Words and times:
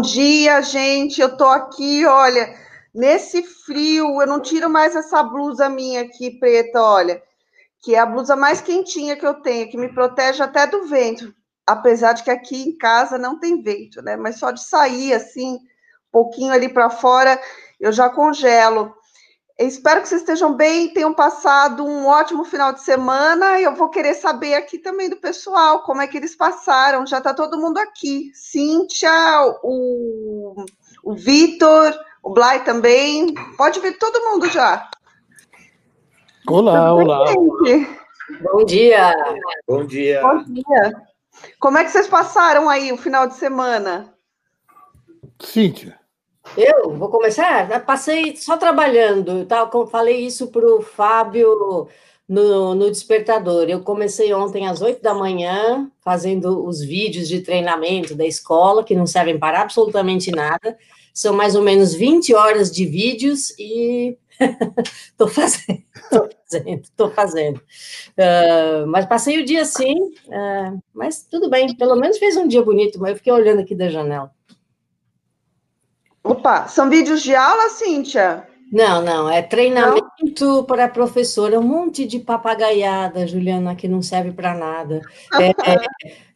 Bom 0.00 0.06
dia, 0.06 0.62
gente. 0.62 1.20
Eu 1.20 1.36
tô 1.36 1.44
aqui, 1.44 2.06
olha, 2.06 2.54
nesse 2.94 3.42
frio, 3.42 4.18
eu 4.22 4.26
não 4.26 4.40
tiro 4.40 4.70
mais 4.70 4.96
essa 4.96 5.22
blusa 5.22 5.68
minha 5.68 6.00
aqui 6.00 6.30
preta, 6.40 6.80
olha, 6.80 7.22
que 7.82 7.94
é 7.94 7.98
a 7.98 8.06
blusa 8.06 8.34
mais 8.34 8.62
quentinha 8.62 9.14
que 9.14 9.26
eu 9.26 9.42
tenho, 9.42 9.68
que 9.68 9.76
me 9.76 9.92
protege 9.92 10.42
até 10.42 10.66
do 10.66 10.86
vento, 10.86 11.34
apesar 11.66 12.14
de 12.14 12.22
que 12.22 12.30
aqui 12.30 12.62
em 12.62 12.78
casa 12.78 13.18
não 13.18 13.38
tem 13.38 13.62
vento, 13.62 14.00
né? 14.00 14.16
Mas 14.16 14.38
só 14.38 14.50
de 14.50 14.64
sair 14.64 15.12
assim, 15.12 15.56
um 15.56 15.58
pouquinho 16.10 16.54
ali 16.54 16.70
para 16.70 16.88
fora, 16.88 17.38
eu 17.78 17.92
já 17.92 18.08
congelo. 18.08 18.94
Espero 19.60 20.00
que 20.00 20.08
vocês 20.08 20.22
estejam 20.22 20.54
bem, 20.54 20.88
tenham 20.88 21.12
passado 21.12 21.84
um 21.84 22.06
ótimo 22.06 22.44
final 22.44 22.72
de 22.72 22.80
semana. 22.80 23.60
Eu 23.60 23.74
vou 23.74 23.90
querer 23.90 24.14
saber 24.14 24.54
aqui 24.54 24.78
também 24.78 25.10
do 25.10 25.18
pessoal 25.18 25.82
como 25.82 26.00
é 26.00 26.06
que 26.06 26.16
eles 26.16 26.34
passaram. 26.34 27.06
Já 27.06 27.18
está 27.18 27.34
todo 27.34 27.60
mundo 27.60 27.76
aqui. 27.76 28.30
Cíntia, 28.32 29.12
o, 29.62 30.64
o 31.04 31.12
Vitor, 31.12 31.92
o 32.22 32.30
Blay 32.32 32.60
também. 32.60 33.34
Pode 33.58 33.80
vir 33.80 33.98
todo 33.98 34.30
mundo 34.30 34.48
já. 34.48 34.88
Olá, 36.48 36.94
olá. 36.94 37.30
Bom 37.34 38.64
dia. 38.64 39.14
Bom 39.68 39.84
dia. 39.84 40.22
Bom 40.22 40.42
dia. 40.42 41.02
Como 41.58 41.76
é 41.76 41.84
que 41.84 41.90
vocês 41.90 42.06
passaram 42.06 42.66
aí 42.66 42.90
o 42.92 42.96
final 42.96 43.26
de 43.26 43.34
semana? 43.34 44.14
Cíntia. 45.38 45.99
Eu 46.56 46.96
vou 46.96 47.08
começar? 47.08 47.84
Passei 47.84 48.34
só 48.36 48.56
trabalhando, 48.56 49.44
tá? 49.46 49.70
falei 49.90 50.26
isso 50.26 50.48
para 50.48 50.66
o 50.66 50.82
Fábio 50.82 51.88
no, 52.28 52.74
no 52.74 52.90
Despertador. 52.90 53.68
Eu 53.68 53.82
comecei 53.82 54.32
ontem 54.32 54.66
às 54.66 54.80
8 54.80 55.02
da 55.02 55.14
manhã, 55.14 55.90
fazendo 56.00 56.64
os 56.64 56.80
vídeos 56.80 57.28
de 57.28 57.40
treinamento 57.40 58.14
da 58.14 58.24
escola, 58.24 58.84
que 58.84 58.94
não 58.94 59.06
servem 59.06 59.38
para 59.38 59.60
absolutamente 59.60 60.30
nada. 60.30 60.76
São 61.12 61.34
mais 61.34 61.54
ou 61.54 61.62
menos 61.62 61.92
20 61.94 62.34
horas 62.34 62.70
de 62.70 62.86
vídeos 62.86 63.50
e 63.58 64.16
estou 65.10 65.28
fazendo, 65.28 65.82
estou 65.94 66.28
fazendo, 66.48 66.82
estou 66.82 67.10
fazendo. 67.10 67.56
Uh, 68.16 68.86
mas 68.86 69.06
passei 69.06 69.40
o 69.40 69.44
dia 69.44 69.62
assim, 69.62 69.94
uh, 70.28 70.82
mas 70.94 71.26
tudo 71.28 71.50
bem, 71.50 71.76
pelo 71.76 71.96
menos 71.96 72.18
fez 72.18 72.36
um 72.36 72.48
dia 72.48 72.62
bonito, 72.62 72.98
mas 73.00 73.10
eu 73.10 73.16
fiquei 73.16 73.32
olhando 73.32 73.60
aqui 73.60 73.74
da 73.74 73.88
janela. 73.88 74.32
Opa, 76.22 76.68
são 76.68 76.90
vídeos 76.90 77.22
de 77.22 77.34
aula, 77.34 77.70
Cíntia? 77.70 78.46
Não, 78.70 79.02
não, 79.02 79.28
é 79.28 79.42
treinamento 79.42 80.44
não? 80.44 80.64
para 80.64 80.86
professora, 80.86 81.58
um 81.58 81.62
monte 81.62 82.06
de 82.06 82.20
papagaiada, 82.20 83.26
Juliana, 83.26 83.74
que 83.74 83.88
não 83.88 84.00
serve 84.00 84.30
para 84.30 84.54
nada. 84.54 85.00
É, 85.40 85.48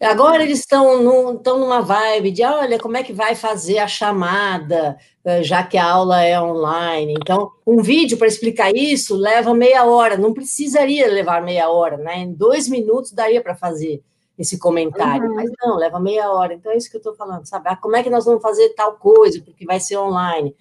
é, 0.01 0.07
agora 0.07 0.43
eles 0.43 0.59
estão 0.59 1.01
num, 1.01 1.41
numa 1.45 1.81
vibe 1.81 2.33
de, 2.33 2.43
olha, 2.43 2.77
como 2.77 2.97
é 2.97 3.05
que 3.05 3.12
vai 3.12 3.37
fazer 3.37 3.79
a 3.79 3.87
chamada, 3.87 4.97
eh, 5.25 5.45
já 5.45 5.62
que 5.62 5.79
a 5.79 5.89
aula 5.89 6.25
é 6.25 6.41
online. 6.41 7.15
Então, 7.17 7.53
um 7.65 7.81
vídeo 7.81 8.19
para 8.19 8.27
explicar 8.27 8.75
isso 8.75 9.15
leva 9.15 9.55
meia 9.55 9.85
hora, 9.85 10.17
não 10.19 10.35
precisaria 10.35 11.07
levar 11.07 11.41
meia 11.41 11.69
hora, 11.71 11.97
né? 11.97 12.19
Em 12.19 12.33
dois 12.33 12.69
minutos 12.69 13.12
daria 13.12 13.41
para 13.41 13.55
fazer 13.55 14.03
esse 14.39 14.59
comentário, 14.59 15.29
uhum. 15.29 15.35
mas 15.35 15.51
não, 15.63 15.77
leva 15.77 16.01
meia 16.01 16.31
hora. 16.31 16.55
Então 16.55 16.73
é 16.73 16.77
isso 16.77 16.91
que 16.91 16.97
eu 16.97 17.01
estou 17.01 17.15
falando, 17.15 17.47
sabe? 17.47 17.69
Ah, 17.69 17.77
como 17.77 17.97
é 17.97 18.03
que 18.03 18.11
nós 18.11 18.25
vamos 18.25 18.43
fazer 18.43 18.71
tal 18.71 18.95
coisa, 18.95 19.41
porque 19.41 19.65
vai 19.65 19.79
ser 19.79 19.97
online? 19.97 20.55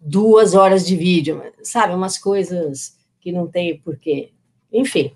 Duas 0.00 0.54
horas 0.54 0.84
de 0.84 0.96
vídeo, 0.96 1.40
sabe? 1.62 1.94
Umas 1.94 2.18
coisas 2.18 2.96
que 3.20 3.30
não 3.30 3.46
tem 3.46 3.78
porquê. 3.78 4.32
Enfim. 4.72 5.14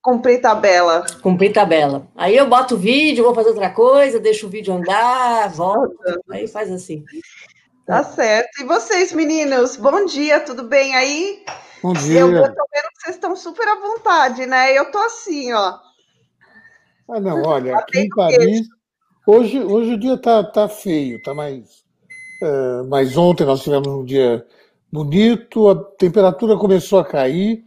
Cumprir 0.00 0.40
tabela. 0.40 1.04
Cumprir 1.20 1.52
tabela. 1.52 2.06
Aí 2.14 2.36
eu 2.36 2.48
boto 2.48 2.76
o 2.76 2.78
vídeo, 2.78 3.24
vou 3.24 3.34
fazer 3.34 3.50
outra 3.50 3.70
coisa, 3.70 4.20
deixo 4.20 4.46
o 4.46 4.50
vídeo 4.50 4.72
andar, 4.72 5.50
volto, 5.50 5.96
aí 6.30 6.46
faz 6.46 6.70
assim. 6.70 7.04
Tá 7.84 8.02
certo. 8.02 8.62
E 8.62 8.64
vocês, 8.64 9.12
meninos? 9.12 9.76
Bom 9.76 10.06
dia, 10.06 10.40
tudo 10.40 10.62
bem 10.62 10.94
aí? 10.94 11.44
Bom 11.82 11.92
dia. 11.92 12.20
Eu, 12.20 12.32
eu 12.32 12.42
tô 12.42 12.66
vendo 12.72 12.88
que 12.94 13.02
vocês 13.02 13.16
estão 13.16 13.36
super 13.36 13.68
à 13.68 13.74
vontade, 13.74 14.46
né? 14.46 14.72
Eu 14.72 14.90
tô 14.90 14.98
assim, 14.98 15.52
ó 15.52 15.85
ah, 17.08 17.20
não, 17.20 17.42
olha, 17.42 17.76
aqui 17.76 18.00
em 18.00 18.08
Paris, 18.08 18.66
hoje, 19.26 19.62
hoje 19.62 19.94
o 19.94 19.98
dia 19.98 20.14
está 20.14 20.42
tá 20.42 20.68
feio, 20.68 21.22
tá 21.22 21.32
mais. 21.34 21.84
Uh, 22.42 22.86
mas 22.88 23.16
ontem 23.16 23.44
nós 23.44 23.62
tivemos 23.62 23.88
um 23.88 24.04
dia 24.04 24.44
bonito, 24.92 25.68
a 25.68 25.74
temperatura 25.74 26.56
começou 26.56 26.98
a 26.98 27.04
cair, 27.04 27.64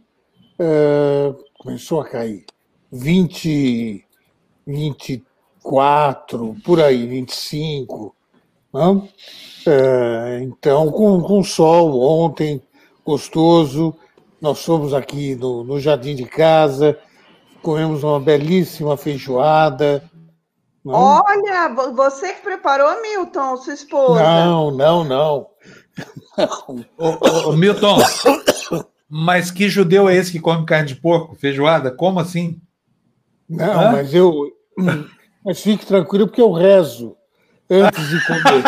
uh, 0.58 1.36
começou 1.58 2.00
a 2.00 2.08
cair. 2.08 2.44
20, 2.92 4.04
24, 4.66 6.56
por 6.64 6.80
aí, 6.80 7.06
25. 7.06 8.14
Não? 8.72 9.08
Uh, 9.66 10.42
então, 10.42 10.90
com, 10.90 11.20
com 11.20 11.42
sol 11.42 12.00
ontem, 12.00 12.60
gostoso. 13.04 13.94
Nós 14.40 14.64
fomos 14.64 14.94
aqui 14.94 15.34
no, 15.34 15.62
no 15.62 15.78
jardim 15.78 16.14
de 16.14 16.24
casa, 16.24 16.98
comemos 17.62 18.02
uma 18.02 18.20
belíssima 18.20 18.96
feijoada. 18.96 20.02
Não? 20.84 20.94
Olha, 20.94 21.68
você 21.94 22.32
que 22.32 22.42
preparou, 22.42 23.02
Milton, 23.02 23.56
sua 23.58 23.74
esposa? 23.74 24.22
Não, 24.22 24.70
não, 24.70 25.04
não. 25.04 25.46
não. 26.36 26.84
Ô, 26.96 27.50
ô, 27.50 27.52
Milton, 27.52 27.98
mas 29.08 29.50
que 29.50 29.68
judeu 29.68 30.08
é 30.08 30.16
esse 30.16 30.32
que 30.32 30.40
come 30.40 30.64
carne 30.64 30.88
de 30.88 30.96
porco, 30.96 31.34
feijoada? 31.34 31.90
Como 31.90 32.18
assim? 32.18 32.60
Não, 33.48 33.80
Hã? 33.80 33.92
mas 33.92 34.14
eu. 34.14 34.32
Mas 35.44 35.60
fique 35.60 35.84
tranquilo, 35.84 36.26
porque 36.26 36.40
eu 36.40 36.52
rezo 36.52 37.16
antes 37.70 38.08
de 38.08 38.26
comer. 38.26 38.62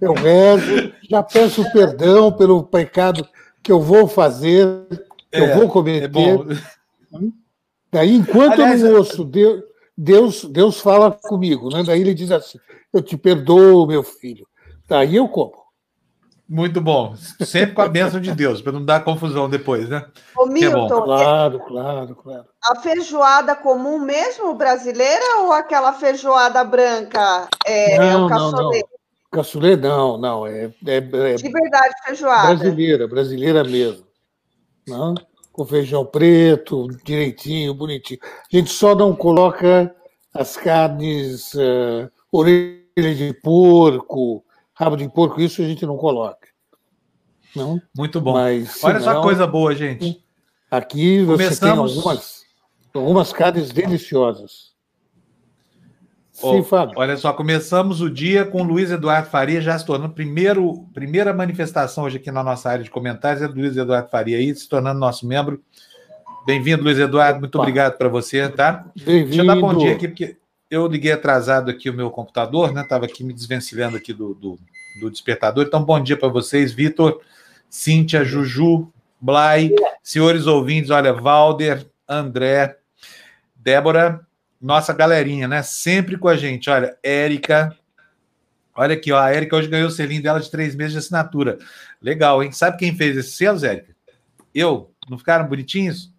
eu 0.00 0.12
rezo, 0.14 0.92
já 1.08 1.22
peço 1.22 1.70
perdão 1.72 2.32
pelo 2.32 2.62
pecado 2.64 3.26
que 3.62 3.72
eu 3.72 3.80
vou 3.80 4.06
fazer, 4.06 4.86
que 5.30 5.38
é, 5.38 5.40
eu 5.40 5.58
vou 5.58 5.68
cometer. 5.68 6.08
É 6.08 6.83
Daí, 7.92 8.14
enquanto 8.14 8.54
Aliás, 8.54 8.82
eu 8.82 8.90
não 8.90 8.98
ouço, 8.98 9.24
Deus, 9.24 9.62
Deus, 9.96 10.44
Deus 10.44 10.80
fala 10.80 11.10
comigo. 11.10 11.68
Né? 11.70 11.82
Daí 11.84 12.00
ele 12.00 12.14
diz 12.14 12.30
assim: 12.30 12.58
Eu 12.92 13.02
te 13.02 13.16
perdoo, 13.16 13.86
meu 13.86 14.02
filho. 14.02 14.46
Daí 14.88 15.16
eu 15.16 15.28
como. 15.28 15.64
Muito 16.48 16.80
bom. 16.80 17.14
Sempre 17.40 17.74
com 17.74 17.82
a 17.82 17.88
bênção 17.88 18.20
de 18.20 18.32
Deus, 18.32 18.60
para 18.60 18.72
não 18.72 18.84
dar 18.84 19.02
confusão 19.02 19.48
depois, 19.48 19.88
né? 19.88 20.04
Ô, 20.36 20.46
Milton, 20.46 20.98
é 20.98 21.04
claro, 21.04 21.60
claro, 21.60 22.14
claro. 22.16 22.44
A 22.62 22.76
feijoada 22.76 23.56
comum 23.56 23.98
mesmo 23.98 24.54
brasileira 24.54 25.38
ou 25.40 25.52
aquela 25.52 25.94
feijoada 25.94 26.62
branca? 26.62 27.48
É, 27.64 27.98
não, 27.98 28.04
é 28.04 28.16
o 28.16 28.28
caçulê? 28.28 28.60
Não, 28.60 28.70
não. 28.70 28.88
Caçulê 29.30 29.76
não, 29.76 30.18
não. 30.18 30.46
É, 30.46 30.64
é, 30.86 30.96
é, 30.96 31.34
de 31.34 31.48
verdade, 31.48 31.94
feijoada. 32.04 32.54
Brasileira, 32.54 33.08
brasileira 33.08 33.64
mesmo. 33.64 34.04
Não? 34.86 35.14
Com 35.54 35.64
feijão 35.64 36.04
preto, 36.04 36.88
direitinho, 37.04 37.72
bonitinho. 37.72 38.18
A 38.22 38.56
gente 38.56 38.70
só 38.70 38.92
não 38.92 39.14
coloca 39.14 39.94
as 40.34 40.56
carnes, 40.56 41.54
uh, 41.54 42.10
orelha 42.30 43.14
de 43.16 43.32
porco, 43.40 44.44
rabo 44.74 44.96
de 44.96 45.08
porco, 45.08 45.40
isso 45.40 45.62
a 45.62 45.64
gente 45.64 45.86
não 45.86 45.96
coloca. 45.96 46.48
Não? 47.54 47.80
Muito 47.96 48.20
bom. 48.20 48.32
Mas, 48.32 48.82
Olha 48.82 48.98
só 48.98 49.22
coisa 49.22 49.46
boa, 49.46 49.72
gente. 49.76 50.20
Aqui 50.68 51.22
você 51.22 51.44
Começamos... 51.44 51.92
tem 51.92 51.98
algumas, 52.00 52.42
algumas 52.92 53.32
carnes 53.32 53.70
deliciosas. 53.70 54.73
Sim, 56.34 56.64
Fábio. 56.64 56.98
Olha 56.98 57.16
só, 57.16 57.32
começamos 57.32 58.00
o 58.00 58.10
dia 58.10 58.44
com 58.44 58.60
o 58.60 58.64
Luiz 58.64 58.90
Eduardo 58.90 59.30
Faria 59.30 59.60
já 59.60 59.78
se 59.78 59.86
tornando 59.86 60.14
primeiro 60.14 60.84
primeira 60.92 61.32
manifestação 61.32 62.02
hoje 62.02 62.16
aqui 62.16 62.28
na 62.32 62.42
nossa 62.42 62.68
área 62.68 62.82
de 62.82 62.90
comentários 62.90 63.40
é 63.40 63.46
do 63.46 63.54
Luiz 63.54 63.76
Eduardo 63.76 64.10
Faria 64.10 64.36
aí, 64.36 64.52
se 64.52 64.68
tornando 64.68 64.98
nosso 64.98 65.28
membro. 65.28 65.62
Bem-vindo, 66.44 66.82
Luiz 66.82 66.98
Eduardo, 66.98 67.38
muito 67.38 67.56
obrigado 67.56 67.96
para 67.96 68.08
você, 68.08 68.48
tá? 68.48 68.84
Bem-vindo. 68.96 69.28
Deixa 69.28 69.42
eu 69.42 69.46
dar 69.46 69.60
bom 69.60 69.78
dia 69.78 69.92
aqui, 69.92 70.08
porque 70.08 70.36
eu 70.68 70.88
liguei 70.88 71.12
atrasado 71.12 71.70
aqui 71.70 71.88
o 71.88 71.94
meu 71.94 72.10
computador, 72.10 72.72
né? 72.72 72.82
Estava 72.82 73.04
aqui 73.04 73.22
me 73.22 73.32
desvencilhando 73.32 73.96
aqui 73.96 74.12
do, 74.12 74.34
do, 74.34 74.58
do 75.00 75.10
despertador. 75.12 75.64
Então, 75.64 75.84
bom 75.84 76.02
dia 76.02 76.16
para 76.16 76.28
vocês, 76.28 76.72
Vitor, 76.72 77.20
Cíntia, 77.70 78.24
Juju, 78.24 78.92
Blay, 79.20 79.72
senhores 80.02 80.48
ouvintes, 80.48 80.90
olha, 80.90 81.12
Valder, 81.12 81.86
André, 82.08 82.76
Débora, 83.54 84.26
nossa 84.60 84.92
galerinha, 84.92 85.46
né? 85.46 85.62
Sempre 85.62 86.16
com 86.16 86.28
a 86.28 86.36
gente. 86.36 86.70
Olha, 86.70 86.96
Érica. 87.02 87.76
Olha 88.74 88.94
aqui, 88.94 89.12
ó. 89.12 89.18
A 89.18 89.30
Érica 89.30 89.56
hoje 89.56 89.68
ganhou 89.68 89.88
o 89.88 89.90
selinho 89.90 90.22
dela 90.22 90.40
de 90.40 90.50
três 90.50 90.74
meses 90.74 90.92
de 90.92 90.98
assinatura. 90.98 91.58
Legal, 92.00 92.42
hein? 92.42 92.52
Sabe 92.52 92.76
quem 92.76 92.96
fez 92.96 93.16
esse 93.16 93.32
selos, 93.32 93.62
Érica? 93.62 93.94
Eu. 94.54 94.92
Não 95.08 95.18
ficaram 95.18 95.46
bonitinhos? 95.46 96.12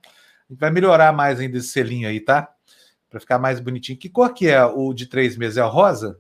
A 0.47 0.53
gente 0.53 0.59
vai 0.59 0.69
melhorar 0.69 1.11
mais 1.11 1.39
ainda 1.39 1.57
esse 1.57 1.69
selinho 1.69 2.07
aí, 2.07 2.19
tá? 2.19 2.49
Para 3.09 3.19
ficar 3.19 3.39
mais 3.39 3.59
bonitinho. 3.59 3.97
Que 3.97 4.09
cor 4.09 4.33
que 4.33 4.47
é 4.47 4.63
o 4.63 4.93
de 4.93 5.07
três 5.07 5.35
meses? 5.35 5.57
É 5.57 5.65
o 5.65 5.69
rosa? 5.69 6.19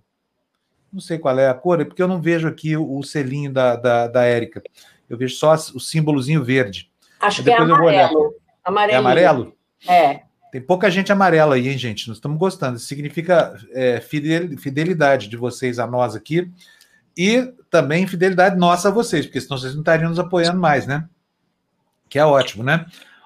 Não 0.91 0.99
sei 0.99 1.19
qual 1.19 1.37
é 1.37 1.49
a 1.49 1.53
cor, 1.53 1.81
é 1.81 1.85
porque 1.85 2.01
eu 2.01 2.07
não 2.07 2.21
vejo 2.21 2.47
aqui 2.47 2.75
o, 2.77 3.03
selinho 3.03 3.51
da, 3.51 3.75
da, 3.75 4.07
da 4.07 4.23
Érica. 4.23 4.63
Eu 5.09 5.17
vejo 5.17 5.35
só 5.35 5.53
o 5.53 5.79
símbolozinho 5.79 6.43
verde. 6.43 6.89
Acho 7.19 7.43
que 7.43 7.51
é 7.51 7.57
amarelo. 7.57 8.33
Amarelo. 8.63 8.95
É 8.95 8.95
amarelo? 8.95 9.57
É. 9.87 10.21
Tem 10.55 10.61
pouca 10.61 10.89
gente 10.89 11.11
amarela 11.11 11.55
aí, 11.55 11.67
hein, 11.67 11.77
gente? 11.77 12.07
Nós 12.07 12.15
estamos 12.15 12.37
gostando. 12.37 12.77
Isso 12.77 12.85
significa 12.85 13.59
é, 13.73 13.99
fidelidade 13.99 15.27
de 15.27 15.35
vocês 15.35 15.79
a 15.79 15.85
nós 15.85 16.15
aqui 16.15 16.49
e 17.17 17.53
também 17.69 18.07
fidelidade 18.07 18.55
nossa 18.55 18.87
a 18.87 18.91
vocês, 18.91 19.25
porque 19.25 19.41
senão 19.41 19.57
vocês 19.57 19.73
não 19.73 19.81
estariam 19.81 20.07
nos 20.07 20.17
apoiando 20.17 20.57
mais, 20.57 20.87
né? 20.87 21.09
Que 22.07 22.17
é 22.17 22.25
ótimo, 22.25 22.63
né? 22.63 22.85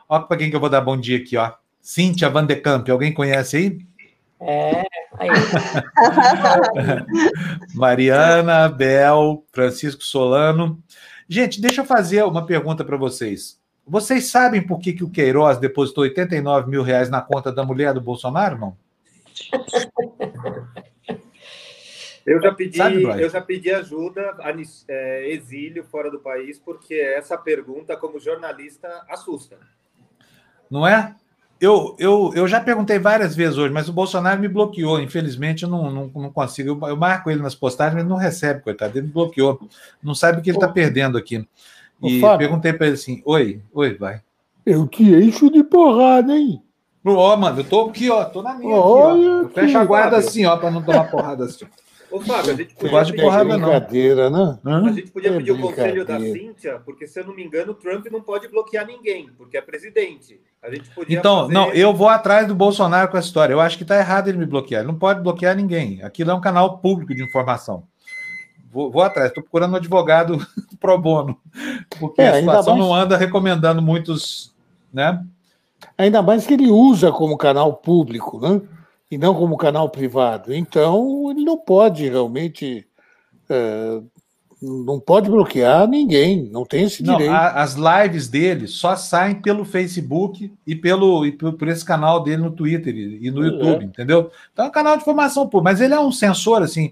Olha 0.10 0.24
para 0.24 0.38
quem 0.38 0.50
que 0.50 0.56
eu 0.56 0.60
vou 0.60 0.72
dar 0.72 0.82
bom 0.82 0.98
dia 0.98 1.20
aqui, 1.20 1.38
ó. 1.38 1.54
Cíntia 1.80 2.32
Van 2.32 2.48
de 2.48 2.56
Camp, 2.56 2.90
alguém 2.90 3.14
conhece 3.14 3.58
aí? 3.58 3.80
É, 4.40 4.88
aí. 5.20 5.30
Mariana, 7.76 8.70
Bel, 8.70 9.46
Francisco 9.52 10.04
Solano. 10.04 10.82
Gente, 11.28 11.62
deixa 11.62 11.82
eu 11.82 11.86
fazer 11.86 12.24
uma 12.24 12.48
pergunta 12.48 12.84
para 12.84 12.98
vocês. 12.98 13.59
Vocês 13.90 14.28
sabem 14.28 14.62
por 14.62 14.80
que, 14.80 14.94
que 14.94 15.04
o 15.04 15.10
Queiroz 15.10 15.58
depositou 15.58 16.04
89 16.04 16.70
mil 16.70 16.84
reais 16.84 17.10
na 17.10 17.22
conta 17.22 17.52
da 17.52 17.64
mulher 17.64 17.92
do 17.92 18.00
Bolsonaro, 18.00 18.58
não? 18.58 18.78
Eu 22.24 22.40
já 22.40 22.54
pedi, 22.54 22.78
Sabe, 22.78 23.02
eu 23.04 23.30
já 23.30 23.42
pedi 23.42 23.72
ajuda, 23.72 24.38
é, 24.88 25.32
exílio 25.32 25.84
fora 25.84 26.12
do 26.12 26.20
país, 26.20 26.60
porque 26.60 26.94
essa 26.94 27.36
pergunta, 27.36 27.98
como 27.98 28.20
jornalista, 28.20 28.88
assusta. 29.10 29.58
Não 30.70 30.86
é? 30.86 31.16
Eu, 31.60 31.96
eu, 31.98 32.32
eu 32.36 32.48
já 32.48 32.62
perguntei 32.62 33.00
várias 33.00 33.36
vezes 33.36 33.58
hoje, 33.58 33.74
mas 33.74 33.90
o 33.90 33.94
Bolsonaro 33.94 34.40
me 34.40 34.48
bloqueou. 34.48 35.00
Infelizmente, 35.02 35.64
eu 35.64 35.70
não, 35.70 35.90
não, 35.90 36.12
não 36.14 36.32
consigo. 36.32 36.70
Eu, 36.70 36.90
eu 36.90 36.96
marco 36.96 37.32
ele 37.32 37.42
nas 37.42 37.56
postagens, 37.56 37.96
mas 37.96 38.04
ele 38.04 38.10
não 38.10 38.18
recebe, 38.18 38.62
coitado. 38.62 38.96
Ele 38.96 39.08
me 39.08 39.14
bloqueou. 39.14 39.60
Não 40.02 40.14
sabe 40.14 40.40
o 40.40 40.42
que 40.44 40.52
ele 40.52 40.58
está 40.58 40.68
perdendo 40.68 41.18
aqui. 41.18 41.46
E 42.02 42.20
Fábio, 42.20 42.48
perguntei 42.48 42.74
para 42.74 42.88
ele 42.88 42.96
assim: 42.96 43.22
Oi, 43.26 43.62
oi, 43.74 43.98
vai. 43.98 44.22
Eu 44.66 44.88
te 44.88 45.04
encho 45.04 45.50
de 45.50 45.64
porrada, 45.64 46.36
hein? 46.36 46.62
Ó, 47.06 47.34
oh, 47.34 47.38
mano, 47.38 47.60
eu 47.60 47.64
tô 47.64 47.86
aqui, 47.86 48.10
ó, 48.10 48.26
tô 48.26 48.42
na 48.42 48.54
minha. 48.54 48.76
Olha 48.76 49.42
aqui, 49.42 49.46
ó. 49.46 49.62
Fecha 49.62 49.80
a 49.80 49.86
guarda 49.86 50.18
assim, 50.18 50.46
ó, 50.46 50.58
para 50.58 50.70
não 50.70 50.84
tomar 50.84 51.10
porrada 51.10 51.46
assim. 51.46 51.66
Ô, 52.12 52.20
Fábio, 52.20 52.54
a 52.54 52.56
gente 52.56 52.74
podia 52.74 52.90
gosta 52.90 53.14
de 53.14 53.22
porrada, 53.22 53.58
não. 53.58 53.70
Brincadeira, 53.70 54.30
né? 54.30 54.60
A 54.66 54.92
gente 54.92 55.12
podia 55.12 55.30
é 55.30 55.38
pedir 55.38 55.52
o 55.52 55.62
conselho 55.62 56.04
da 56.04 56.20
Cíntia, 56.20 56.82
porque, 56.84 57.08
se 57.08 57.20
eu 57.20 57.26
não 57.28 57.36
me 57.36 57.44
engano, 57.44 57.72
o 57.72 57.76
Trump 57.76 58.06
não 58.12 58.22
pode 58.22 58.48
bloquear 58.48 58.86
ninguém, 58.86 59.30
porque 59.38 59.58
é 59.58 59.62
presidente. 59.62 60.42
A 60.62 60.72
gente 60.72 60.90
podia 60.90 61.20
então, 61.20 61.42
fazer... 61.42 61.54
não, 61.54 61.72
eu 61.72 61.94
vou 61.94 62.10
atrás 62.10 62.48
do 62.48 62.56
Bolsonaro 62.56 63.10
com 63.12 63.18
essa 63.18 63.28
história. 63.28 63.54
Eu 63.54 63.62
acho 63.62 63.78
que 63.78 63.84
está 63.84 63.98
errado 63.98 64.28
ele 64.28 64.40
me 64.40 64.46
bloquear. 64.46 64.82
Ele 64.82 64.92
não 64.92 64.98
pode 64.98 65.22
bloquear 65.22 65.56
ninguém. 65.56 66.02
Aquilo 66.02 66.32
é 66.32 66.34
um 66.34 66.42
canal 66.42 66.80
público 66.80 67.14
de 67.14 67.24
informação. 67.24 67.84
Vou, 68.72 68.92
vou 68.92 69.02
atrás, 69.02 69.30
estou 69.30 69.44
procurando 69.44 69.74
um 69.74 69.78
advogado 69.78 70.46
pro 70.80 70.98
bono, 70.98 71.38
porque 72.00 72.22
é, 72.22 72.30
a 72.30 72.40
situação 72.40 72.76
mais... 72.76 72.86
não 72.86 72.94
anda 72.94 73.18
recomendando 73.18 73.82
muitos, 73.82 74.54
né? 74.94 75.24
Ainda 75.98 76.22
mais 76.22 76.46
que 76.46 76.54
ele 76.54 76.70
usa 76.70 77.12
como 77.12 77.38
canal 77.38 77.74
público, 77.74 78.40
né? 78.40 78.62
e 79.12 79.18
não 79.18 79.34
como 79.34 79.58
canal 79.58 79.90
privado. 79.90 80.54
Então, 80.54 81.32
ele 81.32 81.44
não 81.44 81.58
pode 81.58 82.08
realmente. 82.08 82.86
É, 83.50 84.02
não 84.62 85.00
pode 85.00 85.30
bloquear 85.30 85.88
ninguém, 85.88 86.50
não 86.52 86.66
tem 86.66 86.84
esse 86.84 87.02
direito. 87.02 87.32
Não, 87.32 87.34
a, 87.34 87.62
as 87.62 87.76
lives 87.76 88.28
dele 88.28 88.68
só 88.68 88.94
saem 88.94 89.36
pelo 89.36 89.64
Facebook 89.64 90.52
e 90.68 90.76
pelo 90.76 91.26
e 91.26 91.32
por, 91.32 91.54
por 91.54 91.70
esse 91.70 91.84
canal 91.84 92.22
dele 92.22 92.42
no 92.42 92.52
Twitter 92.52 92.94
e, 92.94 93.26
e 93.26 93.32
no 93.32 93.42
é. 93.42 93.48
YouTube, 93.48 93.86
entendeu? 93.86 94.30
Então 94.52 94.66
é 94.66 94.68
um 94.68 94.72
canal 94.72 94.98
de 94.98 95.02
informação 95.02 95.48
pública, 95.48 95.72
mas 95.72 95.82
ele 95.82 95.94
é 95.94 96.00
um 96.00 96.12
censor, 96.12 96.62
assim, 96.62 96.92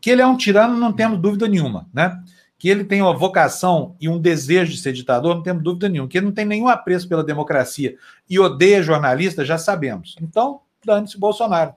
que 0.00 0.10
ele 0.10 0.22
é 0.22 0.26
um 0.26 0.36
tirano, 0.36 0.76
não 0.76 0.92
temos 0.92 1.20
dúvida 1.20 1.46
nenhuma, 1.46 1.88
né? 1.92 2.22
Que 2.58 2.68
ele 2.68 2.84
tem 2.84 3.00
uma 3.00 3.16
vocação 3.16 3.96
e 4.00 4.08
um 4.08 4.18
desejo 4.18 4.72
de 4.72 4.78
ser 4.78 4.92
ditador, 4.92 5.34
não 5.34 5.42
temos 5.42 5.62
dúvida 5.62 5.88
nenhuma. 5.88 6.08
Que 6.08 6.18
ele 6.18 6.26
não 6.26 6.32
tem 6.32 6.44
nenhum 6.44 6.68
apreço 6.68 7.08
pela 7.08 7.24
democracia 7.24 7.96
e 8.28 8.38
odeia 8.38 8.82
jornalista, 8.82 9.44
já 9.44 9.56
sabemos. 9.56 10.16
Então, 10.20 10.60
dane-se 10.84 11.18
Bolsonaro. 11.18 11.74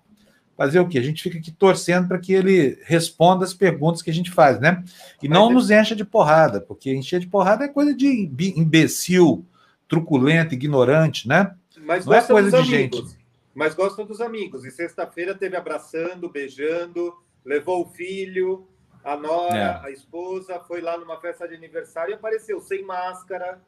Fazer 0.55 0.79
o 0.79 0.87
quê? 0.87 0.99
A 0.99 1.03
gente 1.03 1.23
fica 1.23 1.39
aqui 1.39 1.51
torcendo 1.51 2.07
para 2.07 2.19
que 2.19 2.31
ele 2.31 2.77
responda 2.83 3.43
as 3.43 3.53
perguntas 3.53 4.03
que 4.03 4.11
a 4.11 4.13
gente 4.13 4.29
faz, 4.29 4.59
né? 4.59 4.83
E 5.21 5.27
não 5.27 5.49
nos 5.49 5.71
encha 5.71 5.95
de 5.95 6.05
porrada, 6.05 6.61
porque 6.61 6.93
encher 6.93 7.19
de 7.19 7.27
porrada 7.27 7.65
é 7.65 7.67
coisa 7.67 7.93
de 7.93 8.29
imbecil, 8.55 9.45
truculento, 9.87 10.53
ignorante, 10.53 11.27
né? 11.27 11.55
Mas 11.85 12.05
não 12.05 12.13
é 12.13 12.21
coisa 12.21 12.49
de 12.51 12.55
amigos. 12.75 12.99
gente. 12.99 13.23
Mas 13.53 13.73
gosta 13.75 14.03
dos 14.03 14.19
amigos. 14.19 14.65
E 14.65 14.71
sexta-feira 14.71 15.35
teve 15.35 15.55
abraçando, 15.55 16.29
beijando, 16.29 17.13
levou 17.45 17.83
o 17.83 17.89
filho, 17.89 18.67
a 19.03 19.17
nora, 19.17 19.81
é. 19.83 19.87
a 19.87 19.91
esposa, 19.91 20.59
foi 20.67 20.81
lá 20.81 20.97
numa 20.97 21.19
festa 21.19 21.47
de 21.47 21.55
aniversário 21.55 22.11
e 22.11 22.15
apareceu 22.15 22.61
sem 22.61 22.83
máscara. 22.83 23.61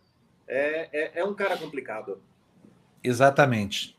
É, 0.48 0.89
é, 0.94 1.12
é 1.22 1.25
um 1.25 1.33
cara 1.33 1.57
complicado. 1.57 2.22
Exatamente. 3.04 3.95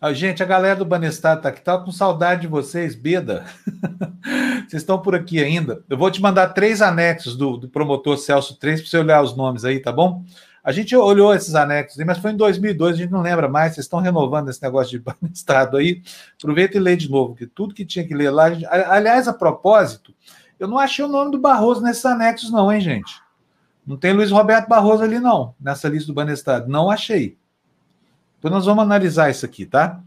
Ah, 0.00 0.12
gente, 0.12 0.42
a 0.44 0.46
galera 0.46 0.76
do 0.76 0.84
Banestado 0.84 1.42
tá 1.42 1.48
aqui, 1.48 1.60
tá 1.60 1.76
com 1.76 1.90
saudade 1.90 2.42
de 2.42 2.46
vocês, 2.46 2.94
Beda. 2.94 3.44
vocês 4.68 4.82
estão 4.82 5.02
por 5.02 5.14
aqui 5.14 5.42
ainda. 5.42 5.84
Eu 5.90 5.98
vou 5.98 6.08
te 6.08 6.22
mandar 6.22 6.48
três 6.50 6.80
anexos 6.80 7.36
do, 7.36 7.56
do 7.56 7.68
promotor 7.68 8.16
Celso 8.16 8.56
3 8.58 8.80
para 8.80 8.90
você 8.90 8.98
olhar 8.98 9.22
os 9.22 9.36
nomes 9.36 9.64
aí, 9.64 9.80
tá 9.80 9.90
bom? 9.90 10.24
A 10.68 10.72
gente 10.72 10.94
olhou 10.94 11.34
esses 11.34 11.54
anexos 11.54 11.96
mas 12.04 12.18
foi 12.18 12.32
em 12.32 12.36
2002, 12.36 12.94
a 12.94 12.98
gente 12.98 13.10
não 13.10 13.22
lembra 13.22 13.48
mais. 13.48 13.72
Vocês 13.72 13.86
estão 13.86 14.00
renovando 14.00 14.50
esse 14.50 14.62
negócio 14.62 14.90
de 14.90 14.98
Banestado 14.98 15.78
aí. 15.80 16.02
Aproveita 16.36 16.76
e 16.76 16.80
lê 16.80 16.94
de 16.94 17.10
novo, 17.10 17.30
porque 17.30 17.46
tudo 17.46 17.74
que 17.74 17.86
tinha 17.86 18.06
que 18.06 18.12
ler 18.12 18.28
lá. 18.28 18.50
Gente... 18.50 18.66
Aliás, 18.66 19.26
a 19.26 19.32
propósito, 19.32 20.12
eu 20.60 20.68
não 20.68 20.76
achei 20.78 21.02
o 21.02 21.08
nome 21.08 21.30
do 21.30 21.38
Barroso 21.38 21.80
nesses 21.80 22.04
anexos, 22.04 22.50
não, 22.50 22.70
hein, 22.70 22.82
gente? 22.82 23.18
Não 23.86 23.96
tem 23.96 24.12
Luiz 24.12 24.30
Roberto 24.30 24.68
Barroso 24.68 25.02
ali, 25.02 25.18
não, 25.18 25.54
nessa 25.58 25.88
lista 25.88 26.08
do 26.08 26.12
Banestado. 26.12 26.68
Não 26.68 26.90
achei. 26.90 27.38
Então, 28.38 28.50
nós 28.50 28.66
vamos 28.66 28.84
analisar 28.84 29.30
isso 29.30 29.46
aqui, 29.46 29.64
tá? 29.64 30.02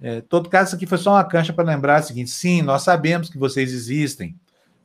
É, 0.00 0.22
todo 0.22 0.48
caso, 0.48 0.68
isso 0.68 0.76
aqui 0.76 0.86
foi 0.86 0.96
só 0.96 1.12
uma 1.12 1.24
cancha 1.24 1.52
para 1.52 1.62
lembrar 1.62 2.00
o 2.00 2.04
seguinte: 2.04 2.30
sim, 2.30 2.62
nós 2.62 2.80
sabemos 2.80 3.28
que 3.28 3.36
vocês 3.36 3.70
existem, 3.70 4.34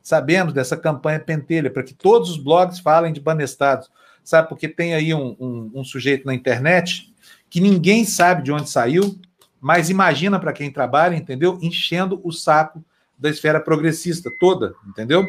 sabemos 0.02 0.52
dessa 0.52 0.76
campanha 0.76 1.18
pentelha 1.18 1.70
para 1.70 1.82
que 1.82 1.94
todos 1.94 2.28
os 2.28 2.36
blogs 2.36 2.80
falem 2.80 3.14
de 3.14 3.20
banestados, 3.20 3.90
sabe? 4.26 4.48
Porque 4.48 4.68
tem 4.68 4.92
aí 4.92 5.14
um, 5.14 5.36
um, 5.38 5.70
um 5.76 5.84
sujeito 5.84 6.26
na 6.26 6.34
internet 6.34 7.14
que 7.48 7.60
ninguém 7.60 8.04
sabe 8.04 8.42
de 8.42 8.52
onde 8.52 8.68
saiu, 8.68 9.18
mas 9.60 9.88
imagina 9.88 10.38
para 10.38 10.52
quem 10.52 10.70
trabalha, 10.70 11.14
entendeu? 11.14 11.58
Enchendo 11.62 12.20
o 12.24 12.32
saco 12.32 12.84
da 13.16 13.30
esfera 13.30 13.60
progressista 13.60 14.28
toda, 14.38 14.74
entendeu? 14.86 15.24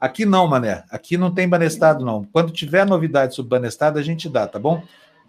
Aqui 0.00 0.24
não, 0.24 0.46
mané. 0.46 0.84
Aqui 0.90 1.18
não 1.18 1.30
tem 1.30 1.48
banestado, 1.48 2.04
não. 2.04 2.24
Quando 2.24 2.52
tiver 2.52 2.86
novidade 2.86 3.34
sobre 3.34 3.50
banestado, 3.50 3.98
a 3.98 4.02
gente 4.02 4.28
dá, 4.28 4.46
tá 4.46 4.58
bom? 4.58 4.82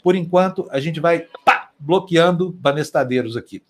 Por 0.03 0.15
enquanto, 0.15 0.67
a 0.71 0.79
gente 0.79 0.99
vai 0.99 1.25
pá, 1.43 1.71
bloqueando 1.79 2.51
banestadeiros 2.51 3.35
aqui, 3.35 3.63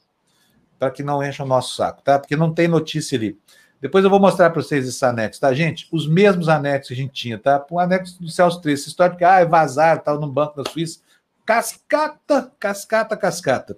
para 0.77 0.91
que 0.91 1.01
não 1.01 1.23
encha 1.23 1.43
o 1.43 1.47
nosso 1.47 1.75
saco, 1.75 2.01
tá? 2.03 2.19
Porque 2.19 2.35
não 2.35 2.53
tem 2.53 2.67
notícia 2.67 3.17
ali. 3.17 3.39
Depois 3.81 4.03
eu 4.03 4.09
vou 4.09 4.19
mostrar 4.19 4.51
para 4.51 4.61
vocês 4.61 4.87
esses 4.87 5.01
anexos, 5.01 5.39
tá, 5.39 5.53
gente? 5.53 5.87
Os 5.91 6.07
mesmos 6.07 6.47
anexos 6.47 6.89
que 6.89 6.93
a 6.93 6.97
gente 6.97 7.13
tinha, 7.13 7.37
tá? 7.37 7.65
O 7.69 7.79
anexo 7.79 8.21
do 8.21 8.29
Celso 8.29 8.61
3, 8.61 8.79
essa 8.79 8.89
história 8.89 9.13
de 9.13 9.17
que 9.17 9.25
ah, 9.25 9.39
é 9.39 9.45
vazar, 9.45 10.03
tal, 10.03 10.19
no 10.19 10.31
Banco 10.31 10.61
da 10.61 10.69
Suíça. 10.69 10.99
Cascata, 11.45 12.51
cascata, 12.59 13.17
cascata. 13.17 13.77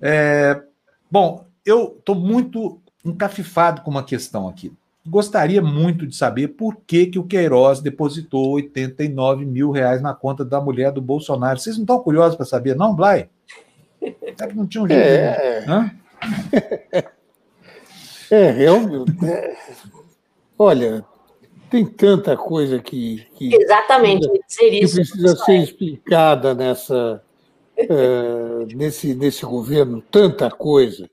É, 0.00 0.62
bom, 1.10 1.46
eu 1.64 1.96
estou 1.98 2.14
muito 2.14 2.80
encafifado 3.04 3.82
com 3.82 3.90
uma 3.90 4.02
questão 4.02 4.48
aqui 4.48 4.72
gostaria 5.06 5.62
muito 5.62 6.06
de 6.06 6.14
saber 6.14 6.48
por 6.48 6.76
que, 6.86 7.06
que 7.06 7.18
o 7.18 7.24
Queiroz 7.24 7.80
depositou 7.80 8.52
89 8.52 9.44
mil 9.44 9.70
reais 9.70 10.00
na 10.02 10.14
conta 10.14 10.44
da 10.44 10.60
mulher 10.60 10.92
do 10.92 11.00
Bolsonaro. 11.00 11.58
Vocês 11.58 11.76
não 11.76 11.84
estão 11.84 12.00
curiosos 12.00 12.36
para 12.36 12.46
saber, 12.46 12.76
não, 12.76 12.94
Blay? 12.94 13.28
É 14.00 14.46
que 14.46 14.54
não 14.54 14.66
tinha 14.66 14.84
um 14.84 14.88
jeito. 14.88 15.02
É, 15.02 15.64
Hã? 15.66 15.90
é 18.30 18.68
eu, 18.68 19.04
é, 19.26 19.56
olha, 20.58 21.04
tem 21.70 21.84
tanta 21.84 22.36
coisa 22.36 22.80
que, 22.80 23.26
que 23.36 23.54
exatamente 23.54 24.28
que, 24.28 24.66
isso, 24.66 24.96
precisa 24.96 25.36
ser 25.36 25.56
explicada 25.56 26.54
nessa 26.54 27.22
uh, 27.78 28.76
nesse 28.76 29.14
nesse 29.14 29.44
governo, 29.44 30.02
tanta 30.10 30.50
coisa 30.50 31.08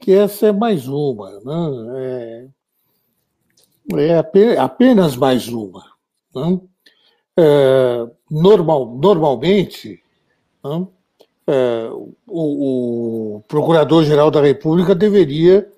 que 0.00 0.12
essa 0.12 0.46
é 0.46 0.52
mais 0.52 0.86
uma, 0.86 1.40
né? 1.40 2.50
É, 3.96 4.08
é 4.10 4.58
apenas 4.58 5.16
mais 5.16 5.48
uma. 5.48 5.84
Né? 6.34 6.60
É, 7.38 8.06
normal, 8.30 8.96
normalmente, 9.00 10.02
né? 10.62 10.86
é, 11.46 11.88
o, 12.26 13.36
o 13.36 13.40
Procurador-Geral 13.48 14.30
da 14.30 14.42
República 14.42 14.94
deveria, 14.94 15.70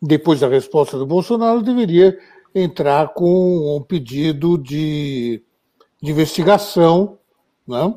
depois 0.00 0.40
da 0.40 0.48
resposta 0.48 0.96
do 0.96 1.06
Bolsonaro, 1.06 1.62
deveria 1.62 2.18
entrar 2.54 3.08
com 3.14 3.76
um 3.76 3.82
pedido 3.82 4.56
de, 4.56 5.42
de 6.02 6.10
investigação 6.10 7.18
né? 7.66 7.94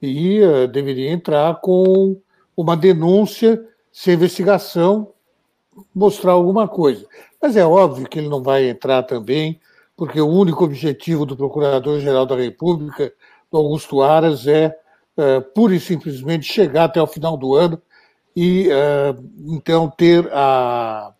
e 0.00 0.40
uh, 0.40 0.68
deveria 0.68 1.10
entrar 1.10 1.60
com 1.60 2.20
uma 2.56 2.76
denúncia 2.76 3.62
se 3.92 4.10
a 4.10 4.14
investigação 4.14 5.12
mostrar 5.94 6.32
alguma 6.32 6.66
coisa. 6.66 7.06
Mas 7.40 7.56
é 7.56 7.66
óbvio 7.66 8.08
que 8.08 8.18
ele 8.18 8.28
não 8.28 8.42
vai 8.42 8.68
entrar 8.68 9.02
também, 9.02 9.60
porque 9.96 10.20
o 10.20 10.28
único 10.28 10.64
objetivo 10.64 11.26
do 11.26 11.36
Procurador-Geral 11.36 12.26
da 12.26 12.36
República, 12.36 13.12
Augusto 13.52 14.02
Aras, 14.02 14.46
é 14.46 14.76
uh, 15.16 15.42
pura 15.54 15.74
e 15.74 15.80
simplesmente 15.80 16.44
chegar 16.44 16.84
até 16.84 17.00
o 17.00 17.06
final 17.06 17.36
do 17.36 17.54
ano 17.54 17.80
e 18.34 18.68
uh, 18.68 19.30
então 19.46 19.88
ter 19.88 20.30
a 20.32 21.14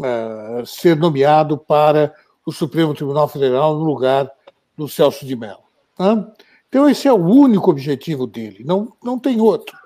uh, 0.00 0.66
ser 0.66 0.96
nomeado 0.96 1.56
para 1.56 2.14
o 2.44 2.52
Supremo 2.52 2.94
Tribunal 2.94 3.28
Federal 3.28 3.74
no 3.78 3.84
lugar 3.84 4.30
do 4.76 4.88
Celso 4.88 5.26
de 5.26 5.36
Mello. 5.36 5.62
Tá? 5.96 6.26
Então 6.68 6.88
esse 6.88 7.06
é 7.06 7.12
o 7.12 7.24
único 7.24 7.70
objetivo 7.70 8.26
dele, 8.26 8.64
não, 8.64 8.92
não 9.02 9.18
tem 9.18 9.40
outro. 9.40 9.76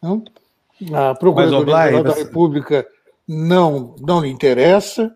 Tá? 0.00 1.10
A 1.10 1.14
Procuradoria 1.14 2.02
da 2.02 2.12
República 2.12 2.86
não, 3.26 3.96
não 4.00 4.20
lhe 4.20 4.28
interessa, 4.28 5.14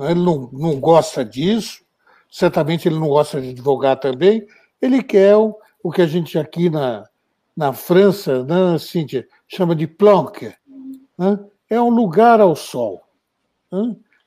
ele 0.00 0.20
não, 0.20 0.48
não 0.52 0.80
gosta 0.80 1.24
disso, 1.24 1.82
certamente 2.30 2.88
ele 2.88 2.98
não 2.98 3.08
gosta 3.08 3.40
de 3.40 3.50
advogar 3.50 4.00
também, 4.00 4.46
ele 4.80 5.02
quer 5.02 5.36
o, 5.36 5.54
o 5.82 5.92
que 5.92 6.00
a 6.00 6.06
gente 6.06 6.38
aqui 6.38 6.70
na, 6.70 7.04
na 7.56 7.72
França, 7.72 8.42
né, 8.44 8.78
Cíntia, 8.78 9.26
chama 9.46 9.76
de 9.76 9.86
planque, 9.86 10.52
né? 11.18 11.38
é 11.68 11.80
um 11.80 11.90
lugar 11.90 12.40
ao 12.40 12.56
sol. 12.56 13.01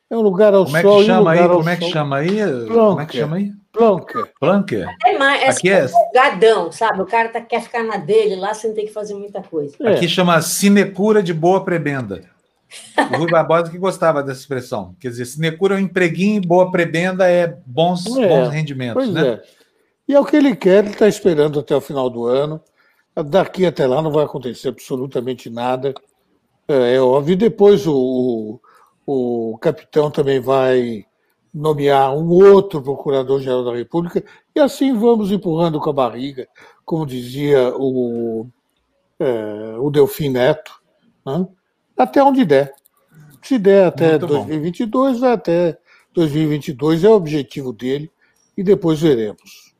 É 0.09 0.15
um 0.15 0.21
lugar 0.21 0.53
ao 0.53 0.65
como 0.65 0.81
sol. 0.81 0.97
É 0.97 0.99
que 1.01 1.05
chama 1.05 1.31
aí? 1.31 1.47
Como 1.47 1.69
é 1.69 1.75
que 1.75 1.89
chama 1.89 2.17
aí? 2.17 2.37
Planque. 2.37 2.67
Como 2.67 3.01
é 3.01 3.05
que 3.05 3.17
chama 3.17 3.35
aí? 3.37 3.51
Planque. 3.71 4.23
Planque? 4.39 4.85
É 5.05 5.17
mais, 5.17 5.41
é 5.41 5.49
Aqui 5.49 5.69
é 5.69 5.87
gadão, 6.13 6.71
sabe? 6.71 7.01
O 7.01 7.05
cara 7.05 7.29
tá, 7.29 7.41
quer 7.41 7.61
ficar 7.61 7.83
na 7.83 7.97
dele 7.97 8.35
lá 8.35 8.53
sem 8.53 8.73
ter 8.73 8.83
que 8.83 8.93
fazer 8.93 9.13
muita 9.15 9.41
coisa. 9.41 9.75
É. 9.81 9.93
Aqui 9.93 10.07
chama 10.07 10.41
sinecura 10.41 11.21
de 11.21 11.33
boa 11.33 11.63
prebenda. 11.63 12.21
O 12.97 13.17
Rui 13.17 13.29
Barbosa 13.29 13.69
que 13.69 13.77
gostava 13.77 14.23
dessa 14.23 14.39
expressão. 14.39 14.95
Quer 14.99 15.09
dizer, 15.09 15.25
sinecura 15.25 15.75
é 15.75 15.77
um 15.77 15.81
empreguinho, 15.81 16.41
boa 16.41 16.71
prebenda 16.71 17.29
é 17.29 17.57
bons, 17.65 18.05
é, 18.17 18.27
bons 18.27 18.49
rendimentos, 18.49 19.09
né? 19.09 19.27
É. 19.27 19.41
E 20.07 20.13
é 20.13 20.19
o 20.19 20.25
que 20.25 20.35
ele 20.35 20.55
quer, 20.55 20.83
ele 20.83 20.93
está 20.93 21.07
esperando 21.07 21.59
até 21.59 21.75
o 21.75 21.81
final 21.81 22.09
do 22.09 22.25
ano. 22.25 22.61
Daqui 23.27 23.65
até 23.65 23.87
lá 23.87 24.01
não 24.01 24.11
vai 24.11 24.25
acontecer 24.25 24.69
absolutamente 24.69 25.49
nada. 25.49 25.93
É, 26.67 26.95
é 26.95 27.01
óbvio. 27.01 27.35
Depois 27.35 27.87
o, 27.87 28.59
o, 29.05 29.57
capitão 29.59 30.09
também 30.09 30.39
vai 30.39 31.05
nomear 31.53 32.13
um 32.13 32.27
outro 32.29 32.81
procurador-geral 32.81 33.63
da 33.63 33.75
República, 33.75 34.23
e 34.53 34.59
assim 34.59 34.97
vamos 34.97 35.31
empurrando 35.31 35.79
com 35.79 35.89
a 35.89 35.93
barriga, 35.93 36.47
como 36.83 37.05
dizia 37.05 37.73
o, 37.75 38.47
é, 39.19 39.77
o 39.79 39.89
Delfim 39.89 40.29
Neto. 40.29 40.81
Né? 41.25 41.47
até 41.97 42.21
onde 42.21 42.45
der. 42.45 42.73
Se 43.41 43.57
der 43.57 43.87
até 43.87 44.11
Muito 44.11 44.27
2022, 44.27 45.13
bom. 45.13 45.19
vai 45.19 45.31
até 45.31 45.77
2022, 46.13 47.03
é 47.03 47.09
o 47.09 47.13
objetivo 47.13 47.71
dele, 47.71 48.11
e 48.57 48.63
depois 48.63 48.99
veremos. 49.01 49.73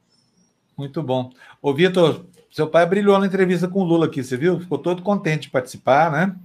Muito 0.78 1.02
bom. 1.02 1.32
Ô, 1.62 1.74
Vitor, 1.74 2.26
seu 2.52 2.68
pai 2.68 2.86
brilhou 2.86 3.18
na 3.20 3.26
entrevista 3.26 3.68
com 3.68 3.82
o 3.82 3.84
Lula 3.84 4.06
aqui, 4.06 4.24
você 4.24 4.38
viu? 4.38 4.60
Ficou 4.60 4.78
todo 4.78 5.02
contente 5.02 5.44
de 5.44 5.50
participar, 5.50 6.12
né? 6.12 6.36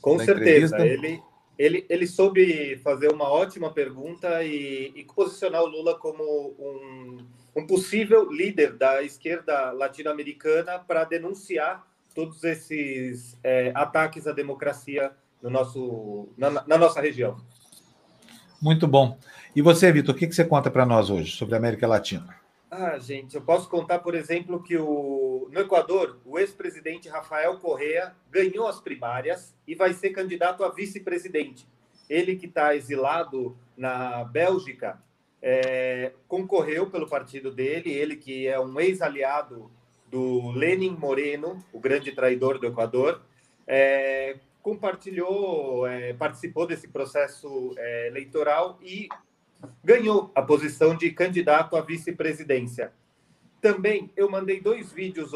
Com 0.00 0.16
da 0.16 0.24
certeza. 0.24 0.78
Ele, 0.78 1.22
ele, 1.58 1.86
ele 1.88 2.06
soube 2.06 2.76
fazer 2.78 3.10
uma 3.10 3.28
ótima 3.28 3.72
pergunta 3.72 4.42
e, 4.42 4.92
e 4.94 5.04
posicionar 5.04 5.62
o 5.62 5.66
Lula 5.66 5.98
como 5.98 6.22
um, 6.58 7.18
um 7.56 7.66
possível 7.66 8.30
líder 8.30 8.74
da 8.74 9.02
esquerda 9.02 9.72
latino-americana 9.72 10.78
para 10.78 11.04
denunciar 11.04 11.86
todos 12.14 12.42
esses 12.44 13.38
é, 13.42 13.72
ataques 13.74 14.26
à 14.26 14.32
democracia 14.32 15.12
no 15.42 15.50
nosso, 15.50 16.28
na, 16.36 16.50
na, 16.50 16.78
nossa 16.78 17.00
região. 17.00 17.36
Muito 18.60 18.86
bom. 18.86 19.18
E 19.54 19.62
você, 19.62 19.92
Vitor, 19.92 20.14
o 20.14 20.18
que, 20.18 20.26
que 20.26 20.34
você 20.34 20.44
conta 20.44 20.70
para 20.70 20.86
nós 20.86 21.10
hoje 21.10 21.32
sobre 21.32 21.54
a 21.54 21.58
América 21.58 21.86
Latina? 21.86 22.45
Ah, 22.70 22.98
gente, 22.98 23.36
eu 23.36 23.42
posso 23.42 23.68
contar, 23.68 24.00
por 24.00 24.14
exemplo, 24.14 24.62
que 24.62 24.76
o, 24.76 25.48
no 25.52 25.60
Equador, 25.60 26.18
o 26.24 26.38
ex-presidente 26.38 27.08
Rafael 27.08 27.58
Correa 27.58 28.14
ganhou 28.30 28.66
as 28.66 28.80
primárias 28.80 29.56
e 29.66 29.74
vai 29.74 29.92
ser 29.92 30.10
candidato 30.10 30.64
a 30.64 30.68
vice-presidente. 30.70 31.66
Ele 32.08 32.34
que 32.36 32.46
está 32.46 32.74
exilado 32.74 33.56
na 33.76 34.24
Bélgica, 34.24 35.00
é, 35.40 36.12
concorreu 36.26 36.90
pelo 36.90 37.08
partido 37.08 37.52
dele, 37.52 37.92
ele 37.92 38.16
que 38.16 38.48
é 38.48 38.58
um 38.58 38.80
ex-aliado 38.80 39.70
do 40.10 40.50
Lenin 40.50 40.96
Moreno, 40.96 41.64
o 41.72 41.78
grande 41.78 42.12
traidor 42.12 42.58
do 42.58 42.66
Equador, 42.66 43.22
é, 43.66 44.38
compartilhou, 44.60 45.86
é, 45.86 46.12
participou 46.14 46.66
desse 46.66 46.88
processo 46.88 47.74
é, 47.76 48.08
eleitoral 48.08 48.78
e 48.82 49.08
ganhou 49.82 50.30
a 50.34 50.42
posição 50.42 50.96
de 50.96 51.10
candidato 51.10 51.76
à 51.76 51.80
vice-presidência. 51.80 52.92
Também 53.60 54.12
eu 54.16 54.30
mandei 54.30 54.60
dois 54.60 54.92
vídeos 54.92 55.32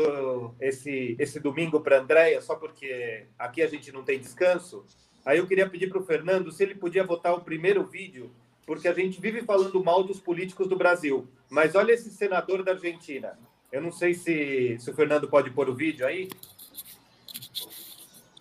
esse, 0.61 1.17
esse 1.19 1.41
domingo 1.41 1.81
para 1.81 1.99
a 1.99 2.01
Andréia, 2.01 2.41
só 2.41 2.55
porque 2.55 3.27
aqui 3.39 3.63
a 3.63 3.67
gente 3.67 3.91
não 3.91 4.03
tem 4.03 4.21
descanso. 4.21 4.85
Aí 5.25 5.39
eu 5.39 5.47
queria 5.47 5.69
pedir 5.69 5.89
para 5.89 5.99
o 5.99 6.05
Fernando 6.05 6.53
se 6.53 6.63
ele 6.63 6.75
podia 6.75 7.05
botar 7.05 7.35
o 7.35 7.41
primeiro 7.41 7.85
vídeo, 7.85 8.31
porque 8.67 8.89
a 8.89 8.93
gente 8.93 9.21
vive 9.21 9.43
falando 9.43 9.83
mal 9.83 10.03
dos 10.03 10.21
políticos 10.21 10.69
do 10.69 10.77
Brasil. 10.77 11.29
Mas 11.49 11.75
olha 11.75 11.93
esse 11.93 12.11
senador 12.11 12.63
da 12.63 12.73
Argentina. 12.73 13.39
Eu 13.73 13.81
não 13.81 13.93
sei 13.93 14.15
se, 14.15 14.77
se 14.79 14.91
o 14.91 14.95
Fernando 14.95 15.29
pode 15.29 15.51
pôr 15.51 15.69
o 15.69 15.75
vídeo 15.75 16.07
aí. 16.07 16.29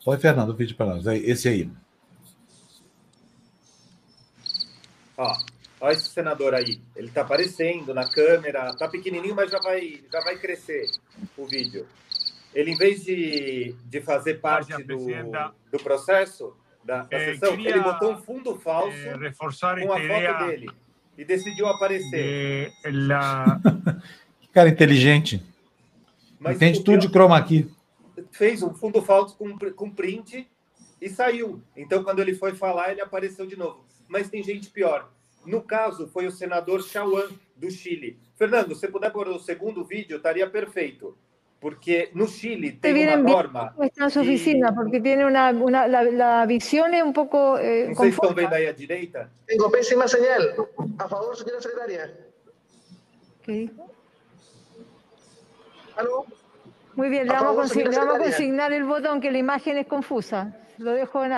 Põe, 0.03 0.17
Fernando, 0.17 0.50
o 0.50 0.55
vídeo 0.55 0.75
para 0.75 0.88
nós. 0.88 1.05
Esse 1.05 1.50
aí. 1.50 1.69
Ó, 5.17 5.38
ó 5.79 5.89
esse 5.89 6.09
senador 6.09 6.53
aí. 6.53 6.81
Ele 6.95 7.07
está 7.07 7.21
aparecendo 7.21 7.93
na 7.93 8.07
câmera. 8.09 8.69
Está 8.69 8.88
pequenininho, 8.88 9.36
mas 9.36 9.51
já 9.51 9.59
vai, 9.59 10.01
já 10.12 10.19
vai 10.21 10.38
crescer 10.38 10.89
o 11.38 11.45
vídeo. 11.45 11.86
Ele, 12.53 12.71
em 12.71 12.75
vez 12.75 13.03
de, 13.03 13.75
de 13.86 14.01
fazer 14.01 14.36
parte 14.36 14.71
do, 14.83 14.98
do 15.71 15.79
processo 15.83 16.55
da, 16.83 17.03
da 17.03 17.17
eh, 17.17 17.33
sessão, 17.33 17.53
ele 17.53 17.79
botou 17.79 18.13
um 18.13 18.17
fundo 18.17 18.55
falso 18.59 18.98
eh, 18.98 19.31
com 19.38 19.93
a 19.93 20.00
foto 20.00 20.48
dele 20.48 20.69
e 21.17 21.25
decidiu 21.25 21.67
aparecer. 21.67 22.71
La... 22.86 23.59
Cara 24.53 24.69
inteligente. 24.69 25.43
Mas 26.39 26.55
Entende 26.55 26.83
tudo 26.83 27.00
de 27.00 27.09
chroma 27.09 27.43
key. 27.43 27.69
Fez 28.31 28.63
um 28.63 28.74
fundo 28.74 29.01
falso 29.01 29.38
com, 29.38 29.57
com 29.57 29.91
print 29.91 30.50
e 31.01 31.09
saiu. 31.09 31.62
Então, 31.75 32.03
quando 32.03 32.19
ele 32.19 32.33
foi 32.33 32.55
falar, 32.55 32.91
ele 32.91 33.01
apareceu 33.01 33.45
de 33.45 33.57
novo. 33.57 33.86
Mas 34.07 34.29
tem 34.29 34.41
gente 34.41 34.69
pior. 34.69 35.12
No 35.46 35.63
caso, 35.63 36.08
foi 36.08 36.27
o 36.27 36.31
senador 36.31 36.84
Chauan, 36.84 37.29
do 37.55 37.69
Chile. 37.72 38.19
Fernando, 38.36 38.75
se 38.75 38.88
puder 38.88 39.12
pôr 39.12 39.27
o 39.29 39.39
segundo 39.39 39.84
vídeo, 39.84 40.17
estaria 40.17 40.50
perfeito. 40.50 41.17
Porque 41.60 42.10
no 42.13 42.25
Chile 42.27 42.72
tem 42.72 43.08
uma 43.08 43.17
norma. 43.17 43.75
Está 43.81 44.03
na 44.05 44.10
sua 44.10 44.22
oficina, 44.22 44.74
porque 44.74 45.01
tem 45.01 45.24
uma, 45.25 45.51
uma 45.51 45.86
la, 45.86 46.46
visão 46.46 46.88
é 46.88 47.03
um 47.03 47.12
pouco. 47.12 47.58
Eh, 47.58 47.88
Não 47.88 47.96
sei 47.96 48.12
se 48.12 48.15
estão 48.15 48.34
vendo 48.34 48.53
aí 48.53 48.67
à 48.67 48.72
direita. 48.72 49.29
Tenho 49.46 49.69
péssima 49.69 50.08
señal. 50.08 50.41
A 50.98 51.08
favor, 51.10 51.36
senhora 51.36 51.62
secretária. 51.62 52.29
que 53.50 53.69
Muy 56.96 57.10
bien, 57.10 57.27
le 57.27 57.34
vamos, 57.34 57.72
a 57.72 57.79
vamos, 57.79 58.15
a 58.15 58.19
consignar 58.19 58.74
el 58.74 58.84
botón 58.84 59.22
que 59.22 59.31
la 59.31 59.38
imagen 59.38 59.77
es 59.77 59.88
confusa. 59.88 60.55
Lo 60.77 60.91
dejo 60.91 61.24
en... 61.24 61.38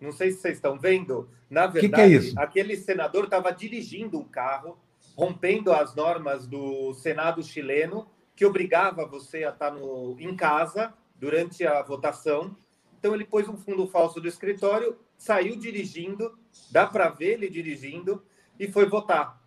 Não 0.00 0.12
sei 0.12 0.32
se 0.32 0.38
vocês 0.38 0.56
estão 0.56 0.78
vendo. 0.78 1.28
Na 1.54 1.68
verdade, 1.68 2.18
que 2.18 2.32
que 2.32 2.38
é 2.38 2.42
aquele 2.42 2.76
senador 2.76 3.24
estava 3.24 3.52
dirigindo 3.52 4.18
um 4.18 4.24
carro, 4.24 4.76
rompendo 5.16 5.72
as 5.72 5.94
normas 5.94 6.46
do 6.48 6.92
Senado 6.94 7.42
chileno, 7.44 8.08
que 8.34 8.44
obrigava 8.44 9.06
você 9.06 9.44
a 9.44 9.50
estar 9.50 9.70
no, 9.70 10.16
em 10.18 10.34
casa 10.34 10.92
durante 11.16 11.64
a 11.64 11.80
votação. 11.82 12.56
Então, 12.98 13.14
ele 13.14 13.24
pôs 13.24 13.48
um 13.48 13.56
fundo 13.56 13.86
falso 13.86 14.20
do 14.20 14.26
escritório, 14.26 14.96
saiu 15.16 15.56
dirigindo, 15.56 16.36
dá 16.72 16.86
para 16.86 17.08
ver 17.08 17.34
ele 17.34 17.48
dirigindo, 17.48 18.24
e 18.58 18.66
foi 18.66 18.86
votar. 18.86 19.40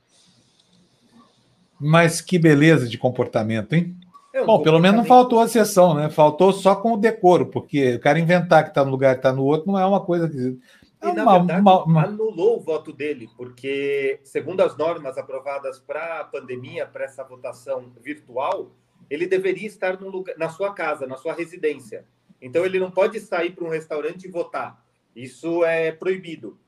Mas 1.79 2.21
que 2.21 2.39
beleza 2.39 2.87
de 2.87 2.97
comportamento, 2.97 3.73
hein? 3.73 3.97
É 4.33 4.45
Bom, 4.45 4.61
pelo 4.61 4.79
menos 4.79 4.97
não 4.97 5.05
faltou 5.05 5.39
a 5.39 5.47
sessão, 5.47 5.93
né? 5.93 6.09
Faltou 6.09 6.53
só 6.53 6.75
com 6.75 6.93
o 6.93 6.97
decoro, 6.97 7.47
porque 7.47 7.95
o 7.95 7.99
cara 7.99 8.19
inventar 8.19 8.63
que 8.63 8.69
está 8.69 8.85
no 8.85 8.91
lugar 8.91 9.15
e 9.15 9.17
está 9.17 9.33
no 9.33 9.43
outro 9.43 9.71
não 9.71 9.79
é 9.79 9.85
uma 9.85 9.99
coisa 9.99 10.29
que. 10.29 10.57
É 11.00 11.10
e, 11.10 11.13
na 11.13 11.24
uma, 11.24 11.38
verdade, 11.38 11.62
uma, 11.62 11.84
uma... 11.84 12.04
anulou 12.06 12.58
o 12.58 12.60
voto 12.60 12.92
dele, 12.92 13.30
porque, 13.38 14.20
segundo 14.24 14.62
as 14.62 14.75
normas 14.75 15.18
aprovadas 15.18 15.80
para 15.80 16.22
a 16.22 16.24
pandemia, 16.24 16.86
para 16.88 17.06
essa 17.06 17.24
votação 17.24 17.92
virtual, 18.01 18.72
ele 19.10 19.27
deveria 19.27 19.68
estar 19.68 20.00
no 20.00 20.10
lugar, 20.10 20.36
na 20.38 20.50
sua 20.50 20.74
casa, 20.74 21.06
na 21.06 21.18
sua 21.18 21.34
residência. 21.34 22.06
Então, 22.42 22.66
ele 22.66 22.80
não 22.80 22.92
pode 22.92 23.20
sair 23.20 23.51
para 23.51 23.66
um 23.66 23.70
restaurante 23.70 24.25
e 24.25 24.32
votar. 24.32 24.84
Isso 25.16 25.63
é 25.63 25.92
proibido. 25.92 26.60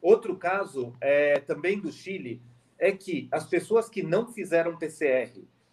Outro 0.00 0.36
caso, 0.36 0.94
é, 1.00 1.38
também 1.40 1.80
do 1.80 1.90
Chile, 1.90 2.40
é 2.78 2.92
que 2.92 3.28
as 3.32 3.46
pessoas 3.46 3.88
que 3.88 4.02
não 4.02 4.32
fizeram 4.32 4.76
PCR 4.76 5.32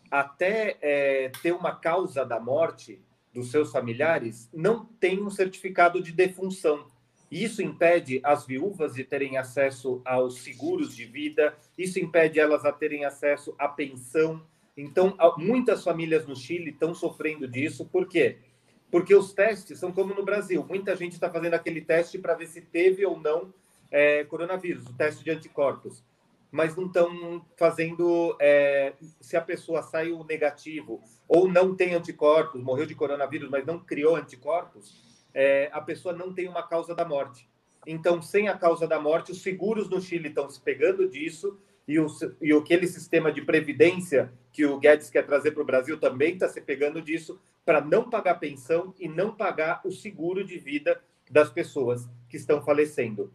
até 0.10 0.78
é, 0.82 1.32
ter 1.42 1.52
uma 1.52 1.76
causa 1.76 2.26
da 2.26 2.40
morte 2.40 3.02
dos 3.34 3.50
seus 3.50 3.72
familiares 3.72 4.50
não 4.54 4.86
têm 4.86 5.22
um 5.22 5.30
certificado 5.30 6.02
de 6.02 6.12
defunção. 6.12 6.88
Isso 7.34 7.64
impede 7.64 8.22
as 8.24 8.46
viúvas 8.46 8.94
de 8.94 9.04
terem 9.04 9.40
acesso 9.40 10.04
aos 10.06 10.44
seguros 10.44 10.96
de 10.96 11.04
vida, 11.04 11.58
isso 11.76 11.98
impede 11.98 12.40
elas 12.40 12.64
a 12.64 12.72
terem 12.72 13.06
acesso 13.06 13.56
à 13.58 13.68
pensão, 13.68 14.46
Então, 14.78 15.18
muitas 15.38 15.84
famílias 15.84 16.28
no 16.28 16.36
Chile 16.36 16.70
estão 16.70 16.94
sofrendo 16.94 17.48
disso. 17.48 17.86
Por 17.86 18.08
quê? 18.08 18.38
Porque 18.92 19.16
os 19.16 19.34
testes 19.34 19.80
são 19.80 19.92
como 19.92 20.14
no 20.14 20.24
Brasil. 20.24 20.64
Muita 20.68 20.96
gente 20.96 21.14
está 21.14 21.28
fazendo 21.28 21.56
aquele 21.56 21.82
teste 21.82 22.20
para 22.20 22.36
ver 22.36 22.48
se 22.48 22.62
teve 22.62 23.04
ou 23.04 23.20
não 23.20 23.52
é, 23.90 24.24
coronavírus, 24.24 24.86
o 24.86 24.94
teste 24.94 25.24
de 25.24 25.32
anticorpos. 25.32 26.04
Mas 26.52 26.76
não 26.76 26.86
estão 26.86 27.44
fazendo 27.58 28.36
é, 28.40 28.94
se 29.20 29.36
a 29.36 29.42
pessoa 29.42 29.82
saiu 29.82 30.24
negativo 30.24 31.02
ou 31.28 31.48
não 31.48 31.76
tem 31.76 31.96
anticorpos, 31.96 32.62
morreu 32.62 32.86
de 32.86 32.94
coronavírus, 32.94 33.50
mas 33.50 33.66
não 33.66 33.80
criou 33.80 34.16
anticorpos, 34.16 35.13
é, 35.34 35.70
a 35.74 35.82
pessoa 35.82 36.14
não 36.14 36.34
tem 36.34 36.48
uma 36.48 36.68
causa 36.68 36.94
da 36.94 37.06
morte. 37.06 37.50
Então, 37.86 38.22
sem 38.22 38.48
a 38.48 38.58
causa 38.58 38.88
da 38.88 39.00
morte, 39.00 39.32
os 39.32 39.42
seguros 39.42 39.90
no 39.90 40.02
Chile 40.02 40.30
estão 40.30 40.50
se 40.50 40.62
pegando 40.62 41.10
disso 41.10 41.60
e, 41.88 42.00
o, 42.00 42.08
e 42.42 42.54
aquele 42.54 42.88
sistema 42.88 43.32
de 43.32 43.42
previdência 43.42 44.32
que 44.52 44.66
o 44.66 44.80
Guedes 44.80 45.10
quer 45.10 45.26
trazer 45.26 45.52
para 45.52 45.64
o 45.64 45.66
Brasil 45.66 46.00
também 46.00 46.34
está 46.34 46.48
se 46.48 46.62
pegando 46.62 47.02
disso 47.02 47.42
para 47.66 47.82
não 47.82 48.10
pagar 48.10 48.36
pensão 48.36 48.94
e 49.00 49.08
não 49.08 49.36
pagar 49.36 49.82
o 49.84 49.92
seguro 49.92 50.44
de 50.44 50.58
vida 50.58 51.02
das 51.30 51.50
pessoas 51.50 52.08
que 52.30 52.38
estão 52.38 52.62
falecendo. 52.62 53.34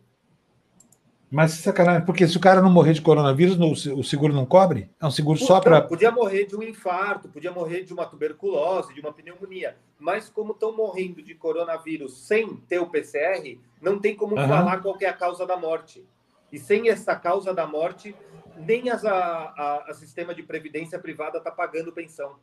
Mas 1.31 1.53
sacanagem, 1.53 2.07
porque 2.07 2.27
se 2.27 2.37
o 2.39 2.41
cara 2.41 2.63
não 2.63 2.71
morrer 2.71 2.95
de 2.95 3.03
coronavírus, 3.03 3.59
o 3.87 4.03
seguro 4.03 4.33
não 4.33 4.47
cobre? 4.47 4.91
É 4.99 5.07
um 5.07 5.11
seguro 5.11 5.39
só 5.39 5.61
para. 5.61 5.83
Podia 5.83 6.11
morrer 6.11 6.47
de 6.47 6.57
um 6.57 6.63
infarto, 6.63 7.29
podia 7.29 7.53
morrer 7.53 7.85
de 7.85 7.93
uma 7.93 8.07
tuberculose, 8.07 8.95
de 8.95 9.01
uma 9.01 9.13
pneumonia. 9.13 9.77
Mas 9.99 10.31
como 10.31 10.53
estão 10.53 10.75
morrendo 10.75 11.23
de 11.23 11.35
coronavírus 11.35 12.27
sem 12.27 12.57
ter 12.69 12.79
o 12.79 12.87
PCR, 12.87 13.59
não 13.81 13.99
tem 13.99 14.17
como 14.17 14.37
uhum. 14.37 14.49
falar 14.49 14.79
qual 14.79 14.97
é 15.01 15.07
a 15.07 15.13
causa 15.13 15.47
da 15.47 15.57
morte. 15.57 16.03
E 16.51 16.59
sem 16.59 16.89
essa 16.89 17.15
causa 17.15 17.53
da 17.53 17.67
morte, 17.67 18.15
nem 18.57 18.89
as, 18.89 19.05
a, 19.05 19.15
a, 19.15 19.85
a 19.89 19.95
sistema 19.95 20.35
de 20.35 20.43
previdência 20.43 20.99
privada 20.99 21.37
está 21.37 21.51
pagando 21.51 21.93
pensão. 21.93 22.37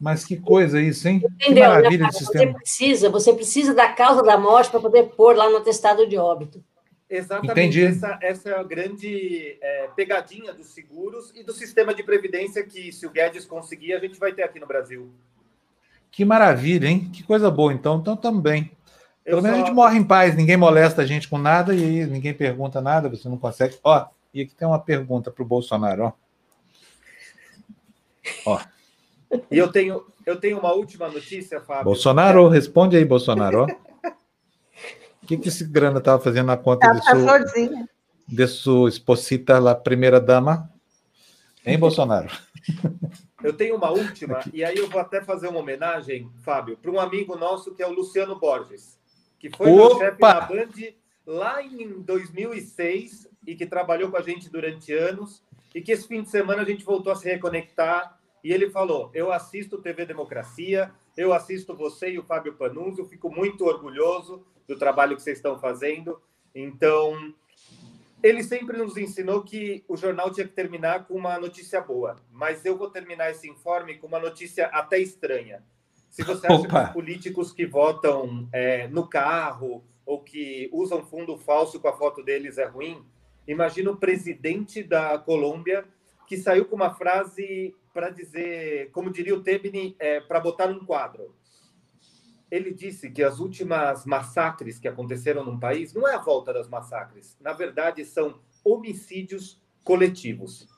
Mas 0.00 0.24
que 0.24 0.36
coisa 0.36 0.80
isso, 0.80 1.06
hein? 1.06 1.22
Entendeu, 1.24 1.38
que 1.38 1.60
maravilha 1.60 2.04
né, 2.06 2.08
de 2.08 2.18
sistema. 2.18 2.46
Você 2.46 2.58
precisa, 2.58 3.10
você 3.10 3.32
precisa 3.32 3.72
da 3.72 3.92
causa 3.92 4.20
da 4.24 4.36
morte 4.36 4.68
para 4.68 4.80
poder 4.80 5.10
pôr 5.10 5.36
lá 5.36 5.48
no 5.48 5.58
atestado 5.58 6.08
de 6.08 6.18
óbito. 6.18 6.64
Exatamente. 7.12 7.52
Entendi. 7.52 7.84
Essa, 7.84 8.18
essa 8.22 8.48
é 8.48 8.58
a 8.58 8.62
grande 8.62 9.58
é, 9.60 9.88
pegadinha 9.94 10.54
dos 10.54 10.68
seguros 10.68 11.30
e 11.36 11.44
do 11.44 11.52
sistema 11.52 11.94
de 11.94 12.02
previdência 12.02 12.64
que, 12.64 12.90
se 12.90 13.06
o 13.06 13.10
Guedes 13.10 13.44
conseguir, 13.44 13.92
a 13.92 13.98
gente 13.98 14.18
vai 14.18 14.32
ter 14.32 14.42
aqui 14.42 14.58
no 14.58 14.66
Brasil. 14.66 15.10
Que 16.10 16.24
maravilha, 16.24 16.86
hein? 16.86 17.10
Que 17.12 17.22
coisa 17.22 17.50
boa, 17.50 17.70
então. 17.70 17.98
Então, 17.98 18.16
também. 18.16 18.72
Pelo 19.22 19.42
menos 19.42 19.58
só... 19.58 19.62
a 19.62 19.66
gente 19.66 19.74
morre 19.74 19.98
em 19.98 20.04
paz, 20.04 20.34
ninguém 20.34 20.56
molesta 20.56 21.02
a 21.02 21.06
gente 21.06 21.28
com 21.28 21.36
nada 21.36 21.74
e 21.74 22.06
ninguém 22.06 22.32
pergunta 22.32 22.80
nada, 22.80 23.10
você 23.10 23.28
não 23.28 23.36
consegue. 23.36 23.78
Ó, 23.84 24.06
e 24.32 24.40
aqui 24.40 24.54
tem 24.54 24.66
uma 24.66 24.80
pergunta 24.80 25.30
para 25.30 25.42
o 25.42 25.46
Bolsonaro, 25.46 26.04
ó. 26.04 26.12
Ó. 28.46 28.60
E 29.50 29.58
eu 29.58 29.70
tenho, 29.70 30.02
eu 30.24 30.40
tenho 30.40 30.58
uma 30.58 30.72
última 30.72 31.08
notícia, 31.08 31.60
Fábio. 31.60 31.84
Bolsonaro, 31.84 32.48
responde 32.48 32.96
aí, 32.96 33.04
Bolsonaro. 33.04 33.66
O 35.32 35.36
que, 35.36 35.42
que 35.44 35.48
esse 35.48 35.64
grana 35.64 35.98
estava 35.98 36.22
fazendo 36.22 36.46
na 36.46 36.56
conta 36.58 36.86
tá 36.86 36.92
de, 36.92 37.04
sua, 37.04 37.38
de 38.28 38.46
sua 38.46 38.88
esposita, 38.88 39.58
lá, 39.58 39.74
primeira 39.74 40.20
dama? 40.20 40.70
Em 41.64 41.78
Bolsonaro? 41.78 42.28
Eu 43.42 43.52
tenho 43.52 43.74
uma 43.76 43.90
última, 43.90 44.38
Aqui. 44.38 44.50
e 44.54 44.64
aí 44.64 44.76
eu 44.76 44.88
vou 44.88 45.00
até 45.00 45.20
fazer 45.20 45.48
uma 45.48 45.58
homenagem, 45.58 46.30
Fábio, 46.44 46.76
para 46.76 46.92
um 46.92 47.00
amigo 47.00 47.36
nosso 47.36 47.74
que 47.74 47.82
é 47.82 47.86
o 47.88 47.92
Luciano 47.92 48.38
Borges, 48.38 48.96
que 49.36 49.50
foi 49.50 49.68
Opa! 49.68 49.88
meu 49.88 49.98
chefe 49.98 50.20
na 50.20 50.40
Band 50.42 50.94
lá 51.26 51.60
em 51.60 52.00
2006 52.02 53.28
e 53.44 53.56
que 53.56 53.66
trabalhou 53.66 54.12
com 54.12 54.16
a 54.16 54.22
gente 54.22 54.48
durante 54.48 54.92
anos, 54.92 55.42
e 55.74 55.80
que 55.80 55.90
esse 55.90 56.06
fim 56.06 56.22
de 56.22 56.30
semana 56.30 56.62
a 56.62 56.64
gente 56.64 56.84
voltou 56.84 57.12
a 57.12 57.16
se 57.16 57.28
reconectar, 57.28 58.16
e 58.42 58.52
ele 58.52 58.70
falou: 58.70 59.10
Eu 59.14 59.32
assisto 59.32 59.80
TV 59.80 60.04
Democracia, 60.04 60.90
eu 61.16 61.32
assisto 61.32 61.76
você 61.76 62.10
e 62.10 62.18
o 62.18 62.24
Fábio 62.24 62.54
Panunzio, 62.54 63.04
fico 63.04 63.30
muito 63.30 63.64
orgulhoso 63.64 64.44
do 64.66 64.78
trabalho 64.78 65.16
que 65.16 65.22
vocês 65.22 65.38
estão 65.38 65.58
fazendo. 65.58 66.20
Então, 66.54 67.34
ele 68.22 68.42
sempre 68.42 68.76
nos 68.76 68.96
ensinou 68.96 69.42
que 69.42 69.84
o 69.88 69.96
jornal 69.96 70.32
tinha 70.32 70.46
que 70.46 70.54
terminar 70.54 71.06
com 71.06 71.14
uma 71.14 71.38
notícia 71.38 71.80
boa, 71.80 72.16
mas 72.30 72.64
eu 72.64 72.76
vou 72.76 72.90
terminar 72.90 73.30
esse 73.30 73.48
informe 73.48 73.98
com 73.98 74.06
uma 74.06 74.20
notícia 74.20 74.66
até 74.66 74.98
estranha. 74.98 75.62
Se 76.08 76.22
você 76.22 76.46
acha 76.46 76.60
Opa. 76.60 76.82
que 76.82 76.86
os 76.86 76.92
políticos 76.92 77.52
que 77.52 77.66
votam 77.66 78.48
é, 78.52 78.86
no 78.88 79.08
carro 79.08 79.82
ou 80.04 80.20
que 80.20 80.68
usam 80.72 81.04
fundo 81.04 81.38
falso 81.38 81.80
com 81.80 81.88
a 81.88 81.96
foto 81.96 82.22
deles 82.22 82.58
é 82.58 82.66
ruim, 82.66 83.02
imagina 83.48 83.90
o 83.90 83.96
presidente 83.96 84.82
da 84.82 85.18
Colômbia 85.18 85.84
que 86.26 86.36
saiu 86.36 86.66
com 86.66 86.76
uma 86.76 86.94
frase 86.94 87.74
para 87.92 88.10
dizer, 88.10 88.90
como 88.90 89.12
diria 89.12 89.34
o 89.34 89.42
Tebni, 89.42 89.96
é, 89.98 90.20
para 90.20 90.40
botar 90.40 90.68
num 90.68 90.84
quadro 90.84 91.34
ele 92.52 92.70
disse 92.70 93.10
que 93.10 93.22
as 93.22 93.38
últimas 93.38 94.04
massacres 94.04 94.78
que 94.78 94.86
aconteceram 94.86 95.42
no 95.42 95.58
país 95.58 95.94
não 95.94 96.06
é 96.06 96.14
a 96.14 96.18
volta 96.18 96.52
das 96.52 96.68
massacres, 96.68 97.34
na 97.40 97.54
verdade 97.54 98.04
são 98.04 98.40
homicídios 98.62 99.58
coletivos. 99.82 100.68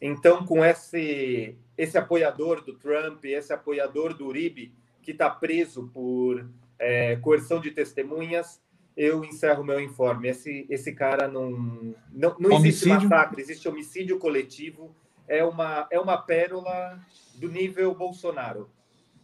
Então, 0.00 0.44
com 0.44 0.64
esse 0.64 1.56
esse 1.78 1.96
apoiador 1.96 2.64
do 2.64 2.76
Trump, 2.76 3.24
esse 3.24 3.52
apoiador 3.52 4.12
do 4.12 4.26
Uribe 4.26 4.74
que 5.00 5.12
está 5.12 5.30
preso 5.30 5.88
por 5.94 6.50
é, 6.76 7.14
coerção 7.16 7.60
de 7.60 7.70
testemunhas, 7.70 8.60
eu 8.96 9.24
encerro 9.24 9.62
meu 9.62 9.78
informe. 9.80 10.28
Esse 10.28 10.66
esse 10.68 10.92
cara 10.92 11.28
não 11.28 11.94
não, 12.10 12.36
não 12.40 12.56
existe 12.56 12.88
massacre, 12.88 13.40
existe 13.40 13.68
homicídio 13.68 14.18
coletivo. 14.18 14.92
É 15.30 15.44
uma 15.44 15.86
é 15.92 16.00
uma 16.00 16.18
pérola 16.18 16.98
do 17.36 17.48
nível 17.48 17.94
Bolsonaro. 17.94 18.68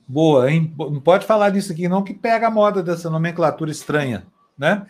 Boa, 0.07 0.49
hein? 0.49 0.73
Não 0.79 1.01
pode 1.01 1.27
falar 1.27 1.51
disso 1.51 1.73
aqui, 1.73 1.89
não, 1.89 2.05
que 2.05 2.15
pega 2.15 2.47
a 2.47 2.51
moda 2.51 2.81
dessa 2.81 3.11
nomenclatura 3.11 3.73
estranha, 3.73 4.25
né? 4.57 4.87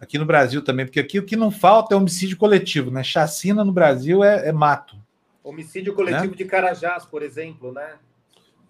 Aqui 0.00 0.16
no 0.16 0.24
Brasil 0.24 0.62
também, 0.62 0.86
porque 0.86 0.98
aqui 0.98 1.18
o 1.18 1.24
que 1.24 1.36
não 1.36 1.50
falta 1.50 1.94
é 1.94 1.98
homicídio 1.98 2.38
coletivo, 2.38 2.90
né? 2.90 3.04
Chacina 3.04 3.62
no 3.62 3.72
Brasil 3.72 4.24
é, 4.24 4.48
é 4.48 4.52
mato. 4.52 4.96
Homicídio 5.44 5.94
coletivo 5.94 6.30
né? 6.30 6.36
de 6.36 6.44
Carajás, 6.46 7.04
por 7.04 7.22
exemplo, 7.22 7.70
né? 7.70 7.96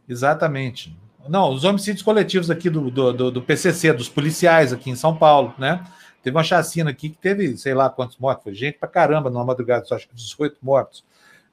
Exatamente. 0.09 0.99
Não, 1.29 1.53
os 1.53 1.63
homicídios 1.63 2.03
coletivos 2.03 2.51
aqui 2.51 2.69
do, 2.69 2.91
do, 2.91 3.13
do, 3.13 3.31
do 3.31 3.43
PCC, 3.43 3.93
dos 3.93 4.09
policiais 4.09 4.73
aqui 4.73 4.91
em 4.91 4.97
São 4.97 5.17
Paulo, 5.17 5.55
né? 5.57 5.85
Teve 6.23 6.37
uma 6.37 6.43
chacina 6.43 6.91
aqui 6.91 7.09
que 7.09 7.19
teve, 7.19 7.57
sei 7.57 7.73
lá 7.73 7.89
quantos 7.89 8.17
mortos, 8.19 8.45
foi 8.45 8.55
gente 8.55 8.79
pra 8.79 8.89
caramba 8.89 9.31
numa 9.31 9.45
madrugada, 9.45 9.85
só 9.85 9.95
acho 9.95 10.09
que 10.09 10.15
18 10.15 10.59
mortos. 10.61 11.05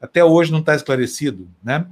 Até 0.02 0.24
hoje 0.24 0.52
não 0.52 0.60
está 0.60 0.76
esclarecido, 0.76 1.50
né? 1.64 1.88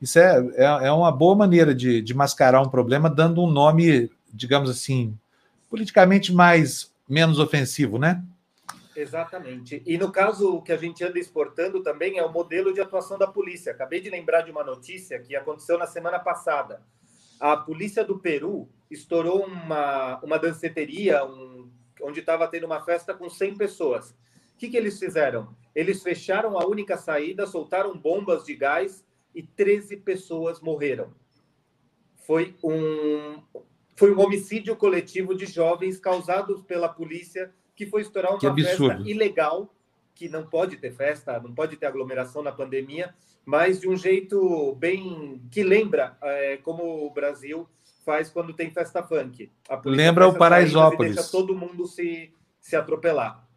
Isso 0.00 0.18
é, 0.18 0.38
é, 0.54 0.64
é 0.64 0.92
uma 0.92 1.12
boa 1.12 1.36
maneira 1.36 1.74
de, 1.74 2.02
de 2.02 2.14
mascarar 2.14 2.60
um 2.60 2.68
problema, 2.68 3.08
dando 3.08 3.42
um 3.42 3.50
nome, 3.50 4.10
digamos 4.32 4.68
assim, 4.68 5.16
politicamente 5.70 6.32
mais 6.32 6.92
menos 7.08 7.38
ofensivo, 7.38 7.98
né? 7.98 8.22
Exatamente. 8.94 9.82
E 9.86 9.96
no 9.96 10.10
caso 10.10 10.60
que 10.62 10.72
a 10.72 10.76
gente 10.76 11.02
anda 11.04 11.18
exportando 11.18 11.82
também 11.82 12.18
é 12.18 12.24
o 12.24 12.32
modelo 12.32 12.74
de 12.74 12.80
atuação 12.80 13.16
da 13.16 13.26
polícia. 13.26 13.72
Acabei 13.72 14.00
de 14.00 14.10
lembrar 14.10 14.42
de 14.42 14.50
uma 14.50 14.64
notícia 14.64 15.18
que 15.18 15.34
aconteceu 15.34 15.78
na 15.78 15.86
semana 15.86 16.18
passada. 16.18 16.82
A 17.40 17.56
polícia 17.56 18.04
do 18.04 18.18
Peru 18.18 18.68
estourou 18.90 19.46
uma, 19.46 20.20
uma 20.22 20.38
danceteria 20.38 21.24
um, 21.24 21.70
onde 22.02 22.20
estava 22.20 22.46
tendo 22.46 22.66
uma 22.66 22.82
festa 22.82 23.14
com 23.14 23.28
100 23.28 23.56
pessoas. 23.56 24.14
O 24.62 24.64
que, 24.64 24.70
que 24.70 24.76
eles 24.76 24.96
fizeram? 24.96 25.48
Eles 25.74 26.04
fecharam 26.04 26.56
a 26.56 26.64
única 26.64 26.96
saída, 26.96 27.48
soltaram 27.48 27.98
bombas 27.98 28.44
de 28.44 28.54
gás 28.54 29.04
e 29.34 29.42
13 29.42 29.96
pessoas 29.96 30.60
morreram. 30.60 31.12
Foi 32.14 32.54
um, 32.62 33.42
foi 33.96 34.14
um 34.14 34.20
homicídio 34.20 34.76
coletivo 34.76 35.34
de 35.34 35.46
jovens 35.46 35.98
causados 35.98 36.62
pela 36.62 36.88
polícia 36.88 37.52
que 37.74 37.86
foi 37.86 38.02
estourar 38.02 38.34
uma 38.34 38.54
festa 38.54 39.02
ilegal, 39.04 39.74
que 40.14 40.28
não 40.28 40.46
pode 40.46 40.76
ter 40.76 40.92
festa, 40.92 41.40
não 41.40 41.52
pode 41.52 41.76
ter 41.76 41.86
aglomeração 41.86 42.40
na 42.40 42.52
pandemia, 42.52 43.12
mas 43.44 43.80
de 43.80 43.88
um 43.88 43.96
jeito 43.96 44.76
bem 44.76 45.42
que 45.50 45.64
lembra 45.64 46.16
é, 46.22 46.56
como 46.58 47.04
o 47.04 47.10
Brasil 47.10 47.68
faz 48.04 48.30
quando 48.30 48.52
tem 48.52 48.70
festa 48.70 49.02
funk. 49.02 49.50
Lembra 49.84 50.28
o 50.28 50.38
Paraisópolis. 50.38 51.16
Deixa 51.16 51.32
todo 51.32 51.52
mundo 51.52 51.84
se, 51.84 52.32
se 52.60 52.76
atropelar. 52.76 53.50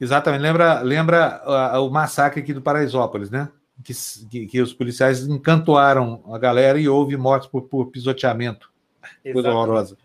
Exatamente, 0.00 0.40
lembra, 0.40 0.80
lembra 0.80 1.42
uh, 1.44 1.86
o 1.86 1.90
massacre 1.90 2.40
aqui 2.40 2.54
do 2.54 2.62
Paraisópolis, 2.62 3.30
né? 3.30 3.48
que, 3.82 3.92
que, 4.28 4.46
que, 4.46 4.60
os 4.60 4.72
policiais 4.72 5.26
encantoaram 5.26 6.22
a 6.32 6.38
galera 6.38 6.78
e 6.78 6.88
houve 6.88 7.16
mortes 7.16 7.48
por, 7.48 7.62
por 7.62 7.86
pisoteamento. 7.86 8.70
Exatamente. 9.02 9.32
Coisa 9.32 9.50
horrorosa. 9.50 9.96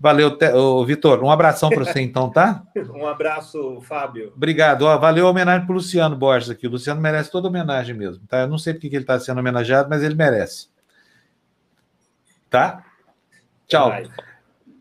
Valeu, 0.00 0.38
Vitor. 0.86 1.22
Um 1.24 1.30
abração 1.30 1.68
para 1.70 1.84
você, 1.84 2.00
então, 2.00 2.30
tá? 2.30 2.62
um 2.94 3.06
abraço, 3.06 3.80
Fábio. 3.82 4.32
Obrigado. 4.34 4.82
Ó, 4.82 4.96
valeu 4.96 5.26
a 5.26 5.30
homenagem 5.30 5.66
para 5.66 5.72
o 5.72 5.76
Luciano 5.76 6.16
Borges 6.16 6.50
aqui. 6.50 6.66
O 6.66 6.70
Luciano 6.70 7.00
merece 7.00 7.30
toda 7.30 7.48
homenagem 7.48 7.96
mesmo. 7.96 8.24
Tá? 8.26 8.40
Eu 8.40 8.48
não 8.48 8.58
sei 8.58 8.72
porque 8.72 8.88
que 8.88 8.96
ele 8.96 9.02
está 9.02 9.18
sendo 9.18 9.38
homenageado, 9.38 9.88
mas 9.90 10.02
ele 10.02 10.14
merece. 10.14 10.68
Tá? 12.48 12.84
Tchau. 13.66 13.92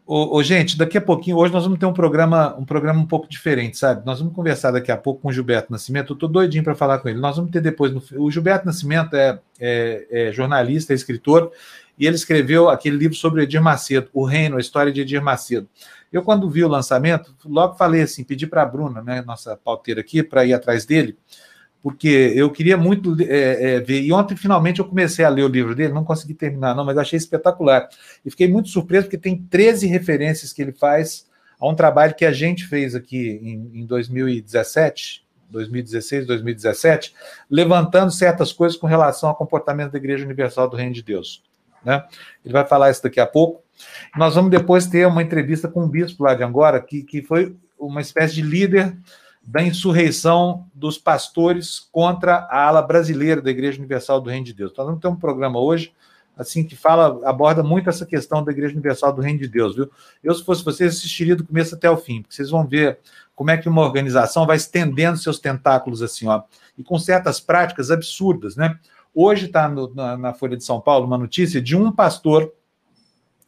Ô, 0.10 0.38
ô, 0.38 0.42
gente, 0.42 0.78
daqui 0.78 0.98
a 0.98 1.02
pouquinho, 1.02 1.36
hoje 1.36 1.52
nós 1.52 1.66
vamos 1.66 1.78
ter 1.78 1.86
um 1.86 1.92
programa, 1.92 2.56
um 2.58 2.64
programa 2.64 2.98
um 2.98 3.06
pouco 3.06 3.28
diferente, 3.28 3.78
sabe? 3.78 4.06
Nós 4.06 4.20
vamos 4.20 4.34
conversar 4.34 4.72
daqui 4.72 4.90
a 4.90 4.96
pouco 4.96 5.20
com 5.20 5.28
o 5.28 5.34
Gilberto 5.34 5.70
Nascimento. 5.70 6.14
Eu 6.14 6.14
estou 6.14 6.30
doidinho 6.30 6.64
para 6.64 6.74
falar 6.74 7.00
com 7.00 7.10
ele. 7.10 7.20
Nós 7.20 7.36
vamos 7.36 7.52
ter 7.52 7.60
depois. 7.60 7.92
No, 7.92 8.02
o 8.24 8.32
Gilberto 8.32 8.66
Nascimento 8.66 9.18
é, 9.18 9.38
é, 9.60 10.08
é, 10.10 10.32
jornalista, 10.32 10.94
é 10.94 10.96
escritor, 10.96 11.52
e 12.00 12.08
ele 12.08 12.16
escreveu 12.16 12.70
aquele 12.70 12.96
livro 12.96 13.18
sobre 13.18 13.44
Edir 13.44 13.62
Macedo, 13.62 14.08
O 14.14 14.24
Reino, 14.24 14.56
a 14.56 14.62
história 14.62 14.94
de 14.94 15.02
Edir 15.02 15.22
Macedo. 15.22 15.68
Eu, 16.10 16.24
quando 16.24 16.50
vi 16.50 16.64
o 16.64 16.70
lançamento, 16.70 17.36
logo 17.44 17.76
falei 17.76 18.04
assim, 18.04 18.24
pedi 18.24 18.48
para 18.48 18.62
a 18.62 18.66
Bruna, 18.66 19.02
né, 19.02 19.22
nossa 19.24 19.58
pauteira 19.58 20.00
aqui, 20.00 20.24
para 20.24 20.46
ir 20.46 20.54
atrás 20.54 20.86
dele 20.86 21.18
porque 21.82 22.34
eu 22.36 22.52
queria 22.52 22.76
muito 22.76 23.16
é, 23.22 23.76
é, 23.76 23.80
ver. 23.80 24.02
E 24.02 24.12
ontem, 24.12 24.36
finalmente, 24.36 24.80
eu 24.80 24.86
comecei 24.86 25.24
a 25.24 25.30
ler 25.30 25.44
o 25.44 25.48
livro 25.48 25.76
dele, 25.76 25.94
não 25.94 26.04
consegui 26.04 26.34
terminar, 26.34 26.76
não, 26.76 26.84
mas 26.84 26.98
achei 26.98 27.18
espetacular. 27.18 27.88
E 28.26 28.30
fiquei 28.30 28.48
muito 28.48 28.70
surpreso, 28.70 29.06
porque 29.06 29.18
tem 29.18 29.38
13 29.50 29.88
referências 29.88 30.52
que 30.52 30.62
ele 30.62 30.74
faz 30.74 31.28
a 31.60 31.68
um 31.68 31.76
trabalho 31.76 32.16
que 32.16 32.26
a 32.26 32.32
gente 32.32 32.66
fez 32.66 32.94
aqui 32.94 33.40
em, 33.42 33.82
em 33.82 33.86
2017, 33.86 35.26
2016, 35.50 36.28
2017, 36.28 37.14
levantando 37.50 38.12
certas 38.12 38.52
coisas 38.52 38.78
com 38.78 38.88
relação 38.88 39.30
ao 39.30 39.36
comportamento 39.36 39.92
da 39.92 39.98
Igreja 39.98 40.26
Universal 40.26 40.70
do 40.70 40.76
Reino 40.76 40.94
de 40.94 41.04
Deus. 41.04 41.44
Né? 41.84 42.04
Ele 42.44 42.54
vai 42.54 42.66
falar 42.66 42.92
isso 42.92 43.04
daqui 43.04 43.20
a 43.20 43.26
pouco. 43.26 43.64
Nós 44.16 44.36
vamos 44.36 44.52
depois 44.52 44.88
ter 44.88 45.08
uma 45.08 45.22
entrevista 45.22 45.68
com 45.68 45.84
um 45.84 45.90
bispo 45.90 46.24
lá 46.24 46.34
de 46.34 46.44
Angora, 46.44 46.82
que, 46.82 47.04
que 47.04 47.22
foi 47.22 47.56
uma 47.80 48.02
espécie 48.02 48.36
de 48.36 48.42
líder 48.42 48.98
da 49.48 49.64
insurreição 49.64 50.68
dos 50.74 50.98
pastores 50.98 51.88
contra 51.90 52.40
a 52.52 52.68
ala 52.68 52.82
brasileira 52.82 53.42
da 53.42 53.50
Igreja 53.50 53.78
Universal 53.78 54.20
do 54.20 54.30
Reino 54.30 54.46
de 54.46 54.54
Deus. 54.54 54.74
Nós 54.76 54.86
vamos 54.86 55.00
ter 55.00 55.08
um 55.08 55.16
programa 55.16 55.58
hoje 55.58 55.94
assim 56.38 56.66
que 56.66 56.76
fala, 56.76 57.28
aborda 57.28 57.64
muito 57.64 57.90
essa 57.90 58.06
questão 58.06 58.44
da 58.44 58.52
Igreja 58.52 58.74
Universal 58.74 59.14
do 59.14 59.22
Reino 59.22 59.40
de 59.40 59.48
Deus, 59.48 59.76
viu? 59.76 59.90
Eu, 60.22 60.36
se 60.36 60.44
fosse 60.44 60.64
vocês, 60.64 60.96
assistiria 60.96 61.36
do 61.36 61.46
começo 61.46 61.74
até 61.74 61.90
o 61.90 61.98
fim, 61.98 62.22
porque 62.22 62.36
vocês 62.36 62.50
vão 62.50 62.68
ver 62.68 63.00
como 63.34 63.50
é 63.50 63.58
que 63.58 63.70
uma 63.70 63.82
organização 63.82 64.46
vai 64.46 64.58
estendendo 64.58 65.18
seus 65.18 65.40
tentáculos 65.40 66.04
assim, 66.04 66.28
ó, 66.28 66.44
e 66.78 66.84
com 66.84 67.00
certas 67.00 67.40
práticas 67.40 67.90
absurdas, 67.90 68.56
né? 68.56 68.78
Hoje 69.16 69.46
está 69.46 69.68
na, 69.68 70.18
na 70.18 70.34
Folha 70.34 70.58
de 70.58 70.64
São 70.64 70.80
Paulo 70.80 71.08
uma 71.08 71.18
notícia 71.18 71.60
de 71.60 71.76
um 71.76 71.92
pastor 71.92 72.52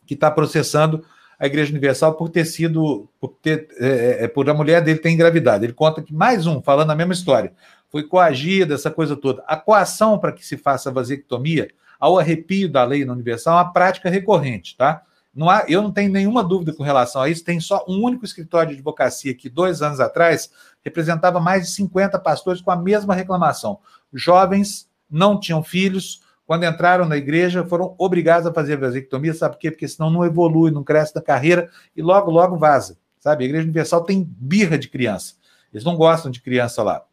que 0.08 0.16
está 0.16 0.32
processando 0.32 1.06
a 1.40 1.46
Igreja 1.46 1.72
Universal 1.72 2.16
por 2.16 2.30
ter 2.30 2.46
sido, 2.46 3.10
por, 3.20 3.30
ter, 3.42 3.70
é, 3.80 3.88
é, 3.88 4.24
é, 4.26 4.28
por 4.28 4.50
a 4.50 4.54
mulher 4.54 4.82
dele 4.82 5.00
ter 5.00 5.10
engravidado. 5.10 5.64
Ele 5.64 5.74
conta 5.74 6.02
que 6.02 6.14
mais 6.14 6.46
um, 6.46 6.62
falando 6.62 6.92
a 6.92 6.96
mesma 6.96 7.14
história, 7.14 7.54
foi 7.90 8.04
coagida, 8.04 8.76
essa 8.76 8.92
coisa 8.92 9.16
toda. 9.16 9.42
A 9.48 9.56
coação 9.56 10.20
para 10.20 10.34
que 10.34 10.46
se 10.46 10.58
faça 10.58 10.92
vasectomia, 10.92 11.70
ao 12.00 12.20
arrepio 12.20 12.70
da 12.70 12.84
lei 12.84 13.06
na 13.06 13.14
Universal, 13.14 13.58
é 13.58 13.62
uma 13.62 13.74
prática 13.74 14.10
recorrente, 14.10 14.76
tá? 14.78 15.02
Não 15.34 15.50
há, 15.50 15.64
eu 15.68 15.82
não 15.82 15.92
tenho 15.92 16.12
nenhuma 16.12 16.44
dúvida 16.44 16.74
com 16.74 16.84
relação 16.84 17.22
a 17.22 17.30
isso. 17.30 17.44
Tem 17.44 17.60
só 17.60 17.86
um 17.88 18.04
único 18.04 18.26
escritório 18.26 18.70
de 18.70 18.76
advocacia 18.76 19.34
que, 19.34 19.50
dois 19.50 19.82
anos 19.82 20.00
atrás, 20.00 20.50
representava 20.84 21.40
mais 21.40 21.64
de 21.64 21.72
50 21.72 22.20
pastores 22.20 22.62
com 22.62 22.72
a 22.72 22.76
mesma 22.76 23.14
reclamação. 23.14 23.80
Jovens 24.14 24.90
não 25.10 25.40
tinham 25.40 25.64
filhos, 25.64 26.22
quando 26.50 26.64
entraram 26.64 27.06
na 27.06 27.16
igreja, 27.16 27.64
foram 27.64 27.94
obrigados 27.96 28.48
a 28.48 28.52
fazer 28.52 28.76
vasectomia, 28.76 29.36
sabe 29.36 29.54
por 29.54 29.60
quê? 29.60 29.70
Porque 29.70 29.88
senão 29.88 30.10
não 30.10 30.26
evolui, 30.26 30.72
não 30.72 30.84
cresce 30.84 31.14
na 31.14 31.22
carreira 31.22 31.70
e 31.96 32.02
logo, 32.02 32.32
logo 32.32 32.58
vaza. 32.58 32.98
Sabe? 33.20 33.44
A 33.44 33.46
Igreja 33.46 33.66
Universal 33.66 34.04
tem 34.04 34.28
birra 34.28 34.76
de 34.76 34.90
criança. 34.90 35.36
Eles 35.72 35.84
não 35.84 35.96
gostam 35.96 36.32
de 36.32 36.42
criança 36.42 36.82
lá. 36.82 37.04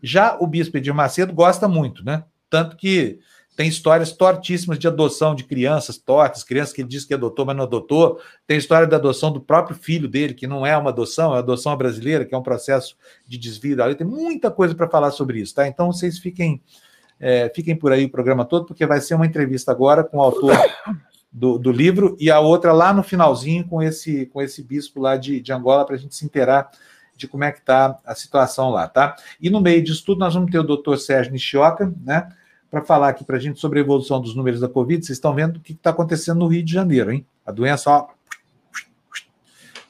Já 0.00 0.36
o 0.38 0.46
bispo 0.46 0.76
Edir 0.76 0.94
Macedo 0.94 1.32
gosta 1.32 1.66
muito, 1.66 2.04
né? 2.04 2.22
Tanto 2.48 2.76
que 2.76 3.18
tem 3.56 3.66
histórias 3.66 4.12
tortíssimas 4.12 4.78
de 4.78 4.86
adoção 4.86 5.34
de 5.34 5.42
crianças 5.42 5.98
tortas, 5.98 6.44
crianças 6.44 6.72
que 6.72 6.80
ele 6.80 6.88
diz 6.88 7.04
que 7.04 7.14
adotou, 7.14 7.44
mas 7.44 7.56
não 7.56 7.64
adotou. 7.64 8.20
Tem 8.46 8.56
história 8.56 8.86
da 8.86 8.94
adoção 8.94 9.32
do 9.32 9.40
próprio 9.40 9.76
filho 9.76 10.06
dele, 10.06 10.34
que 10.34 10.46
não 10.46 10.64
é 10.64 10.78
uma 10.78 10.90
adoção, 10.90 11.34
é 11.34 11.40
adoção 11.40 11.76
brasileira, 11.76 12.24
que 12.24 12.32
é 12.32 12.38
um 12.38 12.44
processo 12.44 12.96
de 13.26 13.36
desvio 13.38 13.74
da 13.74 13.86
lei. 13.86 13.96
Tem 13.96 14.06
muita 14.06 14.52
coisa 14.52 14.72
para 14.72 14.88
falar 14.88 15.10
sobre 15.10 15.40
isso, 15.40 15.52
tá? 15.52 15.66
Então 15.66 15.90
vocês 15.90 16.16
fiquem 16.20 16.62
é, 17.18 17.50
fiquem 17.54 17.76
por 17.76 17.92
aí 17.92 18.04
o 18.04 18.10
programa 18.10 18.44
todo, 18.44 18.66
porque 18.66 18.86
vai 18.86 19.00
ser 19.00 19.14
uma 19.14 19.26
entrevista 19.26 19.70
agora 19.72 20.04
com 20.04 20.18
o 20.18 20.22
autor 20.22 20.56
do, 21.32 21.58
do 21.58 21.72
livro 21.72 22.16
e 22.20 22.30
a 22.30 22.38
outra 22.38 22.72
lá 22.72 22.92
no 22.92 23.02
finalzinho 23.02 23.66
com 23.66 23.82
esse, 23.82 24.26
com 24.26 24.40
esse 24.40 24.62
bispo 24.62 25.00
lá 25.00 25.16
de, 25.16 25.40
de 25.40 25.52
Angola, 25.52 25.84
para 25.84 25.96
a 25.96 25.98
gente 25.98 26.14
se 26.14 26.24
inteirar 26.24 26.70
de 27.16 27.26
como 27.28 27.44
é 27.44 27.52
que 27.52 27.58
está 27.58 27.98
a 28.04 28.14
situação 28.14 28.70
lá, 28.70 28.88
tá? 28.88 29.16
E 29.40 29.48
no 29.48 29.60
meio 29.60 29.82
disso 29.82 30.04
tudo, 30.04 30.18
nós 30.18 30.34
vamos 30.34 30.50
ter 30.50 30.58
o 30.58 30.64
doutor 30.64 30.98
Sérgio 30.98 31.32
Nishioca, 31.32 31.92
né? 32.02 32.28
Para 32.70 32.82
falar 32.82 33.08
aqui 33.08 33.24
para 33.24 33.36
a 33.36 33.40
gente 33.40 33.60
sobre 33.60 33.78
a 33.78 33.82
evolução 33.82 34.20
dos 34.20 34.34
números 34.34 34.60
da 34.60 34.68
Covid. 34.68 35.04
Vocês 35.04 35.16
estão 35.16 35.34
vendo 35.34 35.56
o 35.56 35.60
que 35.60 35.72
está 35.72 35.90
acontecendo 35.90 36.40
no 36.40 36.48
Rio 36.48 36.64
de 36.64 36.72
Janeiro, 36.72 37.12
hein? 37.12 37.24
A 37.46 37.52
doença, 37.52 37.90
ó. 37.90 38.08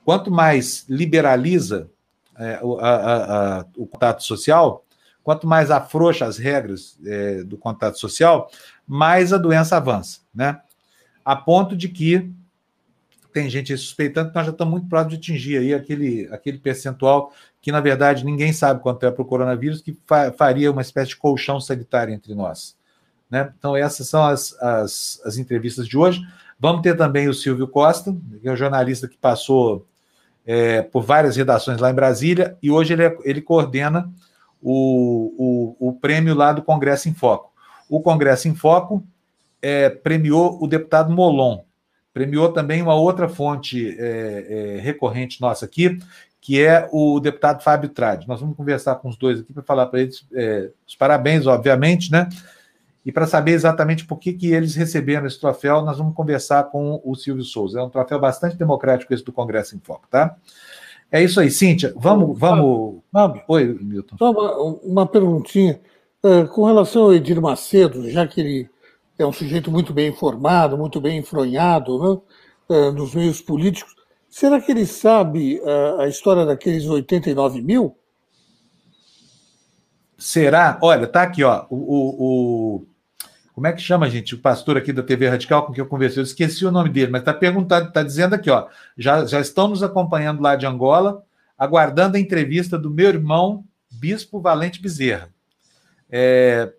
Quanto 0.05 0.31
mais 0.31 0.85
liberaliza 0.87 1.91
é, 2.39 2.61
a, 2.81 3.61
a, 3.61 3.67
o 3.77 3.87
contato 3.87 4.23
social, 4.23 4.85
Quanto 5.25 5.47
mais 5.47 5.71
afrouxa 5.71 6.27
as 6.27 6.39
regras 6.39 6.99
é, 7.05 7.43
do 7.43 7.57
contato 7.57 7.99
social, 7.99 8.49
mais 8.87 9.33
a 9.33 9.39
doença 9.39 9.77
avança, 9.77 10.21
né? 10.33 10.61
A 11.25 11.35
ponto 11.35 11.75
de 11.75 11.89
que 11.89 12.31
tem 13.33 13.51
gente 13.51 13.77
suspeitando 13.77 14.29
que 14.29 14.37
nós 14.37 14.47
já 14.47 14.53
estamos 14.53 14.71
muito 14.71 14.89
próximos 14.89 15.15
de 15.15 15.19
atingir 15.19 15.59
aí 15.59 15.75
aquele, 15.75 16.29
aquele 16.31 16.59
percentual 16.59 17.33
que, 17.61 17.73
na 17.73 17.81
verdade, 17.81 18.25
ninguém 18.25 18.53
sabe 18.53 18.81
quanto 18.81 19.05
é 19.05 19.11
para 19.11 19.23
o 19.23 19.25
coronavírus, 19.25 19.81
que 19.81 19.99
fa 20.07 20.31
faria 20.31 20.71
uma 20.71 20.83
espécie 20.83 21.11
de 21.11 21.17
colchão 21.17 21.59
sanitário 21.61 22.15
entre 22.15 22.33
nós. 22.33 22.77
Né? 23.29 23.53
Então, 23.59 23.75
essas 23.75 24.09
são 24.09 24.23
as, 24.23 24.53
as, 24.61 25.21
as 25.25 25.37
entrevistas 25.37 25.89
de 25.89 25.99
hoje. 25.99 26.21
Vamos 26.61 26.83
ter 26.83 26.97
também 26.97 27.29
o 27.29 27.35
Silvio 27.35 27.67
Costa, 27.67 28.15
que 28.41 28.49
é 28.49 28.53
um 28.53 28.57
jornalista 28.57 29.09
que 29.09 29.17
passou 29.17 29.85
é, 30.47 30.83
por 30.83 31.03
várias 31.03 31.37
redações 31.37 31.81
lá 31.81 31.91
em 31.91 31.95
Brasília, 31.95 32.57
e 32.63 32.71
hoje 32.71 32.93
ele, 32.93 33.05
é, 33.05 33.19
ele 33.25 33.41
coordena 33.41 34.09
o, 34.65 35.77
o, 35.79 35.89
o 35.91 35.93
prêmio 35.93 36.35
lá 36.35 36.51
do 36.53 36.63
Congresso 36.63 37.09
em 37.09 37.15
Foco. 37.15 37.53
O 37.89 38.01
Congresso 38.01 38.49
em 38.49 38.55
Foco 38.55 39.05
é, 39.61 39.91
premiou 39.91 40.59
o 40.61 40.67
deputado 40.67 41.13
Molon, 41.13 41.61
premiou 42.15 42.51
também 42.51 42.81
uma 42.81 42.95
outra 42.95 43.29
fonte 43.29 43.95
é, 43.99 44.77
é, 44.77 44.81
recorrente 44.81 45.41
nossa 45.41 45.67
aqui, 45.67 45.99
que 46.41 46.63
é 46.63 46.89
o 46.93 47.21
deputado 47.21 47.63
Fábio 47.63 47.91
Trade. 47.91 48.27
Nós 48.27 48.41
vamos 48.41 48.57
conversar 48.57 48.97
com 48.97 49.09
os 49.09 49.17
dois 49.17 49.41
aqui 49.41 49.53
para 49.53 49.63
falar 49.63 49.87
para 49.87 50.01
eles 50.01 50.27
é, 50.33 50.71
os 50.87 50.97
parabéns, 50.97 51.47
obviamente, 51.47 52.11
né? 52.11 52.29
E 53.05 53.13
para 53.13 53.27
saber 53.27 53.53
exatamente 53.53 54.07
por 54.07 54.19
que, 54.19 54.33
que 54.33 54.53
eles 54.53 54.75
receberam 54.75 55.27
esse 55.27 55.39
troféu, 55.39 55.83
nós 55.83 55.99
vamos 55.99 56.15
conversar 56.15 56.65
com 56.65 57.03
o 57.05 57.15
Silvio 57.15 57.45
Souza. 57.45 57.81
É 57.81 57.83
um 57.83 57.91
troféu 57.91 58.19
bastante 58.19 58.57
democrático 58.57 59.13
esse 59.13 59.23
do 59.23 59.33
Congresso 59.33 59.77
em 59.77 59.81
Foco, 59.81 60.07
tá? 60.11 60.37
É 61.15 61.23
isso 61.23 61.39
aí, 61.39 61.49
Cíntia. 61.49 61.95
Vamos. 61.97 62.37
vamos... 62.37 63.01
vamos. 63.13 63.41
Oi, 63.47 63.79
Milton. 63.81 64.17
Só 64.19 64.33
uma, 64.33 64.57
uma 64.83 65.07
perguntinha. 65.07 65.81
É, 66.21 66.43
com 66.47 66.65
relação 66.65 67.03
ao 67.03 67.15
Edir 67.15 67.41
Macedo, 67.41 68.11
já 68.11 68.27
que 68.27 68.41
ele 68.41 68.71
é 69.17 69.25
um 69.25 69.31
sujeito 69.31 69.71
muito 69.71 69.93
bem 69.93 70.09
informado, 70.09 70.77
muito 70.77 71.01
bem 71.01 71.19
enfronhado 71.19 72.25
né, 72.69 72.77
é, 72.77 72.91
nos 72.91 73.15
meios 73.15 73.41
políticos, 73.41 73.95
será 74.29 74.61
que 74.61 74.73
ele 74.73 74.85
sabe 74.85 75.61
é, 75.63 76.03
a 76.03 76.09
história 76.09 76.45
daqueles 76.45 76.85
89 76.85 77.63
mil? 77.63 77.97
Será? 80.19 80.81
Olha, 80.83 81.07
tá 81.07 81.23
aqui, 81.23 81.45
ó. 81.45 81.65
O, 81.71 81.77
o, 81.77 82.87
como 83.55 83.69
é 83.69 83.73
que 83.73 83.81
chama, 83.81 84.11
gente? 84.11 84.35
O 84.35 84.39
pastor 84.39 84.77
aqui 84.77 84.93
da 84.93 85.03
TV 85.03 85.29
Radical 85.29 85.65
com 85.65 85.73
quem 85.73 85.81
eu 85.81 85.89
conversei, 85.89 86.21
eu 86.21 86.25
esqueci 86.25 86.67
o 86.67 86.73
nome 86.73 86.91
dele, 86.91 87.13
mas 87.13 87.23
está 87.23 87.33
perguntando, 87.33 87.87
está 87.87 88.03
dizendo 88.03 88.35
aqui, 88.35 88.51
ó. 88.51 88.67
Já, 88.99 89.25
já 89.25 89.41
estão 89.41 89.69
nos 89.69 89.81
acompanhando 89.81 90.43
lá 90.43 90.57
de 90.57 90.67
Angola, 90.67 91.23
aguardando 91.57 92.17
a 92.17 92.21
entrevista 92.21 92.77
do 92.77 92.91
meu 92.91 93.09
irmão, 93.09 93.65
Bispo 93.93 94.41
Valente 94.41 94.83
Bezerra. 94.83 95.31
É, 96.11 96.73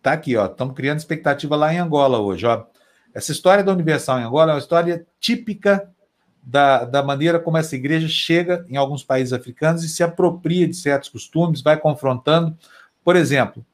tá 0.00 0.12
aqui, 0.12 0.36
ó. 0.36 0.46
Estamos 0.46 0.76
criando 0.76 0.98
expectativa 0.98 1.56
lá 1.56 1.74
em 1.74 1.78
Angola 1.78 2.20
hoje, 2.20 2.46
ó. 2.46 2.64
Essa 3.12 3.32
história 3.32 3.64
da 3.64 3.72
Universal 3.72 4.20
em 4.20 4.24
Angola 4.24 4.52
é 4.52 4.54
uma 4.54 4.60
história 4.60 5.04
típica 5.18 5.90
da, 6.40 6.84
da 6.84 7.02
maneira 7.02 7.40
como 7.40 7.58
essa 7.58 7.74
igreja 7.74 8.06
chega 8.06 8.64
em 8.68 8.76
alguns 8.76 9.02
países 9.02 9.32
africanos 9.32 9.82
e 9.82 9.88
se 9.88 10.04
apropria 10.04 10.68
de 10.68 10.74
certos 10.74 11.08
costumes, 11.08 11.60
vai 11.60 11.76
confrontando. 11.76 12.56
Por 13.02 13.16
exemplo, 13.16 13.66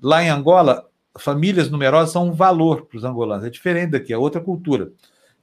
lá 0.00 0.22
em 0.22 0.28
Angola, 0.28 0.87
famílias 1.18 1.70
numerosas 1.70 2.12
são 2.12 2.28
um 2.28 2.32
valor 2.32 2.86
para 2.86 2.96
os 2.96 3.04
angolanos, 3.04 3.44
é 3.44 3.50
diferente 3.50 3.90
daqui, 3.90 4.12
é 4.12 4.18
outra 4.18 4.40
cultura. 4.40 4.92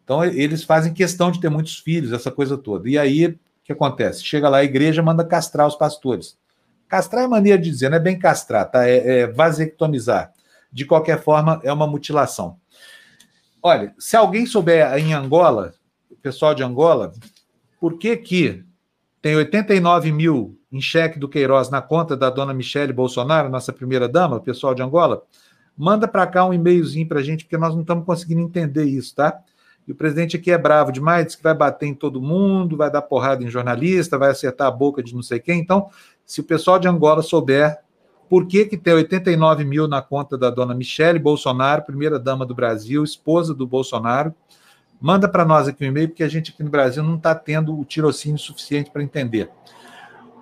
Então, 0.03 0.23
eles 0.23 0.63
fazem 0.63 0.93
questão 0.93 1.31
de 1.31 1.39
ter 1.39 1.49
muitos 1.49 1.77
filhos, 1.79 2.11
essa 2.11 2.31
coisa 2.31 2.57
toda. 2.57 2.87
E 2.87 2.97
aí, 2.97 3.25
o 3.25 3.39
que 3.63 3.71
acontece? 3.71 4.23
Chega 4.23 4.47
lá 4.47 4.57
a 4.57 4.63
igreja, 4.63 5.01
manda 5.01 5.25
castrar 5.25 5.67
os 5.67 5.75
pastores. 5.75 6.37
Castrar 6.87 7.23
é 7.23 7.27
maneira 7.27 7.59
de 7.59 7.69
dizer, 7.69 7.89
não 7.89 7.97
é 7.97 7.99
bem 7.99 8.17
castrar, 8.17 8.69
tá? 8.69 8.87
É, 8.87 9.21
é 9.21 9.27
vasectomizar. 9.27 10.31
De 10.71 10.85
qualquer 10.85 11.21
forma, 11.21 11.59
é 11.63 11.73
uma 11.73 11.87
mutilação. 11.87 12.57
Olha, 13.63 13.95
se 13.97 14.15
alguém 14.15 14.45
souber 14.45 14.95
em 14.97 15.13
Angola, 15.13 15.73
o 16.11 16.15
pessoal 16.15 16.53
de 16.53 16.61
Angola, 16.61 17.11
por 17.79 17.97
que 17.97 18.15
que 18.15 18.63
tem 19.23 19.35
89 19.35 20.11
mil 20.11 20.55
em 20.71 20.79
cheque 20.79 21.17
do 21.17 21.27
Queiroz 21.27 21.71
na 21.71 21.81
conta 21.81 22.15
da 22.15 22.29
dona 22.29 22.53
Michele 22.53 22.93
Bolsonaro, 22.93 23.49
nossa 23.49 23.73
primeira-dama, 23.73 24.35
o 24.35 24.41
pessoal 24.41 24.75
de 24.75 24.83
Angola, 24.83 25.23
Manda 25.77 26.07
para 26.07 26.25
cá 26.25 26.45
um 26.45 26.53
e-mailzinho 26.53 27.07
para 27.07 27.19
a 27.19 27.23
gente, 27.23 27.43
porque 27.43 27.57
nós 27.57 27.73
não 27.73 27.81
estamos 27.81 28.05
conseguindo 28.05 28.41
entender 28.41 28.85
isso, 28.85 29.15
tá? 29.15 29.39
E 29.87 29.91
o 29.91 29.95
presidente 29.95 30.35
aqui 30.35 30.51
é 30.51 30.57
bravo 30.57 30.91
demais, 30.91 31.27
diz 31.27 31.35
que 31.35 31.43
vai 31.43 31.53
bater 31.53 31.85
em 31.85 31.93
todo 31.93 32.21
mundo, 32.21 32.75
vai 32.75 32.89
dar 32.89 33.01
porrada 33.01 33.43
em 33.43 33.49
jornalista, 33.49 34.17
vai 34.17 34.31
acertar 34.31 34.67
a 34.67 34.71
boca 34.71 35.03
de 35.03 35.13
não 35.13 35.21
sei 35.21 35.39
quem. 35.39 35.59
Então, 35.59 35.89
se 36.25 36.41
o 36.41 36.43
pessoal 36.43 36.79
de 36.79 36.87
Angola 36.87 37.21
souber 37.21 37.77
por 38.27 38.47
que, 38.47 38.65
que 38.65 38.77
tem 38.77 38.93
89 38.93 39.63
mil 39.63 39.87
na 39.87 40.01
conta 40.01 40.37
da 40.37 40.49
dona 40.49 40.73
Michele 40.73 41.19
Bolsonaro, 41.19 41.83
primeira-dama 41.83 42.45
do 42.45 42.55
Brasil, 42.55 43.03
esposa 43.03 43.53
do 43.53 43.67
Bolsonaro, 43.67 44.33
manda 44.99 45.27
para 45.29 45.45
nós 45.45 45.67
aqui 45.67 45.83
um 45.83 45.87
e-mail, 45.87 46.09
porque 46.09 46.23
a 46.23 46.27
gente 46.27 46.51
aqui 46.51 46.63
no 46.63 46.71
Brasil 46.71 47.03
não 47.03 47.17
está 47.17 47.35
tendo 47.35 47.79
o 47.79 47.85
tirocínio 47.85 48.39
suficiente 48.39 48.89
para 48.89 49.03
entender. 49.03 49.51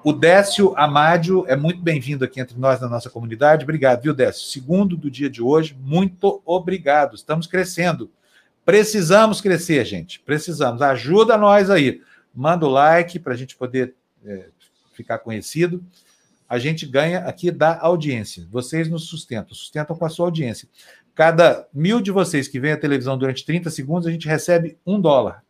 O 0.06 0.12
Décio 0.12 0.74
Amádio 0.76 1.46
é 1.48 1.56
muito 1.56 1.82
bem-vindo 1.82 2.26
aqui 2.26 2.42
entre 2.42 2.60
nós 2.60 2.82
na 2.82 2.90
nossa 2.90 3.10
comunidade. 3.10 3.64
Obrigado, 3.64 4.02
viu, 4.02 4.14
Décio? 4.14 4.50
Segundo 4.50 4.98
do 4.98 5.10
dia 5.10 5.30
de 5.30 5.42
hoje, 5.42 5.78
muito 5.80 6.42
obrigado. 6.46 7.16
Estamos 7.16 7.48
crescendo. 7.48 8.12
Precisamos 8.66 9.40
crescer, 9.40 9.86
gente. 9.86 10.20
Precisamos. 10.20 10.82
Ajuda 10.82 11.38
nós 11.38 11.70
aí. 11.70 12.02
Manda 12.36 12.66
o 12.66 12.70
like 12.70 13.18
para 13.18 13.34
a 13.34 13.38
gente 13.38 13.56
poder 13.56 13.96
é, 14.26 14.48
ficar 14.94 15.20
conhecido. 15.20 15.82
A 16.50 16.60
gente 16.60 16.86
ganha 16.86 17.20
aqui 17.20 17.50
da 17.50 17.80
audiência. 17.80 18.46
Vocês 18.52 18.90
nos 18.90 19.08
sustentam, 19.08 19.56
sustentam 19.56 19.96
com 19.96 20.04
a 20.04 20.10
sua 20.10 20.26
audiência. 20.26 20.68
Cada 21.16 21.66
mil 21.74 22.02
de 22.02 22.12
vocês 22.12 22.50
que 22.50 22.60
vem 22.60 22.74
à 22.74 22.78
televisão 22.78 23.18
durante 23.18 23.46
30 23.46 23.70
segundos, 23.70 24.06
a 24.06 24.12
gente 24.12 24.28
recebe 24.28 24.78
um 24.86 25.00
dólar. 25.00 25.46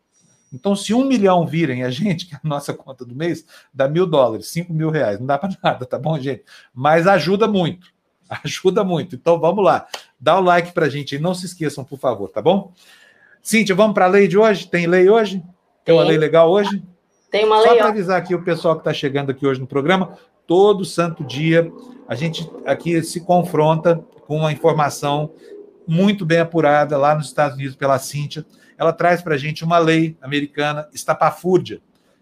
Então, 0.53 0.75
se 0.75 0.93
um 0.93 1.05
milhão 1.05 1.45
virem 1.47 1.83
a 1.83 1.89
gente, 1.89 2.27
que 2.29 2.35
é 2.35 2.37
a 2.37 2.47
nossa 2.47 2.73
conta 2.73 3.03
do 3.03 3.15
mês, 3.15 3.45
dá 3.73 3.87
mil 3.87 4.05
dólares, 4.05 4.47
cinco 4.47 4.73
mil 4.73 4.89
reais. 4.89 5.19
Não 5.19 5.25
dá 5.25 5.37
para 5.37 5.57
nada, 5.61 5.85
tá 5.85 5.97
bom, 5.97 6.17
gente? 6.19 6.43
Mas 6.73 7.07
ajuda 7.07 7.47
muito. 7.47 7.91
Ajuda 8.43 8.83
muito. 8.83 9.15
Então, 9.15 9.39
vamos 9.39 9.63
lá. 9.63 9.85
Dá 10.19 10.39
o 10.39 10.41
like 10.41 10.71
para 10.71 10.85
a 10.85 10.89
gente 10.89 11.15
e 11.15 11.19
não 11.19 11.33
se 11.33 11.45
esqueçam, 11.45 11.83
por 11.83 11.99
favor, 11.99 12.29
tá 12.29 12.41
bom? 12.41 12.73
Cíntia, 13.41 13.75
vamos 13.75 13.93
para 13.93 14.05
a 14.05 14.07
lei 14.07 14.27
de 14.27 14.37
hoje? 14.37 14.67
Tem 14.67 14.87
lei 14.87 15.09
hoje? 15.09 15.43
Tem 15.83 15.93
uma 15.93 16.03
lei 16.03 16.17
legal 16.17 16.49
hoje? 16.49 16.81
Tem 17.29 17.45
uma 17.45 17.59
lei. 17.59 17.67
Só 17.67 17.75
para 17.75 17.89
avisar 17.89 18.17
aqui 18.17 18.33
o 18.33 18.43
pessoal 18.43 18.75
que 18.75 18.81
está 18.81 18.93
chegando 18.93 19.31
aqui 19.31 19.45
hoje 19.45 19.59
no 19.59 19.67
programa, 19.67 20.17
todo 20.47 20.85
santo 20.85 21.23
dia 21.23 21.71
a 22.07 22.15
gente 22.15 22.49
aqui 22.65 23.01
se 23.03 23.21
confronta 23.21 24.03
com 24.25 24.37
uma 24.37 24.51
informação 24.51 25.31
muito 25.87 26.25
bem 26.25 26.39
apurada 26.39 26.97
lá 26.97 27.15
nos 27.15 27.27
Estados 27.27 27.57
Unidos 27.57 27.75
pela 27.75 27.99
Cíntia. 27.99 28.45
Ela 28.83 28.91
traz 28.91 29.21
para 29.21 29.35
a 29.35 29.37
gente 29.37 29.63
uma 29.63 29.77
lei 29.77 30.17
americana 30.21 30.89
estapafúrdia, 30.93 31.79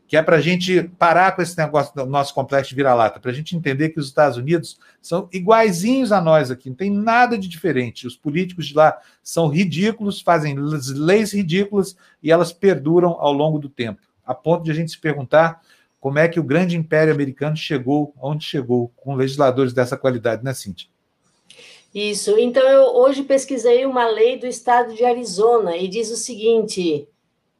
que 0.08 0.16
é 0.16 0.22
para 0.22 0.36
a 0.36 0.42
gente 0.42 0.84
parar 1.00 1.36
com 1.36 1.42
esse 1.42 1.58
negócio 1.58 1.92
do 1.96 2.06
nosso 2.06 2.36
complexo 2.36 2.70
de 2.70 2.76
vira-lata, 2.76 3.20
para 3.20 3.32
a 3.32 3.34
gente 3.34 3.58
entender 3.58 3.90
que 3.90 4.00
os 4.00 4.06
Estados 4.06 4.38
Unidos 4.38 4.78
são 5.02 5.28
iguaizinhos 5.34 6.12
a 6.12 6.22
nós 6.22 6.52
aqui, 6.52 6.70
não 6.70 6.76
tem 6.76 6.92
nada 6.92 7.36
de 7.36 7.48
diferente. 7.48 8.06
Os 8.06 8.16
políticos 8.16 8.68
de 8.68 8.76
lá 8.76 8.96
são 9.24 9.48
ridículos, 9.48 10.22
fazem 10.22 10.56
leis 10.56 11.34
ridículas 11.34 11.96
e 12.22 12.32
elas 12.32 12.54
perduram 12.54 13.18
ao 13.20 13.34
longo 13.34 13.58
do 13.58 13.68
tempo, 13.68 14.02
a 14.24 14.36
ponto 14.36 14.64
de 14.64 14.70
a 14.70 14.76
gente 14.76 14.92
se 14.92 15.00
perguntar 15.00 15.62
como 16.00 16.20
é 16.20 16.28
que 16.28 16.40
o 16.40 16.44
grande 16.44 16.78
império 16.78 17.12
americano 17.12 17.58
chegou 17.58 18.14
onde 18.22 18.46
chegou, 18.46 18.90
com 18.98 19.16
legisladores 19.16 19.74
dessa 19.74 19.98
qualidade, 19.98 20.44
né, 20.44 20.54
Cíntia? 20.54 20.91
Isso. 21.94 22.38
Então, 22.38 22.64
eu 22.64 22.96
hoje 22.96 23.24
pesquisei 23.24 23.86
uma 23.86 24.08
lei 24.08 24.38
do 24.38 24.48
estado 24.48 24.94
de 24.94 25.04
Arizona 25.04 25.76
e 25.76 25.88
diz 25.88 26.10
o 26.10 26.16
seguinte: 26.16 27.08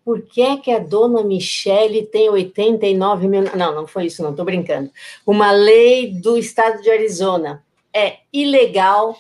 por 0.04 0.22
que, 0.24 0.42
é 0.42 0.58
que 0.58 0.72
a 0.72 0.80
dona 0.80 1.24
Michele 1.24 2.04
tem 2.04 2.30
89 2.30 3.28
mil. 3.28 3.44
Não, 3.56 3.76
não 3.76 3.88
foi 3.88 4.06
isso, 4.08 4.24
não, 4.24 4.32
estou 4.32 4.46
brincando. 4.46 4.92
Uma 5.26 5.52
lei 5.52 6.12
do 6.12 6.38
estado 6.38 6.82
de 6.82 6.90
Arizona. 6.90 7.64
É 7.94 8.20
ilegal 8.32 9.18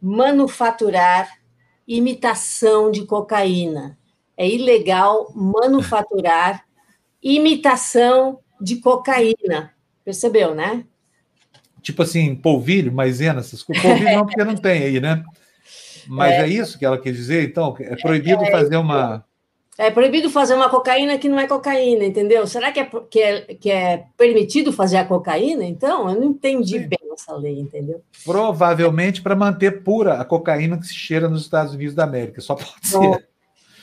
manufaturar 0.00 1.40
imitação 1.88 2.90
de 2.90 3.04
cocaína. 3.04 3.98
É 4.36 4.48
ilegal 4.48 5.32
manufaturar 5.34 6.64
imitação 7.22 8.38
de 8.60 8.76
cocaína. 8.76 9.74
Percebeu, 10.04 10.54
né? 10.54 10.86
Tipo 11.82 12.02
assim, 12.02 12.34
polvilho, 12.34 12.92
maisena, 12.92 13.40
essas 13.40 13.62
coisas. 13.62 13.82
Polvilho 13.82 14.12
não, 14.12 14.26
porque 14.26 14.44
não 14.44 14.56
tem 14.56 14.82
aí, 14.82 15.00
né? 15.00 15.22
Mas 16.06 16.32
é, 16.32 16.42
é 16.42 16.48
isso 16.48 16.78
que 16.78 16.84
ela 16.84 16.98
quer 16.98 17.12
dizer? 17.12 17.44
Então, 17.44 17.74
é 17.78 17.96
proibido 17.96 18.42
é, 18.44 18.50
fazer 18.50 18.76
uma 18.76 19.24
é 19.80 19.90
proibido 19.90 20.28
fazer 20.28 20.52
uma 20.52 20.68
cocaína 20.68 21.16
que 21.16 21.26
não 21.26 21.40
é 21.40 21.46
cocaína, 21.46 22.04
entendeu? 22.04 22.46
Será 22.46 22.70
que 22.70 22.80
é, 22.80 22.90
que 23.08 23.18
é, 23.18 23.40
que 23.54 23.70
é 23.70 24.04
permitido 24.14 24.74
fazer 24.74 24.98
a 24.98 25.06
cocaína? 25.06 25.64
Então, 25.64 26.06
eu 26.06 26.20
não 26.20 26.24
entendi 26.24 26.80
Sim. 26.80 26.86
bem 26.86 26.98
essa 27.14 27.34
lei, 27.34 27.58
entendeu? 27.58 28.02
Provavelmente 28.22 29.22
para 29.22 29.34
manter 29.34 29.82
pura 29.82 30.20
a 30.20 30.24
cocaína 30.24 30.78
que 30.78 30.86
se 30.86 30.92
cheira 30.92 31.30
nos 31.30 31.40
Estados 31.40 31.72
Unidos 31.72 31.94
da 31.94 32.04
América, 32.04 32.42
só 32.42 32.54
pode 32.54 32.86
ser. 32.86 33.26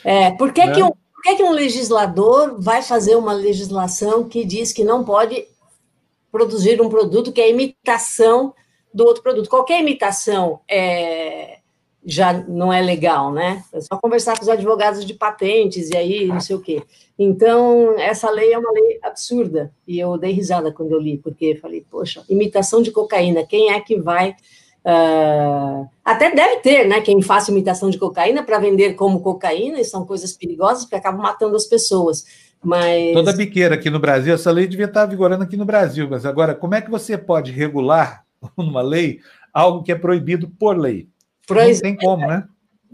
É, 0.06 0.30
por 0.32 0.54
que, 0.54 0.64
né? 0.64 0.74
que, 0.74 0.84
um, 0.84 0.90
por 0.90 1.24
que, 1.24 1.36
que 1.36 1.44
um 1.44 1.52
legislador 1.52 2.62
vai 2.62 2.84
fazer 2.84 3.16
uma 3.16 3.34
legislação 3.34 4.24
que 4.30 4.46
diz 4.46 4.72
que 4.72 4.84
não 4.84 5.04
pode 5.04 5.48
produzir 6.38 6.80
um 6.82 6.90
produto 6.90 7.32
que 7.32 7.42
é 7.42 7.50
imitação 7.50 8.54
do 8.94 9.04
outro 9.04 9.24
produto? 9.24 9.50
Qualquer 9.50 9.82
imitação 9.82 10.60
é 10.70 11.58
já 12.10 12.32
não 12.32 12.72
é 12.72 12.82
legal, 12.82 13.34
né? 13.34 13.62
É 13.74 13.82
só 13.82 13.98
conversar 13.98 14.38
com 14.38 14.42
os 14.42 14.48
advogados 14.48 15.04
de 15.04 15.14
patentes 15.14 15.90
e 15.90 15.98
aí 15.98 16.26
não 16.26 16.40
sei 16.40 16.56
o 16.56 16.62
quê. 16.62 16.82
Então, 17.20 18.00
essa 18.00 18.30
lei 18.30 18.54
é 18.54 18.58
uma 18.58 18.72
lei 18.72 18.98
absurda. 19.04 19.74
E 19.86 20.00
eu 20.00 20.18
dei 20.18 20.32
risada 20.32 20.72
quando 20.72 20.94
eu 20.94 21.00
li, 21.00 21.18
porque 21.18 21.58
falei, 21.62 21.86
poxa, 21.92 22.24
imitação 22.30 22.82
de 22.82 22.92
cocaína, 22.92 23.46
quem 23.46 23.74
é 23.74 23.82
que 23.82 24.00
vai. 24.00 24.38
Uh... 24.86 25.86
Até 26.06 26.34
deve 26.34 26.62
ter, 26.62 26.88
né? 26.88 27.02
Quem 27.02 27.22
faça 27.22 27.52
imitação 27.52 27.90
de 27.90 27.98
cocaína 27.98 28.42
para 28.42 28.58
vender 28.58 28.94
como 28.94 29.20
cocaína, 29.20 29.82
e 29.82 29.84
são 29.84 30.06
coisas 30.06 30.32
perigosas 30.32 30.86
que 30.86 30.96
acabam 30.96 31.24
matando 31.24 31.58
as 31.58 31.66
pessoas. 31.66 32.24
Mas... 32.64 33.14
Toda 33.14 33.34
biqueira 33.34 33.76
aqui 33.76 33.90
no 33.90 34.00
Brasil, 34.00 34.34
essa 34.34 34.52
lei 34.52 34.68
devia 34.68 34.86
estar 34.86 35.06
vigorando 35.06 35.44
aqui 35.44 35.56
no 35.56 35.66
Brasil, 35.66 36.08
mas 36.10 36.26
agora, 36.26 36.56
como 36.56 36.76
é 36.76 36.82
que 36.82 36.90
você 36.90 37.18
pode 37.18 37.52
regular 37.52 38.26
numa 38.58 38.82
lei 38.82 39.20
algo 39.54 39.84
que 39.84 39.92
é 39.92 39.96
proibido 39.96 40.50
por 40.60 40.78
lei? 40.78 41.08
Não 41.50 41.82
tem 41.82 41.96
como, 41.96 42.28
né? 42.28 42.48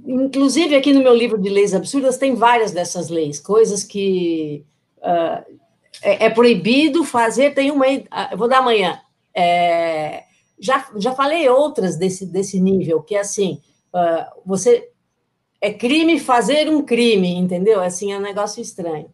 Inclusive, 0.06 0.76
aqui 0.76 0.94
no 0.94 1.02
meu 1.02 1.14
livro 1.14 1.38
de 1.38 1.50
leis 1.50 1.74
absurdas, 1.74 2.18
tem 2.18 2.36
várias 2.36 2.72
dessas 2.72 3.10
leis, 3.10 3.40
coisas 3.40 3.84
que 3.84 4.64
uh, 5.00 5.44
é, 6.02 6.26
é, 6.26 6.30
proibido 6.30 7.04
fazer. 7.04 7.54
Tem 7.54 7.72
uma, 7.72 7.86
uh, 7.88 8.04
eu 8.32 8.38
vou 8.38 8.48
dar 8.48 8.60
amanhã. 8.60 9.00
É, 9.36 10.24
já, 10.60 10.88
já 10.98 11.14
falei 11.14 11.48
outras 11.50 11.96
desse, 11.96 12.26
desse 12.26 12.60
nível, 12.60 13.02
que 13.02 13.16
é 13.16 13.20
assim: 13.20 13.62
uh, 13.94 14.42
você 14.46 14.90
é 15.62 15.72
crime 15.72 16.20
fazer 16.20 16.70
um 16.70 16.84
crime, 16.84 17.36
entendeu? 17.36 17.82
Assim, 17.82 18.12
é 18.12 18.18
um 18.18 18.22
negócio 18.22 18.62
estranho. 18.62 19.10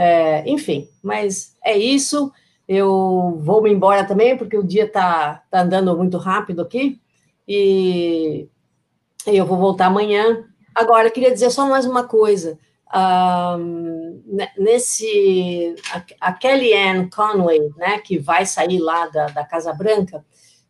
É, 0.00 0.48
enfim, 0.48 0.88
mas 1.02 1.56
é 1.64 1.76
isso. 1.76 2.32
Eu 2.68 3.36
vou 3.40 3.60
me 3.60 3.72
embora 3.72 4.04
também, 4.04 4.36
porque 4.36 4.56
o 4.56 4.62
dia 4.62 4.84
está 4.84 5.42
tá 5.50 5.62
andando 5.62 5.96
muito 5.96 6.16
rápido 6.18 6.62
aqui. 6.62 7.00
E 7.48 8.46
eu 9.26 9.44
vou 9.44 9.58
voltar 9.58 9.86
amanhã. 9.86 10.44
Agora, 10.72 11.10
queria 11.10 11.32
dizer 11.32 11.50
só 11.50 11.66
mais 11.66 11.84
uma 11.84 12.04
coisa. 12.04 12.56
Um, 12.94 14.22
nesse 14.56 15.74
a, 15.92 16.28
a 16.28 16.32
Kellyanne 16.32 17.10
Conway, 17.10 17.70
né, 17.76 17.98
que 17.98 18.18
vai 18.18 18.46
sair 18.46 18.78
lá 18.78 19.08
da, 19.08 19.26
da 19.26 19.44
Casa 19.44 19.72
Branca, 19.72 20.24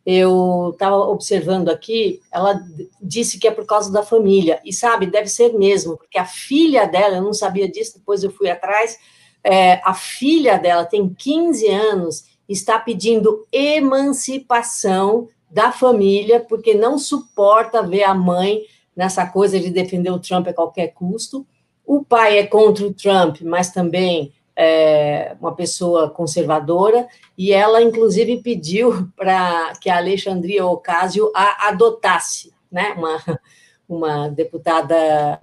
eu 0.05 0.71
estava 0.73 0.95
observando 0.95 1.69
aqui, 1.69 2.19
ela 2.31 2.59
disse 3.01 3.37
que 3.37 3.47
é 3.47 3.51
por 3.51 3.65
causa 3.65 3.91
da 3.91 4.01
família, 4.01 4.59
e 4.65 4.73
sabe, 4.73 5.05
deve 5.05 5.27
ser 5.27 5.53
mesmo, 5.53 5.97
porque 5.97 6.17
a 6.17 6.25
filha 6.25 6.87
dela, 6.87 7.17
eu 7.17 7.21
não 7.21 7.33
sabia 7.33 7.69
disso, 7.69 7.99
depois 7.99 8.23
eu 8.23 8.31
fui 8.31 8.49
atrás, 8.49 8.97
é, 9.43 9.81
a 9.83 9.93
filha 9.93 10.57
dela 10.57 10.85
tem 10.85 11.09
15 11.09 11.67
anos, 11.67 12.25
está 12.47 12.79
pedindo 12.79 13.47
emancipação 13.51 15.27
da 15.49 15.71
família, 15.71 16.39
porque 16.39 16.73
não 16.73 16.97
suporta 16.97 17.81
ver 17.81 18.03
a 18.03 18.13
mãe 18.13 18.61
nessa 18.95 19.25
coisa 19.25 19.59
de 19.59 19.69
defender 19.69 20.11
o 20.11 20.19
Trump 20.19 20.47
a 20.47 20.53
qualquer 20.53 20.89
custo. 20.89 21.45
O 21.85 22.03
pai 22.03 22.37
é 22.37 22.45
contra 22.45 22.85
o 22.85 22.93
Trump, 22.93 23.41
mas 23.41 23.71
também 23.71 24.33
é 24.55 25.37
uma 25.39 25.55
pessoa 25.55 26.09
conservadora, 26.09 27.07
e 27.37 27.53
ela, 27.53 27.81
inclusive, 27.81 28.41
pediu 28.41 29.09
para 29.15 29.73
que 29.79 29.89
a 29.89 29.97
Alexandria 29.97 30.65
Ocasio 30.65 31.31
a 31.33 31.69
adotasse, 31.69 32.51
né? 32.69 32.93
uma, 32.97 33.39
uma 33.87 34.27
deputada 34.27 35.39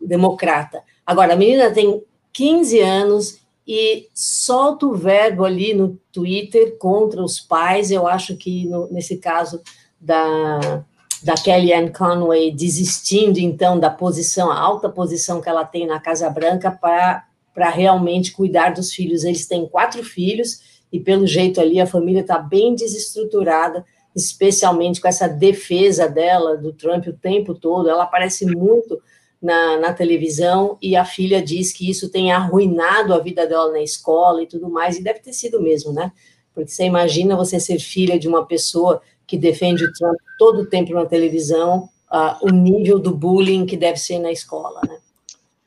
democrata. 0.00 0.82
Agora, 1.06 1.32
a 1.32 1.36
menina 1.36 1.70
tem 1.70 2.04
15 2.32 2.80
anos 2.80 3.40
e 3.66 4.08
solta 4.14 4.86
o 4.86 4.94
verbo 4.94 5.44
ali 5.44 5.74
no 5.74 5.98
Twitter 6.12 6.76
contra 6.78 7.22
os 7.22 7.38
pais. 7.38 7.90
Eu 7.90 8.06
acho 8.06 8.36
que 8.36 8.66
no, 8.66 8.88
nesse 8.90 9.16
caso 9.18 9.60
da, 10.00 10.84
da 11.22 11.34
Kellyanne 11.34 11.92
Conway 11.92 12.50
desistindo 12.50 13.38
então 13.38 13.78
da 13.78 13.90
posição, 13.90 14.50
a 14.50 14.58
alta 14.58 14.88
posição 14.88 15.40
que 15.40 15.48
ela 15.48 15.64
tem 15.64 15.86
na 15.86 16.00
Casa 16.00 16.28
Branca 16.30 16.70
para 16.70 17.70
realmente 17.70 18.32
cuidar 18.32 18.70
dos 18.70 18.92
filhos. 18.92 19.24
Eles 19.24 19.46
têm 19.46 19.68
quatro 19.68 20.02
filhos 20.02 20.82
e 20.92 20.98
pelo 20.98 21.26
jeito 21.26 21.60
ali 21.60 21.80
a 21.80 21.86
família 21.86 22.22
está 22.22 22.38
bem 22.38 22.74
desestruturada, 22.74 23.84
especialmente 24.16 25.00
com 25.00 25.06
essa 25.06 25.28
defesa 25.28 26.08
dela 26.08 26.56
do 26.56 26.72
Trump 26.72 27.06
o 27.06 27.12
tempo 27.12 27.54
todo. 27.54 27.88
Ela 27.88 28.06
parece 28.06 28.46
muito 28.46 29.00
na, 29.40 29.78
na 29.78 29.92
televisão 29.92 30.76
e 30.82 30.94
a 30.94 31.04
filha 31.04 31.42
diz 31.42 31.72
que 31.72 31.88
isso 31.88 32.10
tem 32.10 32.30
arruinado 32.30 33.14
a 33.14 33.18
vida 33.18 33.46
dela 33.46 33.72
na 33.72 33.80
escola 33.80 34.42
e 34.42 34.46
tudo 34.46 34.68
mais, 34.68 34.98
e 34.98 35.02
deve 35.02 35.20
ter 35.20 35.32
sido 35.32 35.60
mesmo, 35.60 35.92
né? 35.92 36.12
Porque 36.54 36.70
você 36.70 36.84
imagina 36.84 37.36
você 37.36 37.58
ser 37.58 37.78
filha 37.78 38.18
de 38.18 38.28
uma 38.28 38.44
pessoa 38.44 39.00
que 39.26 39.38
defende 39.38 39.84
o 39.84 39.92
Trump 39.92 40.16
todo 40.38 40.62
o 40.62 40.66
tempo 40.66 40.92
na 40.92 41.06
televisão, 41.06 41.88
uh, 42.12 42.36
o 42.42 42.50
nível 42.50 42.98
do 42.98 43.14
bullying 43.14 43.64
que 43.64 43.76
deve 43.76 43.98
ser 43.98 44.18
na 44.18 44.32
escola, 44.32 44.80
né? 44.86 44.98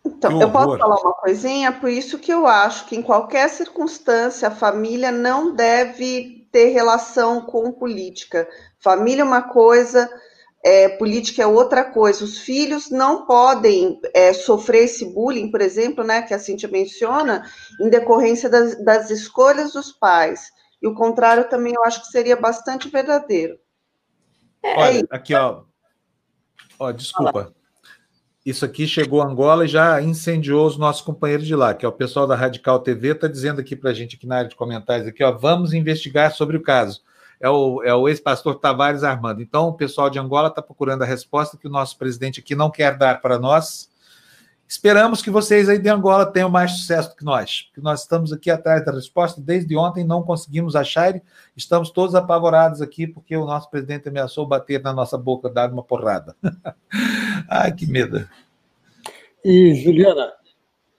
Então, 0.05 0.41
eu 0.41 0.51
posso 0.51 0.77
falar 0.77 0.99
uma 0.99 1.13
coisinha? 1.13 1.71
Por 1.71 1.89
isso 1.89 2.19
que 2.19 2.31
eu 2.31 2.45
acho 2.45 2.85
que 2.87 2.95
em 2.95 3.01
qualquer 3.01 3.49
circunstância 3.49 4.49
a 4.49 4.51
família 4.51 5.11
não 5.11 5.55
deve 5.55 6.45
ter 6.51 6.67
relação 6.67 7.41
com 7.41 7.71
política. 7.71 8.47
Família 8.79 9.21
é 9.21 9.25
uma 9.25 9.41
coisa, 9.41 10.09
é, 10.63 10.87
política 10.87 11.43
é 11.43 11.47
outra 11.47 11.83
coisa. 11.83 12.23
Os 12.23 12.39
filhos 12.39 12.89
não 12.89 13.25
podem 13.25 13.99
é, 14.13 14.31
sofrer 14.31 14.85
esse 14.85 15.05
bullying, 15.13 15.51
por 15.51 15.59
exemplo, 15.59 16.03
né, 16.03 16.21
que 16.21 16.33
a 16.33 16.39
Cintia 16.39 16.69
menciona, 16.69 17.45
em 17.81 17.89
decorrência 17.89 18.49
das, 18.49 18.81
das 18.83 19.09
escolhas 19.09 19.73
dos 19.73 19.91
pais. 19.91 20.51
E 20.81 20.87
o 20.87 20.95
contrário 20.95 21.49
também 21.49 21.73
eu 21.73 21.83
acho 21.83 22.01
que 22.01 22.07
seria 22.07 22.37
bastante 22.37 22.87
verdadeiro. 22.87 23.59
É, 24.63 24.79
Olha, 24.79 24.99
é 24.99 25.03
aqui, 25.09 25.35
ó. 25.35 25.63
Ó, 26.79 26.91
desculpa. 26.91 27.53
Isso 28.45 28.65
aqui 28.65 28.85
chegou 28.87 29.21
a 29.21 29.25
Angola 29.25 29.65
e 29.65 29.69
já 29.69 30.01
incendiou 30.01 30.65
os 30.67 30.77
nossos 30.77 31.01
companheiros 31.01 31.47
de 31.47 31.55
lá, 31.55 31.73
que 31.73 31.85
é 31.85 31.87
o 31.87 31.93
pessoal 31.93 32.27
da 32.27 32.35
Radical 32.35 32.79
TV, 32.79 33.11
está 33.11 33.27
dizendo 33.27 33.61
aqui 33.61 33.73
para 33.73 33.91
a 33.91 33.93
gente, 33.93 34.17
aqui 34.17 34.27
na 34.27 34.37
área 34.37 34.49
de 34.49 34.55
comentários, 34.55 35.07
aqui, 35.07 35.23
ó, 35.23 35.31
vamos 35.31 35.73
investigar 35.73 36.33
sobre 36.33 36.57
o 36.57 36.61
caso 36.61 37.01
é 37.43 37.49
o, 37.49 37.83
é 37.83 37.93
o 37.93 38.07
ex-pastor 38.07 38.55
Tavares 38.55 39.03
Armando. 39.03 39.41
Então, 39.41 39.67
o 39.67 39.73
pessoal 39.73 40.09
de 40.09 40.17
Angola 40.17 40.47
está 40.47 40.61
procurando 40.61 41.01
a 41.01 41.05
resposta 41.05 41.57
que 41.57 41.67
o 41.67 41.69
nosso 41.69 41.97
presidente 41.97 42.39
aqui 42.39 42.55
não 42.55 42.71
quer 42.71 42.97
dar 42.97 43.19
para 43.19 43.37
nós. 43.37 43.91
Esperamos 44.65 45.21
que 45.21 45.29
vocês 45.29 45.67
aí 45.67 45.77
de 45.77 45.89
Angola 45.89 46.25
tenham 46.25 46.49
mais 46.49 46.71
sucesso 46.71 47.09
do 47.09 47.17
que 47.17 47.25
nós, 47.25 47.63
porque 47.63 47.81
nós 47.81 47.99
estamos 47.99 48.31
aqui 48.31 48.49
atrás 48.49 48.85
da 48.85 48.93
resposta 48.93 49.41
desde 49.41 49.75
ontem, 49.75 50.05
não 50.05 50.23
conseguimos 50.23 50.73
achar, 50.73 51.21
estamos 51.55 51.89
todos 51.89 52.15
apavorados 52.15 52.81
aqui 52.81 53.05
porque 53.05 53.35
o 53.35 53.45
nosso 53.45 53.69
presidente 53.69 54.07
ameaçou 54.07 54.47
bater 54.47 54.81
na 54.81 54.93
nossa 54.93 55.17
boca, 55.17 55.49
dar 55.49 55.69
uma 55.69 55.83
porrada. 55.83 56.37
Ai, 57.51 57.73
que 57.73 57.85
medo. 57.85 58.25
E, 59.43 59.75
Juliana, 59.75 60.31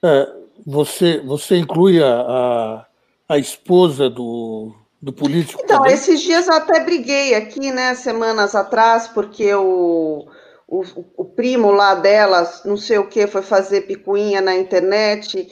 é, 0.04 0.28
você, 0.66 1.20
você 1.22 1.56
inclui 1.56 2.02
a, 2.02 2.20
a, 2.20 2.86
a 3.30 3.38
esposa 3.38 4.10
do, 4.10 4.74
do 5.04 5.12
político. 5.12 5.60
Então, 5.62 5.78
também? 5.78 5.92
esses 5.92 6.20
dias 6.20 6.48
eu 6.48 6.54
até 6.54 6.80
briguei 6.80 7.34
aqui, 7.34 7.70
né, 7.70 7.94
semanas 7.94 8.54
atrás, 8.54 9.06
porque 9.06 9.54
o, 9.54 10.26
o, 10.66 10.82
o 11.16 11.24
primo 11.24 11.70
lá 11.70 11.94
delas, 11.94 12.62
não 12.64 12.76
sei 12.76 12.98
o 12.98 13.08
que, 13.08 13.26
foi 13.26 13.42
fazer 13.42 13.82
picuinha 13.82 14.40
na 14.40 14.56
internet. 14.56 15.48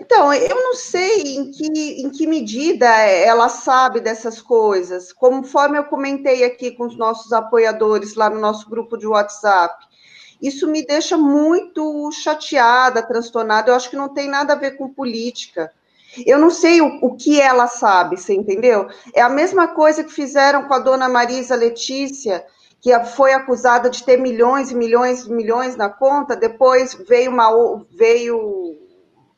Então, 0.00 0.32
eu 0.32 0.54
não 0.54 0.74
sei 0.74 1.36
em 1.36 1.50
que, 1.50 2.02
em 2.02 2.10
que 2.10 2.26
medida 2.26 2.86
ela 2.86 3.48
sabe 3.48 4.00
dessas 4.00 4.40
coisas. 4.40 5.12
Conforme 5.12 5.78
eu 5.78 5.84
comentei 5.84 6.44
aqui 6.44 6.72
com 6.72 6.84
os 6.84 6.96
nossos 6.96 7.32
apoiadores 7.32 8.14
lá 8.14 8.28
no 8.28 8.40
nosso 8.40 8.68
grupo 8.68 8.96
de 8.96 9.06
WhatsApp, 9.06 9.86
isso 10.40 10.68
me 10.68 10.86
deixa 10.86 11.16
muito 11.16 12.10
chateada, 12.12 13.02
transtornada. 13.02 13.70
Eu 13.70 13.74
acho 13.74 13.90
que 13.90 13.96
não 13.96 14.08
tem 14.08 14.28
nada 14.28 14.52
a 14.52 14.56
ver 14.56 14.76
com 14.76 14.88
política. 14.88 15.72
Eu 16.26 16.38
não 16.38 16.50
sei 16.50 16.80
o, 16.80 16.98
o, 17.02 17.16
que 17.16 17.40
ela 17.40 17.66
sabe, 17.66 18.16
você 18.16 18.34
entendeu? 18.34 18.88
É 19.14 19.20
a 19.20 19.28
mesma 19.28 19.68
coisa 19.68 20.02
que 20.02 20.12
fizeram 20.12 20.64
com 20.66 20.74
a 20.74 20.78
dona 20.78 21.08
Marisa 21.08 21.54
Letícia, 21.54 22.44
que 22.80 22.96
foi 23.16 23.32
acusada 23.32 23.90
de 23.90 24.02
ter 24.02 24.18
milhões 24.18 24.70
e 24.70 24.74
milhões 24.74 25.24
e 25.24 25.32
milhões 25.32 25.76
na 25.76 25.88
conta, 25.88 26.36
depois 26.36 26.94
veio, 27.08 27.30
uma, 27.30 27.50
veio 27.96 28.76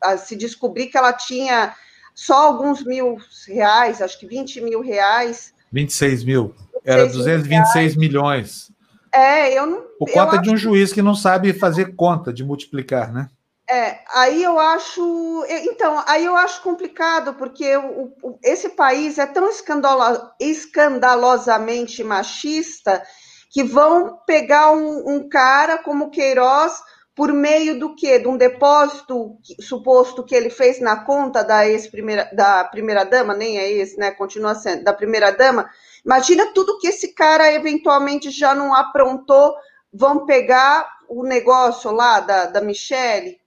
a 0.00 0.16
se 0.16 0.36
descobrir 0.36 0.86
que 0.86 0.96
ela 0.96 1.12
tinha 1.12 1.74
só 2.14 2.46
alguns 2.46 2.84
mil 2.84 3.16
reais, 3.48 4.00
acho 4.02 4.18
que 4.18 4.26
20 4.26 4.60
mil 4.60 4.80
reais. 4.80 5.52
26 5.72 6.24
mil. 6.24 6.54
Era 6.84 7.06
226 7.06 7.96
mil 7.96 8.08
milhões. 8.08 8.70
É, 9.12 9.58
eu 9.58 9.66
não. 9.66 9.82
Por 9.98 10.10
conta 10.10 10.38
de 10.38 10.50
um 10.50 10.56
juiz 10.56 10.92
que 10.92 11.02
não 11.02 11.14
sabe 11.14 11.52
fazer 11.52 11.96
conta 11.96 12.32
de 12.32 12.44
multiplicar, 12.44 13.12
né? 13.12 13.28
É, 13.70 14.00
aí 14.12 14.42
eu 14.42 14.58
acho. 14.58 15.44
Então, 15.48 16.02
aí 16.08 16.24
eu 16.24 16.36
acho 16.36 16.60
complicado, 16.60 17.34
porque 17.34 17.76
o, 17.76 18.12
o, 18.20 18.38
esse 18.42 18.70
país 18.70 19.16
é 19.16 19.26
tão 19.26 19.48
escandalo, 19.48 20.28
escandalosamente 20.40 22.02
machista 22.02 23.00
que 23.48 23.62
vão 23.62 24.18
pegar 24.26 24.72
um, 24.72 25.14
um, 25.14 25.28
cara 25.28 25.78
como 25.78 26.10
Queiroz 26.10 26.82
por 27.14 27.32
meio 27.32 27.78
do 27.78 27.94
quê? 27.94 28.18
De 28.18 28.26
um 28.26 28.36
depósito 28.36 29.36
suposto 29.60 30.24
que 30.24 30.34
ele 30.34 30.50
fez 30.50 30.80
na 30.80 31.04
conta 31.04 31.44
da 31.44 31.68
ex-primeira 31.68 32.28
da 32.32 32.64
primeira 32.64 33.04
dama, 33.04 33.34
nem 33.34 33.56
é 33.56 33.70
esse, 33.70 33.96
né? 33.96 34.10
Continua 34.10 34.56
sendo, 34.56 34.82
da 34.82 34.92
primeira 34.92 35.30
dama. 35.30 35.70
Imagina 36.04 36.52
tudo 36.52 36.78
que 36.80 36.88
esse 36.88 37.14
cara 37.14 37.52
eventualmente 37.52 38.30
já 38.32 38.52
não 38.52 38.74
aprontou. 38.74 39.54
Vão 39.92 40.26
pegar 40.26 40.88
o 41.08 41.22
negócio 41.22 41.92
lá 41.92 42.18
da, 42.18 42.46
da 42.46 42.60
Michelle 42.60 43.39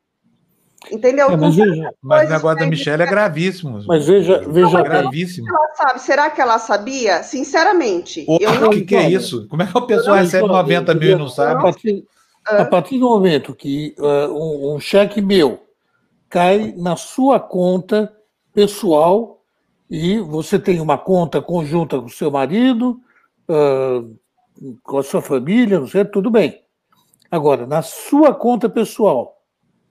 Entendeu? 0.92 1.30
É, 1.30 1.38
mas, 1.38 1.56
veja, 1.56 1.94
mas 2.02 2.30
o 2.30 2.34
negócio 2.34 2.60
da 2.60 2.66
Michelle 2.66 3.04
é 3.04 3.06
gravíssimo. 3.06 3.84
Mas 3.88 4.06
veja, 4.06 4.44
veja 4.48 4.80
é 4.80 4.84
gravíssimo. 4.84 5.48
Ela 5.48 5.74
sabe, 5.76 6.00
será 6.02 6.30
que 6.30 6.42
ela 6.42 6.60
sabia? 6.60 7.24
Sinceramente. 7.24 8.26
O 8.28 8.38
eu 8.40 8.60
não... 8.60 8.70
que, 8.70 8.82
que 8.82 8.96
é 8.96 9.10
isso? 9.10 9.48
Como 9.48 9.62
é 9.62 9.66
que 9.66 9.78
a 9.78 9.82
pessoa 9.82 10.18
recebe 10.18 10.48
90 10.48 10.94
mil 10.96 11.12
e 11.12 11.16
não 11.16 11.30
sabe? 11.30 11.60
A 11.60 11.62
partir, 11.62 12.06
a 12.46 12.66
partir 12.66 13.00
do 13.00 13.08
momento 13.08 13.56
que 13.56 13.96
uh, 13.98 14.32
um, 14.32 14.76
um, 14.76 14.80
cheque 14.80 15.22
meu 15.22 15.64
cai 16.30 16.74
na 16.78 16.96
sua 16.96 17.40
conta 17.40 18.12
pessoal 18.54 19.42
e 19.90 20.20
você 20.20 20.60
tem 20.60 20.82
uma 20.82 20.98
conta 20.98 21.42
conjunta 21.42 22.00
com 22.00 22.08
o 22.08 22.10
seu 22.10 22.30
marido, 22.30 23.00
uh, 23.50 24.16
com 24.84 24.98
a 24.98 25.04
sua 25.04 25.22
família, 25.22 25.80
não 25.80 25.88
sei, 25.88 26.04
tudo 26.04 26.30
bem. 26.30 26.62
Agora, 27.32 27.66
na 27.66 27.82
sua 27.82 28.34
conta 28.34 28.70
pessoal, 28.70 29.42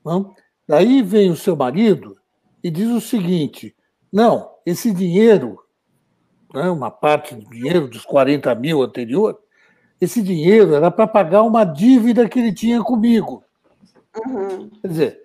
não? 0.05 0.35
Daí 0.72 1.02
vem 1.02 1.30
o 1.30 1.37
seu 1.37 1.54
marido 1.54 2.16
e 2.64 2.70
diz 2.70 2.88
o 2.88 2.98
seguinte: 2.98 3.76
não, 4.11 4.52
esse 4.64 4.90
dinheiro, 4.90 5.58
né, 6.54 6.70
uma 6.70 6.90
parte 6.90 7.35
do 7.35 7.44
dinheiro 7.50 7.88
dos 7.88 8.06
40 8.06 8.54
mil 8.54 8.82
anterior, 8.82 9.38
esse 10.00 10.22
dinheiro 10.22 10.74
era 10.74 10.90
para 10.90 11.06
pagar 11.06 11.42
uma 11.42 11.62
dívida 11.62 12.26
que 12.26 12.38
ele 12.38 12.54
tinha 12.54 12.82
comigo. 12.82 13.44
Uhum. 14.26 14.70
Quer 14.80 14.88
dizer, 14.88 15.20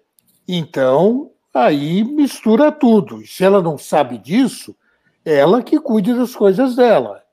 então 0.46 1.32
aí 1.54 2.04
mistura 2.04 2.70
tudo. 2.70 3.22
E 3.22 3.26
se 3.26 3.46
ela 3.46 3.62
não 3.62 3.78
sabe 3.78 4.18
disso, 4.18 4.76
ela 5.24 5.64
que 5.64 5.80
cuide 5.80 6.14
das 6.14 6.36
coisas 6.36 6.76
dela. 6.76 7.24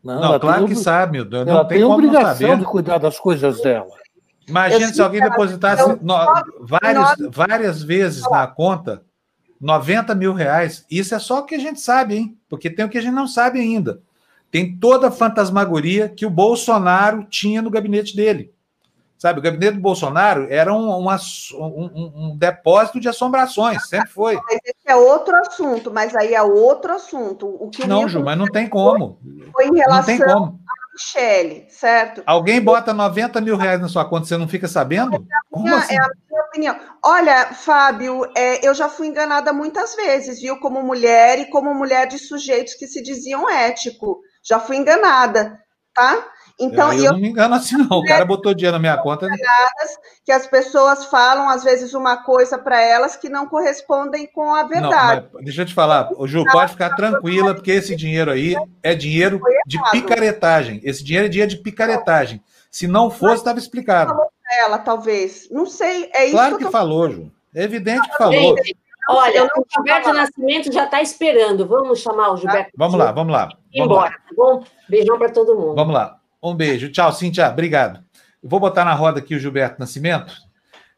Não, 0.00 0.20
não 0.20 0.38
claro 0.38 0.66
tem, 0.66 0.76
que 0.76 0.80
sabe. 0.80 1.24
Não 1.24 1.40
ela 1.40 1.64
tem, 1.64 1.78
tem 1.78 1.84
obrigação 1.84 2.56
de 2.56 2.64
cuidar 2.64 2.98
das 2.98 3.18
coisas 3.18 3.60
dela. 3.60 4.05
Imagina 4.48 4.92
se 4.92 5.02
alguém 5.02 5.20
depositasse 5.20 5.98
no, 6.00 6.14
várias, 6.60 7.16
várias 7.30 7.82
vezes 7.82 8.22
na 8.30 8.46
conta 8.46 9.02
90 9.60 10.14
mil 10.14 10.32
reais. 10.32 10.84
Isso 10.90 11.14
é 11.14 11.18
só 11.18 11.40
o 11.40 11.44
que 11.44 11.54
a 11.54 11.60
gente 11.60 11.80
sabe, 11.80 12.16
hein? 12.16 12.38
Porque 12.48 12.70
tem 12.70 12.84
o 12.84 12.88
que 12.88 12.98
a 12.98 13.00
gente 13.00 13.14
não 13.14 13.26
sabe 13.26 13.60
ainda. 13.60 14.00
Tem 14.50 14.76
toda 14.78 15.08
a 15.08 15.12
fantasmagoria 15.12 16.08
que 16.08 16.24
o 16.24 16.30
Bolsonaro 16.30 17.24
tinha 17.24 17.60
no 17.60 17.70
gabinete 17.70 18.14
dele. 18.14 18.54
Sabe, 19.18 19.40
o 19.40 19.42
gabinete 19.42 19.76
do 19.76 19.80
Bolsonaro 19.80 20.46
era 20.50 20.72
um, 20.74 20.90
um, 20.90 21.08
um, 21.54 22.12
um 22.14 22.36
depósito 22.36 23.00
de 23.00 23.08
assombrações, 23.08 23.88
sempre 23.88 24.10
foi. 24.10 24.34
Mas 24.34 24.60
esse 24.62 24.76
é 24.86 24.94
outro 24.94 25.34
assunto, 25.36 25.90
mas 25.90 26.14
aí 26.14 26.34
é 26.34 26.42
outro 26.42 26.92
assunto. 26.92 27.46
O 27.58 27.70
que 27.70 27.86
não, 27.86 28.06
Ju, 28.06 28.22
mas 28.22 28.36
não 28.36 28.46
tem 28.46 28.68
como. 28.68 29.18
Foi 29.52 29.68
em 29.68 29.74
relação 29.74 29.96
não 29.96 30.04
tem 30.04 30.18
como. 30.18 30.60
Michele, 30.96 31.66
certo? 31.68 32.22
Alguém 32.24 32.58
bota 32.58 32.94
90 32.94 33.38
mil 33.42 33.56
reais 33.56 33.78
na 33.80 33.88
sua 33.88 34.04
conta, 34.06 34.26
você 34.26 34.36
não 34.38 34.48
fica 34.48 34.66
sabendo? 34.66 35.14
É 35.14 35.18
a 35.18 35.62
minha, 35.62 35.76
assim? 35.76 35.94
é 35.94 35.98
a 35.98 36.08
minha 36.30 36.42
opinião. 36.48 36.80
Olha, 37.04 37.52
Fábio, 37.52 38.24
é, 38.34 38.66
eu 38.66 38.74
já 38.74 38.88
fui 38.88 39.06
enganada 39.06 39.52
muitas 39.52 39.94
vezes, 39.94 40.40
viu? 40.40 40.58
Como 40.58 40.82
mulher 40.82 41.38
e 41.38 41.50
como 41.50 41.74
mulher 41.74 42.06
de 42.06 42.18
sujeitos 42.18 42.74
que 42.74 42.86
se 42.86 43.02
diziam 43.02 43.48
ético. 43.50 44.20
Já 44.42 44.58
fui 44.58 44.76
enganada, 44.76 45.60
tá? 45.94 46.26
Então, 46.58 46.90
eu, 46.92 47.04
eu 47.04 47.12
não 47.12 47.20
me 47.20 47.28
engano 47.28 47.54
assim, 47.54 47.76
não. 47.76 47.98
O 47.98 48.04
cara 48.04 48.24
botou 48.24 48.54
dinheiro 48.54 48.76
na 48.76 48.80
minha 48.80 48.96
conta. 48.96 49.28
Que 50.24 50.32
as 50.32 50.46
pessoas 50.46 51.04
falam, 51.06 51.48
às 51.50 51.62
vezes, 51.62 51.92
uma 51.92 52.16
coisa 52.16 52.58
para 52.58 52.80
elas 52.80 53.14
que 53.14 53.28
não 53.28 53.46
correspondem 53.46 54.26
com 54.26 54.54
a 54.54 54.64
verdade. 54.64 55.28
Não, 55.32 55.42
deixa 55.42 55.62
eu 55.62 55.66
te 55.66 55.74
falar, 55.74 56.10
o 56.16 56.26
Ju, 56.26 56.44
pode 56.50 56.72
ficar 56.72 56.96
tranquila, 56.96 57.54
porque 57.54 57.72
esse 57.72 57.94
dinheiro 57.94 58.30
aí 58.30 58.54
é 58.82 58.94
dinheiro 58.94 59.40
de 59.66 59.78
picaretagem. 59.90 60.80
Esse 60.82 61.04
dinheiro 61.04 61.26
é 61.26 61.28
dinheiro 61.28 61.50
de 61.50 61.58
picaretagem. 61.58 62.42
Se 62.70 62.86
não 62.86 63.10
fosse, 63.10 63.36
estava 63.36 63.58
explicado. 63.58 64.14
Ela, 64.60 64.78
talvez. 64.78 65.48
Não 65.50 65.66
sei. 65.66 66.10
É 66.14 66.24
isso 66.24 66.32
claro 66.32 66.56
que, 66.56 66.64
que 66.64 66.70
falou, 66.70 67.10
Ju. 67.10 67.32
É 67.54 67.64
evidente 67.64 68.08
que 68.08 68.16
falou. 68.16 68.54
Olha, 69.08 69.44
o 69.44 69.64
Gilberto 69.72 70.12
Nascimento 70.12 70.72
já 70.72 70.84
está 70.84 71.00
esperando. 71.00 71.66
Vamos 71.66 72.00
chamar 72.00 72.32
o 72.32 72.36
Gilberto. 72.36 72.72
Vamos 72.76 72.98
lá, 72.98 73.12
vamos 73.12 73.32
lá. 73.32 73.44
Vamos 73.44 73.60
embora, 73.72 74.10
lá. 74.10 74.16
tá 74.16 74.34
bom? 74.36 74.64
Beijão 74.88 75.18
para 75.18 75.30
todo 75.30 75.54
mundo. 75.54 75.74
Vamos 75.74 75.94
lá. 75.94 76.18
Um 76.48 76.54
beijo. 76.54 76.88
Tchau, 76.90 77.12
Cintia. 77.12 77.48
Obrigado. 77.48 78.04
Vou 78.40 78.60
botar 78.60 78.84
na 78.84 78.94
roda 78.94 79.18
aqui 79.18 79.34
o 79.34 79.38
Gilberto 79.40 79.80
Nascimento. 79.80 80.32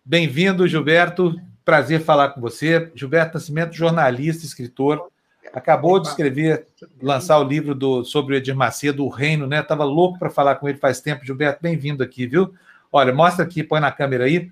Bem-vindo, 0.04 0.68
Gilberto. 0.68 1.40
Prazer 1.64 2.02
falar 2.02 2.28
com 2.30 2.40
você. 2.42 2.92
Gilberto 2.94 3.38
Nascimento, 3.38 3.74
jornalista, 3.74 4.44
escritor. 4.44 5.08
Acabou 5.54 5.98
de 6.00 6.08
escrever, 6.08 6.66
lançar 7.00 7.38
o 7.38 7.44
livro 7.44 7.74
do, 7.74 8.04
sobre 8.04 8.34
o 8.34 8.36
Edir 8.36 8.54
Macedo, 8.54 9.02
O 9.06 9.08
Reino, 9.08 9.46
né? 9.46 9.60
Estava 9.60 9.84
louco 9.84 10.18
para 10.18 10.28
falar 10.28 10.56
com 10.56 10.68
ele 10.68 10.76
faz 10.76 11.00
tempo. 11.00 11.24
Gilberto, 11.24 11.60
bem-vindo 11.62 12.04
aqui, 12.04 12.26
viu? 12.26 12.52
Olha, 12.92 13.14
mostra 13.14 13.42
aqui, 13.42 13.64
põe 13.64 13.80
na 13.80 13.90
câmera 13.90 14.24
aí. 14.24 14.50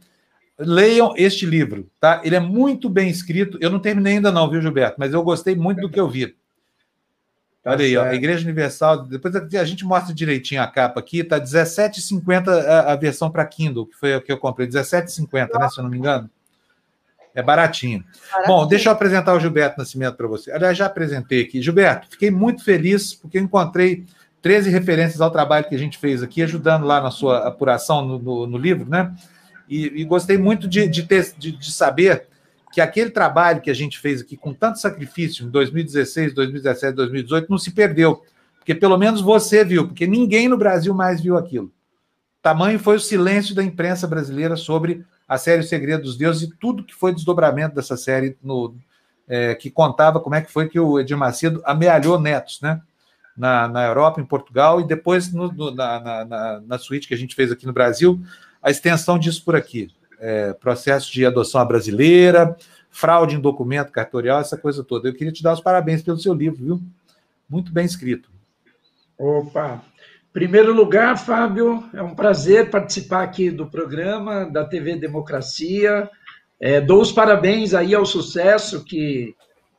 Leiam 0.59 1.13
este 1.15 1.45
livro, 1.45 1.91
tá? 2.01 2.23
Ele 2.25 2.37
é 2.37 2.41
muito 2.41 2.89
bem 2.89 3.11
escrito. 3.11 3.59
Eu 3.61 3.69
não 3.69 3.81
terminei 3.81 4.15
ainda, 4.15 4.33
não, 4.33 4.49
viu, 4.49 4.63
Gilberto? 4.63 4.97
Mas 4.99 5.13
eu 5.13 5.23
gostei 5.23 5.55
muito 5.55 5.83
do 5.83 5.91
que 5.91 6.01
eu 6.01 6.09
vi. 6.09 6.35
Tá 7.67 7.73
Olha 7.73 7.85
aí, 7.85 7.97
ó, 7.97 8.05
a 8.05 8.15
Igreja 8.15 8.45
Universal. 8.45 9.07
Depois 9.07 9.35
a 9.35 9.65
gente 9.65 9.85
mostra 9.85 10.15
direitinho 10.15 10.63
a 10.63 10.69
capa 10.69 11.01
aqui, 11.01 11.25
tá 11.25 11.35
R$17,50 11.35 12.49
a, 12.49 12.93
a 12.93 12.95
versão 12.95 13.29
para 13.29 13.45
Kindle, 13.45 13.87
que 13.87 13.97
foi 13.97 14.15
a 14.15 14.21
que 14.21 14.31
eu 14.31 14.39
comprei. 14.39 14.69
R$17,50, 14.69 15.59
né? 15.59 15.69
Se 15.69 15.81
eu 15.81 15.83
não 15.83 15.91
me 15.91 15.99
engano. 15.99 16.31
É 17.35 17.43
baratinho. 17.43 18.05
baratinho. 18.31 18.47
Bom, 18.47 18.69
deixa 18.69 18.89
eu 18.89 18.93
apresentar 18.93 19.35
o 19.35 19.41
Gilberto 19.41 19.79
Nascimento 19.79 20.15
para 20.15 20.29
você. 20.29 20.53
Aliás, 20.53 20.79
já 20.79 20.87
apresentei 20.87 21.43
aqui. 21.43 21.61
Gilberto, 21.61 22.07
fiquei 22.09 22.31
muito 22.31 22.63
feliz 22.63 23.13
porque 23.13 23.37
eu 23.37 23.43
encontrei 23.43 24.05
13 24.43 24.71
referências 24.71 25.21
ao 25.21 25.33
trabalho 25.33 25.69
que 25.69 25.75
a 25.75 25.79
gente 25.79 25.99
fez 25.99 26.23
aqui, 26.23 26.45
ajudando 26.45 26.87
lá 26.87 27.01
na 27.01 27.11
sua 27.11 27.49
apuração 27.49 28.07
no, 28.07 28.19
no, 28.21 28.47
no 28.47 28.59
livro, 28.59 28.89
né? 28.89 29.13
E, 29.69 30.03
e, 30.03 30.05
gostei 30.05 30.39
muito 30.39 30.69
de, 30.69 30.87
de, 30.87 31.03
ter, 31.03 31.35
de, 31.37 31.51
de 31.51 31.73
saber 31.73 32.29
que 32.77 32.81
aquele 32.83 33.09
trabalho 33.09 33.63
que 33.63 33.71
a 33.71 33.75
gente 33.75 33.99
fez 33.99 34.21
aqui 34.21 34.37
com 34.37 34.53
tanto 34.53 34.79
sacrifício 34.79 35.47
em 35.47 35.49
2016, 35.49 36.35
2017, 36.35 36.95
2018 36.95 37.49
não 37.49 37.57
se 37.57 37.71
perdeu. 37.71 38.23
Porque 38.59 38.75
pelo 38.75 38.99
menos 38.99 39.23
você 39.23 39.65
viu, 39.65 39.87
porque 39.87 40.07
ninguém 40.07 40.47
no 40.47 40.59
Brasil 40.59 40.93
mais 40.93 41.19
viu 41.19 41.39
aquilo. 41.39 41.73
Tamanho 42.43 42.79
foi 42.79 42.97
o 42.97 43.01
silêncio 43.01 43.55
da 43.55 43.65
imprensa 43.65 44.07
brasileira 44.07 44.57
sobre 44.57 45.03
a 45.27 45.39
série 45.39 45.63
O 45.63 45.65
Segredo 45.65 46.03
dos 46.03 46.19
Deuses 46.19 46.43
e 46.43 46.55
tudo 46.55 46.85
que 46.85 46.95
foi 46.95 47.15
desdobramento 47.15 47.75
dessa 47.75 47.97
série 47.97 48.37
no, 48.43 48.75
é, 49.27 49.55
que 49.55 49.71
contava 49.71 50.21
como 50.21 50.35
é 50.35 50.43
que 50.43 50.53
foi 50.53 50.69
que 50.69 50.79
o 50.79 51.01
Edir 51.01 51.17
Macedo 51.17 51.63
amealhou 51.65 52.21
netos, 52.21 52.61
né? 52.61 52.83
Na, 53.35 53.67
na 53.69 53.87
Europa, 53.87 54.21
em 54.21 54.27
Portugal, 54.27 54.83
e 54.83 54.87
depois 54.87 55.33
no, 55.33 55.51
no, 55.51 55.75
na, 55.75 56.27
na, 56.27 56.61
na 56.61 56.79
suíte 56.79 57.09
que 57.09 57.15
a 57.15 57.19
gente 57.19 57.35
fez 57.35 57.51
aqui 57.51 57.65
no 57.65 57.73
Brasil, 57.73 58.21
a 58.63 58.71
extensão 58.71 59.19
disso 59.19 59.43
por 59.43 59.57
aqui. 59.57 59.89
É, 60.19 60.53
processo 60.55 61.13
de 61.13 61.27
adoção 61.27 61.61
à 61.61 61.65
brasileira, 61.65 62.57
fraude 62.91 63.37
em 63.37 63.41
documento 63.41 63.93
cartorial, 63.93 64.41
essa 64.41 64.57
coisa 64.57 64.83
toda. 64.83 65.09
Eu 65.09 65.15
queria 65.15 65.33
te 65.33 65.43
dar 65.43 65.53
os 65.53 65.61
parabéns 65.61 66.03
pelo 66.03 66.19
seu 66.19 66.33
livro, 66.33 66.65
viu? 66.65 66.83
Muito 67.49 67.73
bem 67.73 67.85
escrito. 67.85 68.31
Opa! 69.19 69.83
Primeiro 70.33 70.75
lugar, 70.75 71.17
Fábio, 71.17 71.83
é 71.95 72.03
um 72.03 72.15
prazer 72.15 72.69
participar 72.69 73.23
aqui 73.23 73.51
do 73.51 73.67
programa 73.67 74.45
da 74.45 74.67
TV 74.67 74.97
Democracia. 74.97 76.11
É, 76.61 76.79
dou 76.79 77.01
os 77.01 77.11
parabéns 77.11 77.73
aí 77.73 77.95
ao 77.95 78.05
sucesso 78.05 78.85
que, 78.85 79.35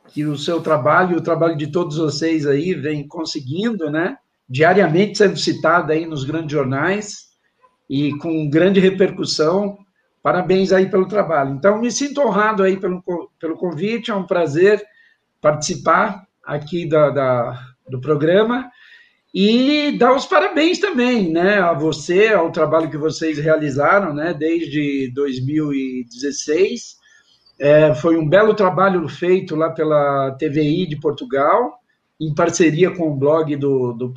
que 0.07 0.25
o 0.25 0.35
seu 0.35 0.59
trabalho, 0.59 1.17
o 1.17 1.21
trabalho 1.21 1.55
de 1.55 1.67
todos 1.67 1.97
vocês 1.97 2.47
aí 2.47 2.73
vem 2.73 3.07
conseguindo, 3.07 3.91
né? 3.91 4.17
Diariamente 4.49 5.19
sendo 5.19 5.37
citado 5.37 5.91
aí 5.91 6.07
nos 6.07 6.23
grandes 6.23 6.51
jornais 6.51 7.27
e 7.87 8.17
com 8.17 8.49
grande 8.49 8.79
repercussão. 8.79 9.77
Parabéns 10.21 10.71
aí 10.73 10.89
pelo 10.89 11.07
trabalho. 11.07 11.51
Então, 11.51 11.79
me 11.79 11.91
sinto 11.91 12.21
honrado 12.21 12.63
aí 12.63 12.77
pelo, 12.77 13.01
pelo 13.39 13.55
convite, 13.55 14.11
é 14.11 14.15
um 14.15 14.25
prazer 14.25 14.83
participar 15.41 16.27
aqui 16.43 16.87
da, 16.87 17.09
da 17.09 17.67
do 17.87 18.01
programa 18.01 18.69
e 19.33 19.95
dar 19.97 20.15
os 20.15 20.25
parabéns 20.25 20.79
também, 20.79 21.31
né, 21.31 21.59
a 21.59 21.73
você, 21.73 22.29
ao 22.29 22.51
trabalho 22.51 22.89
que 22.89 22.97
vocês 22.97 23.37
realizaram, 23.37 24.13
né, 24.13 24.33
desde 24.33 25.11
2016. 25.13 26.97
É, 27.59 27.93
foi 27.95 28.17
um 28.17 28.27
belo 28.27 28.53
trabalho 28.53 29.07
feito 29.07 29.55
lá 29.55 29.69
pela 29.69 30.31
TVI 30.31 30.87
de 30.87 30.99
Portugal, 30.99 31.77
em 32.19 32.33
parceria 32.33 32.89
com 32.89 33.11
o 33.11 33.15
blog 33.15 33.55
do, 33.55 33.93
do 33.93 34.11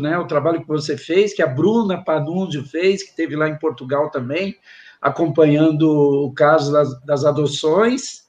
né, 0.00 0.18
o 0.18 0.26
trabalho 0.26 0.60
que 0.60 0.66
você 0.66 0.96
fez, 0.96 1.32
que 1.32 1.42
a 1.42 1.46
Bruna 1.46 2.02
Panúncio 2.02 2.64
fez, 2.64 3.02
que 3.02 3.14
teve 3.14 3.36
lá 3.36 3.48
em 3.48 3.58
Portugal 3.58 4.10
também, 4.10 4.56
acompanhando 5.00 5.88
o 5.88 6.32
caso 6.32 6.72
das, 6.72 7.00
das 7.04 7.24
adoções. 7.24 8.26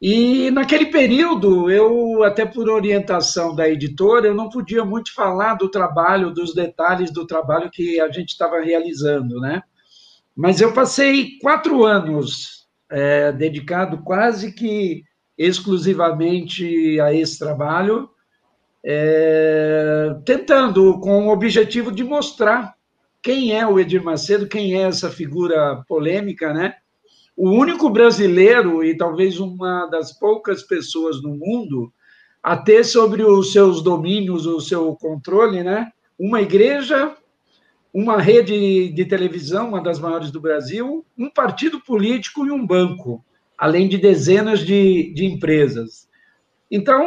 E 0.00 0.50
naquele 0.50 0.86
período, 0.86 1.70
eu, 1.70 2.22
até 2.24 2.46
por 2.46 2.68
orientação 2.68 3.54
da 3.54 3.68
editora, 3.68 4.26
eu 4.26 4.34
não 4.34 4.48
podia 4.48 4.84
muito 4.84 5.14
falar 5.14 5.54
do 5.54 5.68
trabalho, 5.68 6.32
dos 6.32 6.54
detalhes 6.54 7.12
do 7.12 7.26
trabalho 7.26 7.70
que 7.70 8.00
a 8.00 8.10
gente 8.10 8.30
estava 8.30 8.60
realizando, 8.60 9.38
né? 9.40 9.62
Mas 10.34 10.60
eu 10.60 10.72
passei 10.72 11.38
quatro 11.42 11.84
anos 11.84 12.66
é, 12.90 13.30
dedicado 13.30 13.98
quase 13.98 14.52
que 14.52 15.04
exclusivamente 15.36 17.00
a 17.00 17.12
esse 17.12 17.38
trabalho, 17.38 18.10
é, 18.84 20.14
tentando, 20.24 20.98
com 21.00 21.28
o 21.28 21.30
objetivo 21.30 21.92
de 21.92 22.02
mostrar 22.02 22.74
quem 23.22 23.56
é 23.56 23.66
o 23.66 23.78
Edir 23.78 24.02
Macedo, 24.02 24.48
quem 24.48 24.74
é 24.74 24.82
essa 24.82 25.10
figura 25.10 25.84
polêmica, 25.88 26.52
né? 26.52 26.74
o 27.40 27.48
único 27.48 27.88
brasileiro 27.88 28.84
e 28.84 28.94
talvez 28.94 29.40
uma 29.40 29.86
das 29.86 30.12
poucas 30.12 30.62
pessoas 30.62 31.22
no 31.22 31.30
mundo 31.30 31.90
a 32.42 32.54
ter 32.54 32.84
sobre 32.84 33.22
os 33.22 33.50
seus 33.50 33.82
domínios, 33.82 34.44
o 34.44 34.60
seu 34.60 34.94
controle, 34.96 35.62
né? 35.62 35.90
Uma 36.18 36.42
igreja, 36.42 37.16
uma 37.94 38.20
rede 38.20 38.90
de 38.90 39.04
televisão, 39.06 39.68
uma 39.68 39.82
das 39.82 39.98
maiores 39.98 40.30
do 40.30 40.38
Brasil, 40.38 41.02
um 41.16 41.30
partido 41.30 41.80
político 41.80 42.46
e 42.46 42.50
um 42.50 42.66
banco, 42.66 43.24
além 43.56 43.88
de 43.88 43.96
dezenas 43.96 44.60
de, 44.60 45.10
de 45.14 45.24
empresas. 45.24 46.06
Então, 46.70 47.02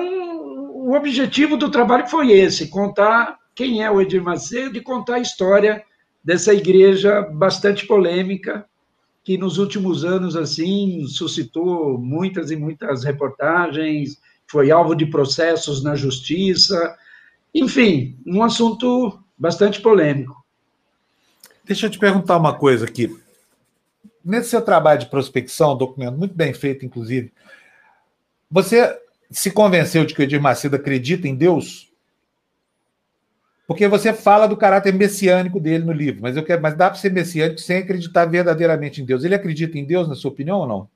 o 0.73 0.95
objetivo 0.95 1.55
do 1.57 1.69
trabalho 1.69 2.07
foi 2.07 2.31
esse: 2.31 2.69
contar 2.69 3.37
quem 3.53 3.83
é 3.83 3.91
o 3.91 4.01
Edir 4.01 4.23
Macedo 4.23 4.79
e 4.79 4.81
contar 4.81 5.17
a 5.17 5.21
história 5.21 5.83
dessa 6.23 6.53
igreja 6.53 7.21
bastante 7.21 7.85
polêmica, 7.85 8.65
que 9.23 9.37
nos 9.37 9.57
últimos 9.57 10.03
anos 10.03 10.35
assim 10.35 11.05
suscitou 11.07 11.97
muitas 11.97 12.51
e 12.51 12.55
muitas 12.55 13.03
reportagens, 13.03 14.17
foi 14.47 14.71
alvo 14.71 14.95
de 14.95 15.05
processos 15.05 15.83
na 15.83 15.95
justiça, 15.95 16.95
enfim, 17.53 18.17
um 18.25 18.43
assunto 18.43 19.19
bastante 19.37 19.81
polêmico. 19.81 20.43
Deixa 21.65 21.85
eu 21.85 21.89
te 21.89 21.97
perguntar 21.97 22.37
uma 22.37 22.57
coisa 22.57 22.85
aqui. 22.85 23.15
Nesse 24.23 24.49
seu 24.49 24.61
trabalho 24.61 25.01
de 25.01 25.05
prospecção, 25.07 25.77
documento 25.77 26.17
muito 26.17 26.35
bem 26.35 26.53
feito, 26.53 26.85
inclusive, 26.85 27.31
você 28.49 28.97
se 29.31 29.51
convenceu 29.51 30.05
de 30.05 30.13
que 30.13 30.21
o 30.21 30.23
Edir 30.23 30.41
Macedo 30.41 30.75
acredita 30.75 31.27
em 31.27 31.35
Deus? 31.35 31.91
Porque 33.73 33.87
você 33.87 34.13
fala 34.13 34.45
do 34.45 34.55
caráter 34.55 34.93
messiânico 34.93 35.59
dele 35.59 35.83
no 35.83 35.91
livro, 35.91 36.21
mas 36.21 36.37
eu 36.37 36.43
quero, 36.43 36.61
mas 36.61 36.77
dá 36.77 36.91
para 36.91 36.99
ser 36.99 37.11
messiânico 37.11 37.59
sem 37.59 37.77
acreditar 37.77 38.25
verdadeiramente 38.25 39.01
em 39.01 39.05
Deus. 39.05 39.23
Ele 39.23 39.33
acredita 39.33 39.79
em 39.79 39.83
Deus, 39.83 40.07
na 40.07 40.13
sua 40.13 40.29
opinião, 40.29 40.59
ou 40.59 40.67
não? 40.67 40.87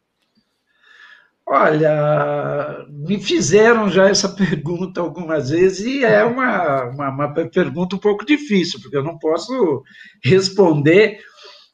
Olha, 1.43 2.85
me 2.87 3.19
fizeram 3.19 3.89
já 3.89 4.07
essa 4.07 4.29
pergunta 4.35 5.01
algumas 5.01 5.49
vezes 5.49 5.87
e 5.87 6.05
é 6.05 6.23
uma, 6.23 6.83
uma, 6.83 7.09
uma 7.09 7.33
pergunta 7.33 7.95
um 7.95 7.99
pouco 7.99 8.23
difícil, 8.23 8.79
porque 8.79 8.97
eu 8.97 9.03
não 9.03 9.17
posso 9.17 9.81
responder 10.23 11.17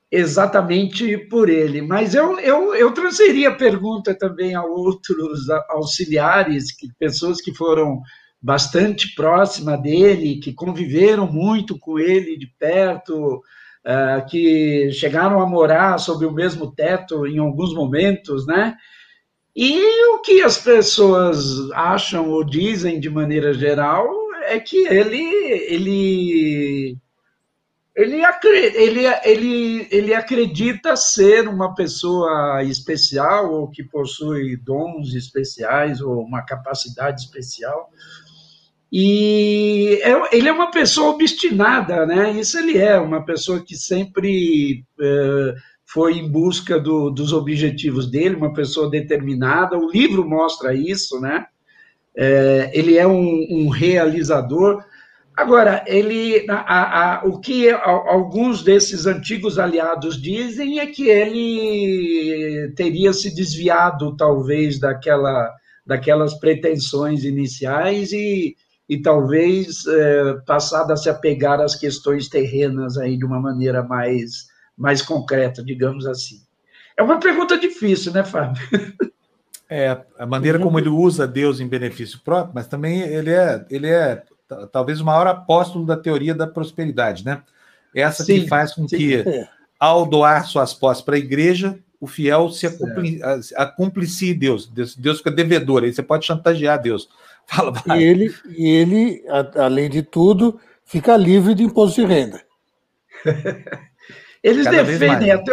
exatamente 0.10 1.18
por 1.28 1.50
ele. 1.50 1.82
Mas 1.82 2.16
eu, 2.16 2.40
eu, 2.40 2.74
eu 2.76 2.92
transferi 2.94 3.46
a 3.46 3.54
pergunta 3.54 4.18
também 4.18 4.56
a 4.56 4.64
outros 4.64 5.50
auxiliares, 5.70 6.72
que, 6.72 6.88
pessoas 6.98 7.42
que 7.42 7.54
foram 7.54 8.00
bastante 8.44 9.16
próxima 9.16 9.78
dele, 9.78 10.36
que 10.36 10.52
conviveram 10.52 11.32
muito 11.32 11.80
com 11.80 11.98
ele 11.98 12.38
de 12.38 12.46
perto, 12.46 13.38
uh, 13.38 14.26
que 14.30 14.92
chegaram 14.92 15.40
a 15.40 15.46
morar 15.48 15.98
sob 15.98 16.26
o 16.26 16.34
mesmo 16.34 16.70
teto 16.70 17.26
em 17.26 17.40
alguns 17.40 17.74
momentos, 17.74 18.46
né? 18.46 18.76
E 19.56 19.80
o 20.14 20.20
que 20.20 20.42
as 20.42 20.58
pessoas 20.58 21.72
acham 21.72 22.30
ou 22.30 22.44
dizem 22.44 23.00
de 23.00 23.10
maneira 23.10 23.54
geral 23.54 24.06
é 24.48 24.60
que 24.60 24.88
ele 24.88 25.24
ele 25.70 26.98
ele, 27.96 28.24
ele, 28.76 29.06
ele, 29.24 29.88
ele 29.92 30.14
acredita 30.16 30.96
ser 30.96 31.48
uma 31.48 31.76
pessoa 31.76 32.64
especial 32.64 33.54
ou 33.54 33.70
que 33.70 33.84
possui 33.84 34.58
dons 34.58 35.14
especiais 35.14 36.02
ou 36.02 36.24
uma 36.24 36.42
capacidade 36.42 37.22
especial, 37.22 37.92
e 38.96 40.00
é, 40.04 40.38
ele 40.38 40.48
é 40.48 40.52
uma 40.52 40.70
pessoa 40.70 41.16
obstinada, 41.16 42.06
né? 42.06 42.30
Isso 42.34 42.60
ele 42.60 42.78
é, 42.78 43.00
uma 43.00 43.26
pessoa 43.26 43.60
que 43.60 43.76
sempre 43.76 44.86
é, 45.02 45.56
foi 45.84 46.20
em 46.20 46.30
busca 46.30 46.80
do, 46.80 47.10
dos 47.10 47.34
objetivos 47.34 48.06
dele, 48.06 48.36
uma 48.36 48.54
pessoa 48.54 48.92
determinada. 48.92 49.76
O 49.80 49.90
livro 49.90 50.30
mostra 50.30 50.76
isso, 50.76 51.20
né? 51.20 51.48
É, 52.16 52.70
ele 52.72 52.96
é 52.96 53.08
um, 53.08 53.48
um, 53.50 53.70
realizador. 53.70 54.84
Agora, 55.36 55.84
ele, 55.88 56.46
a, 56.48 57.22
a, 57.22 57.26
o 57.26 57.40
que 57.40 57.72
alguns 57.72 58.62
desses 58.62 59.08
antigos 59.08 59.58
aliados 59.58 60.22
dizem 60.22 60.78
é 60.78 60.86
que 60.86 61.10
ele 61.10 62.72
teria 62.76 63.12
se 63.12 63.34
desviado, 63.34 64.16
talvez, 64.16 64.80
daquela, 64.80 65.52
daquelas 65.84 66.36
pretensões 66.36 67.24
iniciais 67.24 68.14
e, 68.14 68.56
e 68.94 69.02
talvez 69.02 69.88
é, 69.88 70.36
passado 70.46 70.92
a 70.92 70.96
se 70.96 71.10
apegar 71.10 71.60
às 71.60 71.76
questões 71.76 72.30
terrenas 72.30 72.96
aí 72.96 73.18
de 73.18 73.26
uma 73.26 73.40
maneira 73.40 73.82
mais, 73.82 74.48
mais 74.78 75.02
concreta, 75.02 75.64
digamos 75.64 76.06
assim. 76.06 76.38
É 76.96 77.02
uma 77.02 77.20
pergunta 77.20 77.58
difícil, 77.58 78.14
né, 78.14 78.24
Fábio? 78.24 78.62
É, 79.68 80.00
a 80.20 80.26
maneira 80.28 80.60
como 80.60 80.78
ele 80.78 80.90
usa 80.90 81.26
Deus 81.26 81.60
em 81.60 81.68
benefício 81.68 82.20
próprio, 82.24 82.54
mas 82.54 82.68
também 82.68 83.00
ele 83.00 83.32
é, 83.32 83.66
ele 83.72 83.88
é 83.88 84.22
talvez 84.72 85.02
o 85.02 85.06
maior 85.06 85.26
apóstolo 85.26 85.84
da 85.84 85.98
teoria 85.98 86.36
da 86.36 86.46
prosperidade, 86.46 87.26
né? 87.26 87.42
Essa 87.96 88.24
sim, 88.24 88.42
que 88.42 88.48
faz 88.48 88.74
com 88.74 88.88
sim. 88.88 88.98
que, 88.98 89.24
ao 89.80 90.06
doar 90.06 90.46
suas 90.46 90.76
posses 90.76 91.02
para 91.02 91.16
a 91.16 91.20
igreja, 91.20 91.80
o 92.00 92.06
fiel 92.06 92.50
se 92.50 92.68
acumplicie 93.56 94.36
Deus. 94.36 94.68
Deus. 94.68 94.96
Deus 94.96 95.18
fica 95.18 95.32
devedor, 95.32 95.84
aí 95.84 95.92
você 95.92 96.04
pode 96.04 96.26
chantagear 96.26 96.80
Deus. 96.80 97.10
Fala, 97.48 97.72
vai. 97.72 98.00
E 98.00 98.04
ele, 98.04 98.36
e 98.58 98.70
ele, 98.70 99.24
além 99.56 99.90
de 99.90 100.02
tudo, 100.02 100.60
fica 100.86 101.16
livre 101.18 101.54
de 101.54 101.64
imposto 101.64 102.02
de 102.02 102.08
renda. 102.08 102.42
Eles 104.44 104.66
Cada 104.66 104.84
defendem 104.84 105.32
a, 105.32 105.42
te, 105.42 105.52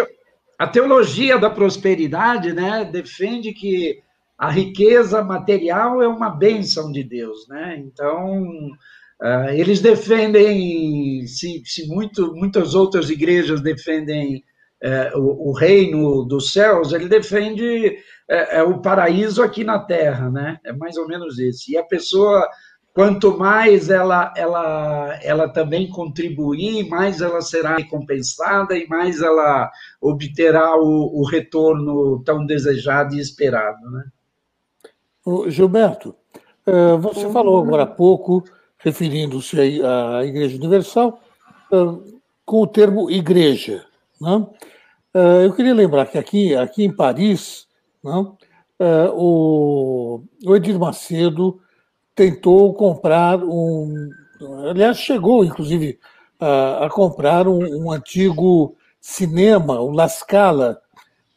a 0.59 0.67
teologia 0.67 1.39
da 1.39 1.49
prosperidade, 1.49 2.53
né? 2.53 2.85
Defende 2.85 3.53
que 3.53 4.03
a 4.37 4.51
riqueza 4.51 5.23
material 5.23 6.03
é 6.03 6.09
uma 6.09 6.31
bênção 6.31 6.91
de 6.91 7.05
Deus, 7.05 7.47
né? 7.49 7.77
Então, 7.79 8.43
uh, 9.23 9.51
eles 9.53 9.81
defendem, 9.81 11.27
se, 11.27 11.63
se 11.65 11.87
muito, 11.87 12.35
muitas 12.35 12.75
outras 12.75 13.11
igrejas 13.11 13.61
defendem 13.61 14.43
uh, 14.83 15.19
o, 15.19 15.51
o, 15.51 15.53
reino 15.53 16.25
dos 16.25 16.53
céus, 16.53 16.93
ele 16.93 17.07
defende 17.09 17.99
uh, 18.31 18.71
o 18.71 18.81
paraíso 18.81 19.43
aqui 19.43 19.65
na 19.65 19.79
terra, 19.79 20.31
né? 20.31 20.59
É 20.65 20.73
mais 20.73 20.97
ou 20.97 21.07
menos 21.07 21.39
isso. 21.39 21.71
E 21.71 21.77
a 21.77 21.83
pessoa, 21.83 22.49
quanto 22.95 23.37
mais 23.37 23.91
ela, 23.91 24.33
ela, 24.37 25.19
ela 25.23 25.49
também 25.49 25.89
contribuir, 25.89 26.89
mais 26.89 27.21
ela 27.21 27.41
será 27.43 27.77
recompensada 27.77 28.77
e 28.77 28.87
mais 28.89 29.21
ela 29.21 29.71
obterá 30.01 30.77
o, 30.77 31.21
o 31.21 31.25
retorno 31.25 32.23
tão 32.25 32.47
desejado 32.47 33.15
e 33.15 33.21
esperado, 33.21 33.91
né? 33.91 34.05
Gilberto, 35.49 36.15
eh, 36.67 36.97
você 36.97 37.31
falou 37.31 37.63
agora 37.63 37.83
há 37.83 37.87
pouco, 37.87 38.43
referindo-se 38.79 39.57
à 39.83 40.25
Igreja 40.25 40.57
Universal, 40.57 41.21
eh, 41.73 42.13
com 42.45 42.63
o 42.63 42.67
termo 42.67 43.11
igreja. 43.11 43.85
Né? 44.21 44.47
Eh, 45.15 45.47
eu 45.47 45.53
queria 45.53 45.75
lembrar 45.75 46.07
que 46.07 46.19
aqui, 46.19 46.55
aqui 46.55 46.85
em 46.85 46.95
Paris, 46.95 47.67
né, 48.03 48.27
o 49.13 50.23
Edir 50.55 50.79
Macedo 50.79 51.61
tentou 52.15 52.75
comprar 52.75 53.43
um. 53.43 54.09
Aliás, 54.69 54.99
chegou, 54.99 55.45
inclusive, 55.45 55.99
a, 56.39 56.89
comprar 56.91 57.47
um, 57.47 57.59
um 57.85 57.91
antigo 57.91 58.77
cinema, 59.01 59.81
o 59.81 59.91
La 59.91 60.09
Scala, 60.09 60.81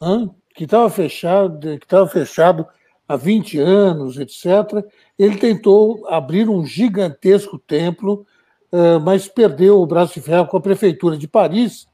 né, 0.02 0.30
que 0.56 0.64
estava 0.64 0.90
fechado, 0.90 1.60
que 1.80 1.86
estava 1.86 2.08
fechado 2.08 2.66
há 3.08 3.16
20 3.16 3.60
anos, 3.60 4.18
etc., 4.18 4.86
ele 5.20 5.38
tentou 5.38 6.08
abrir 6.08 6.50
um 6.50 6.66
gigantesco 6.66 7.60
templo, 7.60 8.26
eh, 8.72 9.00
mas 9.00 9.28
perdeu 9.28 9.82
o 9.82 9.86
braço 9.86 10.16
de 10.16 10.22
ferro 10.22 10.48
com 10.48 10.58
a 10.58 10.62
prefeitura 10.62 11.18
de 11.18 11.28
Paris, 11.28 11.88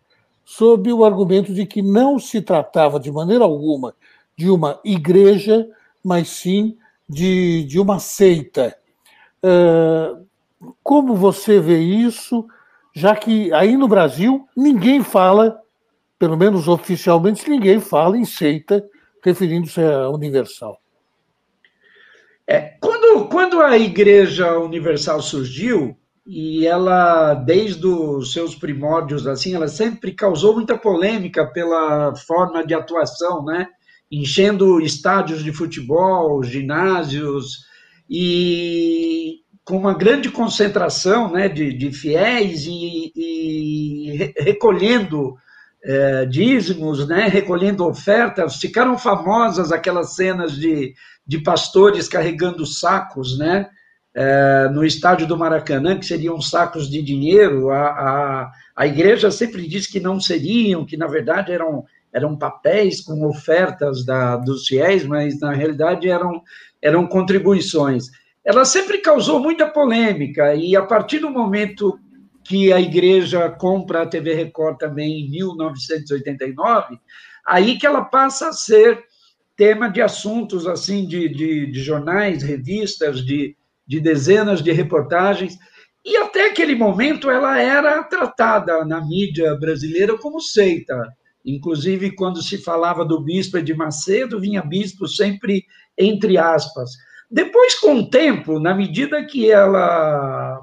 sob 0.46 0.92
o 0.92 1.04
argumento 1.04 1.54
de 1.54 1.66
que 1.66 1.82
não 1.82 2.20
se 2.20 2.42
tratava 2.42 3.00
de 3.00 3.12
maneira 3.12 3.44
alguma 3.44 3.94
de 4.40 4.50
uma 4.50 4.80
igreja, 4.86 5.68
mas 6.02 6.30
sim 6.30 6.78
de, 7.10 7.66
de 7.66 7.78
uma 7.78 8.00
seita. 8.00 8.74
Eh, 9.44 10.16
como 10.82 11.14
você 11.14 11.60
vê 11.60 11.80
isso, 11.80 12.48
já 12.96 13.18
que 13.18 13.52
aí 13.52 13.76
no 13.76 13.86
Brasil 13.86 14.48
ninguém 14.56 15.04
fala, 15.04 15.60
pelo 16.18 16.38
menos 16.38 16.70
oficialmente, 16.70 17.50
ninguém 17.50 17.82
fala 17.82 18.18
em 18.18 18.24
seita 18.24 18.82
referindo-se 19.22 19.82
à 19.82 20.10
Universal? 20.10 20.80
É, 22.48 22.78
quando, 22.80 23.28
quando 23.28 23.60
a 23.60 23.78
Igreja 23.78 24.58
Universal 24.58 25.22
surgiu, 25.22 25.98
e 26.26 26.66
ela, 26.66 27.34
desde 27.34 27.86
os 27.86 28.32
seus 28.32 28.56
primórdios, 28.56 29.28
assim, 29.28 29.54
ela 29.54 29.68
sempre 29.68 30.14
causou 30.14 30.54
muita 30.54 30.78
polêmica 30.78 31.46
pela 31.46 32.16
forma 32.16 32.66
de 32.66 32.74
atuação, 32.74 33.44
né? 33.44 33.68
Enchendo 34.12 34.82
estádios 34.82 35.44
de 35.44 35.52
futebol, 35.52 36.44
ginásios, 36.44 37.66
e 38.10 39.42
com 39.64 39.78
uma 39.78 39.94
grande 39.94 40.32
concentração 40.32 41.32
né, 41.32 41.48
de, 41.48 41.72
de 41.72 41.92
fiéis 41.92 42.66
e, 42.66 43.14
e 43.16 44.34
recolhendo 44.40 45.36
é, 45.84 46.26
dízimos, 46.26 47.08
né, 47.08 47.28
recolhendo 47.28 47.86
ofertas, 47.86 48.58
ficaram 48.58 48.98
famosas 48.98 49.72
aquelas 49.72 50.16
cenas 50.16 50.54
de, 50.54 50.94
de 51.26 51.40
pastores 51.40 52.08
carregando 52.08 52.66
sacos, 52.66 53.38
né? 53.38 53.70
É, 54.16 54.68
no 54.74 54.84
estádio 54.84 55.28
do 55.28 55.38
Maracanã, 55.38 55.98
que 55.98 56.06
seriam 56.06 56.42
sacos 56.42 56.90
de 56.90 57.00
dinheiro, 57.00 57.70
a, 57.70 57.86
a, 57.86 58.52
a 58.76 58.88
igreja 58.88 59.30
sempre 59.30 59.68
disse 59.68 59.90
que 59.90 60.00
não 60.00 60.20
seriam, 60.20 60.84
que 60.84 60.98
na 60.98 61.06
verdade 61.06 61.52
eram, 61.52 61.86
eram 62.14 62.38
papéis 62.38 63.02
com 63.02 63.26
ofertas 63.26 64.06
da, 64.06 64.38
dos 64.38 64.68
fiéis, 64.68 65.06
mas 65.06 65.40
na 65.40 65.54
realidade 65.54 66.10
eram, 66.10 66.42
eram 66.82 67.08
contribuições. 67.08 68.08
Ela 68.44 68.66
sempre 68.66 69.00
causou 69.00 69.40
muita 69.40 69.68
polêmica, 69.68 70.56
e 70.56 70.76
a 70.76 70.82
partir 70.82 71.20
do 71.20 71.30
momento 71.30 72.00
que 72.44 72.74
a 72.74 72.80
igreja 72.80 73.50
compra 73.50 74.02
a 74.02 74.08
TV 74.08 74.34
Record 74.34 74.78
também 74.78 75.22
em 75.22 75.30
1989, 75.30 76.98
aí 77.46 77.78
que 77.78 77.86
ela 77.86 78.04
passa 78.04 78.50
a 78.50 78.54
ser 78.54 79.04
tema 79.56 79.90
de 79.90 80.02
assuntos 80.02 80.66
assim 80.66 81.06
de, 81.06 81.28
de, 81.28 81.70
de 81.70 81.84
jornais, 81.84 82.42
revistas, 82.42 83.24
de, 83.24 83.56
de 83.86 84.00
dezenas 84.00 84.64
de 84.64 84.72
reportagens. 84.72 85.58
E 86.06 86.16
até 86.16 86.48
aquele 86.48 86.76
momento 86.76 87.30
ela 87.30 87.60
era 87.60 88.02
tratada 88.04 88.86
na 88.86 89.06
mídia 89.06 89.54
brasileira 89.56 90.18
como 90.18 90.40
seita. 90.40 90.96
Inclusive, 91.46 92.16
quando 92.16 92.42
se 92.42 92.58
falava 92.58 93.06
do 93.06 93.22
bispo 93.22 93.62
de 93.62 93.74
Macedo, 93.74 94.40
vinha 94.40 94.62
bispo 94.62 95.08
sempre 95.08 95.66
entre 95.98 96.38
aspas. 96.38 96.92
Depois, 97.30 97.76
com 97.80 97.96
o 97.96 98.10
tempo, 98.10 98.60
na 98.60 98.74
medida 98.74 99.24
que 99.24 99.52
ela 99.52 100.60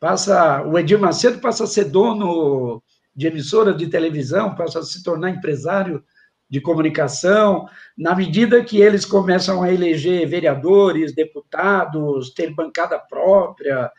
passa, 0.00 0.62
o 0.62 0.78
Edir 0.78 0.98
Macedo 0.98 1.38
passa 1.38 1.64
a 1.64 1.66
ser 1.66 1.86
dono 1.86 2.82
de 3.14 3.26
emissora 3.26 3.74
de 3.74 3.88
televisão, 3.88 4.54
passa 4.54 4.78
a 4.78 4.82
se 4.82 5.02
tornar 5.02 5.30
empresário 5.30 6.02
de 6.48 6.60
comunicação, 6.60 7.68
na 7.96 8.14
medida 8.14 8.64
que 8.64 8.80
eles 8.80 9.04
começam 9.04 9.62
a 9.62 9.70
eleger 9.70 10.26
vereadores, 10.26 11.14
deputados, 11.14 12.30
ter 12.30 12.54
bancada 12.54 12.98
própria, 12.98 13.90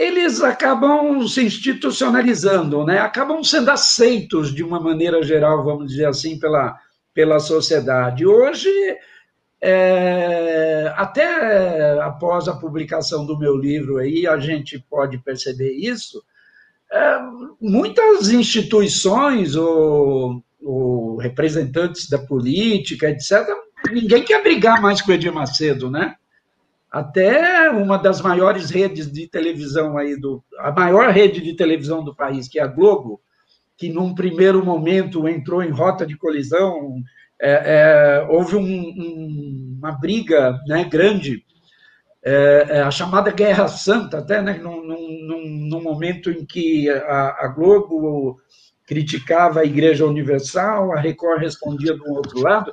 eles 0.00 0.40
acabam 0.40 1.28
se 1.28 1.44
institucionalizando, 1.44 2.86
né? 2.86 3.00
acabam 3.00 3.44
sendo 3.44 3.70
aceitos 3.70 4.54
de 4.54 4.64
uma 4.64 4.80
maneira 4.80 5.22
geral, 5.22 5.62
vamos 5.62 5.88
dizer 5.88 6.06
assim, 6.06 6.38
pela, 6.38 6.74
pela 7.12 7.38
sociedade. 7.38 8.24
Hoje, 8.24 8.70
é, 9.60 10.90
até 10.96 12.00
após 12.00 12.48
a 12.48 12.56
publicação 12.56 13.26
do 13.26 13.38
meu 13.38 13.54
livro 13.54 13.98
aí, 13.98 14.26
a 14.26 14.38
gente 14.38 14.82
pode 14.88 15.18
perceber 15.18 15.72
isso, 15.72 16.24
é, 16.90 17.18
muitas 17.60 18.30
instituições 18.30 19.54
ou 19.54 20.42
o 20.62 21.18
representantes 21.18 22.08
da 22.08 22.18
política, 22.18 23.10
etc., 23.10 23.46
ninguém 23.92 24.24
quer 24.24 24.42
brigar 24.42 24.80
mais 24.80 25.02
com 25.02 25.10
o 25.10 25.14
Edir 25.14 25.32
Macedo, 25.32 25.90
né? 25.90 26.14
Até 26.90 27.70
uma 27.70 27.96
das 27.96 28.20
maiores 28.20 28.68
redes 28.68 29.10
de 29.10 29.28
televisão 29.28 29.96
aí 29.96 30.18
do. 30.18 30.42
a 30.58 30.72
maior 30.72 31.10
rede 31.10 31.40
de 31.40 31.54
televisão 31.54 32.02
do 32.02 32.14
país, 32.14 32.48
que 32.48 32.58
é 32.58 32.62
a 32.62 32.66
Globo, 32.66 33.20
que 33.76 33.88
num 33.88 34.14
primeiro 34.14 34.64
momento 34.64 35.28
entrou 35.28 35.62
em 35.62 35.70
rota 35.70 36.04
de 36.04 36.16
colisão, 36.16 37.00
é, 37.40 37.52
é, 37.52 38.26
houve 38.28 38.56
um, 38.56 38.62
um, 38.62 39.76
uma 39.78 39.92
briga 39.92 40.58
né, 40.66 40.84
grande, 40.84 41.44
é, 42.22 42.66
é 42.68 42.82
a 42.82 42.90
chamada 42.90 43.30
Guerra 43.30 43.68
Santa, 43.68 44.18
até 44.18 44.42
né, 44.42 44.54
num, 44.54 44.84
num, 44.84 45.68
num 45.70 45.82
momento 45.82 46.30
em 46.30 46.44
que 46.44 46.90
a, 46.90 47.46
a 47.46 47.48
Globo 47.48 48.40
criticava 48.84 49.60
a 49.60 49.64
Igreja 49.64 50.04
Universal, 50.04 50.92
a 50.92 51.00
Record 51.00 51.40
respondia 51.40 51.96
do 51.96 52.12
outro 52.12 52.40
lado. 52.40 52.72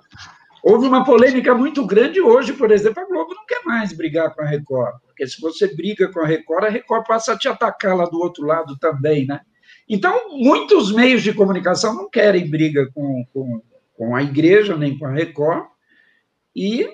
Houve 0.70 0.86
uma 0.86 1.06
polêmica 1.06 1.56
muito 1.56 1.86
grande 1.86 2.20
hoje, 2.20 2.52
por 2.52 2.72
exemplo, 2.72 3.02
a 3.02 3.06
Globo 3.06 3.34
não 3.34 3.46
quer 3.46 3.64
mais 3.64 3.94
brigar 3.94 4.36
com 4.36 4.42
a 4.42 4.46
Record. 4.46 4.96
porque 5.06 5.26
se 5.26 5.40
você 5.40 5.74
briga 5.74 6.12
com 6.12 6.20
a 6.20 6.26
Record, 6.26 6.66
a 6.66 6.70
Record 6.70 7.08
passa 7.08 7.32
a 7.32 7.38
te 7.38 7.48
atacar 7.48 7.96
lá 7.96 8.04
do 8.04 8.20
outro 8.20 8.46
lado 8.46 8.78
também, 8.78 9.26
né? 9.26 9.40
Então, 9.88 10.38
muitos 10.38 10.92
meios 10.92 11.24
de 11.24 11.34
comunicação 11.34 11.96
não 11.96 12.10
querem 12.10 12.50
briga 12.50 12.92
com, 12.94 13.26
com, 13.34 13.62
com 13.96 14.14
a 14.14 14.22
igreja, 14.22 14.76
nem 14.76 15.00
com 15.00 15.06
a 15.06 15.12
Record, 15.12 15.68
e 16.54 16.90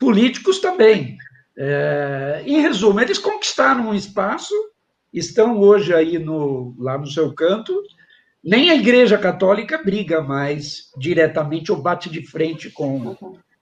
políticos 0.00 0.58
também. 0.58 1.16
É, 1.56 2.42
em 2.44 2.60
resumo, 2.60 3.00
eles 3.00 3.18
conquistaram 3.18 3.90
um 3.90 3.94
espaço, 3.94 4.52
estão 5.12 5.60
hoje 5.60 5.94
aí 5.94 6.18
no, 6.18 6.74
lá 6.76 6.98
no 6.98 7.06
seu 7.06 7.32
canto, 7.32 7.72
nem 8.46 8.70
a 8.70 8.76
Igreja 8.76 9.18
Católica 9.18 9.76
briga 9.76 10.22
mais 10.22 10.92
diretamente 10.96 11.72
ou 11.72 11.82
bate 11.82 12.08
de 12.08 12.24
frente 12.24 12.70
com, 12.70 13.16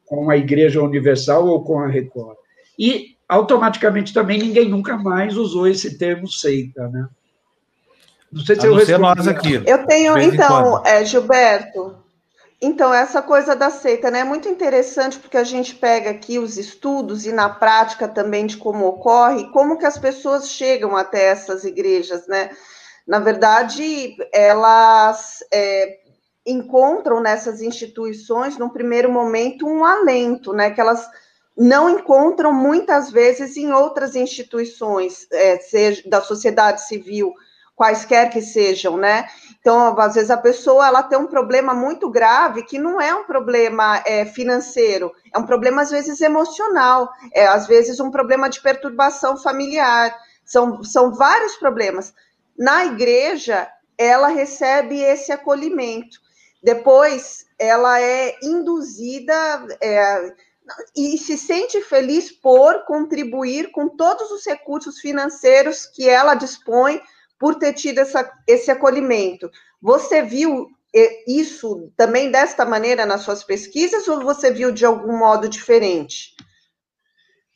com 0.05 0.31
a 0.31 0.37
Igreja 0.37 0.83
Universal 0.83 1.47
ou 1.47 1.65
com 1.65 1.79
a 1.79 1.87
Record. 1.87 2.37
E, 2.79 3.17
automaticamente, 3.27 4.13
também 4.13 4.39
ninguém 4.39 4.69
nunca 4.69 4.99
mais 4.99 5.39
usou 5.39 5.67
esse 5.67 5.97
termo 5.97 6.29
seita, 6.29 6.87
né? 6.89 7.09
Não 8.31 8.45
sei 8.45 8.57
se 8.57 8.67
a 8.67 8.69
eu 8.69 8.75
respondi. 8.75 9.01
nós 9.01 9.27
aqui. 9.27 9.63
Eu 9.65 9.87
tenho, 9.87 10.19
então, 10.19 10.85
é, 10.85 11.03
Gilberto, 11.03 11.97
então, 12.61 12.93
essa 12.93 13.23
coisa 13.23 13.55
da 13.55 13.71
seita 13.71 14.11
né, 14.11 14.21
é 14.21 14.25
muito 14.25 14.49
interessante 14.49 15.19
porque 15.19 15.37
a 15.37 15.45
gente 15.45 15.75
pega 15.75 16.11
aqui 16.11 16.39
os 16.39 16.59
estudos 16.59 17.27
e 17.27 17.33
na 17.33 17.49
prática 17.49 18.07
também 18.09 18.47
de 18.47 18.57
como 18.57 18.87
ocorre, 18.87 19.51
como 19.51 19.79
que 19.79 19.87
as 19.87 19.99
pessoas 19.99 20.51
chegam 20.51 20.97
até 20.97 21.27
essas 21.27 21.65
igrejas, 21.65 22.27
né? 22.27 22.51
Na 23.07 23.19
verdade, 23.19 24.17
elas 24.33 25.45
é, 25.53 25.99
encontram 26.47 27.21
nessas 27.21 27.61
instituições, 27.61 28.59
num 28.59 28.69
primeiro 28.69 29.11
momento, 29.11 29.67
um 29.67 29.85
alento, 29.85 30.53
né? 30.53 30.71
Que 30.71 30.81
elas 30.81 31.07
não 31.57 31.89
encontram 31.89 32.53
muitas 32.53 33.11
vezes 33.11 33.57
em 33.57 33.73
outras 33.73 34.17
instituições, 34.17 35.27
é, 35.31 35.59
seja 35.59 36.03
da 36.09 36.21
sociedade 36.21 36.83
civil, 36.83 37.33
quaisquer 37.77 38.31
que 38.31 38.41
sejam, 38.41 38.97
né? 38.97 39.27
Então, 39.61 39.99
às 39.99 40.15
vezes 40.15 40.31
a 40.31 40.37
pessoa 40.37 40.87
ela 40.87 41.03
tem 41.03 41.19
um 41.19 41.27
problema 41.27 41.75
muito 41.75 42.11
grave 42.11 42.65
que 42.65 42.79
não 42.79 43.01
é 43.01 43.15
um 43.15 43.25
problema 43.25 44.03
é, 44.07 44.25
financeiro, 44.25 45.13
é 45.33 45.39
um 45.39 45.47
problema 45.47 45.83
às 45.83 45.91
vezes 45.91 46.21
emocional, 46.21 47.11
é 47.33 47.47
às 47.47 47.67
vezes 47.67 48.01
um 48.01 48.11
problema 48.11 48.49
de 48.49 48.61
perturbação 48.61 49.37
familiar, 49.37 50.15
são, 50.45 50.83
são 50.83 51.13
vários 51.15 51.57
problemas. 51.57 52.13
Na 52.59 52.85
igreja, 52.85 53.71
ela 53.99 54.29
recebe 54.29 55.01
esse 55.01 55.33
acolhimento. 55.33 56.19
Depois, 56.63 57.47
ela 57.59 58.01
é 58.01 58.37
induzida 58.43 59.67
é, 59.81 60.33
e 60.97 61.19
se 61.19 61.37
sente 61.37 61.81
feliz 61.83 62.33
por 62.33 62.85
contribuir 62.87 63.71
com 63.71 63.89
todos 63.89 64.31
os 64.31 64.47
recursos 64.47 64.99
financeiros 64.99 65.87
que 65.87 66.09
ela 66.09 66.35
dispõe 66.35 67.01
por 67.39 67.57
ter 67.57 67.75
tido 67.75 67.99
essa, 67.99 68.31
esse 68.47 68.71
acolhimento. 68.71 69.51
Você 69.83 70.23
viu 70.23 70.69
é, 70.95 71.31
isso 71.31 71.93
também 71.97 72.31
desta 72.31 72.65
maneira 72.65 73.05
nas 73.05 73.23
suas 73.23 73.45
pesquisas 73.45 74.09
ou 74.09 74.23
você 74.23 74.51
viu 74.51 74.73
de 74.73 74.87
algum 74.87 75.19
modo 75.19 75.49
diferente? 75.49 76.35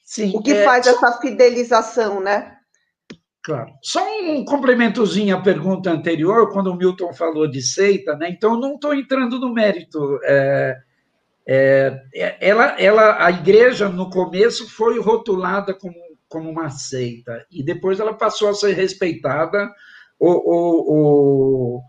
Sim. 0.04 0.32
O 0.34 0.42
que 0.42 0.52
é... 0.52 0.64
faz 0.64 0.86
essa 0.86 1.18
fidelização, 1.18 2.20
né? 2.20 2.57
Claro. 3.42 3.70
Só 3.82 4.00
um 4.22 4.44
complementozinho 4.44 5.36
à 5.36 5.40
pergunta 5.40 5.90
anterior, 5.90 6.52
quando 6.52 6.70
o 6.70 6.76
Milton 6.76 7.12
falou 7.12 7.48
de 7.48 7.62
seita, 7.62 8.16
né? 8.16 8.28
Então, 8.30 8.58
não 8.60 8.74
estou 8.74 8.94
entrando 8.94 9.38
no 9.38 9.52
mérito. 9.52 10.18
É, 10.24 10.76
é, 11.50 12.36
ela, 12.40 12.78
ela, 12.78 13.24
a 13.24 13.30
igreja, 13.30 13.88
no 13.88 14.10
começo, 14.10 14.68
foi 14.68 15.00
rotulada 15.00 15.72
como, 15.72 15.94
como 16.28 16.50
uma 16.50 16.68
seita, 16.68 17.46
e 17.50 17.62
depois 17.62 17.98
ela 17.98 18.12
passou 18.12 18.50
a 18.50 18.54
ser 18.54 18.74
respeitada 18.74 19.72
ou, 20.20 20.42
ou, 20.46 20.90
ou, 20.90 21.82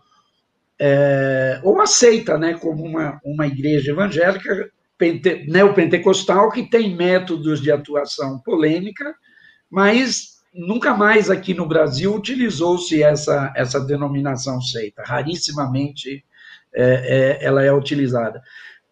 é, 0.78 1.60
ou 1.62 1.78
aceita 1.78 2.38
né, 2.38 2.54
como 2.54 2.82
uma, 2.82 3.20
uma 3.22 3.46
igreja 3.46 3.92
evangélica 3.92 4.70
pente, 4.96 5.44
neopentecostal 5.46 6.50
que 6.50 6.70
tem 6.70 6.96
métodos 6.96 7.60
de 7.60 7.70
atuação 7.70 8.38
polêmica, 8.40 9.14
mas 9.70 10.39
nunca 10.52 10.94
mais 10.94 11.30
aqui 11.30 11.54
no 11.54 11.66
Brasil 11.66 12.14
utilizou-se 12.14 13.02
essa, 13.02 13.52
essa 13.56 13.80
denominação 13.80 14.60
seita, 14.60 15.02
rarissimamente 15.04 16.24
é, 16.72 17.38
é, 17.40 17.44
ela 17.44 17.64
é 17.64 17.72
utilizada. 17.72 18.42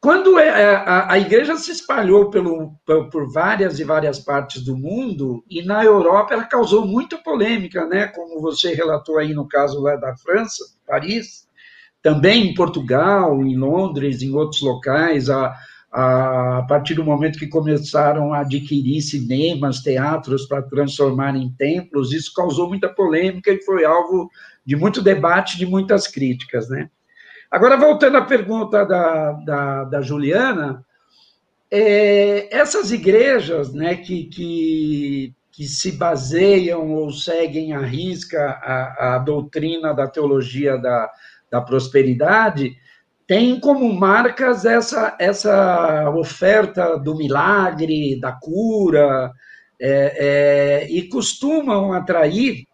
Quando 0.01 0.39
é, 0.39 0.47
é, 0.47 0.77
a, 0.77 1.13
a, 1.13 1.19
igreja 1.19 1.57
se 1.57 1.73
espalhou 1.73 2.31
pelo, 2.31 2.73
por, 2.85 3.33
várias 3.33 3.81
e 3.81 3.85
várias 3.85 4.21
partes 4.21 4.63
do 4.63 4.77
mundo, 4.77 5.45
e 5.51 5.61
na 5.63 5.85
Europa 5.85 6.35
ela 6.35 6.45
causou 6.45 6.87
muita 6.87 7.17
polêmica, 7.19 7.85
né? 7.85 8.07
como 8.07 8.41
você 8.41 8.73
relatou 8.75 9.19
aí 9.19 9.35
no 9.35 9.49
caso 9.49 9.81
lá 9.81 9.97
da 9.97 10.17
França, 10.17 10.65
Paris, 10.87 11.49
também 12.01 12.47
em 12.47 12.55
Portugal, 12.55 13.43
em 13.43 13.57
Londres, 13.57 14.23
em 14.23 14.33
outros 14.33 14.63
locais, 14.63 15.29
a, 15.29 15.53
a 15.91 16.65
partir 16.69 16.95
do 16.95 17.05
momento 17.05 17.39
que 17.39 17.47
começaram 17.47 18.33
a 18.33 18.41
adquirir 18.41 19.01
cinemas, 19.01 19.81
teatros 19.81 20.47
para 20.47 20.63
transformar 20.63 21.35
em 21.35 21.51
templos, 21.53 22.13
isso 22.13 22.33
causou 22.35 22.69
muita 22.69 22.89
polêmica 22.89 23.51
e 23.51 23.63
foi 23.63 23.85
alvo 23.85 24.29
de 24.65 24.77
muito 24.77 25.01
debate, 25.01 25.57
de 25.57 25.65
muitas 25.65 26.07
críticas, 26.07 26.69
né? 26.69 26.91
Agora, 27.51 27.79
voltando 27.79 28.19
à 28.19 28.23
pergunta 28.23 28.85
da, 28.85 29.33
da, 29.33 29.85
da 29.85 30.03
Juliana, 30.03 30.85
é, 31.71 32.55
essas 32.55 32.93
igrejas 32.93 33.73
né, 33.73 33.97
que, 33.97 34.25
que, 34.25 35.35
que, 35.51 35.65
se 35.65 35.93
baseiam 35.93 36.93
ou 36.93 37.11
seguem 37.11 37.73
à 37.73 37.81
risca 37.81 38.39
a, 38.63 39.15
a 39.15 39.19
doutrina 39.19 39.95
da 39.95 40.07
teologia 40.07 40.77
da, 40.77 41.11
da 41.51 41.61
prosperidade, 41.63 42.77
tem 43.29 43.61
como 43.61 43.93
marcas 43.93 44.65
essa, 44.65 45.15
essa 45.21 46.11
oferta 46.17 46.97
do 46.97 47.15
milagre, 47.15 48.19
da 48.19 48.33
cura, 48.33 49.31
é, 49.79 50.87
é, 50.89 50.91
e 50.91 51.07
costumam 51.11 51.93
atrair 51.93 52.65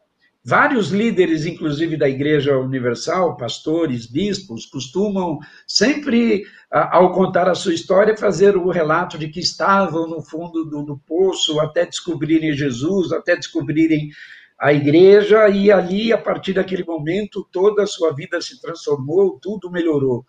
vários 0.45 0.91
líderes, 0.91 1.45
inclusive 1.45 1.97
da 1.97 2.09
Igreja 2.09 2.57
Universal, 2.57 3.37
pastores, 3.37 4.07
bispos, 4.07 4.65
costumam 4.67 5.41
sempre, 5.67 6.45
ao 6.71 7.13
contar 7.13 7.49
a 7.49 7.55
sua 7.57 7.75
história, 7.75 8.17
fazer 8.17 8.57
o 8.57 8.71
relato 8.71 9.19
de 9.19 9.29
que 9.29 9.41
estavam 9.41 10.07
no 10.07 10.23
fundo 10.23 10.65
do, 10.67 10.85
do 10.85 10.99
poço 10.99 11.59
até 11.59 11.85
descobrirem 11.85 12.53
Jesus, 12.53 13.11
até 13.11 13.35
descobrirem 13.35 14.11
a 14.57 14.73
igreja, 14.73 15.49
e 15.49 15.73
ali, 15.73 16.13
a 16.13 16.19
partir 16.19 16.53
daquele 16.53 16.85
momento, 16.85 17.45
toda 17.51 17.83
a 17.83 17.87
sua 17.89 18.15
vida 18.15 18.41
se 18.41 18.61
transformou, 18.61 19.37
tudo 19.43 19.69
melhorou. 19.69 20.25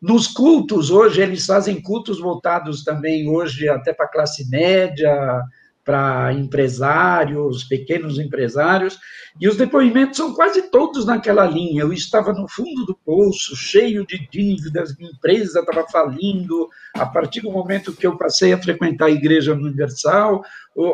Nos 0.00 0.26
cultos, 0.26 0.90
hoje, 0.90 1.22
eles 1.22 1.46
fazem 1.46 1.80
cultos 1.80 2.20
voltados 2.20 2.84
também, 2.84 3.28
hoje, 3.28 3.68
até 3.68 3.92
para 3.92 4.06
a 4.06 4.10
classe 4.10 4.48
média, 4.50 5.42
para 5.86 6.32
empresários, 6.32 7.62
pequenos 7.62 8.18
empresários, 8.18 8.98
e 9.40 9.48
os 9.48 9.56
depoimentos 9.56 10.16
são 10.16 10.34
quase 10.34 10.62
todos 10.70 11.06
naquela 11.06 11.46
linha. 11.46 11.82
Eu 11.82 11.92
estava 11.92 12.32
no 12.32 12.48
fundo 12.48 12.84
do 12.84 12.98
poço, 13.04 13.54
cheio 13.54 14.04
de 14.04 14.28
dívidas, 14.28 14.96
minha 14.98 15.12
empresa 15.12 15.60
estava 15.60 15.86
falindo. 15.86 16.68
A 16.94 17.06
partir 17.06 17.42
do 17.42 17.52
momento 17.52 17.92
que 17.92 18.06
eu 18.06 18.16
passei 18.18 18.52
a 18.52 18.60
frequentar 18.60 19.06
a 19.06 19.10
Igreja 19.10 19.54
Universal, 19.54 20.42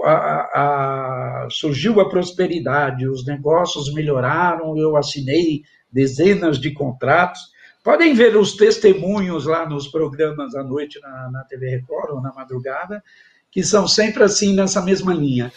a, 0.05 0.15
a, 0.15 1.49
surgiu 1.51 1.99
a 1.99 2.09
prosperidade, 2.11 3.09
os 3.09 3.25
negócios 3.25 3.93
melhoraram, 3.95 4.77
eu 4.77 4.95
assinei 4.97 5.63
dezenas 5.91 6.59
de 6.59 6.71
contratos. 6.71 7.52
Podem 7.83 8.15
ver 8.15 8.37
os 8.37 8.57
testemunhos 8.57 9.45
lá 9.45 9.69
nos 9.69 9.89
programas 9.89 10.55
à 10.55 10.63
noite 10.63 11.01
na, 11.01 11.31
na 11.31 11.45
TV 11.45 11.69
Record 11.69 12.11
ou 12.11 12.21
na 12.21 12.33
madrugada, 12.33 13.03
que 13.51 13.63
são 13.63 13.89
sempre 13.89 14.23
assim 14.23 14.55
nessa 14.55 14.81
mesma 14.81 15.13
linha. 15.13 15.53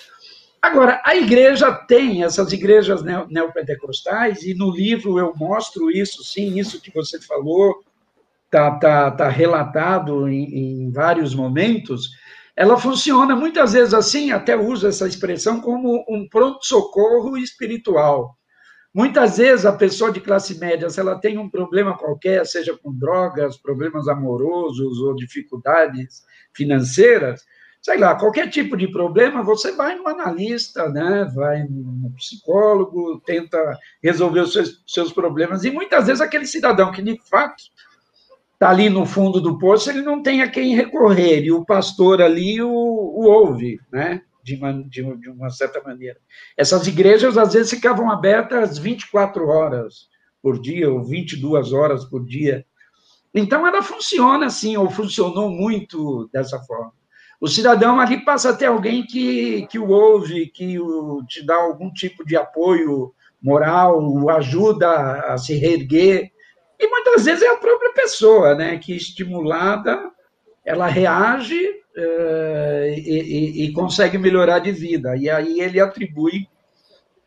Agora, 0.62 1.00
a 1.06 1.16
igreja 1.16 1.72
tem 1.72 2.24
essas 2.24 2.52
igrejas 2.52 3.04
neopentecostais, 3.04 4.42
e 4.42 4.56
no 4.56 4.72
livro 4.72 5.20
eu 5.20 5.32
mostro 5.36 5.92
isso, 5.92 6.24
sim, 6.24 6.60
isso 6.60 6.82
que 6.82 6.92
você 6.92 7.22
falou, 7.22 7.84
está 8.46 8.72
tá, 8.80 9.12
tá 9.12 9.30
relatado 9.30 10.28
em, 10.28 10.88
em 10.88 10.92
vários 10.92 11.36
momentos. 11.36 12.10
Ela 12.56 12.78
funciona 12.78 13.36
muitas 13.36 13.74
vezes 13.74 13.94
assim, 13.94 14.32
até 14.32 14.58
uso 14.58 14.88
essa 14.88 15.08
expressão, 15.08 15.62
como 15.62 16.04
um 16.10 16.28
pronto-socorro 16.28 17.38
espiritual. 17.38 18.36
Muitas 18.96 19.36
vezes 19.36 19.66
a 19.66 19.74
pessoa 19.74 20.10
de 20.10 20.22
classe 20.22 20.58
média, 20.58 20.90
se 20.90 21.02
ela 21.02 21.20
tem 21.20 21.38
um 21.38 21.50
problema 21.50 21.98
qualquer, 21.98 22.46
seja 22.46 22.78
com 22.82 22.98
drogas, 22.98 23.58
problemas 23.58 24.08
amorosos 24.08 25.00
ou 25.00 25.14
dificuldades 25.14 26.24
financeiras, 26.54 27.44
sei 27.82 27.98
lá, 27.98 28.16
qualquer 28.16 28.50
tipo 28.50 28.78
de 28.78 28.88
problema, 28.90 29.44
você 29.44 29.74
vai 29.74 29.96
no 29.96 30.08
analista, 30.08 30.88
né? 30.88 31.30
vai 31.36 31.66
no 31.66 32.10
psicólogo, 32.16 33.20
tenta 33.26 33.78
resolver 34.02 34.40
os 34.40 34.54
seus, 34.54 34.82
seus 34.88 35.12
problemas. 35.12 35.66
E 35.66 35.72
muitas 35.72 36.08
vezes 36.08 36.22
aquele 36.22 36.46
cidadão 36.46 36.94
que 36.94 37.02
de 37.02 37.20
fato 37.30 37.66
está 38.54 38.70
ali 38.70 38.90
no 38.90 39.06
fundo 39.06 39.42
do 39.42 39.60
poço, 39.60 39.90
ele 39.90 40.04
não 40.04 40.24
tem 40.24 40.42
a 40.42 40.50
quem 40.50 40.74
recorrer, 40.74 41.44
e 41.44 41.52
o 41.52 41.66
pastor 41.66 42.22
ali 42.22 42.62
o, 42.62 42.70
o 42.70 43.28
ouve, 43.28 43.78
né? 43.92 44.22
De 44.46 44.56
uma, 44.56 44.74
de, 44.88 45.30
uma 45.32 45.50
certa 45.50 45.82
maneira. 45.82 46.20
Essas 46.56 46.86
igrejas, 46.86 47.36
às 47.36 47.54
vezes, 47.54 47.72
ficavam 47.72 48.12
abertas 48.12 48.78
24 48.78 49.48
horas 49.48 50.08
por 50.40 50.62
dia, 50.62 50.92
ou 50.92 51.04
22 51.04 51.74
horas 51.74 52.06
por 52.06 52.24
dia. 52.24 52.64
Então, 53.34 53.66
ela 53.66 53.82
funciona 53.82 54.46
assim, 54.46 54.78
ou 54.78 54.88
funcionou 54.88 55.50
muito 55.50 56.30
dessa 56.32 56.60
forma. 56.60 56.94
O 57.42 57.48
cidadão 57.48 58.00
ali 58.00 58.24
passa 58.24 58.52
a 58.52 58.56
ter 58.56 58.68
alguém 58.68 59.04
que, 59.04 59.66
que 59.68 59.80
o 59.80 59.90
ouve, 59.90 60.46
que 60.48 60.80
o, 60.80 61.24
te 61.28 61.44
dá 61.44 61.56
algum 61.56 61.92
tipo 61.92 62.24
de 62.24 62.38
apoio 62.38 63.14
moral, 63.42 64.00
o 64.00 64.30
ajuda 64.30 65.24
a 65.34 65.38
se 65.40 65.56
reerguer. 65.56 66.32
E 66.80 66.88
muitas 66.88 67.26
vezes 67.26 67.44
é 67.44 67.50
a 67.50 67.58
própria 67.58 67.94
pessoa, 67.94 68.54
né, 68.54 68.78
que 68.78 68.96
estimulada, 68.96 70.12
ela 70.64 70.86
reage 70.86 71.84
e, 71.98 73.00
e, 73.00 73.66
e 73.66 73.72
consegue 73.74 74.18
melhorar 74.18 74.60
de 74.60 74.72
vida. 74.72 75.16
E 75.16 75.30
aí 75.30 75.62
ele 75.62 75.80
atribui 75.80 76.48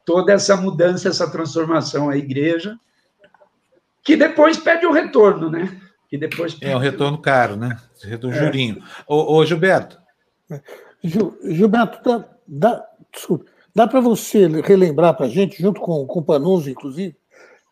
toda 0.05 0.33
essa 0.33 0.57
mudança, 0.57 1.09
essa 1.09 1.31
transformação 1.31 2.09
à 2.09 2.17
igreja, 2.17 2.79
que 4.03 4.17
depois 4.17 4.57
pede 4.57 4.87
o 4.87 4.93
retorno, 4.93 5.51
né? 5.51 5.81
Que 6.09 6.17
depois 6.17 6.55
pede... 6.55 6.73
É 6.73 6.77
um 6.77 6.81
retorno 6.81 7.19
caro, 7.19 7.57
né? 7.57 7.77
Retorno 8.03 8.37
é. 8.37 8.41
jurinho. 8.41 8.83
Ô, 9.07 9.37
ô, 9.37 9.45
Gilberto. 9.45 9.99
Gil, 11.03 11.39
Gilberto, 11.45 12.03
dá, 12.03 12.25
dá, 12.47 12.87
desculpa, 13.13 13.45
dá 13.75 13.87
para 13.87 14.01
você 14.01 14.47
relembrar 14.63 15.15
para 15.15 15.27
a 15.27 15.29
gente, 15.29 15.61
junto 15.61 15.81
com, 15.81 16.07
com 16.07 16.21
o 16.21 16.25
Panuso, 16.25 16.71
inclusive, 16.71 17.15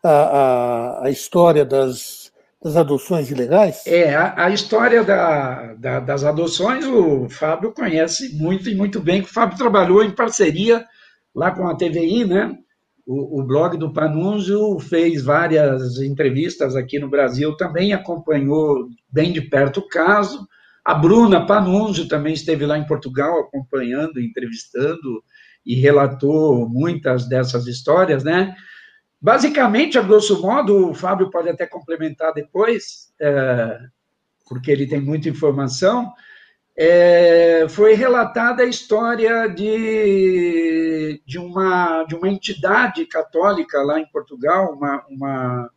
a, 0.03 0.09
a, 0.09 1.05
a 1.05 1.09
história 1.09 1.65
das, 1.65 2.26
das 2.63 2.75
adoções 2.75 3.29
ilegais? 3.29 3.85
É, 3.85 4.15
a, 4.15 4.45
a 4.45 4.49
história 4.49 5.03
da, 5.03 5.73
da, 5.75 5.99
das 5.99 6.23
adoções 6.23 6.85
o 6.85 7.29
Fábio 7.29 7.71
conhece 7.71 8.35
muito 8.35 8.69
e 8.69 8.75
muito 8.75 8.99
bem, 8.99 9.21
que 9.21 9.29
o 9.29 9.33
Fábio 9.33 9.57
trabalhou 9.57 10.03
em 10.03 10.11
parceria 10.11 10.85
lá 11.35 11.51
com 11.51 11.67
a 11.67 11.75
TVI, 11.75 12.25
né? 12.25 12.57
O, 13.05 13.39
o, 13.39 13.43
blog 13.45 13.77
do 13.77 13.93
Panunzio 13.93 14.79
fez 14.79 15.23
várias 15.23 15.97
entrevistas 16.01 16.75
aqui 16.75 16.99
no 16.99 17.09
Brasil, 17.09 17.55
também 17.55 17.93
acompanhou 17.93 18.89
bem 19.09 19.31
de 19.31 19.39
perto 19.41 19.79
o 19.79 19.87
caso. 19.87 20.45
A 20.83 20.93
Bruna 20.93 21.45
Panunzio 21.45 22.07
também 22.07 22.33
esteve 22.33 22.65
lá 22.65 22.77
em 22.77 22.85
Portugal 22.85 23.39
acompanhando, 23.39 24.19
entrevistando 24.19 25.23
e 25.65 25.75
relatou 25.75 26.67
muitas 26.67 27.29
dessas 27.29 27.65
histórias, 27.67 28.25
né? 28.25 28.53
Basicamente, 29.19 29.97
a 29.97 30.01
grosso 30.01 30.41
modo, 30.41 30.89
o 30.89 30.93
Fábio 30.93 31.29
pode 31.29 31.49
até 31.49 31.65
complementar 31.65 32.33
depois, 32.33 33.11
é, 33.19 33.79
porque 34.47 34.71
ele 34.71 34.87
tem 34.87 35.01
muita 35.01 35.29
informação, 35.29 36.13
é, 36.77 37.65
foi 37.69 37.95
relatada 37.95 38.61
a 38.61 38.67
história 38.67 39.47
de, 39.47 41.21
de, 41.25 41.39
uma, 41.39 42.03
de 42.03 42.13
uma 42.15 42.29
entidade 42.29 43.05
católica 43.07 43.81
lá 43.81 43.99
em 43.99 44.05
Portugal, 44.11 44.73
uma, 44.73 45.03
uma, 45.09 45.71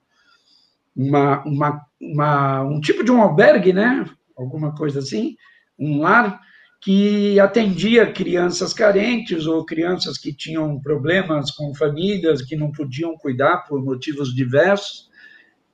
uma, 0.95 1.45
uma, 1.45 1.87
uma 1.99 2.63
um 2.65 2.81
tipo 2.81 3.03
de 3.03 3.11
um 3.11 3.23
albergue, 3.23 3.73
né? 3.73 4.05
alguma 4.41 4.75
coisa 4.75 5.01
assim, 5.01 5.37
um 5.79 6.01
lar, 6.01 6.41
que 6.81 7.39
atendia 7.39 8.11
crianças 8.11 8.73
carentes 8.73 9.47
ou 9.47 9.67
crianças 9.67 10.17
que 10.17 10.33
tinham 10.33 10.81
problemas 10.81 11.51
com 11.51 11.75
famílias 11.75 12.41
que 12.41 12.57
não 12.57 12.73
podiam 12.73 13.17
cuidar 13.19 13.67
por 13.69 13.85
motivos 13.85 14.35
diversos. 14.35 15.11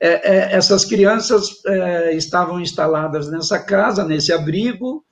É, 0.00 0.09
é, 0.09 0.52
essas 0.57 0.84
crianças 0.84 1.64
é, 1.64 2.16
estavam 2.16 2.61
instaladas 2.61 3.30
nessa 3.30 3.59
casa, 3.59 4.04
nesse 4.04 4.32
abrigo, 4.32 5.04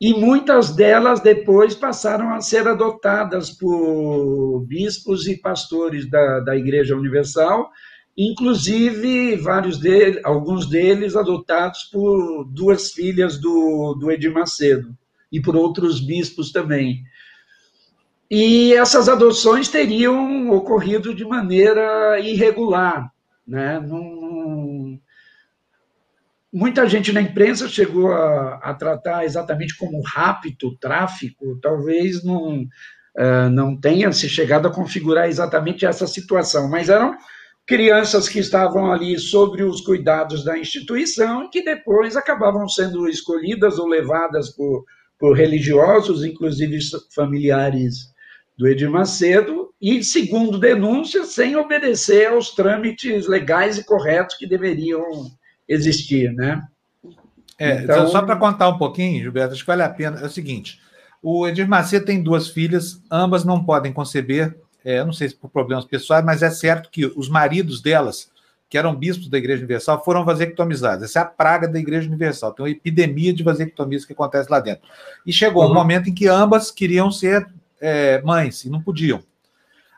e 0.00 0.12
muitas 0.12 0.74
delas 0.74 1.20
depois 1.20 1.74
passaram 1.74 2.34
a 2.34 2.40
ser 2.40 2.66
adotadas 2.66 3.50
por 3.50 4.64
bispos 4.66 5.26
e 5.28 5.36
pastores 5.36 6.08
da, 6.10 6.40
da 6.40 6.56
Igreja 6.56 6.96
Universal, 6.96 7.70
inclusive 8.16 9.36
vários 9.36 9.78
deles, 9.78 10.20
alguns 10.24 10.68
deles 10.68 11.14
adotados 11.14 11.84
por 11.84 12.44
duas 12.44 12.90
filhas 12.90 13.40
do, 13.40 13.94
do 13.94 14.10
Edir 14.10 14.32
Macedo 14.32 14.96
e 15.30 15.40
por 15.40 15.56
outros 15.56 16.00
bispos 16.00 16.52
também. 16.52 17.02
E 18.30 18.74
essas 18.74 19.08
adoções 19.08 19.68
teriam 19.68 20.50
ocorrido 20.50 21.14
de 21.14 21.24
maneira 21.24 22.20
irregular, 22.20 23.10
né? 23.46 23.80
Num, 23.80 25.00
muita 26.52 26.86
gente 26.86 27.12
na 27.12 27.22
imprensa 27.22 27.68
chegou 27.68 28.12
a, 28.12 28.56
a, 28.56 28.74
tratar 28.74 29.24
exatamente 29.24 29.76
como 29.76 30.02
rapto, 30.02 30.76
tráfico, 30.76 31.58
talvez 31.62 32.22
não, 32.22 32.62
uh, 32.62 33.50
não 33.50 33.74
tenha 33.74 34.12
se 34.12 34.28
chegado 34.28 34.68
a 34.68 34.72
configurar 34.72 35.28
exatamente 35.28 35.86
essa 35.86 36.06
situação, 36.06 36.68
mas 36.68 36.90
eram 36.90 37.16
crianças 37.66 38.28
que 38.28 38.38
estavam 38.38 38.90
ali 38.90 39.18
sobre 39.18 39.62
os 39.62 39.82
cuidados 39.82 40.42
da 40.42 40.58
instituição 40.58 41.44
e 41.44 41.48
que 41.50 41.62
depois 41.62 42.16
acabavam 42.16 42.66
sendo 42.68 43.06
escolhidas 43.08 43.78
ou 43.78 43.86
levadas 43.86 44.50
por 44.50 44.84
por 45.18 45.36
religiosos, 45.36 46.24
inclusive 46.24 46.78
familiares 47.14 48.12
do 48.56 48.66
Edir 48.66 48.90
Macedo, 48.90 49.68
e, 49.80 50.02
segundo 50.02 50.58
denúncias, 50.58 51.28
sem 51.28 51.56
obedecer 51.56 52.28
aos 52.28 52.50
trâmites 52.50 53.28
legais 53.28 53.78
e 53.78 53.84
corretos 53.84 54.36
que 54.36 54.46
deveriam 54.46 55.02
existir, 55.68 56.32
né? 56.32 56.60
É, 57.58 57.82
então, 57.82 58.08
só 58.08 58.22
para 58.22 58.36
contar 58.36 58.68
um 58.68 58.78
pouquinho, 58.78 59.22
Gilberto, 59.22 59.52
acho 59.52 59.62
que 59.62 59.66
vale 59.66 59.82
a 59.82 59.88
pena. 59.88 60.20
É 60.20 60.26
o 60.26 60.30
seguinte: 60.30 60.80
o 61.22 61.46
Edir 61.46 61.68
Macedo 61.68 62.06
tem 62.06 62.22
duas 62.22 62.48
filhas, 62.48 63.00
ambas 63.10 63.44
não 63.44 63.64
podem 63.64 63.92
conceber, 63.92 64.56
é, 64.84 65.04
não 65.04 65.12
sei 65.12 65.28
se 65.28 65.36
por 65.36 65.50
problemas 65.50 65.84
pessoais, 65.84 66.24
mas 66.24 66.42
é 66.42 66.50
certo 66.50 66.90
que 66.90 67.06
os 67.06 67.28
maridos 67.28 67.80
delas 67.80 68.30
que 68.68 68.76
eram 68.76 68.94
bispos 68.94 69.28
da 69.28 69.38
Igreja 69.38 69.60
Universal, 69.60 70.04
foram 70.04 70.24
vasectomizados. 70.24 71.04
Essa 71.04 71.20
é 71.20 71.22
a 71.22 71.26
praga 71.26 71.66
da 71.66 71.78
Igreja 71.78 72.06
Universal. 72.06 72.52
Tem 72.52 72.64
uma 72.64 72.70
epidemia 72.70 73.32
de 73.32 73.42
vasectomias 73.42 74.04
que 74.04 74.12
acontece 74.12 74.50
lá 74.50 74.60
dentro. 74.60 74.86
E 75.24 75.32
chegou 75.32 75.64
uhum. 75.64 75.70
um 75.70 75.74
momento 75.74 76.10
em 76.10 76.14
que 76.14 76.28
ambas 76.28 76.70
queriam 76.70 77.10
ser 77.10 77.46
é, 77.80 78.20
mães 78.22 78.64
e 78.64 78.70
não 78.70 78.82
podiam. 78.82 79.22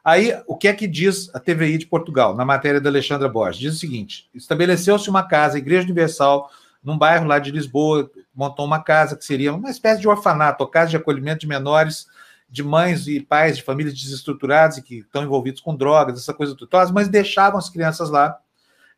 Aí, 0.04 0.34
o 0.46 0.56
que 0.56 0.68
é 0.68 0.72
que 0.72 0.86
diz 0.86 1.28
a 1.34 1.40
TVI 1.40 1.78
de 1.78 1.86
Portugal, 1.86 2.34
na 2.34 2.44
matéria 2.44 2.80
da 2.80 2.88
Alexandra 2.88 3.28
Borges? 3.28 3.60
Diz 3.60 3.74
o 3.74 3.78
seguinte: 3.78 4.30
estabeleceu-se 4.34 5.10
uma 5.10 5.22
casa, 5.22 5.56
a 5.56 5.58
Igreja 5.58 5.84
Universal, 5.84 6.50
num 6.82 6.96
bairro 6.96 7.26
lá 7.26 7.38
de 7.38 7.50
Lisboa, 7.50 8.10
montou 8.34 8.64
uma 8.64 8.82
casa 8.82 9.16
que 9.16 9.24
seria 9.24 9.52
uma 9.52 9.68
espécie 9.68 10.00
de 10.00 10.08
orfanato, 10.08 10.64
ou 10.64 10.70
casa 10.70 10.90
de 10.90 10.96
acolhimento 10.96 11.40
de 11.40 11.46
menores, 11.46 12.06
de 12.48 12.62
mães 12.62 13.06
e 13.06 13.20
pais 13.20 13.56
de 13.58 13.62
famílias 13.62 13.94
desestruturadas 13.94 14.78
e 14.78 14.82
que 14.82 14.98
estão 15.00 15.22
envolvidos 15.22 15.60
com 15.60 15.76
drogas, 15.76 16.18
essa 16.18 16.32
coisa 16.32 16.54
toda. 16.54 16.66
Então, 16.66 16.80
as 16.80 16.90
mães 16.90 17.08
deixavam 17.08 17.58
as 17.58 17.68
crianças 17.68 18.08
lá 18.08 18.38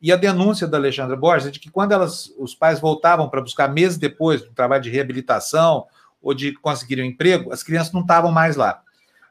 e 0.03 0.11
a 0.11 0.17
denúncia 0.17 0.67
da 0.67 0.77
Alexandra 0.77 1.17
Borges 1.17 1.47
é 1.47 1.51
de 1.53 1.61
que 1.61 1.71
quando 1.71 1.93
elas, 1.93 2.33
os 2.37 2.57
pais 2.57 2.81
voltavam 2.81 3.29
para 3.29 3.41
buscar 3.41 3.69
meses 3.69 3.97
depois 3.97 4.43
do 4.43 4.51
trabalho 4.51 4.83
de 4.83 4.91
reabilitação 4.91 5.87
ou 6.21 6.35
de 6.35 6.53
conseguir 6.55 7.01
um 7.01 7.05
emprego, 7.05 7.53
as 7.53 7.63
crianças 7.63 7.93
não 7.93 8.01
estavam 8.01 8.33
mais 8.33 8.57
lá. 8.57 8.83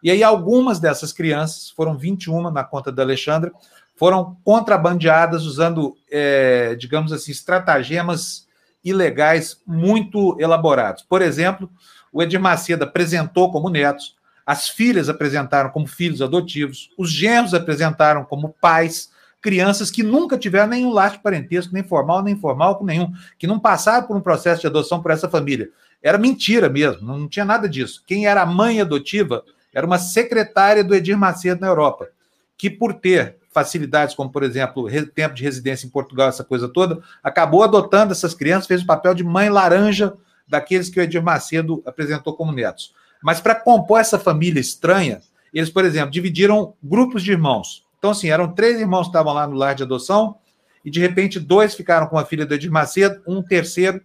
E 0.01 0.09
aí 0.09 0.23
algumas 0.23 0.79
dessas 0.79 1.11
crianças, 1.11 1.69
foram 1.71 1.97
21 1.97 2.49
na 2.49 2.63
conta 2.63 2.89
da 2.89 3.03
Alexandra, 3.03 3.51
foram 3.97 4.37
contrabandeadas 4.45 5.43
usando, 5.43 5.95
é, 6.09 6.73
digamos 6.75 7.11
assim, 7.11 7.31
estratagemas 7.31 8.47
ilegais 8.83 9.61
muito 9.67 10.37
elaborados. 10.39 11.03
Por 11.03 11.21
exemplo, 11.21 11.69
o 12.13 12.23
Edir 12.23 12.39
Macedo 12.39 12.85
apresentou 12.85 13.51
como 13.51 13.69
netos, 13.69 14.15
as 14.45 14.69
filhas 14.69 15.09
apresentaram 15.09 15.69
como 15.69 15.85
filhos 15.85 16.21
adotivos, 16.21 16.89
os 16.97 17.11
genros 17.11 17.53
apresentaram 17.53 18.23
como 18.23 18.55
pais, 18.59 19.11
crianças 19.41 19.89
que 19.89 20.03
nunca 20.03 20.37
tiveram 20.37 20.67
nenhum 20.67 20.91
laço 20.91 21.17
de 21.17 21.23
parentesco, 21.23 21.73
nem 21.73 21.83
formal, 21.83 22.21
nem 22.23 22.35
informal 22.35 22.77
com 22.77 22.85
nenhum, 22.85 23.11
que 23.39 23.47
não 23.47 23.59
passaram 23.59 24.05
por 24.05 24.15
um 24.15 24.21
processo 24.21 24.61
de 24.61 24.67
adoção 24.67 25.01
por 25.01 25.11
essa 25.11 25.27
família. 25.27 25.69
Era 26.01 26.17
mentira 26.17 26.69
mesmo, 26.69 27.05
não 27.05 27.27
tinha 27.27 27.45
nada 27.45 27.67
disso. 27.67 28.03
Quem 28.05 28.27
era 28.27 28.41
a 28.43 28.45
mãe 28.45 28.79
adotiva 28.79 29.43
era 29.73 29.85
uma 29.85 29.97
secretária 29.97 30.83
do 30.83 30.93
Edir 30.93 31.17
Macedo 31.17 31.61
na 31.61 31.67
Europa, 31.67 32.09
que 32.57 32.69
por 32.69 32.93
ter 32.93 33.37
facilidades 33.51 34.15
como, 34.15 34.31
por 34.31 34.43
exemplo, 34.43 34.87
tempo 35.13 35.35
de 35.35 35.43
residência 35.43 35.85
em 35.85 35.89
Portugal, 35.89 36.29
essa 36.29 36.43
coisa 36.43 36.69
toda, 36.69 37.01
acabou 37.21 37.63
adotando 37.63 38.13
essas 38.13 38.33
crianças, 38.33 38.67
fez 38.67 38.81
o 38.81 38.85
papel 38.85 39.13
de 39.13 39.23
mãe 39.23 39.49
laranja 39.49 40.13
daqueles 40.47 40.89
que 40.89 40.99
o 40.99 41.03
Edir 41.03 41.21
Macedo 41.21 41.81
apresentou 41.85 42.33
como 42.33 42.51
netos. 42.51 42.93
Mas 43.21 43.39
para 43.39 43.55
compor 43.55 43.99
essa 43.99 44.17
família 44.17 44.59
estranha, 44.59 45.21
eles, 45.53 45.69
por 45.69 45.83
exemplo, 45.83 46.11
dividiram 46.11 46.73
grupos 46.81 47.23
de 47.23 47.31
irmãos. 47.31 47.85
Então, 48.01 48.09
assim, 48.09 48.31
eram 48.31 48.51
três 48.51 48.81
irmãos 48.81 49.03
que 49.03 49.09
estavam 49.09 49.31
lá 49.31 49.45
no 49.45 49.53
lar 49.53 49.75
de 49.75 49.83
adoção, 49.83 50.35
e 50.83 50.89
de 50.89 50.99
repente 50.99 51.39
dois 51.39 51.75
ficaram 51.75 52.07
com 52.07 52.17
a 52.17 52.25
filha 52.25 52.47
do 52.47 52.55
Edir 52.55 52.71
Macedo, 52.71 53.21
um 53.27 53.43
terceiro 53.43 54.01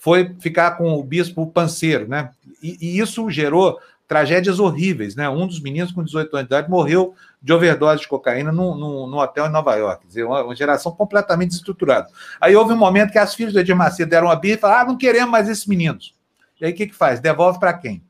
foi 0.00 0.34
ficar 0.40 0.72
com 0.72 0.94
o 0.94 1.02
bispo 1.04 1.46
Panceiro, 1.46 2.08
né? 2.08 2.30
E, 2.60 2.76
e, 2.80 2.98
isso 2.98 3.30
gerou 3.30 3.78
tragédias 4.08 4.58
horríveis, 4.58 5.14
né? 5.14 5.28
Um 5.28 5.46
dos 5.46 5.60
meninos 5.60 5.92
com 5.92 6.02
18 6.02 6.36
anos 6.36 6.48
de 6.48 6.54
idade 6.54 6.68
morreu 6.68 7.14
de 7.40 7.52
overdose 7.52 8.00
de 8.00 8.08
cocaína 8.08 8.50
no, 8.50 8.74
no, 8.74 9.06
no 9.06 9.18
hotel 9.20 9.46
em 9.46 9.52
Nova 9.52 9.76
York, 9.76 10.02
quer 10.02 10.08
dizer, 10.08 10.24
uma, 10.24 10.42
uma, 10.42 10.56
geração 10.56 10.90
completamente 10.90 11.50
desestruturada. 11.50 12.08
Aí 12.40 12.56
houve 12.56 12.72
um 12.72 12.76
momento 12.76 13.12
que 13.12 13.18
as 13.18 13.32
filhas 13.32 13.52
do 13.52 13.60
Edir 13.60 13.76
Macedo 13.76 14.10
deram 14.10 14.26
uma 14.26 14.34
birra 14.34 14.56
e 14.56 14.60
falaram: 14.60 14.80
ah, 14.80 14.86
não 14.86 14.98
queremos 14.98 15.30
mais 15.30 15.48
esses 15.48 15.66
meninos. 15.66 16.12
E 16.60 16.64
aí 16.64 16.72
o 16.72 16.74
que, 16.74 16.88
que 16.88 16.94
faz? 16.94 17.20
Devolve 17.20 17.60
para 17.60 17.74
quem? 17.74 18.02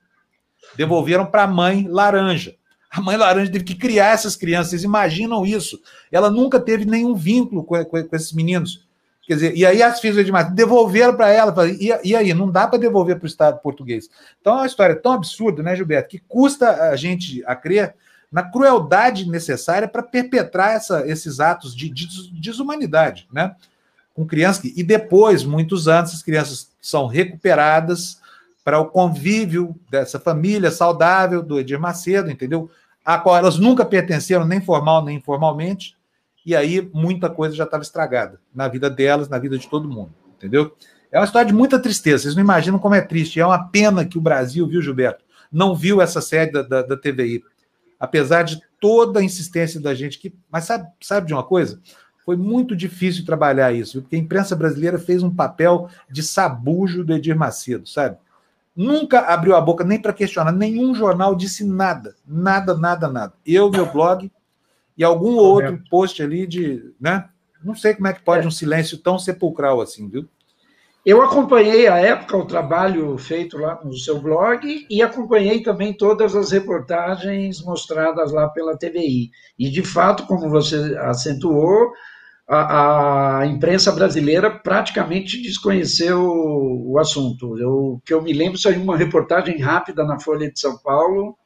Devolveram 0.76 1.26
para 1.26 1.42
a 1.42 1.46
mãe 1.46 1.86
laranja. 1.86 2.54
A 2.96 3.00
mãe 3.00 3.16
laranja 3.16 3.52
teve 3.52 3.64
que 3.64 3.74
criar 3.74 4.06
essas 4.06 4.34
crianças. 4.34 4.70
Vocês 4.70 4.84
imaginam 4.84 5.44
isso? 5.44 5.78
Ela 6.10 6.30
nunca 6.30 6.58
teve 6.58 6.86
nenhum 6.86 7.14
vínculo 7.14 7.62
com, 7.62 7.84
com, 7.84 8.02
com 8.02 8.16
esses 8.16 8.32
meninos. 8.32 8.86
Quer 9.26 9.34
dizer, 9.34 9.56
e 9.56 9.66
aí 9.66 9.82
as 9.82 10.00
filhas 10.00 10.24
de 10.24 10.32
Marta 10.32 10.52
devolveram 10.52 11.14
para 11.14 11.28
ela. 11.28 11.54
E, 11.68 11.90
e, 12.04 12.16
aí, 12.16 12.32
não 12.32 12.50
dá 12.50 12.66
para 12.66 12.78
devolver 12.78 13.16
para 13.16 13.24
o 13.24 13.28
Estado 13.28 13.60
português. 13.60 14.08
Então 14.40 14.54
é 14.54 14.56
uma 14.58 14.66
história 14.66 14.96
tão 14.96 15.12
absurda, 15.12 15.62
né, 15.62 15.76
Gilberto, 15.76 16.08
que 16.08 16.22
custa 16.26 16.90
a 16.90 16.96
gente 16.96 17.42
a 17.44 17.54
crer 17.54 17.94
na 18.32 18.42
crueldade 18.42 19.28
necessária 19.28 19.86
para 19.86 20.02
perpetrar 20.02 20.74
essa, 20.74 21.06
esses 21.06 21.38
atos 21.38 21.74
de, 21.76 21.90
de, 21.90 22.06
desumanidade, 22.32 23.28
né? 23.32 23.54
Com 24.14 24.24
crianças 24.24 24.62
que, 24.62 24.72
e 24.74 24.82
depois, 24.82 25.44
muitos 25.44 25.86
anos, 25.86 26.14
as 26.14 26.22
crianças 26.22 26.70
são 26.80 27.06
recuperadas 27.06 28.20
para 28.64 28.80
o 28.80 28.86
convívio 28.86 29.76
dessa 29.90 30.18
família 30.18 30.70
saudável 30.70 31.42
do 31.42 31.60
Edir 31.60 31.78
Macedo, 31.78 32.30
entendeu? 32.30 32.70
A 33.06 33.18
qual 33.18 33.36
elas 33.36 33.58
nunca 33.58 33.84
pertenceram, 33.84 34.44
nem 34.44 34.60
formal 34.60 35.04
nem 35.04 35.16
informalmente, 35.16 35.96
e 36.44 36.54
aí 36.54 36.90
muita 36.92 37.30
coisa 37.30 37.54
já 37.54 37.64
estava 37.64 37.82
estragada 37.82 38.40
na 38.52 38.68
vida 38.68 38.90
delas, 38.90 39.28
na 39.28 39.38
vida 39.38 39.56
de 39.56 39.68
todo 39.68 39.88
mundo, 39.88 40.12
entendeu? 40.36 40.76
É 41.10 41.18
uma 41.18 41.24
história 41.24 41.46
de 41.46 41.54
muita 41.54 41.78
tristeza, 41.78 42.24
vocês 42.24 42.34
não 42.34 42.42
imaginam 42.42 42.78
como 42.78 42.94
é 42.94 43.00
triste. 43.00 43.40
É 43.40 43.46
uma 43.46 43.68
pena 43.68 44.04
que 44.04 44.18
o 44.18 44.20
Brasil, 44.20 44.66
viu, 44.66 44.82
Gilberto, 44.82 45.24
não 45.50 45.74
viu 45.74 46.02
essa 46.02 46.20
série 46.20 46.50
da, 46.50 46.62
da, 46.62 46.82
da 46.82 46.96
TVI 46.96 47.42
apesar 47.98 48.42
de 48.42 48.60
toda 48.80 49.20
a 49.20 49.22
insistência 49.22 49.80
da 49.80 49.94
gente 49.94 50.18
que. 50.18 50.34
Mas 50.50 50.64
sabe, 50.64 50.88
sabe 51.00 51.26
de 51.26 51.32
uma 51.32 51.42
coisa? 51.42 51.80
Foi 52.24 52.36
muito 52.36 52.74
difícil 52.74 53.24
trabalhar 53.24 53.72
isso, 53.72 54.02
porque 54.02 54.16
a 54.16 54.18
imprensa 54.18 54.56
brasileira 54.56 54.98
fez 54.98 55.22
um 55.22 55.34
papel 55.34 55.88
de 56.10 56.22
sabujo 56.22 57.04
do 57.04 57.14
Edir 57.14 57.36
Macedo, 57.36 57.88
sabe? 57.88 58.16
Nunca 58.76 59.20
abriu 59.20 59.56
a 59.56 59.60
boca 59.60 59.82
nem 59.82 60.00
para 60.00 60.12
questionar, 60.12 60.52
nenhum 60.52 60.94
jornal 60.94 61.34
disse 61.34 61.64
nada, 61.64 62.14
nada, 62.26 62.76
nada, 62.76 63.08
nada. 63.08 63.32
Eu, 63.44 63.70
meu 63.70 63.86
blog 63.86 64.30
e 64.96 65.02
algum 65.02 65.36
outro 65.36 65.82
post 65.90 66.22
ali 66.22 66.46
de, 66.46 66.92
né? 67.00 67.28
Não 67.64 67.74
sei 67.74 67.94
como 67.94 68.06
é 68.06 68.12
que 68.12 68.22
pode 68.22 68.44
é. 68.44 68.48
um 68.48 68.50
silêncio 68.50 68.98
tão 68.98 69.18
sepulcral 69.18 69.80
assim, 69.80 70.08
viu? 70.08 70.28
Eu 71.06 71.22
acompanhei 71.22 71.86
a 71.86 71.98
época 71.98 72.36
o 72.36 72.46
trabalho 72.46 73.16
feito 73.16 73.56
lá 73.56 73.80
no 73.84 73.96
seu 73.96 74.20
blog 74.20 74.86
e 74.90 75.02
acompanhei 75.02 75.62
também 75.62 75.92
todas 75.92 76.34
as 76.34 76.50
reportagens 76.50 77.62
mostradas 77.62 78.32
lá 78.32 78.48
pela 78.48 78.76
TVI. 78.76 79.30
E, 79.56 79.70
de 79.70 79.84
fato, 79.84 80.26
como 80.26 80.50
você 80.50 80.76
acentuou, 80.98 81.92
a, 82.48 83.40
a 83.40 83.46
imprensa 83.46 83.90
brasileira 83.90 84.50
praticamente 84.50 85.40
desconheceu 85.42 86.20
o, 86.22 86.92
o 86.92 86.98
assunto. 86.98 87.58
Eu, 87.58 88.00
que 88.04 88.14
eu 88.14 88.22
me 88.22 88.32
lembro, 88.32 88.58
saiu 88.58 88.82
uma 88.82 88.96
reportagem 88.96 89.58
rápida 89.58 90.04
na 90.04 90.20
Folha 90.20 90.50
de 90.50 90.58
São 90.58 90.78
Paulo 90.78 91.36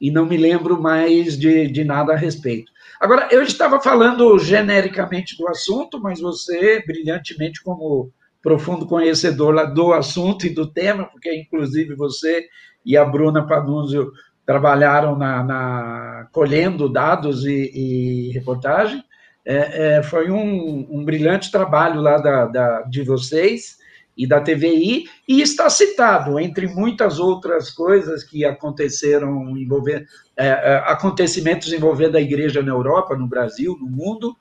e 0.00 0.10
não 0.10 0.26
me 0.26 0.36
lembro 0.36 0.80
mais 0.80 1.38
de, 1.38 1.68
de 1.68 1.84
nada 1.84 2.12
a 2.12 2.16
respeito. 2.16 2.70
Agora, 3.00 3.28
eu 3.30 3.42
estava 3.42 3.80
falando 3.80 4.38
genericamente 4.38 5.36
do 5.36 5.48
assunto, 5.48 6.00
mas 6.00 6.20
você, 6.20 6.82
brilhantemente, 6.86 7.62
como 7.62 8.12
profundo 8.42 8.86
conhecedor 8.86 9.72
do 9.72 9.92
assunto 9.92 10.46
e 10.46 10.50
do 10.50 10.66
tema, 10.66 11.04
porque 11.04 11.34
inclusive 11.34 11.94
você 11.94 12.44
e 12.84 12.96
a 12.96 13.04
Bruna 13.04 13.46
Panunzio 13.46 14.10
trabalharam 14.44 15.16
na, 15.16 15.42
na 15.44 16.28
colhendo 16.32 16.88
dados 16.88 17.46
e, 17.46 17.70
e 17.72 18.32
reportagem. 18.32 19.02
É, 19.44 19.96
é, 19.96 20.02
foi 20.02 20.30
um, 20.30 20.86
um, 20.90 21.04
brilhante 21.04 21.50
trabalho 21.50 22.00
lá 22.00 22.18
da, 22.18 22.46
da, 22.46 22.82
de 22.82 23.02
vocês 23.02 23.76
e 24.16 24.26
da 24.26 24.40
TVI, 24.40 25.06
e 25.26 25.40
está 25.40 25.70
citado, 25.70 26.38
entre 26.38 26.66
muitas 26.66 27.18
outras 27.18 27.70
coisas 27.70 28.22
que 28.22 28.44
aconteceram, 28.44 29.56
envolver, 29.56 30.06
é, 30.36 30.48
é, 30.48 30.74
acontecimentos 30.86 31.72
envolvendo 31.72 32.16
a 32.16 32.20
igreja 32.20 32.62
na 32.62 32.70
Europa, 32.70 33.16
no 33.16 33.26
Brasil, 33.26 33.76
no 33.80 33.86
mundo, 33.86 34.36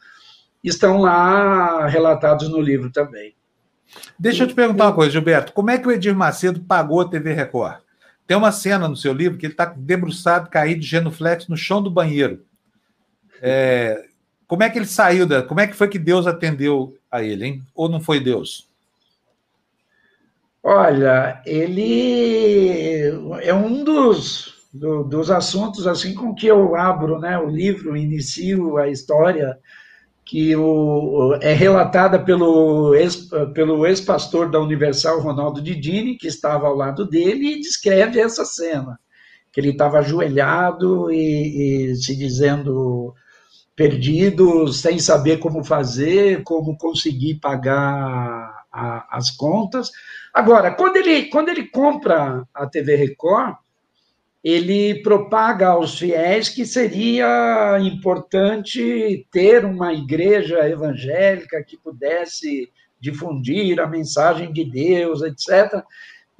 estão 0.61 0.99
lá 0.99 1.87
relatados 1.87 2.49
no 2.49 2.59
livro 2.59 2.91
também. 2.91 3.33
Deixa 4.19 4.43
eu 4.43 4.47
te 4.47 4.53
perguntar 4.53 4.85
uma 4.87 4.93
coisa, 4.93 5.11
Gilberto. 5.11 5.53
Como 5.53 5.69
é 5.69 5.77
que 5.77 5.87
o 5.87 5.91
Edir 5.91 6.15
Macedo 6.15 6.61
pagou 6.61 7.01
a 7.01 7.09
TV 7.09 7.33
Record? 7.33 7.79
Tem 8.27 8.37
uma 8.37 8.51
cena 8.51 8.87
no 8.87 8.95
seu 8.95 9.13
livro 9.13 9.37
que 9.37 9.45
ele 9.45 9.53
está 9.53 9.65
debruçado, 9.65 10.49
caído 10.49 10.83
genuflexo 10.83 11.49
no 11.49 11.57
chão 11.57 11.81
do 11.81 11.91
banheiro. 11.91 12.45
É, 13.41 14.05
como 14.51 14.63
é 14.63 14.69
que 14.69 14.77
ele 14.77 14.85
saiu 14.85 15.25
da. 15.25 15.41
Como 15.41 15.61
é 15.61 15.65
que 15.65 15.73
foi 15.73 15.87
que 15.87 15.97
Deus 15.97 16.27
atendeu 16.27 16.93
a 17.09 17.23
ele, 17.23 17.45
hein? 17.45 17.63
Ou 17.73 17.87
não 17.87 18.01
foi 18.01 18.19
Deus? 18.19 18.67
Olha, 20.61 21.41
ele 21.45 23.05
é 23.43 23.53
um 23.53 23.81
dos, 23.81 24.67
do, 24.73 25.05
dos 25.05 25.31
assuntos 25.31 25.87
assim 25.87 26.13
com 26.13 26.35
que 26.35 26.47
eu 26.47 26.75
abro 26.75 27.17
né, 27.17 27.39
o 27.39 27.47
livro, 27.47 27.95
inicio 27.95 28.77
a 28.77 28.89
história 28.89 29.57
que 30.25 30.53
o, 30.53 31.37
é 31.41 31.53
relatada 31.53 32.19
pelo 32.19 32.93
ex, 32.93 33.29
pelo 33.53 33.87
ex-pastor 33.87 34.51
da 34.51 34.59
Universal, 34.59 35.21
Ronaldo 35.21 35.61
Didini, 35.61 36.17
que 36.17 36.27
estava 36.27 36.67
ao 36.67 36.75
lado 36.75 37.05
dele, 37.05 37.53
e 37.53 37.61
descreve 37.61 38.19
essa 38.19 38.43
cena, 38.43 38.99
que 39.49 39.61
ele 39.61 39.69
estava 39.69 39.99
ajoelhado 39.99 41.09
e, 41.09 41.93
e 41.93 41.95
se 41.95 42.17
dizendo 42.17 43.15
perdido, 43.81 44.71
sem 44.71 44.99
saber 44.99 45.39
como 45.39 45.63
fazer, 45.63 46.43
como 46.43 46.77
conseguir 46.77 47.39
pagar 47.39 48.63
a, 48.71 49.17
as 49.17 49.31
contas. 49.31 49.89
Agora, 50.31 50.71
quando 50.71 50.97
ele, 50.97 51.25
quando 51.29 51.49
ele 51.49 51.67
compra 51.67 52.47
a 52.53 52.67
TV 52.67 52.95
Record, 52.95 53.55
ele 54.43 55.01
propaga 55.01 55.69
aos 55.69 55.97
fiéis 55.97 56.47
que 56.47 56.63
seria 56.63 57.79
importante 57.81 59.27
ter 59.31 59.65
uma 59.65 59.91
igreja 59.93 60.59
evangélica 60.69 61.63
que 61.63 61.75
pudesse 61.75 62.71
difundir 62.99 63.79
a 63.79 63.87
mensagem 63.87 64.53
de 64.53 64.63
Deus, 64.63 65.23
etc. 65.23 65.83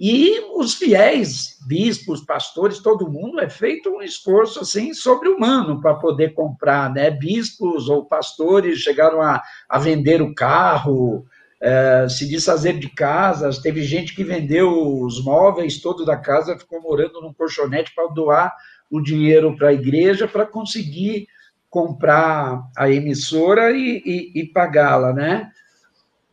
E 0.04 0.40
os 0.56 0.74
fiéis, 0.74 1.60
bispos, 1.68 2.22
pastores, 2.22 2.80
todo 2.80 3.08
mundo 3.08 3.40
é 3.40 3.48
feito 3.48 3.88
um 3.88 4.02
esforço 4.02 4.62
assim 4.62 4.96
sobre-humano 4.96 5.80
para 5.80 5.94
poder 5.94 6.34
comprar, 6.34 6.92
né? 6.92 7.12
Bispos 7.12 7.88
ou 7.88 8.06
pastores 8.06 8.80
chegaram 8.80 9.22
a, 9.22 9.44
a 9.70 9.78
vender 9.78 10.20
o 10.20 10.34
carro, 10.34 11.24
é, 11.62 12.08
se 12.10 12.28
desfazer 12.28 12.80
de 12.80 12.90
casas. 12.90 13.60
Teve 13.60 13.84
gente 13.84 14.16
que 14.16 14.24
vendeu 14.24 15.04
os 15.04 15.24
móveis 15.24 15.80
todo 15.80 16.04
da 16.04 16.18
casa, 16.18 16.58
ficou 16.58 16.82
morando 16.82 17.22
num 17.22 17.32
colchonete 17.32 17.94
para 17.94 18.08
doar 18.08 18.56
o 18.90 19.00
dinheiro 19.00 19.56
para 19.56 19.68
a 19.68 19.74
igreja 19.74 20.28
para 20.28 20.48
conseguir 20.48 21.28
comprar 21.70 22.64
a 22.76 22.90
emissora 22.90 23.70
e, 23.70 24.02
e, 24.04 24.42
e 24.42 24.48
pagá-la, 24.48 25.14
né? 25.14 25.52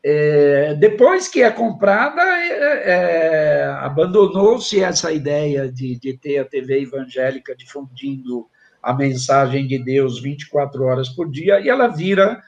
É, 0.05 0.74
depois 0.74 1.28
que 1.28 1.42
é 1.42 1.51
comprada, 1.51 2.22
é, 2.22 2.90
é, 2.90 3.64
abandonou-se 3.80 4.82
essa 4.82 5.12
ideia 5.12 5.70
de, 5.70 5.99
de 5.99 6.16
ter 6.16 6.38
a 6.38 6.44
TV 6.44 6.82
evangélica 6.82 7.55
difundindo 7.57 8.46
a 8.82 8.94
mensagem 8.94 9.66
de 9.66 9.78
Deus 9.82 10.20
24 10.20 10.84
horas 10.84 11.09
por 11.09 11.30
dia 11.30 11.61
e 11.61 11.68
ela 11.68 11.88
vira 11.88 12.40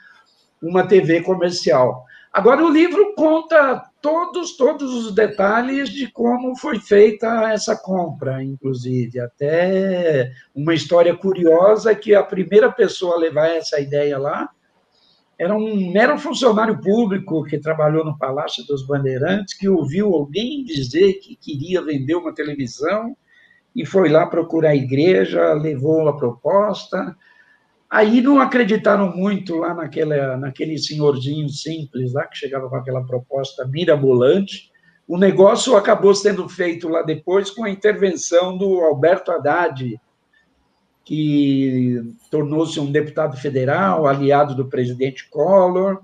uma 0.63 0.87
TV 0.87 1.23
comercial. 1.23 2.05
Agora, 2.33 2.65
o 2.65 2.71
livro 2.71 3.15
conta 3.17 3.83
todos, 4.01 4.57
todos 4.57 4.95
os 4.95 5.13
detalhes 5.13 5.91
de 5.91 6.07
como 6.13 6.57
foi 6.57 6.79
feita 6.79 7.51
essa 7.53 7.77
compra, 7.77 8.43
inclusive. 8.43 9.19
Até 9.19 10.31
uma 10.55 10.73
história 10.73 11.17
curiosa 11.17 11.95
que 11.95 12.15
a 12.15 12.23
primeira 12.23 12.71
pessoa 12.71 13.17
a 13.17 13.19
levar 13.19 13.49
essa 13.49 13.81
ideia 13.81 14.17
lá 14.17 14.49
era 15.41 15.57
um 15.57 15.91
mero 15.91 16.19
funcionário 16.19 16.79
público 16.83 17.43
que 17.45 17.59
trabalhou 17.59 18.05
no 18.05 18.19
Palácio 18.19 18.63
dos 18.67 18.87
Bandeirantes, 18.87 19.55
que 19.55 19.71
ouviu 19.71 20.13
alguém 20.13 20.63
dizer 20.63 21.15
que 21.15 21.35
queria 21.35 21.81
vender 21.81 22.15
uma 22.15 22.35
televisão 22.35 23.17
e 23.75 23.87
foi 23.87 24.11
lá 24.11 24.27
procurar 24.27 24.71
a 24.71 24.77
igreja, 24.77 25.55
levou 25.55 26.07
a 26.11 26.17
proposta, 26.17 27.17
Aí 27.91 28.21
não 28.21 28.39
acreditaram 28.39 29.17
muito 29.17 29.57
lá 29.57 29.75
naquele, 29.75 30.37
naquele 30.37 30.79
senhorzinho 30.79 31.49
simples 31.49 32.13
lá, 32.13 32.25
que 32.25 32.39
chegava 32.39 32.69
com 32.69 32.77
aquela 32.77 33.05
proposta 33.05 33.67
mirabolante. 33.67 34.71
O 35.09 35.19
negócio 35.19 35.77
acabou 35.77 36.15
sendo 36.15 36.49
feito 36.49 36.89
lá 36.89 37.03
depois 37.03 37.51
com 37.51 37.65
a 37.65 37.71
intervenção 37.71 38.57
do 38.57 38.79
Alberto 38.81 39.33
Haddad, 39.33 40.01
que 41.05 42.15
tornou-se 42.31 42.79
um 42.79 42.91
deputado 42.91 43.37
federal, 43.37 44.07
aliado 44.07 44.55
do 44.55 44.69
presidente 44.69 45.29
Collor. 45.29 46.01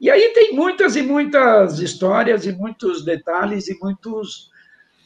E 0.00 0.10
aí 0.10 0.32
tem 0.34 0.54
muitas 0.54 0.96
e 0.96 1.02
muitas 1.02 1.78
histórias 1.78 2.46
e 2.46 2.52
muitos 2.52 3.04
detalhes 3.04 3.68
e 3.68 3.78
muitos 3.80 4.50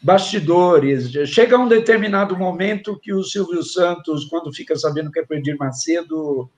bastidores. 0.02 1.10
Chega 1.28 1.58
um 1.58 1.68
determinado 1.68 2.36
momento 2.36 2.98
que 3.00 3.12
o 3.12 3.22
Silvio 3.22 3.62
Santos, 3.62 4.26
quando 4.26 4.52
fica 4.52 4.76
sabendo 4.76 5.10
que 5.10 5.20
é 5.20 5.24
para 5.24 5.38
Edir 5.38 5.56
Macedo, 5.58 6.50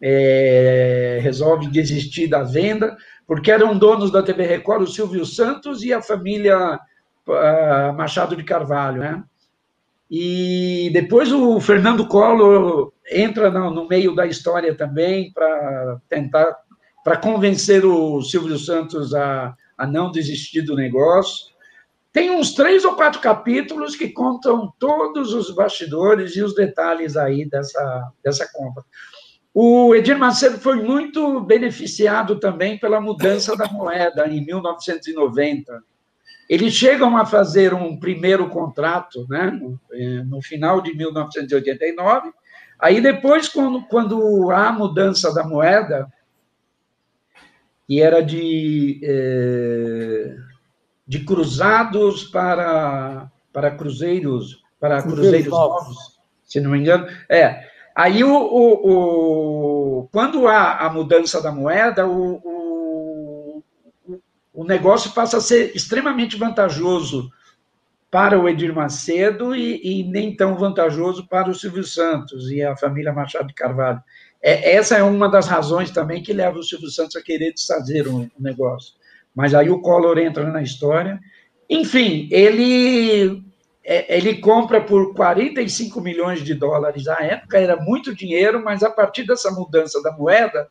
é, 0.00 1.18
resolve 1.22 1.68
desistir 1.68 2.28
da 2.28 2.42
venda, 2.42 2.96
porque 3.26 3.50
eram 3.50 3.76
donos 3.76 4.10
da 4.10 4.22
TV 4.22 4.46
Record 4.46 4.82
o 4.82 4.86
Silvio 4.86 5.26
Santos 5.26 5.82
e 5.82 5.92
a 5.92 6.00
família 6.00 6.78
uh, 7.26 7.92
Machado 7.94 8.36
de 8.36 8.42
Carvalho, 8.42 9.00
né? 9.00 9.22
E 10.10 10.90
depois 10.92 11.30
o 11.32 11.60
Fernando 11.60 12.06
Collor 12.06 12.92
entra 13.10 13.50
no, 13.50 13.86
meio 13.86 14.14
da 14.14 14.26
história 14.26 14.74
também 14.74 15.32
para 15.32 16.00
tentar 16.08 16.56
para 17.04 17.16
convencer 17.16 17.86
o 17.86 18.20
Silvio 18.20 18.58
Santos 18.58 19.14
a, 19.14 19.54
a 19.78 19.86
não 19.86 20.10
desistir 20.10 20.60
do 20.62 20.74
negócio. 20.74 21.46
Tem 22.12 22.30
uns 22.30 22.52
três 22.52 22.84
ou 22.84 22.96
quatro 22.96 23.20
capítulos 23.20 23.96
que 23.96 24.08
contam 24.08 24.72
todos 24.78 25.32
os 25.32 25.54
bastidores 25.54 26.36
e 26.36 26.42
os 26.42 26.54
detalhes 26.54 27.16
aí 27.16 27.48
dessa, 27.48 28.12
dessa 28.22 28.46
compra. 28.52 28.84
O 29.54 29.94
Edir 29.94 30.18
Macedo 30.18 30.58
foi 30.58 30.82
muito 30.82 31.40
beneficiado 31.40 32.38
também 32.38 32.78
pela 32.78 33.00
mudança 33.00 33.56
da 33.56 33.66
moeda 33.68 34.28
em 34.28 34.44
1990. 34.44 35.82
Eles 36.48 36.72
chegam 36.72 37.16
a 37.16 37.26
fazer 37.26 37.74
um 37.74 37.98
primeiro 37.98 38.48
contrato 38.48 39.26
né, 39.28 39.50
no, 39.50 39.78
eh, 39.92 40.22
no 40.24 40.40
final 40.40 40.80
de 40.80 40.96
1989. 40.96 42.32
Aí 42.78 43.00
depois, 43.00 43.48
quando, 43.48 43.82
quando 43.86 44.50
há 44.50 44.68
a 44.68 44.72
mudança 44.72 45.34
da 45.34 45.44
moeda, 45.44 46.10
que 47.88 48.02
era 48.02 48.22
de, 48.22 49.00
é, 49.02 50.36
de 51.06 51.24
cruzados 51.24 52.24
para, 52.24 53.30
para 53.52 53.70
cruzeiros, 53.70 54.62
para 54.78 55.02
cruzeiros 55.02 55.48
novos, 55.48 56.20
se 56.44 56.60
não 56.60 56.70
me 56.70 56.78
engano. 56.78 57.06
É. 57.28 57.66
Aí, 57.94 58.22
o, 58.22 58.30
o, 58.30 60.00
o 60.02 60.08
quando 60.12 60.46
há 60.46 60.78
a 60.78 60.90
mudança 60.90 61.42
da 61.42 61.50
moeda, 61.50 62.06
o, 62.06 62.36
o, 62.36 62.57
o 64.58 64.64
negócio 64.64 65.12
passa 65.12 65.36
a 65.36 65.40
ser 65.40 65.70
extremamente 65.76 66.36
vantajoso 66.36 67.30
para 68.10 68.36
o 68.36 68.48
Edir 68.48 68.74
Macedo 68.74 69.54
e, 69.54 69.80
e, 69.84 70.02
nem 70.02 70.34
tão 70.34 70.56
vantajoso 70.56 71.28
para 71.28 71.48
o 71.48 71.54
Silvio 71.54 71.84
Santos 71.84 72.50
e 72.50 72.60
a 72.60 72.76
família 72.76 73.12
Machado 73.12 73.46
de 73.46 73.54
Carvalho. 73.54 74.02
É, 74.42 74.74
essa 74.74 74.96
é 74.96 75.02
uma 75.04 75.28
das 75.28 75.46
razões 75.46 75.92
também 75.92 76.24
que 76.24 76.32
leva 76.32 76.58
o 76.58 76.64
Silvio 76.64 76.90
Santos 76.90 77.14
a 77.14 77.22
querer 77.22 77.52
desfazer 77.52 78.08
o, 78.08 78.22
o 78.22 78.30
negócio. 78.40 78.94
Mas 79.32 79.54
aí 79.54 79.70
o 79.70 79.80
Collor 79.80 80.18
entra 80.18 80.50
na 80.50 80.60
história. 80.60 81.20
Enfim, 81.70 82.28
ele 82.32 83.40
é, 83.84 84.18
ele 84.18 84.38
compra 84.38 84.80
por 84.80 85.14
45 85.14 86.00
milhões 86.00 86.42
de 86.42 86.52
dólares 86.52 87.06
à 87.06 87.22
época, 87.22 87.58
era 87.58 87.76
muito 87.76 88.12
dinheiro, 88.12 88.60
mas 88.64 88.82
a 88.82 88.90
partir 88.90 89.24
dessa 89.24 89.52
mudança 89.52 90.02
da 90.02 90.10
moeda, 90.10 90.68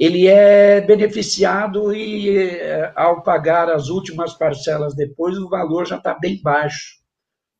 ele 0.00 0.26
é 0.26 0.80
beneficiado 0.80 1.94
e, 1.94 2.38
é, 2.38 2.90
ao 2.96 3.22
pagar 3.22 3.68
as 3.68 3.90
últimas 3.90 4.32
parcelas 4.32 4.94
depois, 4.94 5.36
o 5.36 5.50
valor 5.50 5.86
já 5.86 5.98
está 5.98 6.14
bem 6.14 6.40
baixo. 6.42 6.98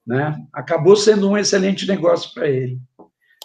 Né? 0.06 0.34
Acabou 0.50 0.96
sendo 0.96 1.28
um 1.28 1.36
excelente 1.36 1.86
negócio 1.86 2.32
para 2.32 2.48
ele. 2.48 2.80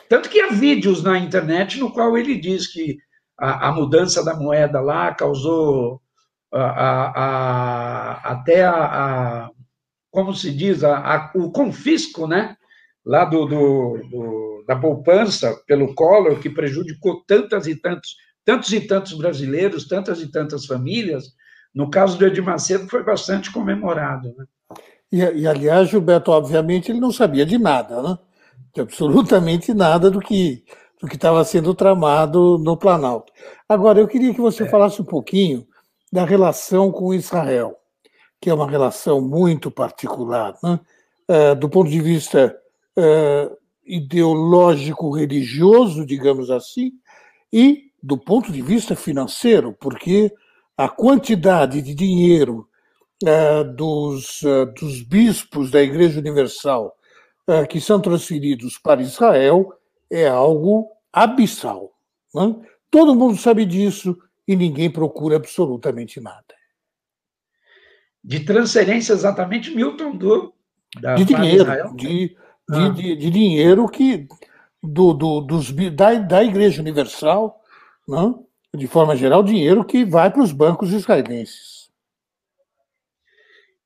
Tanto 0.08 0.30
que 0.30 0.40
há 0.40 0.48
vídeos 0.48 1.04
na 1.04 1.20
internet 1.20 1.78
no 1.78 1.92
qual 1.92 2.18
ele 2.18 2.38
diz 2.38 2.72
que 2.72 2.98
a, 3.38 3.68
a 3.68 3.72
mudança 3.74 4.24
da 4.24 4.34
moeda 4.34 4.80
lá 4.80 5.14
causou 5.14 6.02
a, 6.54 7.12
a, 7.22 8.32
até 8.32 8.64
a, 8.64 9.50
como 10.10 10.34
se 10.34 10.56
diz, 10.56 10.84
o 11.36 11.52
confisco, 11.52 12.28
né? 12.28 12.56
Lá 13.06 13.26
do, 13.26 13.46
do, 13.46 14.00
do, 14.10 14.64
da 14.66 14.76
poupança 14.78 15.54
pelo 15.68 15.94
Collor, 15.94 16.40
que 16.40 16.50
prejudicou 16.50 17.26
tantas 17.28 17.68
e 17.68 17.76
tantos, 17.76 18.16
tantos 18.46 18.72
e 18.72 18.80
tantos 18.80 19.14
brasileiros, 19.14 19.88
tantas 19.88 20.22
e 20.22 20.28
tantas 20.28 20.66
famílias. 20.66 21.34
No 21.74 21.90
caso 21.90 22.18
do 22.18 22.26
Edir 22.26 22.44
Macedo, 22.44 22.88
foi 22.88 23.04
bastante 23.04 23.52
comemorado. 23.52 24.34
Né? 24.38 24.46
E, 25.12 25.42
e, 25.42 25.48
aliás, 25.48 25.90
Gilberto, 25.90 26.32
obviamente, 26.32 26.92
ele 26.92 27.02
não 27.02 27.12
sabia 27.12 27.46
de 27.46 27.58
nada, 27.58 28.02
né? 28.02 28.18
de 28.74 28.82
absolutamente 28.82 29.74
nada 29.74 30.12
do 30.12 30.20
que 30.20 30.64
do 31.02 31.08
que 31.08 31.16
estava 31.16 31.44
sendo 31.44 31.74
tramado 31.74 32.58
no 32.58 32.78
Planalto. 32.78 33.34
Agora, 33.68 34.00
eu 34.00 34.08
queria 34.08 34.34
que 34.34 34.42
você 34.42 34.64
é. 34.64 34.70
falasse 34.70 35.02
um 35.02 35.06
pouquinho 35.06 35.68
da 36.12 36.26
relação 36.26 36.92
com 36.92 37.14
Israel, 37.14 37.78
que 38.40 38.50
é 38.50 38.54
uma 38.54 38.70
relação 38.70 39.22
muito 39.22 39.70
particular, 39.70 40.56
né? 40.64 40.80
é, 41.28 41.54
do 41.56 41.68
ponto 41.70 41.90
de 41.90 42.00
vista 42.00 42.56
é, 42.98 43.52
ideológico-religioso, 43.86 46.06
digamos 46.06 46.50
assim, 46.50 46.94
e 47.52 47.85
do 48.06 48.20
ponto 48.20 48.52
de 48.52 48.62
vista 48.62 48.96
financeiro, 48.96 49.74
porque 49.74 50.32
a 50.78 50.88
quantidade 50.88 51.82
de 51.82 51.96
dinheiro 51.96 52.70
é, 53.26 53.64
dos, 53.64 54.44
é, 54.44 54.66
dos 54.68 55.02
bispos 55.02 55.72
da 55.72 55.82
Igreja 55.82 56.20
Universal 56.20 56.96
é, 57.48 57.66
que 57.66 57.82
são 57.82 58.00
transferidos 58.00 58.78
para 58.78 59.02
Israel 59.02 59.74
é 60.12 60.28
algo 60.28 60.88
abissal. 61.12 61.94
Né? 62.36 62.56
Todo 62.92 63.16
mundo 63.16 63.38
sabe 63.38 63.66
disso 63.66 64.16
e 64.48 64.56
ninguém 64.56 64.92
procura 64.92 65.38
absolutamente 65.38 66.22
nada. 66.22 66.54
De 68.24 68.42
transferência, 68.42 69.14
exatamente, 69.14 69.76
Milton 69.76 70.16
do. 70.16 70.54
de 71.18 71.26
dinheiro, 71.26 71.96
de, 71.96 72.38
ah. 72.70 72.90
de, 72.90 73.16
de, 73.16 73.30
dinheiro 73.32 73.88
que 73.88 74.28
do, 74.82 75.12
do, 75.12 75.42
dos, 75.42 75.72
da, 75.96 76.14
da 76.14 76.44
Igreja 76.44 76.82
Universal, 76.84 77.60
né? 78.08 78.34
de 78.76 78.88
forma 78.88 79.16
geral, 79.16 79.44
dinheiro 79.44 79.86
que 79.86 80.04
vai 80.04 80.32
para 80.32 80.44
os 80.44 80.52
bancos 80.52 80.92
israelenses. 80.92 81.90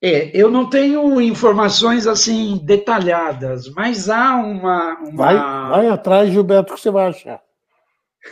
É, 0.02 0.32
eu 0.34 0.50
não 0.50 0.70
tenho 0.70 1.20
informações 1.20 2.08
assim 2.08 2.58
detalhadas, 2.64 3.70
mas 3.74 4.10
há 4.10 4.36
uma. 4.38 4.98
uma... 5.00 5.16
Vai, 5.16 5.36
vai 5.36 5.88
atrás, 5.90 6.32
Gilberto, 6.32 6.74
que 6.74 6.80
você 6.80 6.90
vai 6.90 7.08
achar. 7.08 7.42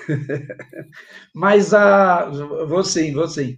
mas 1.36 1.74
há. 1.74 2.30
Vou 2.68 2.84
sim, 2.84 3.14
vou 3.14 3.28
sim. 3.28 3.58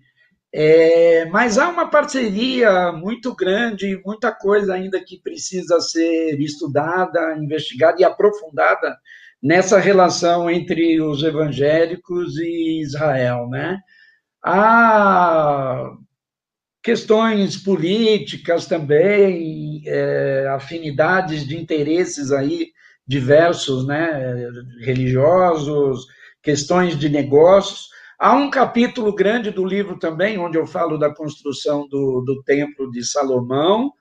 É, 0.52 1.26
mas 1.26 1.60
há 1.60 1.70
uma 1.70 1.88
parceria 1.88 2.92
muito 2.92 3.36
grande, 3.36 4.02
muita 4.04 4.32
coisa 4.32 4.74
ainda 4.74 5.00
que 5.00 5.22
precisa 5.22 5.80
ser 5.80 6.40
estudada, 6.42 7.38
investigada 7.38 8.02
e 8.02 8.04
aprofundada 8.04 8.98
nessa 9.42 9.80
relação 9.80 10.50
entre 10.50 11.02
os 11.02 11.24
evangélicos 11.24 12.38
e 12.38 12.82
Israel, 12.82 13.48
né? 13.50 13.80
Há 14.44 15.92
questões 16.84 17.58
políticas 17.58 18.66
também, 18.66 19.82
é, 19.86 20.48
afinidades 20.50 21.46
de 21.48 21.58
interesses 21.58 22.32
aí 22.32 22.72
diversos, 23.06 23.88
né, 23.88 24.48
religiosos, 24.82 26.06
questões 26.44 26.98
de 26.98 27.10
negócios. 27.10 27.90
Há 28.20 28.36
um 28.36 28.50
capítulo 28.50 29.14
grande 29.14 29.50
do 29.50 29.66
livro 29.66 29.98
também, 29.98 30.38
onde 30.38 30.58
eu 30.58 30.68
falo 30.68 30.98
da 30.98 31.14
construção 31.14 31.88
do, 31.88 32.22
do 32.22 32.44
Templo 32.44 32.92
de 32.92 33.04
Salomão 33.04 33.92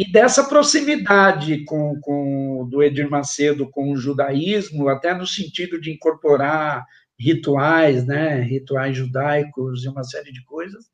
e 0.00 0.10
dessa 0.10 0.44
proximidade 0.44 1.62
com, 1.64 2.00
com 2.00 2.66
do 2.70 2.82
Edir 2.82 3.10
Macedo 3.10 3.68
com 3.70 3.92
o 3.92 3.96
judaísmo, 3.96 4.88
até 4.88 5.12
no 5.12 5.26
sentido 5.26 5.78
de 5.78 5.90
incorporar 5.90 6.86
rituais, 7.18 8.06
né, 8.06 8.40
rituais 8.40 8.96
judaicos 8.96 9.84
e 9.84 9.88
uma 9.88 10.02
série 10.02 10.32
de 10.32 10.42
coisas 10.44 10.86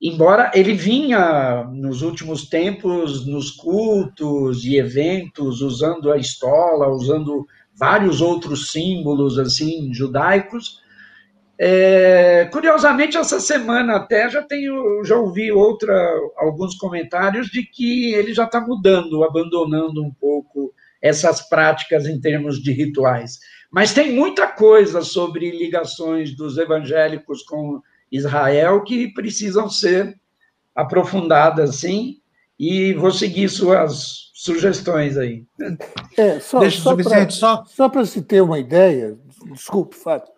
embora 0.00 0.50
ele 0.54 0.72
vinha 0.72 1.64
nos 1.64 2.02
últimos 2.02 2.48
tempos 2.48 3.26
nos 3.26 3.50
cultos 3.50 4.64
e 4.64 4.76
eventos 4.76 5.60
usando 5.60 6.12
a 6.12 6.16
estola, 6.16 6.88
usando 6.88 7.44
vários 7.76 8.20
outros 8.20 8.70
símbolos 8.70 9.38
assim 9.38 9.92
judaicos. 9.92 10.80
É, 11.60 12.48
curiosamente 12.52 13.16
essa 13.16 13.40
semana 13.40 13.96
até 13.96 14.30
já 14.30 14.40
tenho 14.42 15.02
já 15.02 15.16
ouvi 15.16 15.50
outra 15.50 15.92
alguns 16.36 16.76
comentários 16.76 17.48
de 17.48 17.64
que 17.64 18.14
ele 18.14 18.32
já 18.32 18.44
está 18.44 18.60
mudando, 18.60 19.24
abandonando 19.24 20.00
um 20.00 20.10
pouco 20.12 20.72
essas 21.02 21.48
práticas 21.48 22.06
em 22.06 22.20
termos 22.20 22.62
de 22.62 22.70
rituais. 22.70 23.40
Mas 23.70 23.92
tem 23.92 24.12
muita 24.12 24.46
coisa 24.46 25.02
sobre 25.02 25.50
ligações 25.50 26.34
dos 26.34 26.58
evangélicos 26.58 27.42
com 27.42 27.82
Israel 28.10 28.82
que 28.82 29.12
precisam 29.12 29.68
ser 29.68 30.18
aprofundadas, 30.74 31.76
sim, 31.76 32.20
e 32.58 32.92
vou 32.94 33.10
seguir 33.10 33.48
suas 33.48 34.30
sugestões 34.32 35.16
aí. 35.16 35.44
É, 36.16 36.38
só, 36.38 36.60
Deixa 36.60 36.80
só 36.80 36.96
para 36.96 37.30
só... 37.30 37.64
só 37.66 37.88
para 37.88 38.04
se 38.04 38.22
ter 38.22 38.40
uma 38.40 38.58
ideia, 38.58 39.18
desculpe, 39.52 39.96
Fábio, 39.96 40.28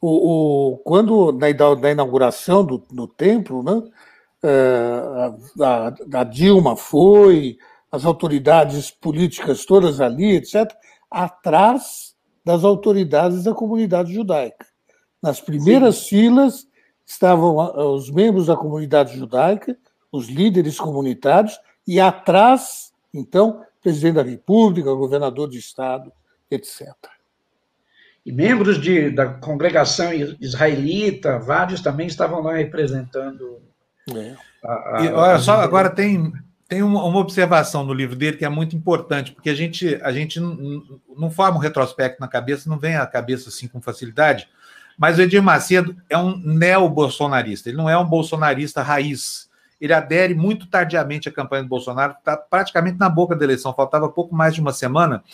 o, 0.00 0.72
o, 0.72 0.78
quando 0.78 1.32
na, 1.32 1.48
na 1.76 1.90
inauguração 1.90 2.64
do, 2.64 2.78
do 2.90 3.06
templo, 3.06 3.62
né, 3.62 3.82
é, 4.42 5.02
a, 5.60 5.94
a, 6.20 6.24
Dilma 6.24 6.76
foi, 6.76 7.58
as 7.90 8.04
autoridades 8.04 8.90
políticas 8.90 9.64
todas 9.64 10.00
ali, 10.00 10.36
etc., 10.36 10.70
atrás 11.10 12.14
das 12.44 12.64
autoridades 12.64 13.44
da 13.44 13.52
comunidade 13.52 14.12
judaica. 14.12 14.66
Nas 15.22 15.40
primeiras 15.40 15.96
Sim. 15.96 16.08
filas, 16.08 16.68
estavam 17.04 17.56
os 17.94 18.10
membros 18.10 18.46
da 18.46 18.56
comunidade 18.56 19.16
judaica, 19.16 19.76
os 20.12 20.28
líderes 20.28 20.78
comunitários, 20.78 21.58
e 21.86 21.98
atrás, 21.98 22.92
então, 23.12 23.62
presidente 23.82 24.16
da 24.16 24.22
República, 24.22 24.92
governador 24.92 25.48
de 25.48 25.58
Estado, 25.58 26.12
etc. 26.50 26.94
E 28.28 28.32
membros 28.32 28.78
de, 28.78 29.08
da 29.08 29.24
congregação 29.24 30.12
israelita, 30.38 31.38
vários 31.38 31.80
também 31.80 32.06
estavam 32.06 32.42
lá 32.42 32.56
representando. 32.56 33.62
É. 34.14 34.34
A, 34.62 34.98
a, 34.98 35.02
e, 35.02 35.08
olha 35.10 35.38
só, 35.38 35.62
agora 35.62 35.88
tem, 35.88 36.30
tem 36.68 36.82
uma, 36.82 37.02
uma, 37.04 37.20
observação 37.20 37.86
no 37.86 37.94
livro 37.94 38.14
dele 38.14 38.36
que 38.36 38.44
é 38.44 38.48
muito 38.50 38.76
importante, 38.76 39.32
porque 39.32 39.48
a 39.48 39.54
gente, 39.54 39.98
a 40.02 40.12
gente 40.12 40.38
não, 40.38 40.82
não 41.16 41.30
forma 41.30 41.56
um 41.56 41.60
retrospecto 41.60 42.20
na 42.20 42.28
cabeça, 42.28 42.68
não 42.68 42.78
vem 42.78 42.96
à 42.96 43.06
cabeça 43.06 43.48
assim 43.48 43.66
com 43.66 43.80
facilidade, 43.80 44.46
mas 44.98 45.16
o 45.16 45.22
Edir 45.22 45.42
Macedo 45.42 45.96
é 46.10 46.18
um 46.18 46.36
neo-bolsonarista, 46.36 47.70
ele 47.70 47.78
não 47.78 47.88
é 47.88 47.96
um 47.96 48.04
bolsonarista 48.04 48.82
raiz. 48.82 49.48
Ele 49.80 49.94
adere 49.94 50.34
muito 50.34 50.66
tardiamente 50.66 51.30
à 51.30 51.32
campanha 51.32 51.62
do 51.62 51.68
Bolsonaro, 51.70 52.12
está 52.18 52.36
praticamente 52.36 52.98
na 52.98 53.08
boca 53.08 53.34
da 53.34 53.44
eleição, 53.46 53.72
faltava 53.72 54.06
pouco 54.06 54.34
mais 54.34 54.52
de 54.52 54.60
uma 54.60 54.72
semana. 54.74 55.24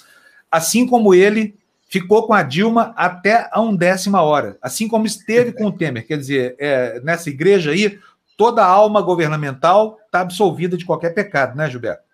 Assim 0.49 0.87
como 0.87 1.13
ele 1.13 1.57
ficou 1.87 2.26
com 2.26 2.35
a 2.35 2.43
Dilma 2.43 2.93
até 2.97 3.49
a 3.53 3.61
undécima 3.61 4.22
hora, 4.22 4.59
assim 4.61 4.89
como 4.89 5.07
esteve 5.07 5.53
com 5.53 5.66
o 5.66 5.72
Temer. 5.72 6.07
Quer 6.07 6.18
dizer, 6.18 6.57
é, 6.59 7.01
nessa 7.01 7.30
igreja 7.30 7.70
aí, 7.70 7.99
toda 8.37 8.62
a 8.62 8.66
alma 8.66 9.01
governamental 9.01 9.99
está 10.07 10.20
absolvida 10.20 10.76
de 10.76 10.85
qualquer 10.85 11.14
pecado, 11.14 11.57
né, 11.57 11.68
Gilberto? 11.70 12.05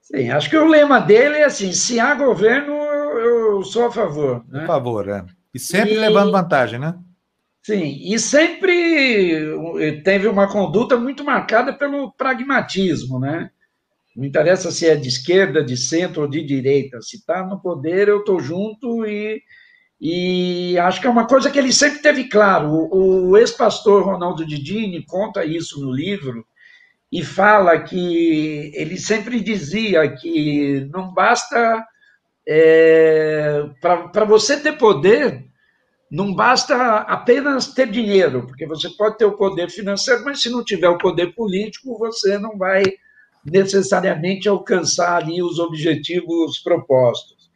Sim, 0.00 0.30
acho 0.30 0.50
que 0.50 0.56
o 0.56 0.66
lema 0.66 1.00
dele 1.00 1.38
é 1.38 1.44
assim: 1.44 1.72
se 1.72 1.98
há 1.98 2.14
governo, 2.14 2.72
eu 2.72 3.62
sou 3.64 3.86
a 3.86 3.90
favor. 3.90 4.44
Né? 4.48 4.64
A 4.64 4.66
favor, 4.66 5.08
é. 5.08 5.24
E 5.52 5.58
sempre 5.58 5.94
e... 5.94 5.98
levando 5.98 6.30
vantagem, 6.30 6.78
né? 6.78 6.94
Sim, 7.62 7.98
e 8.02 8.18
sempre 8.18 9.42
teve 10.04 10.28
uma 10.28 10.46
conduta 10.46 10.98
muito 10.98 11.24
marcada 11.24 11.72
pelo 11.72 12.12
pragmatismo, 12.12 13.18
né? 13.18 13.50
Não 14.16 14.24
interessa 14.24 14.70
se 14.70 14.86
é 14.86 14.94
de 14.94 15.08
esquerda, 15.08 15.64
de 15.64 15.76
centro 15.76 16.22
ou 16.22 16.28
de 16.28 16.42
direita. 16.42 17.00
Se 17.02 17.16
está 17.16 17.44
no 17.44 17.60
poder, 17.60 18.08
eu 18.08 18.20
estou 18.20 18.38
junto 18.38 19.04
e, 19.04 19.42
e 20.00 20.78
acho 20.78 21.00
que 21.00 21.06
é 21.06 21.10
uma 21.10 21.26
coisa 21.26 21.50
que 21.50 21.58
ele 21.58 21.72
sempre 21.72 22.00
teve 22.00 22.24
claro. 22.28 22.68
O, 22.68 23.30
o 23.30 23.36
ex-pastor 23.36 24.04
Ronaldo 24.04 24.46
Didini 24.46 25.04
conta 25.04 25.44
isso 25.44 25.80
no 25.80 25.92
livro 25.92 26.44
e 27.10 27.24
fala 27.24 27.78
que 27.80 28.72
ele 28.74 28.96
sempre 28.98 29.40
dizia 29.40 30.08
que 30.16 30.88
não 30.92 31.12
basta 31.12 31.84
é, 32.46 33.64
para 33.80 34.24
você 34.24 34.60
ter 34.60 34.72
poder, 34.72 35.44
não 36.10 36.34
basta 36.34 36.98
apenas 36.98 37.68
ter 37.72 37.90
dinheiro, 37.90 38.46
porque 38.46 38.66
você 38.66 38.88
pode 38.90 39.16
ter 39.16 39.24
o 39.24 39.36
poder 39.36 39.70
financeiro, 39.70 40.24
mas 40.24 40.40
se 40.40 40.50
não 40.50 40.64
tiver 40.64 40.88
o 40.88 40.98
poder 40.98 41.34
político, 41.34 41.98
você 41.98 42.38
não 42.38 42.56
vai 42.56 42.82
necessariamente 43.44 44.48
alcançar 44.48 45.22
ali 45.22 45.42
os 45.42 45.58
objetivos 45.58 46.58
propostos. 46.58 47.50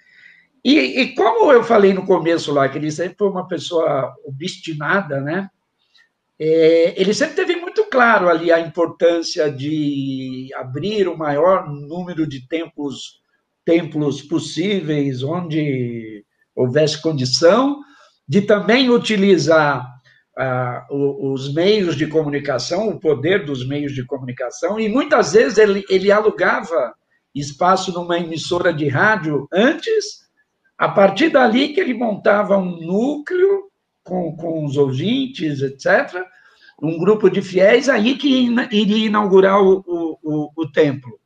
E, 0.64 1.00
e, 1.00 1.14
como 1.14 1.52
eu 1.52 1.62
falei 1.62 1.94
no 1.94 2.04
começo 2.04 2.52
lá, 2.52 2.68
que 2.68 2.76
ele 2.76 2.90
sempre 2.90 3.16
foi 3.16 3.28
uma 3.28 3.46
pessoa 3.46 4.14
obstinada, 4.24 5.20
né? 5.20 5.48
É, 6.38 7.00
ele 7.00 7.14
sempre 7.14 7.36
teve 7.36 7.56
muito 7.56 7.84
claro 7.86 8.28
ali 8.28 8.52
a 8.52 8.60
importância 8.60 9.50
de 9.50 10.50
abrir 10.54 11.08
o 11.08 11.16
maior 11.16 11.68
número 11.68 12.26
de 12.26 12.46
templos 12.46 13.18
templos 13.64 14.22
possíveis, 14.22 15.22
onde 15.22 16.24
houvesse 16.56 17.02
condição, 17.02 17.80
de 18.26 18.40
também 18.40 18.88
utilizar 18.88 19.97
ah, 20.38 20.86
os 20.88 21.52
meios 21.52 21.96
de 21.96 22.06
comunicação, 22.06 22.88
o 22.88 23.00
poder 23.00 23.44
dos 23.44 23.66
meios 23.66 23.92
de 23.92 24.06
comunicação, 24.06 24.78
e 24.78 24.88
muitas 24.88 25.32
vezes 25.32 25.58
ele, 25.58 25.84
ele 25.90 26.12
alugava 26.12 26.94
espaço 27.34 27.92
numa 27.92 28.18
emissora 28.18 28.72
de 28.72 28.86
rádio 28.88 29.48
antes, 29.52 30.28
a 30.78 30.88
partir 30.88 31.30
dali 31.30 31.70
que 31.70 31.80
ele 31.80 31.92
montava 31.92 32.56
um 32.56 32.80
núcleo 32.80 33.64
com, 34.04 34.36
com 34.36 34.64
os 34.64 34.76
ouvintes, 34.76 35.60
etc., 35.60 36.24
um 36.80 36.96
grupo 36.96 37.28
de 37.28 37.42
fiéis, 37.42 37.88
aí 37.88 38.16
que 38.16 38.48
iria 38.70 39.06
inaugurar 39.06 39.60
o, 39.60 39.82
o, 39.84 40.18
o, 40.22 40.50
o 40.56 40.70
templo. 40.70 41.18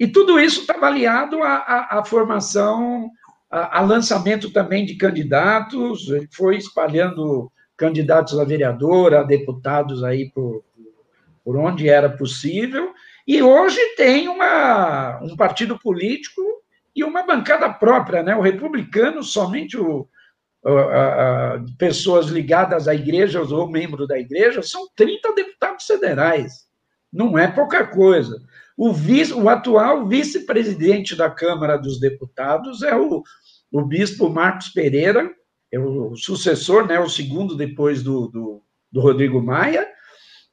E 0.00 0.08
tudo 0.08 0.40
isso 0.40 0.62
está 0.62 0.84
aliado 0.84 1.40
à, 1.44 1.98
à, 1.98 2.04
formação, 2.04 3.08
a, 3.48 3.78
a, 3.78 3.80
lançamento 3.82 4.52
também 4.52 4.84
de 4.84 4.96
candidatos, 4.96 6.08
ele 6.08 6.28
foi 6.32 6.56
espalhando 6.56 7.52
candidatos 7.78 8.38
a 8.38 8.44
vereador, 8.44 9.14
a 9.14 9.22
deputados 9.22 10.04
aí 10.04 10.28
por, 10.30 10.64
por 11.44 11.56
onde 11.56 11.88
era 11.88 12.10
possível, 12.10 12.92
e 13.26 13.40
hoje 13.42 13.78
tem 13.96 14.28
uma, 14.28 15.20
um 15.22 15.36
partido 15.36 15.78
político 15.78 16.42
e 16.94 17.04
uma 17.04 17.22
bancada 17.22 17.72
própria, 17.72 18.22
né? 18.22 18.34
O 18.34 18.40
republicano, 18.40 19.22
somente 19.22 19.78
o, 19.78 20.08
a, 20.64 20.70
a, 21.54 21.64
pessoas 21.78 22.26
ligadas 22.26 22.88
à 22.88 22.94
igreja 22.94 23.40
ou 23.40 23.70
membro 23.70 24.06
da 24.06 24.18
igreja, 24.18 24.62
são 24.62 24.88
30 24.96 25.34
deputados 25.34 25.84
federais. 25.86 26.66
Não 27.12 27.38
é 27.38 27.46
pouca 27.46 27.86
coisa. 27.86 28.42
O, 28.76 28.92
vice, 28.92 29.32
o 29.32 29.48
atual 29.48 30.06
vice-presidente 30.06 31.14
da 31.14 31.30
Câmara 31.30 31.76
dos 31.76 32.00
Deputados 32.00 32.82
é 32.82 32.96
o, 32.96 33.22
o 33.70 33.84
bispo 33.84 34.28
Marcos 34.28 34.68
Pereira, 34.68 35.30
é 35.72 35.78
o 35.78 36.16
sucessor, 36.16 36.86
né, 36.86 36.98
o 36.98 37.08
segundo 37.08 37.54
depois 37.54 38.02
do, 38.02 38.28
do, 38.28 38.62
do 38.90 39.00
Rodrigo 39.00 39.42
Maia, 39.42 39.86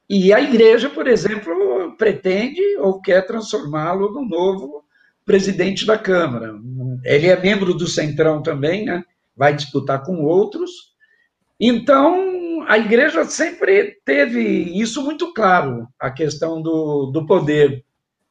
e 0.10 0.34
a 0.34 0.40
igreja, 0.40 0.90
por 0.90 1.08
exemplo, 1.08 1.96
pretende 1.98 2.62
ou 2.78 3.02
quer 3.02 3.26
transformá-lo 3.26 4.12
no 4.12 4.24
novo 4.24 4.84
presidente 5.26 5.86
da 5.86 5.98
Câmara. 5.98 6.54
Ele 7.04 7.28
é 7.28 7.40
membro 7.40 7.74
do 7.74 7.88
Centrão 7.88 8.44
também, 8.44 8.86
né? 8.86 9.04
vai 9.36 9.56
disputar 9.56 10.04
com 10.04 10.24
outros. 10.24 10.94
Então, 11.60 12.64
a 12.68 12.78
igreja 12.78 13.26
sempre 13.26 14.00
teve 14.06 14.42
isso 14.80 15.04
muito 15.04 15.34
claro, 15.34 15.88
a 16.00 16.12
questão 16.12 16.62
do, 16.62 17.08
do 17.08 17.26
poder. 17.26 17.84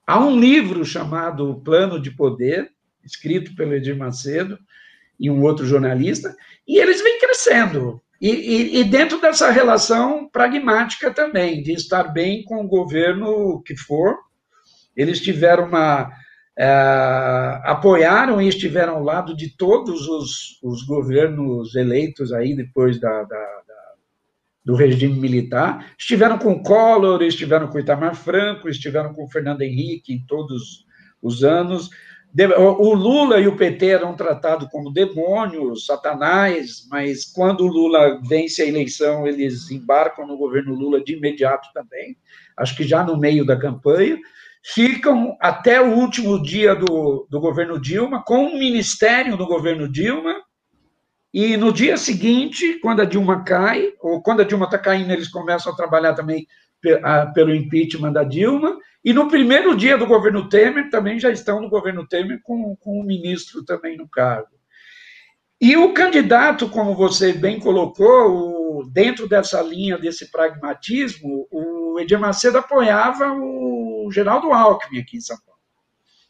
Há 0.07 0.21
um 0.21 0.39
livro 0.39 0.85
chamado 0.85 1.61
Plano 1.65 2.01
de 2.01 2.11
Poder, 2.11 2.71
escrito 3.05 3.55
pelo 3.57 3.75
Edir 3.75 3.97
Macedo 3.97 4.59
e 5.25 5.31
um 5.31 5.43
outro 5.43 5.65
jornalista, 5.65 6.37
e 6.69 6.79
eles 6.79 7.03
vêm 7.03 7.19
crescendo. 7.19 7.99
E, 8.21 8.31
e, 8.31 8.81
e, 8.81 8.85
dentro 8.85 9.21
dessa 9.21 9.51
relação 9.51 10.29
pragmática 10.29 11.11
também, 11.11 11.63
de 11.63 11.73
estar 11.73 12.05
bem 12.13 12.45
com 12.45 12.63
o 12.63 12.69
governo 12.69 13.63
que 13.63 13.75
for, 13.75 14.19
eles 14.95 15.21
tiveram 15.21 15.65
uma. 15.65 16.11
É, 16.57 17.61
apoiaram 17.65 18.41
e 18.41 18.47
estiveram 18.47 18.95
ao 18.95 19.03
lado 19.03 19.37
de 19.37 19.57
todos 19.57 20.07
os, 20.07 20.63
os 20.63 20.85
governos 20.85 21.75
eleitos 21.75 22.33
aí 22.33 22.55
depois 22.55 23.01
da, 23.01 23.25
da 23.25 23.63
do 24.65 24.75
regime 24.75 25.19
militar, 25.19 25.93
estiveram 25.99 26.39
com 26.39 26.63
Collor, 26.63 27.23
estiveram 27.23 27.69
com 27.69 27.79
Itamar 27.79 28.15
Franco, 28.15 28.69
estiveram 28.69 29.13
com 29.13 29.29
Fernando 29.29 29.61
Henrique 29.61 30.15
em 30.15 30.25
todos 30.27 30.87
os 31.21 31.45
anos. 31.45 31.91
O 32.37 32.95
Lula 32.95 33.39
e 33.39 33.47
o 33.47 33.57
PT 33.57 33.87
eram 33.87 34.17
tratados 34.17 34.69
como 34.69 34.93
demônios, 34.93 35.87
satanás, 35.87 36.85
mas 36.91 37.25
quando 37.25 37.61
o 37.61 37.69
Lula 37.69 38.21
vence 38.29 38.61
a 38.61 38.67
eleição, 38.67 39.25
eles 39.25 39.71
embarcam 39.71 40.27
no 40.27 40.37
governo 40.37 40.75
Lula 40.75 41.01
de 41.01 41.15
imediato 41.15 41.69
também, 41.73 42.17
acho 42.57 42.77
que 42.77 42.83
já 42.83 43.05
no 43.05 43.17
meio 43.17 43.47
da 43.47 43.57
campanha. 43.57 44.19
Ficam 44.65 45.37
até 45.41 45.81
o 45.81 45.95
último 45.95 46.43
dia 46.43 46.75
do, 46.75 47.29
do 47.31 47.39
governo 47.39 47.79
Dilma, 47.79 48.25
com 48.25 48.47
um 48.47 48.59
ministério 48.59 49.37
do 49.37 49.47
governo 49.47 49.89
Dilma, 49.89 50.35
e 51.33 51.57
no 51.57 51.73
dia 51.73 51.97
seguinte, 51.97 52.81
quando 52.81 53.03
a 53.03 53.05
Dilma 53.05 53.45
cai, 53.45 53.93
ou 54.01 54.23
quando 54.23 54.41
a 54.41 54.45
Dilma 54.45 54.65
está 54.65 54.79
caindo, 54.79 55.13
eles 55.13 55.29
começam 55.29 55.73
a 55.73 55.77
trabalhar 55.77 56.15
também 56.15 56.47
pelo 57.35 57.55
impeachment 57.55 58.13
da 58.13 58.25
Dilma. 58.25 58.79
E 59.05 59.13
no 59.13 59.29
primeiro 59.29 59.77
dia 59.77 59.99
do 59.99 60.07
governo 60.07 60.49
Temer, 60.49 60.91
também 60.91 61.19
já 61.19 61.31
estão 61.31 61.61
no 61.61 61.69
governo 61.69 62.07
Temer 62.07 62.41
com, 62.43 62.77
com 62.77 63.01
o 63.01 63.05
ministro 63.05 63.65
também 63.65 63.97
no 63.97 64.09
cargo. 64.09 64.49
E 65.61 65.77
o 65.77 65.93
candidato, 65.95 66.69
como 66.69 66.95
você 66.95 67.33
bem 67.33 67.59
colocou, 67.59 68.81
o, 68.81 68.91
dentro 68.91 69.29
dessa 69.29 69.63
linha 69.63 69.99
desse 69.99 70.31
pragmatismo, 70.31 71.47
o 71.51 71.99
Edir 72.01 72.19
Macedo 72.19 72.59
apoiava 72.59 73.33
o 73.33 74.11
Geraldo 74.13 74.53
Alckmin 74.53 75.01
aqui 75.01 75.19
em 75.19 75.21
São 75.21 75.37
Paulo. 75.37 75.61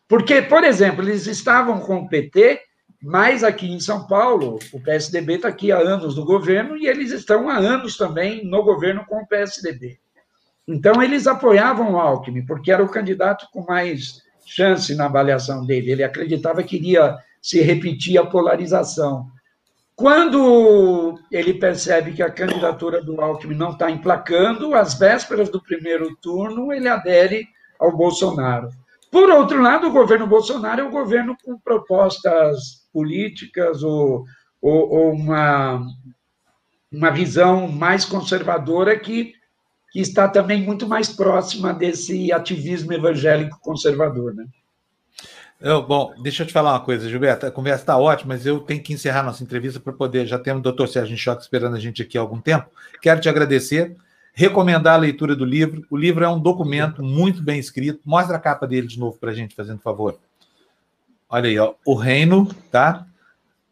Porque, 0.06 0.42
por 0.42 0.62
exemplo, 0.64 1.02
eles 1.02 1.26
estavam 1.26 1.80
com 1.80 1.98
o 1.98 2.08
PT 2.08 2.60
mas 3.06 3.44
aqui 3.44 3.70
em 3.70 3.78
São 3.78 4.06
Paulo, 4.06 4.58
o 4.72 4.80
PSDB 4.80 5.34
está 5.34 5.48
aqui 5.48 5.70
há 5.70 5.76
anos 5.76 6.16
no 6.16 6.24
governo 6.24 6.74
e 6.74 6.86
eles 6.86 7.12
estão 7.12 7.50
há 7.50 7.58
anos 7.58 7.98
também 7.98 8.46
no 8.46 8.62
governo 8.62 9.04
com 9.04 9.16
o 9.16 9.26
PSDB. 9.26 10.00
Então, 10.66 11.02
eles 11.02 11.26
apoiavam 11.26 11.92
o 11.92 11.98
Alckmin, 11.98 12.46
porque 12.46 12.72
era 12.72 12.82
o 12.82 12.88
candidato 12.88 13.46
com 13.52 13.64
mais 13.64 14.22
chance 14.46 14.94
na 14.94 15.06
avaliação 15.06 15.64
dele. 15.64 15.92
Ele 15.92 16.04
acreditava 16.04 16.62
que 16.62 16.76
iria 16.76 17.18
se 17.40 17.60
repetir 17.60 18.18
a 18.18 18.24
polarização. 18.26 19.26
Quando 19.94 21.18
ele 21.30 21.54
percebe 21.54 22.12
que 22.12 22.22
a 22.22 22.30
candidatura 22.30 23.02
do 23.02 23.20
Alckmin 23.20 23.54
não 23.54 23.70
está 23.70 23.90
emplacando, 23.90 24.74
às 24.74 24.94
vésperas 24.94 25.48
do 25.48 25.62
primeiro 25.62 26.16
turno, 26.16 26.72
ele 26.72 26.88
adere 26.88 27.46
ao 27.78 27.96
Bolsonaro. 27.96 28.70
Por 29.10 29.30
outro 29.30 29.62
lado, 29.62 29.86
o 29.86 29.92
governo 29.92 30.26
Bolsonaro 30.26 30.80
é 30.80 30.84
um 30.84 30.90
governo 30.90 31.36
com 31.44 31.56
propostas 31.56 32.88
políticas 32.92 33.82
ou, 33.84 34.24
ou, 34.60 34.90
ou 34.90 35.12
uma, 35.12 35.86
uma 36.90 37.10
visão 37.10 37.68
mais 37.68 38.04
conservadora 38.04 38.98
que, 38.98 39.32
que 39.94 40.00
está 40.00 40.26
também 40.26 40.60
muito 40.60 40.88
mais 40.88 41.08
próxima 41.08 41.72
desse 41.72 42.32
ativismo 42.32 42.92
evangélico 42.92 43.60
conservador. 43.60 44.34
Né? 44.34 44.44
Eu, 45.60 45.86
bom, 45.86 46.12
deixa 46.20 46.42
eu 46.42 46.46
te 46.48 46.52
falar 46.52 46.72
uma 46.72 46.80
coisa, 46.80 47.08
Gilberto. 47.08 47.46
A 47.46 47.50
conversa 47.52 47.84
está 47.84 47.96
ótima, 47.96 48.34
mas 48.34 48.44
eu 48.44 48.58
tenho 48.58 48.82
que 48.82 48.92
encerrar 48.92 49.22
nossa 49.22 49.44
entrevista 49.44 49.78
para 49.78 49.92
poder. 49.92 50.26
Já 50.26 50.36
temos 50.36 50.58
o 50.58 50.62
doutor 50.64 50.88
Sérgio 50.88 51.16
Choque 51.16 51.42
esperando 51.42 51.76
a 51.76 51.78
gente 51.78 52.02
aqui 52.02 52.18
há 52.18 52.20
algum 52.20 52.40
tempo. 52.40 52.66
Quero 53.00 53.20
te 53.20 53.28
agradecer, 53.28 53.96
recomendar 54.32 54.94
a 54.94 54.98
leitura 54.98 55.36
do 55.36 55.44
livro. 55.44 55.86
O 55.88 55.96
livro 55.96 56.24
é 56.24 56.28
um 56.28 56.40
documento 56.40 57.00
muito 57.00 57.40
bem 57.40 57.60
escrito. 57.60 58.00
Mostra 58.04 58.36
a 58.36 58.40
capa 58.40 58.66
dele 58.66 58.88
de 58.88 58.98
novo 58.98 59.16
para 59.16 59.30
a 59.30 59.34
gente, 59.34 59.54
fazendo 59.54 59.78
favor. 59.78 60.18
Olha 61.28 61.48
aí, 61.48 61.56
ó, 61.56 61.74
o 61.86 61.94
reino, 61.94 62.52
tá? 62.68 63.06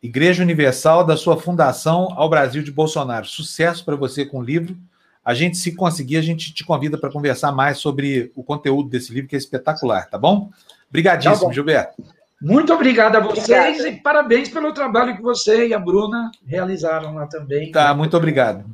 Igreja 0.01 0.45
Universal 0.45 1.05
da 1.05 1.17
sua 1.17 1.37
fundação 1.37 2.15
ao 2.15 2.31
Brasil 2.31 2.63
de 2.63 2.71
Bolsonaro. 2.71 3.27
Sucesso 3.27 3.85
para 3.85 3.97
você 3.97 4.25
com 4.25 4.39
o 4.39 4.45
livro. 4.45 4.77
A 5.25 5.35
gente, 5.35 5.57
se 5.57 5.75
conseguir, 5.75 6.17
a 6.17 6.23
gente 6.23 6.53
te 6.53 6.65
convida 6.65 6.99
para 6.99 7.11
conversar 7.11 7.53
mais 7.53 7.79
sobre 7.79 8.33
o 8.35 8.43
conteúdo 8.43 8.89
desse 8.89 9.13
livro, 9.13 9.29
que 9.29 9.37
é 9.37 9.39
espetacular, 9.39 10.09
tá 10.09 10.19
bom? 10.19 10.51
Obrigadíssimo, 10.89 11.49
tá 11.49 11.53
Gilberto. 11.53 12.03
Muito 12.41 12.75
obrigado 12.75 13.17
a 13.17 13.21
vocês 13.21 13.79
Obrigada. 13.79 13.89
e 13.89 14.01
parabéns 14.01 14.49
pelo 14.49 14.73
trabalho 14.73 15.15
que 15.15 15.23
você 15.23 15.69
e 15.69 15.75
a 15.75 15.79
Bruna 15.79 16.33
realizaram 16.45 17.15
lá 17.15 17.27
também. 17.27 17.71
Tá, 17.71 17.95
muito 17.95 18.17
obrigado. 18.17 18.65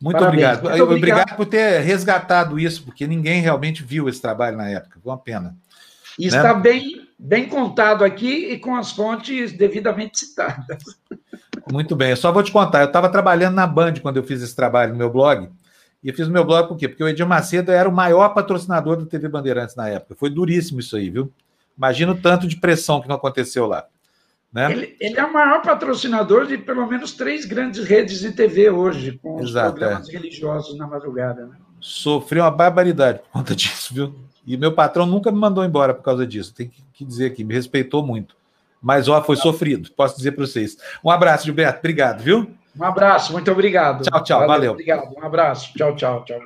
Muito 0.00 0.24
obrigado. 0.24 0.62
Muito 0.62 0.82
obrigado. 0.82 1.18
obrigado. 1.18 1.36
por 1.36 1.46
ter 1.46 1.80
resgatado 1.80 2.58
isso, 2.58 2.84
porque 2.84 3.08
ninguém 3.08 3.42
realmente 3.42 3.82
viu 3.82 4.08
esse 4.08 4.22
trabalho 4.22 4.56
na 4.56 4.68
época. 4.68 5.00
Foi 5.02 5.10
uma 5.10 5.18
pena. 5.18 5.56
E 6.16 6.30
né? 6.30 6.36
está 6.36 6.54
bem, 6.54 7.08
bem 7.18 7.48
contado 7.48 8.04
aqui 8.04 8.52
e 8.52 8.58
com 8.58 8.76
as 8.76 8.92
fontes 8.92 9.52
devidamente 9.52 10.20
citadas. 10.20 10.82
Muito 11.70 11.96
bem. 11.96 12.10
Eu 12.10 12.16
só 12.16 12.30
vou 12.30 12.42
te 12.42 12.52
contar. 12.52 12.80
Eu 12.80 12.86
estava 12.86 13.08
trabalhando 13.08 13.54
na 13.54 13.66
Band 13.66 13.94
quando 14.00 14.16
eu 14.16 14.22
fiz 14.22 14.40
esse 14.40 14.54
trabalho 14.54 14.92
no 14.92 14.98
meu 14.98 15.10
blog. 15.10 15.50
E 16.02 16.08
eu 16.08 16.14
fiz 16.14 16.26
o 16.26 16.30
meu 16.30 16.44
blog 16.44 16.68
por 16.68 16.76
quê? 16.76 16.88
Porque 16.88 17.04
o 17.04 17.08
Edir 17.08 17.26
Macedo 17.26 17.70
era 17.70 17.88
o 17.88 17.92
maior 17.92 18.30
patrocinador 18.30 18.96
do 18.96 19.06
TV 19.06 19.28
Bandeirantes 19.28 19.76
na 19.76 19.88
época. 19.88 20.14
Foi 20.18 20.30
duríssimo 20.30 20.80
isso 20.80 20.96
aí, 20.96 21.10
viu? 21.10 21.30
Imagina 21.76 22.12
o 22.12 22.20
tanto 22.20 22.46
de 22.46 22.56
pressão 22.56 23.00
que 23.00 23.08
não 23.08 23.16
aconteceu 23.16 23.66
lá. 23.66 23.86
Né? 24.52 24.72
Ele, 24.72 24.96
ele, 24.98 25.18
é 25.18 25.24
o 25.24 25.32
maior 25.32 25.62
patrocinador 25.62 26.46
de 26.46 26.58
pelo 26.58 26.86
menos 26.86 27.12
três 27.12 27.44
grandes 27.44 27.84
redes 27.84 28.20
de 28.20 28.32
TV 28.32 28.68
hoje, 28.68 29.18
com 29.22 29.36
os 29.36 29.50
Exato, 29.50 29.76
programas 29.76 30.08
é. 30.08 30.12
religiosos 30.12 30.76
na 30.76 30.86
madrugada. 30.86 31.46
Né? 31.46 31.56
Sofri 31.80 32.40
uma 32.40 32.50
barbaridade 32.50 33.20
por 33.20 33.30
conta 33.30 33.54
disso, 33.56 33.94
viu? 33.94 34.14
E 34.46 34.56
meu 34.56 34.72
patrão 34.72 35.06
nunca 35.06 35.30
me 35.30 35.38
mandou 35.38 35.64
embora 35.64 35.94
por 35.94 36.02
causa 36.02 36.26
disso. 36.26 36.52
Tem 36.52 36.70
que 36.92 37.04
dizer 37.04 37.26
aqui, 37.26 37.44
me 37.44 37.54
respeitou 37.54 38.04
muito. 38.04 38.34
Mas, 38.82 39.08
ó, 39.08 39.22
foi 39.22 39.36
sofrido, 39.36 39.90
posso 39.92 40.16
dizer 40.16 40.32
para 40.32 40.46
vocês. 40.46 40.76
Um 41.04 41.10
abraço, 41.10 41.44
Gilberto. 41.44 41.78
Obrigado, 41.78 42.22
viu? 42.22 42.50
Um 42.78 42.84
abraço, 42.84 43.32
muito 43.32 43.50
obrigado. 43.50 44.02
Tchau, 44.04 44.22
tchau, 44.22 44.40
valeu. 44.40 44.52
valeu. 44.52 44.72
Obrigado, 44.72 45.14
um 45.16 45.24
abraço. 45.24 45.72
Tchau, 45.74 45.94
tchau, 45.96 46.24
tchau 46.24 46.40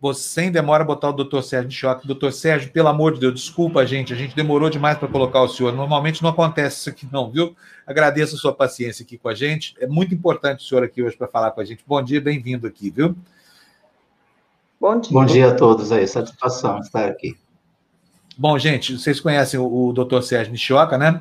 você 0.00 0.22
sem 0.22 0.50
demora 0.50 0.82
botar 0.82 1.10
o 1.10 1.12
doutor 1.12 1.42
Sérgio 1.42 1.68
de 1.68 1.76
choque. 1.76 2.06
Doutor 2.06 2.32
Sérgio, 2.32 2.72
pelo 2.72 2.88
amor 2.88 3.12
de 3.12 3.20
Deus, 3.20 3.34
desculpa, 3.34 3.86
gente. 3.86 4.14
A 4.14 4.16
gente 4.16 4.34
demorou 4.34 4.70
demais 4.70 4.96
para 4.96 5.06
colocar 5.06 5.42
o 5.42 5.48
senhor. 5.48 5.74
Normalmente 5.74 6.22
não 6.22 6.30
acontece 6.30 6.78
isso 6.80 6.88
aqui, 6.88 7.06
não, 7.12 7.30
viu? 7.30 7.54
Agradeço 7.86 8.34
a 8.34 8.38
sua 8.38 8.54
paciência 8.54 9.02
aqui 9.04 9.18
com 9.18 9.28
a 9.28 9.34
gente. 9.34 9.74
É 9.78 9.86
muito 9.86 10.14
importante 10.14 10.64
o 10.64 10.68
senhor 10.68 10.82
aqui 10.82 11.02
hoje 11.02 11.16
para 11.16 11.28
falar 11.28 11.50
com 11.50 11.60
a 11.60 11.64
gente. 11.64 11.84
Bom 11.86 12.02
dia, 12.02 12.18
bem-vindo 12.18 12.66
aqui, 12.66 12.90
viu? 12.90 13.14
Bom 14.80 14.98
dia. 14.98 15.12
Bom 15.12 15.24
dia 15.26 15.50
a 15.50 15.54
todos 15.54 15.92
aí. 15.92 16.08
Satisfação 16.08 16.78
estar 16.78 17.06
aqui. 17.06 17.36
Bom, 18.38 18.58
gente, 18.58 18.96
vocês 18.96 19.20
conhecem 19.20 19.60
o, 19.60 19.88
o 19.88 19.92
doutor 19.92 20.22
Sérgio 20.22 20.50
Nishioca, 20.50 20.96
né? 20.96 21.20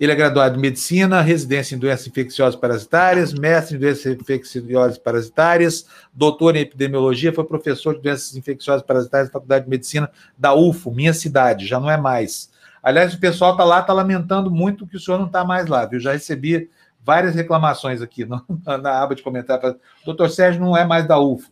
Ele 0.00 0.12
é 0.12 0.14
graduado 0.14 0.56
em 0.56 0.62
medicina, 0.62 1.20
residência 1.20 1.76
em 1.76 1.78
doenças 1.78 2.06
infecciosas 2.06 2.58
parasitárias, 2.58 3.34
mestre 3.34 3.76
em 3.76 3.78
doenças 3.78 4.06
infecciosas 4.06 4.96
parasitárias, 4.96 5.86
doutor 6.10 6.56
em 6.56 6.60
epidemiologia, 6.60 7.34
foi 7.34 7.44
professor 7.44 7.94
de 7.94 8.00
doenças 8.00 8.34
infecciosas 8.34 8.82
parasitárias 8.82 9.28
da 9.28 9.34
Faculdade 9.34 9.66
de 9.66 9.70
Medicina 9.70 10.10
da 10.38 10.54
UFO, 10.54 10.90
minha 10.90 11.12
cidade, 11.12 11.66
já 11.66 11.78
não 11.78 11.90
é 11.90 11.98
mais. 11.98 12.50
Aliás, 12.82 13.12
o 13.12 13.20
pessoal 13.20 13.52
está 13.52 13.62
lá, 13.62 13.80
está 13.80 13.92
lamentando 13.92 14.50
muito 14.50 14.86
que 14.86 14.96
o 14.96 15.00
senhor 15.00 15.18
não 15.18 15.26
está 15.26 15.44
mais 15.44 15.66
lá, 15.66 15.84
viu? 15.84 16.00
Já 16.00 16.12
recebi 16.12 16.70
várias 17.04 17.34
reclamações 17.34 18.00
aqui 18.00 18.24
no, 18.26 18.42
na 18.64 19.02
aba 19.02 19.14
de 19.14 19.22
comentário. 19.22 19.78
Doutor 20.02 20.30
Sérgio 20.30 20.62
não 20.62 20.74
é 20.74 20.82
mais 20.82 21.06
da 21.06 21.20
UFO. 21.20 21.50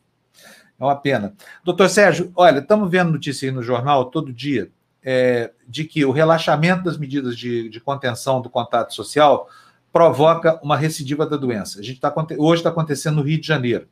É 0.81 0.85
uma 0.85 0.97
pena. 0.97 1.35
Doutor 1.63 1.91
Sérgio, 1.91 2.33
olha, 2.35 2.61
estamos 2.61 2.91
vendo 2.91 3.13
notícia 3.13 3.47
aí 3.47 3.55
no 3.55 3.63
jornal 3.63 4.07
todo 4.07 4.33
dia 4.33 4.71
é, 5.11 5.53
de 5.67 5.85
que 5.85 6.05
o 6.05 6.11
relaxamento 6.11 6.85
das 6.85 6.99
medidas 6.99 7.35
de, 7.35 7.71
de, 7.71 7.81
contenção 7.81 8.43
do 8.43 8.51
contato 8.51 8.95
social 8.95 9.49
provoca 9.91 10.61
uma 10.63 10.77
recidiva 10.77 11.25
da 11.25 11.39
doença. 11.39 11.81
A 11.81 11.83
gente 11.83 11.99
tá, 11.99 12.15
hoje 12.37 12.61
está 12.61 12.69
acontecendo 12.69 13.17
no 13.17 13.23
Rio 13.23 13.41
de 13.41 13.47
Janeiro. 13.47 13.89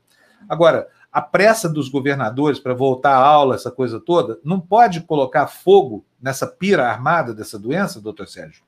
Agora, 0.46 0.86
a 1.10 1.22
pressa 1.22 1.70
dos 1.70 1.88
governadores 1.88 2.58
para 2.58 2.74
voltar 2.74 3.14
à 3.14 3.24
aula, 3.26 3.54
essa 3.54 3.70
coisa 3.70 3.98
toda, 3.98 4.38
não 4.44 4.60
pode 4.60 5.00
colocar 5.00 5.46
fogo 5.46 6.04
nessa 6.20 6.46
pira 6.46 6.86
armada 6.86 7.32
dessa 7.32 7.58
doença, 7.58 7.98
doutor 7.98 8.28
Sérgio? 8.28 8.62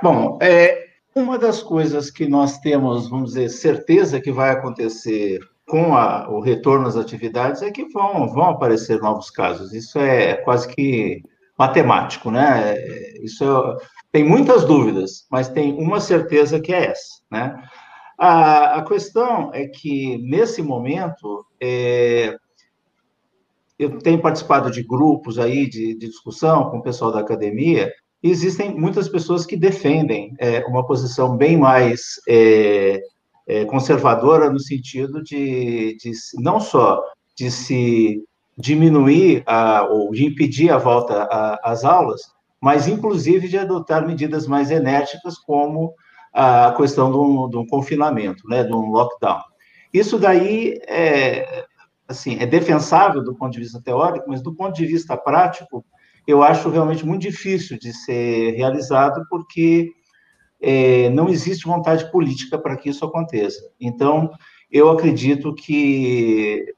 Bom, 0.00 0.38
é, 0.40 0.90
uma 1.12 1.36
das 1.36 1.60
coisas 1.60 2.08
que 2.08 2.28
nós 2.28 2.58
temos, 2.58 3.08
vamos 3.08 3.30
dizer, 3.30 3.48
certeza 3.48 4.20
que 4.20 4.30
vai 4.30 4.50
acontecer 4.50 5.40
com 5.68 5.94
a, 5.94 6.28
o 6.28 6.40
retorno 6.40 6.88
às 6.88 6.96
atividades 6.96 7.62
é 7.62 7.70
que 7.70 7.84
vão, 7.90 8.26
vão 8.28 8.50
aparecer 8.50 9.00
novos 9.00 9.30
casos. 9.30 9.72
Isso 9.72 9.98
é 9.98 10.34
quase 10.34 10.66
que 10.68 11.22
matemático, 11.58 12.30
né? 12.30 12.74
Isso 13.22 13.44
é, 13.44 13.76
tem 14.10 14.24
muitas 14.24 14.64
dúvidas, 14.64 15.26
mas 15.30 15.48
tem 15.48 15.74
uma 15.74 16.00
certeza 16.00 16.60
que 16.60 16.72
é 16.72 16.86
essa, 16.86 17.20
né? 17.30 17.62
A, 18.18 18.78
a 18.78 18.82
questão 18.82 19.50
é 19.52 19.66
que, 19.66 20.18
nesse 20.18 20.62
momento, 20.62 21.46
é, 21.60 22.36
eu 23.78 23.98
tenho 23.98 24.20
participado 24.20 24.70
de 24.70 24.82
grupos 24.82 25.38
aí 25.38 25.68
de, 25.68 25.94
de, 25.94 26.08
discussão 26.08 26.70
com 26.70 26.78
o 26.78 26.82
pessoal 26.82 27.12
da 27.12 27.20
academia, 27.20 27.92
e 28.20 28.30
existem 28.30 28.74
muitas 28.74 29.08
pessoas 29.08 29.46
que 29.46 29.56
defendem 29.56 30.34
é, 30.38 30.64
uma 30.66 30.84
posição 30.84 31.36
bem 31.36 31.56
mais 31.56 32.20
é, 33.48 33.64
conservadora 33.64 34.50
no 34.50 34.60
sentido 34.60 35.22
de, 35.22 35.96
de, 35.96 36.12
não 36.36 36.60
só 36.60 37.02
de 37.34 37.50
se 37.50 38.22
diminuir 38.56 39.42
a, 39.46 39.84
ou 39.84 40.10
de 40.12 40.26
impedir 40.26 40.70
a 40.70 40.76
volta 40.76 41.24
às 41.62 41.84
aulas, 41.84 42.20
mas 42.60 42.86
inclusive 42.86 43.48
de 43.48 43.56
adotar 43.56 44.06
medidas 44.06 44.46
mais 44.46 44.70
enérgicas, 44.70 45.38
como 45.38 45.94
a 46.34 46.72
questão 46.76 47.10
um 47.10 47.66
confinamento, 47.66 48.46
né, 48.48 48.62
de 48.62 48.72
um 48.72 48.90
lockdown. 48.90 49.40
Isso 49.94 50.18
daí 50.18 50.78
é, 50.86 51.64
assim, 52.06 52.36
é 52.38 52.46
defensável 52.46 53.24
do 53.24 53.34
ponto 53.34 53.52
de 53.52 53.60
vista 53.60 53.80
teórico, 53.82 54.26
mas 54.28 54.42
do 54.42 54.54
ponto 54.54 54.74
de 54.74 54.84
vista 54.84 55.16
prático, 55.16 55.84
eu 56.26 56.42
acho 56.42 56.68
realmente 56.68 57.06
muito 57.06 57.22
difícil 57.22 57.78
de 57.78 57.92
ser 57.92 58.54
realizado, 58.56 59.24
porque 59.30 59.90
é, 60.60 61.08
não 61.10 61.28
existe 61.28 61.66
vontade 61.66 62.10
política 62.10 62.58
para 62.58 62.76
que 62.76 62.88
isso 62.88 63.04
aconteça. 63.04 63.60
Então, 63.80 64.30
eu 64.70 64.90
acredito 64.90 65.54
que 65.54 66.74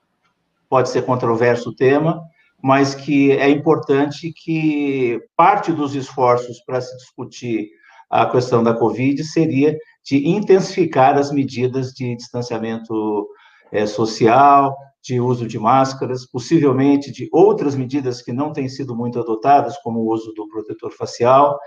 pode 0.68 0.88
ser 0.88 1.02
controverso 1.02 1.70
o 1.70 1.74
tema, 1.74 2.22
mas 2.62 2.94
que 2.94 3.32
é 3.32 3.48
importante 3.48 4.32
que 4.32 5.20
parte 5.36 5.72
dos 5.72 5.94
esforços 5.94 6.60
para 6.60 6.80
se 6.80 6.96
discutir 6.96 7.70
a 8.08 8.26
questão 8.26 8.62
da 8.62 8.74
Covid 8.74 9.22
seria 9.24 9.76
de 10.04 10.28
intensificar 10.28 11.16
as 11.16 11.30
medidas 11.30 11.92
de 11.92 12.16
distanciamento 12.16 13.28
é, 13.72 13.86
social, 13.86 14.76
de 15.02 15.20
uso 15.20 15.46
de 15.46 15.58
máscaras, 15.58 16.26
possivelmente 16.26 17.10
de 17.10 17.28
outras 17.32 17.74
medidas 17.74 18.20
que 18.20 18.32
não 18.32 18.52
têm 18.52 18.68
sido 18.68 18.94
muito 18.94 19.18
adotadas, 19.18 19.78
como 19.78 20.00
o 20.00 20.12
uso 20.12 20.32
do 20.34 20.46
protetor 20.48 20.92
facial, 20.92 21.58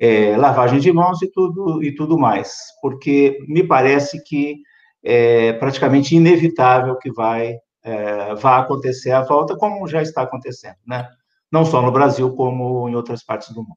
é, 0.00 0.34
lavagem 0.34 0.80
de 0.80 0.90
mãos 0.90 1.20
e 1.20 1.30
tudo, 1.30 1.82
e 1.82 1.94
tudo 1.94 2.18
mais, 2.18 2.56
porque 2.80 3.38
me 3.46 3.62
parece 3.62 4.24
que 4.24 4.62
é 5.04 5.52
praticamente 5.52 6.16
inevitável 6.16 6.96
que 6.96 7.12
vai, 7.12 7.58
é, 7.82 8.34
vá 8.34 8.60
acontecer 8.60 9.10
a 9.12 9.22
volta, 9.22 9.54
como 9.56 9.86
já 9.86 10.00
está 10.00 10.22
acontecendo, 10.22 10.76
né? 10.86 11.06
Não 11.52 11.66
só 11.66 11.82
no 11.82 11.92
Brasil, 11.92 12.34
como 12.34 12.88
em 12.88 12.94
outras 12.94 13.22
partes 13.22 13.50
do 13.50 13.62
mundo. 13.62 13.76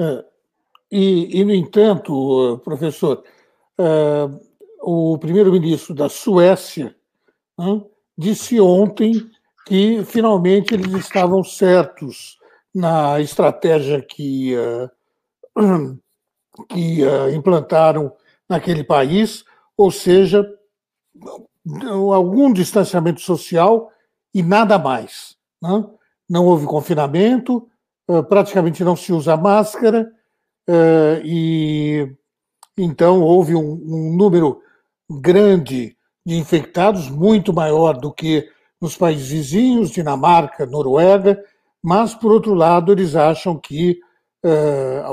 É, 0.00 0.24
e, 0.90 1.40
e, 1.40 1.44
no 1.44 1.54
entanto, 1.54 2.60
professor, 2.64 3.22
é, 3.78 4.28
o 4.80 5.16
primeiro-ministro 5.18 5.94
da 5.94 6.08
Suécia 6.08 6.96
disse 8.18 8.60
ontem 8.60 9.12
que 9.66 10.04
finalmente 10.04 10.74
eles 10.74 10.92
estavam 10.92 11.44
certos 11.44 12.41
na 12.74 13.20
estratégia 13.20 14.00
que, 14.00 14.54
uh, 14.56 15.98
que 16.68 17.04
uh, 17.04 17.30
implantaram 17.34 18.12
naquele 18.48 18.84
país, 18.84 19.44
ou 19.76 19.90
seja, 19.90 20.46
algum 22.12 22.52
distanciamento 22.52 23.20
social 23.20 23.90
e 24.34 24.42
nada 24.42 24.78
mais. 24.78 25.36
Né? 25.60 25.84
não 26.28 26.46
houve 26.46 26.66
confinamento, 26.66 27.68
praticamente 28.28 28.82
não 28.82 28.96
se 28.96 29.12
usa 29.12 29.36
máscara, 29.36 30.10
e 31.22 32.10
então 32.76 33.20
houve 33.20 33.54
um, 33.54 33.72
um 33.84 34.16
número 34.16 34.62
grande 35.20 35.96
de 36.24 36.36
infectados, 36.36 37.10
muito 37.10 37.52
maior 37.52 37.98
do 37.98 38.12
que 38.12 38.48
nos 38.80 38.96
países 38.96 39.28
vizinhos, 39.28 39.90
Dinamarca, 39.90 40.64
Noruega, 40.64 41.42
mas, 41.82 42.14
por 42.14 42.32
outro 42.32 42.54
lado, 42.54 42.92
eles 42.92 43.16
acham 43.16 43.58
que, 43.58 43.98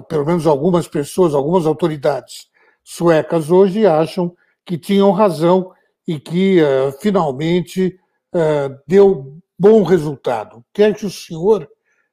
pelo 0.08 0.26
menos 0.26 0.46
algumas 0.46 0.88
pessoas, 0.88 1.34
algumas 1.34 1.66
autoridades 1.66 2.48
suecas 2.84 3.52
hoje 3.52 3.86
acham 3.86 4.36
que 4.66 4.78
tinham 4.78 5.12
razão 5.12 5.72
e 6.08 6.20
que 6.20 6.60
uh, 6.60 6.92
finalmente 7.00 8.00
uh, 8.34 8.76
deu 8.88 9.38
bom 9.58 9.84
resultado. 9.84 10.58
O 10.58 10.66
que 10.74 10.82
é 10.82 10.92
que 10.92 11.06
o 11.06 11.10
senhor 11.10 11.70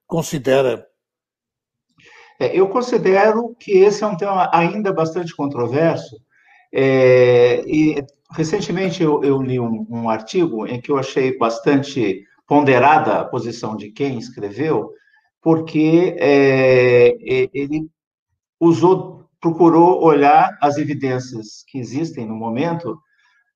considera? 0.07 0.87
É, 2.39 2.55
eu 2.55 2.69
considero 2.69 3.57
que 3.59 3.73
esse 3.79 4.05
é 4.05 4.07
um 4.07 4.17
tema 4.17 4.51
ainda 4.53 4.93
bastante 4.93 5.35
controverso. 5.35 6.17
É, 6.71 7.63
e 7.67 8.05
recentemente 8.33 9.03
eu, 9.03 9.25
eu 9.25 9.41
li 9.41 9.59
um, 9.59 9.87
um, 9.89 10.11
artigo 10.11 10.67
em 10.67 10.79
que 10.79 10.91
eu 10.91 10.99
achei 10.99 11.39
bastante 11.39 12.23
ponderada 12.47 13.21
a 13.21 13.25
posição 13.25 13.77
de 13.77 13.91
quem 13.91 14.19
escreveu, 14.19 14.91
porque 15.43 16.17
é, 16.19 17.17
ele 17.53 17.89
usou, 18.61 19.25
procurou 19.41 20.03
olhar 20.03 20.57
as 20.61 20.77
evidências 20.77 21.65
que 21.69 21.79
existem 21.79 22.27
no 22.27 22.35
momento 22.35 22.99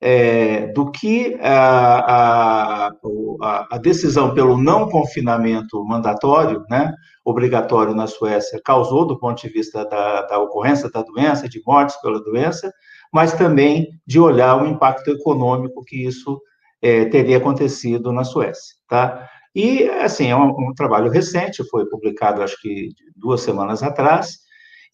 é, 0.00 0.68
do 0.68 0.90
que 0.90 1.38
a, 1.42 2.88
a, 2.88 3.66
a, 3.70 3.78
decisão 3.78 4.32
pelo 4.32 4.56
não 4.56 4.88
confinamento 4.88 5.84
mandatório, 5.84 6.64
né, 6.70 6.94
obrigatório 7.24 7.94
na 7.94 8.06
Suécia, 8.06 8.60
causou 8.64 9.04
do 9.04 9.18
ponto 9.18 9.42
de 9.42 9.48
vista 9.48 9.84
da, 9.84 10.22
da 10.22 10.38
ocorrência 10.38 10.90
da 10.90 11.02
doença, 11.02 11.48
de 11.48 11.60
mortes 11.66 12.00
pela 12.00 12.22
doença, 12.22 12.72
mas 13.12 13.34
também 13.34 13.88
de 14.06 14.18
olhar 14.18 14.62
o 14.62 14.66
impacto 14.66 15.10
econômico 15.10 15.84
que 15.84 16.06
isso 16.06 16.40
é, 16.82 17.04
teria 17.06 17.36
acontecido 17.36 18.12
na 18.12 18.24
Suécia, 18.24 18.76
tá? 18.88 19.28
E, 19.54 19.88
assim, 19.88 20.28
é 20.30 20.36
um, 20.36 20.50
um, 20.50 20.74
trabalho 20.74 21.10
recente, 21.10 21.68
foi 21.68 21.84
publicado, 21.86 22.42
acho 22.42 22.60
que 22.60 22.90
duas 23.16 23.40
semanas 23.40 23.82
atrás, 23.82 24.38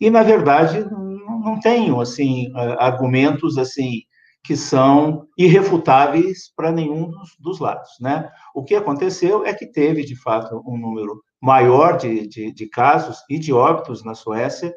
e, 0.00 0.10
na 0.10 0.22
verdade, 0.22 0.80
não, 0.80 1.40
não 1.40 1.60
tenho, 1.60 2.00
assim, 2.00 2.50
argumentos, 2.78 3.58
assim, 3.58 4.02
que 4.46 4.56
são 4.56 5.26
irrefutáveis 5.36 6.52
para 6.56 6.70
nenhum 6.70 7.10
dos, 7.10 7.36
dos, 7.40 7.58
lados. 7.58 7.90
Né? 8.00 8.30
O 8.54 8.62
que 8.62 8.76
aconteceu 8.76 9.44
é 9.44 9.52
que 9.52 9.66
teve, 9.66 10.04
de 10.04 10.14
fato, 10.14 10.62
um 10.66 10.78
número 10.78 11.20
maior 11.42 11.96
de, 11.96 12.26
de, 12.28 12.52
de 12.52 12.68
casos 12.68 13.18
e 13.28 13.38
de 13.38 13.52
óbitos 13.52 14.04
na 14.04 14.14
Suécia, 14.14 14.72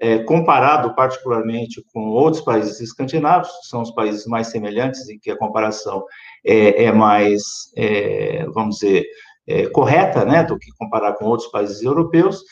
é, 0.00 0.18
comparado 0.20 0.94
particularmente 0.94 1.84
com 1.92 2.08
outros 2.08 2.42
países 2.42 2.80
escandinavos, 2.80 3.48
que 3.60 3.66
são 3.66 3.82
os 3.82 3.90
países 3.90 4.26
mais 4.26 4.46
semelhantes 4.46 5.06
e 5.08 5.18
que 5.18 5.30
a 5.30 5.36
comparação 5.36 6.04
é, 6.44 6.84
é 6.84 6.92
mais, 6.92 7.42
é, 7.76 8.46
vamos 8.46 8.76
dizer, 8.76 9.04
é, 9.46 9.66
correta, 9.68 10.24
né, 10.24 10.42
do 10.42 10.58
que 10.58 10.70
comparar 10.78 11.12
com 11.14 11.26
outros 11.26 11.50
países 11.50 11.82
europeus, 11.82 12.42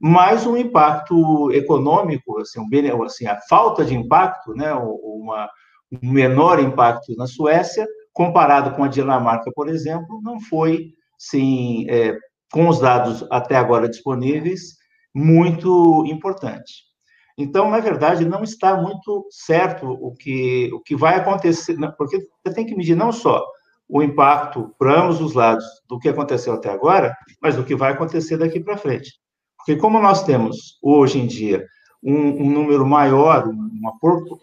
mas 0.00 0.46
um 0.46 0.56
impacto 0.56 1.50
econômico, 1.52 2.40
assim, 2.40 2.60
um, 2.60 3.02
assim 3.02 3.26
a 3.26 3.40
falta 3.48 3.84
de 3.84 3.94
impacto, 3.94 4.54
né, 4.54 4.72
uma, 4.74 5.48
um 5.90 6.12
menor 6.12 6.60
impacto 6.60 7.16
na 7.16 7.26
Suécia, 7.26 7.86
comparado 8.12 8.72
com 8.76 8.84
a 8.84 8.88
Dinamarca, 8.88 9.50
por 9.54 9.68
exemplo, 9.68 10.20
não 10.22 10.40
foi, 10.40 10.92
sim, 11.16 11.86
é, 11.88 12.16
com 12.52 12.68
os 12.68 12.80
dados 12.80 13.26
até 13.30 13.56
agora 13.56 13.88
disponíveis, 13.88 14.76
muito 15.14 16.04
importante. 16.06 16.87
Então, 17.38 17.70
na 17.70 17.78
verdade, 17.78 18.24
não 18.24 18.42
está 18.42 18.76
muito 18.76 19.24
certo 19.30 19.86
o 19.86 20.12
que, 20.12 20.68
o 20.72 20.80
que 20.80 20.96
vai 20.96 21.14
acontecer, 21.14 21.76
porque 21.96 22.18
você 22.18 22.52
tem 22.52 22.66
que 22.66 22.74
medir 22.74 22.96
não 22.96 23.12
só 23.12 23.46
o 23.88 24.02
impacto 24.02 24.74
para 24.76 25.00
ambos 25.00 25.20
os 25.20 25.34
lados 25.34 25.64
do 25.88 26.00
que 26.00 26.08
aconteceu 26.08 26.54
até 26.54 26.68
agora, 26.68 27.16
mas 27.40 27.54
do 27.54 27.64
que 27.64 27.76
vai 27.76 27.92
acontecer 27.92 28.36
daqui 28.36 28.58
para 28.58 28.76
frente. 28.76 29.12
Porque 29.56 29.76
como 29.76 30.00
nós 30.00 30.24
temos 30.24 30.78
hoje 30.82 31.20
em 31.20 31.28
dia 31.28 31.64
um, 32.02 32.42
um 32.42 32.50
número 32.50 32.84
maior, 32.84 33.46
uma 33.46 33.92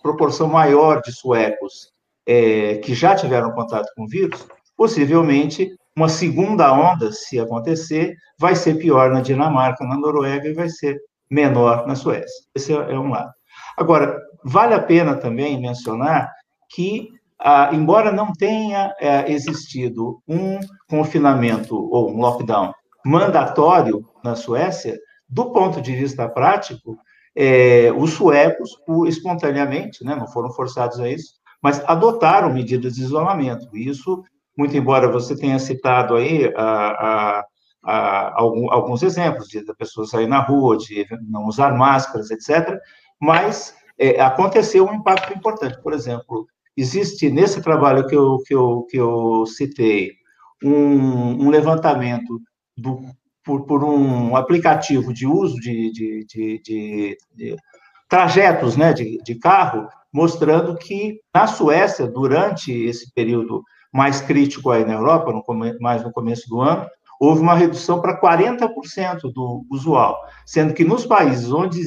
proporção 0.02 0.48
maior 0.48 1.02
de 1.02 1.12
suecos 1.12 1.92
é, 2.26 2.78
que 2.78 2.94
já 2.96 3.14
tiveram 3.14 3.52
contato 3.52 3.92
com 3.96 4.06
o 4.06 4.08
vírus, 4.08 4.48
possivelmente 4.78 5.76
uma 5.98 6.08
segunda 6.10 6.74
onda, 6.74 7.12
se 7.12 7.40
acontecer, 7.40 8.16
vai 8.40 8.56
ser 8.56 8.76
pior 8.76 9.12
na 9.12 9.22
Dinamarca, 9.22 9.86
na 9.86 9.98
Noruega 9.98 10.48
e 10.48 10.54
vai 10.54 10.70
ser 10.70 10.98
menor 11.30 11.88
na 11.88 11.96
Suécia. 11.96 12.46
Esse 12.54 12.74
é, 12.74 12.76
é 12.76 13.00
um 13.00 13.10
lado. 13.10 13.32
Agora, 13.78 14.18
vale 14.44 14.74
a 14.74 14.82
pena 14.82 15.16
também 15.16 15.60
mencionar 15.60 16.32
que, 16.70 17.10
ah, 17.40 17.70
embora 17.74 18.12
não 18.12 18.32
tenha 18.34 18.94
é, 19.00 19.32
existido 19.32 20.22
um 20.28 20.60
confinamento 20.90 21.76
ou 21.76 22.12
um 22.12 22.18
lockdown 22.18 22.74
mandatório 23.06 24.08
na 24.24 24.36
Suécia, 24.36 24.98
do 25.28 25.52
ponto 25.52 25.82
de 25.82 25.96
vista 25.96 26.28
prático, 26.28 26.98
é, 27.36 27.92
os 27.92 28.12
suecos, 28.12 28.72
espontaneamente, 29.08 30.04
né, 30.04 30.16
não 30.16 30.28
foram 30.28 30.52
forçados 30.52 31.00
a 31.00 31.10
isso, 31.10 31.34
mas 31.62 31.84
adotaram 31.86 32.54
medidas 32.54 32.96
de 32.96 33.02
isolamento. 33.02 33.76
Isso, 33.76 34.24
muito 34.58 34.78
embora 34.78 35.12
você 35.12 35.36
tenha 35.36 35.60
citado 35.60 36.16
aí 36.16 36.52
a, 36.56 37.40
a, 37.40 37.46
alguns 37.86 39.04
exemplos 39.04 39.48
de 39.48 39.64
da 39.64 39.74
pessoa 39.74 40.08
sair 40.08 40.28
na 40.28 40.40
rua, 40.40 40.78
de 40.78 41.06
não 41.22 41.46
usar 41.46 41.76
máscaras, 41.76 42.32
etc., 42.32 42.78
mas 43.22 43.76
é, 43.98 44.20
aconteceu 44.20 44.86
um 44.86 44.94
impacto 44.94 45.34
importante. 45.34 45.82
Por 45.82 45.94
exemplo, 45.94 46.48
existe 46.76 47.30
nesse 47.30 47.62
trabalho 47.62 48.08
que 48.08 48.16
eu, 48.16 48.40
que 48.46 48.54
eu, 48.54 48.88
que 48.90 48.98
eu 48.98 49.46
citei 49.46 50.14
um, 50.64 51.46
um 51.46 51.50
levantamento 51.50 52.42
do 52.78 53.02
por, 53.44 53.66
por 53.68 53.84
um 53.84 54.36
aplicativo 54.36 55.14
de 55.14 55.28
uso 55.28 55.56
de, 55.60 55.92
de, 55.92 56.26
de, 56.26 57.18
de 57.36 57.56
trajetos 58.10 58.76
né, 58.76 58.92
de, 58.92 59.20
de 59.24 59.36
carro, 59.36 59.88
mostrando 60.12 60.76
que 60.76 61.20
na 61.34 61.46
Suécia, 61.46 62.08
durante 62.08 62.72
esse 62.72 63.14
período 63.14 63.62
mais 63.94 64.20
crítico 64.20 64.72
aí 64.72 64.84
na 64.84 64.94
Europa, 64.94 65.32
no, 65.32 65.44
mais 65.80 66.04
no 66.04 66.12
começo 66.12 66.50
do 66.50 66.60
ano, 66.60 66.88
houve 67.20 67.42
uma 67.42 67.56
redução 67.56 68.02
para 68.02 68.20
40% 68.20 69.22
do 69.34 69.66
usual, 69.70 70.18
sendo 70.46 70.74
que 70.74 70.84
nos 70.84 71.06
países 71.06 71.52
onde, 71.52 71.82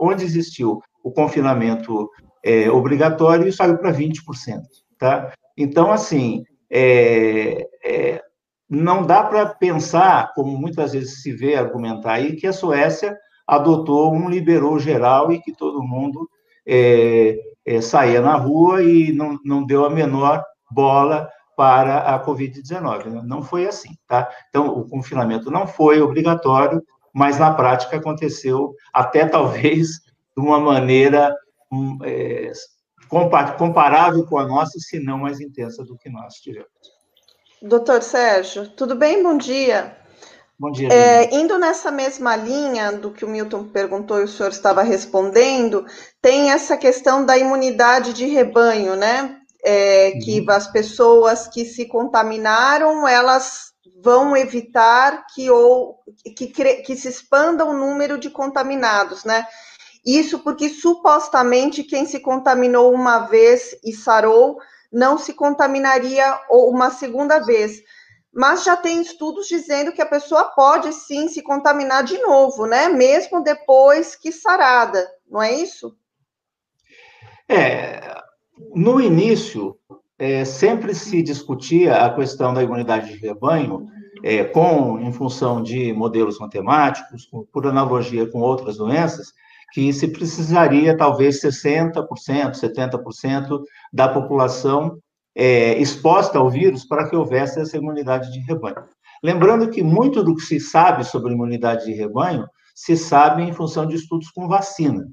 onde 0.00 0.24
existiu 0.24 0.80
o 1.02 1.10
confinamento 1.10 2.08
é, 2.44 2.70
obrigatório, 2.70 3.46
isso 3.46 3.58
saiu 3.58 3.78
para 3.78 3.92
20%. 3.92 4.14
Tá? 4.98 5.32
Então, 5.56 5.92
assim, 5.92 6.44
é, 6.70 7.66
é, 7.84 8.22
não 8.68 9.04
dá 9.04 9.22
para 9.22 9.46
pensar, 9.46 10.32
como 10.34 10.56
muitas 10.58 10.92
vezes 10.92 11.22
se 11.22 11.32
vê 11.32 11.54
argumentar 11.54 12.14
aí, 12.14 12.36
que 12.36 12.46
a 12.46 12.52
Suécia 12.52 13.16
adotou 13.46 14.14
um 14.14 14.28
liberou 14.28 14.78
geral 14.78 15.32
e 15.32 15.40
que 15.40 15.54
todo 15.54 15.82
mundo 15.82 16.28
é, 16.66 17.36
é, 17.66 17.80
saía 17.80 18.20
na 18.20 18.36
rua 18.36 18.82
e 18.82 19.12
não, 19.12 19.38
não 19.44 19.64
deu 19.64 19.84
a 19.84 19.90
menor 19.90 20.42
bola 20.70 21.28
para 21.62 21.98
a 21.98 22.26
Covid-19. 22.26 23.22
Não 23.22 23.40
foi 23.40 23.68
assim, 23.68 23.90
tá? 24.08 24.28
Então, 24.48 24.66
o 24.66 24.84
confinamento 24.84 25.48
não 25.48 25.64
foi 25.64 26.02
obrigatório, 26.02 26.82
mas 27.14 27.38
na 27.38 27.54
prática 27.54 27.98
aconteceu 27.98 28.74
até 28.92 29.24
talvez 29.28 29.90
de 30.36 30.42
uma 30.42 30.58
maneira 30.58 31.32
hum, 31.70 31.98
é, 32.02 32.50
comparável 33.56 34.26
com 34.26 34.40
a 34.40 34.44
nossa, 34.44 34.76
se 34.80 34.98
não 34.98 35.18
mais 35.18 35.40
intensa 35.40 35.84
do 35.84 35.96
que 35.96 36.10
nós 36.10 36.34
tivemos. 36.34 36.66
Doutor 37.62 38.02
Sérgio, 38.02 38.68
tudo 38.70 38.96
bem? 38.96 39.22
Bom 39.22 39.38
dia. 39.38 39.96
Bom 40.58 40.72
dia. 40.72 40.88
É, 40.92 41.32
indo 41.32 41.56
nessa 41.58 41.92
mesma 41.92 42.34
linha 42.34 42.90
do 42.90 43.12
que 43.12 43.24
o 43.24 43.28
Milton 43.28 43.68
perguntou 43.68 44.18
e 44.18 44.24
o 44.24 44.28
senhor 44.28 44.50
estava 44.50 44.82
respondendo, 44.82 45.86
tem 46.20 46.50
essa 46.50 46.76
questão 46.76 47.24
da 47.24 47.38
imunidade 47.38 48.12
de 48.12 48.26
rebanho, 48.26 48.96
né? 48.96 49.41
É, 49.64 50.12
que 50.22 50.40
uhum. 50.40 50.50
as 50.50 50.66
pessoas 50.66 51.46
que 51.46 51.64
se 51.64 51.86
contaminaram, 51.86 53.06
elas 53.06 53.72
vão 54.02 54.36
evitar 54.36 55.24
que, 55.32 55.48
ou, 55.48 56.00
que, 56.36 56.48
que 56.48 56.96
se 56.96 57.08
expanda 57.08 57.64
o 57.64 57.72
número 57.72 58.18
de 58.18 58.28
contaminados, 58.28 59.24
né? 59.24 59.46
Isso 60.04 60.40
porque 60.40 60.68
supostamente 60.68 61.84
quem 61.84 62.04
se 62.06 62.18
contaminou 62.18 62.92
uma 62.92 63.20
vez 63.20 63.76
e 63.84 63.92
sarou 63.92 64.58
não 64.92 65.16
se 65.16 65.32
contaminaria 65.32 66.40
uma 66.50 66.90
segunda 66.90 67.38
vez. 67.38 67.82
Mas 68.34 68.64
já 68.64 68.76
tem 68.76 69.00
estudos 69.00 69.46
dizendo 69.46 69.92
que 69.92 70.02
a 70.02 70.06
pessoa 70.06 70.44
pode 70.44 70.92
sim 70.92 71.28
se 71.28 71.42
contaminar 71.42 72.02
de 72.02 72.18
novo, 72.18 72.66
né? 72.66 72.88
Mesmo 72.88 73.42
depois 73.42 74.16
que 74.16 74.32
sarada, 74.32 75.08
não 75.28 75.40
é 75.40 75.52
isso? 75.52 75.96
É, 77.48 78.00
no 78.74 79.00
início, 79.00 79.76
é, 80.18 80.44
sempre 80.44 80.94
se 80.94 81.22
discutia 81.22 82.04
a 82.04 82.14
questão 82.14 82.54
da 82.54 82.62
imunidade 82.62 83.12
de 83.12 83.18
rebanho 83.18 83.88
é, 84.22 84.44
com, 84.44 85.00
em 85.00 85.12
função 85.12 85.62
de 85.62 85.92
modelos 85.92 86.38
matemáticos, 86.38 87.28
por 87.52 87.66
analogia 87.66 88.30
com 88.30 88.40
outras 88.40 88.76
doenças, 88.76 89.32
que 89.72 89.92
se 89.92 90.08
precisaria 90.08 90.96
talvez 90.96 91.40
60%, 91.40 92.06
70% 92.52 93.62
da 93.92 94.08
população 94.08 94.98
é, 95.34 95.78
exposta 95.80 96.38
ao 96.38 96.50
vírus 96.50 96.84
para 96.84 97.08
que 97.08 97.16
houvesse 97.16 97.58
essa 97.58 97.76
imunidade 97.76 98.30
de 98.30 98.40
rebanho. 98.40 98.84
Lembrando 99.22 99.70
que 99.70 99.82
muito 99.82 100.22
do 100.22 100.34
que 100.34 100.42
se 100.42 100.60
sabe 100.60 101.04
sobre 101.04 101.32
imunidade 101.32 101.86
de 101.86 101.92
rebanho 101.92 102.46
se 102.74 102.96
sabe 102.96 103.42
em 103.42 103.52
função 103.52 103.86
de 103.86 103.96
estudos 103.96 104.30
com 104.30 104.46
vacina. 104.46 105.06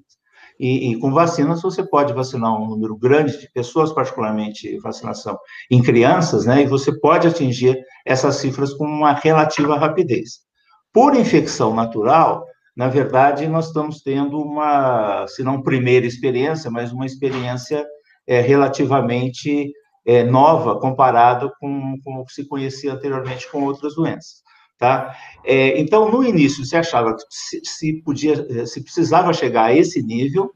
E, 0.59 0.91
e, 0.91 0.99
com 0.99 1.11
vacinas 1.11 1.61
você 1.61 1.81
pode 1.81 2.11
vacinar 2.11 2.53
um 2.53 2.67
número 2.67 2.97
grande 2.97 3.39
de 3.39 3.49
pessoas, 3.51 3.93
particularmente 3.93 4.77
vacinação 4.79 5.37
em 5.71 5.81
crianças, 5.81 6.45
né? 6.45 6.63
E 6.63 6.67
você 6.67 6.91
pode 6.99 7.27
atingir 7.27 7.79
essas 8.05 8.35
cifras 8.35 8.73
com 8.73 8.85
uma 8.85 9.13
relativa 9.13 9.77
rapidez. 9.77 10.39
Por 10.91 11.15
infecção 11.15 11.73
natural, 11.73 12.45
na 12.75 12.87
verdade, 12.87 13.47
nós 13.47 13.67
estamos 13.67 14.01
tendo 14.01 14.41
uma, 14.41 15.25
se 15.27 15.43
não 15.43 15.61
primeira 15.61 16.05
experiência, 16.05 16.69
mas 16.69 16.91
uma 16.91 17.05
experiência 17.05 17.85
é, 18.27 18.41
relativamente 18.41 19.71
é, 20.05 20.23
nova 20.23 20.79
comparada 20.79 21.51
com, 21.59 21.95
com 22.03 22.15
o 22.15 22.25
que 22.25 22.33
se 22.33 22.47
conhecia 22.47 22.93
anteriormente 22.93 23.49
com 23.51 23.63
outras 23.63 23.95
doenças. 23.95 24.41
Tá? 24.79 25.13
É, 25.43 25.77
então, 25.77 26.09
no 26.09 26.23
início, 26.23 26.63
se 26.63 26.75
achava 26.75 27.13
que 27.13 27.21
se, 27.29 27.61
se, 27.65 28.01
podia, 28.01 28.65
se 28.65 28.81
precisava 28.81 29.33
chegar 29.33 29.65
a 29.65 29.75
esse 29.75 30.01
nível. 30.01 30.53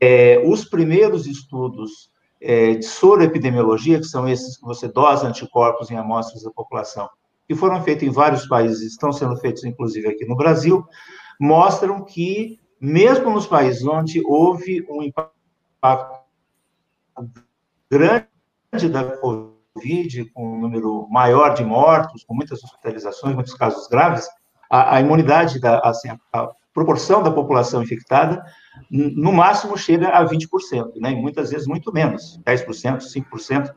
É, 0.00 0.42
os 0.44 0.64
primeiros 0.64 1.28
estudos 1.28 2.10
é, 2.40 2.74
de 2.74 2.84
soroepidemiologia, 2.84 4.00
que 4.00 4.06
são 4.06 4.28
esses 4.28 4.56
que 4.56 4.64
você 4.64 4.88
dosa 4.88 5.28
anticorpos 5.28 5.92
em 5.92 5.96
amostras 5.96 6.42
da 6.42 6.50
população, 6.50 7.08
que 7.46 7.54
foram 7.54 7.80
feitos 7.82 8.02
em 8.02 8.10
vários 8.10 8.46
países, 8.48 8.82
estão 8.82 9.12
sendo 9.12 9.36
feitos 9.36 9.64
inclusive 9.64 10.08
aqui 10.08 10.24
no 10.26 10.36
Brasil, 10.36 10.84
mostram 11.40 12.04
que, 12.04 12.58
mesmo 12.80 13.30
nos 13.30 13.46
países 13.46 13.86
onde 13.86 14.20
houve 14.26 14.84
um 14.90 15.02
impacto 15.02 15.36
grande 17.88 18.88
da 18.90 19.04
Covid, 19.18 19.55
Covid, 19.76 20.24
com 20.32 20.56
um 20.56 20.58
número 20.58 21.06
maior 21.10 21.52
de 21.54 21.62
mortos, 21.62 22.24
com 22.24 22.34
muitas 22.34 22.64
hospitalizações, 22.64 23.34
muitos 23.34 23.54
casos 23.54 23.86
graves, 23.88 24.26
a, 24.70 24.96
a 24.96 25.00
imunidade, 25.00 25.60
da, 25.60 25.80
assim, 25.80 26.08
a, 26.32 26.50
proporção 26.72 27.22
da 27.22 27.30
população 27.30 27.82
infectada, 27.82 28.42
no 28.90 29.32
máximo 29.32 29.78
chega 29.78 30.08
a 30.08 30.24
20%, 30.24 30.92
né? 31.00 31.12
E 31.12 31.16
muitas 31.16 31.50
vezes 31.50 31.66
muito 31.66 31.90
menos, 31.90 32.38
10%, 32.44 32.98
5%. 32.98 33.70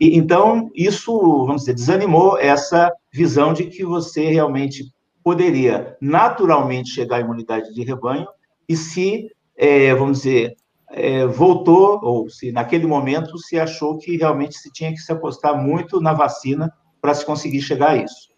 E, 0.00 0.16
então, 0.16 0.70
isso, 0.74 1.12
vamos 1.44 1.62
dizer, 1.62 1.74
desanimou 1.74 2.38
essa 2.38 2.92
visão 3.12 3.52
de 3.52 3.64
que 3.66 3.84
você 3.84 4.30
realmente 4.30 4.92
poderia 5.24 5.96
naturalmente 6.00 6.90
chegar 6.90 7.16
à 7.16 7.20
imunidade 7.20 7.74
de 7.74 7.82
rebanho 7.82 8.28
e 8.68 8.76
se, 8.76 9.28
é, 9.56 9.92
vamos 9.94 10.18
dizer, 10.18 10.56
é, 10.96 11.26
voltou, 11.26 12.00
ou 12.02 12.28
se 12.30 12.50
naquele 12.50 12.86
momento 12.86 13.38
se 13.38 13.58
achou 13.58 13.98
que 13.98 14.16
realmente 14.16 14.56
se 14.56 14.72
tinha 14.72 14.90
que 14.90 14.98
se 14.98 15.12
apostar 15.12 15.62
muito 15.62 16.00
na 16.00 16.14
vacina 16.14 16.72
para 17.02 17.12
se 17.12 17.24
conseguir 17.24 17.60
chegar 17.60 17.90
a 17.90 17.96
isso. 17.98 18.30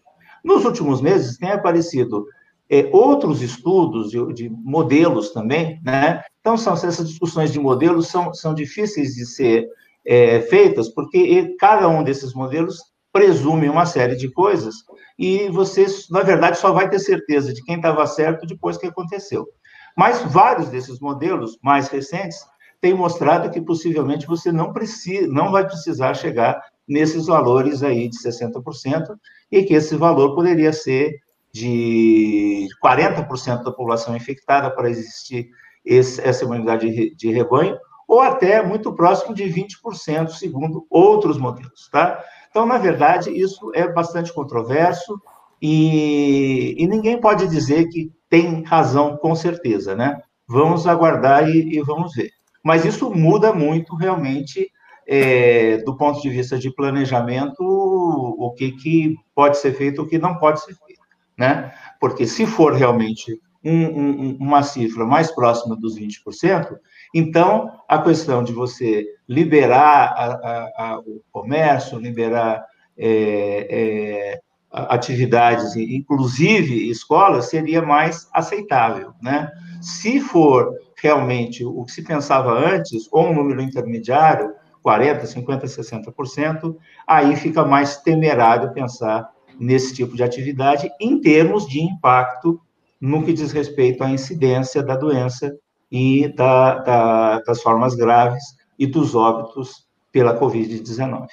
Nos 0.43 0.65
últimos 0.65 1.01
meses, 1.01 1.37
tem 1.37 1.51
aparecido 1.51 2.25
é, 2.69 2.89
outros 2.91 3.41
estudos 3.41 4.11
de, 4.11 4.33
de, 4.33 4.49
modelos 4.49 5.31
também, 5.31 5.79
né? 5.83 6.21
Então, 6.41 6.57
são, 6.57 6.73
essas 6.73 7.07
discussões 7.07 7.53
de 7.53 7.59
modelos 7.59 8.07
são, 8.07 8.33
são 8.33 8.53
difíceis 8.53 9.13
de 9.13 9.25
ser 9.25 9.65
é, 10.05 10.41
feitas, 10.41 10.89
porque 10.89 11.55
cada 11.57 11.87
um 11.87 12.03
desses 12.03 12.33
modelos 12.33 12.77
presume 13.11 13.69
uma 13.69 13.85
série 13.85 14.15
de 14.15 14.29
coisas 14.29 14.75
e 15.17 15.49
você, 15.49 15.85
na 16.11 16.21
verdade, 16.21 16.57
só 16.57 16.71
vai 16.71 16.89
ter 16.89 16.99
certeza 16.99 17.53
de 17.53 17.63
quem 17.63 17.77
estava 17.77 18.05
certo 18.05 18.45
depois 18.45 18.77
que 18.77 18.87
aconteceu. 18.87 19.47
Mas 19.95 20.21
vários 20.23 20.69
desses 20.69 20.99
modelos 20.99 21.57
mais 21.61 21.87
recentes 21.89 22.39
têm 22.81 22.93
mostrado 22.93 23.49
que 23.49 23.61
possivelmente 23.61 24.25
você 24.25 24.51
não 24.51 24.71
precisa, 24.71 25.27
não 25.27 25.51
vai 25.51 25.65
precisar 25.65 26.13
chegar 26.13 26.61
nesses 26.87 27.27
valores 27.27 27.83
aí 27.83 28.09
de 28.09 28.17
60% 28.17 29.15
e 29.51 29.63
que 29.63 29.73
esse 29.73 29.95
valor 29.95 30.33
poderia 30.33 30.73
ser 30.73 31.19
de 31.51 32.67
40% 32.83 33.63
da 33.63 33.71
população 33.71 34.15
infectada 34.15 34.71
para 34.71 34.89
existir 34.89 35.49
esse, 35.85 36.21
essa 36.21 36.43
imunidade 36.43 37.15
de, 37.15 37.31
rebanho, 37.31 37.77
ou 38.07 38.19
até 38.21 38.61
muito 38.61 38.93
próximo 38.93 39.33
de 39.33 39.43
20%, 39.43 40.29
segundo 40.29 40.85
outros 40.89 41.37
modelos, 41.37 41.89
tá? 41.91 42.23
Então, 42.49 42.65
na 42.65 42.77
verdade, 42.77 43.29
isso 43.31 43.71
é 43.75 43.87
bastante 43.87 44.33
controverso 44.33 45.19
e, 45.61 46.75
e 46.77 46.87
ninguém 46.87 47.19
pode 47.19 47.47
dizer 47.47 47.87
que 47.89 48.11
tem 48.29 48.63
razão 48.63 49.17
com 49.17 49.35
certeza, 49.35 49.95
né? 49.95 50.21
Vamos 50.47 50.87
aguardar 50.87 51.49
e, 51.49 51.77
e 51.77 51.81
vamos 51.81 52.13
ver. 52.13 52.31
Mas 52.63 52.85
isso 52.85 53.09
muda 53.09 53.53
muito 53.53 53.95
realmente 53.95 54.69
é, 55.07 55.77
do 55.77 55.97
ponto 55.97 56.21
de 56.21 56.29
vista 56.29 56.57
de 56.57 56.71
planejamento 56.71 57.63
o 57.63 58.53
que, 58.55 58.71
que 58.73 59.15
pode 59.33 59.57
ser 59.57 59.73
feito, 59.73 60.03
o 60.03 60.07
que 60.07 60.19
não 60.19 60.37
pode 60.37 60.61
ser 60.61 60.75
feito, 60.75 61.01
né? 61.37 61.73
Porque 61.99 62.27
se 62.27 62.45
for 62.45 62.73
realmente 62.73 63.39
um, 63.63 63.85
um, 63.85 64.37
uma 64.39 64.61
cifra 64.61 65.05
mais 65.05 65.31
próxima 65.31 65.75
dos 65.75 65.97
20%, 65.97 66.77
então 67.13 67.71
a 67.87 67.97
questão 68.01 68.43
de 68.43 68.53
você 68.53 69.05
liberar 69.27 70.13
a, 70.15 70.25
a, 70.25 70.71
a, 70.77 70.99
o 70.99 71.21
comércio, 71.31 71.97
liberar 71.97 72.63
é, 72.95 73.67
é, 73.69 74.41
atividades, 74.71 75.75
inclusive 75.75 76.89
escolas, 76.89 77.49
seria 77.49 77.81
mais 77.81 78.27
aceitável, 78.33 79.13
né? 79.21 79.49
Se 79.81 80.19
for 80.19 80.73
realmente 81.01 81.65
o 81.65 81.83
que 81.85 81.91
se 81.91 82.03
pensava 82.03 82.51
antes, 82.51 83.07
ou 83.11 83.27
um 83.27 83.33
número 83.33 83.61
intermediário, 83.61 84.53
40%, 84.85 85.25
50%, 85.25 86.13
60%, 86.13 86.75
aí 87.07 87.35
fica 87.35 87.65
mais 87.65 87.97
temerário 87.97 88.73
pensar 88.73 89.29
nesse 89.59 89.93
tipo 89.93 90.15
de 90.15 90.23
atividade 90.23 90.89
em 90.99 91.19
termos 91.19 91.67
de 91.67 91.81
impacto 91.81 92.59
no 92.99 93.23
que 93.23 93.33
diz 93.33 93.51
respeito 93.51 94.03
à 94.03 94.09
incidência 94.09 94.83
da 94.83 94.95
doença 94.95 95.55
e 95.91 96.27
da, 96.35 96.75
da, 96.79 97.39
das 97.41 97.61
formas 97.61 97.95
graves 97.95 98.43
e 98.77 98.85
dos 98.85 99.15
óbitos 99.15 99.87
pela 100.11 100.39
Covid-19. 100.39 101.27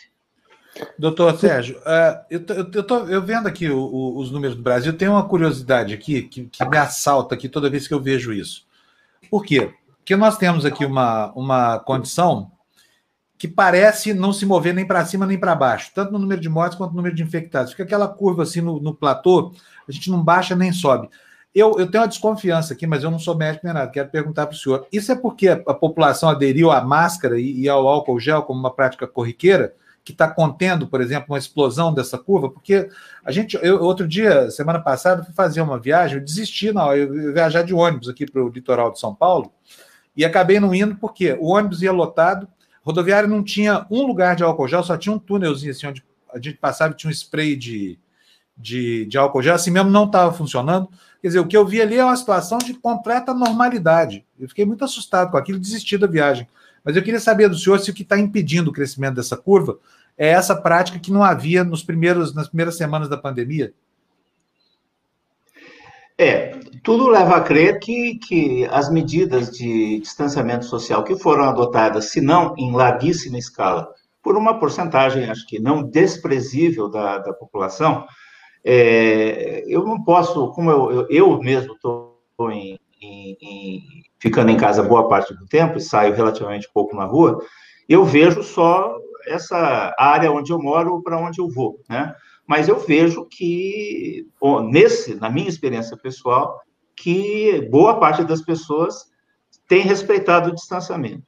Doutor 0.99 1.39
Sérgio, 1.39 1.77
uh, 1.79 2.25
eu, 2.31 2.45
tô, 2.45 2.55
eu, 2.55 2.83
tô, 2.83 2.99
eu 3.07 3.23
vendo 3.23 3.47
aqui 3.47 3.69
o, 3.69 3.79
o, 3.79 4.19
os 4.19 4.31
números 4.31 4.57
do 4.57 4.63
Brasil, 4.63 4.93
tem 4.93 5.09
uma 5.09 5.27
curiosidade 5.27 5.95
aqui 5.95 6.23
que, 6.23 6.45
que, 6.45 6.65
me 6.69 6.77
assalta 6.77 7.35
aqui 7.35 7.49
toda 7.49 7.71
vez 7.71 7.87
que 7.87 7.95
eu 7.95 8.01
vejo 8.01 8.33
isso. 8.33 8.67
Por 9.31 9.45
quê? 9.45 9.73
Porque 9.99 10.17
nós 10.17 10.37
temos 10.37 10.65
aqui 10.65 10.85
uma, 10.85 11.33
uma 11.35 11.79
condição 11.81 12.51
que 13.39 13.47
parece 13.47 14.15
não 14.15 14.33
se 14.33 14.47
mover 14.47 14.73
nem 14.73 14.87
para 14.87 15.05
cima 15.05 15.27
nem 15.27 15.39
para 15.39 15.55
baixo, 15.55 15.91
tanto 15.95 16.13
no 16.13 16.19
número 16.19 16.41
de 16.41 16.49
mortes 16.49 16.79
quanto 16.79 16.91
no 16.91 16.97
número 16.97 17.15
de 17.15 17.23
infectados. 17.23 17.73
Fica 17.73 17.83
aquela 17.83 18.09
curva 18.09 18.43
assim 18.43 18.61
no, 18.61 18.81
no 18.81 18.95
platô, 18.95 19.53
a 19.87 19.93
gente 19.93 20.11
não 20.11 20.23
baixa 20.23 20.57
nem 20.57 20.73
sobe. 20.73 21.09
Eu, 21.55 21.79
eu 21.79 21.91
tenho 21.91 22.03
uma 22.03 22.09
desconfiança 22.09 22.75
aqui, 22.75 22.87
mas 22.87 23.03
eu 23.03 23.11
não 23.11 23.19
sou 23.19 23.35
médico 23.35 23.65
nem 23.65 23.75
nada. 23.75 23.91
Quero 23.91 24.11
perguntar 24.11 24.47
para 24.47 24.55
o 24.55 24.59
senhor: 24.59 24.87
isso 24.93 25.11
é 25.11 25.17
porque 25.17 25.49
a, 25.49 25.55
a 25.55 25.75
população 25.75 26.29
aderiu 26.29 26.71
à 26.71 26.83
máscara 26.83 27.41
e, 27.41 27.63
e 27.63 27.69
ao 27.69 27.87
álcool 27.87 28.21
gel 28.21 28.43
como 28.43 28.61
uma 28.61 28.75
prática 28.75 29.07
corriqueira? 29.07 29.75
Que 30.07 30.13
está 30.13 30.29
contendo, 30.29 30.87
por 30.87 31.01
exemplo, 31.01 31.27
uma 31.31 31.39
explosão 31.39 31.93
dessa 31.93 32.17
curva? 32.17 32.49
Porque 32.49 32.89
a 33.25 33.33
gente, 33.33 33.59
eu, 33.61 33.83
outro 33.83 34.07
dia, 34.07 34.49
semana 34.53 34.79
passada, 34.79 35.25
fui 35.25 35.35
fazer 35.35 35.61
uma 35.61 35.81
viagem, 35.81 36.19
eu 36.19 36.25
desisti, 36.25 36.71
não, 36.71 36.95
eu 36.95 37.35
viajar 37.35 37.63
de 37.63 37.75
ônibus 37.75 38.09
aqui 38.09 38.25
para 38.25 38.41
o 38.41 38.49
litoral 38.49 38.93
de 38.93 39.01
São 39.01 39.13
Paulo 39.13 39.53
e 40.17 40.25
acabei 40.25 40.61
não 40.61 40.73
indo 40.73 40.95
porque 40.95 41.33
o 41.41 41.49
ônibus 41.49 41.83
ia 41.83 41.91
lotado, 41.91 42.47
rodoviária 42.83 43.29
não 43.29 43.43
tinha 43.43 43.85
um 43.91 44.07
lugar 44.07 44.37
de 44.37 44.45
álcool 44.45 44.69
gel, 44.69 44.85
só 44.85 44.97
tinha 44.97 45.13
um 45.13 45.19
túnelzinho 45.19 45.73
assim, 45.73 45.89
onde 45.89 46.05
a 46.33 46.37
gente 46.37 46.57
passava 46.57 46.95
e 46.95 46.97
tinha 46.97 47.11
um 47.11 47.13
spray 47.13 47.57
de, 47.57 47.99
de, 48.57 49.07
de 49.07 49.19
álcool 49.19 49.43
gel, 49.43 49.57
assim 49.57 49.73
mesmo 49.73 49.91
não 49.91 50.05
estava 50.05 50.33
funcionando. 50.33 50.89
Quer 51.21 51.27
dizer, 51.27 51.41
o 51.41 51.49
que 51.49 51.57
eu 51.57 51.67
vi 51.67 51.83
ali 51.83 51.97
é 51.97 52.05
uma 52.05 52.17
situação 52.17 52.59
de 52.59 52.75
completa 52.75 53.35
normalidade. 53.35 54.25
Eu 54.39 54.49
fiquei 54.49 54.65
muito 54.65 54.85
assustado 54.85 55.33
com 55.33 55.37
aquilo, 55.37 55.59
desisti 55.59 55.99
da 55.99 56.07
viagem. 56.07 56.47
Mas 56.85 56.95
eu 56.95 57.03
queria 57.03 57.19
saber 57.19 57.49
do 57.49 57.59
senhor 57.59 57.81
se 57.81 57.91
o 57.91 57.95
que 57.95 58.03
está 58.03 58.17
impedindo 58.17 58.71
o 58.71 58.73
crescimento 58.73 59.17
dessa 59.17 59.37
curva 59.37 59.77
é 60.17 60.29
essa 60.29 60.55
prática 60.55 60.99
que 60.99 61.13
não 61.13 61.23
havia 61.23 61.63
nos 61.63 61.83
primeiros, 61.83 62.35
nas 62.35 62.49
primeiras 62.49 62.77
semanas 62.77 63.09
da 63.09 63.17
pandemia. 63.17 63.73
É, 66.19 66.59
tudo 66.83 67.09
leva 67.09 67.37
a 67.37 67.43
crer 67.43 67.79
que, 67.79 68.19
que 68.19 68.67
as 68.71 68.91
medidas 68.91 69.51
de 69.51 70.01
distanciamento 70.01 70.65
social 70.65 71.05
que 71.05 71.15
foram 71.15 71.45
adotadas, 71.45 72.07
se 72.07 72.23
não 72.23 72.55
em 72.57 72.73
larguíssima 72.73 73.37
escala, 73.37 73.87
por 74.23 74.35
uma 74.37 74.59
porcentagem, 74.59 75.29
acho 75.29 75.47
que 75.47 75.59
não 75.59 75.83
desprezível 75.83 76.89
da, 76.89 77.19
da 77.19 77.35
população, 77.35 78.07
é, 78.65 79.63
eu 79.69 79.85
não 79.85 80.03
posso, 80.03 80.51
como 80.53 80.71
eu, 80.71 80.91
eu, 80.91 81.07
eu 81.11 81.39
mesmo 81.39 81.75
estou 81.75 82.19
ficando 84.19 84.51
em 84.51 84.57
casa 84.57 84.83
boa 84.83 85.07
parte 85.07 85.35
do 85.35 85.47
tempo 85.47 85.77
e 85.77 85.83
saio 85.83 86.15
relativamente 86.15 86.69
pouco 86.73 86.97
na 86.97 87.05
rua, 87.05 87.39
eu 87.89 88.05
vejo 88.05 88.43
só 88.43 88.97
essa 89.27 89.95
área 89.99 90.31
onde 90.31 90.53
eu 90.53 90.59
moro 90.59 91.03
para 91.03 91.19
onde 91.19 91.41
eu 91.41 91.49
vou, 91.49 91.81
né? 91.89 92.15
mas 92.47 92.69
eu 92.69 92.79
vejo 92.79 93.27
que, 93.27 94.27
nesse, 94.71 95.15
na 95.17 95.29
minha 95.29 95.49
experiência 95.49 95.97
pessoal, 95.97 96.61
que 96.95 97.69
boa 97.71 97.99
parte 97.99 98.25
das 98.25 98.41
pessoas 98.41 99.11
tem 99.69 99.83
respeitado 99.83 100.51
o 100.51 100.55
distanciamento. 100.55 101.25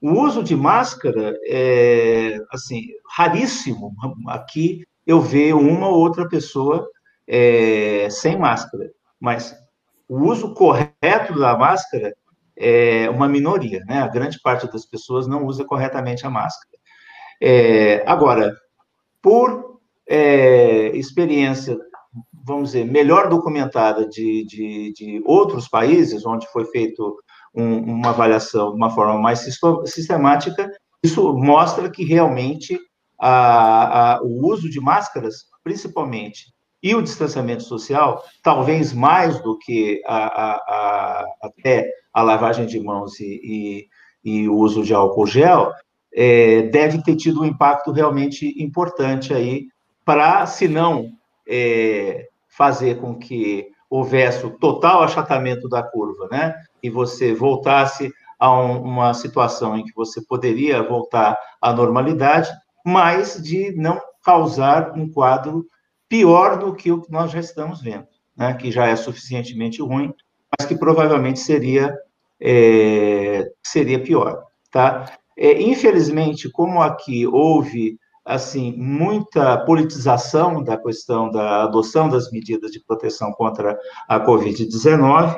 O 0.00 0.12
uso 0.12 0.42
de 0.42 0.56
máscara 0.56 1.38
é, 1.46 2.38
assim, 2.50 2.86
raríssimo. 3.10 3.94
Aqui 4.28 4.84
eu 5.06 5.20
vejo 5.20 5.58
uma 5.58 5.88
ou 5.88 5.98
outra 5.98 6.28
pessoa 6.28 6.88
é, 7.26 8.08
sem 8.10 8.38
máscara, 8.38 8.90
mas 9.20 9.54
o 10.08 10.22
uso 10.22 10.54
correto 10.54 11.38
da 11.38 11.56
máscara 11.56 12.14
é 12.56 13.10
uma 13.10 13.28
minoria, 13.28 13.84
né? 13.86 14.00
A 14.00 14.08
grande 14.08 14.40
parte 14.40 14.70
das 14.70 14.86
pessoas 14.86 15.26
não 15.26 15.44
usa 15.44 15.64
corretamente 15.64 16.26
a 16.26 16.30
máscara. 16.30 16.75
É, 17.42 18.02
agora, 18.06 18.54
por 19.22 19.80
é, 20.08 20.88
experiência, 20.96 21.76
vamos 22.44 22.70
dizer, 22.70 22.84
melhor 22.84 23.28
documentada 23.28 24.08
de, 24.08 24.44
de, 24.46 24.92
de 24.92 25.22
outros 25.24 25.68
países, 25.68 26.24
onde 26.24 26.46
foi 26.48 26.64
feito 26.66 27.16
um, 27.54 27.78
uma 27.78 28.10
avaliação 28.10 28.70
de 28.70 28.76
uma 28.76 28.90
forma 28.90 29.18
mais 29.18 29.40
sistemática, 29.86 30.70
isso 31.02 31.32
mostra 31.34 31.90
que 31.90 32.04
realmente 32.04 32.78
a, 33.18 34.14
a, 34.16 34.22
o 34.22 34.46
uso 34.46 34.68
de 34.68 34.80
máscaras, 34.80 35.46
principalmente, 35.64 36.54
e 36.82 36.94
o 36.94 37.02
distanciamento 37.02 37.64
social, 37.64 38.22
talvez 38.42 38.92
mais 38.92 39.40
do 39.40 39.58
que 39.58 40.00
a, 40.06 41.24
até 41.42 41.88
a 42.12 42.22
lavagem 42.22 42.66
de 42.66 42.78
mãos 42.78 43.18
e, 43.18 43.88
e, 44.24 44.42
e 44.42 44.48
o 44.48 44.56
uso 44.56 44.82
de 44.82 44.94
álcool 44.94 45.26
gel, 45.26 45.72
é, 46.16 46.62
deve 46.62 47.02
ter 47.02 47.14
tido 47.14 47.42
um 47.42 47.44
impacto 47.44 47.92
realmente 47.92 48.54
importante 48.62 49.34
aí 49.34 49.66
para, 50.02 50.46
se 50.46 50.66
não 50.66 51.12
é, 51.46 52.26
fazer 52.48 52.98
com 52.98 53.14
que 53.14 53.68
houvesse 53.90 54.46
o 54.46 54.58
total 54.58 55.02
achatamento 55.02 55.68
da 55.68 55.82
curva, 55.82 56.26
né? 56.30 56.54
E 56.82 56.88
você 56.88 57.34
voltasse 57.34 58.10
a 58.38 58.50
um, 58.50 58.80
uma 58.82 59.12
situação 59.12 59.76
em 59.76 59.84
que 59.84 59.94
você 59.94 60.22
poderia 60.22 60.82
voltar 60.82 61.38
à 61.60 61.72
normalidade, 61.72 62.50
mas 62.84 63.40
de 63.42 63.72
não 63.76 64.00
causar 64.24 64.92
um 64.96 65.10
quadro 65.10 65.66
pior 66.08 66.58
do 66.58 66.74
que 66.74 66.90
o 66.90 67.02
que 67.02 67.12
nós 67.12 67.30
já 67.30 67.40
estamos 67.40 67.82
vendo, 67.82 68.06
né? 68.34 68.54
Que 68.54 68.70
já 68.72 68.86
é 68.86 68.96
suficientemente 68.96 69.82
ruim, 69.82 70.14
mas 70.58 70.66
que 70.66 70.78
provavelmente 70.78 71.40
seria 71.40 71.94
é, 72.40 73.50
seria 73.62 74.02
pior, 74.02 74.44
tá? 74.70 75.06
É, 75.36 75.60
infelizmente, 75.62 76.50
como 76.50 76.80
aqui 76.80 77.26
houve 77.26 77.98
assim 78.24 78.74
muita 78.76 79.56
politização 79.58 80.62
da 80.62 80.76
questão 80.76 81.30
da 81.30 81.62
adoção 81.62 82.08
das 82.08 82.30
medidas 82.32 82.72
de 82.72 82.80
proteção 82.80 83.30
contra 83.32 83.78
a 84.08 84.18
Covid-19, 84.18 85.36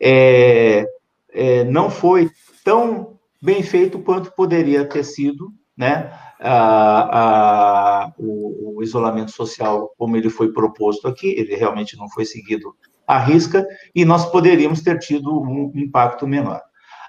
é, 0.00 0.86
é, 1.32 1.64
não 1.64 1.90
foi 1.90 2.30
tão 2.64 3.18
bem 3.42 3.62
feito 3.62 3.98
quanto 3.98 4.32
poderia 4.32 4.84
ter 4.84 5.04
sido, 5.04 5.52
né? 5.76 6.12
A, 6.40 8.04
a, 8.04 8.12
o, 8.16 8.76
o, 8.76 8.82
isolamento 8.82 9.32
social, 9.32 9.92
como 9.98 10.16
ele 10.16 10.30
foi 10.30 10.52
proposto 10.52 11.08
aqui, 11.08 11.34
ele 11.36 11.56
realmente 11.56 11.96
não 11.96 12.08
foi 12.08 12.24
seguido 12.24 12.76
à 13.04 13.18
risca, 13.18 13.66
e 13.92 14.04
nós 14.04 14.24
poderíamos 14.30 14.80
ter 14.80 15.00
tido 15.00 15.40
um 15.40 15.72
impacto 15.74 16.28
menor. 16.28 16.60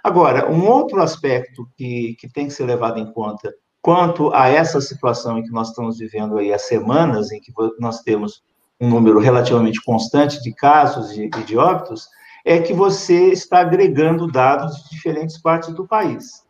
Agora, 0.04 0.50
um 0.50 0.68
outro 0.68 1.02
aspecto 1.02 1.68
que, 1.76 2.16
que 2.20 2.32
tem 2.32 2.48
que 2.48 2.54
ser 2.54 2.66
levado 2.66 3.00
em 3.00 3.12
conta 3.12 3.54
quanto 3.82 4.34
a 4.34 4.48
essa 4.48 4.82
situação 4.82 5.38
em 5.38 5.44
que 5.44 5.52
nós 5.52 5.70
estamos 5.70 5.98
vivendo 5.98 6.38
aí 6.38 6.54
há 6.54 6.60
semanas, 6.60 7.32
em 7.32 7.40
que 7.40 7.52
nós 7.80 8.02
temos 8.02 8.42
um 8.80 8.90
número 8.90 9.20
relativamente 9.20 9.82
constante 9.84 10.42
de 10.42 10.54
casos 10.54 11.12
e 11.12 11.30
de, 11.30 11.44
de 11.44 11.58
óbitos, 11.58 12.08
é 12.46 12.60
que 12.60 12.74
você 12.74 13.32
está 13.32 13.60
agregando 13.60 14.32
dados 14.32 14.84
de 14.84 14.90
diferentes 14.92 15.42
partes 15.42 15.74
do 15.74 15.88
país. 15.88 16.44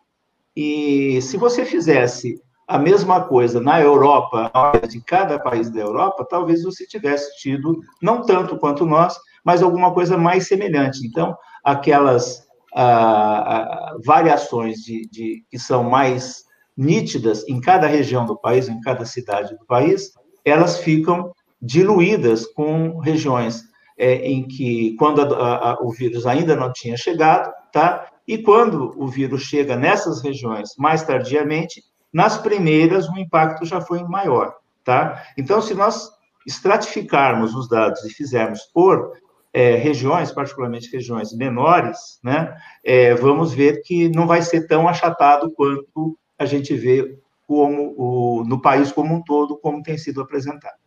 E 0.56 1.22
se 1.22 1.38
você 1.38 1.66
fizesse 1.66 2.42
a 2.68 2.78
mesma 2.78 3.24
coisa 3.24 3.60
na 3.60 3.82
Europa, 3.82 4.52
de 4.88 5.02
cada 5.02 5.40
país 5.40 5.72
da 5.72 5.80
Europa, 5.80 6.26
talvez 6.30 6.64
você 6.64 6.86
tivesse 6.86 7.36
tido, 7.38 7.80
não 8.02 8.22
tanto 8.22 8.58
quanto 8.58 8.86
nós, 8.86 9.18
mas 9.44 9.64
alguma 9.64 9.92
coisa 9.92 10.18
mais 10.18 10.48
semelhante. 10.48 11.06
Então, 11.06 11.36
aquelas 11.64 12.48
ah, 12.76 13.96
variações 14.06 14.78
de, 14.78 15.08
de, 15.10 15.44
que 15.50 15.58
são 15.58 15.84
mais 15.84 16.44
nítidas 16.78 17.48
em 17.48 17.60
cada 17.60 17.88
região 17.88 18.26
do 18.26 18.38
país, 18.38 18.70
em 18.70 18.80
cada 18.80 19.04
cidade 19.06 19.58
do 19.58 19.66
país, 19.66 20.12
elas 20.46 20.80
ficam 20.80 21.32
diluídas 21.62 22.46
com 22.46 23.00
regiões 23.00 23.64
é, 23.98 24.16
em 24.16 24.48
que, 24.48 24.96
quando 24.98 25.22
a, 25.22 25.72
a, 25.72 25.78
o 25.82 25.92
vírus 25.92 26.26
ainda 26.26 26.56
não 26.56 26.72
tinha 26.72 26.96
chegado, 26.96 27.52
tá? 27.74 28.08
E 28.26 28.38
quando 28.38 28.94
o 28.98 29.08
vírus 29.08 29.42
chega 29.42 29.76
nessas 29.76 30.22
regiões 30.22 30.70
mais 30.78 31.04
tardiamente, 31.04 31.84
nas 32.14 32.38
primeiras 32.38 33.10
o 33.10 33.18
impacto 33.18 33.66
já 33.66 33.82
foi 33.82 34.02
maior, 34.04 34.56
tá? 34.86 35.22
Então, 35.38 35.62
se 35.62 35.74
nós 35.74 36.10
estratificarmos 36.48 37.54
os 37.54 37.68
dados 37.68 38.04
e 38.06 38.10
fizermos 38.10 38.62
por 38.74 39.12
é, 39.54 39.76
regiões, 39.76 40.32
particularmente 40.32 40.92
regiões 40.92 41.34
menores, 41.34 42.20
né, 42.24 42.56
é, 42.84 43.16
vamos 43.16 43.54
ver 43.54 43.82
que 43.82 44.10
não 44.10 44.28
vai 44.28 44.42
ser 44.42 44.68
tão 44.68 44.88
achatado 44.88 45.52
quanto 45.52 46.18
a 46.38 46.46
gente 46.46 46.74
vê 46.76 47.18
como 47.48 47.96
o, 47.98 48.44
no 48.46 48.62
país 48.62 48.92
como 48.92 49.16
um 49.16 49.24
todo, 49.24 49.58
como 49.58 49.82
tem 49.82 49.98
sido 49.98 50.22
apresentado. 50.22 50.78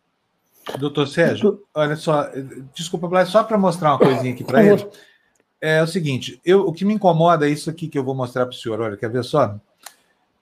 Doutor 0.79 1.07
Sérgio, 1.07 1.61
olha 1.75 1.97
só, 1.97 2.29
desculpa, 2.73 3.07
Blas, 3.07 3.27
só 3.27 3.43
para 3.43 3.57
mostrar 3.57 3.91
uma 3.91 3.99
coisinha 3.99 4.33
aqui 4.33 4.45
para 4.45 4.63
ele. 4.63 4.87
É 5.59 5.81
o 5.81 5.87
seguinte, 5.87 6.39
eu, 6.45 6.61
o 6.61 6.73
que 6.73 6.85
me 6.85 6.93
incomoda 6.93 7.47
é 7.47 7.51
isso 7.51 7.69
aqui 7.69 7.87
que 7.87 7.97
eu 7.97 8.03
vou 8.03 8.15
mostrar 8.15 8.45
para 8.45 8.53
o 8.53 8.57
senhor. 8.57 8.79
Olha, 8.79 8.97
quer 8.97 9.09
ver 9.09 9.23
só? 9.23 9.55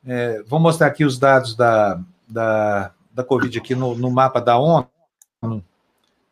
É, 0.06 0.42
vou 0.48 0.60
mostrar 0.60 0.88
aqui 0.88 1.06
os 1.06 1.20
dados 1.20 1.56
da, 1.56 2.00
da, 2.28 2.92
da 3.12 3.24
Covid 3.24 3.58
aqui 3.58 3.76
no, 3.76 3.96
no 3.96 4.10
mapa 4.10 4.40
da 4.40 4.58
ONU. 4.58 4.88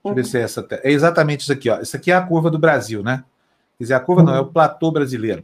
Deixa 0.03 0.11
eu 0.11 0.15
ver 0.15 0.25
se 0.25 0.37
é 0.37 0.41
essa. 0.41 0.67
É 0.83 0.91
exatamente 0.91 1.41
isso 1.41 1.51
aqui, 1.51 1.69
ó. 1.69 1.79
Isso 1.79 1.95
aqui 1.95 2.11
é 2.11 2.15
a 2.15 2.21
curva 2.21 2.49
do 2.49 2.57
Brasil, 2.57 3.03
né? 3.03 3.23
Quer 3.77 3.83
dizer, 3.83 3.93
a 3.93 3.99
curva 3.99 4.23
não, 4.23 4.35
é 4.35 4.39
o 4.39 4.45
platô 4.45 4.91
brasileiro 4.91 5.43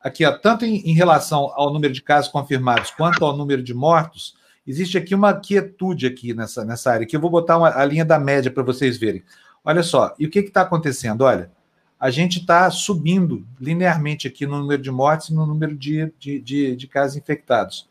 aqui, 0.00 0.24
ó, 0.24 0.32
tanto 0.32 0.64
em, 0.64 0.76
em, 0.78 0.94
relação 0.94 1.52
ao 1.54 1.72
número 1.72 1.92
de 1.92 2.02
casos 2.02 2.30
confirmados 2.30 2.90
quanto 2.90 3.24
ao 3.24 3.36
número 3.36 3.62
de 3.62 3.74
mortos, 3.74 4.34
existe 4.66 4.96
aqui 4.96 5.14
uma 5.14 5.34
quietude 5.34 6.06
aqui 6.06 6.32
nessa, 6.32 6.64
nessa 6.64 6.92
área, 6.92 7.06
que 7.06 7.14
eu 7.14 7.20
vou 7.20 7.30
botar 7.30 7.58
uma, 7.58 7.68
a 7.68 7.84
linha 7.84 8.04
da 8.04 8.18
média 8.18 8.50
para 8.50 8.62
vocês 8.62 8.96
verem. 8.96 9.22
Olha 9.62 9.82
só, 9.82 10.14
e 10.18 10.26
o 10.26 10.30
que 10.30 10.38
está 10.38 10.62
acontecendo? 10.62 11.22
Olha, 11.22 11.50
a 11.98 12.10
gente 12.10 12.38
está 12.38 12.70
subindo 12.70 13.46
linearmente 13.60 14.26
aqui 14.26 14.46
no 14.46 14.58
número 14.58 14.80
de 14.80 14.90
mortes 14.90 15.28
e 15.28 15.34
no 15.34 15.46
número 15.46 15.76
de, 15.76 16.10
de, 16.18 16.40
de, 16.40 16.76
de 16.76 16.86
casos 16.86 17.16
infectados. 17.16 17.86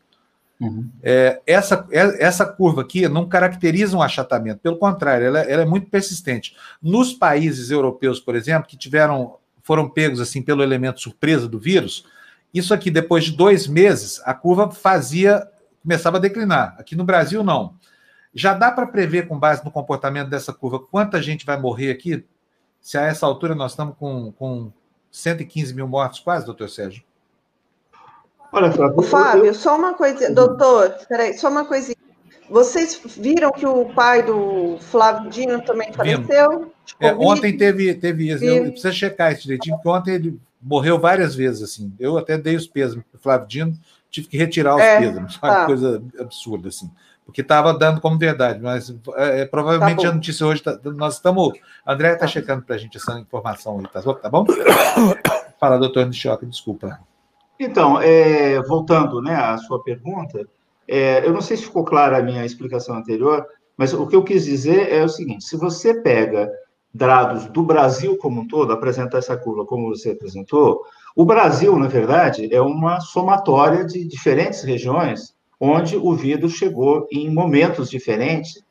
Uhum. 0.60 0.90
É, 1.02 1.40
essa, 1.46 1.86
é, 1.90 2.24
essa 2.24 2.44
curva 2.44 2.82
aqui 2.82 3.08
não 3.08 3.26
caracteriza 3.26 3.96
um 3.96 4.02
achatamento, 4.02 4.60
pelo 4.60 4.76
contrário, 4.76 5.26
ela, 5.26 5.40
ela, 5.40 5.62
é 5.62 5.66
muito 5.66 5.88
persistente. 5.88 6.54
Nos 6.82 7.14
países 7.14 7.70
europeus, 7.70 8.20
por 8.20 8.36
exemplo, 8.36 8.68
que 8.68 8.76
tiveram 8.76 9.36
foram 9.62 9.88
pegos 9.88 10.20
assim 10.20 10.42
pelo 10.42 10.62
elemento 10.62 11.00
surpresa 11.00 11.46
do 11.46 11.58
vírus, 11.58 12.04
isso 12.52 12.74
aqui, 12.74 12.90
depois 12.90 13.24
de 13.24 13.32
dois 13.32 13.66
meses, 13.66 14.20
a 14.24 14.34
curva 14.34 14.70
fazia, 14.70 15.48
começava 15.82 16.16
a 16.16 16.20
declinar. 16.20 16.74
Aqui 16.78 16.96
no 16.96 17.04
Brasil, 17.04 17.44
não. 17.44 17.74
Já 18.34 18.54
dá 18.54 18.70
para 18.72 18.86
prever, 18.86 19.28
com 19.28 19.38
base 19.38 19.64
no 19.64 19.70
comportamento 19.70 20.28
dessa 20.28 20.52
curva, 20.52 20.80
quanta 20.80 21.22
gente 21.22 21.46
vai 21.46 21.58
morrer 21.58 21.90
aqui? 21.90 22.24
Se 22.80 22.98
a 22.98 23.02
essa 23.02 23.26
altura 23.26 23.54
nós 23.54 23.72
estamos 23.72 23.94
com, 23.96 24.32
com 24.32 24.72
115 25.10 25.74
mil 25.74 25.86
mortos, 25.86 26.20
quase, 26.20 26.44
doutor 26.44 26.68
Sérgio? 26.68 27.04
Olha, 28.52 28.72
Fábio, 28.72 29.02
Fábio 29.02 29.54
só 29.54 29.76
uma 29.76 29.94
coisa, 29.94 30.32
doutor, 30.32 30.90
peraí, 31.08 31.36
só 31.38 31.48
uma 31.48 31.64
coisinha. 31.64 31.96
Vocês 32.48 33.00
viram 33.16 33.52
que 33.52 33.64
o 33.64 33.86
pai 33.94 34.24
do 34.24 34.76
Flávio 34.80 35.30
Dino 35.30 35.62
também 35.62 35.92
faleceu? 35.92 36.72
É, 36.98 37.14
ontem 37.14 37.56
teve, 37.56 37.94
teve 37.94 38.28
isso. 38.28 38.44
Eu 38.44 38.72
preciso 38.72 38.92
checar 38.92 39.32
isso 39.32 39.42
direitinho, 39.42 39.76
porque 39.76 39.88
ontem 39.88 40.14
ele 40.14 40.40
morreu 40.60 40.98
várias 40.98 41.34
vezes, 41.34 41.62
assim. 41.62 41.92
Eu 41.98 42.18
até 42.18 42.36
dei 42.36 42.56
os 42.56 42.66
pesos 42.66 42.96
para 42.96 43.18
o 43.18 43.22
Flávio 43.22 43.46
Dino, 43.46 43.78
tive 44.10 44.26
que 44.26 44.36
retirar 44.36 44.74
os 44.74 44.82
é, 44.82 44.98
pesos, 44.98 45.38
tá. 45.38 45.66
coisa 45.66 46.02
absurda, 46.18 46.68
assim. 46.68 46.90
Porque 47.24 47.42
estava 47.42 47.72
dando 47.72 48.00
como 48.00 48.18
verdade, 48.18 48.58
mas 48.60 48.92
é, 49.14 49.42
é 49.42 49.46
provavelmente 49.46 50.02
tá 50.02 50.08
a 50.08 50.12
notícia 50.12 50.44
hoje, 50.44 50.60
tá, 50.60 50.76
nós 50.82 51.14
estamos. 51.14 51.52
A 51.86 51.92
André 51.92 52.08
está 52.14 52.20
tá. 52.20 52.26
checando 52.26 52.62
para 52.62 52.74
a 52.74 52.78
gente 52.78 52.96
essa 52.96 53.16
informação 53.20 53.78
aí, 53.78 53.86
tá, 53.86 54.02
tá 54.02 54.28
bom? 54.28 54.44
Fala, 55.60 55.78
doutor 55.78 56.04
Nishioca, 56.06 56.44
desculpa. 56.44 56.98
Então, 57.60 58.00
é, 58.00 58.58
voltando 58.62 59.20
né, 59.20 59.34
à 59.34 59.58
sua 59.58 59.82
pergunta, 59.82 60.48
é, 60.88 61.24
eu 61.26 61.30
não 61.30 61.42
sei 61.42 61.58
se 61.58 61.64
ficou 61.64 61.84
clara 61.84 62.16
a 62.16 62.22
minha 62.22 62.44
explicação 62.44 62.96
anterior, 62.96 63.46
mas 63.76 63.92
o 63.92 64.06
que 64.06 64.16
eu 64.16 64.24
quis 64.24 64.46
dizer 64.46 64.90
é 64.90 65.04
o 65.04 65.08
seguinte: 65.08 65.44
se 65.44 65.58
você 65.58 66.00
pega 66.00 66.50
dados 66.92 67.44
do 67.46 67.62
Brasil 67.62 68.16
como 68.16 68.40
um 68.40 68.48
todo, 68.48 68.72
apresentar 68.72 69.18
essa 69.18 69.36
curva 69.36 69.66
como 69.66 69.88
você 69.90 70.12
apresentou, 70.12 70.80
o 71.14 71.22
Brasil, 71.22 71.78
na 71.78 71.86
verdade, 71.86 72.52
é 72.52 72.62
uma 72.62 72.98
somatória 72.98 73.84
de 73.84 74.06
diferentes 74.06 74.62
regiões 74.62 75.34
onde 75.60 75.98
o 75.98 76.14
vírus 76.14 76.54
chegou 76.54 77.06
em 77.12 77.28
momentos 77.28 77.90
diferentes 77.90 78.64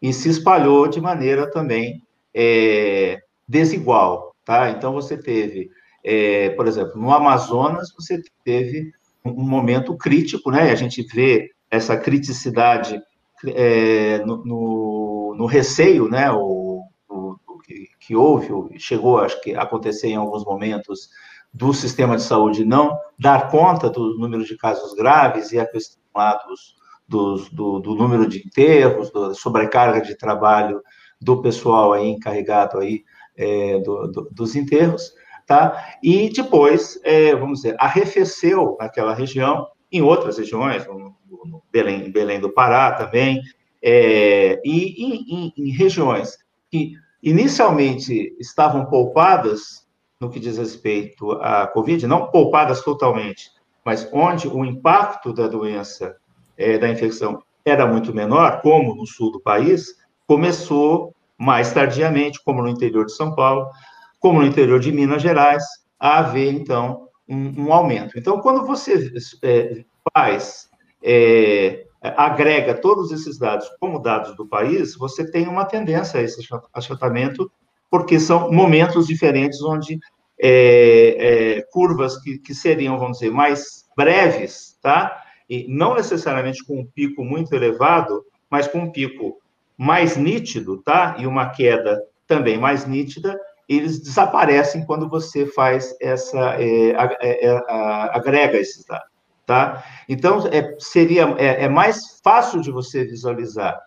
e 0.00 0.12
se 0.12 0.28
espalhou 0.28 0.86
de 0.86 1.00
maneira 1.00 1.50
também 1.50 2.04
é, 2.32 3.18
desigual, 3.48 4.32
tá? 4.44 4.70
Então 4.70 4.92
você 4.92 5.16
teve, 5.16 5.70
é, 6.10 6.48
por 6.50 6.66
exemplo, 6.66 6.98
no 6.98 7.12
Amazonas 7.12 7.92
você 7.94 8.22
teve 8.42 8.92
um 9.22 9.46
momento 9.46 9.94
crítico, 9.94 10.50
né? 10.50 10.70
A 10.70 10.74
gente 10.74 11.02
vê 11.02 11.50
essa 11.70 11.98
criticidade 11.98 12.98
é, 13.46 14.24
no, 14.24 14.42
no, 14.42 15.34
no, 15.36 15.44
receio, 15.44 16.08
né? 16.08 16.32
O, 16.32 16.82
o, 17.10 17.36
o 17.46 17.58
que, 17.58 17.88
que, 18.00 18.16
houve, 18.16 18.48
chegou, 18.78 19.18
acho 19.18 19.38
que 19.42 19.54
acontecer 19.54 20.08
em 20.08 20.16
alguns 20.16 20.46
momentos 20.46 21.10
do 21.52 21.74
sistema 21.74 22.16
de 22.16 22.22
saúde 22.22 22.64
não 22.64 22.98
dar 23.18 23.50
conta 23.50 23.90
do 23.90 24.16
número 24.16 24.46
de 24.46 24.56
casos 24.56 24.94
graves 24.94 25.52
e 25.52 25.58
a 25.58 25.66
questão 25.66 26.00
lá 26.16 26.40
dos, 26.48 26.74
dos, 27.06 27.50
do, 27.50 27.80
do, 27.80 27.94
número 27.94 28.26
de 28.26 28.38
enterros, 28.38 29.12
da 29.12 29.34
sobrecarga 29.34 30.00
de 30.00 30.16
trabalho 30.16 30.80
do 31.20 31.42
pessoal 31.42 31.92
aí 31.92 32.08
encarregado 32.08 32.78
aí 32.78 33.04
é, 33.36 33.78
do, 33.80 34.06
do, 34.08 34.28
dos 34.30 34.56
enterros, 34.56 35.12
tá? 35.48 35.96
E 36.02 36.28
depois, 36.28 37.00
é, 37.02 37.34
vamos 37.34 37.62
dizer, 37.62 37.74
arrefeceu 37.80 38.76
naquela 38.78 39.14
região, 39.14 39.66
em 39.90 40.02
outras 40.02 40.36
regiões, 40.36 40.86
no, 40.86 41.16
no 41.26 41.62
Belém, 41.72 42.12
Belém 42.12 42.38
do 42.38 42.52
Pará 42.52 42.92
também, 42.92 43.40
é, 43.82 44.60
e 44.62 45.24
em, 45.34 45.52
em 45.56 45.70
regiões 45.70 46.36
que 46.70 46.92
inicialmente 47.22 48.36
estavam 48.38 48.84
poupadas 48.84 49.88
no 50.20 50.28
que 50.28 50.38
diz 50.38 50.58
respeito 50.58 51.32
à 51.40 51.66
Covid, 51.66 52.06
não 52.06 52.30
poupadas 52.30 52.82
totalmente, 52.82 53.50
mas 53.82 54.06
onde 54.12 54.48
o 54.48 54.64
impacto 54.64 55.32
da 55.32 55.48
doença, 55.48 56.16
é, 56.58 56.76
da 56.76 56.90
infecção, 56.90 57.42
era 57.64 57.86
muito 57.86 58.14
menor, 58.14 58.60
como 58.60 58.94
no 58.94 59.06
sul 59.06 59.32
do 59.32 59.40
país, 59.40 59.94
começou 60.26 61.14
mais 61.38 61.72
tardiamente, 61.72 62.42
como 62.44 62.60
no 62.60 62.68
interior 62.68 63.06
de 63.06 63.12
São 63.12 63.34
Paulo, 63.34 63.70
como 64.18 64.40
no 64.40 64.46
interior 64.46 64.80
de 64.80 64.92
Minas 64.92 65.22
Gerais, 65.22 65.62
a 65.98 66.18
haver, 66.18 66.52
então, 66.52 67.08
um, 67.28 67.66
um 67.66 67.72
aumento. 67.72 68.18
Então, 68.18 68.40
quando 68.40 68.64
você 68.64 69.12
é, 69.42 69.84
faz, 70.12 70.68
é, 71.02 71.84
agrega 72.00 72.74
todos 72.74 73.12
esses 73.12 73.38
dados 73.38 73.68
como 73.80 73.98
dados 73.98 74.36
do 74.36 74.46
país, 74.46 74.96
você 74.96 75.28
tem 75.28 75.46
uma 75.46 75.64
tendência 75.64 76.20
a 76.20 76.22
esse 76.22 76.40
achatamento 76.72 77.50
porque 77.90 78.20
são 78.20 78.52
momentos 78.52 79.06
diferentes 79.06 79.62
onde 79.62 79.98
é, 80.40 81.58
é, 81.58 81.62
curvas 81.72 82.20
que, 82.20 82.38
que, 82.38 82.54
seriam, 82.54 82.98
vamos 82.98 83.18
dizer, 83.18 83.30
mais 83.30 83.86
breves, 83.96 84.78
tá? 84.80 85.22
E 85.48 85.66
não 85.68 85.94
necessariamente 85.94 86.64
com 86.64 86.80
um 86.80 86.86
pico 86.86 87.24
muito 87.24 87.52
elevado, 87.54 88.24
mas 88.50 88.68
com 88.68 88.80
um 88.80 88.92
pico 88.92 89.38
mais 89.76 90.16
nítido, 90.16 90.82
tá? 90.82 91.16
E 91.18 91.26
uma 91.26 91.48
queda 91.50 92.00
também 92.26 92.58
mais 92.58 92.86
nítida, 92.86 93.38
eles 93.68 94.00
desaparecem 94.00 94.84
quando 94.86 95.08
você 95.08 95.44
faz 95.46 95.94
essa, 96.00 96.56
é, 96.58 96.90
é, 97.20 97.46
é 97.46 97.62
agrega 97.68 98.56
esses 98.58 98.84
dados, 98.84 99.08
tá? 99.44 99.84
Então, 100.08 100.46
é, 100.50 100.74
seria, 100.78 101.24
é, 101.38 101.68
mais 101.68 102.18
fácil 102.24 102.62
de 102.62 102.70
você 102.70 103.04
visualizar 103.04 103.78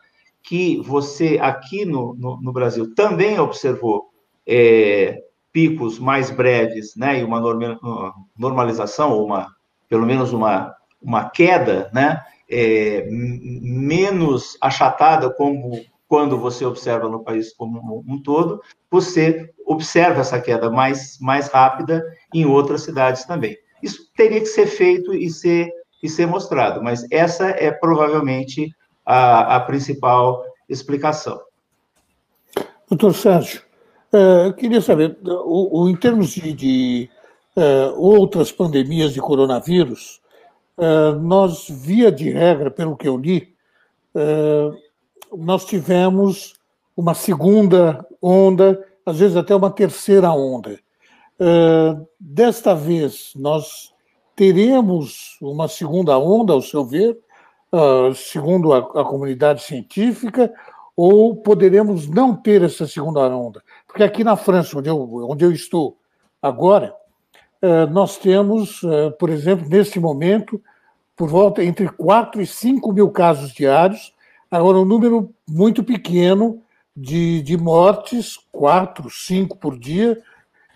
que 0.44 0.80
você, 0.82 1.40
aqui 1.42 1.86
no, 1.86 2.14
no, 2.16 2.40
no 2.42 2.54
Brasil, 2.54 2.94
também 2.94 3.40
observou 3.40 4.12
picos 5.52 6.00
mais 6.00 6.30
breves, 6.30 6.96
né, 6.96 7.20
e 7.20 7.24
uma 7.24 7.40
normalização, 8.38 9.12
ou 9.12 9.26
uma, 9.26 9.48
pelo 9.88 10.06
menos 10.06 10.34
uma, 10.34 10.74
uma 11.02 11.30
queda, 11.30 11.90
né, 11.94 12.22
menos 13.10 14.58
achatada 14.62 15.30
como 15.30 15.80
quando 16.12 16.38
você 16.38 16.66
observa 16.66 17.08
no 17.08 17.24
país 17.24 17.54
como 17.54 18.04
um 18.06 18.22
todo, 18.22 18.62
você 18.90 19.50
observa 19.72 20.22
essa 20.22 20.40
queda 20.40 20.70
mais, 20.70 21.18
mais 21.20 21.48
rápida 21.48 22.04
em 22.34 22.46
outras 22.46 22.84
cidades 22.84 23.26
também. 23.26 23.58
Isso 23.82 24.12
teria 24.16 24.40
que 24.40 24.46
ser 24.46 24.68
feito 24.68 25.14
e 25.14 25.30
ser, 25.30 25.72
e 26.04 26.10
ser 26.10 26.28
mostrado, 26.28 26.84
mas 26.84 27.06
essa 27.12 27.50
é 27.50 27.72
provavelmente 27.72 28.70
a, 29.06 29.56
a 29.56 29.60
principal 29.62 30.44
explicação. 30.70 31.40
Doutor 32.90 33.14
Sérgio, 33.14 33.62
uh, 34.14 34.48
eu 34.48 34.54
queria 34.54 34.82
saber, 34.82 35.18
o, 35.24 35.82
o, 35.82 35.90
em 35.90 35.96
termos 35.96 36.30
de, 36.30 36.54
de 36.54 37.10
uh, 37.56 38.00
outras 38.00 38.52
pandemias 38.52 39.14
de 39.14 39.22
coronavírus, 39.22 40.22
uh, 40.78 41.18
nós, 41.20 41.68
via 41.70 42.12
de 42.12 42.30
regra, 42.30 42.70
pelo 42.70 42.98
que 42.98 43.08
eu 43.08 43.18
li, 43.18 43.52
nós 45.32 45.64
tivemos 45.64 46.56
uma 46.98 47.14
segunda 47.14 48.06
onda, 48.22 48.86
às 49.06 49.20
vezes 49.20 49.36
até 49.36 49.56
uma 49.56 49.72
terceira 49.72 50.32
onda. 50.32 50.80
desta 52.20 52.76
vez, 52.76 53.32
nós 53.36 53.92
teremos 54.36 55.38
uma 55.42 55.68
segunda 55.68 56.18
onda, 56.18 56.54
ao 56.54 56.62
seu 56.62 56.86
ver, 56.86 57.18
uh, 57.72 58.14
segundo 58.14 58.74
a, 58.74 58.80
a, 58.80 59.06
comunidade 59.06 59.64
científica, 59.64 60.52
ou 60.96 61.36
poderemos 61.36 62.08
não 62.08 62.36
ter 62.36 62.64
essa 62.64 62.86
segunda 62.88 63.22
onda? 63.36 63.64
Porque 63.88 64.04
aqui 64.04 64.24
na 64.24 64.36
França, 64.36 64.78
onde 64.78 64.90
eu, 64.90 65.30
onde 65.30 65.46
eu 65.46 65.52
estou 65.52 65.98
agora, 66.42 66.94
uh, 67.62 67.90
nós 67.92 68.18
temos, 68.18 68.84
uh, 68.84 69.12
por 69.18 69.30
exemplo, 69.30 69.68
neste 69.70 70.00
momento, 70.00 70.62
por 71.16 71.30
volta 71.30 71.64
entre 71.64 71.88
4 71.88 72.42
e 72.42 72.48
5 72.48 72.92
mil 72.92 73.10
casos 73.12 73.54
diários, 73.54 74.14
agora 74.50 74.80
um 74.80 74.86
número 74.86 75.34
muito 75.48 75.84
pequeno 75.84 76.62
de, 76.96 77.42
de 77.42 77.58
mortes, 77.58 78.38
4, 78.52 79.10
5 79.10 79.58
por 79.58 79.78
dia, 79.78 80.22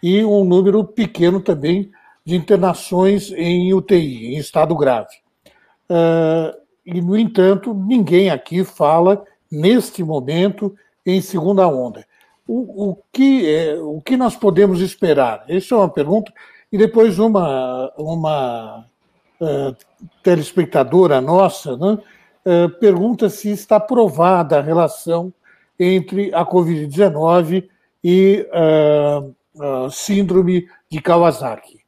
e 0.01 0.23
um 0.23 0.43
número 0.43 0.83
pequeno 0.83 1.41
também 1.41 1.91
de 2.25 2.35
internações 2.35 3.31
em 3.31 3.73
UTI, 3.73 4.35
em 4.35 4.37
estado 4.37 4.75
grave. 4.75 5.09
Uh, 5.89 6.55
e, 6.85 7.01
no 7.01 7.17
entanto, 7.17 7.73
ninguém 7.73 8.29
aqui 8.29 8.63
fala, 8.63 9.23
neste 9.51 10.03
momento, 10.03 10.75
em 11.05 11.21
segunda 11.21 11.67
onda. 11.67 12.05
O, 12.47 12.89
o, 12.89 12.97
que, 13.11 13.49
é, 13.49 13.75
o 13.79 14.01
que 14.01 14.15
nós 14.15 14.35
podemos 14.35 14.81
esperar? 14.81 15.43
Essa 15.47 15.75
é 15.75 15.77
uma 15.77 15.89
pergunta. 15.89 16.31
E 16.71 16.77
depois 16.77 17.17
uma, 17.17 17.91
uma 17.97 18.85
uh, 19.39 19.75
telespectadora 20.21 21.21
nossa 21.21 21.75
né, 21.77 21.97
uh, 22.45 22.69
pergunta 22.79 23.29
se 23.29 23.49
está 23.49 23.79
provada 23.79 24.59
a 24.59 24.61
relação 24.61 25.33
entre 25.79 26.33
a 26.33 26.45
Covid-19 26.45 27.67
e 28.03 28.47
uh, 28.51 29.89
síndrome 29.91 30.67
de 30.89 31.01
Kawasaki. 31.01 31.79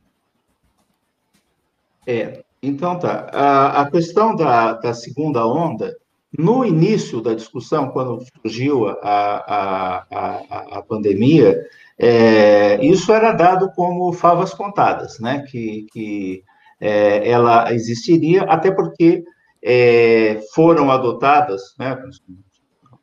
É, 2.05 2.43
então 2.61 2.97
tá. 2.97 3.29
A, 3.33 3.81
a 3.81 3.91
questão 3.91 4.35
da, 4.35 4.73
da, 4.73 4.93
segunda 4.93 5.45
onda, 5.45 5.95
no 6.37 6.65
início 6.65 7.21
da 7.21 7.33
discussão, 7.33 7.89
quando 7.89 8.23
surgiu 8.41 8.87
a, 8.87 8.95
a, 9.01 10.05
a, 10.09 10.77
a 10.77 10.81
pandemia, 10.81 11.61
é, 11.99 12.83
isso 12.85 13.11
era 13.11 13.31
dado 13.31 13.71
como 13.71 14.13
favas 14.13 14.53
contadas, 14.53 15.19
né? 15.19 15.43
Que, 15.49 15.85
que 15.91 16.43
é, 16.79 17.29
ela 17.29 17.73
existiria, 17.73 18.43
até 18.43 18.71
porque 18.71 19.23
é, 19.63 20.41
foram 20.53 20.91
adotadas, 20.91 21.75
né? 21.77 21.97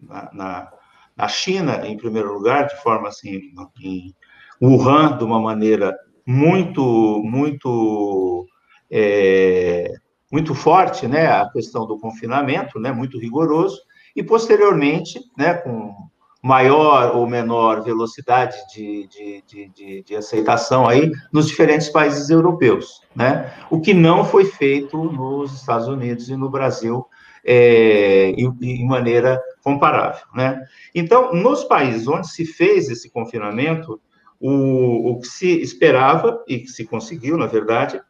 Na, 0.09 0.31
na, 0.33 0.73
na, 1.17 1.29
China, 1.29 1.87
em 1.87 1.97
primeiro 1.97 2.33
lugar, 2.33 2.67
de 2.67 2.83
forma 2.83 3.09
assim, 3.09 3.41
em 3.81 4.15
Wuhan, 4.63 5.17
de 5.17 5.25
uma 5.25 5.41
maneira 5.41 5.97
muito, 6.27 7.23
muito 7.25 8.47
é, 8.91 9.93
muito 10.35 10.55
forte, 10.55 11.07
né, 11.07 11.27
a 11.27 11.49
questão 11.49 11.87
do 11.87 11.99
confinamento, 11.99 12.81
né, 12.81 12.91
muito 12.91 13.21
rigoroso, 13.21 13.81
e 14.17 14.23
posteriormente, 14.23 15.21
né, 15.39 15.55
com 15.55 15.95
maior 16.43 17.17
ou 17.17 17.27
menor 17.27 17.83
velocidade 17.83 18.57
de, 18.75 19.09
de, 19.09 19.45
de, 19.73 20.03
de, 20.03 20.17
aceitação 20.17 20.89
aí 20.89 21.11
nos 21.33 21.47
diferentes 21.47 21.89
países 21.89 22.31
europeus, 22.31 23.01
né, 23.15 23.53
o 23.71 23.81
que 23.81 23.95
não 23.95 24.25
foi 24.25 24.45
feito 24.45 24.97
nos 25.05 25.55
Estados 25.55 25.87
Unidos 25.87 26.29
e 26.29 26.37
no 26.37 26.51
Brasil 26.51 27.07
é, 27.45 28.31
em, 28.31 28.87
maneira 28.87 29.41
comparável, 29.63 30.27
né. 30.35 30.65
Então, 30.95 31.33
nos 31.33 31.65
países 31.65 32.09
onde 32.09 32.29
se 32.29 32.45
fez 32.47 32.89
esse 32.89 33.11
confinamento, 33.11 34.01
o, 34.41 35.11
o 35.11 35.21
que 35.21 35.27
se 35.27 35.61
esperava 35.61 36.43
e 36.49 36.59
que 36.59 36.69
se 36.69 36.85
conseguiu, 36.85 37.37
na 37.37 37.47
verdade, 37.47 38.01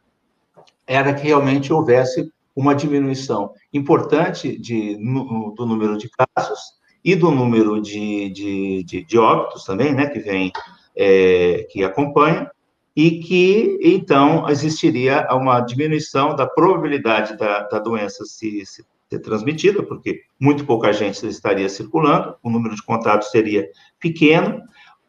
era 0.87 1.13
que 1.13 1.27
realmente 1.27 1.73
houvesse 1.73 2.31
uma 2.55 2.73
diminuição 2.73 3.51
importante 3.73 4.57
de, 4.57 4.97
no, 4.97 5.51
do 5.51 5.65
número 5.65 5.97
de 5.97 6.09
casos 6.09 6.59
e 7.03 7.15
do 7.15 7.29
número 7.29 7.81
de, 7.81 8.29
de, 8.29 8.83
de, 8.83 9.03
de 9.03 9.17
óbitos 9.17 9.65
também, 9.65 9.93
né, 9.93 10.07
que 10.07 10.19
vem, 10.19 10.51
é, 10.95 11.67
que 11.69 11.83
acompanha, 11.83 12.49
e 12.95 13.19
que, 13.19 13.77
então, 13.83 14.49
existiria 14.49 15.27
uma 15.31 15.59
diminuição 15.59 16.33
da 16.33 16.47
probabilidade 16.47 17.37
da, 17.37 17.63
da 17.63 17.77
doença 17.77 18.23
se, 18.23 18.65
se 18.65 18.85
ser 19.09 19.19
transmitida, 19.19 19.83
porque 19.83 20.21
muito 20.39 20.65
pouca 20.65 20.91
gente 20.91 21.25
estaria 21.27 21.69
circulando, 21.69 22.35
o 22.43 22.49
número 22.49 22.75
de 22.75 22.83
contatos 22.83 23.29
seria 23.29 23.67
pequeno, 23.99 24.61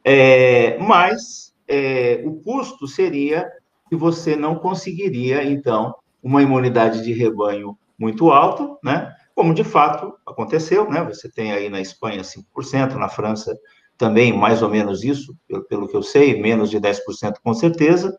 é, 0.05 0.78
mas 0.78 1.55
é, 1.66 2.23
o 2.24 2.35
custo 2.36 2.86
seria 2.86 3.48
que 3.89 3.97
você 3.97 4.36
não 4.36 4.56
conseguiria, 4.56 5.44
então, 5.44 5.94
uma 6.23 6.43
imunidade 6.43 7.02
de 7.02 7.12
rebanho 7.12 7.77
muito 7.98 8.31
alta, 8.31 8.77
né? 8.82 9.12
Como 9.35 9.55
de 9.55 9.64
fato 9.64 10.14
aconteceu, 10.27 10.90
né? 10.90 11.02
Você 11.05 11.31
tem 11.31 11.52
aí 11.52 11.68
na 11.68 11.81
Espanha 11.81 12.23
5%, 12.23 12.94
na 12.94 13.09
França 13.09 13.56
também 13.97 14.32
mais 14.32 14.62
ou 14.62 14.68
menos 14.68 15.02
isso, 15.02 15.36
pelo, 15.48 15.64
pelo 15.64 15.89
que 15.89 15.97
eu 15.97 16.02
sei, 16.02 16.40
menos 16.40 16.70
de 16.70 16.78
10% 16.78 17.36
com 17.43 17.55
certeza, 17.55 18.16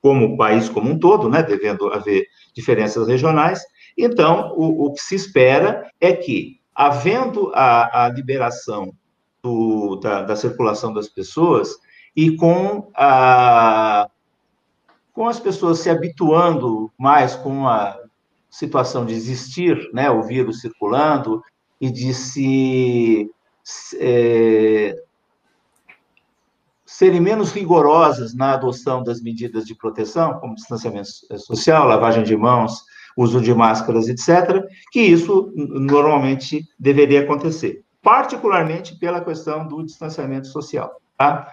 como 0.00 0.26
o 0.26 0.36
país 0.36 0.68
como 0.68 0.90
um 0.90 0.98
todo, 0.98 1.28
né? 1.28 1.42
Devendo 1.42 1.92
haver 1.92 2.26
diferenças 2.54 3.08
regionais. 3.08 3.62
Então, 3.96 4.52
o, 4.56 4.86
o 4.86 4.92
que 4.92 5.00
se 5.00 5.14
espera 5.14 5.90
é 6.00 6.12
que, 6.12 6.60
havendo 6.74 7.52
a, 7.54 8.04
a 8.04 8.08
liberação 8.08 8.92
do, 9.42 9.96
da, 9.96 10.22
da, 10.22 10.36
circulação 10.36 10.92
das 10.92 11.08
pessoas 11.08 11.76
e 12.16 12.36
com, 12.36 12.90
a, 12.94 14.08
com 15.12 15.28
as 15.28 15.38
pessoas 15.38 15.78
se 15.78 15.90
habituando 15.90 16.90
mais 16.98 17.36
com 17.36 17.68
a 17.68 17.96
situação 18.50 19.04
de 19.04 19.14
existir, 19.14 19.90
né, 19.92 20.10
o 20.10 20.22
vírus 20.22 20.60
circulando 20.60 21.42
e 21.80 21.90
de 21.90 22.14
se 22.14 23.30
é, 23.98 24.96
serem 26.86 27.20
menos 27.20 27.50
rigorosas 27.50 28.34
na 28.34 28.52
adoção 28.52 29.02
das 29.02 29.20
medidas 29.20 29.64
de 29.64 29.74
proteção, 29.74 30.38
como 30.38 30.54
distanciamento 30.54 31.08
social, 31.38 31.86
lavagem 31.86 32.22
de 32.22 32.36
mãos, 32.36 32.84
uso 33.16 33.40
de 33.40 33.54
máscaras, 33.54 34.08
etc., 34.08 34.64
que 34.90 35.00
isso 35.00 35.52
normalmente 35.56 36.64
deveria 36.78 37.20
acontecer, 37.20 37.82
particularmente 38.02 38.98
pela 38.98 39.24
questão 39.24 39.66
do 39.66 39.84
distanciamento 39.84 40.48
social. 40.48 40.90
Tá? 41.16 41.48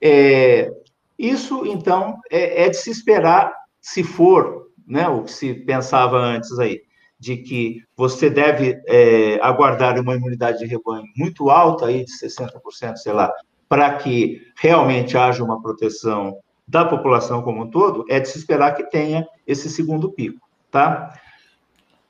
É, 0.00 0.70
isso, 1.18 1.64
então, 1.66 2.18
é, 2.30 2.64
é, 2.64 2.68
de 2.68 2.76
se 2.76 2.90
esperar, 2.90 3.52
se 3.80 4.02
for 4.02 4.66
né, 4.86 5.08
o 5.08 5.24
que 5.24 5.32
se 5.32 5.54
pensava 5.54 6.18
antes 6.18 6.58
aí, 6.58 6.82
de 7.18 7.38
que 7.38 7.82
você 7.96 8.28
deve 8.28 8.78
é, 8.86 9.38
aguardar 9.40 9.98
uma 9.98 10.14
imunidade 10.14 10.58
de 10.58 10.66
rebanho 10.66 11.04
muito 11.16 11.48
alta, 11.48 11.86
aí 11.86 12.04
de 12.04 12.12
60%, 12.12 12.96
sei 12.96 13.12
lá, 13.12 13.32
para 13.68 13.96
que 13.96 14.42
realmente 14.60 15.16
haja 15.16 15.42
uma 15.42 15.60
proteção 15.60 16.36
da 16.68 16.84
população 16.84 17.42
como 17.42 17.62
um 17.62 17.70
todo, 17.70 18.04
é 18.08 18.20
de 18.20 18.28
se 18.28 18.38
esperar 18.38 18.74
que 18.74 18.90
tenha 18.90 19.26
esse 19.46 19.70
segundo 19.70 20.12
pico 20.12 20.45
tá? 20.70 21.12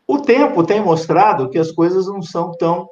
O 0.06 0.18
tempo 0.18 0.64
tem 0.64 0.80
mostrado 0.80 1.48
que 1.50 1.58
as 1.58 1.72
coisas 1.72 2.06
não 2.06 2.22
são 2.22 2.52
tão, 2.52 2.88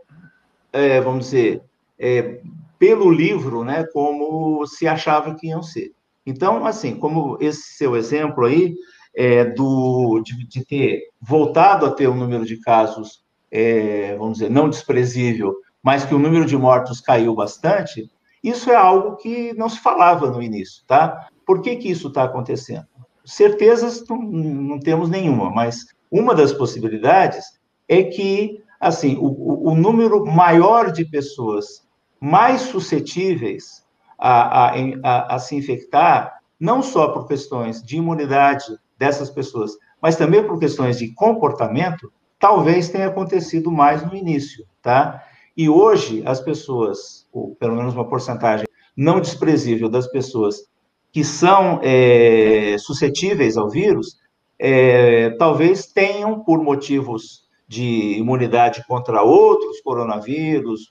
é, 0.73 1.01
vamos 1.01 1.27
dizer, 1.27 1.63
é, 1.99 2.41
pelo 2.79 3.11
livro, 3.11 3.65
né, 3.65 3.85
como 3.93 4.67
se 4.67 4.87
achava 4.87 5.35
que 5.35 5.49
iam 5.49 5.63
ser. 5.63 5.93
Então, 6.27 6.67
assim, 6.67 6.97
como 6.97 7.39
esse 7.41 7.77
seu 7.77 7.97
exemplo 7.97 8.45
aí, 8.45 8.75
é, 9.15 9.45
do, 9.45 10.21
de, 10.25 10.47
de, 10.47 10.65
ter 10.65 11.03
voltado 11.21 11.87
a 11.87 11.91
ter 11.93 12.09
um 12.09 12.17
número 12.17 12.45
de 12.45 12.57
casos, 12.57 13.23
é, 13.51 14.17
vamos 14.17 14.39
dizer, 14.39 14.51
não 14.51 14.69
desprezível, 14.69 15.55
mas 15.83 16.05
que 16.05 16.15
o 16.15 16.19
número 16.19 16.47
de 16.47 16.57
mortos 16.57 17.01
caiu 17.01 17.35
bastante, 17.35 18.11
isso 18.43 18.71
é 18.71 18.75
algo 18.75 19.17
que 19.17 19.53
não 19.55 19.69
se 19.69 19.79
falava 19.79 20.31
no 20.31 20.43
início, 20.43 20.83
tá? 20.87 21.29
Por 21.47 21.63
que, 21.63 21.77
que 21.77 21.91
isso 21.91 22.09
está 22.09 22.25
acontecendo? 22.25 22.87
Certezas 23.25 24.05
não, 24.09 24.19
não, 24.21 24.79
temos 24.79 25.09
nenhuma, 25.09 25.51
mas 25.51 25.87
uma 26.11 26.35
das 26.35 26.53
possibilidades 26.53 27.45
é 27.89 28.03
que, 28.03 28.63
assim, 28.81 29.17
o, 29.17 29.71
o 29.71 29.75
número 29.75 30.25
maior 30.25 30.93
de 30.93 31.05
pessoas 31.05 31.87
mais 32.21 32.63
suscetíveis 32.63 33.85
a, 34.19 34.69
a, 34.69 34.75
a, 35.03 35.35
a 35.35 35.39
se 35.39 35.57
infectar, 35.57 36.41
não 36.59 36.83
só 36.83 37.09
por 37.09 37.27
questões 37.27 37.83
de 37.83 37.97
imunidade 37.97 38.65
dessas 38.99 39.31
pessoas, 39.31 39.73
mas 40.01 40.17
também 40.17 40.47
por 40.47 40.59
questões 40.59 40.99
de 40.99 41.13
comportamento, 41.15 42.13
talvez 42.39 42.89
tenha 42.89 43.09
acontecido 43.09 43.71
mais 43.71 44.05
no 44.07 44.15
início, 44.15 44.67
tá? 44.83 45.23
E 45.57 45.69
hoje 45.69 46.23
as 46.27 46.41
pessoas, 46.41 47.27
ou 47.33 47.55
pelo 47.57 47.77
menos 47.77 47.95
uma 47.95 48.09
porcentagem 48.09 48.67
não 48.97 49.21
desprezível 49.21 49.89
das 49.89 50.07
pessoas 50.07 50.69
que 51.15 51.23
são 51.23 51.79
é, 51.81 52.75
suscetíveis 52.77 53.57
ao 53.57 53.71
vírus, 53.71 54.19
é, 54.59 55.31
talvez 55.39 55.87
tenham, 55.87 56.41
por 56.41 56.61
motivos 56.61 57.45
de 57.69 58.19
imunidade 58.19 58.85
contra 58.89 59.23
outros 59.23 59.81
coronavírus, 59.81 60.89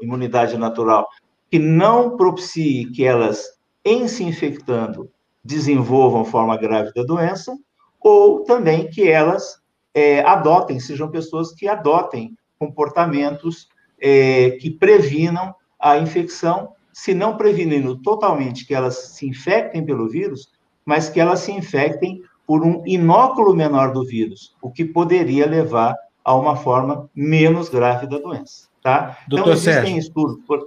imunidade 0.00 0.56
natural, 0.56 1.06
que 1.50 1.58
não 1.58 2.16
propicie 2.16 2.90
que 2.90 3.04
elas, 3.04 3.44
em 3.84 4.08
se 4.08 4.24
infectando, 4.24 5.10
desenvolvam 5.44 6.24
forma 6.24 6.56
grave 6.56 6.90
da 6.94 7.02
doença, 7.02 7.54
ou 8.00 8.44
também 8.44 8.88
que 8.88 9.06
elas 9.06 9.60
é, 9.92 10.20
adotem, 10.20 10.80
sejam 10.80 11.10
pessoas 11.10 11.52
que 11.52 11.68
adotem 11.68 12.34
comportamentos 12.58 13.68
é, 14.00 14.52
que 14.52 14.70
previnam 14.70 15.54
a 15.78 15.98
infecção 15.98 16.72
se 17.00 17.14
não 17.14 17.34
prevenindo 17.34 17.96
totalmente 17.96 18.66
que 18.66 18.74
elas 18.74 19.14
se 19.14 19.26
infectem 19.26 19.82
pelo 19.82 20.06
vírus, 20.06 20.50
mas 20.84 21.08
que 21.08 21.18
elas 21.18 21.40
se 21.40 21.50
infectem 21.50 22.22
por 22.46 22.62
um 22.62 22.82
inóculo 22.86 23.56
menor 23.56 23.90
do 23.94 24.04
vírus, 24.04 24.54
o 24.60 24.70
que 24.70 24.84
poderia 24.84 25.46
levar 25.46 25.96
a 26.22 26.34
uma 26.34 26.56
forma 26.56 27.08
menos 27.14 27.70
grave 27.70 28.06
da 28.06 28.18
doença. 28.18 28.68
Tá? 28.82 29.16
Doutor 29.26 29.44
então, 29.44 29.52
existem 29.54 29.82
Sérgio. 29.82 29.98
estudos. 29.98 30.44
Por... 30.46 30.62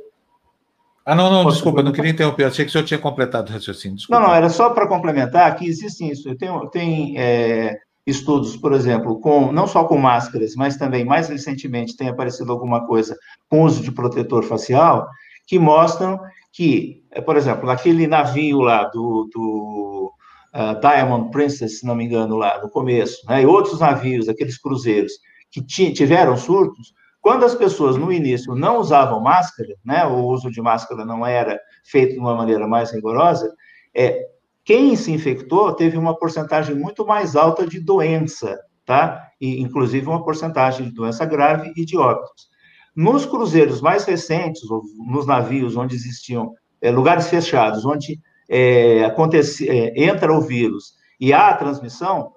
Ah, 1.06 1.14
não, 1.14 1.32
não, 1.32 1.44
Posso 1.44 1.58
desculpa, 1.58 1.84
não 1.84 1.92
queria 1.92 2.10
interromper, 2.10 2.46
achei 2.46 2.66
que 2.66 2.70
o 2.70 2.72
senhor 2.72 2.86
tinha 2.86 3.00
completado 3.00 3.52
o 3.52 3.54
raciocínio. 3.54 3.98
Desculpa. 3.98 4.20
Não, 4.20 4.30
não, 4.30 4.36
era 4.36 4.50
só 4.50 4.72
para 4.72 4.88
complementar 4.88 5.56
que 5.56 5.68
existem 5.68 6.10
isso. 6.10 6.34
Tem, 6.36 6.50
tem 6.72 7.14
é, 7.16 7.78
estudos, 8.08 8.58
por 8.58 8.74
exemplo, 8.74 9.20
com 9.20 9.52
não 9.52 9.68
só 9.68 9.84
com 9.84 10.00
máscaras, 10.00 10.56
mas 10.56 10.78
também, 10.78 11.06
mais 11.06 11.30
recentemente, 11.30 11.96
tem 11.96 12.10
aparecido 12.10 12.52
alguma 12.52 12.88
coisa 12.88 13.16
com 13.48 13.62
uso 13.62 13.84
de 13.84 13.92
protetor 13.92 14.44
facial, 14.44 15.08
que 15.46 15.60
mostram 15.60 16.20
que, 16.52 17.04
eh, 17.12 17.22
por 17.22 17.36
exemplo, 17.36 17.66
naquele 17.66 18.08
navio 18.08 18.60
lá 18.60 18.86
do, 18.86 19.30
do 19.34 20.14
uh, 20.54 20.80
Diamond 20.80 21.32
Princess, 21.32 21.80
se 21.80 21.86
não 21.86 21.96
me 21.96 22.06
engano, 22.06 22.38
lá 22.38 22.62
no 22.62 22.70
começo, 22.70 23.26
né, 23.28 23.42
e 23.42 23.46
outros 23.46 23.80
navios, 23.80 24.30
aqueles 24.30 24.58
cruzeiros 24.58 25.14
que 25.52 25.62
tiveram 25.62 26.38
surtos, 26.38 26.94
quando 27.22 27.46
as 27.46 27.56
pessoas 27.56 27.96
no 27.96 28.12
início 28.12 28.54
não 28.54 28.78
usavam 28.80 29.22
máscara, 29.22 29.76
né, 29.84 30.06
o 30.06 30.26
uso 30.26 30.52
de 30.52 30.62
máscara 30.62 31.06
não 31.06 31.26
era 31.26 31.60
feito 31.84 32.14
de 32.14 32.20
uma 32.20 32.36
maneira 32.36 32.68
mais 32.68 32.92
rigorosa, 32.92 33.52
é, 33.96 34.28
quem 34.66 34.96
se 34.96 35.12
infectou 35.12 35.74
teve 35.74 35.98
uma 35.98 36.18
porcentagem 36.18 36.76
muito 36.76 37.06
mais 37.06 37.36
alta 37.36 37.68
de 37.68 37.80
doença, 37.80 38.58
tá? 38.86 39.30
E, 39.40 39.62
inclusive 39.62 40.08
uma 40.08 40.24
porcentagem 40.24 40.88
de 40.88 40.94
doença 40.94 41.26
grave 41.26 41.74
e 41.76 41.86
de 41.86 41.98
óbitos. 41.98 42.48
Nos 42.96 43.26
cruzeiros 43.26 43.82
mais 43.82 44.06
recentes, 44.06 44.62
nos 45.08 45.26
navios 45.26 45.76
onde 45.76 45.96
existiam 45.96 46.54
é, 46.82 46.92
lugares 46.92 47.28
fechados, 47.28 47.86
onde 47.86 48.20
é, 48.50 49.04
acontece, 49.04 49.68
é, 49.68 50.04
entra 50.04 50.32
o 50.32 50.42
vírus 50.42 50.94
e 51.20 51.34
há 51.34 51.50
a 51.50 51.58
transmissão, 51.58 52.34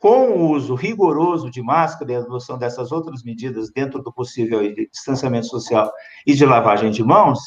com 0.00 0.30
o 0.30 0.50
uso 0.50 0.74
rigoroso 0.74 1.50
de 1.50 1.62
máscara 1.62 2.12
e 2.12 2.16
adoção 2.16 2.56
dessas 2.56 2.90
outras 2.90 3.22
medidas 3.22 3.70
dentro 3.70 4.02
do 4.02 4.10
possível 4.10 4.62
de 4.62 4.88
distanciamento 4.90 5.46
social 5.46 5.92
e 6.26 6.32
de 6.32 6.46
lavagem 6.46 6.90
de 6.90 7.04
mãos, 7.04 7.38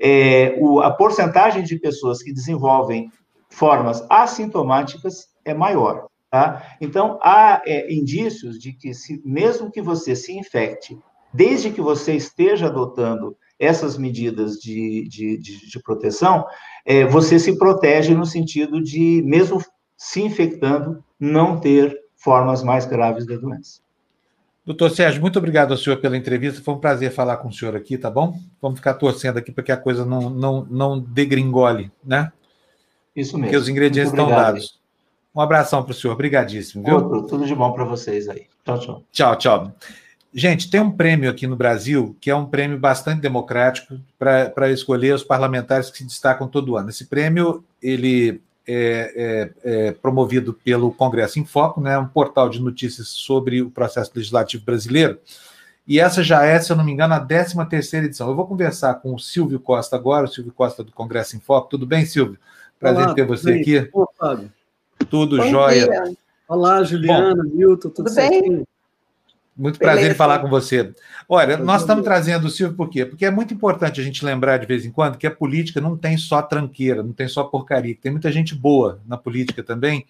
é, 0.00 0.56
o, 0.58 0.80
a 0.80 0.90
porcentagem 0.90 1.62
de 1.62 1.78
pessoas 1.78 2.22
que 2.22 2.32
desenvolvem 2.32 3.10
formas 3.50 4.04
assintomáticas 4.08 5.28
é 5.44 5.52
maior. 5.52 6.06
Tá? 6.30 6.76
Então, 6.80 7.18
há 7.22 7.62
é, 7.66 7.92
indícios 7.92 8.58
de 8.58 8.72
que, 8.72 8.94
se, 8.94 9.20
mesmo 9.24 9.70
que 9.70 9.82
você 9.82 10.16
se 10.16 10.32
infecte 10.36 10.98
desde 11.32 11.70
que 11.70 11.80
você 11.80 12.14
esteja 12.14 12.66
adotando 12.66 13.36
essas 13.58 13.98
medidas 13.98 14.56
de, 14.56 15.08
de, 15.08 15.36
de, 15.36 15.68
de 15.68 15.82
proteção, 15.82 16.46
é, 16.86 17.04
você 17.04 17.38
se 17.38 17.58
protege 17.58 18.14
no 18.14 18.24
sentido 18.24 18.82
de, 18.82 19.22
mesmo 19.26 19.62
se 19.96 20.22
infectando, 20.22 21.02
não 21.18 21.58
ter 21.58 21.98
formas 22.16 22.62
mais 22.62 22.86
graves 22.86 23.26
da 23.26 23.36
doença. 23.36 23.80
Doutor 24.64 24.90
Sérgio, 24.90 25.20
muito 25.20 25.38
obrigado 25.38 25.72
ao 25.72 25.78
senhor 25.78 25.96
pela 25.96 26.16
entrevista. 26.16 26.62
Foi 26.62 26.74
um 26.74 26.78
prazer 26.78 27.10
falar 27.10 27.38
com 27.38 27.48
o 27.48 27.52
senhor 27.52 27.74
aqui, 27.74 27.96
tá 27.96 28.10
bom? 28.10 28.38
Vamos 28.60 28.78
ficar 28.78 28.94
torcendo 28.94 29.38
aqui 29.38 29.50
para 29.50 29.64
que 29.64 29.72
a 29.72 29.76
coisa 29.76 30.04
não, 30.04 30.28
não, 30.28 30.66
não 30.70 31.00
degringole, 31.00 31.90
né? 32.04 32.30
Isso 33.16 33.36
mesmo. 33.36 33.46
Porque 33.46 33.56
os 33.56 33.68
ingredientes 33.68 34.12
estão 34.12 34.28
dados. 34.28 34.78
Um 35.34 35.40
abração 35.40 35.82
para 35.82 35.92
o 35.92 35.94
senhor, 35.94 36.12
obrigadíssimo, 36.12 36.84
viu? 36.84 36.96
Outro, 36.96 37.26
tudo 37.26 37.46
de 37.46 37.54
bom 37.54 37.72
para 37.72 37.84
vocês 37.84 38.28
aí. 38.28 38.46
Tchau, 38.64 38.78
tchau. 38.78 39.02
Tchau, 39.10 39.36
tchau. 39.36 39.74
Gente, 40.32 40.70
tem 40.70 40.80
um 40.80 40.90
prêmio 40.90 41.30
aqui 41.30 41.46
no 41.46 41.56
Brasil 41.56 42.16
que 42.20 42.30
é 42.30 42.36
um 42.36 42.44
prêmio 42.44 42.78
bastante 42.78 43.20
democrático 43.20 43.98
para 44.18 44.70
escolher 44.70 45.14
os 45.14 45.24
parlamentares 45.24 45.90
que 45.90 45.98
se 45.98 46.04
destacam 46.04 46.46
todo 46.46 46.76
ano. 46.76 46.90
Esse 46.90 47.06
prêmio 47.06 47.64
ele 47.82 48.42
é, 48.66 49.50
é, 49.64 49.86
é, 49.88 49.92
promovido 49.92 50.52
pelo 50.52 50.92
Congresso 50.92 51.40
em 51.40 51.44
Foco, 51.44 51.80
né, 51.80 51.98
um 51.98 52.06
portal 52.06 52.50
de 52.50 52.60
notícias 52.60 53.08
sobre 53.08 53.62
o 53.62 53.70
processo 53.70 54.12
legislativo 54.14 54.64
brasileiro. 54.64 55.18
E 55.86 55.98
essa 55.98 56.22
já 56.22 56.44
é, 56.44 56.60
se 56.60 56.70
eu 56.70 56.76
não 56.76 56.84
me 56.84 56.92
engano, 56.92 57.14
a 57.14 57.20
13 57.20 57.66
terceira 57.66 58.04
edição. 58.04 58.28
Eu 58.28 58.36
vou 58.36 58.46
conversar 58.46 58.96
com 58.96 59.14
o 59.14 59.18
Silvio 59.18 59.58
Costa 59.58 59.96
agora, 59.96 60.26
o 60.26 60.28
Silvio 60.28 60.52
Costa 60.52 60.84
do 60.84 60.92
Congresso 60.92 61.34
em 61.34 61.40
Foco. 61.40 61.70
Tudo 61.70 61.86
bem, 61.86 62.04
Silvio? 62.04 62.38
Prazer 62.78 63.04
Olá, 63.04 63.14
ter 63.14 63.24
você 63.24 63.52
bem. 63.52 63.60
aqui. 63.62 63.88
Olá, 63.94 64.06
Fábio. 64.18 64.52
Tudo 65.08 65.38
Bom 65.38 65.48
jóia. 65.48 65.86
Dia. 65.86 66.16
Olá, 66.46 66.82
Juliana, 66.82 67.42
Bom, 67.42 67.50
Milton, 67.50 67.88
tudo, 67.88 68.04
tudo 68.04 68.14
bem? 68.14 68.66
Muito 69.58 69.76
prazer 69.80 69.96
Beleza. 69.96 70.14
em 70.14 70.16
falar 70.16 70.38
com 70.38 70.48
você. 70.48 70.94
Olha, 71.28 71.56
nós 71.56 71.80
estamos 71.80 72.04
trazendo 72.04 72.46
o 72.46 72.50
Silvio 72.50 72.76
por 72.76 72.88
quê? 72.88 73.04
Porque 73.04 73.24
é 73.26 73.30
muito 73.30 73.52
importante 73.52 74.00
a 74.00 74.04
gente 74.04 74.24
lembrar 74.24 74.58
de 74.58 74.66
vez 74.66 74.86
em 74.86 74.92
quando 74.92 75.18
que 75.18 75.26
a 75.26 75.30
política 75.32 75.80
não 75.80 75.96
tem 75.96 76.16
só 76.16 76.40
tranqueira, 76.40 77.02
não 77.02 77.12
tem 77.12 77.26
só 77.26 77.42
porcaria, 77.42 77.96
tem 78.00 78.12
muita 78.12 78.30
gente 78.30 78.54
boa 78.54 79.02
na 79.04 79.16
política 79.16 79.60
também 79.64 80.06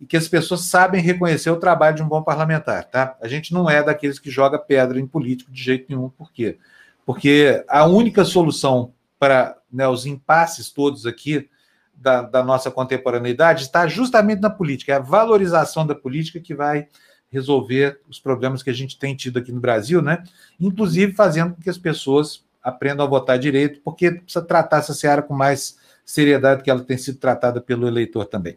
e 0.00 0.04
que 0.04 0.16
as 0.16 0.26
pessoas 0.26 0.62
sabem 0.62 1.00
reconhecer 1.00 1.48
o 1.50 1.56
trabalho 1.56 1.94
de 1.94 2.02
um 2.02 2.08
bom 2.08 2.22
parlamentar, 2.22 2.84
tá? 2.84 3.16
A 3.22 3.28
gente 3.28 3.54
não 3.54 3.70
é 3.70 3.82
daqueles 3.82 4.18
que 4.18 4.30
joga 4.30 4.58
pedra 4.58 4.98
em 4.98 5.06
político 5.06 5.52
de 5.52 5.62
jeito 5.62 5.86
nenhum, 5.88 6.08
por 6.08 6.32
quê? 6.32 6.58
Porque 7.06 7.64
a 7.68 7.84
única 7.84 8.24
solução 8.24 8.92
para 9.16 9.56
né, 9.72 9.86
os 9.86 10.06
impasses 10.06 10.70
todos 10.70 11.06
aqui 11.06 11.48
da, 11.94 12.22
da 12.22 12.42
nossa 12.44 12.70
contemporaneidade 12.70 13.62
está 13.62 13.86
justamente 13.86 14.40
na 14.40 14.50
política, 14.50 14.92
é 14.92 14.96
a 14.96 15.00
valorização 15.00 15.86
da 15.86 15.94
política 15.94 16.40
que 16.40 16.54
vai 16.54 16.88
resolver 17.30 18.00
os 18.08 18.18
problemas 18.18 18.62
que 18.62 18.70
a 18.70 18.74
gente 18.74 18.98
tem 18.98 19.14
tido 19.14 19.38
aqui 19.38 19.52
no 19.52 19.60
Brasil, 19.60 20.00
né? 20.00 20.22
Inclusive 20.58 21.12
fazendo 21.12 21.54
com 21.54 21.62
que 21.62 21.70
as 21.70 21.78
pessoas 21.78 22.44
aprendam 22.62 23.06
a 23.06 23.08
votar 23.08 23.38
direito, 23.38 23.80
porque 23.82 24.10
precisa 24.10 24.44
tratar 24.44 24.78
essa 24.78 24.94
seara 24.94 25.22
com 25.22 25.34
mais 25.34 25.76
seriedade 26.04 26.62
que 26.62 26.70
ela 26.70 26.82
tem 26.82 26.96
sido 26.96 27.18
tratada 27.18 27.60
pelo 27.60 27.86
eleitor 27.86 28.24
também. 28.24 28.56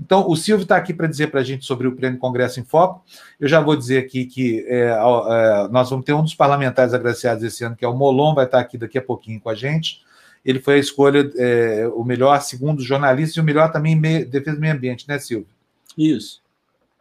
Então, 0.00 0.28
o 0.28 0.36
Silvio 0.36 0.62
está 0.62 0.76
aqui 0.76 0.94
para 0.94 1.08
dizer 1.08 1.32
para 1.32 1.40
a 1.40 1.44
gente 1.44 1.64
sobre 1.64 1.88
o 1.88 1.96
Prêmio 1.96 2.18
Congresso 2.18 2.60
em 2.60 2.64
Foco. 2.64 3.04
Eu 3.40 3.48
já 3.48 3.60
vou 3.60 3.74
dizer 3.74 3.98
aqui 3.98 4.24
que 4.24 4.64
é, 4.68 4.90
é, 4.90 5.68
nós 5.68 5.90
vamos 5.90 6.04
ter 6.04 6.12
um 6.12 6.22
dos 6.22 6.34
parlamentares 6.34 6.94
agraciados 6.94 7.42
esse 7.42 7.64
ano, 7.64 7.74
que 7.74 7.84
é 7.84 7.88
o 7.88 7.96
Molon, 7.96 8.34
vai 8.34 8.44
estar 8.44 8.60
aqui 8.60 8.78
daqui 8.78 8.98
a 8.98 9.02
pouquinho 9.02 9.40
com 9.40 9.50
a 9.50 9.54
gente. 9.54 10.00
Ele 10.44 10.60
foi 10.60 10.74
a 10.74 10.78
escolha, 10.78 11.28
é, 11.36 11.88
o 11.92 12.04
melhor, 12.04 12.40
segundo 12.40 12.82
jornalista, 12.82 13.38
e 13.38 13.42
o 13.42 13.44
melhor 13.44 13.72
também 13.72 13.94
em 13.94 14.24
defesa 14.24 14.56
do 14.56 14.60
meio 14.60 14.74
ambiente, 14.74 15.06
né, 15.08 15.18
Silvio? 15.18 15.48
Isso. 15.96 16.41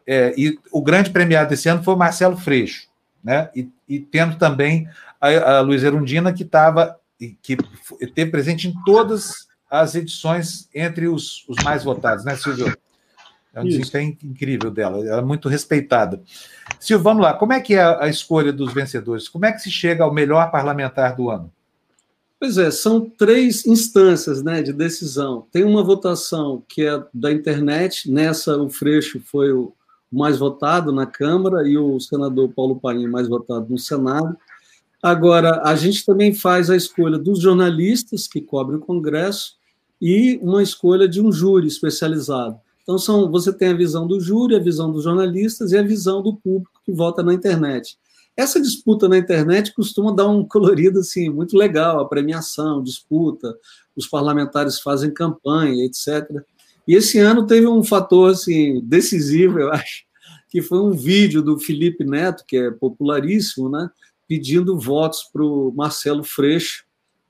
É, 0.05 0.33
e 0.37 0.59
o 0.71 0.81
grande 0.81 1.09
premiado 1.09 1.49
desse 1.49 1.69
ano 1.69 1.83
foi 1.83 1.93
o 1.93 1.97
Marcelo 1.97 2.37
Freixo, 2.37 2.87
né? 3.23 3.49
E, 3.55 3.69
e 3.87 3.99
tendo 3.99 4.37
também 4.37 4.87
a, 5.19 5.57
a 5.57 5.61
Luiz 5.61 5.83
Erundina, 5.83 6.33
que 6.33 6.43
estava 6.43 6.99
que 7.41 7.55
teve 8.15 8.31
presente 8.31 8.67
em 8.67 8.73
todas 8.83 9.47
as 9.69 9.93
edições 9.93 10.67
entre 10.73 11.07
os, 11.07 11.47
os 11.47 11.63
mais 11.63 11.83
votados, 11.83 12.25
né, 12.25 12.35
Silvio? 12.35 12.75
É 13.53 13.59
um 13.59 13.65
desempenho 13.65 14.17
incrível 14.23 14.71
dela, 14.71 15.05
ela 15.05 15.19
é 15.19 15.23
muito 15.23 15.49
respeitada. 15.49 16.21
Silvio, 16.79 17.03
vamos 17.03 17.21
lá, 17.21 17.33
como 17.33 17.51
é 17.51 17.59
que 17.59 17.75
é 17.75 17.83
a 17.83 18.07
escolha 18.07 18.51
dos 18.51 18.73
vencedores? 18.73 19.27
Como 19.27 19.45
é 19.45 19.51
que 19.51 19.59
se 19.59 19.69
chega 19.69 20.03
ao 20.03 20.13
melhor 20.13 20.49
parlamentar 20.51 21.15
do 21.15 21.29
ano? 21.29 21.51
Pois 22.39 22.57
é, 22.57 22.71
são 22.71 23.07
três 23.07 23.65
instâncias 23.67 24.41
né, 24.41 24.61
de 24.61 24.73
decisão. 24.73 25.45
Tem 25.51 25.63
uma 25.63 25.83
votação 25.83 26.63
que 26.67 26.83
é 26.83 27.03
da 27.13 27.31
internet, 27.31 28.09
nessa 28.09 28.57
o 28.57 28.69
Freixo 28.69 29.21
foi 29.23 29.51
o 29.51 29.73
mais 30.11 30.37
votado 30.37 30.91
na 30.91 31.05
Câmara 31.05 31.67
e 31.67 31.77
o 31.77 31.99
senador 31.99 32.49
Paulo 32.49 32.79
Paim 32.79 33.07
mais 33.07 33.27
votado 33.27 33.67
no 33.69 33.77
Senado. 33.77 34.35
Agora, 35.01 35.61
a 35.63 35.75
gente 35.75 36.05
também 36.05 36.33
faz 36.33 36.69
a 36.69 36.75
escolha 36.75 37.17
dos 37.17 37.39
jornalistas 37.39 38.27
que 38.27 38.41
cobrem 38.41 38.77
o 38.77 38.81
Congresso 38.81 39.55
e 40.01 40.39
uma 40.41 40.61
escolha 40.61 41.07
de 41.07 41.21
um 41.21 41.31
júri 41.31 41.67
especializado. 41.67 42.59
Então, 42.83 42.97
são, 42.97 43.31
você 43.31 43.53
tem 43.53 43.69
a 43.69 43.75
visão 43.75 44.05
do 44.05 44.19
júri, 44.19 44.55
a 44.55 44.59
visão 44.59 44.91
dos 44.91 45.03
jornalistas 45.03 45.71
e 45.71 45.77
a 45.77 45.83
visão 45.83 46.21
do 46.21 46.35
público 46.35 46.81
que 46.83 46.91
vota 46.91 47.23
na 47.23 47.33
internet. 47.33 47.97
Essa 48.35 48.61
disputa 48.61 49.07
na 49.07 49.17
internet 49.17 49.73
costuma 49.73 50.11
dar 50.11 50.27
um 50.27 50.45
colorido 50.45 50.99
assim 50.99 51.29
muito 51.29 51.57
legal, 51.57 51.99
a 51.99 52.07
premiação, 52.07 52.81
disputa, 52.81 53.55
os 53.95 54.07
parlamentares 54.07 54.79
fazem 54.79 55.13
campanha, 55.13 55.85
etc. 55.85 56.43
E 56.87 56.95
esse 56.95 57.19
ano 57.19 57.45
teve 57.45 57.67
um 57.67 57.83
fator 57.83 58.31
assim 58.31 58.81
decisivo, 58.83 59.59
eu 59.59 59.71
acho, 59.71 60.03
que 60.49 60.61
foi 60.61 60.79
um 60.79 60.91
vídeo 60.91 61.41
do 61.41 61.57
Felipe 61.57 62.03
Neto, 62.03 62.43
que 62.47 62.57
é 62.57 62.71
popularíssimo, 62.71 63.69
né, 63.69 63.89
pedindo 64.27 64.77
votos 64.77 65.23
para 65.31 65.43
o 65.43 65.71
Marcelo 65.75 66.23
Freixo, 66.23 66.83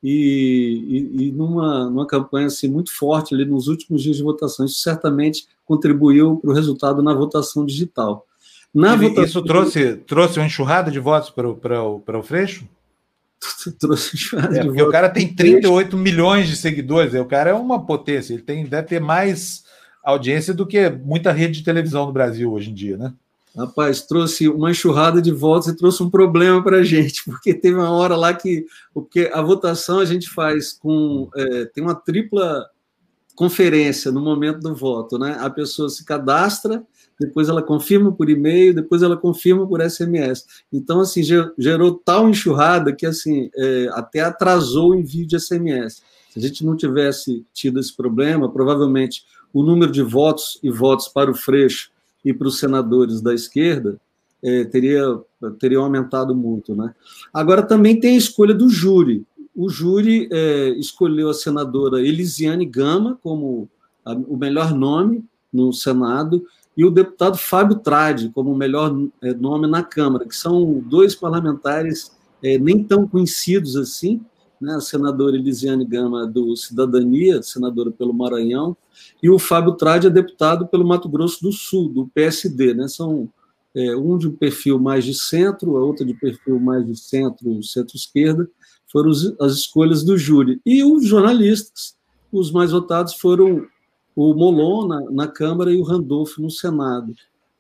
e, 0.04 1.12
e, 1.18 1.24
e, 1.26 1.32
numa, 1.32 1.88
numa 1.90 2.08
campanha 2.08 2.48
assim, 2.48 2.68
muito 2.68 2.92
forte 2.92 3.36
ali 3.36 3.46
nos 3.46 3.68
últimos 3.68 4.02
dias 4.02 4.18
de 4.18 4.24
votação. 4.24 4.66
Isso 4.66 4.80
certamente 4.80 5.46
contribuiu 5.64 6.38
para 6.38 6.50
o 6.50 6.54
resultado 6.54 7.04
na 7.04 7.14
votação 7.14 7.66
digital. 7.66 8.26
Na 8.74 8.94
Ele, 8.94 9.10
votação... 9.10 9.26
Isso 9.26 9.44
trouxe, 9.44 9.96
trouxe 9.98 10.40
uma 10.40 10.48
enxurrada 10.48 10.90
de 10.90 11.00
votos 11.00 11.30
para 11.30 11.48
o, 11.48 11.56
para 11.56 11.84
o, 11.84 12.00
para 12.00 12.18
o 12.18 12.24
Freixo? 12.24 12.68
trouxe 13.80 14.16
enxurrada 14.16 14.58
é, 14.58 14.62
de 14.62 14.68
porque 14.68 14.80
votos. 14.80 14.90
o 14.90 14.92
cara 14.92 15.10
tem 15.10 15.34
38 15.34 15.98
milhões 15.98 16.48
de 16.48 16.56
seguidores, 16.56 17.14
o 17.14 17.26
cara 17.26 17.52
é 17.52 17.54
uma 17.54 17.86
potência, 17.86 18.34
ele 18.34 18.44
tem, 18.44 18.66
deve 18.66 18.88
ter 18.88 19.00
mais 19.00 19.64
audiência 20.04 20.54
do 20.54 20.66
que 20.66 20.90
muita 20.90 21.32
rede 21.32 21.60
de 21.60 21.64
televisão 21.64 22.06
no 22.06 22.14
Brasil 22.14 22.52
hoje 22.52 22.70
em 22.70 22.74
dia, 22.74 22.98
né? 22.98 23.14
Rapaz, 23.56 24.02
trouxe 24.02 24.48
uma 24.48 24.72
enxurrada 24.72 25.22
de 25.22 25.32
votos 25.32 25.68
e 25.68 25.76
trouxe 25.76 26.02
um 26.02 26.10
problema 26.10 26.64
para 26.64 26.78
a 26.78 26.84
gente, 26.84 27.24
porque 27.26 27.54
teve 27.54 27.76
uma 27.76 27.92
hora 27.92 28.16
lá 28.16 28.34
que. 28.34 28.66
Porque 28.94 29.30
a 29.34 29.42
votação 29.42 30.00
a 30.00 30.06
gente 30.06 30.30
faz 30.30 30.72
com. 30.72 31.30
É, 31.36 31.66
tem 31.66 31.84
uma 31.84 31.96
tripla 31.96 32.66
conferência 33.36 34.12
no 34.12 34.22
momento 34.22 34.60
do 34.60 34.74
voto, 34.74 35.18
né? 35.18 35.38
A 35.40 35.50
pessoa 35.50 35.90
se 35.90 36.06
cadastra, 36.06 36.84
depois 37.22 37.48
ela 37.48 37.62
confirma 37.62 38.12
por 38.12 38.30
e-mail, 38.30 38.74
depois 38.74 39.04
ela 39.04 39.16
confirma 39.16 39.68
por 39.68 39.80
SMS. 39.80 40.44
Então, 40.74 41.00
assim, 41.00 41.22
gerou 41.58 41.94
tal 41.94 42.28
enxurrada 42.28 42.92
que, 42.92 43.06
assim, 43.06 43.52
é, 43.56 43.90
até 43.92 44.22
atrasou 44.22 44.90
o 44.90 44.96
envio 44.96 45.28
de 45.28 45.40
SMS. 45.40 46.02
Se 46.32 46.40
a 46.40 46.42
gente 46.42 46.66
não 46.66 46.76
tivesse 46.76 47.46
tido 47.54 47.80
esse 47.80 47.96
problema, 47.96 48.52
provavelmente 48.52 49.24
o 49.54 49.62
número 49.62 49.92
de 49.92 50.02
votos 50.02 50.60
e 50.64 50.72
votos 50.72 51.08
para 51.08 51.30
o 51.30 51.36
Freixo 51.36 51.92
e 52.26 52.34
para 52.34 52.48
os 52.48 52.58
senadores 52.58 53.22
da 53.22 53.36
esquerda 53.36 54.00
é, 54.42 54.64
teria, 54.64 55.04
teria 55.60 55.78
aumentado 55.78 56.36
muito. 56.36 56.76
Né? 56.76 56.92
Agora, 57.32 57.62
também 57.62 58.00
tem 58.00 58.16
a 58.16 58.18
escolha 58.18 58.54
do 58.54 58.68
júri. 58.68 59.24
O 59.56 59.70
júri 59.70 60.28
é, 60.32 60.70
escolheu 60.70 61.30
a 61.30 61.36
senadora 61.36 62.02
Elisiane 62.02 62.66
Gama 62.66 63.20
como 63.22 63.70
a, 64.04 64.14
o 64.14 64.38
melhor 64.38 64.74
nome 64.74 65.24
no 65.54 65.72
Senado 65.72 66.44
e 66.76 66.86
o 66.86 66.90
deputado 66.90 67.38
Fábio 67.38 67.78
Trade 67.78 68.30
como 68.30 68.52
o 68.52 68.58
melhor 68.58 68.96
é, 69.22 69.34
nome 69.34 69.68
na 69.68 69.84
Câmara, 69.84 70.26
que 70.26 70.36
são 70.36 70.80
dois 70.86 71.16
parlamentares 71.16 72.12
é, 72.44 72.58
nem 72.58 72.84
tão 72.84 73.08
conhecidos 73.08 73.76
assim, 73.76 74.22
né, 74.60 74.76
a 74.76 74.82
senadora 74.82 75.36
Elisiane 75.36 75.86
Gama 75.86 76.28
do 76.28 76.56
Cidadania, 76.56 77.42
senadora 77.42 77.92
pelo 77.92 78.14
Maranhão, 78.14 78.78
e 79.22 79.30
o 79.30 79.40
Fábio 79.40 79.74
Trade 79.74 80.08
é 80.08 80.10
deputado 80.10 80.68
pelo 80.68 80.88
Mato 80.88 81.10
Grosso 81.10 81.42
do 81.42 81.52
Sul, 81.52 81.90
do 81.90 82.08
PSD. 82.14 82.74
Né? 82.74 82.88
São 82.88 83.28
é, 83.76 83.96
um 83.96 84.18
de 84.18 84.30
perfil 84.30 84.80
mais 84.80 85.04
de 85.04 85.14
centro, 85.14 85.78
a 85.78 85.84
outra 85.84 86.06
de 86.06 86.14
perfil 86.14 86.60
mais 86.60 86.86
de 86.86 86.96
centro, 86.96 87.62
centro-esquerda, 87.64 88.48
foram 88.92 89.12
as 89.40 89.54
escolhas 89.54 90.04
do 90.04 90.18
júri. 90.18 90.62
E 90.66 90.84
os 90.84 91.06
jornalistas, 91.06 91.96
os 92.32 92.52
mais 92.52 92.72
votados 92.72 93.14
foram 93.16 93.66
o 94.16 94.34
Molon 94.34 94.88
na, 94.88 95.02
na 95.12 95.28
Câmara 95.28 95.72
e 95.72 95.78
o 95.78 95.84
Randolph 95.84 96.38
no 96.38 96.50
Senado. 96.50 97.14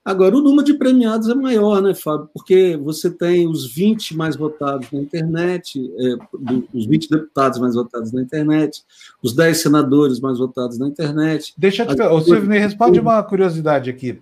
Agora, 0.03 0.35
o 0.35 0.41
número 0.41 0.63
de 0.65 0.73
premiados 0.73 1.29
é 1.29 1.35
maior, 1.35 1.79
né, 1.79 1.93
Fábio? 1.93 2.27
Porque 2.33 2.75
você 2.75 3.09
tem 3.11 3.47
os 3.47 3.71
20 3.71 4.17
mais 4.17 4.35
votados 4.35 4.91
na 4.91 4.99
internet, 4.99 5.79
é, 5.79 6.15
os 6.73 6.87
20 6.87 7.07
deputados 7.07 7.59
mais 7.59 7.75
votados 7.75 8.11
na 8.11 8.19
internet, 8.23 8.83
os 9.21 9.35
10 9.35 9.61
senadores 9.61 10.19
mais 10.19 10.39
votados 10.39 10.79
na 10.79 10.87
internet. 10.87 11.53
Deixa 11.55 11.83
eu 11.83 11.95
te 11.95 12.01
As... 12.01 12.23
Silvio, 12.25 12.49
me 12.49 12.57
responde 12.57 12.99
uma 12.99 13.21
curiosidade 13.21 13.91
aqui. 13.91 14.19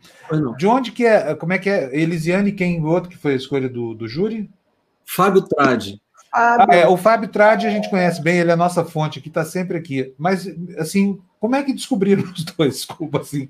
De 0.58 0.68
onde 0.68 0.92
que 0.92 1.06
é, 1.06 1.34
como 1.34 1.54
é 1.54 1.58
que 1.58 1.70
é, 1.70 1.98
Elisiane, 1.98 2.52
quem 2.52 2.82
o 2.82 2.88
outro 2.88 3.10
que 3.10 3.18
foi 3.18 3.32
a 3.32 3.38
escolha 3.38 3.70
do, 3.70 3.94
do 3.94 4.06
júri? 4.06 4.50
Fábio 5.06 5.44
Trade. 5.44 6.02
Ah, 6.32 6.68
é, 6.70 6.88
o 6.88 6.96
Fábio 6.96 7.28
Trade 7.28 7.66
a 7.66 7.72
gente 7.72 7.90
conhece 7.90 8.22
bem, 8.22 8.38
ele 8.38 8.52
é 8.52 8.54
a 8.54 8.58
nossa 8.58 8.86
fonte 8.86 9.18
aqui, 9.18 9.30
está 9.30 9.44
sempre 9.44 9.78
aqui. 9.78 10.14
Mas, 10.18 10.48
assim, 10.78 11.20
como 11.40 11.56
é 11.56 11.64
que 11.64 11.74
descobriram 11.74 12.24
os 12.24 12.44
dois? 12.44 12.76
Desculpa, 12.86 13.22
assim, 13.22 13.48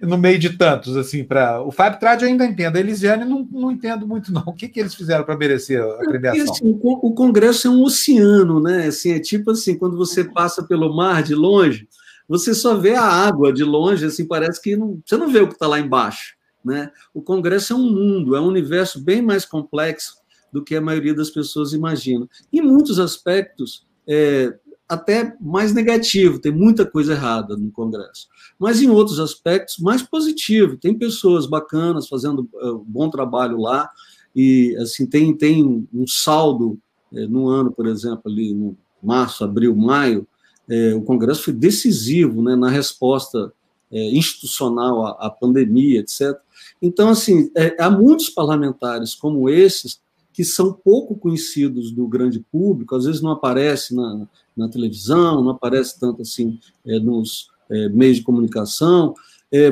no 0.00 0.16
meio 0.16 0.38
de 0.38 0.56
tantos, 0.56 0.96
assim, 0.96 1.24
para. 1.24 1.60
O 1.60 1.70
Fábio 1.70 2.00
Trade 2.00 2.24
eu 2.24 2.30
ainda 2.30 2.46
entendo, 2.46 2.76
a 2.76 2.80
Elisiane 2.80 3.24
não, 3.24 3.46
não 3.50 3.70
entendo 3.70 4.06
muito, 4.06 4.32
não. 4.32 4.42
O 4.46 4.54
que, 4.54 4.68
que 4.68 4.80
eles 4.80 4.94
fizeram 4.94 5.24
para 5.24 5.36
merecer 5.36 5.82
a 5.82 5.98
premiação? 5.98 6.52
assim, 6.52 6.80
o 6.82 7.12
Congresso 7.12 7.68
é 7.68 7.70
um 7.70 7.82
oceano, 7.82 8.60
né? 8.60 8.86
Assim, 8.86 9.12
é 9.12 9.20
tipo 9.20 9.50
assim, 9.50 9.76
quando 9.76 9.96
você 9.96 10.24
passa 10.24 10.62
pelo 10.62 10.94
mar 10.94 11.22
de 11.22 11.34
longe, 11.34 11.86
você 12.26 12.54
só 12.54 12.76
vê 12.76 12.94
a 12.94 13.04
água 13.04 13.52
de 13.52 13.64
longe, 13.64 14.06
assim, 14.06 14.26
parece 14.26 14.60
que 14.62 14.74
não, 14.74 15.00
você 15.04 15.18
não 15.18 15.28
vê 15.28 15.40
o 15.40 15.48
que 15.48 15.54
está 15.54 15.66
lá 15.66 15.78
embaixo. 15.78 16.34
Né? 16.64 16.90
O 17.12 17.20
Congresso 17.20 17.72
é 17.72 17.76
um 17.76 17.90
mundo, 17.90 18.36
é 18.36 18.40
um 18.40 18.46
universo 18.46 19.02
bem 19.02 19.20
mais 19.20 19.44
complexo 19.44 20.21
do 20.52 20.62
que 20.62 20.76
a 20.76 20.80
maioria 20.80 21.14
das 21.14 21.30
pessoas 21.30 21.72
imagina. 21.72 22.28
Em 22.52 22.60
muitos 22.60 22.98
aspectos, 22.98 23.86
é, 24.06 24.54
até 24.88 25.34
mais 25.40 25.72
negativo, 25.72 26.38
tem 26.38 26.52
muita 26.52 26.84
coisa 26.84 27.14
errada 27.14 27.56
no 27.56 27.70
Congresso. 27.70 28.28
Mas 28.58 28.82
em 28.82 28.90
outros 28.90 29.18
aspectos, 29.18 29.78
mais 29.78 30.02
positivo. 30.02 30.76
Tem 30.76 30.96
pessoas 30.96 31.46
bacanas 31.46 32.08
fazendo 32.08 32.48
uh, 32.54 32.78
bom 32.86 33.08
trabalho 33.08 33.58
lá, 33.58 33.90
e 34.34 34.76
assim 34.78 35.06
tem, 35.06 35.34
tem 35.34 35.88
um 35.92 36.06
saldo 36.06 36.78
é, 37.12 37.26
no 37.26 37.48
ano, 37.48 37.72
por 37.72 37.86
exemplo, 37.86 38.22
ali 38.26 38.54
no 38.54 38.76
março, 39.02 39.44
abril, 39.44 39.74
maio, 39.74 40.26
é, 40.68 40.94
o 40.94 41.02
Congresso 41.02 41.42
foi 41.42 41.52
decisivo 41.52 42.42
né, 42.42 42.54
na 42.54 42.70
resposta 42.70 43.52
é, 43.90 44.10
institucional 44.10 45.06
à, 45.06 45.10
à, 45.26 45.30
pandemia, 45.30 46.00
etc. 46.00 46.38
Então, 46.80 47.10
assim, 47.10 47.50
é, 47.54 47.76
há 47.82 47.90
muitos 47.90 48.30
parlamentares 48.30 49.14
como 49.14 49.50
esses 49.50 50.00
que 50.32 50.44
são 50.44 50.72
pouco 50.72 51.16
conhecidos 51.16 51.90
do 51.90 52.06
grande 52.06 52.40
público, 52.40 52.94
às 52.96 53.04
vezes 53.04 53.20
não 53.20 53.30
aparece 53.30 53.94
na, 53.94 54.26
na 54.56 54.68
televisão, 54.68 55.42
não 55.42 55.50
aparece 55.50 55.98
tanto 55.98 56.22
assim 56.22 56.58
é, 56.86 56.98
nos 56.98 57.48
é, 57.70 57.88
meios 57.88 58.16
de 58.18 58.22
comunicação, 58.22 59.14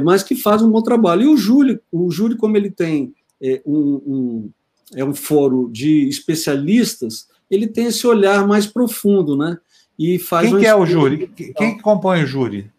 mas 0.05 0.23
que 0.23 0.35
fazem 0.35 0.67
um 0.67 0.71
bom 0.71 0.83
trabalho. 0.83 1.23
E 1.23 1.27
o 1.27 1.39
Júlio, 1.39 1.81
o 1.91 2.11
Júlio 2.11 2.37
como 2.37 2.55
ele 2.55 2.71
tem 2.71 3.15
um, 3.65 4.03
um 4.07 4.51
é 4.95 5.05
um 5.05 5.15
fórum 5.15 5.71
de 5.71 6.09
especialistas, 6.09 7.29
ele 7.51 7.67
tem 7.67 7.87
esse 7.87 8.07
olhar 8.07 8.47
mais 8.47 8.67
profundo, 8.67 9.37
né? 9.37 9.59
E 9.99 10.19
faz 10.19 10.49
Quem 10.49 10.61
que 10.61 10.67
é 10.67 10.75
o 10.75 10.87
júri? 10.87 11.29
Quem 11.29 11.77
que 11.77 11.83
compõe 11.83 12.25
o 12.25 12.27
júri? 12.27 12.71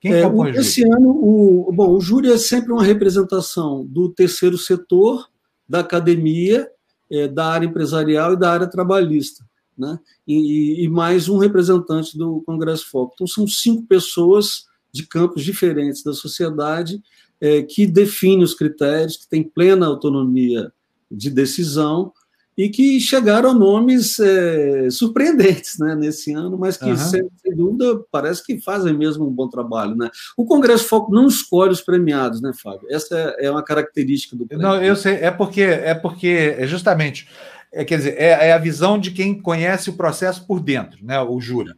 Quem 0.00 0.12
é, 0.12 0.22
compõe 0.22 0.50
o, 0.50 0.54
júri? 0.54 0.66
Esse 0.66 0.82
ano, 0.84 1.10
o, 1.10 1.72
bom, 1.72 1.90
o 1.90 2.00
júri 2.00 2.30
é 2.30 2.38
sempre 2.38 2.72
uma 2.72 2.82
representação 2.82 3.84
do 3.84 4.08
terceiro 4.08 4.58
setor, 4.58 5.28
da 5.68 5.80
academia, 5.80 6.68
é, 7.10 7.28
da 7.28 7.46
área 7.46 7.66
empresarial 7.66 8.32
e 8.32 8.38
da 8.38 8.50
área 8.50 8.66
trabalhista, 8.66 9.44
né? 9.76 9.98
E, 10.26 10.84
e, 10.84 10.88
mais 10.88 11.28
um 11.28 11.38
representante 11.38 12.16
do 12.16 12.42
Congresso 12.46 12.90
Foco. 12.90 13.12
Então, 13.14 13.26
são 13.26 13.46
cinco 13.46 13.82
pessoas 13.86 14.66
de 14.92 15.06
campos 15.06 15.44
diferentes 15.44 16.02
da 16.02 16.12
sociedade 16.12 17.02
é, 17.40 17.62
que 17.62 17.86
definem 17.86 18.42
os 18.42 18.54
critérios, 18.54 19.16
que 19.16 19.28
têm 19.28 19.42
plena 19.42 19.86
autonomia 19.86 20.72
de 21.10 21.30
decisão 21.30 22.12
e 22.56 22.70
que 22.70 22.98
chegaram 22.98 23.52
nomes 23.52 24.18
é, 24.18 24.88
surpreendentes 24.90 25.78
né, 25.78 25.94
nesse 25.94 26.32
ano, 26.32 26.56
mas 26.56 26.76
que, 26.76 26.88
uhum. 26.88 26.96
sem, 26.96 27.28
sem, 27.42 27.54
dúvida, 27.54 28.00
parece 28.10 28.42
que 28.44 28.58
fazem 28.60 28.96
mesmo 28.96 29.26
um 29.26 29.30
bom 29.30 29.48
trabalho. 29.48 29.94
Né? 29.94 30.10
O 30.36 30.46
Congresso 30.46 30.84
Foco 30.84 31.12
não 31.12 31.26
escolhe 31.26 31.72
os 31.72 31.82
premiados, 31.82 32.40
né, 32.40 32.52
Fábio? 32.54 32.86
Essa 32.90 33.36
é, 33.38 33.46
é 33.46 33.50
uma 33.50 33.62
característica 33.62 34.34
do 34.34 34.46
prêmio. 34.46 34.66
Não, 34.66 34.82
eu 34.82 34.96
sei, 34.96 35.14
é 35.16 35.30
porque 35.30 35.62
é 35.62 35.94
porque 35.94 36.54
é 36.58 36.66
justamente, 36.66 37.28
é, 37.72 37.84
quer 37.84 37.98
dizer, 37.98 38.14
é, 38.16 38.48
é 38.48 38.52
a 38.52 38.58
visão 38.58 38.98
de 38.98 39.10
quem 39.10 39.40
conhece 39.40 39.90
o 39.90 39.96
processo 39.96 40.46
por 40.46 40.60
dentro, 40.60 41.04
né, 41.04 41.20
o 41.20 41.38
júri. 41.40 41.72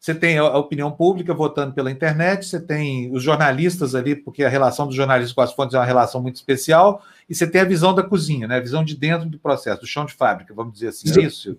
Você 0.00 0.14
tem 0.14 0.38
a 0.38 0.56
opinião 0.56 0.90
pública 0.90 1.34
votando 1.34 1.74
pela 1.74 1.90
internet, 1.90 2.46
você 2.46 2.58
tem 2.58 3.14
os 3.14 3.22
jornalistas 3.22 3.94
ali, 3.94 4.16
porque 4.16 4.42
a 4.42 4.48
relação 4.48 4.86
dos 4.86 4.96
jornalistas 4.96 5.34
com 5.34 5.42
as 5.42 5.52
fontes 5.52 5.74
é 5.74 5.78
uma 5.78 5.84
relação 5.84 6.22
muito 6.22 6.36
especial, 6.36 7.04
e 7.28 7.34
você 7.34 7.46
tem 7.46 7.60
a 7.60 7.66
visão 7.66 7.94
da 7.94 8.02
cozinha, 8.02 8.48
né? 8.48 8.56
a 8.56 8.60
visão 8.60 8.82
de 8.82 8.96
dentro 8.96 9.28
do 9.28 9.38
processo, 9.38 9.82
do 9.82 9.86
chão 9.86 10.06
de 10.06 10.14
fábrica, 10.14 10.54
vamos 10.54 10.72
dizer 10.72 10.88
assim. 10.88 11.10
É 11.20 11.26
isso? 11.26 11.54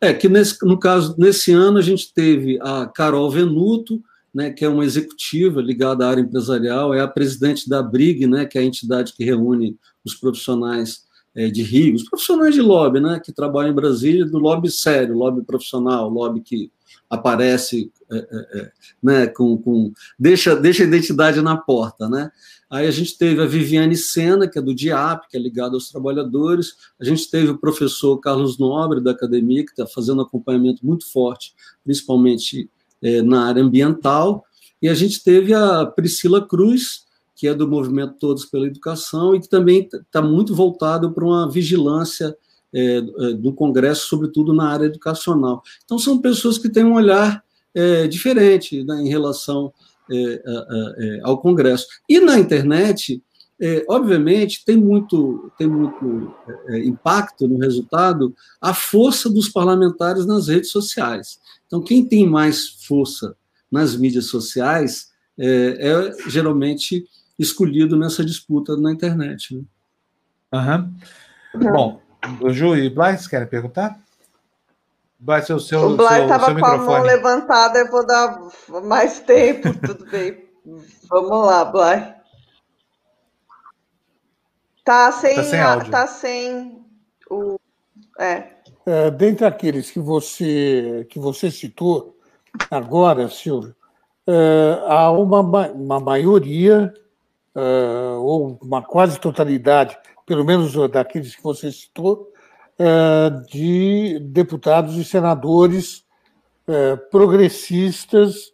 É 0.00 0.14
que, 0.14 0.30
nesse, 0.30 0.64
no 0.64 0.78
caso, 0.78 1.14
nesse 1.18 1.52
ano, 1.52 1.76
a 1.76 1.82
gente 1.82 2.10
teve 2.14 2.58
a 2.62 2.86
Carol 2.86 3.30
Venuto, 3.30 4.02
né, 4.32 4.50
que 4.50 4.64
é 4.64 4.68
uma 4.68 4.84
executiva 4.84 5.60
ligada 5.60 6.06
à 6.06 6.10
área 6.10 6.22
empresarial, 6.22 6.94
é 6.94 7.02
a 7.02 7.06
presidente 7.06 7.68
da 7.68 7.82
BRIG, 7.82 8.26
né, 8.26 8.46
que 8.46 8.56
é 8.56 8.62
a 8.62 8.64
entidade 8.64 9.12
que 9.12 9.22
reúne 9.22 9.76
os 10.02 10.14
profissionais 10.14 11.04
é, 11.34 11.48
de 11.48 11.62
Rio, 11.62 11.94
os 11.94 12.04
profissionais 12.04 12.54
de 12.54 12.62
lobby, 12.62 12.98
né, 12.98 13.20
que 13.22 13.30
trabalham 13.30 13.72
em 13.72 13.74
Brasília, 13.74 14.24
do 14.24 14.38
lobby 14.38 14.70
sério, 14.70 15.14
lobby 15.14 15.42
profissional, 15.42 16.08
lobby 16.08 16.40
que 16.40 16.72
aparece 17.08 17.90
é, 18.10 18.16
é, 18.16 18.60
é, 18.60 18.72
né, 19.02 19.26
com, 19.26 19.56
com, 19.56 19.92
deixa, 20.18 20.54
deixa 20.56 20.82
a 20.82 20.86
identidade 20.86 21.40
na 21.40 21.56
porta. 21.56 22.08
Né? 22.08 22.30
Aí 22.70 22.86
a 22.86 22.90
gente 22.90 23.16
teve 23.16 23.42
a 23.42 23.46
Viviane 23.46 23.96
Sena, 23.96 24.48
que 24.48 24.58
é 24.58 24.62
do 24.62 24.74
DIAP, 24.74 25.28
que 25.28 25.36
é 25.36 25.40
ligado 25.40 25.74
aos 25.74 25.90
trabalhadores, 25.90 26.74
a 27.00 27.04
gente 27.04 27.30
teve 27.30 27.50
o 27.50 27.58
professor 27.58 28.18
Carlos 28.18 28.58
Nobre, 28.58 29.00
da 29.00 29.12
academia, 29.12 29.64
que 29.64 29.70
está 29.70 29.86
fazendo 29.86 30.22
acompanhamento 30.22 30.84
muito 30.84 31.10
forte, 31.10 31.54
principalmente 31.84 32.68
é, 33.02 33.22
na 33.22 33.46
área 33.46 33.62
ambiental, 33.62 34.44
e 34.80 34.88
a 34.88 34.94
gente 34.94 35.22
teve 35.22 35.54
a 35.54 35.86
Priscila 35.86 36.46
Cruz, 36.46 37.04
que 37.34 37.48
é 37.48 37.54
do 37.54 37.66
movimento 37.68 38.16
Todos 38.18 38.44
pela 38.44 38.66
Educação, 38.66 39.34
e 39.34 39.40
que 39.40 39.48
também 39.48 39.88
está 39.92 40.20
muito 40.20 40.54
voltado 40.54 41.10
para 41.12 41.24
uma 41.24 41.50
vigilância 41.50 42.36
é, 42.74 42.96
é, 42.96 43.02
do 43.34 43.52
Congresso, 43.52 44.08
sobretudo 44.08 44.52
na 44.52 44.68
área 44.68 44.86
educacional. 44.86 45.62
Então, 45.84 45.98
são 45.98 46.20
pessoas 46.20 46.58
que 46.58 46.68
têm 46.68 46.84
um 46.84 46.94
olhar 46.94 47.44
é, 47.72 48.08
diferente 48.08 48.82
né, 48.82 48.96
em 48.96 49.08
relação 49.08 49.72
é, 50.10 50.16
é, 50.16 51.20
ao 51.22 51.38
Congresso. 51.38 51.86
E 52.08 52.18
na 52.20 52.38
internet, 52.38 53.22
obviamente, 53.88 54.64
tem 54.64 54.76
muito, 54.76 55.50
tem 55.56 55.66
muito 55.66 56.34
impacto 56.84 57.48
no 57.48 57.58
resultado 57.58 58.34
a 58.60 58.74
força 58.74 59.30
dos 59.30 59.48
parlamentares 59.48 60.26
nas 60.26 60.48
redes 60.48 60.70
sociais. 60.70 61.38
Então, 61.66 61.80
quem 61.80 62.04
tem 62.04 62.28
mais 62.28 62.68
força 62.86 63.34
nas 63.70 63.96
mídias 63.96 64.26
sociais 64.26 65.12
é, 65.38 66.12
geralmente 66.28 67.06
escolhido 67.38 67.96
nessa 67.96 68.24
disputa 68.24 68.76
na 68.76 68.92
internet. 68.92 69.56
Né? 69.56 69.64
Uhum. 70.52 71.72
Bom, 71.72 72.00
o 72.40 72.50
Ju 72.50 72.76
e 72.76 72.90
Blais 72.90 73.26
querem 73.26 73.46
perguntar? 73.46 73.98
Vai 75.20 75.42
ser 75.42 75.54
o 75.54 75.60
seu. 75.60 75.80
O 75.80 75.92
estava 75.94 76.46
com 76.46 76.54
microfone. 76.54 76.82
a 76.82 76.98
mão 76.98 77.02
levantada, 77.02 77.78
eu 77.78 77.90
vou 77.90 78.06
dar 78.06 78.38
mais 78.84 79.20
tempo, 79.20 79.72
tudo 79.86 80.04
bem. 80.10 80.44
Vamos 81.08 81.46
lá, 81.46 81.64
Blais. 81.64 82.14
Tá 84.84 85.10
sem, 85.12 85.34
tá 85.34 85.44
sem, 85.44 85.60
áudio. 85.60 85.90
Tá 85.90 86.06
sem 86.06 86.84
o. 87.30 87.58
É. 88.18 88.48
é. 88.84 89.10
Dentre 89.10 89.46
aqueles 89.46 89.90
que 89.90 89.98
você, 89.98 91.06
que 91.08 91.18
você 91.18 91.50
citou 91.50 92.18
agora, 92.70 93.28
Silvio, 93.28 93.74
é, 94.26 94.82
há 94.86 95.10
uma, 95.10 95.40
uma 95.70 96.00
maioria, 96.00 96.92
é, 97.54 98.16
ou 98.18 98.58
uma 98.62 98.82
quase 98.82 99.18
totalidade, 99.18 99.96
pelo 100.26 100.44
menos 100.44 100.72
daqueles 100.90 101.34
que 101.34 101.42
você 101.42 101.70
citou, 101.70 102.32
é, 102.78 103.30
de 103.50 104.18
deputados 104.20 104.96
e 104.96 105.04
senadores 105.04 106.04
é, 106.66 106.96
progressistas 106.96 108.52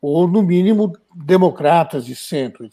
ou, 0.00 0.26
no 0.26 0.42
mínimo, 0.42 0.92
democratas 1.14 2.04
de 2.04 2.16
centro. 2.16 2.68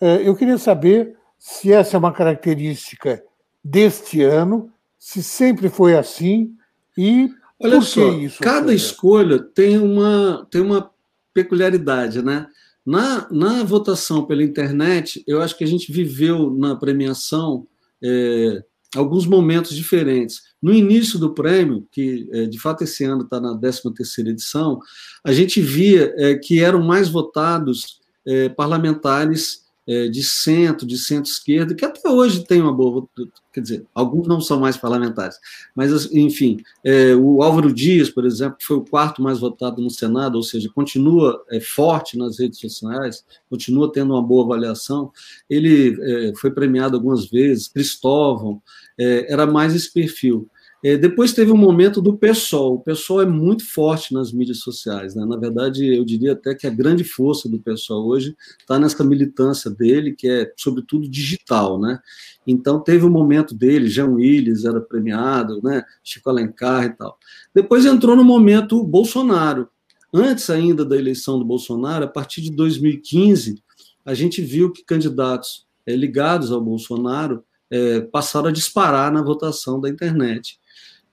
É, 0.00 0.28
eu 0.28 0.34
queria 0.34 0.58
saber 0.58 1.16
se 1.38 1.72
essa 1.72 1.96
é 1.96 1.98
uma 1.98 2.12
característica 2.12 3.22
deste 3.62 4.22
ano, 4.22 4.72
se 4.98 5.22
sempre 5.22 5.68
foi 5.68 5.96
assim 5.96 6.54
e 6.96 7.30
Olha 7.58 7.80
só, 7.80 8.02
cada 8.42 8.74
escolha 8.74 9.38
tem 9.38 9.78
uma, 9.78 10.46
tem 10.50 10.60
uma 10.60 10.90
peculiaridade, 11.32 12.22
né? 12.22 12.46
Na, 12.86 13.28
na 13.32 13.64
votação 13.64 14.24
pela 14.24 14.44
internet, 14.44 15.24
eu 15.26 15.42
acho 15.42 15.58
que 15.58 15.64
a 15.64 15.66
gente 15.66 15.90
viveu 15.90 16.50
na 16.50 16.76
premiação 16.76 17.66
é, 18.02 18.62
alguns 18.94 19.26
momentos 19.26 19.74
diferentes. 19.74 20.40
No 20.62 20.72
início 20.72 21.18
do 21.18 21.34
prêmio, 21.34 21.86
que 21.90 22.28
é, 22.32 22.46
de 22.46 22.60
fato 22.60 22.84
esse 22.84 23.02
ano 23.02 23.24
está 23.24 23.40
na 23.40 23.58
13ª 23.58 24.28
edição, 24.28 24.78
a 25.24 25.32
gente 25.32 25.60
via 25.60 26.14
é, 26.16 26.36
que 26.36 26.60
eram 26.60 26.80
mais 26.80 27.08
votados 27.08 27.98
é, 28.24 28.48
parlamentares 28.48 29.65
de 30.10 30.22
centro, 30.22 30.84
de 30.86 30.98
centro-esquerda, 30.98 31.74
que 31.74 31.84
até 31.84 32.08
hoje 32.10 32.44
tem 32.44 32.60
uma 32.60 32.72
boa. 32.72 33.08
Quer 33.52 33.60
dizer, 33.60 33.86
alguns 33.94 34.26
não 34.26 34.40
são 34.40 34.58
mais 34.60 34.76
parlamentares, 34.76 35.38
mas, 35.74 36.12
enfim, 36.12 36.58
é, 36.84 37.14
o 37.14 37.42
Álvaro 37.42 37.72
Dias, 37.72 38.10
por 38.10 38.26
exemplo, 38.26 38.58
foi 38.60 38.76
o 38.76 38.84
quarto 38.84 39.22
mais 39.22 39.38
votado 39.38 39.80
no 39.80 39.88
Senado, 39.88 40.34
ou 40.34 40.42
seja, 40.42 40.68
continua 40.74 41.42
é, 41.50 41.60
forte 41.60 42.18
nas 42.18 42.38
redes 42.38 42.58
sociais, 42.58 43.24
continua 43.48 43.90
tendo 43.90 44.12
uma 44.12 44.22
boa 44.22 44.44
avaliação. 44.44 45.10
Ele 45.48 45.96
é, 46.00 46.32
foi 46.36 46.50
premiado 46.50 46.96
algumas 46.96 47.26
vezes, 47.26 47.68
Cristóvão, 47.68 48.60
é, 48.98 49.32
era 49.32 49.46
mais 49.46 49.74
esse 49.74 49.92
perfil. 49.92 50.48
É, 50.84 50.96
depois 50.96 51.32
teve 51.32 51.50
um 51.50 51.56
momento 51.56 52.00
do 52.00 52.16
PSOL. 52.16 52.74
O 52.74 52.80
PSOL 52.80 53.22
é 53.22 53.26
muito 53.26 53.66
forte 53.66 54.12
nas 54.12 54.32
mídias 54.32 54.58
sociais. 54.58 55.14
Né? 55.14 55.24
Na 55.24 55.36
verdade, 55.36 55.86
eu 55.86 56.04
diria 56.04 56.32
até 56.32 56.54
que 56.54 56.66
a 56.66 56.70
grande 56.70 57.02
força 57.02 57.48
do 57.48 57.58
PSOL 57.58 58.06
hoje 58.06 58.36
está 58.60 58.78
nessa 58.78 59.02
militância 59.02 59.70
dele, 59.70 60.12
que 60.12 60.28
é, 60.28 60.52
sobretudo, 60.56 61.08
digital. 61.08 61.80
Né? 61.80 61.98
Então, 62.46 62.78
teve 62.78 63.04
um 63.04 63.10
momento 63.10 63.54
dele, 63.54 63.88
Jean 63.88 64.10
Willis 64.10 64.64
era 64.64 64.80
premiado, 64.80 65.60
né? 65.62 65.82
Chico 66.04 66.30
Alencar 66.30 66.84
e 66.84 66.90
tal. 66.90 67.18
Depois 67.54 67.84
entrou 67.84 68.14
no 68.14 68.24
momento 68.24 68.84
Bolsonaro. 68.84 69.68
Antes 70.12 70.48
ainda 70.50 70.84
da 70.84 70.96
eleição 70.96 71.38
do 71.38 71.44
Bolsonaro, 71.44 72.04
a 72.04 72.08
partir 72.08 72.40
de 72.40 72.50
2015, 72.50 73.62
a 74.04 74.14
gente 74.14 74.40
viu 74.40 74.72
que 74.72 74.84
candidatos 74.84 75.66
é, 75.84 75.96
ligados 75.96 76.52
ao 76.52 76.60
Bolsonaro 76.60 77.44
é, 77.70 78.00
passaram 78.00 78.48
a 78.48 78.52
disparar 78.52 79.12
na 79.12 79.22
votação 79.22 79.80
da 79.80 79.88
internet. 79.88 80.60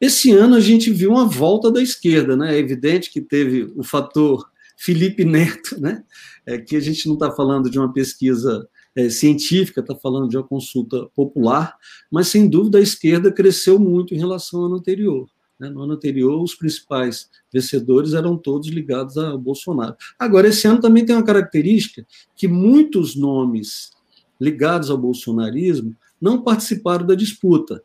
Esse 0.03 0.33
ano 0.33 0.55
a 0.55 0.59
gente 0.59 0.91
viu 0.91 1.11
uma 1.11 1.25
volta 1.25 1.71
da 1.71 1.81
esquerda, 1.81 2.35
né? 2.35 2.53
É 2.53 2.59
evidente 2.59 3.09
que 3.09 3.21
teve 3.21 3.71
o 3.73 3.83
fator 3.83 4.45
Felipe 4.75 5.23
Neto, 5.23 5.79
né? 5.79 6.03
É, 6.45 6.57
que 6.57 6.75
a 6.75 6.79
gente 6.81 7.07
não 7.07 7.13
está 7.13 7.31
falando 7.31 7.69
de 7.69 7.79
uma 7.79 7.93
pesquisa 7.93 8.67
é, 8.93 9.09
científica, 9.09 9.79
está 9.79 9.95
falando 9.95 10.27
de 10.27 10.35
uma 10.35 10.45
consulta 10.45 11.07
popular, 11.15 11.77
mas 12.11 12.27
sem 12.27 12.49
dúvida 12.49 12.79
a 12.79 12.81
esquerda 12.81 13.31
cresceu 13.31 13.79
muito 13.79 14.13
em 14.13 14.17
relação 14.17 14.59
ao 14.59 14.65
ano 14.65 14.75
anterior. 14.75 15.25
Né? 15.57 15.69
No 15.69 15.83
ano 15.83 15.93
anterior, 15.93 16.43
os 16.43 16.53
principais 16.53 17.29
vencedores 17.53 18.13
eram 18.13 18.35
todos 18.35 18.67
ligados 18.67 19.17
a 19.17 19.37
Bolsonaro. 19.37 19.95
Agora, 20.19 20.49
esse 20.49 20.67
ano 20.67 20.81
também 20.81 21.05
tem 21.05 21.15
uma 21.15 21.23
característica 21.23 22.05
que 22.35 22.45
muitos 22.45 23.15
nomes 23.15 23.91
ligados 24.37 24.89
ao 24.89 24.97
bolsonarismo 24.97 25.95
não 26.19 26.43
participaram 26.43 27.07
da 27.07 27.15
disputa, 27.15 27.81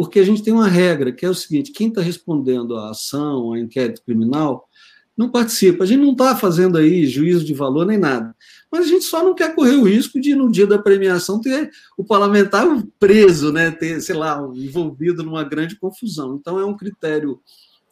porque 0.00 0.18
a 0.18 0.24
gente 0.24 0.42
tem 0.42 0.50
uma 0.50 0.66
regra 0.66 1.12
que 1.12 1.26
é 1.26 1.28
o 1.28 1.34
seguinte: 1.34 1.72
quem 1.72 1.88
está 1.88 2.00
respondendo 2.00 2.74
à 2.74 2.88
ação, 2.88 3.52
à 3.52 3.60
inquérito 3.60 4.00
criminal, 4.02 4.66
não 5.14 5.28
participa. 5.28 5.84
A 5.84 5.86
gente 5.86 6.00
não 6.00 6.12
está 6.12 6.34
fazendo 6.34 6.78
aí 6.78 7.04
juízo 7.04 7.44
de 7.44 7.52
valor 7.52 7.84
nem 7.84 7.98
nada. 7.98 8.34
Mas 8.72 8.86
a 8.86 8.88
gente 8.88 9.04
só 9.04 9.22
não 9.22 9.34
quer 9.34 9.54
correr 9.54 9.76
o 9.76 9.84
risco 9.84 10.18
de, 10.18 10.34
no 10.34 10.50
dia 10.50 10.66
da 10.66 10.78
premiação, 10.78 11.38
ter 11.38 11.70
o 11.98 12.02
parlamentar 12.02 12.64
preso, 12.98 13.52
né? 13.52 13.70
ter, 13.70 14.00
sei 14.00 14.14
lá, 14.14 14.42
envolvido 14.54 15.22
numa 15.22 15.44
grande 15.44 15.76
confusão. 15.78 16.34
Então, 16.40 16.58
é 16.58 16.64
um 16.64 16.74
critério, 16.74 17.38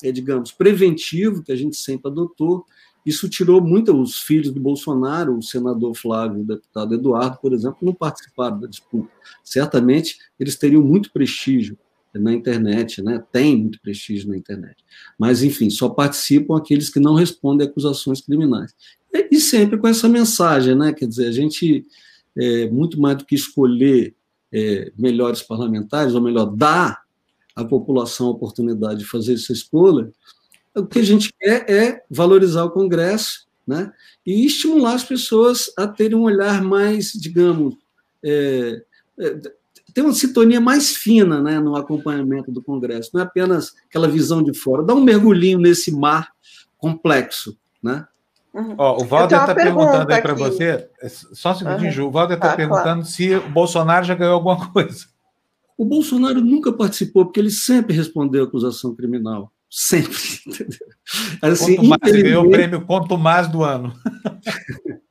é, 0.03 0.11
digamos, 0.11 0.51
preventivo 0.51 1.43
que 1.43 1.53
a 1.53 1.57
gente 1.57 1.77
sempre 1.77 2.11
adotou. 2.11 2.65
Isso 3.05 3.29
tirou 3.29 3.61
muito 3.61 3.95
os 3.95 4.19
filhos 4.23 4.51
do 4.51 4.61
Bolsonaro, 4.61 5.37
o 5.37 5.43
senador 5.43 5.95
Flávio, 5.95 6.41
o 6.41 6.47
deputado 6.47 6.95
Eduardo, 6.95 7.37
por 7.37 7.53
exemplo, 7.53 7.77
não 7.83 7.93
participaram 7.93 8.59
da 8.59 8.67
disputa. 8.67 9.11
Certamente 9.45 10.17
eles 10.41 10.57
teriam 10.57 10.81
muito 10.81 11.13
prestígio 11.13 11.77
na 12.15 12.33
internet, 12.33 13.03
né? 13.03 13.23
tem 13.33 13.57
muito 13.57 13.81
prestígio 13.81 14.29
na 14.29 14.37
internet. 14.37 14.77
Mas, 15.19 15.43
enfim, 15.43 15.71
só 15.71 15.89
participam 15.89 16.57
aqueles 16.57 16.91
que 16.91 17.01
não 17.01 17.15
respondem 17.15 17.67
a 17.67 17.71
acusações 17.71 18.21
criminais. 18.21 18.75
E, 19.13 19.41
sempre 19.41 19.79
com 19.79 19.87
essa 19.87 20.09
mensagem, 20.09 20.75
né? 20.75 20.93
quer 20.93 21.07
dizer, 21.07 21.27
a 21.27 21.33
gente, 21.33 21.85
é, 22.37 22.69
muito 22.71 23.01
mais 23.01 23.19
do 23.19 23.25
que 23.25 23.35
escolher 23.35 24.15
é, 24.53 24.93
melhores 24.97 25.43
parlamentares, 25.43 26.15
ou 26.15 26.21
melhor, 26.21 26.47
dar 26.47 27.03
à 27.55 27.65
população 27.65 28.29
a 28.29 28.31
oportunidade 28.31 29.01
de 29.01 29.07
fazer 29.07 29.35
essa 29.35 29.53
escolha, 29.53 30.11
o 30.75 30.87
que 30.87 31.01
a 31.01 31.05
gente 31.05 31.33
quer 31.39 31.69
é 31.69 32.03
valorizar 32.09 32.65
o 32.65 32.71
Congresso 32.71 33.47
né? 33.67 33.93
e 34.25 34.47
estimular 34.47 34.95
as 34.95 35.05
pessoas 35.05 35.73
a 35.77 35.87
terem 35.87 36.17
um 36.17 36.23
olhar 36.23 36.63
mais, 36.63 37.13
digamos, 37.13 37.75
é, 38.25 38.83
é 39.19 39.41
tem 39.93 40.05
uma 40.05 40.13
sintonia 40.13 40.61
mais 40.61 40.95
fina 40.97 41.41
né, 41.41 41.59
no 41.59 41.77
acompanhamento 41.77 42.53
do 42.53 42.63
Congresso, 42.63 43.11
não 43.15 43.21
é 43.21 43.25
apenas 43.25 43.75
aquela 43.89 44.09
visão 44.09 44.43
de 44.43 44.53
fora. 44.53 44.83
Dá 44.83 44.95
um 44.95 45.03
mergulhinho 45.03 45.59
nesse 45.59 45.91
mar 45.91 46.31
complexo. 46.77 47.57
Né? 47.83 48.07
Uhum. 48.53 48.75
Ó, 48.77 49.03
o 49.03 49.05
Walter 49.05 49.41
está 49.41 49.55
perguntando 49.55 50.13
aí 50.13 50.23
para 50.23 50.35
você, 50.35 50.89
só 51.33 51.53
um 51.53 51.55
segundinho, 51.55 51.87
uhum. 51.87 51.93
Ju, 51.93 52.07
o 52.07 52.11
Walter 52.11 52.35
está 52.35 52.53
ah, 52.53 52.57
perguntando 52.57 52.85
claro. 52.85 53.05
se 53.05 53.35
o 53.35 53.49
Bolsonaro 53.51 54.05
já 54.05 54.15
ganhou 54.15 54.35
alguma 54.35 54.71
coisa. 54.73 55.07
O 55.77 55.85
Bolsonaro 55.85 56.41
nunca 56.41 56.73
participou, 56.73 57.25
porque 57.25 57.39
ele 57.39 57.51
sempre 57.51 57.95
respondeu 57.95 58.45
acusação 58.45 58.95
criminal. 58.95 59.53
Sempre. 59.71 60.17
Assim, 61.43 61.77
Quanto 61.77 61.89
mais, 61.89 62.15
ele 62.15 62.23
ganhou 62.23 62.47
o 62.47 62.51
prêmio 62.51 62.85
Quanto 62.85 63.17
Mais 63.17 63.49
do 63.49 63.63
ano. 63.63 63.93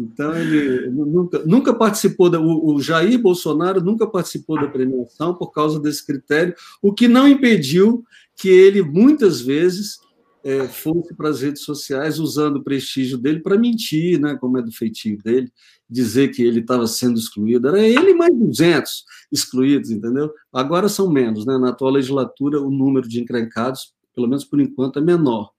Então, 0.00 0.34
ele 0.34 0.88
nunca, 0.88 1.42
nunca 1.44 1.74
participou, 1.74 2.30
da, 2.30 2.40
o, 2.40 2.74
o, 2.74 2.80
Jair 2.80 3.20
Bolsonaro 3.20 3.82
nunca 3.82 4.06
participou 4.06 4.58
da 4.58 4.66
premiação 4.66 5.34
por 5.34 5.50
causa 5.50 5.78
desse 5.78 6.06
critério, 6.06 6.54
o 6.80 6.90
que 6.90 7.06
não 7.06 7.28
impediu 7.28 8.02
que 8.34 8.48
ele, 8.48 8.82
muitas 8.82 9.42
vezes, 9.42 9.98
é, 10.42 10.66
fosse 10.66 11.14
para 11.14 11.28
as 11.28 11.42
redes 11.42 11.64
sociais 11.64 12.18
usando 12.18 12.56
o 12.56 12.64
prestígio 12.64 13.18
dele 13.18 13.40
para 13.40 13.58
mentir, 13.58 14.18
né, 14.18 14.38
como 14.40 14.56
é 14.56 14.62
do 14.62 14.72
feitio 14.72 15.18
dele, 15.22 15.52
dizer 15.88 16.28
que 16.28 16.42
ele 16.42 16.60
estava 16.60 16.86
sendo 16.86 17.18
excluído. 17.18 17.68
Era 17.68 17.80
ele 17.80 18.14
mais 18.14 18.34
200 18.34 19.04
excluídos, 19.30 19.90
entendeu? 19.90 20.32
Agora 20.50 20.88
são 20.88 21.10
menos, 21.10 21.44
né? 21.44 21.58
Na 21.58 21.68
atual 21.68 21.92
legislatura, 21.92 22.58
o 22.58 22.70
número 22.70 23.06
de 23.06 23.20
encrencados, 23.20 23.92
pelo 24.14 24.26
menos 24.26 24.46
por 24.46 24.58
enquanto, 24.60 24.98
é 24.98 25.02
menor, 25.02 25.50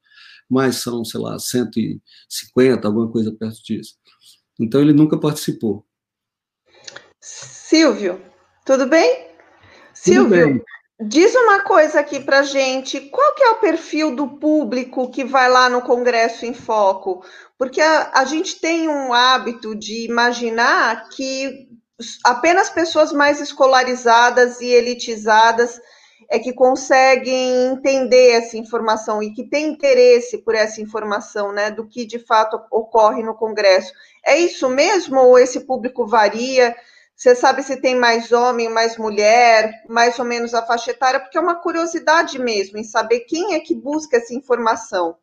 mas 0.49 0.77
são, 0.77 1.05
sei 1.05 1.19
lá, 1.19 1.38
150, 1.38 2.88
alguma 2.88 3.07
coisa 3.07 3.31
perto 3.31 3.61
disso. 3.63 4.01
Então 4.61 4.79
ele 4.79 4.93
nunca 4.93 5.17
participou. 5.17 5.83
Silvio, 7.19 8.21
tudo 8.63 8.85
bem? 8.85 9.15
Tudo 9.15 9.33
Silvio, 9.93 10.47
bem. 10.47 10.63
diz 10.99 11.33
uma 11.33 11.61
coisa 11.61 11.99
aqui 11.99 12.19
para 12.19 12.43
gente. 12.43 12.99
Qual 12.99 13.33
que 13.33 13.43
é 13.43 13.49
o 13.49 13.59
perfil 13.59 14.15
do 14.15 14.27
público 14.27 15.09
que 15.09 15.23
vai 15.23 15.49
lá 15.49 15.67
no 15.67 15.81
Congresso 15.81 16.45
em 16.45 16.53
Foco? 16.53 17.25
Porque 17.57 17.81
a, 17.81 18.11
a 18.13 18.25
gente 18.25 18.59
tem 18.59 18.88
um 18.88 19.13
hábito 19.13 19.75
de 19.75 20.05
imaginar 20.05 21.09
que 21.09 21.67
apenas 22.23 22.69
pessoas 22.69 23.11
mais 23.11 23.41
escolarizadas 23.41 24.61
e 24.61 24.67
elitizadas 24.67 25.79
é 26.31 26.39
que 26.39 26.53
conseguem 26.53 27.73
entender 27.73 28.31
essa 28.31 28.57
informação 28.57 29.21
e 29.21 29.33
que 29.33 29.43
têm 29.43 29.67
interesse 29.67 30.38
por 30.38 30.55
essa 30.55 30.81
informação, 30.81 31.51
né, 31.51 31.69
do 31.69 31.85
que 31.85 32.05
de 32.05 32.19
fato 32.19 32.59
ocorre 32.71 33.21
no 33.21 33.35
Congresso. 33.35 33.91
É 34.26 34.39
isso 34.39 34.69
mesmo 34.69 35.19
ou 35.19 35.38
esse 35.38 35.61
público 35.61 36.06
varia? 36.06 36.76
Você 37.15 37.35
sabe 37.35 37.61
se 37.61 37.77
tem 37.80 37.95
mais 37.95 38.31
homem, 38.31 38.69
mais 38.69 38.98
mulher, 38.98 39.84
mais 39.88 40.18
ou 40.18 40.26
menos 40.26 40.53
a 40.53 40.65
faixa 40.65 40.91
etária? 40.91 41.19
Porque 41.19 41.38
é 41.38 41.41
uma 41.41 41.56
curiosidade 41.56 42.39
mesmo 42.39 42.77
em 42.77 42.84
saber 42.84 43.22
quem 43.22 43.53
é 43.53 43.60
que 43.60 43.76
busca 43.76 44.18
essa 44.18 44.34
informação. 44.34 45.15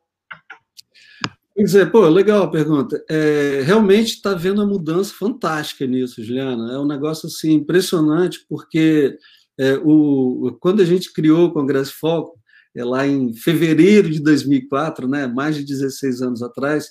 Pois 1.57 1.75
é, 1.75 1.85
pô, 1.85 2.09
legal 2.09 2.45
a 2.45 2.51
pergunta. 2.51 3.05
É, 3.11 3.63
realmente 3.65 4.11
está 4.15 4.33
vendo 4.33 4.63
uma 4.63 4.69
mudança 4.69 5.13
fantástica 5.13 5.85
nisso, 5.89 6.23
Juliana. 6.23 6.73
É 6.73 6.79
um 6.79 6.87
negócio 6.87 7.27
assim 7.27 7.55
impressionante, 7.55 8.47
porque 8.49 9.19
é, 9.59 9.75
o, 9.83 10.57
quando 10.61 10.81
a 10.81 10.85
gente 10.85 11.13
criou 11.13 11.47
o 11.47 11.53
Congresso 11.53 11.99
Foco, 11.99 12.39
é, 12.77 12.85
lá 12.85 13.05
em 13.05 13.35
fevereiro 13.35 14.09
de 14.09 14.21
2004, 14.21 15.09
né, 15.09 15.27
mais 15.27 15.57
de 15.57 15.65
16 15.65 16.23
anos 16.23 16.43
atrás, 16.45 16.89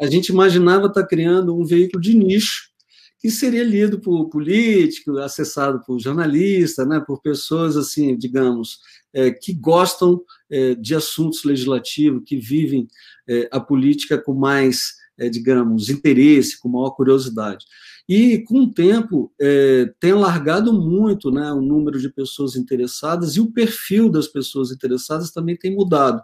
a 0.00 0.06
gente 0.06 0.28
imaginava 0.28 0.86
estar 0.86 1.02
tá 1.02 1.06
criando 1.06 1.56
um 1.56 1.64
veículo 1.64 2.00
de 2.00 2.14
nicho 2.14 2.70
que 3.18 3.30
seria 3.30 3.64
lido 3.64 3.98
por 3.98 4.28
político, 4.28 5.18
acessado 5.18 5.82
por 5.84 5.98
jornalista, 5.98 6.84
né, 6.84 7.00
por 7.04 7.20
pessoas 7.20 7.76
assim, 7.76 8.16
digamos, 8.16 8.78
é, 9.12 9.30
que 9.30 9.52
gostam 9.54 10.22
é, 10.50 10.74
de 10.74 10.94
assuntos 10.94 11.42
legislativos, 11.42 12.22
que 12.26 12.36
vivem 12.36 12.86
é, 13.28 13.48
a 13.50 13.58
política 13.58 14.18
com 14.18 14.34
mais, 14.34 14.94
é, 15.18 15.28
digamos, 15.28 15.88
interesse, 15.88 16.60
com 16.60 16.68
maior 16.68 16.90
curiosidade. 16.90 17.64
E, 18.08 18.38
com 18.44 18.60
o 18.60 18.72
tempo, 18.72 19.32
é, 19.40 19.92
tem 19.98 20.12
alargado 20.12 20.72
muito 20.72 21.30
né, 21.30 21.50
o 21.52 21.60
número 21.60 21.98
de 21.98 22.08
pessoas 22.08 22.54
interessadas 22.54 23.34
e 23.34 23.40
o 23.40 23.50
perfil 23.50 24.08
das 24.08 24.28
pessoas 24.28 24.70
interessadas 24.70 25.32
também 25.32 25.56
tem 25.56 25.74
mudado. 25.74 26.22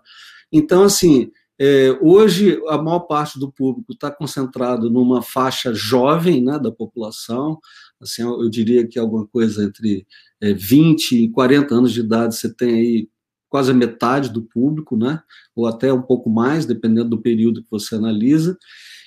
Então, 0.52 0.84
assim, 0.84 1.32
é, 1.64 1.96
hoje 2.00 2.60
a 2.66 2.76
maior 2.76 3.06
parte 3.06 3.38
do 3.38 3.48
público 3.48 3.92
está 3.92 4.10
concentrado 4.10 4.90
numa 4.90 5.22
faixa 5.22 5.72
jovem 5.72 6.42
né, 6.42 6.58
da 6.58 6.72
população, 6.72 7.60
assim, 8.00 8.22
eu 8.22 8.50
diria 8.50 8.84
que 8.84 8.98
alguma 8.98 9.24
coisa 9.28 9.62
entre 9.62 10.04
é, 10.40 10.52
20 10.52 11.12
e 11.12 11.28
40 11.30 11.72
anos 11.72 11.92
de 11.92 12.00
idade 12.00 12.34
você 12.34 12.52
tem 12.52 12.74
aí 12.74 13.08
quase 13.48 13.70
a 13.70 13.74
metade 13.74 14.30
do 14.30 14.42
público, 14.42 14.96
né, 14.96 15.22
ou 15.54 15.68
até 15.68 15.92
um 15.92 16.02
pouco 16.02 16.28
mais, 16.28 16.66
dependendo 16.66 17.10
do 17.10 17.22
período 17.22 17.62
que 17.62 17.70
você 17.70 17.94
analisa, 17.94 18.58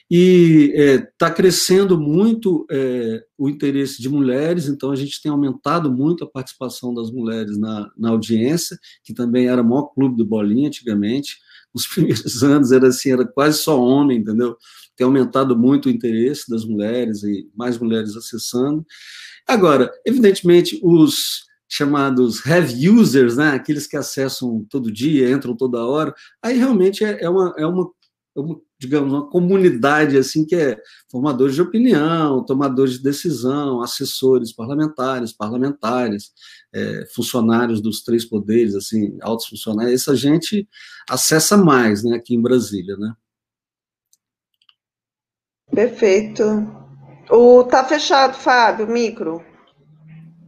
e 0.09 0.71
está 1.11 1.27
é, 1.27 1.31
crescendo 1.31 1.99
muito 1.99 2.65
é, 2.71 3.21
o 3.37 3.49
interesse 3.49 4.01
de 4.01 4.07
mulheres, 4.07 4.69
então 4.69 4.91
a 4.91 4.95
gente 4.95 5.21
tem 5.21 5.29
aumentado 5.29 5.91
muito 5.91 6.23
a 6.23 6.29
participação 6.29 6.93
das 6.93 7.11
mulheres 7.11 7.57
na, 7.57 7.91
na 7.97 8.11
audiência, 8.11 8.77
que 9.03 9.13
também 9.13 9.47
era 9.47 9.61
o 9.61 9.65
maior 9.65 9.87
clube 9.87 10.15
do 10.15 10.25
Bolinha 10.25 10.69
antigamente. 10.69 11.43
Os 11.75 11.85
primeiros 11.87 12.43
anos 12.43 12.71
era 12.71 12.87
assim, 12.87 13.11
era 13.11 13.25
quase 13.27 13.59
só 13.59 13.79
homem, 13.79 14.19
entendeu? 14.19 14.57
Tem 14.95 15.05
aumentado 15.05 15.57
muito 15.57 15.87
o 15.87 15.91
interesse 15.91 16.49
das 16.49 16.63
mulheres 16.63 17.21
e 17.23 17.49
mais 17.53 17.77
mulheres 17.77 18.15
acessando. 18.15 18.85
Agora, 19.47 19.91
evidentemente, 20.05 20.79
os 20.81 21.43
chamados 21.67 22.45
heavy 22.45 22.89
users, 22.89 23.35
né, 23.35 23.49
aqueles 23.49 23.85
que 23.85 23.97
acessam 23.97 24.65
todo 24.69 24.91
dia, 24.91 25.29
entram 25.29 25.55
toda 25.55 25.85
hora, 25.85 26.13
aí 26.41 26.57
realmente 26.57 27.03
é, 27.03 27.23
é 27.23 27.29
uma, 27.29 27.53
é 27.57 27.65
uma 27.65 27.91
é 28.35 28.39
uma, 28.39 28.59
digamos, 28.85 29.11
uma 29.11 29.29
comunidade 29.29 30.17
assim 30.17 30.45
que 30.45 30.55
é 30.55 30.77
formadores 31.11 31.55
de 31.55 31.61
opinião, 31.61 32.43
tomadores 32.43 32.93
de 32.93 33.03
decisão, 33.03 33.81
assessores 33.81 34.53
parlamentares, 34.53 35.33
parlamentares, 35.33 36.31
é, 36.73 37.05
funcionários 37.13 37.81
dos 37.81 38.03
três 38.03 38.25
poderes, 38.25 38.75
assim, 38.75 39.17
altos 39.21 39.47
funcionários. 39.47 39.93
Essa 39.93 40.15
gente 40.15 40.67
acessa 41.09 41.57
mais, 41.57 42.03
né, 42.03 42.15
aqui 42.15 42.35
em 42.35 42.41
Brasília, 42.41 42.95
né? 42.97 43.13
Perfeito. 45.73 46.43
O 47.29 47.63
tá 47.63 47.83
fechado, 47.83 48.35
Fábio, 48.35 48.87
micro. 48.87 49.43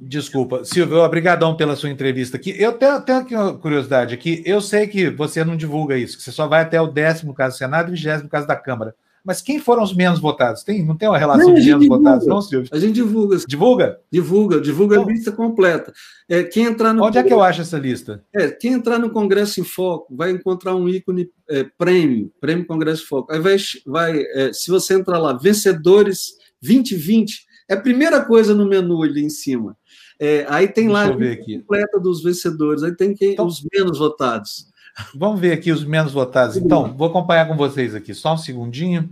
Desculpa, 0.08 0.64
Silvio, 0.64 1.00
obrigadão 1.00 1.56
pela 1.56 1.76
sua 1.76 1.90
entrevista 1.90 2.38
aqui. 2.38 2.56
Eu 2.58 2.74
tenho, 2.74 3.02
tenho 3.02 3.20
aqui 3.20 3.36
uma 3.36 3.58
curiosidade 3.58 4.14
aqui. 4.14 4.42
Eu 4.46 4.62
sei 4.62 4.88
que 4.88 5.10
você 5.10 5.44
não 5.44 5.58
divulga 5.58 5.98
isso, 5.98 6.18
que 6.18 6.24
você 6.24 6.32
só 6.32 6.48
vai 6.48 6.62
até 6.62 6.80
o 6.80 6.88
décimo 6.88 7.34
caso 7.34 7.56
do 7.56 7.58
Senado 7.58 7.90
e 7.90 7.92
vigésimo 7.92 8.30
caso 8.30 8.48
da 8.48 8.56
Câmara. 8.56 8.96
Mas 9.26 9.42
quem 9.42 9.60
foram 9.60 9.84
os 9.84 9.94
menos 9.94 10.22
votados? 10.22 10.64
Tem, 10.64 10.86
não 10.86 10.96
tem 10.96 11.10
uma 11.10 11.18
relação 11.18 11.50
não, 11.50 11.56
de 11.56 11.66
menos 11.66 11.82
divulga. 11.82 12.04
votados, 12.04 12.28
não, 12.28 12.42
Silvio? 12.42 12.70
A 12.72 12.80
gente 12.80 12.94
divulga. 12.94 13.38
Divulga? 13.46 14.00
Divulga, 14.10 14.62
divulga 14.62 14.96
então, 14.96 15.10
a 15.10 15.12
lista 15.12 15.32
completa. 15.34 15.92
É, 16.30 16.44
quem 16.44 16.64
entrar 16.64 16.94
no 16.94 17.04
Onde 17.04 17.18
é 17.18 17.24
que 17.24 17.34
eu 17.34 17.42
acho 17.42 17.60
essa 17.60 17.78
lista? 17.78 18.24
É, 18.34 18.48
quem 18.48 18.72
entrar 18.72 18.98
no 18.98 19.10
Congresso 19.10 19.60
em 19.60 19.66
Foco 19.66 20.16
vai 20.16 20.32
encontrar 20.32 20.74
um 20.76 20.88
ícone 20.88 21.30
é, 21.50 21.66
prêmio, 21.78 22.32
prêmio 22.40 22.66
Congresso 22.66 23.04
em 23.04 23.08
Foco. 23.08 23.34
Aí 23.34 23.40
vai, 23.42 23.58
vai 23.86 24.22
é, 24.34 24.54
se 24.54 24.72
você 24.72 24.94
entrar 24.94 25.20
lá, 25.20 25.34
vencedores 25.34 26.38
2020, 26.62 27.48
é 27.70 27.74
a 27.74 27.82
primeira 27.82 28.24
coisa 28.24 28.56
no 28.56 28.66
menu 28.66 29.04
ali 29.04 29.26
em 29.26 29.30
cima. 29.30 29.76
É, 30.20 30.46
aí 30.50 30.68
tem 30.68 30.88
Deixa 30.88 31.08
lá 31.08 31.14
a 31.14 31.16
lista 31.16 31.44
completa 31.46 32.00
dos 32.00 32.24
vencedores, 32.24 32.84
aí 32.84 32.96
tem 32.96 33.14
quem, 33.14 33.34
então, 33.34 33.46
os 33.46 33.66
menos 33.72 34.00
votados. 34.00 34.68
Vamos 35.14 35.40
ver 35.40 35.54
aqui 35.54 35.72
os 35.72 35.86
menos 35.86 36.12
votados. 36.12 36.58
Então, 36.58 36.96
vou 36.96 37.08
acompanhar 37.08 37.48
com 37.48 37.56
vocês 37.56 37.94
aqui, 37.94 38.14
só 38.14 38.34
um 38.34 38.38
segundinho. 38.38 39.10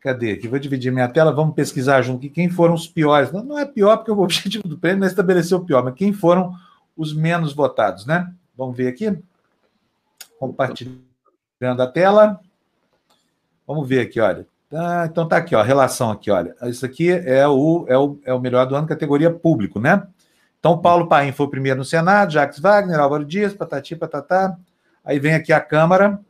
Cadê 0.00 0.32
aqui? 0.32 0.48
Vou 0.48 0.58
dividir 0.58 0.90
minha 0.90 1.08
tela, 1.08 1.32
vamos 1.32 1.54
pesquisar 1.54 2.02
junto 2.02 2.18
aqui 2.18 2.30
quem 2.30 2.48
foram 2.48 2.74
os 2.74 2.88
piores. 2.88 3.30
Não, 3.30 3.44
não 3.44 3.58
é 3.58 3.64
pior, 3.64 3.98
porque 3.98 4.10
o 4.10 4.18
objetivo 4.20 4.66
do 4.66 4.78
prêmio 4.78 5.00
não 5.00 5.06
é 5.06 5.10
estabelecer 5.10 5.56
o 5.56 5.64
pior, 5.64 5.84
mas 5.84 5.94
quem 5.94 6.12
foram 6.12 6.54
os 6.96 7.12
menos 7.12 7.52
votados, 7.52 8.04
né? 8.04 8.32
Vamos 8.56 8.76
ver 8.76 8.88
aqui. 8.88 9.16
Compartilhando 10.38 11.00
a 11.60 11.86
tela. 11.86 12.40
Vamos 13.66 13.88
ver 13.88 14.00
aqui, 14.00 14.18
olha. 14.18 14.46
Ah, 14.72 15.08
então 15.10 15.26
tá 15.26 15.36
aqui, 15.36 15.54
ó, 15.54 15.60
a 15.60 15.64
relação 15.64 16.10
aqui, 16.10 16.30
olha. 16.30 16.54
Isso 16.64 16.86
aqui 16.86 17.10
é 17.10 17.46
o, 17.46 17.84
é 17.88 17.98
o, 17.98 18.18
é 18.24 18.32
o 18.32 18.40
melhor 18.40 18.66
do 18.66 18.76
ano, 18.76 18.86
categoria 18.86 19.30
público, 19.30 19.80
né? 19.80 20.06
Então, 20.60 20.78
Paulo 20.78 21.08
Paim 21.08 21.32
foi 21.32 21.46
o 21.46 21.50
primeiro 21.50 21.78
no 21.78 21.84
Senado, 21.84 22.32
Jacques 22.32 22.60
Wagner, 22.60 23.00
Álvaro 23.00 23.24
Dias, 23.24 23.54
patati, 23.54 23.96
patatá. 23.96 24.56
Aí 25.04 25.18
vem 25.18 25.34
aqui 25.34 25.52
a 25.52 25.60
Câmara, 25.60 26.20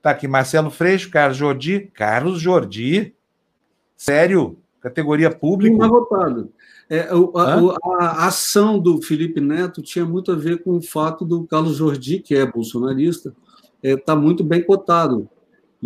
tá 0.00 0.10
aqui 0.10 0.28
Marcelo 0.28 0.70
Freixo, 0.70 1.10
Carlos 1.10 1.36
Jordi. 1.36 1.90
Carlos 1.92 2.40
Jordi? 2.40 3.14
Sério? 3.96 4.58
Categoria 4.80 5.30
pública? 5.30 5.76
Não 5.76 5.88
votado. 5.88 6.52
É, 6.88 7.08
a, 7.08 7.40
a, 7.40 8.04
a, 8.04 8.26
ação 8.26 8.78
do 8.78 9.00
Felipe 9.02 9.40
Neto 9.40 9.82
tinha 9.82 10.04
muito 10.04 10.30
a 10.30 10.36
ver 10.36 10.62
com 10.62 10.76
o 10.76 10.82
fato 10.82 11.24
do 11.24 11.44
Carlos 11.44 11.76
Jordi, 11.76 12.20
que 12.20 12.34
é 12.34 12.46
bolsonarista, 12.46 13.34
está 13.82 13.88
é, 13.88 13.96
tá 13.96 14.14
muito 14.14 14.44
bem 14.44 14.62
cotado. 14.62 15.28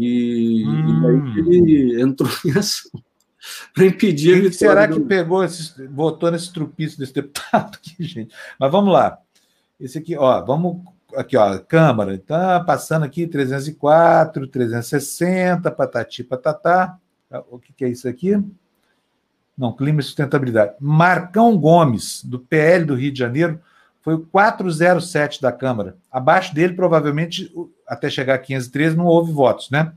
E, 0.00 0.64
hum. 0.64 1.26
e 1.34 1.38
ele 1.40 2.02
entrou 2.02 2.30
em 2.44 2.56
ação 2.56 3.02
para 3.74 3.86
impedir 3.86 4.30
Quem 4.30 4.46
a 4.46 4.50
vitória. 4.50 4.52
Será 4.52 4.88
que 4.88 5.00
pegou 5.00 5.42
esse, 5.42 5.86
votou 5.88 6.30
nesse 6.30 6.52
trupício 6.52 6.96
desse 6.98 7.12
deputado 7.12 7.76
aqui, 7.76 7.96
gente? 8.04 8.34
Mas 8.58 8.70
vamos 8.70 8.92
lá. 8.92 9.18
Esse 9.80 9.98
aqui, 9.98 10.16
ó, 10.16 10.40
vamos 10.44 10.82
aqui, 11.16 11.36
ó, 11.36 11.58
Câmara, 11.58 12.16
tá 12.18 12.60
passando 12.60 13.04
aqui 13.04 13.26
304, 13.26 14.46
360, 14.46 15.70
patati, 15.70 16.22
patatá. 16.22 16.96
O 17.50 17.58
que, 17.58 17.72
que 17.72 17.84
é 17.84 17.88
isso 17.88 18.08
aqui? 18.08 18.40
Não, 19.56 19.74
clima 19.74 20.00
e 20.00 20.04
sustentabilidade. 20.04 20.74
Marcão 20.78 21.56
Gomes, 21.58 22.24
do 22.24 22.38
PL 22.38 22.84
do 22.84 22.94
Rio 22.94 23.12
de 23.12 23.18
Janeiro, 23.18 23.60
foi 24.00 24.14
o 24.14 24.20
407 24.20 25.42
da 25.42 25.50
Câmara. 25.50 25.96
Abaixo 26.10 26.54
dele, 26.54 26.74
provavelmente, 26.74 27.52
até 27.88 28.10
chegar 28.10 28.34
a 28.34 28.38
513, 28.38 28.96
não 28.96 29.06
houve 29.06 29.32
votos, 29.32 29.70
né? 29.70 29.92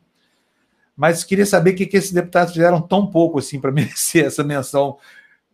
Mas 0.95 1.23
queria 1.23 1.45
saber 1.45 1.71
o 1.71 1.75
que, 1.75 1.85
que 1.85 1.97
esses 1.97 2.11
deputados 2.11 2.53
fizeram 2.53 2.81
tão 2.81 3.05
pouco 3.07 3.39
assim 3.39 3.59
para 3.59 3.71
merecer 3.71 4.25
essa 4.25 4.43
menção 4.43 4.97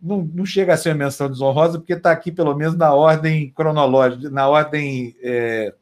não, 0.02 0.24
não 0.34 0.46
chega 0.46 0.74
a 0.74 0.78
ser 0.78 0.90
uma 0.90 1.06
menção 1.06 1.30
desonrosa, 1.30 1.80
porque 1.80 1.94
está 1.94 2.12
aqui 2.12 2.32
pelo 2.32 2.56
menos 2.56 2.76
na 2.76 2.94
ordem 2.94 3.52
cronológica, 3.52 4.30
na 4.30 4.48
ordem, 4.48 5.16
é, 5.22 5.74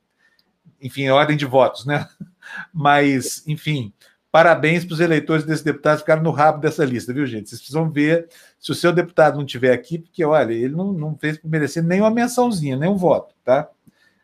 enfim, 0.82 1.07
ordem 1.10 1.36
de 1.38 1.45
votos, 1.45 1.86
né? 1.86 2.07
Mas, 2.73 3.45
enfim, 3.48 3.94
parabéns 4.32 4.86
para 4.86 4.94
os 4.94 4.99
eleitores 4.99 5.45
desse 5.45 5.64
deputado 5.64 5.99
ficaram 5.99 6.23
no 6.23 6.32
rabo 6.32 6.60
dessa 6.60 6.86
lista, 6.86 7.14
viu, 7.14 7.26
gente? 7.26 7.49
Vocês 7.49 7.60
precisam 7.60 7.90
ver 7.91 8.30
se 8.60 8.72
o 8.72 8.76
seu 8.76 8.94
deputado 8.94 9.36
não 9.36 9.45
estiver 9.45 9.73
aqui, 9.73 9.99
porque, 9.99 10.23
olha, 10.23 10.53
ele 10.53 10.76
não, 10.76 10.94
não 10.94 11.18
fez 11.18 11.38
por 11.38 11.49
merecer 11.49 11.84
nenhuma 11.84 12.11
mençãozinha, 12.11 12.77
nenhum 12.77 12.95
voto, 12.95 13.34
tá? 13.44 13.69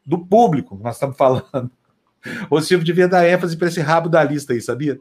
Do 0.05 0.17
público 0.25 0.79
nós 0.81 0.95
estamos 0.95 1.17
falando. 1.17 1.71
O 2.49 2.61
Silvio 2.61 2.85
devia 2.85 3.07
dar 3.07 3.27
ênfase 3.27 3.57
para 3.57 3.67
esse 3.67 3.79
rabo 3.79 4.09
da 4.09 4.23
lista 4.23 4.53
aí, 4.53 4.61
sabia? 4.61 4.99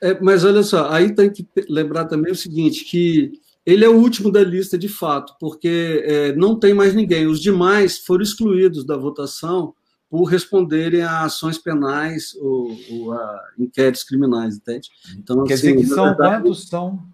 É, 0.00 0.18
mas 0.20 0.44
olha 0.44 0.62
só, 0.62 0.90
aí 0.90 1.14
tem 1.14 1.30
que 1.30 1.46
lembrar 1.68 2.04
também 2.04 2.32
o 2.32 2.36
seguinte, 2.36 2.84
que 2.84 3.32
ele 3.66 3.84
é 3.84 3.88
o 3.88 3.96
último 3.96 4.30
da 4.30 4.42
lista 4.42 4.78
de 4.78 4.88
fato, 4.88 5.34
porque 5.38 6.02
é, 6.04 6.32
não 6.34 6.58
tem 6.58 6.72
mais 6.72 6.94
ninguém. 6.94 7.26
Os 7.26 7.40
demais 7.40 7.98
foram 7.98 8.22
excluídos 8.22 8.84
da 8.84 8.96
votação 8.96 9.74
por 10.08 10.24
responderem 10.24 11.02
a 11.02 11.22
ações 11.22 11.58
penais 11.58 12.34
ou, 12.40 12.74
ou 12.90 13.12
a 13.12 13.44
inquéritos 13.58 14.04
criminais, 14.04 14.56
entende? 14.56 14.88
Então, 15.18 15.44
Quer 15.44 15.54
assim, 15.54 15.74
dizer 15.74 15.80
que 15.82 15.94
são 15.94 16.04
verdade, 16.06 16.42
quantos 16.42 16.68
são? 16.68 17.06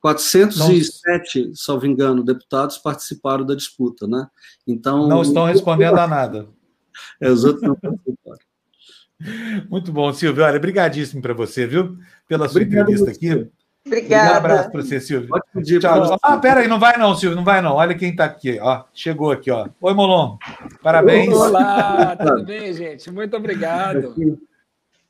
407, 0.00 1.46
não... 1.46 1.54
salvo 1.54 1.86
engano, 1.86 2.22
deputados 2.22 2.76
participaram 2.76 3.46
da 3.46 3.54
disputa, 3.54 4.06
né? 4.06 4.28
Então 4.66 5.08
não 5.08 5.22
estão 5.22 5.46
respondendo 5.46 5.98
a 5.98 6.06
nada. 6.06 6.48
É, 7.20 7.28
os 7.28 7.42
outros 7.42 7.62
não 7.64 7.74
participaram. 7.74 8.38
Muito 9.70 9.92
bom, 9.92 10.12
Silvio. 10.12 10.44
Olha, 10.44 10.58
brigadíssimo 10.58 11.22
para 11.22 11.34
você, 11.34 11.66
viu? 11.66 11.96
Pela 12.28 12.48
sua 12.48 12.62
Obrigado 12.62 12.90
entrevista 12.90 13.10
aqui. 13.10 13.48
Obrigada. 13.86 14.32
Um 14.32 14.36
abraço 14.36 14.70
para 14.70 14.82
você, 14.82 15.00
Silvio. 15.00 15.28
Pode 15.28 15.78
Tchau. 15.78 16.16
Ah, 16.22 16.38
pera 16.38 16.60
aí, 16.60 16.68
não 16.68 16.80
vai 16.80 16.96
não, 16.96 17.14
Silvio, 17.14 17.36
não 17.36 17.44
vai 17.44 17.60
não. 17.60 17.74
Olha 17.74 17.94
quem 17.94 18.10
está 18.10 18.24
aqui, 18.24 18.58
ó. 18.60 18.84
Chegou 18.94 19.30
aqui, 19.30 19.50
ó. 19.50 19.68
Oi, 19.80 19.94
Molon. 19.94 20.38
Parabéns. 20.82 21.32
Olá, 21.34 22.16
tudo 22.16 22.44
bem, 22.44 22.72
gente? 22.72 23.10
Muito 23.10 23.36
obrigado. 23.36 24.14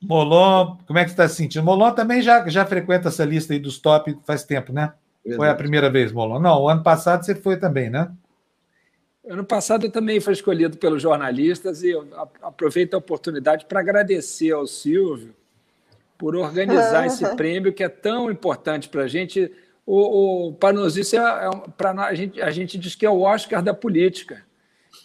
Molon, 0.01 0.77
como 0.85 0.99
é 0.99 1.03
que 1.03 1.09
você 1.09 1.13
está 1.13 1.27
se 1.27 1.35
sentindo? 1.35 1.63
Molon 1.63 1.91
também 1.91 2.21
já, 2.21 2.47
já 2.49 2.65
frequenta 2.65 3.07
essa 3.07 3.23
lista 3.23 3.53
aí 3.53 3.59
dos 3.59 3.79
top 3.79 4.17
faz 4.25 4.43
tempo, 4.43 4.73
né? 4.73 4.91
Foi 5.35 5.49
a 5.49 5.55
primeira 5.55 5.89
vez, 5.89 6.11
Molon? 6.11 6.39
Não, 6.39 6.61
o 6.61 6.69
ano 6.69 6.83
passado 6.83 7.25
você 7.25 7.33
foi 7.33 7.57
também, 7.57 7.89
né? 7.89 8.11
Ano 9.27 9.43
passado 9.43 9.87
eu 9.87 9.91
também 9.91 10.19
fui 10.19 10.33
escolhido 10.33 10.77
pelos 10.77 11.01
jornalistas 11.01 11.81
e 11.81 11.89
eu 11.89 12.07
aproveito 12.41 12.93
a 12.93 12.97
oportunidade 12.97 13.65
para 13.65 13.79
agradecer 13.79 14.51
ao 14.51 14.67
Silvio 14.67 15.33
por 16.17 16.35
organizar 16.35 17.05
esse 17.07 17.25
prêmio 17.35 17.73
que 17.73 17.83
é 17.83 17.89
tão 17.89 18.29
importante 18.29 18.87
para 18.87 19.03
a 19.03 19.07
gente. 19.07 19.51
O, 19.85 20.47
o 20.47 20.53
Panosice, 20.53 21.17
é, 21.17 21.19
é, 21.19 21.49
para 21.75 21.91
a 21.91 22.13
gente, 22.13 22.41
a 22.41 22.51
gente 22.51 22.77
diz 22.77 22.95
que 22.95 23.05
é 23.05 23.09
o 23.09 23.21
Oscar 23.21 23.63
da 23.63 23.73
política. 23.73 24.43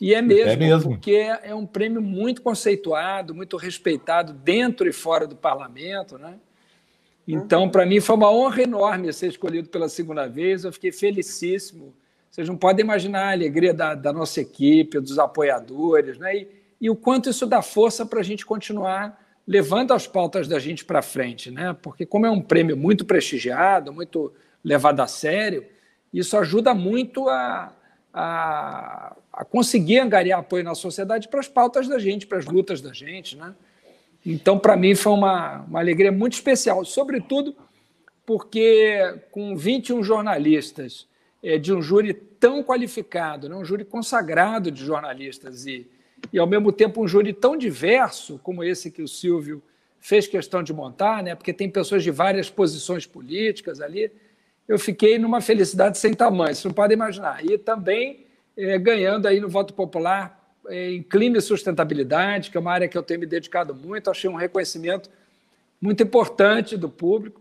E 0.01 0.15
é 0.15 0.23
mesmo, 0.23 0.51
é 0.51 0.57
mesmo, 0.57 0.91
porque 0.93 1.13
é 1.43 1.55
um 1.55 1.67
prêmio 1.67 2.01
muito 2.01 2.43
conceituado, 2.43 3.35
muito 3.35 3.57
respeitado 3.57 4.33
dentro 4.33 4.89
e 4.89 4.93
fora 4.93 5.27
do 5.27 5.35
parlamento. 5.35 6.17
Né? 6.17 6.39
Então, 7.27 7.69
para 7.69 7.85
mim, 7.85 8.01
foi 8.01 8.17
uma 8.17 8.31
honra 8.31 8.63
enorme 8.63 9.13
ser 9.13 9.29
escolhido 9.29 9.69
pela 9.69 9.89
segunda 9.89 10.27
vez. 10.27 10.65
Eu 10.65 10.73
fiquei 10.73 10.93
felicíssimo. 10.93 11.95
Vocês 12.31 12.49
não 12.49 12.57
podem 12.57 12.85
imaginar 12.85 13.29
a 13.29 13.33
alegria 13.33 13.75
da, 13.75 13.95
da 13.95 14.13
nossa 14.13 14.41
equipe, 14.41 15.01
dos 15.01 15.19
apoiadores, 15.19 16.17
né? 16.17 16.37
e, 16.37 16.49
e 16.81 16.89
o 16.89 16.95
quanto 16.95 17.29
isso 17.29 17.45
dá 17.45 17.61
força 17.61 18.07
para 18.07 18.21
a 18.21 18.23
gente 18.23 18.47
continuar 18.47 19.21
levando 19.47 19.93
as 19.93 20.07
pautas 20.07 20.47
da 20.47 20.61
gente 20.61 20.85
para 20.85 21.03
frente, 21.03 21.51
né? 21.51 21.77
Porque 21.83 22.07
como 22.07 22.25
é 22.25 22.31
um 22.31 22.41
prêmio 22.41 22.77
muito 22.77 23.05
prestigiado, 23.05 23.93
muito 23.93 24.33
levado 24.63 25.01
a 25.01 25.09
sério, 25.09 25.67
isso 26.15 26.37
ajuda 26.37 26.73
muito 26.73 27.29
a, 27.29 27.73
a, 28.15 29.17
a 29.33 29.45
conseguir 29.45 29.99
angariar 29.99 30.39
apoio 30.39 30.63
na 30.63 30.77
sociedade 30.77 31.27
para 31.27 31.41
as 31.41 31.49
pautas 31.49 31.89
da 31.89 31.99
gente, 31.99 32.29
para 32.29 32.39
as 32.39 32.47
lutas 32.47 32.81
da 32.81 32.93
gente, 32.93 33.37
né? 33.37 33.53
Então, 34.25 34.57
para 34.57 34.77
mim, 34.77 34.95
foi 34.95 35.13
uma, 35.13 35.63
uma 35.63 35.81
alegria 35.81 36.13
muito 36.13 36.35
especial, 36.35 36.85
sobretudo 36.85 37.57
porque 38.25 39.19
com 39.33 39.57
21 39.57 40.05
jornalistas 40.05 41.09
de 41.63 41.73
um 41.73 41.81
júri 41.81 42.13
tão 42.13 42.63
qualificado, 42.63 43.49
né? 43.49 43.57
um 43.57 43.65
júri 43.65 43.85
consagrado 43.85 44.71
de 44.71 44.85
jornalistas 44.85 45.67
e 45.67 45.87
e, 46.33 46.39
ao 46.39 46.47
mesmo 46.47 46.73
tempo, 46.73 47.03
um 47.03 47.09
júri 47.09 47.33
tão 47.33 47.57
diverso 47.57 48.39
como 48.43 48.63
esse 48.63 48.91
que 48.91 49.03
o 49.03 49.09
Silvio 49.09 49.63
fez 49.99 50.27
questão 50.27 50.63
de 50.63 50.73
montar, 50.73 51.23
né? 51.23 51.35
porque 51.35 51.53
tem 51.53 51.69
pessoas 51.69 52.03
de 52.03 52.11
várias 52.11 52.51
posições 52.51 53.07
políticas 53.07 53.81
ali, 53.81 54.11
eu 54.69 54.79
fiquei 54.79 55.19
numa 55.19 55.41
felicidade 55.41 55.99
sem 55.99 56.15
tamanho, 56.15 56.55
vocês 56.55 56.65
não 56.65 56.73
podem 56.73 56.95
imaginar. 56.95 57.45
E 57.45 57.59
também 57.59 58.27
é, 58.57 58.79
ganhando 58.79 59.27
aí 59.27 59.41
no 59.41 59.49
voto 59.49 59.75
popular 59.75 60.39
é, 60.69 60.93
em 60.93 61.03
clima 61.03 61.39
e 61.39 61.41
sustentabilidade, 61.41 62.51
que 62.51 62.57
é 62.57 62.61
uma 62.61 62.73
área 62.73 62.89
que 62.89 62.97
eu 62.97 63.03
tenho 63.03 63.21
me 63.21 63.27
dedicado 63.27 63.75
muito, 63.75 64.11
achei 64.11 64.31
um 64.31 64.37
reconhecimento 64.37 65.11
muito 65.81 66.03
importante 66.03 66.77
do 66.77 66.89
público, 66.89 67.41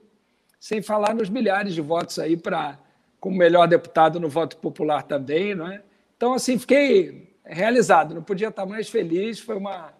sem 0.59 0.81
falar 0.81 1.13
nos 1.13 1.29
milhares 1.29 1.73
de 1.73 1.81
votos 1.81 2.17
aí 2.19 2.35
para 2.35 2.79
como 3.19 3.37
melhor 3.37 3.67
deputado 3.67 4.19
no 4.19 4.29
voto 4.29 4.57
popular 4.57 5.03
também, 5.03 5.53
não 5.53 5.71
é? 5.71 5.81
Então, 6.15 6.33
assim, 6.33 6.57
fiquei 6.57 7.29
realizado, 7.45 8.13
não 8.13 8.23
podia 8.23 8.49
estar 8.49 8.65
mais 8.65 8.89
feliz. 8.89 9.39
Foi 9.39 9.57
uma, 9.57 9.93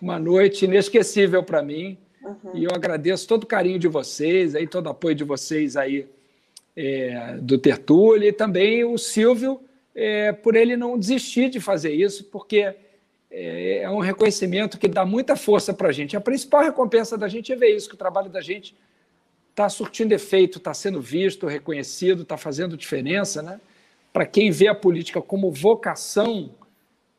uma 0.00 0.18
noite 0.18 0.64
inesquecível 0.64 1.42
para 1.42 1.62
mim. 1.62 1.98
Uhum. 2.22 2.52
E 2.54 2.64
eu 2.64 2.70
agradeço 2.72 3.28
todo 3.28 3.44
o 3.44 3.46
carinho 3.46 3.78
de 3.78 3.88
vocês, 3.88 4.54
aí, 4.54 4.66
todo 4.66 4.86
o 4.86 4.90
apoio 4.90 5.14
de 5.14 5.24
vocês 5.24 5.76
aí 5.76 6.06
é, 6.76 7.36
do 7.40 7.58
Tertúlio, 7.58 8.28
e 8.28 8.32
também 8.32 8.84
o 8.84 8.96
Silvio 8.96 9.60
é, 9.94 10.32
por 10.32 10.56
ele 10.56 10.76
não 10.76 10.98
desistir 10.98 11.48
de 11.48 11.60
fazer 11.60 11.92
isso, 11.92 12.24
porque 12.24 12.74
é, 13.30 13.78
é 13.82 13.90
um 13.90 14.00
reconhecimento 14.00 14.78
que 14.78 14.88
dá 14.88 15.04
muita 15.04 15.36
força 15.36 15.72
para 15.72 15.88
a 15.88 15.92
gente. 15.92 16.16
A 16.16 16.20
principal 16.20 16.62
recompensa 16.62 17.16
da 17.16 17.28
gente 17.28 17.52
é 17.52 17.56
ver 17.56 17.76
isso, 17.76 17.88
que 17.88 17.94
o 17.94 17.98
trabalho 17.98 18.30
da 18.30 18.40
gente 18.40 18.74
está 19.54 19.68
surtindo 19.68 20.12
efeito, 20.12 20.58
está 20.58 20.74
sendo 20.74 21.00
visto, 21.00 21.46
reconhecido, 21.46 22.22
está 22.22 22.36
fazendo 22.36 22.76
diferença. 22.76 23.40
Né? 23.40 23.60
Para 24.12 24.26
quem 24.26 24.50
vê 24.50 24.66
a 24.66 24.74
política 24.74 25.22
como 25.22 25.52
vocação, 25.52 26.50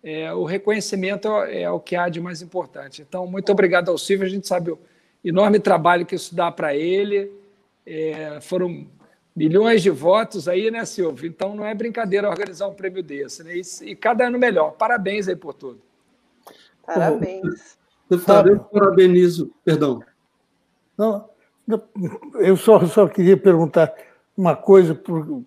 é, 0.03 0.33
o 0.33 0.43
reconhecimento 0.43 1.29
é 1.29 1.69
o 1.69 1.79
que 1.79 1.95
há 1.95 2.09
de 2.09 2.19
mais 2.19 2.41
importante. 2.41 3.01
Então, 3.01 3.25
muito 3.25 3.49
obrigado 3.51 3.89
ao 3.89 3.97
Silvio, 3.97 4.25
a 4.25 4.29
gente 4.29 4.45
sabe 4.47 4.71
o 4.71 4.79
enorme 5.23 5.59
trabalho 5.59 6.05
que 6.05 6.13
isso 6.13 6.35
dá 6.35 6.51
para 6.51 6.75
ele. 6.75 7.31
É, 7.85 8.41
foram 8.41 8.85
milhões 9.33 9.81
de 9.81 9.89
votos 9.89 10.49
aí, 10.49 10.69
né, 10.69 10.83
Silvio? 10.83 11.27
Então 11.27 11.55
não 11.55 11.65
é 11.65 11.73
brincadeira 11.73 12.29
organizar 12.29 12.67
um 12.67 12.73
prêmio 12.73 13.01
desse, 13.01 13.43
né? 13.43 13.55
E, 13.55 13.61
e 13.91 13.95
cada 13.95 14.27
ano 14.27 14.37
melhor. 14.37 14.71
Parabéns 14.71 15.27
aí 15.27 15.35
por 15.35 15.53
tudo. 15.53 15.81
Parabéns. 16.85 17.77
Deputado, 18.09 18.49
eu 18.49 18.59
parabenizo, 18.59 19.51
perdão. 19.63 20.03
Não, 20.97 21.29
eu 22.35 22.55
só, 22.57 22.85
só 22.85 23.07
queria 23.07 23.37
perguntar 23.37 23.93
uma 24.37 24.55
coisa, 24.55 24.93
por, 24.93 25.43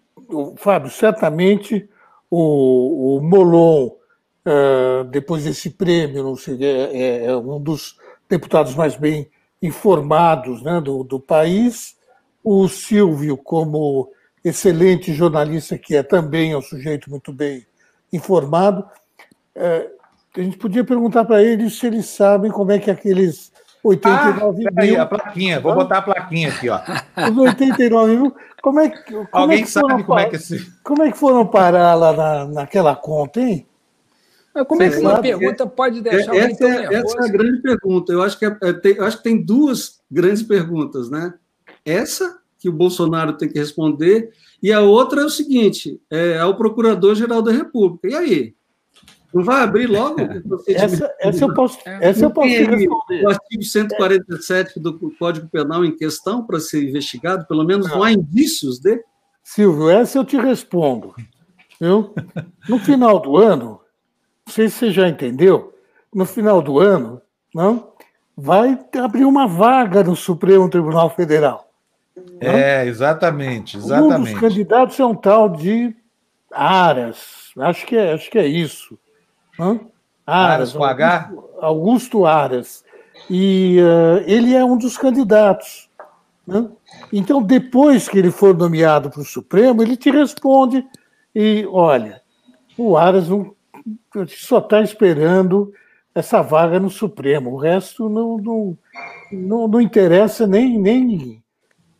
Fábio, 0.56 0.90
certamente 0.90 1.88
o, 2.30 3.16
o 3.16 3.20
Molon, 3.20 3.86
uh, 3.88 5.04
depois 5.04 5.44
desse 5.44 5.70
prêmio, 5.70 6.22
não 6.22 6.36
sei, 6.36 6.62
é, 6.62 6.96
é, 6.96 7.24
é, 7.26 7.36
um 7.36 7.60
dos 7.60 7.96
deputados 8.28 8.74
mais 8.74 8.96
bem 8.96 9.30
informados 9.62 10.62
né, 10.62 10.80
do, 10.80 11.02
do 11.02 11.18
país, 11.18 11.96
o 12.42 12.68
Silvio, 12.68 13.36
como 13.36 14.10
excelente 14.44 15.12
jornalista 15.12 15.76
que 15.76 15.96
é 15.96 16.02
também, 16.02 16.52
é 16.52 16.58
um 16.58 16.62
sujeito 16.62 17.10
muito 17.10 17.32
bem 17.32 17.66
informado. 18.12 18.86
É, 19.54 19.90
a 20.36 20.40
gente 20.40 20.56
podia 20.56 20.84
perguntar 20.84 21.24
para 21.24 21.42
eles 21.42 21.78
se 21.78 21.86
eles 21.86 22.06
sabem 22.06 22.50
como 22.50 22.70
é 22.70 22.78
que 22.78 22.90
aqueles 22.90 23.52
89 23.82 24.64
ah, 24.66 24.82
mil. 24.82 25.00
a 25.00 25.06
plaquinha, 25.06 25.60
vou 25.60 25.74
botar 25.74 25.98
a 25.98 26.02
plaquinha 26.02 26.48
aqui, 26.48 26.68
ó. 26.68 26.80
Os 27.30 27.36
89 27.36 28.16
mil, 28.16 28.36
como 28.60 28.80
é 28.80 28.88
que. 28.88 29.12
Como 29.12 29.28
Alguém 29.32 29.60
é 29.60 29.62
que 29.62 29.70
sabe 29.70 30.04
como 30.04 30.18
é 30.18 30.28
que 30.28 30.36
esse... 30.36 30.72
Como 30.82 31.02
é 31.02 31.12
que 31.12 31.18
foram 31.18 31.46
parar 31.46 31.94
lá 31.94 32.12
na, 32.12 32.44
naquela 32.46 32.96
conta, 32.96 33.40
hein? 33.40 33.66
como 34.66 34.82
é 34.82 34.90
que 34.90 34.98
uma 34.98 35.20
pergunta 35.20 35.66
pode 35.66 36.00
deixar 36.00 36.34
é, 36.34 36.38
essa, 36.38 36.64
é, 36.64 36.94
essa 36.94 37.18
é 37.18 37.24
a 37.24 37.28
grande 37.28 37.62
pergunta. 37.62 38.12
Eu 38.12 38.22
acho 38.22 38.38
que, 38.38 38.44
é, 38.44 38.56
é, 38.62 38.72
tem, 38.72 38.96
eu 38.96 39.04
acho 39.04 39.18
que 39.18 39.22
tem 39.22 39.40
duas 39.40 40.00
grandes 40.10 40.42
perguntas, 40.42 41.10
né? 41.10 41.34
Essa, 41.84 42.38
que 42.58 42.68
o 42.68 42.72
Bolsonaro 42.72 43.34
tem 43.34 43.48
que 43.48 43.58
responder, 43.58 44.32
e 44.62 44.72
a 44.72 44.80
outra 44.80 45.22
é 45.22 45.24
o 45.24 45.30
seguinte: 45.30 46.00
é 46.10 46.38
ao 46.38 46.56
Procurador-Geral 46.56 47.42
da 47.42 47.52
República. 47.52 48.08
E 48.08 48.14
aí? 48.14 48.54
Não 49.32 49.44
vai 49.44 49.62
abrir 49.62 49.86
logo? 49.86 50.16
essa, 50.68 51.14
essa 51.20 51.44
eu 51.44 51.54
posso, 51.54 51.78
essa 51.84 52.24
eu 52.24 52.30
posso 52.30 52.48
responder. 52.48 53.24
O 53.24 53.28
artigo 53.28 53.62
147 53.62 54.80
do 54.80 54.98
Código 55.18 55.48
Penal 55.48 55.84
em 55.84 55.94
questão 55.94 56.46
para 56.46 56.58
ser 56.58 56.82
investigado, 56.88 57.46
pelo 57.46 57.64
menos 57.64 57.88
não, 57.88 57.96
não 57.96 58.02
há 58.02 58.12
indícios 58.12 58.78
de. 58.78 59.02
Silvio, 59.44 59.90
essa 59.90 60.18
eu 60.18 60.24
te 60.24 60.36
respondo. 60.36 61.14
Viu? 61.80 62.14
No 62.68 62.78
final 62.78 63.20
do 63.20 63.36
ano, 63.36 63.80
não 64.46 64.52
sei 64.52 64.68
se 64.68 64.78
você 64.78 64.90
já 64.90 65.08
entendeu, 65.08 65.74
no 66.12 66.24
final 66.24 66.60
do 66.60 66.78
ano, 66.78 67.20
não, 67.54 67.92
vai 68.36 68.78
abrir 68.98 69.24
uma 69.24 69.46
vaga 69.46 70.02
no 70.02 70.16
Supremo 70.16 70.68
Tribunal 70.68 71.10
Federal. 71.10 71.70
É, 72.40 72.86
exatamente, 72.86 73.76
exatamente. 73.76 74.30
Um 74.30 74.32
dos 74.32 74.40
candidatos 74.40 74.98
é 74.98 75.04
um 75.04 75.14
tal 75.14 75.48
de 75.50 75.94
Aras, 76.50 77.52
acho 77.58 77.86
que 77.86 77.96
é, 77.96 78.12
acho 78.14 78.30
que 78.30 78.38
é 78.38 78.46
isso. 78.46 78.98
Aras, 79.58 79.80
Aras 80.26 80.72
com 80.72 80.84
Augusto, 80.84 81.02
H? 81.02 81.32
Augusto 81.60 82.26
Aras. 82.26 82.84
E 83.28 83.78
uh, 83.80 84.22
ele 84.26 84.54
é 84.54 84.64
um 84.64 84.76
dos 84.76 84.96
candidatos. 84.96 85.88
Né? 86.46 86.68
Então, 87.12 87.42
depois 87.42 88.08
que 88.08 88.18
ele 88.18 88.30
for 88.30 88.56
nomeado 88.56 89.10
para 89.10 89.20
o 89.20 89.24
Supremo, 89.24 89.82
ele 89.82 89.96
te 89.96 90.10
responde 90.10 90.86
e, 91.34 91.66
olha, 91.70 92.22
o 92.76 92.96
Aras 92.96 93.28
não, 93.28 93.54
só 94.28 94.58
está 94.58 94.80
esperando 94.80 95.72
essa 96.14 96.42
vaga 96.42 96.80
no 96.80 96.90
Supremo. 96.90 97.52
O 97.52 97.58
resto 97.58 98.08
não, 98.08 98.38
não, 98.38 98.78
não, 99.30 99.68
não 99.68 99.80
interessa 99.80 100.46
nem, 100.46 100.78
nem 100.78 101.42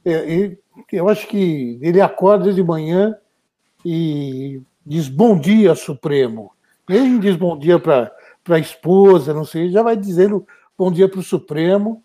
é, 0.04 0.56
eu 0.92 1.08
acho 1.08 1.26
que 1.26 1.78
ele 1.82 2.00
acorda 2.00 2.52
de 2.52 2.62
manhã 2.62 3.16
e 3.84 4.62
diz 4.84 5.08
bom 5.08 5.38
dia, 5.38 5.74
Supremo. 5.74 6.52
Ele 6.88 7.18
diz 7.18 7.36
bom 7.36 7.58
dia 7.58 7.78
para 7.78 8.12
a 8.48 8.58
esposa, 8.58 9.34
não 9.34 9.44
sei, 9.44 9.70
já 9.70 9.82
vai 9.82 9.96
dizendo 9.96 10.46
bom 10.76 10.90
dia 10.90 11.08
para 11.08 11.20
o 11.20 11.22
Supremo. 11.22 12.02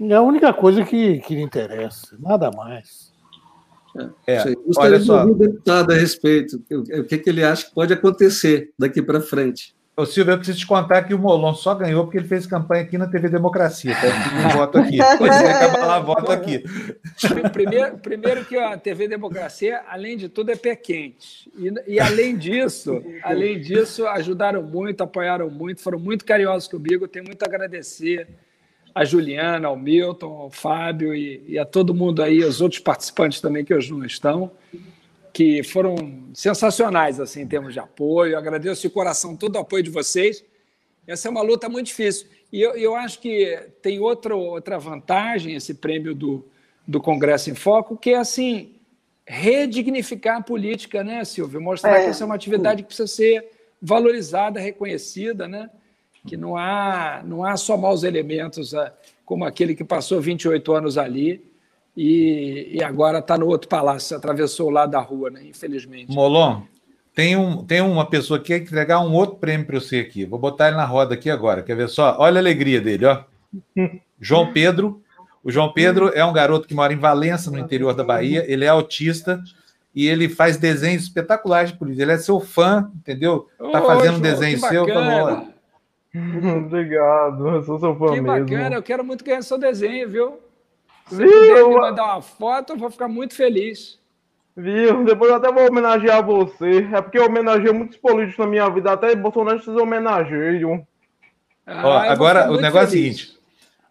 É 0.00 0.14
a 0.14 0.22
única 0.22 0.52
coisa 0.52 0.84
que, 0.84 1.20
que 1.20 1.34
lhe 1.34 1.42
interessa, 1.42 2.16
nada 2.18 2.50
mais. 2.50 3.14
É, 4.26 4.36
é 4.36 4.54
olha 4.76 5.00
só. 5.00 5.24
de 5.24 5.30
ouvir 5.30 5.44
o 5.44 5.48
deputado 5.48 5.92
a 5.92 5.94
respeito. 5.94 6.62
O 6.70 7.04
que, 7.04 7.18
que 7.18 7.30
ele 7.30 7.44
acha 7.44 7.66
que 7.66 7.74
pode 7.74 7.92
acontecer 7.92 8.72
daqui 8.78 9.02
para 9.02 9.20
frente? 9.20 9.75
Ô, 9.98 10.04
Silvio, 10.04 10.32
eu 10.32 10.36
preciso 10.36 10.58
te 10.58 10.66
contar 10.66 11.04
que 11.04 11.14
o 11.14 11.18
Molon 11.18 11.54
só 11.54 11.74
ganhou 11.74 12.04
porque 12.04 12.18
ele 12.18 12.28
fez 12.28 12.46
campanha 12.46 12.82
aqui 12.82 12.98
na 12.98 13.06
TV 13.06 13.30
Democracia. 13.30 13.94
Tá? 13.94 14.46
Um 14.46 14.58
voto 14.58 14.76
aqui. 14.76 14.98
Pois 15.16 15.32
é, 15.40 15.66
lá, 15.78 15.98
voto 16.00 16.30
aqui. 16.30 16.62
Primeiro, 17.50 17.96
primeiro 17.96 18.44
que 18.44 18.58
a 18.58 18.76
TV 18.76 19.08
Democracia, 19.08 19.80
além 19.88 20.18
de 20.18 20.28
tudo, 20.28 20.50
é 20.50 20.56
pé 20.56 20.76
quente. 20.76 21.50
E, 21.56 21.94
e, 21.94 21.98
além 21.98 22.36
disso, 22.36 23.02
além 23.22 23.58
disso, 23.58 24.06
ajudaram 24.06 24.62
muito, 24.62 25.02
apoiaram 25.02 25.48
muito, 25.48 25.80
foram 25.80 25.98
muito 25.98 26.26
carinhosos 26.26 26.68
comigo. 26.68 27.08
Tenho 27.08 27.24
muito 27.24 27.42
a 27.42 27.46
agradecer 27.46 28.28
a 28.94 29.02
Juliana, 29.02 29.68
ao 29.68 29.78
Milton, 29.78 30.26
ao 30.26 30.50
Fábio 30.50 31.14
e, 31.14 31.42
e 31.48 31.58
a 31.58 31.64
todo 31.64 31.94
mundo 31.94 32.22
aí, 32.22 32.44
os 32.44 32.60
outros 32.60 32.82
participantes 32.82 33.40
também 33.40 33.64
que 33.64 33.72
hoje 33.72 33.90
não 33.90 34.04
estão 34.04 34.52
que 35.36 35.62
foram 35.62 36.30
sensacionais 36.32 37.20
assim 37.20 37.42
em 37.42 37.46
termos 37.46 37.74
de 37.74 37.78
apoio. 37.78 38.32
Eu 38.32 38.38
agradeço 38.38 38.80
de 38.80 38.88
coração 38.88 39.36
todo 39.36 39.56
o 39.56 39.58
apoio 39.58 39.82
de 39.82 39.90
vocês. 39.90 40.42
Essa 41.06 41.28
é 41.28 41.30
uma 41.30 41.42
luta 41.42 41.68
muito 41.68 41.88
difícil. 41.88 42.26
E 42.50 42.62
eu, 42.62 42.70
eu 42.74 42.96
acho 42.96 43.18
que 43.18 43.68
tem 43.82 44.00
outra, 44.00 44.34
outra 44.34 44.78
vantagem 44.78 45.54
esse 45.54 45.74
prêmio 45.74 46.14
do, 46.14 46.42
do 46.88 47.02
Congresso 47.02 47.50
em 47.50 47.54
Foco, 47.54 47.98
que 47.98 48.12
é 48.12 48.16
assim 48.16 48.76
redignificar 49.26 50.38
a 50.38 50.42
política, 50.42 51.04
né, 51.04 51.22
Silvio? 51.22 51.60
Mostrar 51.60 51.98
é. 51.98 52.04
que 52.04 52.08
essa 52.08 52.24
é 52.24 52.26
uma 52.26 52.34
atividade 52.34 52.82
que 52.82 52.86
precisa 52.86 53.06
ser 53.06 53.46
valorizada, 53.82 54.58
reconhecida, 54.58 55.46
né? 55.46 55.68
Que 56.26 56.34
não 56.34 56.56
há, 56.56 57.22
não 57.22 57.44
há 57.44 57.58
só 57.58 57.76
maus 57.76 58.04
elementos, 58.04 58.72
ah, 58.72 58.90
como 59.22 59.44
aquele 59.44 59.74
que 59.74 59.84
passou 59.84 60.18
28 60.18 60.72
anos 60.72 60.96
ali 60.96 61.45
e, 61.96 62.72
e 62.74 62.82
agora 62.82 63.20
está 63.20 63.38
no 63.38 63.46
outro 63.46 63.68
palácio, 63.68 64.16
atravessou 64.16 64.68
o 64.68 64.70
lado 64.70 64.90
da 64.90 65.00
rua, 65.00 65.30
né? 65.30 65.40
infelizmente. 65.44 66.14
Molon, 66.14 66.62
tem, 67.14 67.34
um, 67.34 67.64
tem 67.64 67.80
uma 67.80 68.04
pessoa 68.04 68.38
que 68.38 68.48
quer 68.48 68.58
entregar 68.58 69.00
um 69.00 69.14
outro 69.14 69.36
prêmio 69.36 69.66
para 69.66 69.80
você 69.80 70.00
aqui. 70.00 70.26
Vou 70.26 70.38
botar 70.38 70.68
ele 70.68 70.76
na 70.76 70.84
roda 70.84 71.14
aqui 71.14 71.30
agora. 71.30 71.62
Quer 71.62 71.74
ver 71.74 71.88
só? 71.88 72.16
Olha 72.18 72.38
a 72.38 72.42
alegria 72.42 72.80
dele, 72.80 73.06
ó. 73.06 73.24
João 74.20 74.52
Pedro. 74.52 75.02
O 75.42 75.50
João 75.50 75.72
Pedro 75.72 76.10
é 76.12 76.22
um 76.24 76.32
garoto 76.32 76.68
que 76.68 76.74
mora 76.74 76.92
em 76.92 76.98
Valença, 76.98 77.50
no 77.50 77.58
interior 77.58 77.94
da 77.94 78.04
Bahia. 78.04 78.44
Ele 78.46 78.66
é 78.66 78.68
autista 78.68 79.42
e 79.94 80.06
ele 80.06 80.28
faz 80.28 80.58
desenhos 80.58 81.04
espetaculares 81.04 81.70
de 81.70 81.78
polícia. 81.78 82.02
Ele 82.02 82.12
é 82.12 82.18
seu 82.18 82.38
fã, 82.40 82.90
entendeu? 82.94 83.48
Tá 83.72 83.80
fazendo 83.80 84.18
um 84.18 84.20
desenho 84.20 84.58
seu. 84.58 84.86
Falou, 84.86 85.48
Obrigado, 86.66 87.48
eu 87.48 87.62
sou 87.62 87.78
seu 87.78 87.96
fã 87.96 88.12
que 88.12 88.20
mesmo. 88.20 88.46
Que 88.46 88.54
bacana, 88.54 88.76
eu 88.76 88.82
quero 88.82 89.04
muito 89.04 89.24
ganhar 89.24 89.40
seu 89.42 89.56
desenho, 89.56 90.08
viu? 90.08 90.45
Se 91.06 91.16
Viu? 91.16 91.30
puder 91.30 91.68
me 91.68 91.74
mandar 91.76 92.04
uma 92.04 92.22
foto, 92.22 92.72
eu 92.72 92.78
vou 92.78 92.90
ficar 92.90 93.08
muito 93.08 93.34
feliz. 93.34 93.98
Viu? 94.56 95.04
Depois 95.04 95.30
eu 95.30 95.36
até 95.36 95.52
vou 95.52 95.68
homenagear 95.68 96.24
você. 96.24 96.88
É 96.92 97.00
porque 97.00 97.18
eu 97.18 97.26
homenageei 97.26 97.72
muitos 97.72 97.98
políticos 97.98 98.38
na 98.38 98.50
minha 98.50 98.68
vida, 98.70 98.92
até 98.92 99.14
Bolsonaro 99.14 99.62
vocês 99.62 99.76
homenageiam. 99.76 100.86
Ah, 101.66 101.82
Ó, 101.84 101.98
agora, 101.98 102.50
o 102.50 102.60
negócio 102.60 102.90
feliz. 102.90 103.04
é 103.04 103.12
o 103.12 103.14
seguinte: 103.16 103.38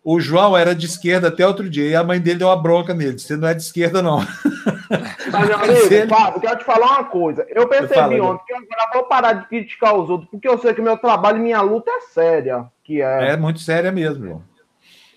o 0.03 0.19
João 0.19 0.57
era 0.57 0.75
de 0.75 0.85
esquerda 0.85 1.29
até 1.29 1.45
outro 1.47 1.69
dia, 1.69 1.89
e 1.89 1.95
a 1.95 2.03
mãe 2.03 2.19
dele 2.19 2.39
deu 2.39 2.47
uma 2.47 2.61
bronca 2.61 2.93
nele. 2.93 3.17
Você 3.17 3.37
não 3.37 3.47
é 3.47 3.53
de 3.53 3.61
esquerda, 3.61 4.01
não. 4.01 4.19
Mas, 5.31 5.51
amigo, 5.51 5.93
ele... 5.93 6.07
Fábio, 6.07 6.41
quero 6.41 6.59
te 6.59 6.63
falar 6.63 6.87
uma 6.87 7.03
coisa. 7.05 7.45
Eu 7.49 7.67
percebi 7.67 8.19
ontem 8.19 8.43
que 8.45 8.53
eu 8.53 8.57
agora 8.57 8.91
vou 8.93 9.03
parar 9.05 9.33
de 9.33 9.47
criticar 9.47 9.95
os 9.95 10.09
outros, 10.09 10.29
porque 10.29 10.47
eu 10.47 10.57
sei 10.57 10.73
que 10.73 10.81
meu 10.81 10.97
trabalho 10.97 11.37
e 11.37 11.41
minha 11.41 11.61
luta 11.61 11.89
é 11.91 12.01
séria. 12.01 12.65
Que 12.83 13.01
é... 13.01 13.31
é 13.31 13.37
muito 13.37 13.59
séria 13.59 13.91
mesmo, 13.91 14.25
João. 14.25 14.54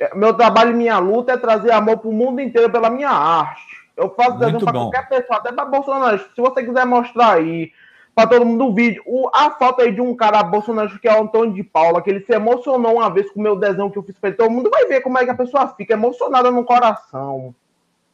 É, 0.01 0.15
meu 0.15 0.33
trabalho 0.35 0.71
e 0.71 0.77
minha 0.77 0.99
luta 0.99 1.33
é 1.33 1.37
trazer 1.37 1.73
amor 1.73 1.99
para 1.99 2.09
o 2.09 2.13
mundo 2.13 2.41
inteiro 2.41 2.71
pela 2.71 2.91
minha 2.91 3.11
arte. 3.11 3.63
Eu 3.97 4.15
faço 4.15 4.39
desenho 4.39 4.61
para 4.61 4.73
qualquer 4.73 5.09
pessoa, 5.09 5.39
até 5.39 5.51
para 5.51 5.65
Bolsonaro. 5.65 6.19
Se 6.19 6.41
você 6.41 6.65
quiser 6.65 6.87
mostrar 6.87 7.33
aí 7.33 7.73
para 8.15 8.29
todo 8.29 8.47
mundo 8.47 8.67
o 8.67 8.75
vídeo, 8.75 9.03
o, 9.07 9.29
a 9.35 9.51
foto 9.51 9.83
aí 9.83 9.93
de 9.93 10.01
um 10.01 10.15
cara 10.15 10.43
Bolsonaro 10.43 10.99
que 10.99 11.09
é 11.09 11.17
o 11.17 11.23
Antônio 11.23 11.55
de 11.55 11.65
Paula, 11.65 12.01
que 12.01 12.11
ele 12.11 12.21
se 12.21 12.33
emocionou 12.33 12.97
uma 12.97 13.13
vez 13.13 13.31
com 13.31 13.41
o 13.41 13.43
meu 13.43 13.57
desenho 13.57 13.91
que 13.91 13.99
eu 13.99 14.03
fiz 14.03 14.17
para 14.19 14.31
ele. 14.31 14.37
Todo 14.37 14.51
mundo 14.51 14.71
vai 14.71 14.87
ver 14.87 15.01
como 15.01 15.19
é 15.19 15.25
que 15.25 15.31
a 15.31 15.37
pessoa 15.37 15.69
fica 15.77 15.95
emocionada 15.95 16.51
no 16.51 16.65
coração. 16.65 17.55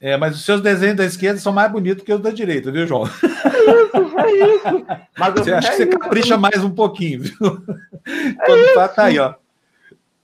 É, 0.00 0.16
mas 0.16 0.34
os 0.36 0.44
seus 0.44 0.60
desenhos 0.60 0.96
da 0.96 1.04
esquerda 1.04 1.38
são 1.38 1.52
mais 1.52 1.70
bonitos 1.72 2.04
que 2.04 2.12
os 2.12 2.20
da 2.20 2.30
direita, 2.30 2.70
viu, 2.70 2.86
João? 2.86 3.04
É 3.04 3.08
isso, 3.08 4.18
é 4.18 4.32
isso. 4.32 4.86
Mas 5.18 5.34
você 5.34 5.52
acha 5.52 5.70
que 5.70 5.76
você 5.76 5.86
capricha 5.86 6.36
mais 6.36 6.62
um 6.62 6.70
pouquinho, 6.70 7.22
viu? 7.22 7.62
É 8.06 8.44
Todo 8.44 8.74
fato 8.74 8.96
tá 8.96 9.04
aí, 9.04 9.18
ó. 9.18 9.34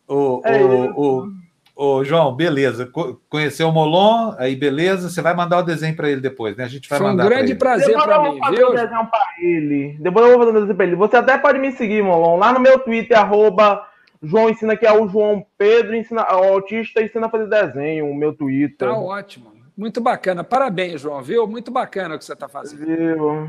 O, 0.07 0.43
é 0.45 0.63
o, 0.63 1.01
o, 1.01 1.33
o, 1.81 2.05
João, 2.05 2.35
beleza. 2.35 2.91
Conheceu 3.29 3.69
o 3.69 3.73
Molon, 3.73 4.35
aí 4.39 4.55
beleza. 4.55 5.09
Você 5.09 5.23
vai 5.23 5.35
mandar 5.35 5.59
o 5.59 5.63
desenho 5.63 5.97
para 5.97 6.11
ele 6.11 6.21
depois, 6.21 6.55
né? 6.55 6.65
A 6.65 6.69
gente 6.69 6.89
vai 6.89 6.99
Foi 6.99 7.09
mandar. 7.09 7.25
um 7.25 7.29
grande 7.29 7.55
prazer 7.55 7.95
para 7.95 8.23
mim, 8.23 8.39
viu? 8.51 8.71
Um 8.71 8.75
desenho 8.75 9.07
pra 9.07 9.25
ele. 9.41 9.97
Depois 9.99 10.27
eu 10.27 10.33
vou 10.33 10.39
fazer 10.41 10.51
um 10.51 10.61
desenho 10.61 10.77
para 10.77 10.87
ele. 10.87 10.97
Você 10.97 11.17
até 11.17 11.39
pode 11.39 11.59
me 11.59 11.73
seguir, 11.73 12.03
Molon, 12.03 12.37
lá 12.37 12.53
no 12.53 12.61
meu 12.61 12.79
Twitter, 12.81 13.19
arroba 13.19 13.87
João 14.23 14.51
ensina 14.51 14.77
que 14.77 14.87
é 14.87 14.93
o 14.93 15.09
João 15.09 15.45
Pedro, 15.57 15.97
ensina, 15.97 16.23
o 16.37 16.45
autista 16.53 17.03
ensina 17.03 17.27
a 17.27 17.31
fazer 17.31 17.49
desenho, 17.49 18.11
o 18.11 18.15
meu 18.15 18.35
Twitter. 18.35 18.89
Tá 18.89 18.95
ótimo. 18.95 19.51
Muito 19.75 20.01
bacana. 20.03 20.45
Parabéns, 20.45 21.01
João, 21.01 21.23
viu? 21.23 21.47
Muito 21.47 21.71
bacana 21.71 22.15
o 22.15 22.19
que 22.19 22.25
você 22.27 22.35
está 22.35 22.47
fazendo. 22.47 22.85
Viu? 22.85 23.49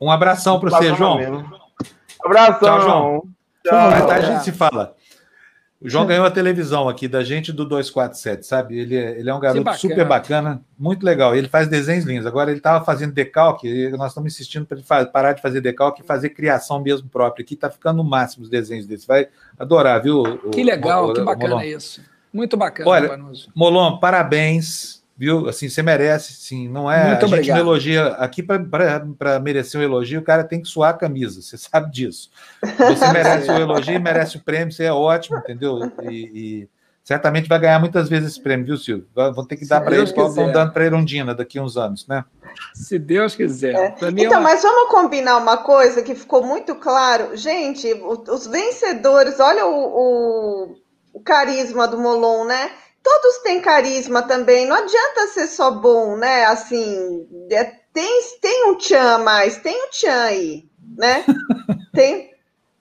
Um 0.00 0.10
abração 0.10 0.60
para 0.60 0.70
você, 0.70 0.94
João. 0.94 1.16
Mesmo. 1.16 1.44
Abração. 2.24 2.60
Tchau, 2.60 2.80
João. 2.80 3.22
Tchau. 3.64 4.06
Tarde 4.06 4.26
a 4.26 4.32
gente 4.34 4.44
se 4.44 4.52
fala. 4.52 4.94
O 5.84 5.90
João 5.90 6.06
ganhou 6.06 6.24
a 6.24 6.30
televisão 6.30 6.88
aqui 6.88 7.06
da 7.06 7.22
gente 7.22 7.52
do 7.52 7.62
247, 7.66 8.46
sabe? 8.46 8.78
Ele 8.78 8.96
é, 8.96 9.18
ele 9.18 9.28
é 9.28 9.34
um 9.34 9.38
garoto 9.38 9.64
bacana. 9.64 9.78
super 9.78 10.04
bacana, 10.06 10.62
muito 10.78 11.04
legal. 11.04 11.36
Ele 11.36 11.46
faz 11.46 11.68
desenhos 11.68 12.06
lindos. 12.06 12.24
Agora 12.24 12.50
ele 12.50 12.58
estava 12.58 12.82
fazendo 12.82 13.12
decalque, 13.12 13.90
nós 13.90 14.12
estamos 14.12 14.32
insistindo 14.32 14.64
para 14.64 14.78
ele 14.78 15.10
parar 15.10 15.34
de 15.34 15.42
fazer 15.42 15.60
decalque 15.60 16.00
e 16.00 16.06
fazer 16.06 16.30
criação 16.30 16.80
mesmo 16.80 17.06
própria. 17.10 17.42
Aqui 17.42 17.52
está 17.52 17.68
ficando 17.68 17.98
no 17.98 18.04
máximo 18.04 18.44
os 18.44 18.48
desenhos 18.48 18.86
desse. 18.86 19.06
Vai 19.06 19.28
adorar, 19.58 20.02
viu? 20.02 20.38
Que 20.50 20.64
legal, 20.64 21.10
o, 21.10 21.12
que 21.12 21.20
bacana 21.20 21.56
Molon. 21.56 21.62
isso. 21.62 22.00
Muito 22.32 22.56
bacana, 22.56 22.88
Olha. 22.88 23.20
Molon, 23.54 23.98
parabéns 23.98 25.03
viu? 25.16 25.48
Assim, 25.48 25.68
você 25.68 25.82
merece, 25.82 26.32
sim. 26.32 26.68
Não 26.68 26.90
é. 26.90 27.08
Muito 27.08 27.22
a 27.22 27.26
obrigado. 27.26 27.44
gente 27.44 27.54
não 27.54 27.60
elogia. 27.60 28.06
Aqui, 28.14 28.42
para 28.42 29.38
merecer 29.40 29.80
um 29.80 29.84
elogio, 29.84 30.20
o 30.20 30.24
cara 30.24 30.44
tem 30.44 30.60
que 30.60 30.68
suar 30.68 30.90
a 30.90 30.98
camisa, 30.98 31.40
você 31.40 31.56
sabe 31.58 31.90
disso. 31.90 32.30
Você 32.60 33.12
merece 33.12 33.50
o 33.50 33.54
elogio, 33.58 34.00
merece 34.00 34.36
o 34.36 34.40
prêmio, 34.40 34.72
você 34.72 34.84
é 34.84 34.92
ótimo, 34.92 35.38
entendeu? 35.38 35.80
E, 36.02 36.14
e, 36.14 36.68
certamente 37.02 37.48
vai 37.48 37.58
ganhar 37.58 37.78
muitas 37.78 38.08
vezes 38.08 38.32
esse 38.32 38.40
prêmio, 38.40 38.66
viu, 38.66 38.76
Silvio? 38.76 39.06
Vão 39.14 39.44
ter 39.44 39.56
que 39.56 39.66
dar 39.66 39.80
para 39.80 39.94
ele, 39.94 40.04
estão 40.04 40.32
dando 40.50 40.72
para 40.72 40.82
a 40.82 40.86
Erundina 40.86 41.34
daqui 41.34 41.58
a 41.58 41.62
uns 41.62 41.76
anos, 41.76 42.06
né? 42.08 42.24
Se 42.72 42.98
Deus 42.98 43.34
quiser. 43.34 43.74
É. 43.74 43.84
é 43.86 44.08
então, 44.08 44.08
é 44.08 44.28
uma... 44.28 44.40
mas 44.40 44.62
vamos 44.62 44.90
combinar 44.90 45.36
uma 45.36 45.58
coisa 45.58 46.02
que 46.02 46.14
ficou 46.14 46.44
muito 46.44 46.74
claro. 46.76 47.36
Gente, 47.36 47.92
os 47.92 48.46
vencedores, 48.46 49.38
olha 49.38 49.66
o, 49.66 50.72
o, 50.72 50.76
o 51.12 51.20
carisma 51.20 51.86
do 51.86 51.98
Molon, 51.98 52.44
né? 52.44 52.70
Todos 53.04 53.38
têm 53.42 53.60
carisma 53.60 54.22
também. 54.22 54.66
Não 54.66 54.74
adianta 54.74 55.28
ser 55.28 55.46
só 55.46 55.70
bom, 55.70 56.16
né? 56.16 56.46
Assim, 56.46 57.28
é, 57.50 57.64
tem, 57.92 58.22
tem 58.40 58.70
um 58.70 58.76
tchan 58.76 59.18
mais, 59.18 59.58
tem 59.58 59.76
um 59.76 59.90
tchan 59.90 60.22
aí, 60.22 60.64
né? 60.96 61.24
Tem, 61.94 62.30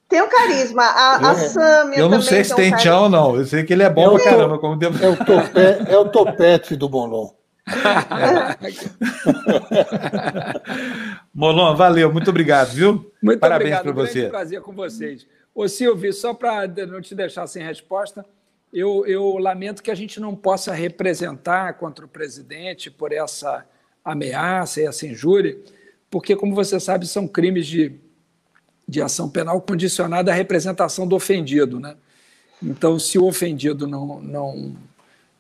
tem 0.10 0.24
um 0.24 0.28
carisma. 0.28 0.82
A, 0.82 1.30
a 1.30 1.36
Samia 1.36 2.00
Eu 2.00 2.10
não 2.10 2.20
sei 2.20 2.44
se 2.44 2.56
tem 2.56 2.74
um 2.74 2.78
tchan 2.78 3.02
ou 3.02 3.10
não. 3.10 3.36
Eu 3.36 3.46
sei 3.46 3.64
que 3.64 3.72
ele 3.72 3.84
é 3.84 3.90
bom 3.92 4.18
é 4.18 4.24
pra 4.24 4.32
caramba. 4.32 4.58
Como 4.58 4.76
devo... 4.76 5.06
é, 5.06 5.08
o 5.08 5.16
topete, 5.16 5.92
é 5.92 5.98
o 6.00 6.10
topete 6.10 6.76
do 6.76 6.90
Molon. 6.90 7.30
Molon, 11.32 11.76
valeu, 11.76 12.12
muito 12.12 12.32
obrigado, 12.32 12.70
viu? 12.70 13.14
Muito 13.22 13.40
Parabéns 13.40 13.82
para 13.82 13.92
você. 13.92 14.26
Um 14.26 14.32
prazer 14.32 14.62
com 14.62 14.74
vocês. 14.74 15.28
Ô 15.54 15.68
Silvio, 15.68 16.12
só 16.12 16.34
para 16.34 16.68
não 16.68 17.00
te 17.00 17.14
deixar 17.14 17.46
sem 17.46 17.64
resposta, 17.64 18.26
eu, 18.74 19.06
eu 19.06 19.38
lamento 19.38 19.84
que 19.84 19.92
a 19.92 19.96
gente 19.96 20.20
não 20.20 20.36
possa 20.36 20.74
representar 20.74 21.74
contra 21.76 22.04
o 22.06 22.10
presidente 22.10 22.90
por 22.90 23.12
essa 23.12 23.64
ameaça 24.04 24.82
e 24.82 24.86
essa 24.86 25.06
injúria, 25.06 25.58
porque, 26.10 26.36
como 26.36 26.56
você 26.56 26.80
sabe, 26.80 27.08
são 27.08 27.28
crimes 27.28 27.68
de, 27.68 27.94
de 28.88 29.00
ação 29.00 29.30
penal 29.30 29.62
condicionada 29.62 30.32
à 30.32 30.34
representação 30.34 31.08
do 31.08 31.16
ofendido. 31.16 31.80
Né? 31.80 31.96
Então, 32.62 32.98
se 32.98 33.20
o 33.20 33.26
ofendido 33.26 33.86
não, 33.86 34.20
não, 34.20 34.76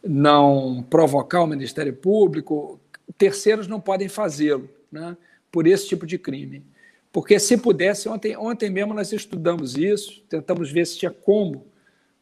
não 0.03 0.85
provocar 0.87 1.41
o 1.41 1.47
Ministério 1.47 1.93
Público, 1.93 2.79
terceiros 3.17 3.67
não 3.67 3.81
podem 3.81 4.07
fazê-lo 4.07 4.69
né? 4.91 5.17
por 5.51 5.65
esse 5.65 5.87
tipo 5.87 6.05
de 6.05 6.19
crime. 6.19 6.63
Porque, 7.11 7.39
se 7.39 7.57
pudesse, 7.57 8.07
ontem, 8.07 8.37
ontem 8.37 8.69
mesmo 8.69 8.93
nós 8.93 9.11
estudamos 9.11 9.75
isso, 9.75 10.21
tentamos 10.29 10.71
ver 10.71 10.85
se 10.85 10.99
tinha 10.99 11.11
como 11.11 11.72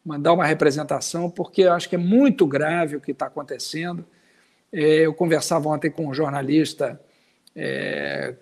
mandar 0.05 0.33
uma 0.33 0.45
representação, 0.45 1.29
porque 1.29 1.61
eu 1.63 1.73
acho 1.73 1.87
que 1.87 1.95
é 1.95 1.99
muito 1.99 2.45
grave 2.45 2.95
o 2.95 3.01
que 3.01 3.11
está 3.11 3.27
acontecendo. 3.27 4.05
É, 4.71 5.05
eu 5.05 5.13
conversava 5.13 5.69
ontem 5.69 5.91
com 5.91 6.07
um 6.07 6.13
jornalista, 6.13 6.99
é, 7.55 8.33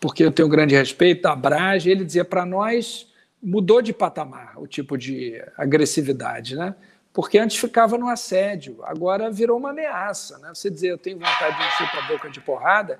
porque 0.00 0.24
eu 0.24 0.32
tenho 0.32 0.48
grande 0.48 0.74
respeito, 0.74 1.22
da 1.22 1.34
Brage, 1.34 1.90
ele 1.90 2.04
dizia 2.04 2.24
para 2.24 2.44
nós 2.44 3.12
mudou 3.44 3.82
de 3.82 3.92
patamar 3.92 4.54
o 4.56 4.66
tipo 4.66 4.96
de 4.96 5.40
agressividade, 5.56 6.56
né? 6.56 6.74
Porque 7.12 7.38
antes 7.38 7.58
ficava 7.58 7.98
no 7.98 8.08
assédio, 8.08 8.78
agora 8.82 9.30
virou 9.30 9.58
uma 9.58 9.70
ameaça, 9.70 10.38
né? 10.38 10.50
Você 10.54 10.70
dizer 10.70 10.88
eu 10.88 10.98
tenho 10.98 11.18
vontade 11.18 11.56
de 11.56 11.62
encher 11.62 11.98
a 11.98 12.08
boca 12.08 12.30
de 12.30 12.40
porrada, 12.40 12.98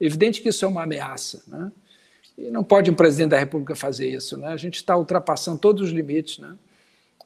evidente 0.00 0.42
que 0.42 0.48
isso 0.48 0.64
é 0.64 0.68
uma 0.68 0.82
ameaça, 0.82 1.42
né? 1.46 1.70
E 2.36 2.50
não 2.50 2.64
pode 2.64 2.90
um 2.90 2.94
presidente 2.94 3.30
da 3.30 3.38
República 3.38 3.76
fazer 3.76 4.08
isso, 4.08 4.36
né? 4.36 4.48
A 4.48 4.56
gente 4.56 4.74
está 4.74 4.96
ultrapassando 4.96 5.58
todos 5.58 5.82
os 5.82 5.90
limites, 5.90 6.40
né? 6.40 6.56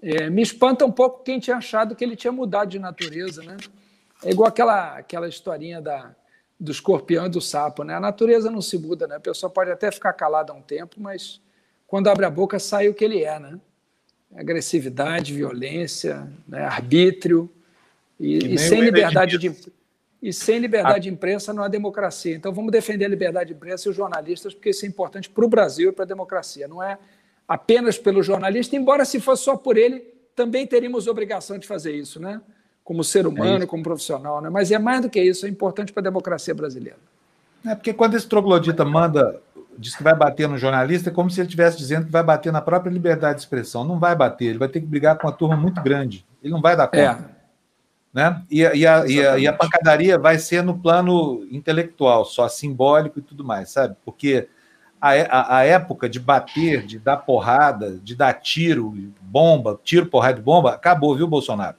É, 0.01 0.31
me 0.31 0.43
espanta 0.43 0.85
um 0.85 0.93
pouco 0.93 1.23
quem 1.23 1.41
tinha 1.41 1.57
achado 1.57 1.95
que 1.97 2.05
ele 2.05 2.17
tinha 2.17 2.33
mudado 2.33 2.71
de 2.71 2.79
natureza, 2.79 3.43
né? 3.43 3.57
É 4.25 4.31
igual 4.31 4.49
aquela, 4.49 4.97
aquela 4.97 5.29
historinha 5.29 5.81
da, 5.81 6.15
do 6.59 6.71
escorpião 6.71 7.27
e 7.27 7.29
do 7.29 7.41
sapo, 7.41 7.85
né? 7.85 7.95
A 7.95 8.01
natureza 8.01 8.51
não 8.51 8.63
se 8.63 8.79
muda, 8.79 9.07
né? 9.07 9.17
A 9.17 9.21
pessoa 9.21 9.51
pode 9.51 9.71
até 9.71 9.91
ficar 9.91 10.13
calada 10.13 10.53
um 10.53 10.63
tempo, 10.63 10.97
mas 11.01 11.41
quando 11.87 12.09
abre 12.09 12.27
a 12.27 12.31
boca 12.31 12.59
sai 12.59 12.89
o 12.89 12.95
que 12.95 13.05
ele 13.05 13.23
é, 13.23 13.39
né? 13.39 13.59
Agressividade, 14.35 15.33
violência, 15.33 16.29
né? 16.47 16.65
arbítrio 16.65 17.51
e, 18.21 18.55
e 18.55 18.59
sem 18.59 18.81
liberdade 18.81 19.39
de 19.39 19.55
e 20.21 20.33
sem 20.33 20.59
liberdade 20.59 20.97
ah. 20.97 20.99
de 20.99 21.09
imprensa 21.09 21.53
não 21.53 21.63
há 21.63 21.69
democracia. 21.69 22.35
Então 22.35 22.53
vamos 22.53 22.73
defender 22.73 23.05
a 23.05 23.09
liberdade 23.09 23.49
de 23.49 23.55
imprensa 23.55 23.89
e 23.89 23.91
os 23.91 23.97
jornalistas, 23.97 24.53
porque 24.53 24.71
isso 24.71 24.85
é 24.85 24.89
importante 24.89 25.31
para 25.31 25.45
o 25.45 25.49
Brasil 25.49 25.91
e 25.91 25.93
para 25.93 26.05
a 26.05 26.09
democracia. 26.09 26.67
Não 26.67 26.83
é 26.83 26.99
apenas 27.49 27.97
pelo 27.97 28.23
jornalista, 28.23 28.77
embora 28.77 29.07
se 29.07 29.19
fosse 29.19 29.45
só 29.45 29.57
por 29.57 29.79
ele, 29.79 30.01
também 30.37 30.67
teríamos 30.67 31.07
obrigação 31.07 31.59
de 31.59 31.67
fazer 31.67 31.93
isso, 31.93 32.21
né? 32.21 32.41
Como 32.85 33.03
ser 33.03 33.25
é 33.25 33.29
humano, 33.29 33.65
é 33.65 33.67
como 33.67 33.83
profissional, 33.83 34.43
né? 34.43 34.51
Mas 34.51 34.71
é 34.71 34.79
mais 34.79 35.01
do 35.01 35.09
que 35.09 35.21
isso, 35.21 35.47
é 35.47 35.49
importante 35.49 35.93
para 35.93 36.03
a 36.03 36.05
democracia 36.05 36.55
brasileira. 36.55 36.99
É 37.67 37.75
porque 37.75 37.93
quando 37.93 38.15
esse 38.15 38.27
troglodita 38.29 38.85
manda, 38.85 39.41
diz 39.77 39.97
que 39.97 40.03
vai 40.03 40.15
bater 40.15 40.49
no 40.49 40.59
jornalista, 40.59 41.11
é 41.11 41.13
como 41.13 41.31
se 41.31 41.41
ele 41.41 41.47
estivesse 41.47 41.79
dizendo 41.79 42.07
que 42.07 42.13
vai 42.13 42.23
bater 42.23 42.53
na 42.53 42.61
própria 42.61 42.91
liberdade 42.91 43.37
de 43.37 43.41
expressão. 43.41 43.85
Não 43.85 43.99
vai 43.99 44.15
bater, 44.15 44.47
ele 44.47 44.59
vai 44.59 44.69
ter 44.69 44.81
que 44.81 44.87
brigar 44.87 45.19
com 45.19 45.27
uma 45.27 45.33
turma 45.33 45.57
muito 45.57 45.83
grande. 45.83 46.25
Ele 46.43 46.53
não 46.53 46.61
vai 46.61 46.77
dar 46.77 46.87
conta. 46.87 47.35
É. 47.35 47.39
Né? 48.13 48.43
E, 48.51 48.61
e, 48.61 48.65
a, 48.65 49.07
e, 49.07 49.27
a, 49.27 49.39
e, 49.39 49.47
a, 49.47 49.53
pancadaria 49.53 50.19
vai 50.19 50.39
ser 50.39 50.63
no 50.63 50.79
plano 50.79 51.47
intelectual, 51.51 52.25
só 52.25 52.49
simbólico 52.49 53.19
e 53.19 53.23
tudo 53.23 53.45
mais, 53.45 53.71
sabe? 53.71 53.97
Porque 54.05 54.49
a, 55.01 55.11
a, 55.11 55.59
a, 55.59 55.65
época 55.65 56.09
de 56.09 56.19
bater, 56.19 56.85
de 56.85 56.99
dar 56.99 57.19
porrada, 57.19 57.99
de 57.99 58.15
dar 58.15 58.33
tiro, 58.35 58.93
bomba, 59.21 59.79
tiro, 59.83 60.07
porrada 60.07 60.37
de 60.37 60.43
bomba, 60.43 60.75
acabou, 60.75 61.17
viu, 61.17 61.27
Bolsonaro? 61.27 61.77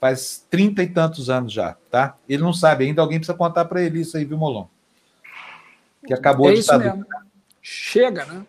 Faz 0.00 0.46
trinta 0.48 0.82
e 0.82 0.88
tantos 0.88 1.28
anos 1.28 1.52
já, 1.52 1.76
tá? 1.90 2.16
Ele 2.28 2.42
não 2.42 2.52
sabe 2.52 2.84
ainda, 2.84 3.02
alguém 3.02 3.18
precisa 3.18 3.36
contar 3.36 3.64
para 3.66 3.82
ele 3.82 4.00
isso 4.00 4.16
aí, 4.16 4.24
viu, 4.24 4.38
Molon? 4.38 4.66
Que 6.06 6.14
acabou 6.14 6.48
é 6.48 6.52
a 6.52 6.54
ditadura. 6.54 6.94
Mesmo. 6.94 7.06
Chega, 7.60 8.24
né? 8.24 8.46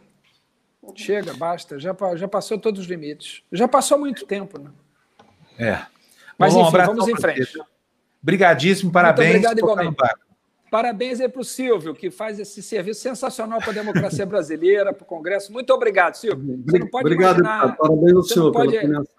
Chega, 0.96 1.34
basta. 1.34 1.78
Já, 1.80 1.96
já 2.16 2.28
passou 2.28 2.58
todos 2.58 2.82
os 2.82 2.88
limites. 2.88 3.44
Já 3.52 3.68
passou 3.68 4.00
muito 4.00 4.26
tempo, 4.26 4.58
né? 4.58 4.72
É. 5.58 5.86
Mas 6.38 6.54
Molon, 6.54 6.70
enfim, 6.70 6.78
vamos 6.78 7.08
em 7.08 7.16
frente. 7.16 7.62
Obrigadíssimo, 8.24 8.92
parabéns. 8.92 9.34
Muito 9.34 9.48
obrigado, 9.48 9.60
igualmente. 9.60 9.98
Parabéns 10.72 11.20
aí 11.20 11.28
para 11.28 11.42
o 11.42 11.44
Silvio, 11.44 11.94
que 11.94 12.10
faz 12.10 12.40
esse 12.40 12.64
serviço 12.64 13.02
sensacional 13.02 13.60
para 13.60 13.72
a 13.72 13.74
democracia 13.74 14.26
brasileira, 14.26 14.94
para 14.94 15.04
o 15.04 15.06
Congresso. 15.06 15.52
Muito 15.52 15.74
obrigado, 15.74 16.16
Silvio. 16.16 16.64
Você 16.66 16.80
não 16.80 16.88
pode 16.88 17.08
Obrigado, 17.08 17.40
imaginar, 17.40 17.76
parabéns 17.76 18.14
ao 18.14 18.24
senhor. 18.24 18.46
Não 18.46 18.52
pode, 18.54 19.10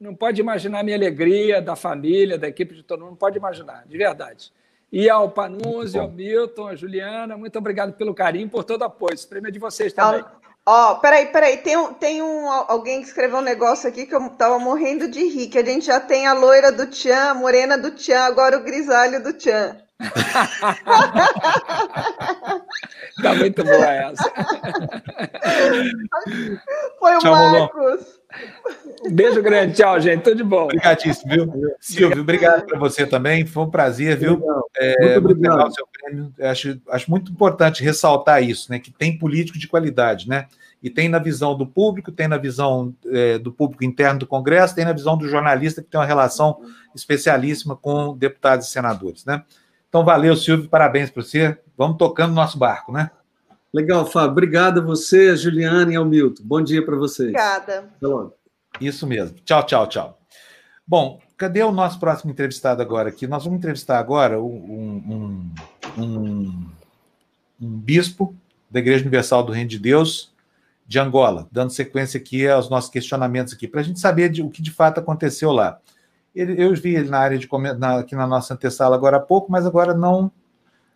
não 0.00 0.14
pode 0.14 0.40
imaginar 0.40 0.80
a 0.80 0.82
minha 0.82 0.96
alegria, 0.96 1.60
da 1.60 1.76
família, 1.76 2.38
da 2.38 2.48
equipe 2.48 2.74
de 2.74 2.82
todo 2.82 3.00
mundo, 3.00 3.10
não 3.10 3.16
pode 3.16 3.36
imaginar, 3.36 3.84
de 3.86 3.98
verdade. 3.98 4.50
E 4.90 5.10
ao 5.10 5.30
Panunzi, 5.30 5.98
ao 5.98 6.10
Milton, 6.10 6.68
a 6.68 6.74
Juliana, 6.74 7.36
muito 7.36 7.58
obrigado 7.58 7.92
pelo 7.92 8.14
carinho, 8.14 8.48
por 8.48 8.64
todo 8.64 8.80
o 8.80 8.84
apoio. 8.84 9.12
Esse 9.12 9.28
prêmio 9.28 9.48
é 9.48 9.50
de 9.50 9.58
vocês 9.58 9.92
também. 9.92 10.24
Ó, 10.64 10.92
oh, 10.92 11.00
peraí, 11.00 11.26
peraí, 11.26 11.58
tem, 11.58 11.76
um, 11.76 11.92
tem 11.92 12.22
um, 12.22 12.50
alguém 12.50 13.02
que 13.02 13.08
escreveu 13.08 13.40
um 13.40 13.42
negócio 13.42 13.86
aqui 13.86 14.06
que 14.06 14.14
eu 14.14 14.30
tava 14.30 14.58
morrendo 14.58 15.06
de 15.06 15.22
rir, 15.28 15.48
que 15.48 15.58
a 15.58 15.64
gente 15.64 15.84
já 15.84 16.00
tem 16.00 16.26
a 16.26 16.32
loira 16.32 16.72
do 16.72 16.86
Tchan, 16.86 17.30
a 17.30 17.34
morena 17.34 17.76
do 17.76 17.90
Tchan, 17.90 18.20
agora 18.20 18.56
o 18.56 18.62
grisalho 18.62 19.22
do 19.22 19.34
Tchan. 19.34 19.83
tá 23.22 23.34
muito 23.36 23.62
boa 23.62 23.86
essa. 23.86 24.32
Foi 26.98 27.16
o 27.16 27.20
Tchau, 27.20 27.32
Marcos. 27.32 28.18
Um 29.04 29.12
beijo 29.12 29.40
grande, 29.42 29.74
tchau, 29.74 30.00
gente. 30.00 30.22
Tudo 30.22 30.36
de 30.36 30.42
bom. 30.42 30.64
Obrigadíssimo, 30.64 31.32
viu? 31.32 31.52
Silvio, 31.80 32.22
obrigado 32.22 32.66
para 32.66 32.76
você 32.78 33.06
também. 33.06 33.46
Foi 33.46 33.62
um 33.64 33.70
prazer, 33.70 34.16
viu? 34.16 34.42
É, 34.76 35.20
muito 35.20 35.30
obrigado. 35.30 35.60
Muito 35.60 35.74
seu 35.74 35.86
prêmio. 35.86 36.34
Acho, 36.40 36.80
acho 36.88 37.10
muito 37.10 37.30
importante 37.30 37.84
ressaltar 37.84 38.42
isso, 38.42 38.72
né? 38.72 38.80
Que 38.80 38.90
tem 38.90 39.16
político 39.16 39.58
de 39.58 39.68
qualidade, 39.68 40.28
né? 40.28 40.48
E 40.82 40.90
tem 40.90 41.08
na 41.08 41.18
visão 41.18 41.56
do 41.56 41.66
público, 41.66 42.10
tem 42.10 42.28
na 42.28 42.36
visão 42.36 42.94
é, 43.06 43.38
do 43.38 43.52
público 43.52 43.84
interno 43.84 44.20
do 44.20 44.26
Congresso, 44.26 44.74
tem 44.74 44.84
na 44.84 44.92
visão 44.92 45.16
do 45.16 45.28
jornalista, 45.28 45.80
que 45.80 45.88
tem 45.88 46.00
uma 46.00 46.06
relação 46.06 46.60
especialíssima 46.94 47.76
com 47.76 48.16
deputados 48.16 48.66
e 48.66 48.70
senadores, 48.70 49.24
né? 49.24 49.44
Então, 49.94 50.04
valeu, 50.04 50.34
Silvio, 50.34 50.68
parabéns 50.68 51.08
para 51.08 51.22
você. 51.22 51.56
Vamos 51.78 51.98
tocando 51.98 52.34
nosso 52.34 52.58
barco, 52.58 52.90
né? 52.90 53.12
Legal, 53.72 54.04
Fábio. 54.04 54.32
Obrigado 54.32 54.80
a 54.80 54.84
você, 54.84 55.28
a 55.28 55.36
Juliana 55.36 55.92
e 55.92 55.94
ao 55.94 56.04
Milton. 56.04 56.42
Bom 56.44 56.60
dia 56.60 56.84
para 56.84 56.96
vocês. 56.96 57.28
Obrigada. 57.28 57.92
Até 57.96 58.04
logo. 58.04 58.34
Isso 58.80 59.06
mesmo. 59.06 59.36
Tchau, 59.44 59.64
tchau, 59.64 59.86
tchau. 59.86 60.18
Bom, 60.84 61.20
cadê 61.36 61.62
o 61.62 61.70
nosso 61.70 62.00
próximo 62.00 62.32
entrevistado 62.32 62.82
agora 62.82 63.08
aqui? 63.08 63.28
Nós 63.28 63.44
vamos 63.44 63.56
entrevistar 63.56 64.00
agora 64.00 64.42
um, 64.42 65.52
um, 65.96 66.02
um, 66.02 66.66
um 67.62 67.78
bispo 67.78 68.34
da 68.68 68.80
Igreja 68.80 69.02
Universal 69.02 69.44
do 69.44 69.52
Reino 69.52 69.70
de 69.70 69.78
Deus 69.78 70.34
de 70.84 70.98
Angola, 70.98 71.46
dando 71.52 71.70
sequência 71.70 72.18
aqui 72.18 72.48
aos 72.48 72.68
nossos 72.68 72.90
questionamentos 72.90 73.54
aqui, 73.54 73.68
para 73.68 73.80
a 73.80 73.84
gente 73.84 74.00
saber 74.00 74.28
de, 74.28 74.42
o 74.42 74.50
que 74.50 74.60
de 74.60 74.72
fato 74.72 74.98
aconteceu 74.98 75.52
lá. 75.52 75.78
Ele, 76.34 76.62
eu 76.62 76.74
vi 76.74 76.96
ele 76.96 77.08
na 77.08 77.18
área 77.18 77.38
de 77.38 77.48
na, 77.78 78.00
aqui 78.00 78.16
na 78.16 78.26
nossa 78.26 78.54
antessala 78.54 78.96
agora 78.96 79.18
há 79.18 79.20
pouco, 79.20 79.50
mas 79.50 79.66
agora 79.66 79.94
não 79.94 80.30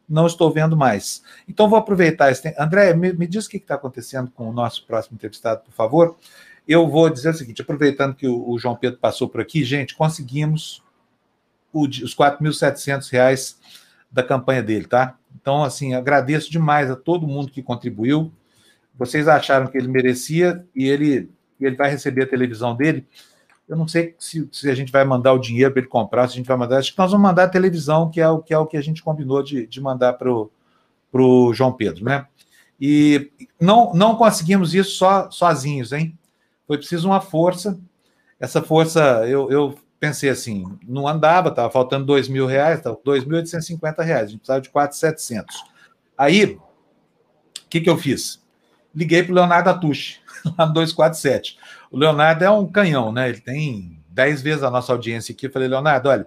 não 0.09 0.27
estou 0.27 0.51
vendo 0.51 0.77
mais. 0.77 1.23
Então 1.47 1.69
vou 1.69 1.79
aproveitar 1.79 2.31
esse 2.31 2.43
tempo. 2.43 2.61
André, 2.61 2.95
me, 2.95 3.13
me 3.13 3.27
diz 3.27 3.45
o 3.45 3.49
que 3.49 3.59
está 3.59 3.75
acontecendo 3.75 4.31
com 4.31 4.49
o 4.49 4.53
nosso 4.53 4.87
próximo 4.87 5.17
entrevistado, 5.17 5.63
por 5.63 5.73
favor. 5.73 6.17
Eu 6.67 6.89
vou 6.89 7.11
dizer 7.11 7.31
o 7.31 7.35
seguinte, 7.35 7.61
aproveitando 7.61 8.15
que 8.15 8.27
o, 8.27 8.51
o 8.51 8.59
João 8.59 8.75
Pedro 8.75 8.99
passou 8.99 9.29
por 9.29 9.41
aqui, 9.41 9.63
gente, 9.65 9.95
conseguimos 9.95 10.83
o, 11.73 11.83
os 11.85 12.15
R$ 12.15 12.31
4.700 12.39 13.57
da 14.11 14.23
campanha 14.23 14.63
dele, 14.63 14.87
tá? 14.87 15.17
Então, 15.41 15.63
assim, 15.63 15.95
agradeço 15.95 16.51
demais 16.51 16.91
a 16.91 16.97
todo 16.97 17.27
mundo 17.27 17.51
que 17.51 17.63
contribuiu. 17.63 18.33
Vocês 18.99 19.29
acharam 19.29 19.67
que 19.67 19.77
ele 19.77 19.89
merecia 19.89 20.65
e 20.75 20.89
ele, 20.89 21.31
ele 21.61 21.77
vai 21.77 21.91
receber 21.91 22.25
a 22.25 22.27
televisão 22.27 22.75
dele. 22.75 23.07
Eu 23.69 23.77
não 23.77 23.87
sei 23.87 24.15
se, 24.19 24.49
se 24.51 24.71
a 24.71 24.75
gente 24.75 24.91
vai 24.91 25.05
mandar 25.05 25.33
o 25.33 25.39
dinheiro 25.39 25.73
para 25.73 25.81
ele 25.81 25.89
comprar, 25.89 26.27
se 26.27 26.35
a 26.35 26.37
gente 26.37 26.47
vai 26.47 26.57
mandar. 26.57 26.79
Acho 26.79 26.93
que 26.93 26.99
nós 26.99 27.11
vamos 27.11 27.27
mandar 27.27 27.45
a 27.45 27.49
televisão, 27.49 28.11
que 28.11 28.21
é 28.21 28.29
o 28.29 28.41
que, 28.41 28.55
é 28.55 28.59
o 28.59 28.67
que 28.67 28.77
a 28.77 28.81
gente 28.81 29.03
combinou 29.03 29.43
de, 29.43 29.67
de 29.67 29.81
mandar 29.81 30.15
para 30.15 30.31
o 30.31 31.53
João 31.53 31.73
Pedro, 31.73 32.05
né? 32.05 32.27
E 32.81 33.31
não, 33.61 33.93
não 33.93 34.17
conseguimos 34.17 34.75
isso 34.75 34.93
só 34.93 35.31
sozinhos, 35.31 35.93
hein? 35.93 36.17
Foi 36.67 36.79
preciso 36.79 37.09
uma 37.09 37.21
força. 37.21 37.79
Essa 38.41 38.63
força, 38.63 39.27
eu, 39.27 39.51
eu 39.51 39.79
pensei 39.99 40.31
assim, 40.31 40.65
não 40.87 41.09
andava, 41.09 41.49
estava 41.49 41.71
faltando 41.71 42.07
dois 42.07 42.29
mil 42.29 42.47
reais, 42.47 42.79
estava 42.79 42.97
2.850 42.97 44.05
reais, 44.05 44.23
a 44.23 44.31
gente 44.31 44.39
precisava 44.39 44.61
de 44.61 44.71
4.700. 44.71 45.45
Aí, 46.17 46.45
o 46.45 46.61
que, 47.69 47.81
que 47.81 47.91
eu 47.91 47.99
fiz? 47.99 48.41
Liguei 48.95 49.23
para 49.23 49.33
o 49.33 49.35
Leonardo 49.35 49.71
Atushi, 49.71 50.21
lá 50.57 50.67
no 50.67 50.73
247. 50.73 51.59
O 51.91 51.99
Leonardo 51.99 52.45
é 52.45 52.51
um 52.51 52.67
canhão, 52.67 53.13
né? 53.13 53.29
Ele 53.29 53.41
tem 53.41 53.99
10 54.11 54.43
vezes 54.43 54.63
a 54.63 54.71
nossa 54.71 54.93
audiência 54.93 55.33
aqui. 55.33 55.47
Eu 55.47 55.53
falei, 55.53 55.69
Leonardo, 55.69 56.09
olha, 56.09 56.27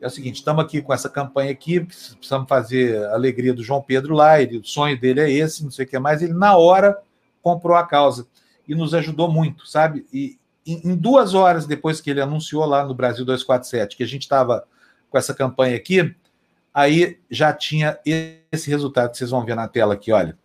é 0.00 0.06
o 0.06 0.10
seguinte, 0.10 0.36
estamos 0.36 0.64
aqui 0.64 0.80
com 0.80 0.94
essa 0.94 1.08
campanha 1.08 1.50
aqui, 1.50 1.80
precisamos 1.80 2.48
fazer 2.48 3.04
a 3.06 3.14
alegria 3.14 3.52
do 3.52 3.62
João 3.62 3.82
Pedro 3.82 4.14
lá, 4.14 4.40
ele, 4.40 4.58
o 4.58 4.64
sonho 4.64 4.98
dele 4.98 5.20
é 5.20 5.30
esse, 5.30 5.62
não 5.62 5.70
sei 5.70 5.84
o 5.84 5.88
que 5.88 5.98
mais. 5.98 6.22
Ele, 6.22 6.32
na 6.32 6.56
hora, 6.56 6.98
comprou 7.42 7.76
a 7.76 7.86
causa 7.86 8.26
e 8.66 8.74
nos 8.74 8.94
ajudou 8.94 9.30
muito, 9.30 9.66
sabe? 9.66 10.06
E 10.12 10.38
em, 10.66 10.90
em 10.90 10.96
duas 10.96 11.34
horas 11.34 11.66
depois 11.66 12.00
que 12.00 12.10
ele 12.10 12.20
anunciou 12.20 12.64
lá 12.64 12.84
no 12.84 12.94
Brasil 12.94 13.24
247 13.24 13.96
que 13.96 14.02
a 14.02 14.06
gente 14.06 14.22
estava 14.22 14.64
com 15.10 15.18
essa 15.18 15.34
campanha 15.34 15.76
aqui, 15.76 16.14
aí 16.72 17.18
já 17.30 17.52
tinha 17.52 17.98
esse 18.06 18.70
resultado 18.70 19.10
que 19.10 19.18
vocês 19.18 19.30
vão 19.30 19.44
ver 19.44 19.56
na 19.56 19.68
tela 19.68 19.94
aqui, 19.94 20.12
olha. 20.12 20.38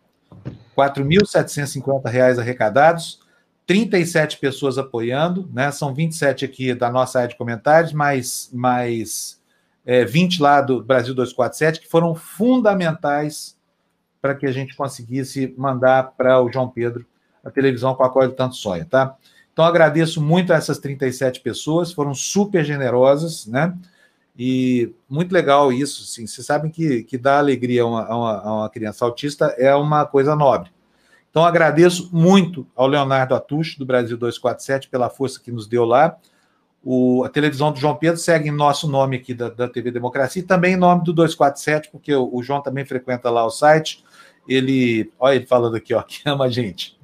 R$ 0.44 0.52
4.750 0.76 2.40
arrecadados, 2.40 3.20
37 3.66 4.38
pessoas 4.38 4.78
apoiando, 4.78 5.50
né? 5.52 5.72
São 5.72 5.94
27 5.94 6.46
aqui 6.46 6.74
da 6.74 6.90
nossa 6.90 7.20
área 7.20 7.30
de 7.30 7.38
comentários, 7.38 7.94
mais, 7.94 8.50
mais 8.54 9.42
é, 9.86 10.06
20 10.06 10.42
lá 10.42 10.62
do 10.62 10.84
Brasil 10.84 11.14
247, 11.14 11.82
que 11.82 11.90
foram 11.90 12.14
fundamentais 12.14 13.58
para 14.22 14.36
que 14.36 14.46
a 14.46 14.52
gente 14.52 14.76
conseguisse 14.76 15.54
mandar 15.58 16.14
para 16.18 16.42
o 16.42 16.52
João 16.52 16.70
Pedro 16.70 17.06
a 17.44 17.52
televisão 17.52 17.94
com 17.94 18.04
a 18.04 18.10
qual 18.10 18.26
ele 18.26 18.34
tanto 18.34 18.56
sonha, 18.56 18.86
tá? 18.86 19.16
Então, 19.54 19.64
agradeço 19.64 20.22
muito 20.22 20.52
a 20.52 20.58
essas 20.58 20.80
37 20.80 21.40
pessoas, 21.40 21.94
foram 21.94 22.14
super 22.14 22.66
generosas, 22.66 23.46
né? 23.46 23.74
E 24.38 24.92
muito 25.10 25.32
legal 25.32 25.72
isso, 25.72 26.04
sim. 26.06 26.28
Vocês 26.28 26.46
sabem 26.46 26.70
que, 26.70 27.04
que 27.04 27.18
dar 27.18 27.38
alegria 27.38 27.84
a 27.84 27.86
uma, 27.86 28.06
a, 28.06 28.18
uma, 28.18 28.40
a 28.40 28.54
uma 28.56 28.70
criança 28.70 29.06
autista 29.06 29.46
é 29.58 29.74
uma 29.74 30.06
coisa 30.06 30.36
nobre. 30.36 30.75
Então, 31.36 31.44
agradeço 31.44 32.10
muito 32.14 32.66
ao 32.74 32.88
Leonardo 32.88 33.36
Atush, 33.36 33.76
do 33.78 33.86
Brasil 33.86 34.16
247, 34.16 34.88
pela 34.88 35.10
força 35.10 35.38
que 35.38 35.52
nos 35.52 35.68
deu 35.68 35.84
lá. 35.84 36.16
O, 36.82 37.26
a 37.26 37.30
televisão 37.30 37.74
do 37.74 37.78
João 37.78 37.94
Pedro 37.94 38.18
segue 38.18 38.48
em 38.48 38.54
nosso 38.54 38.88
nome 38.88 39.18
aqui 39.18 39.34
da, 39.34 39.50
da 39.50 39.68
TV 39.68 39.92
Democracia 39.92 40.42
e 40.42 40.46
também 40.46 40.76
em 40.76 40.78
nome 40.78 41.04
do 41.04 41.12
247, 41.12 41.90
porque 41.92 42.16
o, 42.16 42.34
o, 42.34 42.42
João 42.42 42.62
também 42.62 42.86
frequenta 42.86 43.30
lá 43.30 43.46
o 43.46 43.50
site. 43.50 44.02
Ele, 44.48 45.12
olha 45.20 45.36
ele 45.36 45.46
falando 45.46 45.76
aqui, 45.76 45.94
ó, 45.94 46.02
que 46.04 46.22
ama 46.26 46.46
a 46.46 46.50
gente. 46.50 46.98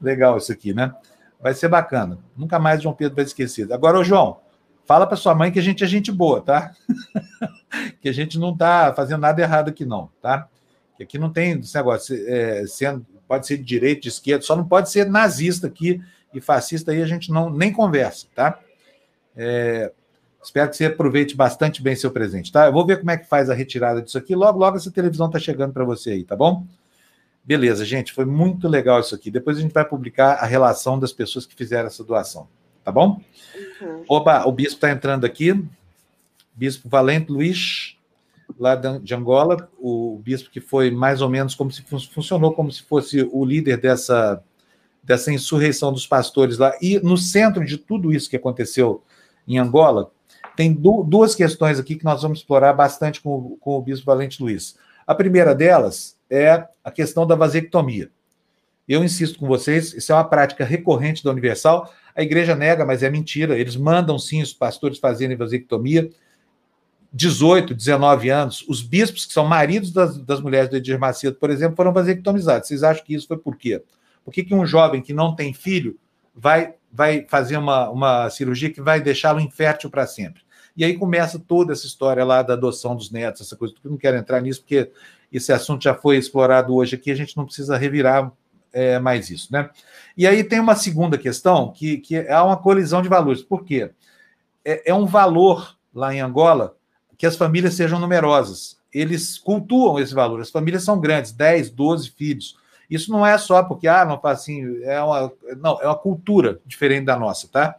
Legal 0.00 0.36
isso 0.36 0.52
aqui, 0.52 0.72
né? 0.72 0.94
Vai 1.40 1.52
ser 1.52 1.66
bacana. 1.66 2.20
Nunca 2.36 2.60
mais 2.60 2.78
o 2.78 2.82
João 2.84 2.94
Pedro 2.94 3.16
vai 3.16 3.24
esquecer. 3.24 3.72
Agora, 3.72 3.98
ô 3.98 4.04
João, 4.04 4.38
fala 4.84 5.08
para 5.08 5.16
sua 5.16 5.34
mãe 5.34 5.50
que 5.50 5.58
a 5.58 5.62
gente 5.62 5.82
é 5.82 5.88
gente 5.88 6.12
boa, 6.12 6.40
tá? 6.40 6.70
que 8.00 8.08
a 8.08 8.12
gente 8.12 8.38
não 8.38 8.52
está 8.52 8.94
fazendo 8.94 9.22
nada 9.22 9.42
errado 9.42 9.70
aqui, 9.70 9.84
não, 9.84 10.08
tá? 10.20 10.46
Que 10.96 11.02
aqui 11.02 11.18
não 11.18 11.32
tem 11.32 11.58
esse 11.58 11.74
negócio, 11.74 12.16
é, 12.28 12.64
sendo 12.68 13.04
pode 13.32 13.46
ser 13.46 13.56
de 13.56 13.64
direita, 13.64 14.02
de 14.02 14.08
esquerda, 14.10 14.44
só 14.44 14.54
não 14.54 14.68
pode 14.68 14.90
ser 14.90 15.08
nazista 15.08 15.66
aqui 15.66 16.02
e 16.34 16.38
fascista 16.38 16.92
aí 16.92 17.00
a 17.00 17.06
gente 17.06 17.32
não 17.32 17.48
nem 17.48 17.72
conversa, 17.72 18.26
tá? 18.34 18.60
É, 19.34 19.90
espero 20.42 20.68
que 20.68 20.76
você 20.76 20.84
aproveite 20.84 21.34
bastante 21.34 21.82
bem 21.82 21.96
seu 21.96 22.10
presente, 22.10 22.52
tá? 22.52 22.66
Eu 22.66 22.74
vou 22.74 22.84
ver 22.84 22.98
como 22.98 23.10
é 23.10 23.16
que 23.16 23.26
faz 23.26 23.48
a 23.48 23.54
retirada 23.54 24.02
disso 24.02 24.18
aqui. 24.18 24.34
Logo, 24.34 24.58
logo 24.58 24.76
essa 24.76 24.90
televisão 24.90 25.30
tá 25.30 25.38
chegando 25.38 25.72
para 25.72 25.82
você 25.82 26.10
aí, 26.10 26.24
tá 26.24 26.36
bom? 26.36 26.66
Beleza, 27.42 27.86
gente, 27.86 28.12
foi 28.12 28.26
muito 28.26 28.68
legal 28.68 29.00
isso 29.00 29.14
aqui. 29.14 29.30
Depois 29.30 29.56
a 29.56 29.62
gente 29.62 29.72
vai 29.72 29.86
publicar 29.86 30.34
a 30.34 30.44
relação 30.44 30.98
das 30.98 31.10
pessoas 31.10 31.46
que 31.46 31.54
fizeram 31.54 31.86
essa 31.86 32.04
doação, 32.04 32.46
tá 32.84 32.92
bom? 32.92 33.18
Uhum. 33.80 34.04
Opa, 34.10 34.44
o 34.44 34.52
bispo 34.52 34.74
está 34.74 34.90
entrando 34.90 35.24
aqui. 35.24 35.58
Bispo 36.54 36.86
Valente 36.86 37.32
Luiz, 37.32 37.91
lá 38.58 38.74
de 38.74 39.14
Angola, 39.14 39.68
o 39.78 40.20
bispo 40.22 40.50
que 40.50 40.60
foi 40.60 40.90
mais 40.90 41.20
ou 41.20 41.28
menos 41.28 41.54
como 41.54 41.70
se 41.70 41.82
funcionou 41.82 42.52
como 42.52 42.70
se 42.70 42.82
fosse 42.82 43.28
o 43.32 43.44
líder 43.44 43.78
dessa, 43.78 44.42
dessa 45.02 45.32
insurreição 45.32 45.92
dos 45.92 46.06
pastores 46.06 46.58
lá. 46.58 46.72
E 46.80 46.98
no 47.00 47.16
centro 47.16 47.64
de 47.64 47.76
tudo 47.78 48.12
isso 48.12 48.30
que 48.30 48.36
aconteceu 48.36 49.02
em 49.46 49.58
Angola, 49.58 50.10
tem 50.56 50.72
duas 50.72 51.34
questões 51.34 51.78
aqui 51.78 51.96
que 51.96 52.04
nós 52.04 52.22
vamos 52.22 52.38
explorar 52.38 52.72
bastante 52.72 53.20
com, 53.20 53.56
com 53.60 53.76
o 53.76 53.82
bispo 53.82 54.06
Valente 54.06 54.42
Luiz. 54.42 54.76
A 55.06 55.14
primeira 55.14 55.54
delas 55.54 56.16
é 56.30 56.66
a 56.84 56.90
questão 56.90 57.26
da 57.26 57.34
vasectomia. 57.34 58.10
Eu 58.88 59.02
insisto 59.02 59.38
com 59.38 59.46
vocês, 59.46 59.94
isso 59.94 60.12
é 60.12 60.14
uma 60.14 60.24
prática 60.24 60.64
recorrente 60.64 61.24
da 61.24 61.30
Universal. 61.30 61.90
A 62.14 62.22
igreja 62.22 62.54
nega, 62.54 62.84
mas 62.84 63.02
é 63.02 63.10
mentira. 63.10 63.58
Eles 63.58 63.76
mandam 63.76 64.18
sim 64.18 64.42
os 64.42 64.52
pastores 64.52 64.98
fazerem 64.98 65.36
vasectomia. 65.36 66.10
18, 67.12 67.74
19 67.74 68.30
anos, 68.30 68.64
os 68.66 68.82
bispos, 68.82 69.26
que 69.26 69.32
são 69.32 69.44
maridos 69.44 69.92
das, 69.92 70.16
das 70.18 70.40
mulheres 70.40 70.70
do 70.70 70.76
Edir 70.76 70.98
Macedo, 70.98 71.36
por 71.36 71.50
exemplo, 71.50 71.76
foram 71.76 71.92
vasectomizados. 71.92 72.68
Vocês 72.68 72.82
acham 72.82 73.04
que 73.04 73.14
isso 73.14 73.28
foi 73.28 73.36
por 73.36 73.56
quê? 73.56 73.82
Por 74.24 74.32
que, 74.32 74.42
que 74.42 74.54
um 74.54 74.64
jovem 74.64 75.02
que 75.02 75.12
não 75.12 75.34
tem 75.34 75.52
filho 75.52 75.98
vai, 76.34 76.74
vai 76.90 77.26
fazer 77.28 77.58
uma, 77.58 77.90
uma 77.90 78.30
cirurgia 78.30 78.70
que 78.70 78.80
vai 78.80 79.00
deixá-lo 79.00 79.40
infértil 79.40 79.90
para 79.90 80.06
sempre? 80.06 80.42
E 80.74 80.84
aí 80.84 80.96
começa 80.96 81.38
toda 81.38 81.72
essa 81.72 81.86
história 81.86 82.24
lá 82.24 82.42
da 82.42 82.54
adoção 82.54 82.96
dos 82.96 83.10
netos, 83.10 83.42
essa 83.42 83.56
coisa. 83.56 83.74
Eu 83.84 83.90
não 83.90 83.98
quero 83.98 84.16
entrar 84.16 84.40
nisso, 84.40 84.60
porque 84.60 84.90
esse 85.30 85.52
assunto 85.52 85.82
já 85.82 85.94
foi 85.94 86.16
explorado 86.16 86.74
hoje 86.74 86.96
aqui, 86.96 87.10
a 87.10 87.14
gente 87.14 87.36
não 87.36 87.44
precisa 87.44 87.76
revirar 87.76 88.32
é, 88.72 88.98
mais 88.98 89.28
isso, 89.28 89.52
né? 89.52 89.68
E 90.16 90.26
aí 90.26 90.42
tem 90.42 90.60
uma 90.60 90.74
segunda 90.74 91.18
questão, 91.18 91.70
que, 91.70 91.98
que 91.98 92.16
é 92.16 92.40
uma 92.40 92.56
colisão 92.56 93.02
de 93.02 93.08
valores. 93.08 93.42
Por 93.42 93.64
quê? 93.64 93.90
É, 94.64 94.90
é 94.90 94.94
um 94.94 95.04
valor 95.04 95.76
lá 95.94 96.14
em 96.14 96.20
Angola 96.20 96.74
que 97.22 97.26
as 97.26 97.36
famílias 97.36 97.74
sejam 97.74 98.00
numerosas. 98.00 98.76
Eles 98.92 99.38
cultuam 99.38 100.00
esse 100.00 100.12
valor. 100.12 100.40
As 100.40 100.50
famílias 100.50 100.82
são 100.82 100.98
grandes, 100.98 101.30
10, 101.30 101.70
12 101.70 102.10
filhos. 102.10 102.56
Isso 102.90 103.12
não 103.12 103.24
é 103.24 103.38
só 103.38 103.62
porque, 103.62 103.86
ah, 103.86 104.04
não 104.04 104.20
faz 104.20 104.40
assim, 104.40 104.82
é 104.82 105.00
uma, 105.00 105.32
não, 105.56 105.80
é 105.80 105.86
uma 105.86 105.96
cultura 105.96 106.58
diferente 106.66 107.04
da 107.04 107.16
nossa, 107.16 107.46
tá? 107.46 107.76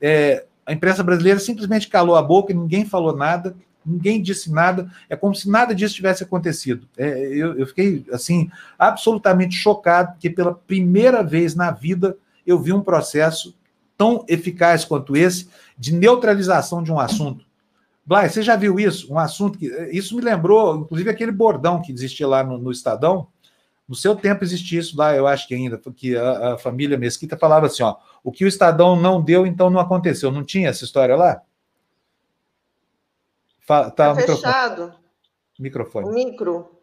é, 0.00 0.44
a 0.66 0.72
imprensa 0.72 1.02
brasileira 1.02 1.40
simplesmente 1.40 1.88
calou 1.88 2.16
a 2.16 2.22
boca, 2.22 2.54
ninguém 2.54 2.84
falou 2.84 3.16
nada, 3.16 3.56
ninguém 3.90 4.22
disse 4.22 4.50
nada, 4.52 4.90
é 5.08 5.16
como 5.16 5.34
se 5.34 5.48
nada 5.48 5.74
disso 5.74 5.94
tivesse 5.94 6.22
acontecido. 6.22 6.88
É, 6.96 7.26
eu, 7.28 7.58
eu, 7.58 7.66
fiquei, 7.66 8.04
assim, 8.12 8.50
absolutamente 8.78 9.54
chocado, 9.54 10.12
porque 10.12 10.30
pela 10.30 10.54
primeira 10.54 11.22
vez 11.22 11.54
na 11.54 11.70
vida 11.70 12.16
eu 12.46 12.58
vi 12.58 12.72
um 12.72 12.82
processo 12.82 13.54
tão 13.96 14.24
eficaz 14.28 14.84
quanto 14.84 15.16
esse 15.16 15.48
de 15.78 15.94
neutralização 15.94 16.82
de 16.82 16.90
um 16.90 16.98
assunto. 16.98 17.44
Blay, 18.04 18.28
você 18.28 18.42
já 18.42 18.56
viu 18.56 18.80
isso? 18.80 19.12
Um 19.12 19.18
assunto 19.18 19.58
que. 19.58 19.66
Isso 19.92 20.16
me 20.16 20.22
lembrou, 20.22 20.78
inclusive, 20.78 21.10
aquele 21.10 21.30
bordão 21.30 21.80
que 21.80 21.92
existia 21.92 22.26
lá 22.26 22.42
no, 22.42 22.58
no 22.58 22.70
Estadão. 22.70 23.28
No 23.86 23.94
seu 23.94 24.16
tempo 24.16 24.44
existia 24.44 24.80
isso 24.80 24.96
lá, 24.96 25.14
eu 25.14 25.26
acho 25.26 25.46
que 25.48 25.54
ainda, 25.54 25.76
porque 25.76 26.16
a, 26.16 26.54
a 26.54 26.58
família 26.58 26.96
Mesquita 26.96 27.36
falava 27.36 27.66
assim: 27.66 27.82
ó, 27.82 27.96
o 28.24 28.32
que 28.32 28.44
o 28.44 28.48
Estadão 28.48 28.96
não 28.96 29.20
deu, 29.20 29.46
então 29.46 29.68
não 29.68 29.80
aconteceu. 29.80 30.30
Não 30.30 30.44
tinha 30.44 30.68
essa 30.68 30.84
história 30.84 31.14
lá? 31.14 31.42
Fala, 33.60 33.90
tá, 33.90 34.14
tá 34.14 34.22
fechado. 34.22 34.94
Microfone. 35.58 36.08
O 36.08 36.12
micro. 36.12 36.80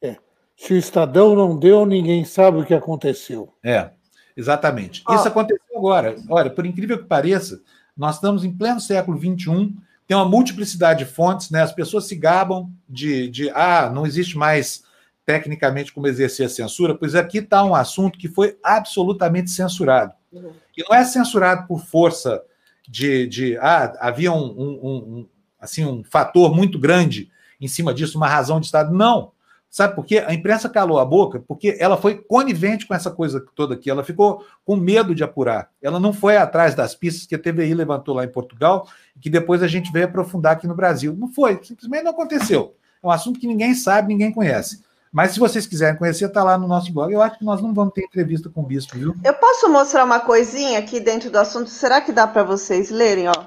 É. 0.00 0.16
Se 0.56 0.74
o 0.74 0.76
Estadão 0.76 1.34
não 1.34 1.56
deu, 1.56 1.86
ninguém 1.86 2.24
sabe 2.24 2.58
o 2.58 2.66
que 2.66 2.74
aconteceu. 2.74 3.52
É, 3.64 3.90
exatamente. 4.36 5.02
Isso 5.10 5.28
aconteceu 5.28 5.76
agora. 5.76 6.16
Olha, 6.28 6.50
por 6.50 6.66
incrível 6.66 6.98
que 6.98 7.04
pareça, 7.04 7.62
nós 7.96 8.16
estamos 8.16 8.44
em 8.44 8.56
pleno 8.56 8.80
século 8.80 9.18
XXI, 9.18 9.74
tem 10.06 10.16
uma 10.16 10.28
multiplicidade 10.28 11.04
de 11.04 11.10
fontes, 11.10 11.50
né? 11.50 11.62
As 11.62 11.72
pessoas 11.72 12.06
se 12.06 12.14
gabam 12.14 12.70
de, 12.88 13.28
de 13.28 13.50
ah, 13.50 13.90
não 13.92 14.06
existe 14.06 14.38
mais 14.38 14.82
tecnicamente 15.26 15.92
como 15.92 16.06
exercer 16.06 16.46
a 16.46 16.48
censura, 16.48 16.94
pois 16.94 17.14
aqui 17.14 17.38
está 17.38 17.62
um 17.62 17.74
assunto 17.74 18.18
que 18.18 18.28
foi 18.28 18.58
absolutamente 18.62 19.50
censurado. 19.50 20.14
Uhum. 20.32 20.52
E 20.74 20.82
não 20.88 20.96
é 20.96 21.04
censurado 21.04 21.66
por 21.66 21.84
força 21.84 22.42
de, 22.88 23.26
de 23.26 23.58
ah, 23.58 23.92
havia 24.00 24.32
um, 24.32 24.46
um, 24.46 24.80
um, 24.82 25.28
assim, 25.60 25.84
um 25.84 26.02
fator 26.02 26.54
muito 26.54 26.78
grande 26.78 27.30
em 27.60 27.68
cima 27.68 27.92
disso, 27.92 28.16
uma 28.16 28.28
razão 28.28 28.58
de 28.58 28.66
Estado. 28.66 28.94
Não. 28.94 29.32
Sabe 29.70 29.94
por 29.94 30.06
quê? 30.06 30.24
A 30.26 30.32
imprensa 30.32 30.66
calou 30.66 30.98
a 30.98 31.04
boca 31.04 31.44
porque 31.46 31.76
ela 31.78 31.98
foi 31.98 32.16
conivente 32.16 32.86
com 32.86 32.94
essa 32.94 33.10
coisa 33.10 33.44
toda 33.54 33.74
aqui. 33.74 33.90
Ela 33.90 34.02
ficou 34.02 34.42
com 34.64 34.76
medo 34.76 35.14
de 35.14 35.22
apurar. 35.22 35.68
Ela 35.82 36.00
não 36.00 36.12
foi 36.12 36.38
atrás 36.38 36.74
das 36.74 36.94
pistas 36.94 37.26
que 37.26 37.34
a 37.34 37.38
TVI 37.38 37.74
levantou 37.74 38.14
lá 38.14 38.24
em 38.24 38.32
Portugal 38.32 38.88
e 39.14 39.20
que 39.20 39.28
depois 39.28 39.62
a 39.62 39.68
gente 39.68 39.92
veio 39.92 40.06
aprofundar 40.06 40.52
aqui 40.52 40.66
no 40.66 40.74
Brasil. 40.74 41.14
Não 41.14 41.28
foi, 41.28 41.60
simplesmente 41.62 42.04
não 42.04 42.12
aconteceu. 42.12 42.74
É 43.02 43.06
um 43.06 43.10
assunto 43.10 43.38
que 43.38 43.46
ninguém 43.46 43.74
sabe, 43.74 44.08
ninguém 44.08 44.32
conhece. 44.32 44.82
Mas 45.12 45.32
se 45.32 45.40
vocês 45.40 45.66
quiserem 45.66 45.98
conhecer, 45.98 46.26
está 46.26 46.44
lá 46.44 46.58
no 46.58 46.68
nosso 46.68 46.92
blog. 46.92 47.12
Eu 47.12 47.22
acho 47.22 47.38
que 47.38 47.44
nós 47.44 47.62
não 47.62 47.72
vamos 47.72 47.94
ter 47.94 48.04
entrevista 48.04 48.48
com 48.48 48.60
o 48.60 48.66
bispo, 48.66 48.96
viu? 48.96 49.14
Eu 49.24 49.34
posso 49.34 49.68
mostrar 49.68 50.04
uma 50.04 50.20
coisinha 50.20 50.78
aqui 50.78 51.00
dentro 51.00 51.30
do 51.30 51.38
assunto? 51.38 51.70
Será 51.70 52.00
que 52.00 52.12
dá 52.12 52.26
para 52.26 52.42
vocês 52.42 52.90
lerem, 52.90 53.28
ó? 53.28 53.46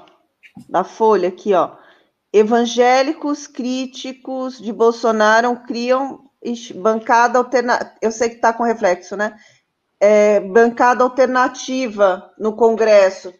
Da 0.68 0.84
folha 0.84 1.28
aqui, 1.28 1.54
ó. 1.54 1.70
Evangélicos 2.32 3.46
críticos 3.46 4.58
de 4.58 4.72
Bolsonaro 4.72 5.54
criam 5.66 6.20
bancada 6.74 7.38
alternativa. 7.38 7.92
Eu 8.00 8.10
sei 8.10 8.28
que 8.28 8.36
está 8.36 8.52
com 8.52 8.64
reflexo, 8.64 9.16
né? 9.16 9.36
É, 10.00 10.40
bancada 10.40 11.04
alternativa 11.04 12.32
no 12.38 12.54
Congresso. 12.54 13.32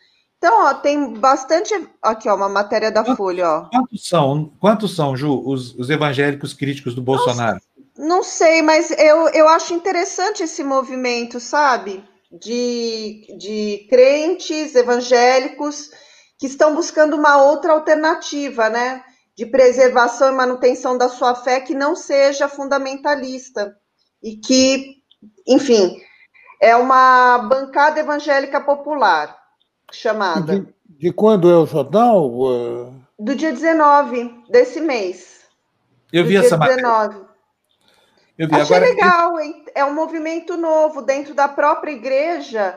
Então, 0.42 0.66
ó, 0.66 0.74
tem 0.74 1.14
bastante. 1.14 1.72
Aqui, 2.02 2.28
ó, 2.28 2.34
uma 2.34 2.48
matéria 2.48 2.90
da 2.90 3.02
quantos, 3.02 3.16
Folha, 3.16 3.48
ó. 3.48 3.60
Quantos 3.70 4.08
são, 4.08 4.52
quantos 4.58 4.96
são, 4.96 5.16
Ju, 5.16 5.40
os, 5.44 5.72
os 5.76 5.88
evangélicos 5.88 6.52
críticos 6.52 6.94
do 6.94 7.02
Bolsonaro? 7.02 7.54
Não, 7.54 7.71
não 8.02 8.24
sei, 8.24 8.62
mas 8.62 8.90
eu, 8.90 9.28
eu 9.28 9.48
acho 9.48 9.72
interessante 9.72 10.42
esse 10.42 10.64
movimento, 10.64 11.38
sabe? 11.38 12.04
De, 12.32 13.26
de 13.38 13.86
crentes 13.88 14.74
evangélicos 14.74 15.88
que 16.36 16.46
estão 16.48 16.74
buscando 16.74 17.14
uma 17.14 17.40
outra 17.40 17.72
alternativa, 17.72 18.68
né? 18.68 19.04
De 19.36 19.46
preservação 19.46 20.32
e 20.32 20.36
manutenção 20.36 20.98
da 20.98 21.08
sua 21.08 21.36
fé 21.36 21.60
que 21.60 21.74
não 21.74 21.94
seja 21.94 22.48
fundamentalista 22.48 23.76
e 24.20 24.36
que, 24.36 24.96
enfim, 25.46 25.96
é 26.60 26.74
uma 26.74 27.38
bancada 27.38 28.00
evangélica 28.00 28.60
popular 28.60 29.38
chamada. 29.92 30.58
De, 30.58 30.74
de 30.88 31.12
quando 31.12 31.48
é 31.48 31.56
o 31.56 31.66
jornal? 31.66 32.28
Do 33.16 33.36
dia 33.36 33.52
19 33.52 34.42
desse 34.50 34.80
mês. 34.80 35.42
Eu 36.12 36.24
vi 36.24 36.36
essa 36.36 36.58
19. 36.58 36.58
matéria. 36.58 37.31
Eu 38.42 38.48
vi. 38.48 38.56
Achei 38.56 38.76
Agora, 38.76 38.90
legal, 38.90 39.34
é 39.72 39.84
um 39.84 39.94
movimento 39.94 40.56
novo 40.56 41.00
dentro 41.00 41.32
da 41.32 41.46
própria 41.46 41.92
igreja 41.92 42.76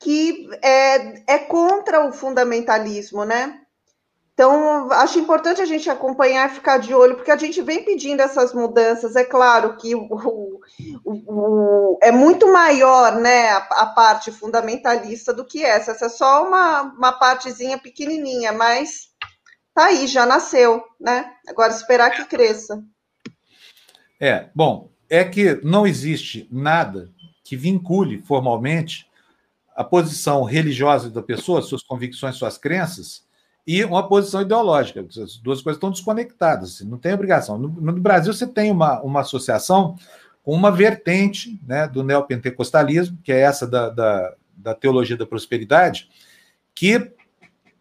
que 0.00 0.48
é, 0.62 1.34
é 1.34 1.38
contra 1.38 2.08
o 2.08 2.12
fundamentalismo, 2.12 3.22
né? 3.22 3.60
Então, 4.32 4.90
acho 4.90 5.18
importante 5.18 5.60
a 5.60 5.66
gente 5.66 5.90
acompanhar 5.90 6.48
e 6.48 6.54
ficar 6.54 6.78
de 6.78 6.94
olho, 6.94 7.16
porque 7.16 7.30
a 7.30 7.36
gente 7.36 7.60
vem 7.60 7.84
pedindo 7.84 8.20
essas 8.20 8.54
mudanças. 8.54 9.14
É 9.14 9.22
claro 9.22 9.76
que 9.76 9.94
o, 9.94 10.08
o, 10.10 10.60
o, 11.04 11.98
é 12.02 12.10
muito 12.10 12.50
maior 12.50 13.16
né, 13.16 13.50
a, 13.50 13.58
a, 13.58 13.86
parte 13.88 14.32
fundamentalista 14.32 15.34
do 15.34 15.44
que 15.44 15.62
essa. 15.62 15.90
Essa 15.90 16.06
é 16.06 16.08
só 16.08 16.48
uma, 16.48 16.82
uma 16.84 17.12
partezinha 17.12 17.76
pequenininha, 17.76 18.50
mas 18.50 19.10
tá 19.74 19.88
aí, 19.88 20.06
já 20.06 20.24
nasceu, 20.24 20.82
né? 20.98 21.34
Agora 21.46 21.70
esperar 21.70 22.10
que 22.12 22.24
cresça. 22.24 22.82
É, 24.18 24.48
bom, 24.54 24.91
é 25.12 25.22
que 25.24 25.60
não 25.62 25.86
existe 25.86 26.48
nada 26.50 27.10
que 27.44 27.54
vincule 27.54 28.22
formalmente 28.22 29.06
a 29.76 29.84
posição 29.84 30.42
religiosa 30.42 31.10
da 31.10 31.20
pessoa, 31.20 31.60
suas 31.60 31.82
convicções, 31.82 32.36
suas 32.36 32.56
crenças, 32.56 33.22
e 33.66 33.84
uma 33.84 34.08
posição 34.08 34.40
ideológica. 34.40 35.02
As 35.02 35.36
duas 35.36 35.60
coisas 35.60 35.76
estão 35.76 35.90
desconectadas, 35.90 36.70
assim, 36.70 36.88
não 36.88 36.96
tem 36.96 37.12
obrigação. 37.12 37.58
No, 37.58 37.68
no, 37.68 37.92
Brasil, 38.00 38.32
você 38.32 38.46
tem 38.46 38.70
uma, 38.70 39.02
uma 39.02 39.20
associação 39.20 39.96
com 40.42 40.54
uma 40.54 40.72
vertente 40.72 41.60
né, 41.66 41.86
do 41.86 42.02
neopentecostalismo, 42.02 43.18
que 43.22 43.32
é 43.32 43.40
essa 43.40 43.66
da, 43.66 43.90
da, 43.90 44.34
da 44.56 44.74
teologia 44.74 45.16
da 45.16 45.26
prosperidade, 45.26 46.08
que 46.74 47.12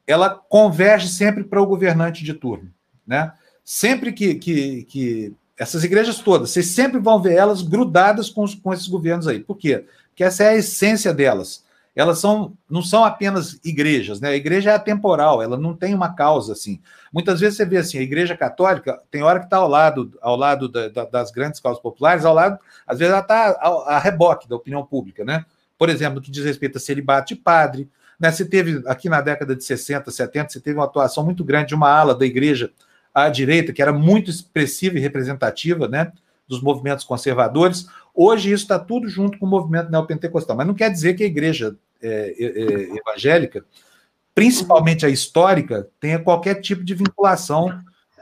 ela 0.05 0.29
converge 0.29 1.07
sempre 1.07 1.45
para 1.45 1.61
o 1.61 1.65
governante 1.65 2.25
de 2.25 2.33
turno. 2.33 2.69
Né? 3.07 3.31
Sempre 3.63 4.11
que, 4.11 4.35
que, 4.35 4.83
que 4.83 5.33
essas 5.61 5.83
igrejas 5.83 6.19
todas, 6.19 6.49
vocês 6.49 6.67
sempre 6.67 6.99
vão 6.99 7.21
ver 7.21 7.35
elas 7.35 7.61
grudadas 7.61 8.29
com, 8.29 8.43
os, 8.43 8.55
com 8.55 8.73
esses 8.73 8.87
governos 8.87 9.27
aí. 9.27 9.39
Por 9.39 9.57
quê? 9.57 9.85
Porque 10.09 10.23
essa 10.23 10.43
é 10.43 10.49
a 10.49 10.55
essência 10.55 11.13
delas 11.13 11.63
elas 11.95 12.19
são, 12.19 12.53
não 12.69 12.81
são 12.81 13.03
apenas 13.03 13.59
igrejas, 13.63 14.21
né? 14.21 14.29
A 14.29 14.35
igreja 14.35 14.71
é 14.71 14.75
atemporal, 14.75 15.41
ela 15.41 15.57
não 15.57 15.75
tem 15.75 15.93
uma 15.93 16.13
causa 16.13 16.53
assim. 16.53 16.79
Muitas 17.11 17.39
vezes 17.39 17.57
você 17.57 17.65
vê 17.65 17.77
assim, 17.77 17.97
a 17.97 18.01
igreja 18.01 18.35
católica 18.37 19.01
tem 19.11 19.23
hora 19.23 19.39
que 19.39 19.45
está 19.45 19.57
ao 19.57 19.67
lado, 19.67 20.17
ao 20.21 20.37
lado 20.37 20.69
da, 20.69 20.87
da, 20.87 21.05
das 21.05 21.31
grandes 21.31 21.59
causas 21.59 21.81
populares, 21.81 22.23
ao 22.23 22.33
lado, 22.33 22.57
às 22.87 22.99
vezes 22.99 23.11
ela 23.11 23.21
está 23.21 23.51
a, 23.87 23.99
reboque 23.99 24.47
da 24.47 24.55
opinião 24.55 24.85
pública, 24.85 25.25
né? 25.25 25.45
Por 25.77 25.89
exemplo, 25.89 26.15
no 26.15 26.21
que 26.21 26.31
diz 26.31 26.45
respeito 26.45 26.77
a 26.77 26.81
celibato 26.81 27.33
de 27.33 27.35
padre, 27.35 27.89
né? 28.17 28.31
Você 28.31 28.45
teve 28.45 28.81
aqui 28.87 29.09
na 29.09 29.19
década 29.19 29.53
de 29.53 29.63
60, 29.63 30.09
70, 30.09 30.49
você 30.49 30.61
teve 30.61 30.77
uma 30.77 30.85
atuação 30.85 31.25
muito 31.25 31.43
grande 31.43 31.69
de 31.69 31.75
uma 31.75 31.89
ala 31.89 32.15
da 32.15 32.25
igreja 32.25 32.71
à 33.13 33.29
direita, 33.29 33.73
que 33.73 33.81
era 33.81 33.93
muito 33.93 34.29
expressiva 34.29 34.97
e 34.97 35.01
representativa, 35.01 35.87
né? 35.87 36.11
Dos 36.47 36.61
movimentos 36.61 37.05
conservadores. 37.05 37.87
Hoje 38.13 38.51
isso 38.51 38.63
está 38.63 38.77
tudo 38.77 39.07
junto 39.07 39.37
com 39.37 39.45
o 39.45 39.49
movimento 39.49 39.89
neopentecostal, 39.89 40.55
mas 40.55 40.67
não 40.67 40.73
quer 40.73 40.91
dizer 40.91 41.13
que 41.13 41.23
a 41.23 41.27
igreja 41.27 41.75
é, 42.01 42.35
é, 42.37 42.45
é 42.45 42.97
evangélica 42.97 43.65
principalmente 44.33 45.05
a 45.05 45.09
histórica, 45.09 45.89
tenha 45.99 46.19
qualquer 46.19 46.55
tipo 46.55 46.83
de 46.83 46.95
vinculação 46.95 47.79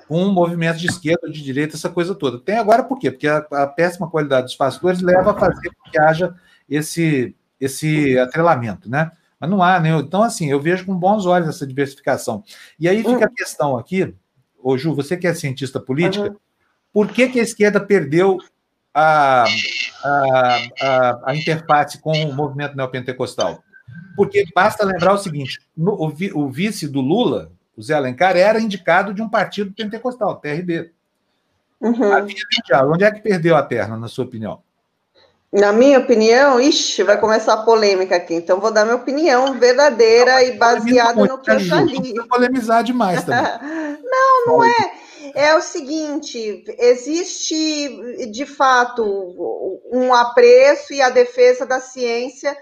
com 0.07 0.23
um 0.23 0.33
movimento 0.33 0.77
de 0.77 0.87
esquerda 0.87 1.29
de 1.29 1.41
direita, 1.41 1.75
essa 1.75 1.89
coisa 1.89 2.15
toda. 2.15 2.39
Tem 2.39 2.57
agora 2.57 2.83
por 2.83 2.97
quê? 2.97 3.11
Porque 3.11 3.27
a, 3.27 3.37
a 3.51 3.67
péssima 3.67 4.09
qualidade 4.09 4.47
dos 4.47 4.55
pastores 4.55 5.01
leva 5.01 5.31
a 5.31 5.39
fazer 5.39 5.69
com 5.69 5.91
que 5.91 5.99
haja 5.99 6.33
esse, 6.67 7.35
esse 7.59 8.17
atrelamento, 8.17 8.89
né? 8.89 9.11
Mas 9.39 9.49
não 9.49 9.61
há, 9.61 9.79
né? 9.79 9.91
Então, 9.91 10.23
assim, 10.23 10.49
eu 10.49 10.59
vejo 10.59 10.85
com 10.85 10.95
bons 10.95 11.25
olhos 11.25 11.47
essa 11.47 11.65
diversificação. 11.65 12.43
E 12.79 12.89
aí 12.89 13.03
fica 13.03 13.25
a 13.25 13.29
questão 13.29 13.77
aqui, 13.77 14.13
ô 14.61 14.77
Ju, 14.77 14.93
você 14.93 15.17
que 15.17 15.27
é 15.27 15.33
cientista 15.33 15.79
política, 15.79 16.29
uhum. 16.29 16.35
por 16.93 17.07
que, 17.07 17.29
que 17.29 17.39
a 17.39 17.43
esquerda 17.43 17.79
perdeu 17.79 18.37
a, 18.93 19.45
a, 20.03 20.59
a, 20.81 21.21
a 21.31 21.35
interface 21.35 21.99
com 21.99 22.11
o 22.11 22.33
movimento 22.33 22.75
neopentecostal? 22.75 23.63
Porque 24.15 24.45
basta 24.53 24.85
lembrar 24.85 25.13
o 25.13 25.17
seguinte: 25.17 25.59
o, 25.77 26.11
o 26.33 26.49
vice 26.49 26.87
do 26.87 27.01
Lula, 27.01 27.51
o 27.75 27.81
Zé 27.81 27.93
Alencar, 27.93 28.35
era 28.35 28.59
indicado 28.59 29.13
de 29.13 29.21
um 29.21 29.29
partido 29.29 29.71
pentecostal, 29.73 30.35
TRB. 30.37 30.91
Uhum. 31.79 32.27
Onde 32.91 33.03
é 33.05 33.11
que 33.11 33.21
perdeu 33.21 33.55
a 33.55 33.63
perna, 33.63 33.97
na 33.97 34.07
sua 34.07 34.25
opinião? 34.25 34.61
Na 35.51 35.73
minha 35.73 35.97
opinião, 35.97 36.61
ixi, 36.61 37.01
vai 37.01 37.19
começar 37.19 37.53
a 37.53 37.63
polêmica 37.63 38.15
aqui. 38.15 38.35
Então, 38.35 38.59
vou 38.59 38.71
dar 38.71 38.85
minha 38.85 38.97
opinião 38.97 39.57
verdadeira 39.59 40.33
não, 40.33 40.41
e 40.41 40.51
baseada 40.51 41.25
no 41.25 41.39
que 41.39 41.49
eu 41.49 41.59
já 41.59 41.81
li. 41.81 42.13
Não 42.13 42.27
polemizar 42.27 42.83
demais 42.83 43.23
também. 43.23 43.41
não, 44.03 44.45
não 44.45 44.63
é. 44.63 44.91
É 45.33 45.55
o 45.55 45.61
seguinte: 45.61 46.63
existe, 46.77 48.31
de 48.31 48.45
fato, 48.45 49.03
um 49.91 50.13
apreço 50.13 50.93
e 50.93 51.01
a 51.01 51.09
defesa 51.09 51.65
da 51.65 51.79
ciência 51.79 52.55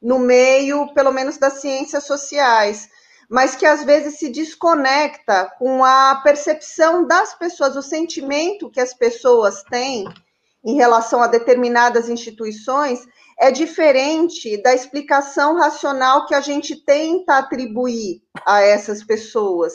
no 0.00 0.18
meio, 0.18 0.92
pelo 0.92 1.12
menos, 1.12 1.38
das 1.38 1.62
ciências 1.62 2.04
sociais, 2.04 2.90
mas 3.28 3.56
que 3.56 3.64
às 3.64 3.84
vezes 3.84 4.18
se 4.18 4.28
desconecta 4.28 5.50
com 5.58 5.82
a 5.82 6.20
percepção 6.22 7.06
das 7.06 7.32
pessoas, 7.34 7.74
o 7.74 7.80
sentimento 7.80 8.70
que 8.70 8.80
as 8.80 8.92
pessoas 8.92 9.62
têm 9.64 10.04
em 10.64 10.74
relação 10.76 11.22
a 11.22 11.26
determinadas 11.26 12.08
instituições 12.08 13.06
é 13.38 13.50
diferente 13.50 14.62
da 14.62 14.74
explicação 14.74 15.56
racional 15.56 16.26
que 16.26 16.34
a 16.34 16.40
gente 16.40 16.76
tenta 16.76 17.38
atribuir 17.38 18.22
a 18.46 18.60
essas 18.62 19.02
pessoas. 19.02 19.74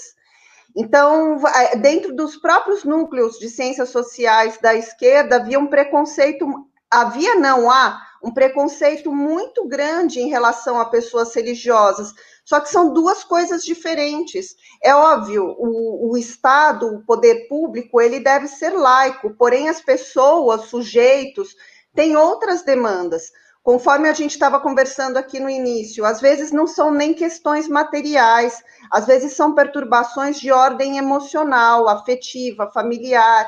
Então, 0.75 1.37
dentro 1.81 2.15
dos 2.15 2.37
próprios 2.37 2.83
núcleos 2.83 3.37
de 3.37 3.49
ciências 3.49 3.89
sociais 3.89 4.57
da 4.61 4.73
esquerda, 4.75 5.35
havia 5.35 5.59
um 5.59 5.67
preconceito, 5.67 6.47
havia 6.89 7.35
não 7.35 7.69
há 7.69 8.01
um 8.23 8.31
preconceito 8.33 9.11
muito 9.11 9.67
grande 9.67 10.19
em 10.19 10.29
relação 10.29 10.79
a 10.79 10.85
pessoas 10.85 11.33
religiosas, 11.33 12.13
só 12.49 12.59
que 12.59 12.69
são 12.69 12.91
duas 12.91 13.23
coisas 13.23 13.63
diferentes. 13.63 14.55
É 14.83 14.95
óbvio, 14.95 15.55
o, 15.55 16.09
o 16.11 16.17
Estado, 16.17 16.87
o 16.87 17.05
poder 17.05 17.47
público, 17.47 18.01
ele 18.01 18.19
deve 18.19 18.47
ser 18.47 18.71
laico, 18.71 19.35
porém 19.35 19.69
as 19.69 19.79
pessoas, 19.81 20.61
sujeitos, 20.61 21.55
têm 21.93 22.15
outras 22.15 22.63
demandas. 22.63 23.31
Conforme 23.61 24.09
a 24.09 24.13
gente 24.13 24.31
estava 24.31 24.59
conversando 24.59 25.17
aqui 25.17 25.39
no 25.39 25.47
início, 25.47 26.03
às 26.03 26.19
vezes 26.19 26.51
não 26.51 26.65
são 26.65 26.89
nem 26.89 27.13
questões 27.13 27.67
materiais, 27.67 28.63
às 28.91 29.05
vezes 29.05 29.33
são 29.33 29.53
perturbações 29.53 30.39
de 30.39 30.51
ordem 30.51 30.97
emocional, 30.97 31.87
afetiva, 31.87 32.71
familiar, 32.73 33.47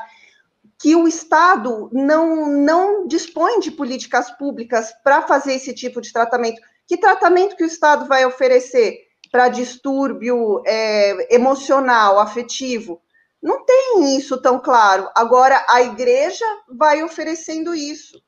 que 0.78 0.94
o 0.94 1.08
Estado 1.08 1.90
não, 1.92 2.46
não 2.46 3.08
dispõe 3.08 3.58
de 3.58 3.72
políticas 3.72 4.30
públicas 4.30 4.92
para 5.02 5.22
fazer 5.22 5.54
esse 5.54 5.74
tipo 5.74 6.00
de 6.00 6.12
tratamento. 6.12 6.62
Que 6.86 6.96
tratamento 6.96 7.56
que 7.56 7.64
o 7.64 7.66
Estado 7.66 8.06
vai 8.06 8.24
oferecer 8.24 8.98
para 9.30 9.48
distúrbio 9.48 10.62
é, 10.66 11.34
emocional, 11.34 12.18
afetivo? 12.18 13.00
Não 13.42 13.64
tem 13.64 14.16
isso 14.16 14.40
tão 14.40 14.58
claro. 14.58 15.08
Agora, 15.14 15.64
a 15.68 15.82
igreja 15.82 16.44
vai 16.68 17.02
oferecendo 17.02 17.74
isso. 17.74 18.22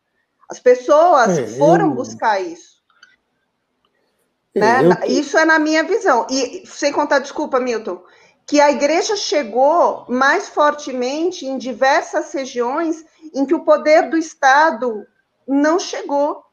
As 0.50 0.58
pessoas 0.58 1.38
é, 1.38 1.46
foram 1.58 1.90
eu... 1.90 1.94
buscar 1.94 2.40
isso. 2.40 2.82
É, 4.54 4.60
né? 4.60 4.98
Eu... 5.02 5.10
Isso 5.10 5.36
é 5.38 5.44
na 5.44 5.58
minha 5.58 5.84
visão. 5.84 6.26
E 6.30 6.64
sem 6.66 6.92
contar, 6.92 7.20
desculpa, 7.20 7.60
Milton, 7.60 8.02
que 8.46 8.60
a 8.60 8.70
igreja 8.70 9.16
chegou 9.16 10.04
mais 10.08 10.48
fortemente 10.48 11.46
em 11.46 11.58
diversas 11.58 12.32
regiões 12.32 13.04
em 13.34 13.46
que 13.46 13.54
o 13.54 13.64
poder 13.64 14.10
do 14.10 14.16
Estado 14.16 15.06
não 15.46 15.78
chegou. 15.78 16.43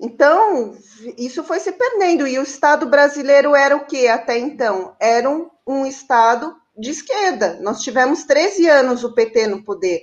Então, 0.00 0.76
isso 1.16 1.42
foi 1.42 1.58
se 1.58 1.72
perdendo. 1.72 2.26
E 2.26 2.38
o 2.38 2.42
Estado 2.42 2.86
brasileiro 2.86 3.54
era 3.54 3.76
o 3.76 3.84
que 3.86 4.06
até 4.06 4.38
então? 4.38 4.94
Era 5.00 5.28
um, 5.28 5.48
um 5.66 5.84
Estado 5.84 6.54
de 6.76 6.90
esquerda. 6.90 7.58
Nós 7.60 7.82
tivemos 7.82 8.24
13 8.24 8.68
anos 8.68 9.02
o 9.02 9.12
PT 9.12 9.48
no 9.48 9.64
poder. 9.64 10.02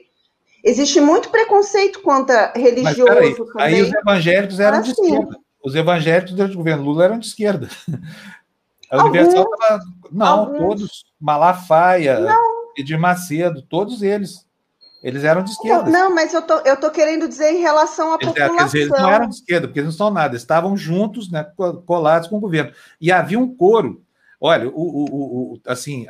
Existe 0.64 1.00
muito 1.00 1.30
preconceito 1.30 2.02
contra 2.02 2.52
religioso 2.56 3.06
Mas, 3.06 3.38
também. 3.38 3.54
Aí 3.58 3.82
os 3.82 3.94
evangélicos 3.94 4.60
eram 4.60 4.80
assim. 4.80 4.94
de 4.94 5.02
esquerda. 5.02 5.40
Os 5.64 5.76
evangélicos 5.76 6.34
do 6.34 6.58
governo 6.58 6.84
Lula 6.84 7.06
eram 7.06 7.20
de 7.20 7.28
esquerda. 7.28 7.70
A 8.92 9.04
Universal 9.04 9.48
estava. 9.54 9.84
Não, 10.12 10.28
Alguns. 10.28 10.60
todos. 10.60 11.06
Malafaia, 11.20 12.20
não. 12.20 12.72
Edir 12.78 13.00
Macedo, 13.00 13.62
todos 13.62 14.02
eles. 14.02 14.46
Eles 15.06 15.24
eram 15.24 15.44
de 15.44 15.52
esquerda. 15.52 15.88
Não, 15.88 16.16
mas 16.16 16.34
eu 16.34 16.42
tô, 16.42 16.58
eu 16.62 16.76
tô 16.76 16.90
querendo 16.90 17.28
dizer 17.28 17.52
em 17.52 17.60
relação 17.60 18.14
à 18.14 18.16
eles, 18.16 18.30
população. 18.30 18.58
Quer 18.58 18.66
dizer, 18.66 18.80
eles 18.80 19.00
não 19.00 19.12
eram 19.12 19.30
de 19.30 19.36
esquerda, 19.36 19.68
porque 19.68 19.80
eles 19.80 19.92
não 19.92 19.98
são 19.98 20.10
nada, 20.10 20.36
estavam 20.36 20.76
juntos, 20.76 21.30
né, 21.30 21.46
colados 21.86 22.28
com 22.28 22.38
o 22.38 22.40
governo. 22.40 22.72
E 23.00 23.12
havia 23.12 23.40
um 23.40 23.56
coro. 23.56 24.02
Olha, 24.42 24.68
o, 24.68 24.72
o, 24.74 25.54
o 25.54 25.60
assim, 25.68 26.08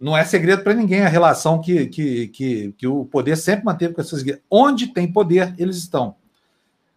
não 0.00 0.16
é 0.16 0.24
segredo 0.24 0.64
para 0.64 0.72
ninguém 0.72 1.02
a 1.02 1.08
relação 1.08 1.60
que, 1.60 1.84
que, 1.88 2.28
que, 2.28 2.72
que, 2.72 2.86
o 2.86 3.04
poder 3.04 3.36
sempre 3.36 3.66
manteve 3.66 3.92
com 3.92 4.00
essas 4.00 4.22
igrejas. 4.22 4.42
Onde 4.50 4.86
tem 4.86 5.12
poder, 5.12 5.54
eles 5.58 5.76
estão. 5.76 6.14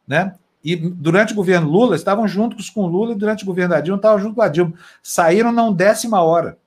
Né? 0.07 0.35
E 0.63 0.77
durante 0.77 1.33
o 1.33 1.35
governo 1.35 1.69
Lula, 1.69 1.97
estavam 1.97 2.25
juntos 2.29 2.69
com 2.69 2.83
o 2.83 2.87
Lula, 2.87 3.11
e 3.11 3.17
durante 3.17 3.43
o 3.43 3.45
governo 3.45 3.75
da 3.75 3.81
Dilma, 3.81 3.97
estavam 3.97 4.19
junto 4.19 4.35
com 4.35 4.41
a 4.41 4.47
Dilma. 4.47 4.73
Saíram 5.03 5.51
não 5.51 5.73
décima 5.73 6.21
hora. 6.21 6.57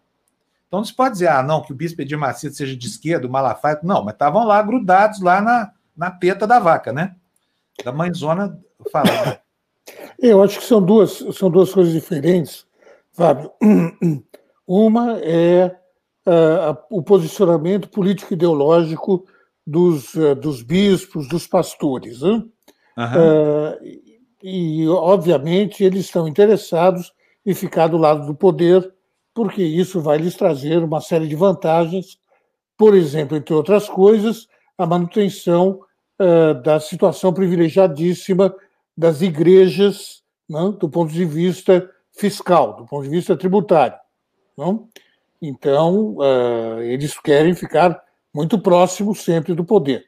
Então 0.68 0.80
não 0.80 0.84
se 0.84 0.94
pode 0.94 1.14
dizer, 1.14 1.28
ah, 1.28 1.42
não, 1.42 1.62
que 1.62 1.72
o 1.72 1.74
bispo 1.74 2.02
Edir 2.02 2.18
Macedo 2.18 2.54
seja 2.54 2.76
de 2.76 2.86
esquerda, 2.86 3.26
o 3.26 3.30
Malafaia. 3.30 3.80
Não, 3.82 4.04
mas 4.04 4.14
estavam 4.14 4.46
lá 4.46 4.62
grudados 4.62 5.20
lá 5.20 5.40
na, 5.40 5.72
na 5.96 6.10
teta 6.10 6.46
da 6.46 6.60
vaca, 6.60 6.92
né? 6.92 7.16
Da 7.82 7.90
mãezona 7.90 8.58
falando. 8.92 9.38
Eu 10.18 10.42
acho 10.42 10.58
que 10.58 10.64
são 10.64 10.82
duas, 10.82 11.24
são 11.32 11.50
duas 11.50 11.72
coisas 11.72 11.92
diferentes, 11.92 12.66
Fábio. 13.12 13.50
Uma 14.66 15.18
é 15.20 15.74
uh, 16.26 16.76
o 16.90 17.02
posicionamento 17.02 17.88
político-ideológico 17.88 19.24
dos, 19.66 20.12
uh, 20.14 20.34
dos 20.34 20.62
bispos, 20.62 21.26
dos 21.28 21.46
pastores. 21.46 22.20
Né? 22.20 22.44
Uh, 22.98 24.08
e, 24.42 24.86
obviamente, 24.88 25.82
eles 25.82 26.04
estão 26.04 26.28
interessados 26.28 27.12
em 27.46 27.54
ficar 27.54 27.86
do 27.86 27.96
lado 27.96 28.26
do 28.26 28.34
poder 28.34 28.92
porque 29.38 29.62
isso 29.62 30.00
vai 30.00 30.18
lhes 30.18 30.34
trazer 30.34 30.82
uma 30.82 31.00
série 31.00 31.28
de 31.28 31.36
vantagens, 31.36 32.18
por 32.76 32.92
exemplo, 32.92 33.36
entre 33.36 33.54
outras 33.54 33.88
coisas, 33.88 34.48
a 34.76 34.84
manutenção 34.84 35.80
uh, 36.20 36.60
da 36.60 36.80
situação 36.80 37.32
privilegiadíssima 37.32 38.52
das 38.96 39.22
igrejas 39.22 40.24
não? 40.48 40.72
do 40.72 40.88
ponto 40.88 41.12
de 41.12 41.24
vista 41.24 41.88
fiscal, 42.10 42.78
do 42.78 42.84
ponto 42.84 43.04
de 43.04 43.10
vista 43.10 43.36
tributário. 43.36 43.96
Não? 44.56 44.88
Então, 45.40 46.16
uh, 46.16 46.80
eles 46.80 47.16
querem 47.20 47.54
ficar 47.54 47.96
muito 48.34 48.58
próximos 48.58 49.22
sempre 49.22 49.54
do 49.54 49.64
poder. 49.64 50.06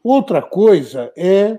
Outra 0.00 0.40
coisa 0.40 1.12
é 1.16 1.58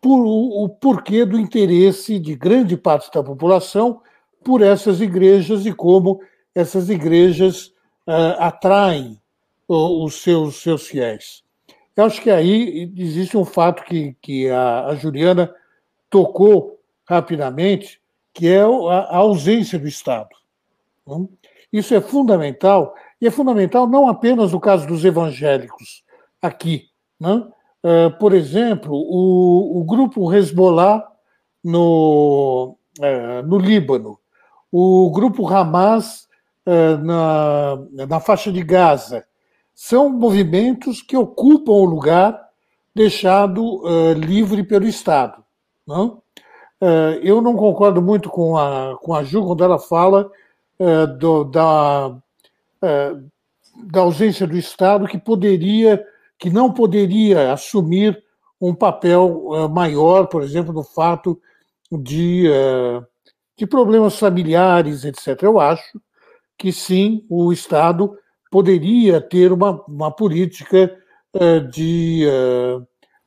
por, 0.00 0.26
o 0.26 0.68
porquê 0.68 1.24
do 1.24 1.38
interesse 1.38 2.18
de 2.18 2.34
grande 2.34 2.76
parte 2.76 3.12
da 3.12 3.22
população 3.22 4.02
por 4.44 4.62
essas 4.62 5.00
igrejas 5.00 5.66
e 5.66 5.72
como 5.72 6.20
essas 6.54 6.88
igrejas 6.88 7.66
uh, 8.06 8.36
atraem 8.38 9.20
os 9.68 10.22
seus, 10.22 10.60
seus 10.62 10.88
fiéis. 10.88 11.44
Eu 11.96 12.04
acho 12.04 12.20
que 12.20 12.30
aí 12.30 12.92
existe 12.96 13.36
um 13.36 13.44
fato 13.44 13.84
que, 13.84 14.16
que 14.20 14.48
a, 14.48 14.86
a 14.86 14.94
Juliana 14.96 15.54
tocou 16.08 16.80
rapidamente, 17.04 18.00
que 18.32 18.48
é 18.48 18.62
a, 18.62 18.66
a 18.66 19.16
ausência 19.18 19.78
do 19.78 19.86
Estado. 19.86 20.30
Não? 21.06 21.28
Isso 21.72 21.94
é 21.94 22.00
fundamental, 22.00 22.94
e 23.20 23.26
é 23.26 23.30
fundamental 23.30 23.86
não 23.86 24.08
apenas 24.08 24.52
no 24.52 24.60
caso 24.60 24.86
dos 24.86 25.04
evangélicos 25.04 26.02
aqui. 26.42 26.88
Não? 27.18 27.52
Uh, 27.82 28.10
por 28.18 28.32
exemplo, 28.32 28.92
o, 28.92 29.80
o 29.80 29.84
grupo 29.84 30.32
Hezbollah 30.32 31.06
no, 31.62 32.76
uh, 32.98 33.46
no 33.46 33.58
Líbano, 33.58 34.18
o 34.72 35.10
grupo 35.10 35.48
Hamas 35.48 36.28
uh, 36.66 36.96
na, 37.02 38.06
na 38.06 38.20
faixa 38.20 38.52
de 38.52 38.62
Gaza. 38.62 39.24
São 39.74 40.10
movimentos 40.10 41.02
que 41.02 41.16
ocupam 41.16 41.72
o 41.72 41.84
lugar 41.84 42.38
deixado 42.94 43.82
uh, 43.84 44.12
livre 44.12 44.62
pelo 44.62 44.86
Estado. 44.86 45.42
Não? 45.86 46.22
Uh, 46.80 47.18
eu 47.22 47.40
não 47.40 47.56
concordo 47.56 48.00
muito 48.00 48.28
com 48.28 48.56
a, 48.56 48.96
com 49.00 49.14
a 49.14 49.22
Ju 49.22 49.44
quando 49.44 49.64
ela 49.64 49.78
fala 49.78 50.30
do, 51.18 51.44
da, 51.44 52.16
da 52.80 54.00
ausência 54.00 54.46
do 54.46 54.56
Estado 54.56 55.06
que 55.06 55.18
poderia, 55.18 56.02
que 56.38 56.48
não 56.48 56.72
poderia 56.72 57.52
assumir 57.52 58.24
um 58.58 58.74
papel 58.74 59.68
maior, 59.70 60.26
por 60.28 60.42
exemplo, 60.42 60.72
no 60.72 60.82
fato 60.82 61.38
de, 61.92 62.48
de 63.60 63.66
problemas 63.66 64.18
familiares, 64.18 65.04
etc. 65.04 65.42
Eu 65.42 65.60
acho 65.60 66.00
que 66.58 66.72
sim, 66.72 67.24
o 67.28 67.52
Estado 67.52 68.16
poderia 68.50 69.20
ter 69.20 69.52
uma, 69.52 69.84
uma 69.86 70.10
política 70.10 70.96
de, 71.70 72.26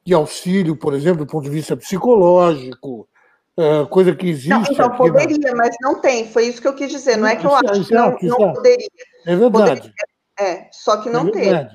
de 0.04 0.14
auxílio, 0.14 0.76
por 0.76 0.94
exemplo, 0.94 1.26
do 1.26 1.32
ponto 1.32 1.46
de 1.46 1.50
vista 1.50 1.78
psicológico, 1.78 3.08
é, 3.56 3.86
coisa 3.86 4.16
que 4.16 4.28
existe. 4.28 4.50
Não, 4.50 4.64
então 4.64 4.90
poderia, 4.96 5.38
na... 5.38 5.56
mas 5.56 5.76
não 5.80 6.02
tem. 6.02 6.28
Foi 6.28 6.48
isso 6.48 6.62
que 6.62 6.68
eu 6.68 6.74
quis 6.74 6.92
dizer. 6.92 7.18
Não 7.18 7.28
é 7.28 7.36
que 7.36 7.46
eu 7.46 7.54
acho 7.54 7.82
exato, 7.82 8.18
que 8.18 8.28
não, 8.28 8.38
não 8.40 8.54
poderia. 8.54 8.88
É 9.28 9.36
verdade. 9.36 9.82
Poderia, 9.82 9.94
é, 10.40 10.70
só 10.72 10.98
que 10.98 11.10
não 11.10 11.28
é 11.28 11.32
tem. 11.32 11.68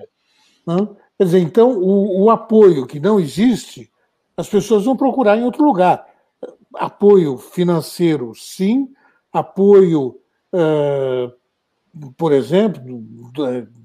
Quer 1.17 1.25
dizer, 1.25 1.39
então, 1.39 1.71
o, 1.71 2.25
o, 2.25 2.31
apoio 2.31 2.87
que 2.87 3.01
não 3.01 3.19
existe, 3.19 3.91
as 4.37 4.49
pessoas 4.49 4.85
vão 4.85 4.97
procurar 4.97 5.37
em 5.37 5.45
outro 5.45 5.65
lugar. 5.65 6.07
Apoio 6.75 7.39
financeiro, 7.39 8.33
sim. 8.35 8.89
Apoio, 9.33 10.17
uh, 10.53 12.11
por 12.17 12.33
exemplo, 12.33 12.83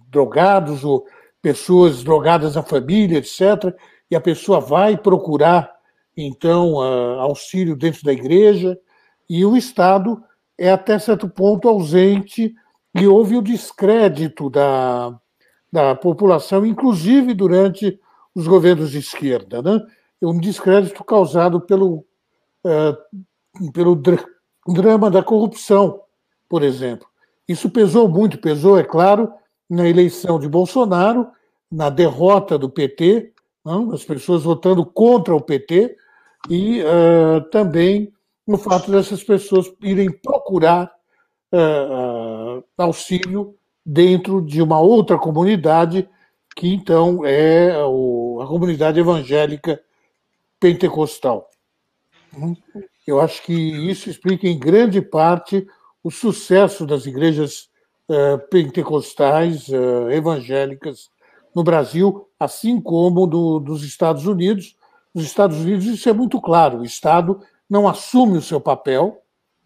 drogados 0.10 0.84
ou 0.84 1.06
pessoas 1.42 2.04
drogadas 2.04 2.56
na 2.56 2.64
família, 2.64 3.18
etc. 3.18 3.76
E 4.10 4.16
a 4.16 4.22
pessoa 4.22 4.60
vai 4.60 4.98
procurar 4.98 5.74
então, 6.16 6.80
auxílio 7.20 7.76
dentro 7.76 8.04
da 8.04 8.14
igreja, 8.14 8.78
e 9.28 9.44
o 9.46 9.58
Estado 9.58 10.24
é 10.58 10.72
até 10.72 11.00
certo 11.00 11.28
ponto 11.28 11.68
ausente 11.68 12.54
e 12.96 13.08
houve 13.08 13.36
o 13.36 13.42
descrédito 13.42 14.50
da, 14.50 15.20
da 15.72 15.96
população, 15.96 16.66
inclusive 16.66 17.34
durante 17.34 18.00
os 18.36 18.48
governos 18.48 18.92
de 18.92 19.00
esquerda. 19.00 19.62
Né? 19.62 19.80
Um 20.22 20.40
descrédito 20.40 21.04
causado 21.04 21.60
pelo, 21.60 22.06
uh, 22.66 23.72
pelo 23.72 23.96
dr 23.96 24.24
drama 24.68 25.12
da 25.12 25.22
corrupção, 25.22 26.02
por 26.48 26.64
exemplo. 26.64 27.08
Isso 27.48 27.70
pesou 27.70 28.08
muito, 28.08 28.38
pesou, 28.38 28.80
é 28.80 28.84
claro, 28.84 29.32
na 29.70 29.88
eleição 29.88 30.40
de 30.40 30.48
Bolsonaro, 30.48 31.28
na 31.70 31.90
derrota 31.90 32.58
do 32.58 32.70
PT, 32.70 33.34
não? 33.66 33.92
as 33.92 34.04
pessoas 34.04 34.44
votando 34.44 34.86
contra 34.86 35.36
o 35.36 35.42
PT, 35.42 35.98
e 36.50 36.82
uh, 36.82 37.42
também 37.50 38.14
no 38.46 38.58
fato 38.58 38.92
dessas 38.92 39.24
pessoas 39.24 39.72
irem 39.82 40.12
procurar 40.12 40.92
uh, 41.54 42.64
auxílio 42.78 43.56
dentro 43.86 44.42
de 44.42 44.62
uma 44.62 44.80
outra 44.80 45.18
comunidade, 45.18 46.08
que 46.56 46.74
então 46.74 47.26
é 47.26 47.76
o, 47.86 48.40
a 48.42 48.48
comunidade 48.48 49.00
evangélica 49.00 49.82
pentecostal. 50.60 51.50
Eu 53.06 53.20
acho 53.20 53.44
que 53.44 53.54
isso 53.54 54.10
explica 54.10 54.48
em 54.48 54.58
grande 54.58 55.02
parte 55.02 55.68
o 56.04 56.10
sucesso 56.12 56.86
das 56.86 57.06
igrejas 57.06 57.70
pentecostais 58.50 59.68
evangélicas 60.12 61.10
no 61.56 61.64
Brasil, 61.64 62.28
assim 62.40 62.82
como 62.82 63.26
do, 63.26 63.60
dos 63.60 63.84
Estados 63.84 64.26
Unidos, 64.26 64.76
nos 65.14 65.26
Estados 65.26 65.58
Unidos 65.58 65.86
isso 65.86 66.10
é 66.10 66.14
muito 66.14 66.42
claro. 66.42 66.80
O 66.80 66.86
Estado 66.86 67.40
não 67.70 67.88
assume 67.88 68.38
o 68.38 68.42
seu 68.42 68.60
papel, 68.60 69.22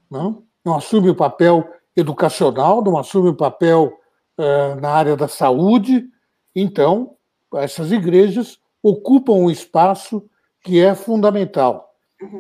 não, 0.10 0.44
não 0.64 0.76
assume 0.76 1.10
o 1.10 1.16
papel 1.16 1.68
educacional, 1.96 2.84
não 2.84 2.98
assume 2.98 3.30
o 3.30 3.36
papel 3.36 3.98
uh, 4.38 4.80
na 4.82 4.90
área 4.90 5.16
da 5.16 5.28
saúde. 5.28 6.06
Então, 6.54 7.16
essas 7.56 7.92
igrejas 7.92 8.60
ocupam 8.84 9.34
um 9.34 9.50
espaço 9.50 10.30
que 10.62 10.80
é 10.80 10.94
fundamental. 10.94 11.87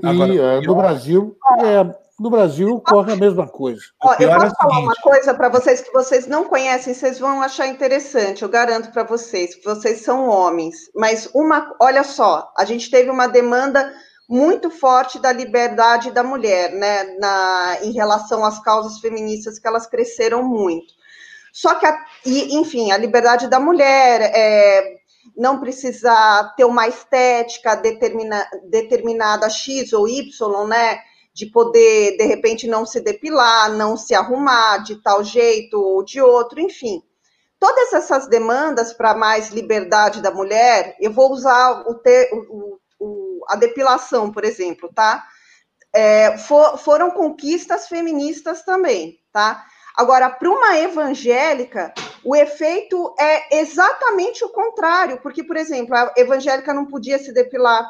Agora, 0.04 0.34
e 0.34 0.40
uh, 0.40 0.62
no 0.62 0.76
Brasil 0.76 1.38
é, 1.60 1.96
no 2.20 2.32
Brasil 2.32 2.76
ocorre 2.76 3.14
a 3.14 3.16
mesma 3.16 3.48
coisa. 3.48 3.82
Ó, 4.02 4.16
eu 4.20 4.30
posso 4.30 4.46
é 4.48 4.56
falar 4.58 4.80
uma 4.80 4.96
coisa 4.96 5.34
para 5.36 5.50
vocês 5.50 5.82
que 5.82 5.94
vocês 5.94 6.26
não 6.26 6.46
conhecem, 6.46 6.94
vocês 6.94 7.20
vão 7.20 7.42
achar 7.42 7.68
interessante, 7.68 8.42
eu 8.42 8.50
garanto 8.50 8.92
para 8.92 9.04
vocês, 9.04 9.54
que 9.54 9.64
vocês 9.64 10.02
são 10.02 10.28
homens. 10.28 10.90
Mas 10.96 11.30
uma, 11.34 11.76
olha 11.80 12.04
só, 12.04 12.52
a 12.58 12.66
gente 12.66 12.90
teve 12.90 13.12
uma 13.12 13.28
demanda 13.28 13.94
muito 14.28 14.72
forte 14.72 15.20
da 15.20 15.32
liberdade 15.32 16.12
da 16.12 16.24
mulher, 16.24 16.72
né, 16.74 17.04
na, 17.20 17.78
em 17.84 17.92
relação 17.92 18.44
às 18.44 18.60
causas 18.60 19.00
feministas, 19.00 19.60
que 19.60 19.68
elas 19.68 19.86
cresceram 19.86 20.44
muito. 20.44 20.98
Só 21.54 21.76
que, 21.76 21.86
a, 21.86 21.98
e, 22.26 22.58
enfim, 22.58 22.92
a 22.92 22.98
liberdade 22.98 23.48
da 23.48 23.60
mulher, 23.60 24.32
é, 24.34 24.98
não 25.38 25.60
precisar 25.60 26.56
ter 26.56 26.66
uma 26.66 26.88
estética 26.88 27.76
determina, 27.76 28.46
determinada 28.70 29.50
X 29.50 29.94
ou 29.94 30.08
Y, 30.08 30.68
né? 30.68 31.00
de 31.38 31.46
poder, 31.46 32.18
de 32.18 32.26
repente, 32.26 32.68
não 32.68 32.84
se 32.84 33.00
depilar, 33.00 33.72
não 33.72 33.96
se 33.96 34.16
arrumar 34.16 34.80
de 34.80 34.96
tal 35.04 35.24
jeito 35.24 35.80
ou 35.80 36.04
de 36.04 36.20
outro, 36.20 36.60
enfim. 36.60 37.04
Todas 37.60 37.94
essas 37.94 38.28
demandas 38.28 38.92
para 38.92 39.14
mais 39.14 39.50
liberdade 39.50 40.20
da 40.20 40.32
mulher, 40.32 40.98
eu 41.00 41.14
vou 41.14 41.32
usar 41.32 41.84
o, 41.88 41.94
ter, 41.94 42.32
o, 42.34 42.80
o 43.00 43.46
a 43.48 43.56
depilação, 43.56 44.32
por 44.32 44.44
exemplo, 44.44 44.92
tá? 44.92 45.24
É, 45.94 46.40
for, 46.40 46.76
foram 46.80 47.12
conquistas 47.12 47.88
feministas 47.88 48.64
também, 48.64 49.20
tá? 49.32 49.64
Agora, 49.98 50.30
para 50.30 50.48
uma 50.48 50.78
evangélica, 50.78 51.92
o 52.24 52.36
efeito 52.36 53.16
é 53.20 53.58
exatamente 53.60 54.46
o 54.46 54.50
contrário, 54.50 55.20
porque, 55.24 55.44
por 55.44 55.58
exemplo, 55.58 55.96
a 55.96 56.14
evangélica 56.16 56.72
não 56.72 56.86
podia 56.86 57.18
se 57.18 57.34
depilar, 57.34 57.90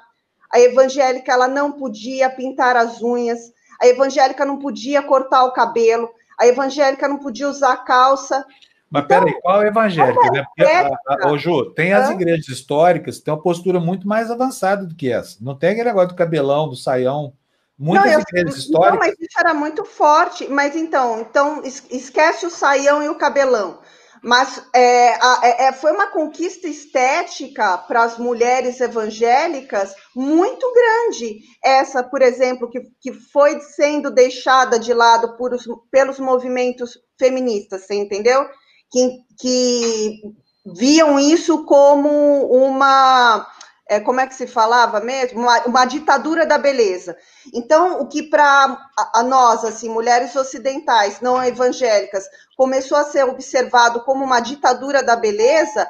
a 0.50 0.58
evangélica 0.58 1.34
ela 1.34 1.50
não 1.50 1.74
podia 1.74 2.30
pintar 2.30 2.77
as 2.77 3.02
unhas, 3.02 3.52
a 3.82 3.88
evangélica 3.88 4.45
não 4.45 4.58
podia 4.58 5.02
cortar 5.02 5.44
o 5.44 5.52
cabelo, 5.52 6.10
a 6.40 6.48
evangélica 6.48 7.10
não 7.10 7.18
podia 7.18 7.50
usar 7.50 7.76
calça. 7.84 8.45
Mas 8.90 9.03
então, 9.03 9.26
peraí, 9.26 9.42
qual 9.42 9.61
é 9.61 9.68
evangélica? 9.68 10.32
Né? 10.32 10.45
Porque, 10.45 10.64
a, 10.64 11.27
a, 11.27 11.32
ô, 11.32 11.38
Ju, 11.38 11.72
tem 11.72 11.92
as 11.92 12.10
igrejas 12.10 12.48
históricas 12.48 13.18
que 13.18 13.26
têm 13.26 13.34
uma 13.34 13.44
postura 13.44 13.82
muito 13.82 14.08
mais 14.08 14.32
avançada 14.32 14.86
do 14.86 14.95
que 14.95 15.11
essa. 15.11 15.38
Não 15.42 15.58
tem 15.58 15.72
aquele 15.72 15.90
negócio 15.90 16.10
do 16.10 16.16
cabelão, 16.16 16.69
do 16.69 16.76
saião. 16.77 17.34
Muitas 17.78 18.12
não, 18.12 18.20
igrejas 18.22 18.54
eu, 18.54 18.60
históricas. 18.60 18.92
Não, 18.92 19.00
mas 19.00 19.16
isso 19.20 19.40
era 19.40 19.54
muito 19.54 19.86
forte. 19.86 20.48
Mas 20.48 20.76
então, 20.76 21.22
então 21.22 21.62
esquece 21.64 22.46
o 22.46 22.50
saião 22.50 23.04
e 23.04 23.10
o 23.10 23.18
cabelão. 23.18 23.80
Mas 24.24 24.62
é, 24.74 25.14
a, 25.14 25.42
é, 25.44 25.66
é, 25.66 25.72
foi 25.72 25.92
uma 25.92 26.08
conquista 26.08 26.68
estética 26.68 27.78
para 27.78 28.04
as 28.04 28.18
mulheres 28.18 28.82
evangélicas 28.82 29.94
muito 30.16 30.66
grande. 30.74 31.40
Essa, 31.64 32.04
por 32.04 32.22
exemplo, 32.22 32.70
que, 32.70 32.82
que 33.00 33.14
foi 33.14 33.60
sendo 33.62 34.10
deixada 34.10 34.80
de 34.80 34.94
lado 34.94 35.38
por 35.38 35.54
os, 35.54 35.66
pelos 35.92 36.20
movimentos 36.20 36.98
feministas, 37.20 37.86
você 37.86 37.94
entendeu? 37.94 38.48
Que, 38.92 39.20
que 39.40 40.22
viam 40.66 41.20
isso 41.20 41.64
como 41.66 42.10
uma 42.48 43.46
é, 43.90 44.00
como 44.00 44.20
é 44.20 44.28
que 44.28 44.36
se 44.36 44.48
falava 44.48 45.00
mesmo? 45.00 45.42
Uma, 45.42 45.60
uma 45.66 45.86
ditadura 45.86 46.46
da 46.46 46.58
beleza. 46.58 47.18
Então, 47.54 48.02
o 48.02 48.08
que 48.08 48.24
para 48.24 48.78
nós, 49.26 49.64
assim, 49.64 49.90
mulheres 49.90 50.36
ocidentais, 50.36 51.22
não 51.22 51.42
evangélicas, 51.44 52.26
começou 52.56 52.98
a 52.98 53.04
ser 53.04 53.24
observado 53.24 54.04
como 54.04 54.24
uma 54.24 54.40
ditadura 54.40 55.02
da 55.02 55.16
beleza, 55.16 55.88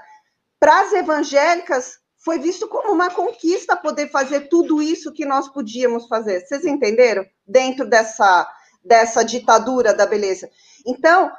para 0.59 0.81
as 0.81 0.93
evangélicas 0.93 1.99
foi 2.17 2.39
visto 2.39 2.67
como 2.67 2.91
uma 2.91 3.09
conquista 3.09 3.75
poder 3.75 4.09
fazer 4.09 4.49
tudo 4.49 4.81
isso 4.81 5.13
que 5.13 5.25
nós 5.25 5.47
podíamos 5.47 6.07
fazer. 6.07 6.41
Vocês 6.41 6.65
entenderam? 6.65 7.25
Dentro 7.47 7.87
dessa, 7.87 8.45
dessa 8.83 9.23
ditadura 9.23 9.93
da 9.93 10.05
beleza. 10.05 10.49
Então, 10.85 11.31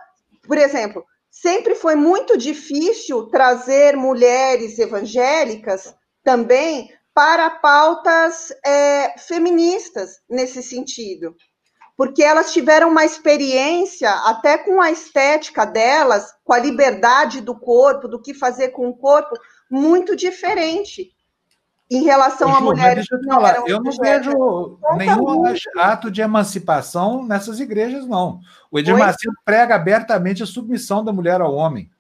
por 0.47 0.57
exemplo, 0.57 1.05
sempre 1.31 1.75
foi 1.75 1.95
muito 1.95 2.39
difícil 2.39 3.27
trazer 3.27 3.97
mulheres 3.97 4.78
evangélicas 4.78 5.95
também 6.28 6.90
para 7.15 7.48
pautas 7.48 8.52
é, 8.62 9.18
feministas 9.18 10.20
nesse 10.28 10.62
sentido, 10.62 11.34
porque 11.97 12.23
elas 12.23 12.52
tiveram 12.52 12.90
uma 12.90 13.02
experiência 13.02 14.10
até 14.10 14.58
com 14.58 14.78
a 14.78 14.90
estética 14.90 15.65
delas, 15.65 16.26
com 16.44 16.52
a 16.52 16.58
liberdade 16.58 17.40
do 17.40 17.58
corpo, 17.58 18.07
do 18.07 18.20
que 18.20 18.34
fazer 18.34 18.68
com 18.73 18.90
o 18.90 18.94
corpo, 18.94 19.34
muito 19.70 20.15
diferente 20.15 21.10
em 21.90 22.02
relação 22.02 22.50
Ju, 22.50 22.57
a 22.57 22.60
mulheres. 22.60 23.07
Deixa 23.08 23.15
eu, 23.15 23.20
te 23.23 23.26
falar, 23.26 23.66
eu 23.66 23.82
não 23.82 23.92
vejo 23.92 24.78
nenhum 24.98 25.44
ato 25.78 26.10
de 26.10 26.20
emancipação 26.20 27.24
nessas 27.24 27.58
igrejas, 27.58 28.07
não. 28.07 28.40
O 28.70 28.78
Edir 28.78 28.94
Macedo 28.94 29.34
prega 29.47 29.76
abertamente 29.76 30.42
a 30.42 30.47
submissão 30.47 31.02
da 31.02 31.10
mulher 31.10 31.40
ao 31.40 31.55
homem. 31.55 31.90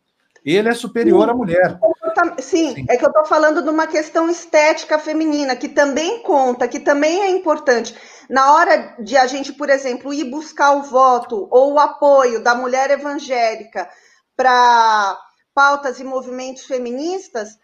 Ele 0.44 0.68
é 0.68 0.74
superior 0.74 1.24
Sim. 1.24 1.30
à 1.30 1.34
mulher. 1.34 1.78
Exatamente. 2.18 2.42
Sim, 2.42 2.74
Sim, 2.74 2.86
é 2.88 2.96
que 2.96 3.04
eu 3.04 3.08
estou 3.08 3.24
falando 3.24 3.62
de 3.62 3.68
uma 3.68 3.86
questão 3.86 4.28
estética 4.28 4.98
feminina, 4.98 5.56
que 5.56 5.68
também 5.68 6.22
conta, 6.22 6.68
que 6.68 6.80
também 6.80 7.20
é 7.22 7.30
importante. 7.30 7.96
Na 8.28 8.52
hora 8.54 8.96
de 8.98 9.16
a 9.16 9.26
gente, 9.26 9.52
por 9.52 9.70
exemplo, 9.70 10.12
ir 10.12 10.24
buscar 10.24 10.72
o 10.72 10.82
voto 10.82 11.48
ou 11.50 11.74
o 11.74 11.78
apoio 11.78 12.42
da 12.42 12.54
mulher 12.54 12.90
evangélica 12.90 13.88
para 14.36 15.18
pautas 15.54 15.98
e 15.98 16.04
movimentos 16.04 16.64
feministas, 16.64 17.56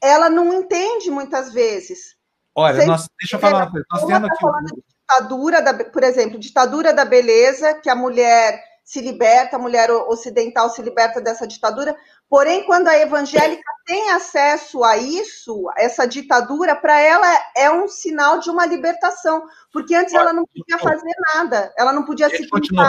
ela 0.00 0.28
não 0.28 0.52
entende 0.52 1.10
muitas 1.10 1.52
vezes. 1.52 2.16
Olha, 2.54 2.84
nós, 2.86 3.08
deixa 3.18 3.36
eu 3.36 3.40
falar 3.40 3.64
uma 3.64 3.70
coisa. 3.70 3.86
Nós 3.90 4.04
temos 4.04 4.28
tá 4.28 4.48
aqui. 4.48 4.82
ditadura 4.86 5.62
da, 5.62 5.84
por 5.84 6.02
exemplo, 6.02 6.38
ditadura 6.38 6.92
da 6.92 7.04
beleza, 7.04 7.74
que 7.74 7.88
a 7.88 7.94
mulher 7.94 8.62
se 8.84 9.00
liberta, 9.00 9.56
a 9.56 9.58
mulher 9.58 9.90
ocidental 9.90 10.68
se 10.68 10.82
liberta 10.82 11.20
dessa 11.20 11.46
ditadura. 11.46 11.96
Porém, 12.30 12.62
quando 12.64 12.86
a 12.86 12.96
evangélica 12.96 13.60
tem 13.84 14.10
acesso 14.10 14.84
a 14.84 14.96
isso, 14.96 15.68
essa 15.76 16.06
ditadura, 16.06 16.76
para 16.76 17.00
ela 17.00 17.26
é 17.56 17.68
um 17.68 17.88
sinal 17.88 18.38
de 18.38 18.48
uma 18.48 18.64
libertação, 18.64 19.48
porque 19.72 19.96
antes 19.96 20.14
ela 20.14 20.32
não 20.32 20.46
podia 20.46 20.78
fazer 20.78 21.12
nada, 21.34 21.74
ela 21.76 21.92
não 21.92 22.04
podia 22.04 22.30
se 22.30 22.48
pintar. 22.48 22.88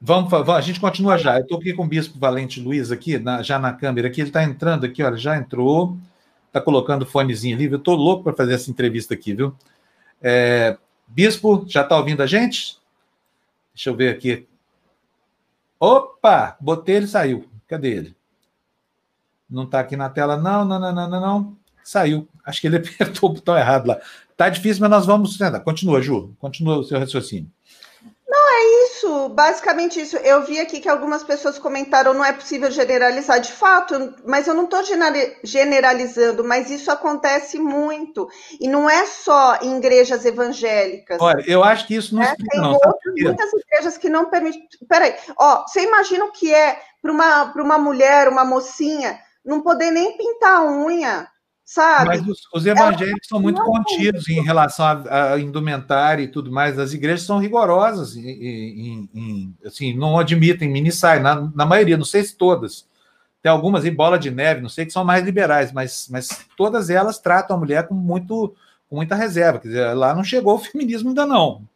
Vamos, 0.00 0.28
vamos, 0.28 0.48
a 0.50 0.60
gente 0.60 0.80
continua 0.80 1.16
já. 1.16 1.36
Eu 1.36 1.42
estou 1.42 1.58
aqui 1.58 1.72
com 1.72 1.84
o 1.84 1.86
Bispo 1.86 2.18
Valente 2.18 2.60
Luiz 2.60 2.90
aqui, 2.90 3.16
na, 3.16 3.44
já 3.44 3.60
na 3.60 3.72
câmera 3.72 4.08
aqui. 4.08 4.20
Ele 4.20 4.30
está 4.30 4.42
entrando 4.42 4.84
aqui, 4.84 5.04
olha, 5.04 5.16
já 5.16 5.36
entrou. 5.36 5.96
Está 6.48 6.60
colocando 6.60 7.02
o 7.02 7.06
fonezinho 7.06 7.56
ali. 7.56 7.66
Eu 7.66 7.78
estou 7.78 7.94
louco 7.94 8.24
para 8.24 8.32
fazer 8.32 8.54
essa 8.54 8.68
entrevista 8.68 9.14
aqui, 9.14 9.32
viu? 9.32 9.54
É, 10.20 10.76
Bispo, 11.06 11.64
já 11.68 11.82
está 11.82 11.96
ouvindo 11.96 12.20
a 12.20 12.26
gente? 12.26 12.76
Deixa 13.72 13.88
eu 13.90 13.94
ver 13.94 14.12
aqui. 14.12 14.48
Opa! 15.78 16.56
Botei 16.60 16.96
ele 16.96 17.06
saiu. 17.06 17.48
Cadê 17.68 17.90
ele? 17.90 18.21
Não 19.52 19.64
está 19.64 19.80
aqui 19.80 19.96
na 19.96 20.08
tela, 20.08 20.36
não, 20.36 20.64
não, 20.64 20.80
não, 20.80 20.92
não, 20.92 21.08
não, 21.08 21.20
não. 21.20 21.56
Saiu. 21.84 22.26
Acho 22.44 22.60
que 22.60 22.66
ele 22.66 22.76
apertou 22.98 23.30
o 23.30 23.32
botão 23.34 23.56
errado 23.56 23.86
lá. 23.86 24.00
Tá 24.36 24.48
difícil, 24.48 24.80
mas 24.80 24.90
nós 24.90 25.06
vamos. 25.06 25.38
Continua, 25.64 26.00
Ju. 26.00 26.34
Continua 26.40 26.78
o 26.78 26.84
seu 26.84 26.98
raciocínio. 26.98 27.50
Não, 28.32 28.50
é 28.50 28.86
isso, 28.86 29.28
basicamente 29.28 30.00
isso. 30.00 30.16
Eu 30.16 30.42
vi 30.46 30.58
aqui 30.58 30.80
que 30.80 30.88
algumas 30.88 31.22
pessoas 31.22 31.58
comentaram 31.58 32.14
não 32.14 32.24
é 32.24 32.32
possível 32.32 32.70
generalizar 32.70 33.38
de 33.38 33.52
fato, 33.52 34.14
mas 34.26 34.48
eu 34.48 34.54
não 34.54 34.64
estou 34.64 34.80
generalizando, 35.44 36.42
mas 36.42 36.70
isso 36.70 36.90
acontece 36.90 37.58
muito. 37.58 38.26
E 38.58 38.66
não 38.68 38.88
é 38.88 39.04
só 39.04 39.58
em 39.60 39.76
igrejas 39.76 40.24
evangélicas. 40.24 41.20
Olha, 41.20 41.44
eu 41.46 41.62
acho 41.62 41.86
que 41.86 41.94
isso 41.94 42.14
não 42.14 42.22
é, 42.22 42.30
explica, 42.30 42.50
Tem 42.52 42.60
não. 42.62 42.72
Outras, 42.72 43.14
muitas 43.20 43.52
igrejas 43.52 43.98
que 43.98 44.08
não 44.08 44.30
permitem. 44.30 44.62
Peraí, 44.88 45.14
ó, 45.38 45.66
você 45.66 45.82
imagina 45.82 46.24
o 46.24 46.32
que 46.32 46.54
é 46.54 46.80
para 47.02 47.12
uma, 47.12 47.52
uma 47.54 47.78
mulher, 47.78 48.28
uma 48.28 48.46
mocinha, 48.46 49.20
não 49.44 49.62
poder 49.62 49.90
nem 49.90 50.16
pintar 50.16 50.60
a 50.60 50.64
unha 50.64 51.32
sabe? 51.72 52.06
Mas 52.06 52.26
os, 52.26 52.40
os 52.52 52.66
evangélicos 52.66 53.26
são 53.26 53.40
muito 53.40 53.62
contidos 53.62 54.28
em 54.28 54.42
relação 54.42 54.84
à 55.08 55.38
indumentária 55.38 56.22
e 56.22 56.28
tudo 56.28 56.52
mais. 56.52 56.78
As 56.78 56.92
igrejas 56.92 57.22
são 57.22 57.38
rigorosas, 57.38 58.14
em, 58.14 58.28
em, 58.28 59.10
em, 59.14 59.56
assim, 59.64 59.94
não 59.94 60.18
admitem 60.18 60.68
mini 60.68 60.90
na, 61.22 61.50
na 61.54 61.66
maioria, 61.66 61.96
não 61.96 62.04
sei 62.04 62.22
se 62.24 62.36
todas. 62.36 62.86
Tem 63.40 63.50
algumas 63.50 63.84
em 63.84 63.94
bola 63.94 64.18
de 64.18 64.30
neve, 64.30 64.60
não 64.60 64.68
sei 64.68 64.84
que 64.86 64.92
são 64.92 65.04
mais 65.04 65.24
liberais, 65.24 65.72
mas, 65.72 66.06
mas 66.10 66.44
todas 66.56 66.90
elas 66.90 67.18
tratam 67.18 67.56
a 67.56 67.58
mulher 67.58 67.88
com, 67.88 67.94
muito, 67.94 68.54
com 68.88 68.96
muita 68.96 69.14
reserva. 69.14 69.58
Quer 69.58 69.68
dizer, 69.68 69.94
lá 69.94 70.14
não 70.14 70.22
chegou 70.22 70.54
o 70.54 70.58
feminismo 70.58 71.08
ainda 71.08 71.26
não. 71.26 71.66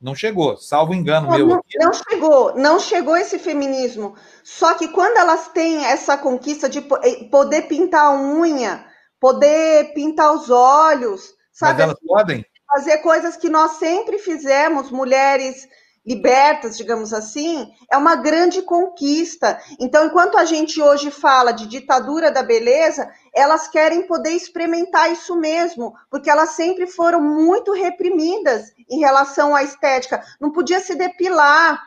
Não 0.00 0.14
chegou, 0.14 0.56
salvo 0.58 0.92
engano 0.92 1.28
não, 1.28 1.36
meu. 1.36 1.46
Não, 1.48 1.62
não, 1.80 1.92
chegou, 1.92 2.54
não 2.54 2.78
chegou 2.78 3.16
esse 3.16 3.38
feminismo. 3.38 4.14
Só 4.44 4.74
que 4.74 4.88
quando 4.88 5.16
elas 5.16 5.48
têm 5.48 5.84
essa 5.84 6.18
conquista 6.18 6.68
de 6.68 6.78
eh, 6.78 7.24
poder 7.30 7.62
pintar 7.62 8.04
a 8.04 8.12
unha, 8.12 8.84
poder 9.18 9.94
pintar 9.94 10.32
os 10.34 10.50
olhos, 10.50 11.34
sabe? 11.52 11.72
Mas 11.72 11.80
elas 11.80 11.96
assim, 11.96 12.06
podem? 12.06 12.46
Fazer 12.68 12.98
coisas 12.98 13.36
que 13.36 13.48
nós 13.48 13.72
sempre 13.72 14.18
fizemos, 14.18 14.90
mulheres 14.90 15.66
libertas, 16.06 16.76
digamos 16.76 17.12
assim, 17.12 17.68
é 17.90 17.96
uma 17.96 18.14
grande 18.14 18.62
conquista. 18.62 19.58
Então, 19.80 20.06
enquanto 20.06 20.38
a 20.38 20.44
gente 20.44 20.80
hoje 20.80 21.10
fala 21.10 21.50
de 21.50 21.66
ditadura 21.66 22.30
da 22.30 22.44
beleza, 22.44 23.10
elas 23.36 23.68
querem 23.68 24.06
poder 24.06 24.30
experimentar 24.30 25.12
isso 25.12 25.36
mesmo, 25.36 25.94
porque 26.10 26.30
elas 26.30 26.50
sempre 26.50 26.86
foram 26.86 27.20
muito 27.20 27.74
reprimidas 27.74 28.72
em 28.88 28.98
relação 28.98 29.54
à 29.54 29.62
estética. 29.62 30.22
Não 30.40 30.50
podia 30.50 30.80
se 30.80 30.94
depilar. 30.94 31.78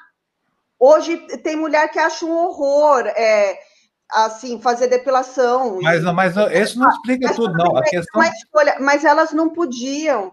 Hoje 0.79 1.17
tem 1.41 1.55
mulher 1.55 1.89
que 1.89 1.97
acha 1.97 2.23
um 2.23 2.37
horror. 2.37 3.07
É, 3.07 3.57
assim, 4.11 4.61
fazer 4.61 4.87
depilação. 4.89 5.79
Mas, 5.81 6.03
não, 6.03 6.13
mas 6.13 6.35
isso 6.53 6.77
não 6.77 6.87
explica 6.89 7.27
mas, 7.27 7.35
tudo, 7.35 7.53
não. 7.53 7.75
A 7.75 7.81
questão... 7.81 8.23
escolha, 8.23 8.77
mas 8.79 9.03
elas 9.03 9.33
não 9.33 9.49
podiam. 9.49 10.31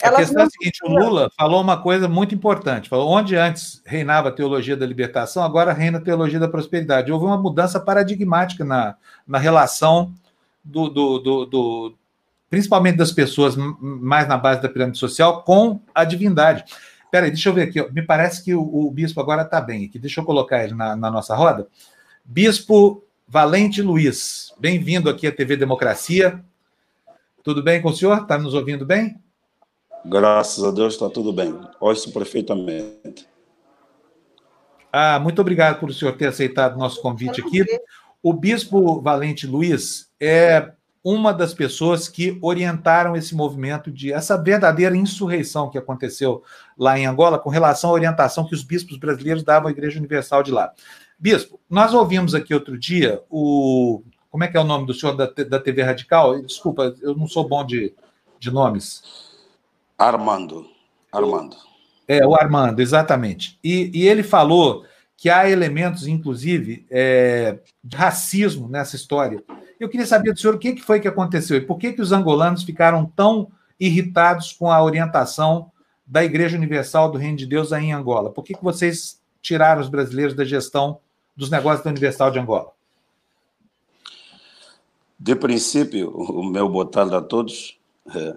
Elas 0.00 0.20
a 0.20 0.22
questão 0.22 0.42
é 0.42 0.46
a 0.46 0.50
seguinte: 0.50 0.80
podiam. 0.80 1.00
o 1.00 1.08
Lula 1.08 1.30
falou 1.34 1.62
uma 1.62 1.82
coisa 1.82 2.06
muito 2.06 2.34
importante. 2.34 2.90
Falou: 2.90 3.08
onde 3.08 3.36
antes 3.36 3.82
reinava 3.86 4.28
a 4.28 4.32
teologia 4.32 4.76
da 4.76 4.86
libertação, 4.86 5.42
agora 5.42 5.72
reina 5.72 5.96
a 5.96 6.02
teologia 6.02 6.38
da 6.38 6.46
prosperidade. 6.46 7.10
Houve 7.10 7.24
uma 7.24 7.38
mudança 7.38 7.80
paradigmática 7.80 8.66
na, 8.66 8.96
na 9.26 9.38
relação 9.38 10.12
do, 10.68 10.88
do, 10.88 11.18
do, 11.18 11.46
do 11.46 11.94
principalmente 12.50 12.96
das 12.96 13.12
pessoas 13.12 13.56
mais 13.56 14.28
na 14.28 14.36
base 14.36 14.62
da 14.62 14.68
pirâmide 14.68 14.98
social, 14.98 15.42
com 15.42 15.80
a 15.94 16.04
divindade. 16.04 16.64
Peraí, 17.10 17.30
deixa 17.30 17.48
eu 17.48 17.54
ver 17.54 17.68
aqui. 17.68 17.92
Me 17.92 18.02
parece 18.02 18.44
que 18.44 18.54
o, 18.54 18.62
o 18.62 18.90
bispo 18.90 19.20
agora 19.20 19.42
está 19.42 19.60
bem 19.60 19.86
aqui. 19.86 19.98
Deixa 19.98 20.20
eu 20.20 20.24
colocar 20.24 20.62
ele 20.62 20.74
na, 20.74 20.94
na 20.94 21.10
nossa 21.10 21.34
roda. 21.34 21.66
Bispo 22.24 23.02
Valente 23.26 23.80
Luiz, 23.80 24.52
bem-vindo 24.58 25.08
aqui 25.08 25.26
à 25.26 25.32
TV 25.32 25.56
Democracia. 25.56 26.42
Tudo 27.42 27.62
bem 27.62 27.80
com 27.80 27.88
o 27.88 27.94
senhor? 27.94 28.22
Está 28.22 28.36
nos 28.36 28.52
ouvindo 28.52 28.84
bem? 28.84 29.18
Graças 30.04 30.62
a 30.62 30.70
Deus 30.70 30.94
está 30.94 31.08
tudo 31.08 31.32
bem. 31.32 31.58
Ouço 31.80 32.12
perfeitamente. 32.12 33.26
Ah, 34.92 35.18
muito 35.18 35.40
obrigado 35.40 35.78
por 35.78 35.90
o 35.90 35.94
senhor 35.94 36.12
ter 36.16 36.26
aceitado 36.26 36.76
o 36.76 36.78
nosso 36.78 37.00
convite 37.00 37.40
aqui. 37.40 37.64
O 38.22 38.32
bispo 38.32 39.00
Valente 39.00 39.46
Luiz 39.46 40.10
é 40.20 40.72
uma 41.02 41.32
das 41.32 41.54
pessoas 41.54 42.08
que 42.08 42.36
orientaram 42.42 43.16
esse 43.16 43.34
movimento 43.34 43.90
de 43.90 44.12
essa 44.12 44.36
verdadeira 44.36 44.96
insurreição 44.96 45.70
que 45.70 45.78
aconteceu 45.78 46.42
lá 46.76 46.98
em 46.98 47.06
Angola 47.06 47.38
com 47.38 47.48
relação 47.48 47.90
à 47.90 47.92
orientação 47.92 48.46
que 48.46 48.54
os 48.54 48.62
bispos 48.62 48.98
brasileiros 48.98 49.42
davam 49.42 49.68
à 49.68 49.70
Igreja 49.70 49.98
Universal 49.98 50.42
de 50.42 50.50
lá. 50.50 50.72
Bispo, 51.18 51.58
nós 51.70 51.94
ouvimos 51.94 52.34
aqui 52.34 52.52
outro 52.52 52.78
dia 52.78 53.22
o. 53.30 54.02
Como 54.30 54.44
é 54.44 54.48
que 54.48 54.56
é 54.56 54.60
o 54.60 54.64
nome 54.64 54.86
do 54.86 54.92
senhor 54.92 55.16
da, 55.16 55.26
da 55.26 55.58
TV 55.58 55.82
Radical? 55.82 56.42
Desculpa, 56.42 56.94
eu 57.00 57.16
não 57.16 57.26
sou 57.26 57.48
bom 57.48 57.64
de, 57.64 57.94
de 58.38 58.50
nomes. 58.50 59.02
Armando. 59.96 60.68
Armando. 61.10 61.56
É, 62.06 62.26
o 62.26 62.34
Armando, 62.34 62.80
exatamente. 62.80 63.58
E, 63.64 63.90
e 63.94 64.06
ele 64.06 64.22
falou 64.22 64.84
que 65.18 65.28
há 65.28 65.50
elementos, 65.50 66.06
inclusive, 66.06 66.86
é, 66.88 67.58
de 67.82 67.96
racismo 67.96 68.68
nessa 68.68 68.94
história. 68.94 69.42
Eu 69.78 69.88
queria 69.88 70.06
saber 70.06 70.32
do 70.32 70.38
senhor 70.38 70.54
o 70.54 70.58
que, 70.60 70.80
foi 70.80 71.00
que 71.00 71.08
aconteceu 71.08 71.56
e 71.56 71.60
por 71.60 71.76
que, 71.76 71.92
que 71.92 72.00
os 72.00 72.12
angolanos 72.12 72.62
ficaram 72.62 73.04
tão 73.04 73.50
irritados 73.80 74.52
com 74.52 74.70
a 74.70 74.80
orientação 74.80 75.72
da 76.06 76.24
Igreja 76.24 76.56
Universal 76.56 77.10
do 77.10 77.18
Reino 77.18 77.36
de 77.36 77.46
Deus 77.46 77.72
aí 77.72 77.86
em 77.86 77.92
Angola. 77.92 78.30
Por 78.30 78.44
que, 78.44 78.54
que 78.54 78.62
vocês 78.62 79.20
tiraram 79.42 79.80
os 79.80 79.88
brasileiros 79.88 80.34
da 80.34 80.44
gestão 80.44 81.00
dos 81.36 81.50
negócios 81.50 81.82
da 81.82 81.90
Universal 81.90 82.30
de 82.30 82.38
Angola? 82.38 82.70
De 85.18 85.34
princípio, 85.34 86.10
o 86.16 86.44
meu 86.44 86.68
boa 86.68 86.88
a 86.94 87.20
todos. 87.20 87.76
É, 88.14 88.36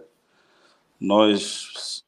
nós, 0.99 2.03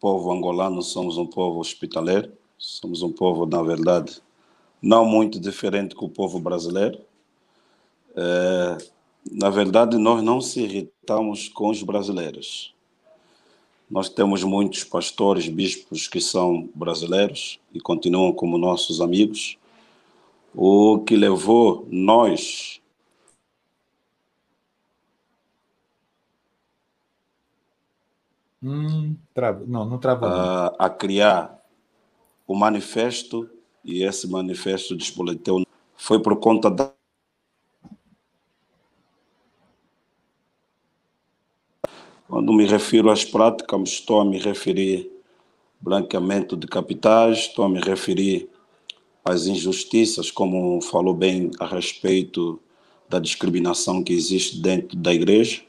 povo 0.00 0.32
angolano, 0.32 0.80
somos 0.80 1.18
um 1.18 1.26
povo 1.26 1.60
hospitaleiro, 1.60 2.32
somos 2.58 3.02
um 3.02 3.12
povo, 3.12 3.46
na 3.46 3.62
verdade, 3.62 4.20
não 4.82 5.04
muito 5.04 5.38
diferente 5.38 5.94
com 5.94 6.06
o 6.06 6.10
povo 6.10 6.38
brasileiro. 6.40 7.00
É, 8.16 8.78
na 9.30 9.48
verdade, 9.48 9.96
nós 9.96 10.22
não 10.22 10.40
se 10.40 10.60
irritamos 10.62 11.48
com 11.48 11.68
os 11.68 11.82
brasileiros. 11.82 12.74
Nós 13.88 14.08
temos 14.08 14.42
muitos 14.42 14.84
pastores, 14.84 15.48
bispos 15.48 16.08
que 16.08 16.20
são 16.20 16.68
brasileiros 16.74 17.58
e 17.72 17.80
continuam 17.80 18.32
como 18.32 18.58
nossos 18.58 19.00
amigos. 19.00 19.56
O 20.54 20.98
que 21.00 21.16
levou 21.16 21.86
nós 21.90 22.78
Hum, 28.60 29.16
não, 29.66 29.84
não 29.84 29.98
travou. 29.98 30.28
A, 30.28 30.74
a, 30.78 30.90
criar 30.90 31.57
o 32.48 32.56
manifesto, 32.56 33.48
e 33.84 34.02
esse 34.02 34.26
manifesto 34.26 34.96
despoleteu 34.96 35.62
foi 35.94 36.20
por 36.20 36.36
conta 36.36 36.70
da 36.70 36.92
Quando 42.26 42.52
me 42.52 42.66
refiro 42.66 43.10
às 43.10 43.24
práticas, 43.24 43.88
estou 43.88 44.20
a 44.20 44.24
me 44.24 44.38
referir 44.38 45.10
branqueamento 45.80 46.58
de 46.58 46.66
capitais, 46.66 47.38
estou 47.38 47.64
a 47.64 47.68
me 47.68 47.80
referir 47.80 48.50
às 49.24 49.46
injustiças, 49.46 50.30
como 50.30 50.80
falou 50.82 51.14
bem 51.14 51.50
a 51.58 51.66
respeito 51.66 52.60
da 53.08 53.18
discriminação 53.18 54.04
que 54.04 54.12
existe 54.12 54.60
dentro 54.60 54.94
da 54.96 55.12
igreja 55.14 55.62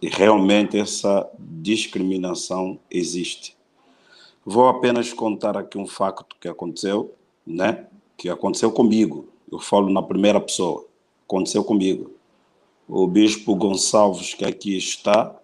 e 0.00 0.08
realmente 0.08 0.78
essa 0.78 1.30
discriminação 1.38 2.80
existe. 2.90 3.54
Vou 4.44 4.66
apenas 4.66 5.12
contar 5.12 5.56
aqui 5.56 5.78
um 5.78 5.86
facto 5.86 6.36
que 6.40 6.48
aconteceu, 6.48 7.14
né? 7.46 7.86
Que 8.16 8.28
aconteceu 8.28 8.72
comigo. 8.72 9.28
Eu 9.50 9.60
falo 9.60 9.88
na 9.88 10.02
primeira 10.02 10.40
pessoa. 10.40 10.84
Aconteceu 11.24 11.62
comigo. 11.62 12.10
O 12.88 13.06
bispo 13.06 13.54
Gonçalves, 13.54 14.34
que 14.34 14.44
aqui 14.44 14.76
está, 14.76 15.34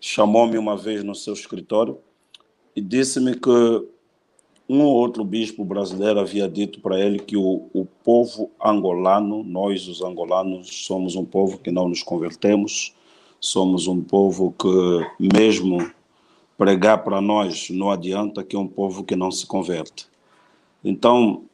chamou-me 0.00 0.56
uma 0.56 0.76
vez 0.76 1.04
no 1.04 1.14
seu 1.14 1.34
escritório 1.34 1.98
e 2.74 2.80
disse-me 2.80 3.38
que 3.38 3.50
um 4.68 4.82
ou 4.82 4.94
outro 4.94 5.22
bispo 5.22 5.62
brasileiro 5.62 6.18
havia 6.18 6.48
dito 6.48 6.80
para 6.80 6.98
ele 6.98 7.18
que 7.18 7.36
o, 7.36 7.68
o 7.74 7.84
povo 8.02 8.50
angolano, 8.62 9.44
nós 9.44 9.86
os 9.86 10.02
angolanos, 10.02 10.86
somos 10.86 11.14
um 11.14 11.24
povo 11.24 11.58
que 11.58 11.70
não 11.70 11.88
nos 11.88 12.02
convertemos, 12.02 12.94
somos 13.38 13.86
um 13.86 14.00
povo 14.00 14.54
que, 14.58 15.26
mesmo 15.36 15.90
pregar 16.56 17.02
para 17.02 17.20
nós 17.20 17.70
não 17.70 17.90
adianta, 17.90 18.44
que 18.44 18.56
é 18.56 18.58
um 18.58 18.68
povo 18.68 19.04
que 19.04 19.16
não 19.16 19.30
se 19.30 19.46
converte. 19.46 20.08
Então, 20.82 21.44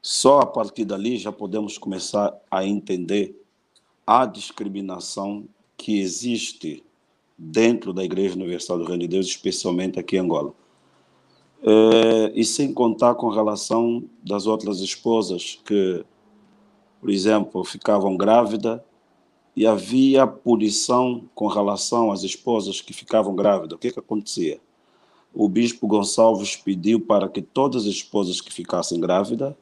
só 0.00 0.40
a 0.40 0.46
partir 0.46 0.84
dali 0.84 1.16
já 1.16 1.30
podemos 1.30 1.78
começar 1.78 2.34
a 2.50 2.64
entender 2.64 3.40
a 4.06 4.26
discriminação 4.26 5.44
que 5.76 6.00
existe 6.00 6.82
dentro 7.38 7.92
da 7.92 8.04
Igreja 8.04 8.34
Universal 8.34 8.78
do 8.78 8.84
Reino 8.84 9.02
de 9.02 9.08
Deus, 9.08 9.26
especialmente 9.26 9.98
aqui 9.98 10.16
em 10.16 10.20
Angola. 10.20 10.52
É, 11.64 12.32
e 12.34 12.44
sem 12.44 12.72
contar 12.74 13.14
com 13.14 13.28
relação 13.28 14.02
das 14.22 14.46
outras 14.46 14.80
esposas 14.80 15.60
que, 15.64 16.04
por 17.00 17.10
exemplo, 17.10 17.64
ficavam 17.64 18.16
grávidas 18.16 18.80
e 19.54 19.66
havia 19.66 20.26
punição 20.26 21.24
com 21.34 21.46
relação 21.46 22.10
às 22.10 22.22
esposas 22.22 22.80
que 22.80 22.92
ficavam 22.92 23.34
grávidas. 23.34 23.76
O 23.76 23.78
que, 23.78 23.90
que 23.90 23.98
acontecia? 23.98 24.60
O 25.34 25.48
bispo 25.48 25.86
Gonçalves 25.86 26.56
pediu 26.56 27.00
para 27.00 27.28
que 27.28 27.42
todas 27.42 27.82
as 27.82 27.94
esposas 27.94 28.40
que 28.40 28.52
ficassem 28.52 29.00
grávidas 29.00 29.54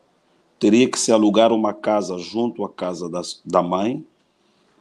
teria 0.59 0.89
que 0.89 0.99
se 0.99 1.11
alugar 1.11 1.53
uma 1.53 1.73
casa 1.73 2.19
junto 2.19 2.65
à 2.65 2.69
casa 2.69 3.09
da, 3.09 3.23
da 3.45 3.63
mãe 3.63 4.05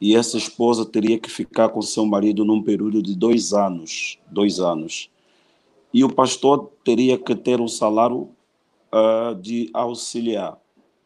e 0.01 0.15
essa 0.15 0.37
esposa 0.37 0.85
teria 0.85 1.19
que 1.19 1.29
ficar 1.29 1.69
com 1.69 1.81
seu 1.81 2.05
marido 2.05 2.45
num 2.45 2.61
período 2.61 3.01
de 3.01 3.15
dois 3.15 3.53
anos, 3.53 4.17
dois 4.31 4.59
anos. 4.59 5.09
E 5.93 6.03
o 6.03 6.13
pastor 6.13 6.71
teria 6.83 7.17
que 7.17 7.35
ter 7.35 7.59
um 7.59 7.67
salário 7.67 8.29
uh, 8.93 9.35
de 9.35 9.69
auxiliar. 9.73 10.57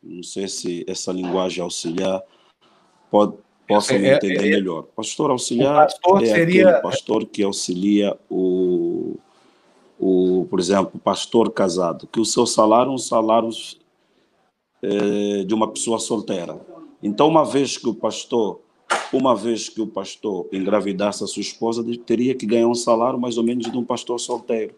Não 0.01 0.21
sei 0.21 0.47
se 0.47 0.85
essa 0.87 1.11
linguagem 1.11 1.63
auxiliar 1.63 2.21
pode, 3.09 3.35
possa 3.67 3.97
me 3.97 4.07
é, 4.07 4.15
entender 4.15 4.47
é, 4.47 4.55
melhor. 4.55 4.83
Pastor 4.95 5.31
auxiliar 5.31 5.87
pastor 5.87 6.23
é 6.23 6.25
seria... 6.25 6.69
aquele 6.69 6.81
pastor 6.81 7.25
que 7.25 7.43
auxilia 7.43 8.17
o, 8.29 9.15
o, 9.99 10.45
por 10.49 10.59
exemplo, 10.59 10.99
pastor 10.99 11.51
casado, 11.51 12.07
que 12.07 12.19
o 12.19 12.25
seu 12.25 12.45
salário 12.45 12.91
é 12.91 12.95
um 12.95 12.97
salário 12.97 13.49
é, 14.81 15.43
de 15.43 15.53
uma 15.53 15.67
pessoa 15.67 15.99
solteira. 15.99 16.59
Então, 17.01 17.27
uma 17.27 17.45
vez 17.45 17.77
que 17.77 17.87
o 17.87 17.93
pastor, 17.93 18.59
uma 19.11 19.35
vez 19.35 19.69
que 19.69 19.81
o 19.81 19.87
pastor 19.87 20.47
engravidasse 20.51 21.23
a 21.23 21.27
sua 21.27 21.41
esposa, 21.41 21.85
teria 22.05 22.35
que 22.35 22.45
ganhar 22.45 22.67
um 22.67 22.75
salário 22.75 23.19
mais 23.19 23.37
ou 23.37 23.43
menos 23.43 23.71
de 23.71 23.77
um 23.77 23.83
pastor 23.83 24.19
solteiro. 24.19 24.75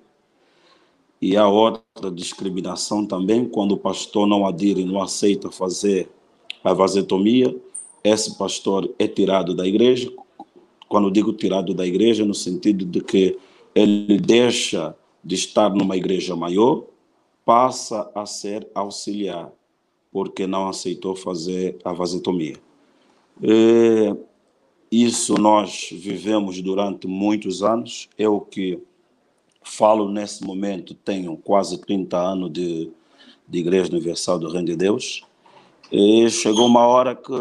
E 1.22 1.38
há 1.38 1.48
outra 1.48 2.12
discriminação 2.12 3.06
também, 3.06 3.46
quando 3.46 3.72
o 3.72 3.78
pastor 3.78 4.28
não 4.28 4.46
adire, 4.46 4.84
não 4.84 5.02
aceita 5.02 5.50
fazer 5.50 6.10
a 6.64 6.74
vasetomia, 6.74 7.56
esse 8.06 8.38
pastor 8.38 8.94
é 9.00 9.08
tirado 9.08 9.56
da 9.56 9.68
igreja. 9.68 10.12
Quando 10.88 11.10
digo 11.10 11.34
tirado 11.34 11.74
da 11.74 11.86
igreja, 11.86 12.24
no 12.24 12.36
sentido 12.36 12.86
de 12.86 13.02
que 13.02 13.38
ele 13.74 14.20
deixa 14.20 14.96
de 15.24 15.34
estar 15.34 15.74
numa 15.74 15.98
igreja 15.98 16.36
maior, 16.36 16.86
passa 17.44 18.10
a 18.14 18.26
ser 18.28 18.68
auxiliar, 18.76 19.52
porque 20.12 20.46
não 20.46 20.70
aceitou 20.70 21.16
fazer 21.16 21.78
a 21.84 21.92
vasetomia. 21.94 22.58
É, 23.42 24.16
isso 24.92 25.34
nós 25.34 25.90
vivemos 25.92 26.62
durante 26.62 27.08
muitos 27.08 27.64
anos, 27.64 28.08
o 28.20 28.40
que 28.40 28.80
falo 29.64 30.12
nesse 30.12 30.44
momento, 30.44 30.94
tenho 30.94 31.36
quase 31.38 31.80
30 31.80 32.18
anos 32.18 32.54
de, 32.54 32.92
de 33.48 33.60
Igreja 33.60 33.90
Universal 33.92 34.38
do 34.38 34.50
Reino 34.50 34.68
de 34.68 34.76
Deus, 34.76 35.24
e 35.92 36.30
chegou 36.30 36.68
uma 36.68 36.86
hora 36.86 37.16
que 37.16 37.32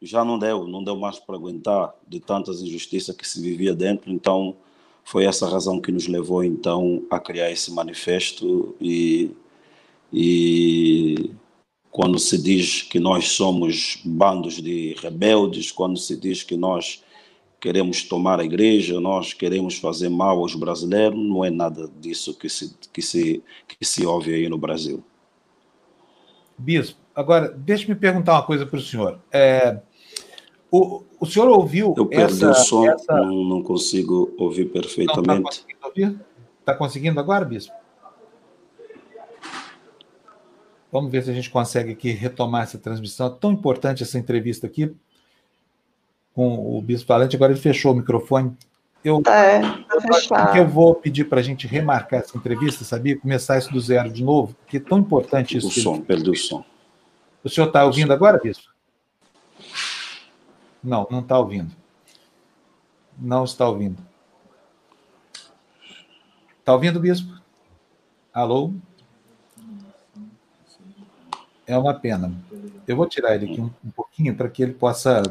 já 0.00 0.24
não 0.24 0.38
deu, 0.38 0.66
não 0.66 0.82
deu 0.82 0.96
mais 0.96 1.18
para 1.18 1.36
aguentar 1.36 1.94
de 2.06 2.20
tantas 2.20 2.62
injustiças 2.62 3.14
que 3.14 3.26
se 3.26 3.40
vivia 3.40 3.74
dentro, 3.74 4.10
então 4.10 4.56
foi 5.04 5.24
essa 5.24 5.48
razão 5.48 5.80
que 5.80 5.92
nos 5.92 6.06
levou 6.06 6.44
então 6.44 7.02
a 7.10 7.18
criar 7.18 7.50
esse 7.50 7.72
manifesto 7.72 8.74
e, 8.80 9.30
e 10.12 11.30
quando 11.90 12.18
se 12.18 12.40
diz 12.40 12.82
que 12.82 13.00
nós 13.00 13.32
somos 13.32 14.00
bandos 14.04 14.54
de 14.54 14.94
rebeldes, 15.00 15.72
quando 15.72 15.98
se 15.98 16.16
diz 16.16 16.42
que 16.42 16.56
nós 16.56 17.02
queremos 17.60 18.02
tomar 18.04 18.40
a 18.40 18.44
igreja, 18.44 19.00
nós 19.00 19.34
queremos 19.34 19.76
fazer 19.76 20.08
mal 20.08 20.38
aos 20.38 20.54
brasileiros, 20.54 21.18
não 21.18 21.44
é 21.44 21.50
nada 21.50 21.90
disso 22.00 22.36
que 22.38 22.48
se, 22.48 22.74
que 22.92 23.02
se, 23.02 23.42
que 23.68 23.84
se 23.84 24.06
ouve 24.06 24.32
aí 24.32 24.48
no 24.48 24.56
Brasil. 24.56 25.04
Bispo, 26.56 26.98
agora, 27.14 27.48
deixe-me 27.48 27.94
perguntar 27.94 28.34
uma 28.34 28.42
coisa 28.42 28.64
para 28.64 28.78
o 28.78 28.82
senhor. 28.82 29.20
É, 29.30 29.80
o, 30.70 31.02
o 31.18 31.26
senhor 31.26 31.48
ouviu. 31.48 31.94
Eu 31.96 32.06
perdi 32.06 32.44
essa, 32.44 32.50
o 32.50 32.54
som, 32.54 32.86
essa... 32.86 33.16
não, 33.16 33.44
não, 33.44 33.62
consigo 33.62 34.32
ouvir 34.38 34.66
perfeitamente. 34.66 35.30
Está 35.30 35.42
conseguindo 35.42 35.86
ouvir? 35.86 36.20
Está 36.60 36.74
conseguindo 36.74 37.20
agora, 37.20 37.44
Bispo? 37.44 37.72
Vamos 40.92 41.10
ver 41.10 41.22
se 41.22 41.30
a 41.30 41.34
gente 41.34 41.50
consegue 41.50 41.92
aqui 41.92 42.10
retomar 42.10 42.64
essa 42.64 42.78
transmissão. 42.78 43.28
É 43.28 43.30
tão 43.30 43.52
importante 43.52 44.02
essa 44.02 44.18
entrevista 44.18 44.66
aqui 44.66 44.94
com 46.34 46.76
o 46.76 46.80
Bispo 46.82 47.08
Valente. 47.08 47.36
Agora 47.36 47.52
ele 47.52 47.60
fechou 47.60 47.92
o 47.92 47.96
microfone. 47.96 48.56
Eu, 49.02 49.22
é, 49.26 49.60
tá 50.28 50.58
eu 50.58 50.68
vou 50.68 50.94
pedir 50.94 51.24
para 51.24 51.40
a 51.40 51.42
gente 51.42 51.66
remarcar 51.66 52.20
essa 52.20 52.36
entrevista, 52.36 52.84
sabia? 52.84 53.18
Começar 53.18 53.56
isso 53.56 53.72
do 53.72 53.80
zero 53.80 54.10
de 54.10 54.22
novo, 54.22 54.54
porque 54.54 54.76
é 54.76 54.80
tão 54.80 54.98
importante 54.98 55.56
isso. 55.56 55.68
O 55.68 55.70
som, 55.70 56.00
perdeu 56.00 56.32
o 56.32 56.36
som. 56.36 56.62
O 57.42 57.48
senhor 57.48 57.68
está 57.68 57.84
ouvindo 57.84 58.12
agora, 58.12 58.38
Bispo? 58.38 58.69
Não, 60.82 61.06
não 61.10 61.20
está 61.20 61.38
ouvindo. 61.38 61.74
Não 63.18 63.44
está 63.44 63.68
ouvindo. 63.68 64.02
Está 66.58 66.72
ouvindo, 66.72 67.00
bispo? 67.00 67.38
Alô? 68.32 68.72
É 71.66 71.76
uma 71.76 71.94
pena. 71.94 72.32
Eu 72.86 72.96
vou 72.96 73.06
tirar 73.06 73.34
ele 73.34 73.52
aqui 73.52 73.60
um, 73.60 73.70
um 73.84 73.90
pouquinho 73.90 74.34
para 74.34 74.48
que 74.48 74.62
ele 74.62 74.72
possa. 74.72 75.22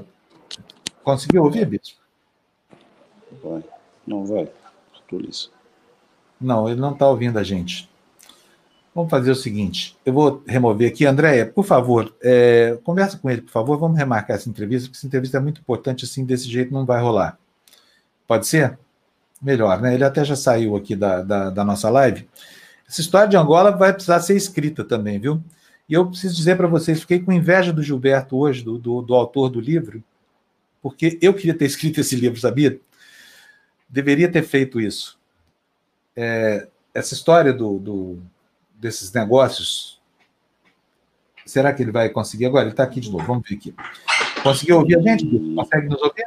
Conseguiu 1.03 1.43
ouvir, 1.43 1.65
bispo? 1.65 1.99
Vai. 3.43 3.63
Não 4.05 4.25
vai. 4.25 4.51
isso. 5.27 5.51
Não, 6.39 6.69
ele 6.69 6.79
não 6.79 6.93
está 6.93 7.07
ouvindo 7.07 7.37
a 7.37 7.43
gente. 7.43 7.88
Vamos 8.93 9.09
fazer 9.09 9.31
o 9.31 9.35
seguinte: 9.35 9.97
eu 10.05 10.13
vou 10.13 10.43
remover 10.47 10.89
aqui. 10.89 11.05
Andréia, 11.05 11.45
por 11.45 11.65
favor, 11.65 12.13
é, 12.21 12.77
conversa 12.83 13.17
com 13.17 13.29
ele, 13.29 13.41
por 13.41 13.51
favor. 13.51 13.77
Vamos 13.77 13.97
remarcar 13.97 14.35
essa 14.35 14.49
entrevista, 14.49 14.87
porque 14.87 14.97
essa 14.97 15.07
entrevista 15.07 15.37
é 15.37 15.41
muito 15.41 15.61
importante, 15.61 16.05
assim, 16.05 16.25
desse 16.25 16.49
jeito 16.49 16.73
não 16.73 16.85
vai 16.85 17.01
rolar. 17.01 17.37
Pode 18.27 18.47
ser? 18.47 18.77
Melhor, 19.41 19.81
né? 19.81 19.93
Ele 19.93 20.03
até 20.03 20.23
já 20.25 20.35
saiu 20.35 20.75
aqui 20.75 20.95
da, 20.95 21.21
da, 21.21 21.49
da 21.49 21.63
nossa 21.63 21.89
live. 21.89 22.27
Essa 22.87 23.01
história 23.01 23.27
de 23.27 23.37
Angola 23.37 23.71
vai 23.71 23.93
precisar 23.93 24.19
ser 24.19 24.35
escrita 24.35 24.83
também, 24.83 25.19
viu? 25.19 25.41
E 25.87 25.93
eu 25.93 26.07
preciso 26.07 26.35
dizer 26.35 26.57
para 26.57 26.67
vocês, 26.67 27.01
fiquei 27.01 27.19
com 27.19 27.31
inveja 27.31 27.71
do 27.71 27.81
Gilberto 27.81 28.37
hoje, 28.37 28.63
do, 28.63 28.77
do, 28.77 29.01
do, 29.01 29.15
autor 29.15 29.49
do 29.49 29.59
livro, 29.59 30.03
porque 30.81 31.17
eu 31.21 31.33
queria 31.33 31.53
ter 31.53 31.65
escrito 31.65 31.99
esse 31.99 32.15
livro, 32.15 32.39
sabia? 32.39 32.79
Deveria 33.87 34.31
ter 34.31 34.43
feito 34.43 34.79
isso. 34.79 35.17
É, 36.15 36.67
essa 36.93 37.13
história 37.13 37.53
do, 37.53 37.79
do 37.79 38.19
desses 38.79 39.11
negócios. 39.11 39.99
Será 41.45 41.73
que 41.73 41.83
ele 41.83 41.91
vai 41.91 42.09
conseguir 42.09 42.45
agora? 42.45 42.63
Ele 42.63 42.71
está 42.71 42.83
aqui 42.83 42.99
de 42.99 43.11
novo, 43.11 43.25
vamos 43.25 43.47
ver 43.47 43.55
aqui. 43.55 43.75
Conseguiu 44.41 44.77
ouvir 44.77 44.97
a 44.97 45.01
gente? 45.01 45.25
Consegue 45.55 45.87
nos 45.87 46.01
ouvir? 46.01 46.25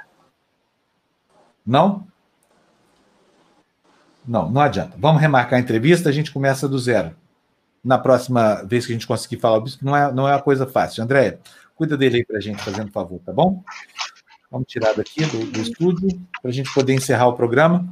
Não? 1.65 2.07
Não, 4.27 4.51
não 4.51 4.61
adianta. 4.61 4.97
Vamos 4.99 5.21
remarcar 5.21 5.59
a 5.59 5.63
entrevista, 5.63 6.09
a 6.09 6.13
gente 6.13 6.33
começa 6.33 6.69
do 6.69 6.79
zero. 6.79 7.17
Na 7.83 7.99
próxima 7.99 8.63
vez 8.63 8.87
que 8.87 8.93
a 8.93 8.95
gente 8.95 9.07
conseguir 9.07 9.39
falar 9.39 9.65
isso, 9.65 9.79
não 9.83 9.97
é, 9.97 10.13
não 10.13 10.29
é 10.29 10.33
uma 10.33 10.43
coisa 10.43 10.67
fácil. 10.67 11.03
André, 11.03 11.39
cuida 11.75 11.97
dele 11.97 12.19
aí 12.19 12.25
para 12.25 12.39
a 12.39 12.41
gente, 12.41 12.63
fazendo 12.63 12.93
favor, 12.93 13.21
tá 13.25 13.33
bom? 13.33 13.63
Vamos 14.51 14.69
tirar 14.69 14.93
daqui 14.95 15.25
do, 15.25 15.47
do 15.47 15.61
estúdio 15.61 16.21
para 16.41 16.51
a 16.51 16.55
gente 16.55 16.73
poder 16.73 16.95
encerrar 16.95 17.27
o 17.27 17.33
programa. 17.33 17.89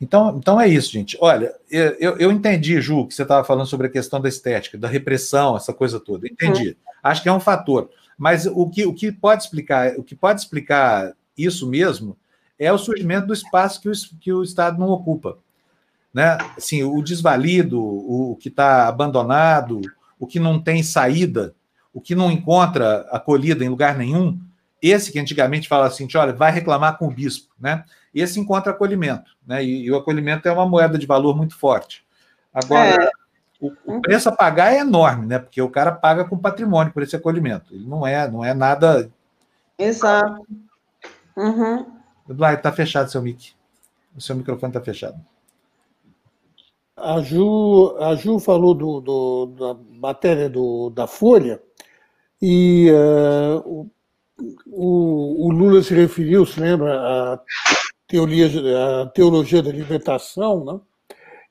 Então, 0.00 0.36
então 0.38 0.60
é 0.60 0.66
isso, 0.66 0.90
gente. 0.90 1.16
Olha, 1.20 1.54
eu, 1.70 2.16
eu 2.16 2.32
entendi, 2.32 2.80
Ju, 2.80 3.06
que 3.06 3.14
você 3.14 3.22
estava 3.22 3.44
falando 3.44 3.66
sobre 3.66 3.86
a 3.86 3.90
questão 3.90 4.20
da 4.20 4.28
estética, 4.28 4.78
da 4.78 4.88
repressão, 4.88 5.56
essa 5.56 5.74
coisa 5.74 6.00
toda. 6.00 6.26
Entendi. 6.26 6.68
Uhum. 6.68 6.74
Acho 7.02 7.22
que 7.22 7.28
é 7.28 7.32
um 7.32 7.40
fator. 7.40 7.90
Mas 8.16 8.46
o 8.46 8.68
que, 8.68 8.86
o 8.86 8.94
que 8.94 9.12
pode 9.12 9.42
explicar, 9.42 9.94
o 9.98 10.02
que 10.02 10.14
pode 10.14 10.40
explicar 10.40 11.12
isso 11.36 11.68
mesmo 11.68 12.16
é 12.58 12.72
o 12.72 12.78
surgimento 12.78 13.26
do 13.26 13.34
espaço 13.34 13.80
que 13.80 13.88
o, 13.88 13.92
que 14.20 14.32
o 14.32 14.42
Estado 14.42 14.78
não 14.78 14.88
ocupa. 14.88 15.38
Né? 16.12 16.36
Assim, 16.56 16.82
o 16.82 17.02
desvalido, 17.02 17.80
o 17.82 18.36
que 18.36 18.48
está 18.48 18.88
abandonado, 18.88 19.80
o 20.18 20.26
que 20.26 20.38
não 20.38 20.60
tem 20.60 20.82
saída, 20.82 21.54
o 21.92 22.00
que 22.00 22.14
não 22.14 22.30
encontra 22.30 23.06
acolhida 23.10 23.64
em 23.64 23.68
lugar 23.68 23.96
nenhum, 23.96 24.38
esse 24.82 25.12
que 25.12 25.18
antigamente 25.18 25.68
fala 25.68 25.86
assim, 25.86 26.08
olha, 26.14 26.32
vai 26.32 26.52
reclamar 26.52 26.98
com 26.98 27.06
o 27.06 27.10
bispo, 27.10 27.48
né? 27.58 27.84
Esse 28.14 28.40
encontra 28.40 28.72
acolhimento, 28.72 29.36
né? 29.46 29.64
E, 29.64 29.84
e 29.84 29.90
o 29.90 29.96
acolhimento 29.96 30.48
é 30.48 30.52
uma 30.52 30.66
moeda 30.66 30.98
de 30.98 31.06
valor 31.06 31.36
muito 31.36 31.56
forte. 31.56 32.04
Agora, 32.52 33.04
é. 33.04 33.10
o, 33.60 33.72
o, 33.86 34.00
preço 34.00 34.28
a 34.28 34.32
pagar 34.32 34.72
é 34.72 34.78
enorme, 34.78 35.26
né? 35.26 35.38
Porque 35.38 35.62
o 35.62 35.70
cara 35.70 35.92
paga 35.92 36.24
com 36.24 36.36
patrimônio 36.36 36.92
por 36.92 37.02
esse 37.02 37.14
acolhimento. 37.14 37.72
Ele 37.74 37.86
não 37.86 38.06
é, 38.06 38.28
não 38.28 38.44
é 38.44 38.52
nada. 38.52 39.10
Exato. 39.78 40.46
Uhum. 41.36 41.86
Eduardo, 42.28 42.58
está 42.58 42.72
fechado 42.72 43.10
seu 43.10 43.22
mic. 43.22 43.52
O 44.16 44.20
seu 44.20 44.34
microfone 44.34 44.70
está 44.70 44.80
fechado. 44.80 45.20
A 46.96 47.20
Ju, 47.22 47.96
a 47.98 48.14
Ju 48.14 48.38
falou 48.38 48.74
do, 48.74 49.00
do 49.00 49.46
da 49.46 49.76
matéria 49.98 50.50
do, 50.50 50.90
da 50.90 51.06
Folha 51.06 51.60
e 52.42 52.90
uh, 52.90 53.90
o, 54.66 55.46
o, 55.46 55.50
Lula 55.50 55.82
se 55.82 55.94
referiu, 55.94 56.44
se 56.44 56.60
lembra, 56.60 56.98
à 57.00 57.40
teoria, 58.10 58.46
à 59.02 59.06
teologia 59.06 59.62
da 59.62 59.70
libertação, 59.70 60.64
né? 60.64 60.80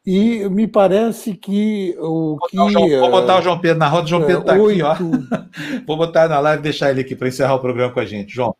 E 0.05 0.47
me 0.49 0.67
parece 0.67 1.35
que 1.35 1.95
o 1.99 2.37
vou 2.37 2.47
que. 2.47 2.71
João, 2.71 2.99
vou 2.99 3.11
botar 3.11 3.39
o 3.39 3.41
João 3.41 3.59
Pedro 3.59 3.79
na 3.79 3.87
roda, 3.87 4.05
o 4.05 4.07
João 4.07 4.25
Pedro 4.25 4.41
está 4.41 4.53
aqui, 4.53 4.81
ó. 4.81 4.95
vou 5.85 5.97
botar 5.97 6.27
na 6.27 6.39
live 6.39 6.59
e 6.59 6.63
deixar 6.63 6.89
ele 6.89 7.01
aqui 7.01 7.15
para 7.15 7.27
encerrar 7.27 7.55
o 7.55 7.59
programa 7.59 7.93
com 7.93 7.99
a 7.99 8.05
gente. 8.05 8.33
João. 8.33 8.55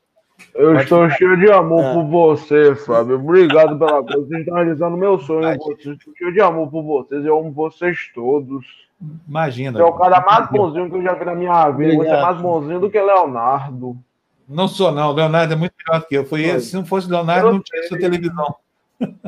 Eu 0.54 0.72
Pode 0.72 0.84
estou 0.84 1.04
ficar. 1.06 1.18
cheio 1.18 1.38
de 1.38 1.52
amor 1.52 1.84
é. 1.84 1.94
por 1.94 2.06
você, 2.06 2.76
Fábio. 2.76 3.16
Obrigado 3.16 3.78
pela 3.78 4.04
coisa. 4.04 4.28
Você 4.28 4.40
está 4.40 4.56
realizando 4.56 4.98
meu 4.98 5.18
sonho. 5.20 5.50
Estou 5.52 5.76
cheio 6.18 6.34
de 6.34 6.42
amor 6.42 6.70
por 6.70 6.84
vocês. 6.84 7.26
Eu 7.26 7.40
amo 7.40 7.52
vocês 7.52 8.12
todos. 8.14 8.66
Imagina. 9.28 9.78
Você 9.78 9.82
é 9.82 9.86
o 9.86 9.94
cara 9.94 10.22
mais 10.22 10.50
bonzinho 10.50 10.90
que 10.90 10.98
eu 10.98 11.04
já 11.04 11.14
vi 11.14 11.26
na 11.26 11.36
minha 11.36 11.70
vida. 11.72 11.94
Obrigado. 11.94 12.06
Você 12.06 12.10
é 12.10 12.22
mais 12.22 12.42
bonzinho 12.42 12.80
do 12.80 12.90
que 12.90 13.02
Leonardo. 13.02 13.98
Não 14.50 14.68
sou, 14.68 14.92
não. 14.92 15.12
Leonardo 15.12 15.54
é 15.54 15.56
muito 15.56 15.74
melhor 15.86 16.02
do 16.02 16.08
que 16.08 16.16
eu. 16.16 16.26
Foi 16.26 16.42
ele. 16.42 16.60
Se 16.60 16.76
não 16.76 16.84
fosse 16.84 17.10
Leonardo, 17.10 17.48
eu 17.48 17.54
não 17.54 17.62
tinha 17.62 17.88
sua 17.88 18.00
televisão. 18.00 18.56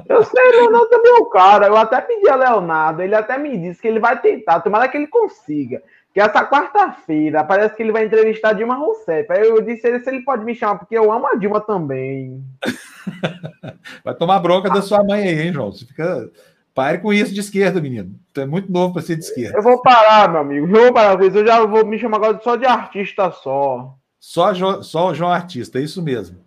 Eu 0.10 0.24
sei, 0.24 0.52
Leonardo 0.52 0.90
também 0.90 1.12
é 1.12 1.20
o 1.20 1.26
cara. 1.26 1.68
Eu 1.68 1.78
até 1.78 2.02
pedi 2.02 2.28
a 2.28 2.36
Leonardo, 2.36 3.02
ele 3.02 3.16
até 3.16 3.38
me 3.38 3.58
disse 3.58 3.80
que 3.80 3.88
ele 3.88 4.00
vai 4.00 4.20
tentar, 4.20 4.60
tomara 4.60 4.88
que 4.90 4.98
ele 4.98 5.08
consiga. 5.08 5.82
Que 6.14 6.20
essa 6.20 6.46
quarta-feira 6.46 7.42
parece 7.44 7.76
que 7.76 7.84
ele 7.84 7.94
vai 7.94 8.04
entrevistar 8.04 8.52
Dilma 8.52 8.76
Rousseff. 8.76 9.32
Aí 9.32 9.48
eu 9.48 9.62
disse 9.62 9.88
ele 9.88 10.00
se 10.00 10.10
ele 10.10 10.24
pode 10.24 10.44
me 10.44 10.54
chamar, 10.54 10.80
porque 10.80 10.98
eu 10.98 11.10
amo 11.10 11.28
a 11.28 11.36
Dilma 11.36 11.62
também. 11.62 12.44
vai 14.04 14.14
tomar 14.16 14.40
bronca 14.40 14.70
da 14.70 14.82
sua 14.82 15.04
mãe 15.04 15.24
aí, 15.24 15.40
hein, 15.40 15.54
João? 15.54 15.72
Você 15.72 15.86
fica. 15.86 16.30
Pare 16.74 17.00
com 17.00 17.14
isso 17.14 17.34
de 17.34 17.42
esquerda, 17.42 17.82
menino. 17.82 18.16
Tu 18.34 18.42
é 18.42 18.46
muito 18.46 18.72
novo 18.72 18.94
para 18.94 19.02
ser 19.02 19.18
de 19.18 19.24
esquerda. 19.24 19.58
Eu 19.58 19.62
vou 19.62 19.82
parar, 19.82 20.30
meu 20.30 20.42
amigo. 20.42 20.68
Eu 20.68 20.84
vou 20.84 20.94
parar 20.94 21.18
com 21.18 21.24
isso. 21.24 21.38
Eu 21.38 21.46
já 21.46 21.66
vou 21.66 21.86
me 21.86 22.00
chamar 22.00 22.18
agora 22.18 22.40
só 22.42 22.56
de 22.56 22.66
artista 22.66 23.32
só. 23.32 23.94
Só, 24.22 24.84
só 24.84 25.10
o 25.10 25.14
João 25.16 25.32
Artista, 25.32 25.80
é 25.80 25.82
isso 25.82 26.00
mesmo. 26.00 26.46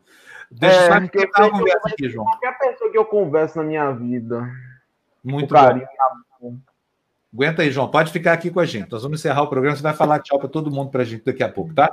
Deixa 0.48 0.76
é, 0.76 1.10
eu 1.12 1.28
só 1.34 1.42
uma 1.42 1.50
conversa 1.50 1.88
aqui, 1.88 2.08
João. 2.08 2.24
Qualquer 2.24 2.56
pessoa 2.56 2.90
que 2.92 2.96
eu 2.96 3.04
converso 3.04 3.58
na 3.58 3.64
minha 3.64 3.90
vida. 3.90 4.48
Muito 5.24 5.52
carinho. 5.52 5.84
Bom. 6.40 6.56
Aguenta 7.34 7.62
aí, 7.62 7.72
João. 7.72 7.90
Pode 7.90 8.12
ficar 8.12 8.32
aqui 8.32 8.48
com 8.48 8.60
a 8.60 8.64
gente. 8.64 8.92
Nós 8.92 9.02
vamos 9.02 9.18
encerrar 9.18 9.42
o 9.42 9.48
programa. 9.48 9.76
Você 9.76 9.82
vai 9.82 9.92
falar 9.92 10.20
tchau 10.20 10.38
para 10.38 10.48
todo 10.48 10.70
mundo 10.70 10.92
para 10.92 11.02
a 11.02 11.04
gente 11.04 11.24
daqui 11.24 11.42
a 11.42 11.48
pouco, 11.48 11.74
tá? 11.74 11.92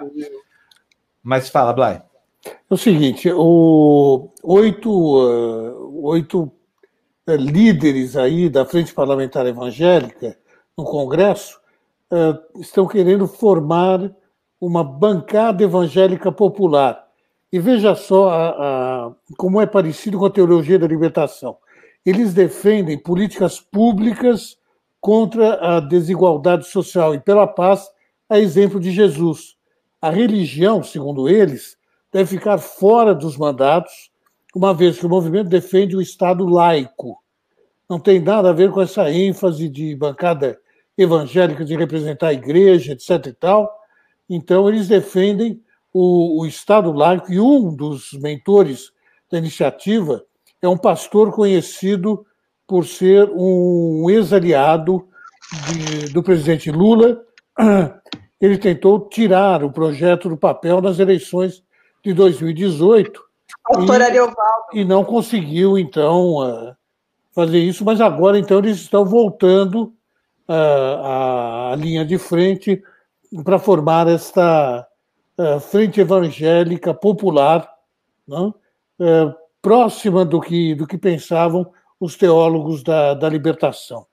Mas 1.23 1.49
fala, 1.49 1.73
Blay. 1.73 1.99
É 2.45 2.53
o 2.69 2.77
seguinte: 2.77 3.31
o, 3.33 4.29
oito, 4.43 4.91
uh, 4.91 6.05
oito 6.05 6.43
uh, 6.43 7.35
líderes 7.35 8.15
aí 8.15 8.51
da 8.51 8.65
Frente 8.65 8.93
Parlamentar 8.93 9.47
Evangélica 9.47 10.37
no 10.77 10.83
Congresso 10.83 11.59
uh, 12.11 12.61
estão 12.61 12.87
querendo 12.87 13.27
formar 13.27 14.15
uma 14.61 14.83
bancada 14.83 15.63
evangélica 15.63 16.31
popular. 16.31 17.07
E 17.51 17.59
veja 17.59 17.95
só 17.95 18.29
a, 18.29 18.49
a, 18.49 19.11
como 19.35 19.59
é 19.59 19.65
parecido 19.65 20.19
com 20.19 20.25
a 20.25 20.29
teologia 20.29 20.77
da 20.77 20.87
libertação. 20.87 21.57
Eles 22.05 22.33
defendem 22.33 22.97
políticas 22.97 23.59
públicas 23.59 24.57
contra 25.01 25.77
a 25.77 25.79
desigualdade 25.79 26.67
social 26.67 27.15
e 27.15 27.19
pela 27.19 27.47
paz, 27.47 27.89
a 28.29 28.39
exemplo 28.39 28.79
de 28.79 28.91
Jesus. 28.91 29.57
A 29.99 30.11
religião, 30.11 30.83
segundo 30.83 31.27
eles, 31.27 31.75
deve 32.13 32.29
ficar 32.37 32.59
fora 32.59 33.15
dos 33.15 33.35
mandatos, 33.35 34.11
uma 34.55 34.73
vez 34.73 34.99
que 34.99 35.05
o 35.05 35.09
movimento 35.09 35.49
defende 35.49 35.95
o 35.95 36.01
Estado 36.01 36.45
laico. 36.45 37.17
Não 37.89 37.99
tem 37.99 38.19
nada 38.19 38.51
a 38.51 38.53
ver 38.53 38.71
com 38.71 38.81
essa 38.81 39.11
ênfase 39.11 39.67
de 39.67 39.95
bancada 39.95 40.57
evangélica 40.97 41.65
de 41.65 41.75
representar 41.75 42.27
a 42.27 42.33
igreja, 42.33 42.93
etc. 42.93 43.27
e 43.27 43.33
tal. 43.33 43.80
Então, 44.33 44.69
eles 44.69 44.87
defendem 44.87 45.61
o, 45.93 46.39
o 46.39 46.45
Estado 46.45 46.89
laico 46.93 47.29
e 47.29 47.37
um 47.37 47.75
dos 47.75 48.13
mentores 48.13 48.93
da 49.29 49.37
iniciativa 49.37 50.23
é 50.61 50.69
um 50.69 50.77
pastor 50.77 51.33
conhecido 51.33 52.25
por 52.65 52.85
ser 52.85 53.29
um 53.33 54.09
ex-aliado 54.09 55.05
do 56.13 56.23
presidente 56.23 56.71
Lula. 56.71 57.21
Ele 58.39 58.57
tentou 58.57 59.09
tirar 59.09 59.65
o 59.65 59.71
projeto 59.71 60.29
do 60.29 60.37
papel 60.37 60.79
nas 60.79 60.97
eleições 60.97 61.61
de 62.01 62.13
2018. 62.13 63.21
E, 64.73 64.79
e 64.79 64.85
não 64.85 65.03
conseguiu, 65.03 65.77
então, 65.77 66.73
fazer 67.33 67.59
isso, 67.59 67.83
mas 67.83 67.99
agora, 67.99 68.39
então, 68.39 68.59
eles 68.59 68.77
estão 68.77 69.03
voltando 69.03 69.93
à 70.47 71.75
linha 71.77 72.05
de 72.05 72.17
frente 72.17 72.81
para 73.43 73.59
formar 73.59 74.07
esta 74.07 74.87
frente 75.69 75.99
evangélica 75.99 76.93
popular, 76.93 77.69
não? 78.27 78.53
próxima 79.61 80.25
do 80.25 80.41
que, 80.41 80.75
do 80.75 80.87
que 80.87 80.97
pensavam 80.97 81.71
os 81.99 82.15
teólogos 82.15 82.83
da, 82.83 83.13
da 83.13 83.29
libertação. 83.29 84.07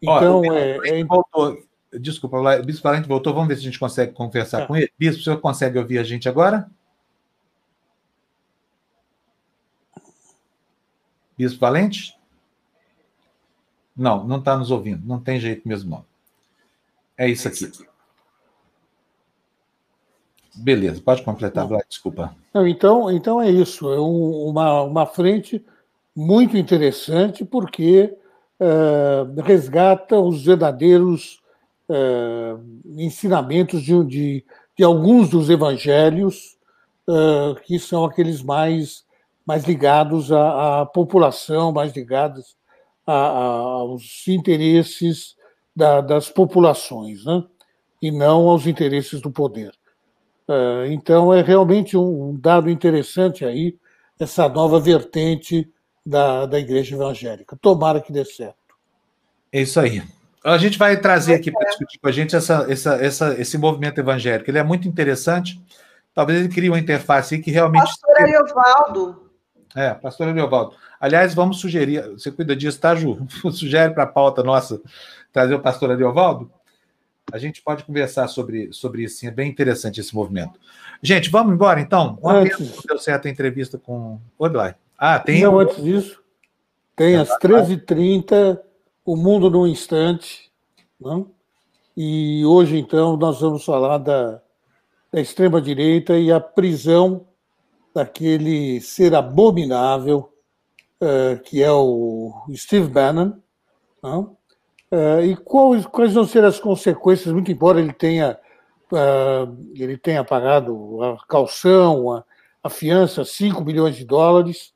Então, 0.00 0.40
Olha, 0.40 0.58
é, 0.58 1.00
é... 1.00 1.04
Voltou. 1.04 1.62
Desculpa, 1.92 2.38
o 2.38 2.62
Bispo 2.64 2.82
Valente 2.82 3.06
voltou. 3.06 3.32
Vamos 3.32 3.48
ver 3.48 3.54
se 3.54 3.60
a 3.60 3.64
gente 3.64 3.78
consegue 3.78 4.12
conversar 4.12 4.62
é. 4.62 4.66
com 4.66 4.74
ele. 4.74 4.90
Bispo, 4.98 5.20
o 5.20 5.24
senhor 5.24 5.40
consegue 5.40 5.78
ouvir 5.78 5.98
a 5.98 6.02
gente 6.02 6.28
agora? 6.28 6.68
Bispo 11.38 11.60
Valente? 11.60 12.16
Não, 13.96 14.24
não 14.24 14.38
está 14.38 14.56
nos 14.56 14.70
ouvindo. 14.70 15.06
Não 15.06 15.20
tem 15.20 15.38
jeito 15.38 15.68
mesmo, 15.68 15.90
não. 15.90 16.04
É 17.16 17.28
isso 17.28 17.46
aqui. 17.46 17.70
Beleza, 20.56 21.00
pode 21.04 21.22
completar, 21.22 21.66
Vlad, 21.66 21.84
desculpa. 21.88 22.34
Não, 22.52 22.66
então, 22.66 23.10
então 23.10 23.40
é 23.40 23.50
isso. 23.50 23.92
É 23.92 24.00
um, 24.00 24.48
uma, 24.48 24.82
uma 24.82 25.06
frente 25.06 25.64
muito 26.14 26.56
interessante, 26.56 27.44
porque 27.44 28.14
uh, 28.60 29.40
resgata 29.42 30.18
os 30.18 30.44
verdadeiros 30.44 31.42
uh, 31.88 32.62
ensinamentos 32.96 33.82
de, 33.82 34.04
de, 34.04 34.44
de, 34.76 34.84
alguns 34.84 35.28
dos 35.28 35.50
evangelhos, 35.50 36.56
uh, 37.08 37.54
que 37.62 37.78
são 37.78 38.04
aqueles 38.04 38.42
mais, 38.42 39.04
mais 39.44 39.64
ligados 39.64 40.30
à, 40.30 40.82
à 40.82 40.86
população, 40.86 41.72
mais 41.72 41.94
ligados 41.94 42.56
a, 43.04 43.12
a, 43.12 43.44
aos 43.80 44.26
interesses 44.28 45.34
da, 45.74 46.00
das 46.00 46.28
populações, 46.28 47.24
né? 47.24 47.42
e 48.00 48.12
não 48.12 48.48
aos 48.48 48.66
interesses 48.66 49.20
do 49.20 49.30
poder. 49.30 49.72
Então, 50.90 51.32
é 51.32 51.42
realmente 51.42 51.96
um 51.96 52.36
dado 52.38 52.68
interessante 52.68 53.44
aí, 53.44 53.76
essa 54.18 54.48
nova 54.48 54.78
vertente 54.78 55.70
da, 56.04 56.46
da 56.46 56.58
igreja 56.58 56.94
evangélica. 56.94 57.56
Tomara 57.60 58.00
que 58.00 58.12
dê 58.12 58.24
certo. 58.24 58.56
É 59.52 59.62
isso 59.62 59.80
aí. 59.80 60.02
A 60.44 60.58
gente 60.58 60.76
vai 60.76 60.96
trazer 61.00 61.34
aqui 61.34 61.50
para 61.50 61.66
discutir 61.68 61.98
com 61.98 62.08
a 62.08 62.12
gente 62.12 62.36
essa, 62.36 62.66
essa, 62.68 62.96
essa, 62.96 63.40
esse 63.40 63.56
movimento 63.56 63.98
evangélico. 63.98 64.50
Ele 64.50 64.58
é 64.58 64.62
muito 64.62 64.86
interessante. 64.86 65.58
Talvez 66.12 66.38
ele 66.38 66.52
crie 66.52 66.68
uma 66.68 66.78
interface 66.78 67.38
que 67.38 67.50
realmente. 67.50 67.86
Pastor 67.86 68.20
Ariovaldo. 68.20 69.30
É, 69.74 69.94
pastor 69.94 70.28
Ariovaldo. 70.28 70.76
Aliás, 71.00 71.34
vamos 71.34 71.60
sugerir. 71.60 72.02
Você 72.10 72.30
cuida 72.30 72.54
disso, 72.54 72.78
tá, 72.78 72.94
Ju? 72.94 73.26
Sugere 73.50 73.94
para 73.94 74.04
a 74.04 74.06
pauta 74.06 74.42
nossa 74.42 74.80
trazer 75.32 75.54
o 75.54 75.60
pastor 75.60 75.90
Ariovaldo? 75.90 76.50
A 77.32 77.38
gente 77.38 77.62
pode 77.62 77.84
conversar 77.84 78.28
sobre, 78.28 78.72
sobre 78.72 79.04
isso, 79.04 79.18
sim. 79.18 79.26
É 79.26 79.30
bem 79.30 79.50
interessante 79.50 80.00
esse 80.00 80.14
movimento. 80.14 80.58
Gente, 81.02 81.30
vamos 81.30 81.54
embora 81.54 81.80
então? 81.80 82.18
Uma 82.22 82.42
pena 82.42 82.56
que 82.56 82.86
deu 82.86 82.98
certo 82.98 83.26
a 83.26 83.30
entrevista 83.30 83.78
com 83.78 84.20
o 84.38 84.44
Odlai. 84.44 84.74
Ah, 84.98 85.18
tem. 85.18 85.42
Não, 85.42 85.58
antes 85.58 85.82
disso. 85.82 86.22
Tem 86.94 87.16
às 87.16 87.28
13h30, 87.38 88.60
O 89.04 89.16
Mundo 89.16 89.50
num 89.50 89.66
Instante. 89.66 90.50
Não? 91.00 91.30
E 91.96 92.44
hoje, 92.44 92.78
então, 92.78 93.16
nós 93.16 93.40
vamos 93.40 93.64
falar 93.64 93.98
da, 93.98 94.40
da 95.12 95.20
extrema-direita 95.20 96.18
e 96.18 96.30
a 96.30 96.40
prisão 96.40 97.26
daquele 97.94 98.80
ser 98.80 99.14
abominável 99.14 100.32
uh, 101.00 101.40
que 101.42 101.62
é 101.62 101.70
o 101.70 102.32
Steve 102.54 102.88
Bannon. 102.88 103.32
Não? 104.02 104.36
Uh, 104.94 105.24
e 105.24 105.34
quais, 105.34 105.84
quais 105.86 106.14
vão 106.14 106.24
ser 106.24 106.44
as 106.44 106.60
consequências, 106.60 107.34
muito 107.34 107.50
embora 107.50 107.80
ele 107.80 107.92
tenha, 107.92 108.38
uh, 108.92 109.56
ele 109.74 109.96
tenha 109.96 110.22
pagado 110.22 111.02
a 111.02 111.16
calção, 111.26 112.12
a, 112.12 112.24
a 112.62 112.70
fiança, 112.70 113.24
5 113.24 113.64
milhões 113.64 113.96
de 113.96 114.04
dólares, 114.04 114.72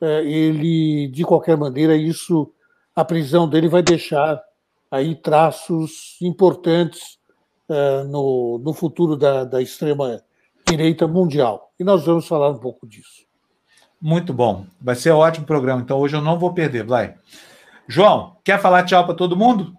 uh, 0.00 0.26
ele, 0.26 1.06
de 1.06 1.22
qualquer 1.22 1.56
maneira, 1.56 1.94
isso, 1.94 2.52
a 2.96 3.04
prisão 3.04 3.48
dele 3.48 3.68
vai 3.68 3.80
deixar 3.80 4.42
aí 4.90 5.14
traços 5.14 6.18
importantes 6.20 7.20
no, 8.08 8.58
no 8.58 8.74
futuro 8.74 9.16
da, 9.16 9.44
da 9.44 9.62
extrema-direita 9.62 11.06
mundial. 11.06 11.70
E 11.78 11.84
nós 11.84 12.04
vamos 12.04 12.26
falar 12.26 12.50
um 12.50 12.58
pouco 12.58 12.84
disso. 12.84 13.24
Muito 14.00 14.34
bom. 14.34 14.66
Vai 14.80 14.96
ser 14.96 15.12
um 15.12 15.18
ótimo 15.18 15.46
programa. 15.46 15.80
Então 15.80 16.00
hoje 16.00 16.16
eu 16.16 16.20
não 16.20 16.36
vou 16.36 16.52
perder, 16.52 16.82
vai. 16.82 17.14
João, 17.90 18.36
quer 18.44 18.60
falar 18.60 18.84
tchau 18.84 19.04
para 19.04 19.16
todo 19.16 19.36
mundo? 19.36 19.72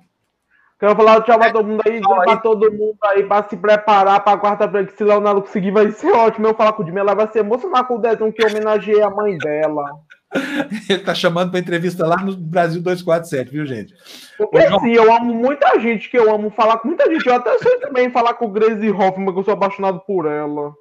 Quero 0.77 0.95
falar 0.97 1.21
tchau 1.21 1.39
para 1.39 1.53
todo 1.53 1.65
mundo 1.65 1.81
aí, 1.85 2.01
dizer 2.01 2.15
para 2.25 2.37
todo 2.37 2.69
mundo 2.69 2.97
aí, 3.05 3.23
para 3.23 3.47
se 3.47 3.55
preparar 3.55 4.21
para 4.21 4.37
quarta-feira, 4.37 4.85
que 4.85 4.97
se 4.97 5.03
Leonardo 5.03 5.41
conseguir, 5.43 5.71
vai 5.71 5.89
ser 5.91 6.11
ótimo. 6.11 6.47
Eu 6.47 6.53
falar 6.53 6.73
com 6.73 6.81
o 6.81 6.85
Dimi, 6.85 6.99
ela 6.99 7.15
vai 7.15 7.31
se 7.31 7.39
emocionar 7.39 7.85
com 7.85 7.95
o 7.95 8.01
desenho 8.01 8.33
que 8.33 8.43
eu 8.43 8.49
homenageei 8.49 9.01
a 9.01 9.09
mãe 9.09 9.37
dela. 9.37 9.85
Ele 10.89 10.99
tá 10.99 11.15
chamando 11.15 11.51
para 11.51 11.59
entrevista 11.61 12.05
lá 12.05 12.17
no 12.17 12.35
Brasil 12.35 12.81
247, 12.81 13.49
viu, 13.49 13.65
gente? 13.65 13.93
Porque 14.37 14.67
João... 14.67 14.79
sim, 14.81 14.91
eu 14.91 15.13
amo 15.13 15.33
muita 15.33 15.79
gente 15.79 16.09
que 16.09 16.17
eu 16.17 16.33
amo 16.33 16.49
falar 16.49 16.79
com 16.79 16.89
muita 16.89 17.09
gente. 17.09 17.25
Eu 17.25 17.35
até 17.35 17.57
sei 17.59 17.77
também 17.77 18.11
falar 18.11 18.33
com 18.33 18.45
o 18.45 18.51
Grace 18.51 18.91
Hoffman, 18.91 19.31
que 19.31 19.39
eu 19.39 19.43
sou 19.45 19.53
apaixonado 19.53 20.01
por 20.01 20.25
ela. 20.25 20.73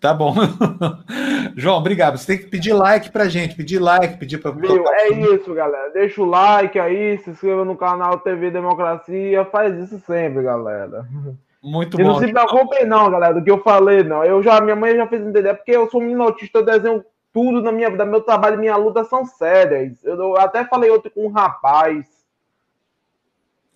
Tá 0.00 0.12
bom. 0.12 0.34
João, 1.56 1.78
obrigado. 1.78 2.18
Você 2.18 2.26
tem 2.26 2.38
que 2.38 2.50
pedir 2.50 2.72
like 2.72 3.10
pra 3.10 3.28
gente, 3.28 3.56
pedir 3.56 3.78
like, 3.78 4.18
pedir 4.18 4.38
pra. 4.38 4.50
Viu? 4.50 4.84
É 4.88 5.08
isso, 5.08 5.54
galera. 5.54 5.90
Deixa 5.90 6.20
o 6.20 6.26
like 6.26 6.78
aí, 6.78 7.18
se 7.18 7.30
inscreva 7.30 7.64
no 7.64 7.76
canal 7.76 8.18
TV 8.20 8.50
Democracia, 8.50 9.44
faz 9.46 9.74
isso 9.78 9.98
sempre, 10.00 10.42
galera. 10.42 11.06
Muito 11.62 12.00
e 12.00 12.04
bom. 12.04 12.10
não 12.10 12.18
se 12.18 12.30
preocupem, 12.30 12.86
não, 12.86 13.10
galera, 13.10 13.34
do 13.34 13.42
que 13.42 13.50
eu 13.50 13.62
falei, 13.62 14.02
não. 14.02 14.22
Eu 14.22 14.42
já, 14.42 14.60
minha 14.60 14.76
mãe 14.76 14.94
já 14.94 15.06
fez 15.06 15.22
entender, 15.22 15.54
porque 15.54 15.72
eu 15.72 15.90
sou 15.90 16.00
minotista, 16.00 16.58
eu 16.58 16.64
desenho 16.64 17.04
tudo 17.32 17.60
na 17.60 17.72
minha 17.72 17.90
vida, 17.90 18.04
meu 18.04 18.20
trabalho 18.20 18.54
e 18.54 18.58
minha 18.58 18.76
luta 18.76 19.04
são 19.04 19.24
sérias. 19.24 20.04
Eu, 20.04 20.16
eu 20.16 20.36
até 20.38 20.64
falei 20.64 20.90
outro 20.90 21.10
com 21.10 21.26
um 21.26 21.30
rapaz. 21.30 22.06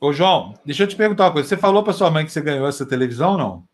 Ô, 0.00 0.12
João, 0.12 0.54
deixa 0.64 0.84
eu 0.84 0.86
te 0.86 0.96
perguntar 0.96 1.24
uma 1.24 1.32
coisa. 1.32 1.48
Você 1.48 1.56
falou 1.56 1.82
pra 1.82 1.92
sua 1.92 2.10
mãe 2.10 2.24
que 2.24 2.32
você 2.32 2.40
ganhou 2.40 2.66
essa 2.66 2.86
televisão 2.86 3.32
ou 3.32 3.38
não? 3.38 3.64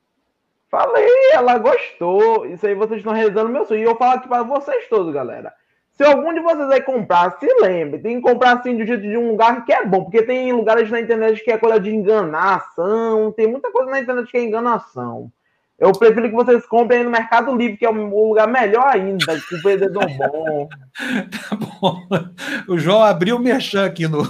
Falei, 0.68 1.08
ela 1.32 1.58
gostou. 1.58 2.46
Isso 2.46 2.66
aí 2.66 2.74
vocês 2.74 2.98
estão 2.98 3.12
rezando 3.12 3.48
meu 3.48 3.64
sonho. 3.64 3.80
E 3.80 3.84
eu 3.84 3.96
falo 3.96 4.18
aqui 4.18 4.28
para 4.28 4.42
vocês 4.42 4.88
todos, 4.88 5.12
galera. 5.12 5.52
Se 5.96 6.05
algum 6.05 6.32
de 6.34 6.40
vocês 6.40 6.68
vai 6.68 6.82
comprar, 6.82 7.38
se 7.38 7.46
lembre, 7.60 7.98
tem 8.00 8.16
que 8.16 8.28
comprar 8.28 8.58
assim 8.58 8.76
do 8.76 8.84
jeito 8.84 9.02
de 9.02 9.16
um 9.16 9.30
lugar 9.30 9.64
que 9.64 9.72
é 9.72 9.84
bom, 9.86 10.05
porque 10.05 10.22
tem 10.22 10.52
lugares 10.52 10.90
na 10.90 11.00
internet 11.00 11.42
que 11.42 11.50
é 11.50 11.56
coisa 11.56 11.80
de 11.80 11.90
enganação, 11.90 13.32
tem 13.32 13.46
muita 13.46 13.72
coisa 13.72 13.90
na 13.90 14.00
internet 14.00 14.30
que 14.30 14.36
é 14.36 14.42
enganação. 14.42 15.32
Eu 15.78 15.92
prefiro 15.92 16.28
que 16.28 16.34
vocês 16.34 16.66
comprem 16.66 17.02
no 17.02 17.10
Mercado 17.10 17.55
Livre, 17.55 17.78
que 17.78 17.86
é 17.86 17.90
um 17.90 18.28
lugar 18.28 18.46
melhor 18.46 18.86
ainda, 18.86 19.24
com 19.26 19.56
vendedor 19.62 20.06
bom. 20.18 20.68
tá 21.48 21.56
bom. 21.56 22.02
O 22.68 22.78
João 22.78 23.02
abriu 23.02 23.36
o 23.36 23.40
merchan 23.40 23.86
aqui 23.86 24.06
no, 24.06 24.22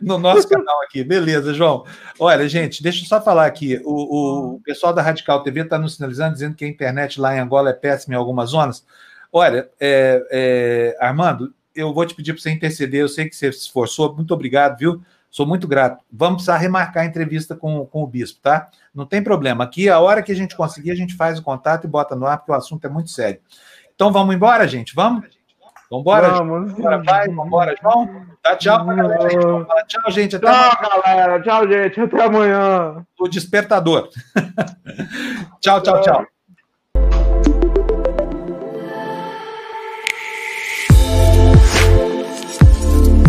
no 0.00 0.18
nosso 0.18 0.48
canal 0.48 0.82
aqui. 0.82 1.04
Beleza, 1.04 1.52
João. 1.52 1.84
Olha, 2.18 2.48
gente, 2.48 2.82
deixa 2.82 3.04
eu 3.04 3.08
só 3.08 3.20
falar 3.20 3.46
aqui. 3.46 3.80
O, 3.84 4.54
o 4.54 4.60
pessoal 4.60 4.92
da 4.92 5.02
Radical 5.02 5.42
TV 5.42 5.60
está 5.60 5.78
nos 5.78 5.96
sinalizando, 5.96 6.34
dizendo 6.34 6.54
que 6.54 6.64
a 6.64 6.68
internet 6.68 7.20
lá 7.20 7.36
em 7.36 7.40
Angola 7.40 7.70
é 7.70 7.74
péssima 7.74 8.14
em 8.14 8.18
algumas 8.18 8.50
zonas. 8.50 8.84
Olha, 9.32 9.68
é, 9.78 10.26
é, 10.30 10.96
Armando, 11.00 11.52
eu 11.74 11.92
vou 11.92 12.06
te 12.06 12.14
pedir 12.14 12.32
para 12.32 12.42
você 12.42 12.50
interceder. 12.50 13.00
Eu 13.00 13.08
sei 13.08 13.28
que 13.28 13.36
você 13.36 13.52
se 13.52 13.60
esforçou. 13.60 14.14
Muito 14.14 14.32
obrigado, 14.32 14.78
viu? 14.78 15.02
Sou 15.30 15.46
muito 15.46 15.68
grato. 15.68 16.02
Vamos 16.10 16.36
precisar 16.36 16.56
remarcar 16.56 17.02
a 17.02 17.06
entrevista 17.06 17.54
com, 17.54 17.84
com 17.86 18.02
o 18.02 18.06
bispo, 18.06 18.40
tá? 18.40 18.70
Não 18.94 19.04
tem 19.04 19.22
problema. 19.22 19.64
Aqui, 19.64 19.88
a 19.88 20.00
hora 20.00 20.22
que 20.22 20.32
a 20.32 20.34
gente 20.34 20.56
conseguir, 20.56 20.90
a 20.90 20.94
gente 20.94 21.14
faz 21.14 21.38
o 21.38 21.42
contato 21.42 21.84
e 21.84 21.88
bota 21.88 22.16
no 22.16 22.26
ar, 22.26 22.38
porque 22.38 22.52
o 22.52 22.54
assunto 22.54 22.86
é 22.86 22.90
muito 22.90 23.10
sério. 23.10 23.40
Então, 23.94 24.10
vamos 24.10 24.34
embora, 24.34 24.66
gente? 24.66 24.94
Vamos? 24.94 25.37
Vambora, 25.90 26.28
vamos. 26.28 26.72
Vambora, 26.72 27.02
vai, 27.02 27.28
vambora, 27.28 27.74
João. 27.80 28.26
Dá 28.44 28.56
tchau 28.56 28.84
pra 28.84 28.94
galera. 28.94 29.64
Fala, 29.66 29.84
tchau, 29.84 30.10
gente. 30.10 30.36
Até 30.36 30.46
tchau, 30.46 30.54
amanhã. 30.54 31.02
galera. 31.04 31.42
Tchau, 31.42 31.68
gente. 31.68 32.00
Até 32.00 32.22
amanhã. 32.24 33.06
O 33.18 33.28
despertador. 33.28 34.08
tchau, 35.60 35.80
tchau, 35.82 36.00
tchau. 36.02 36.26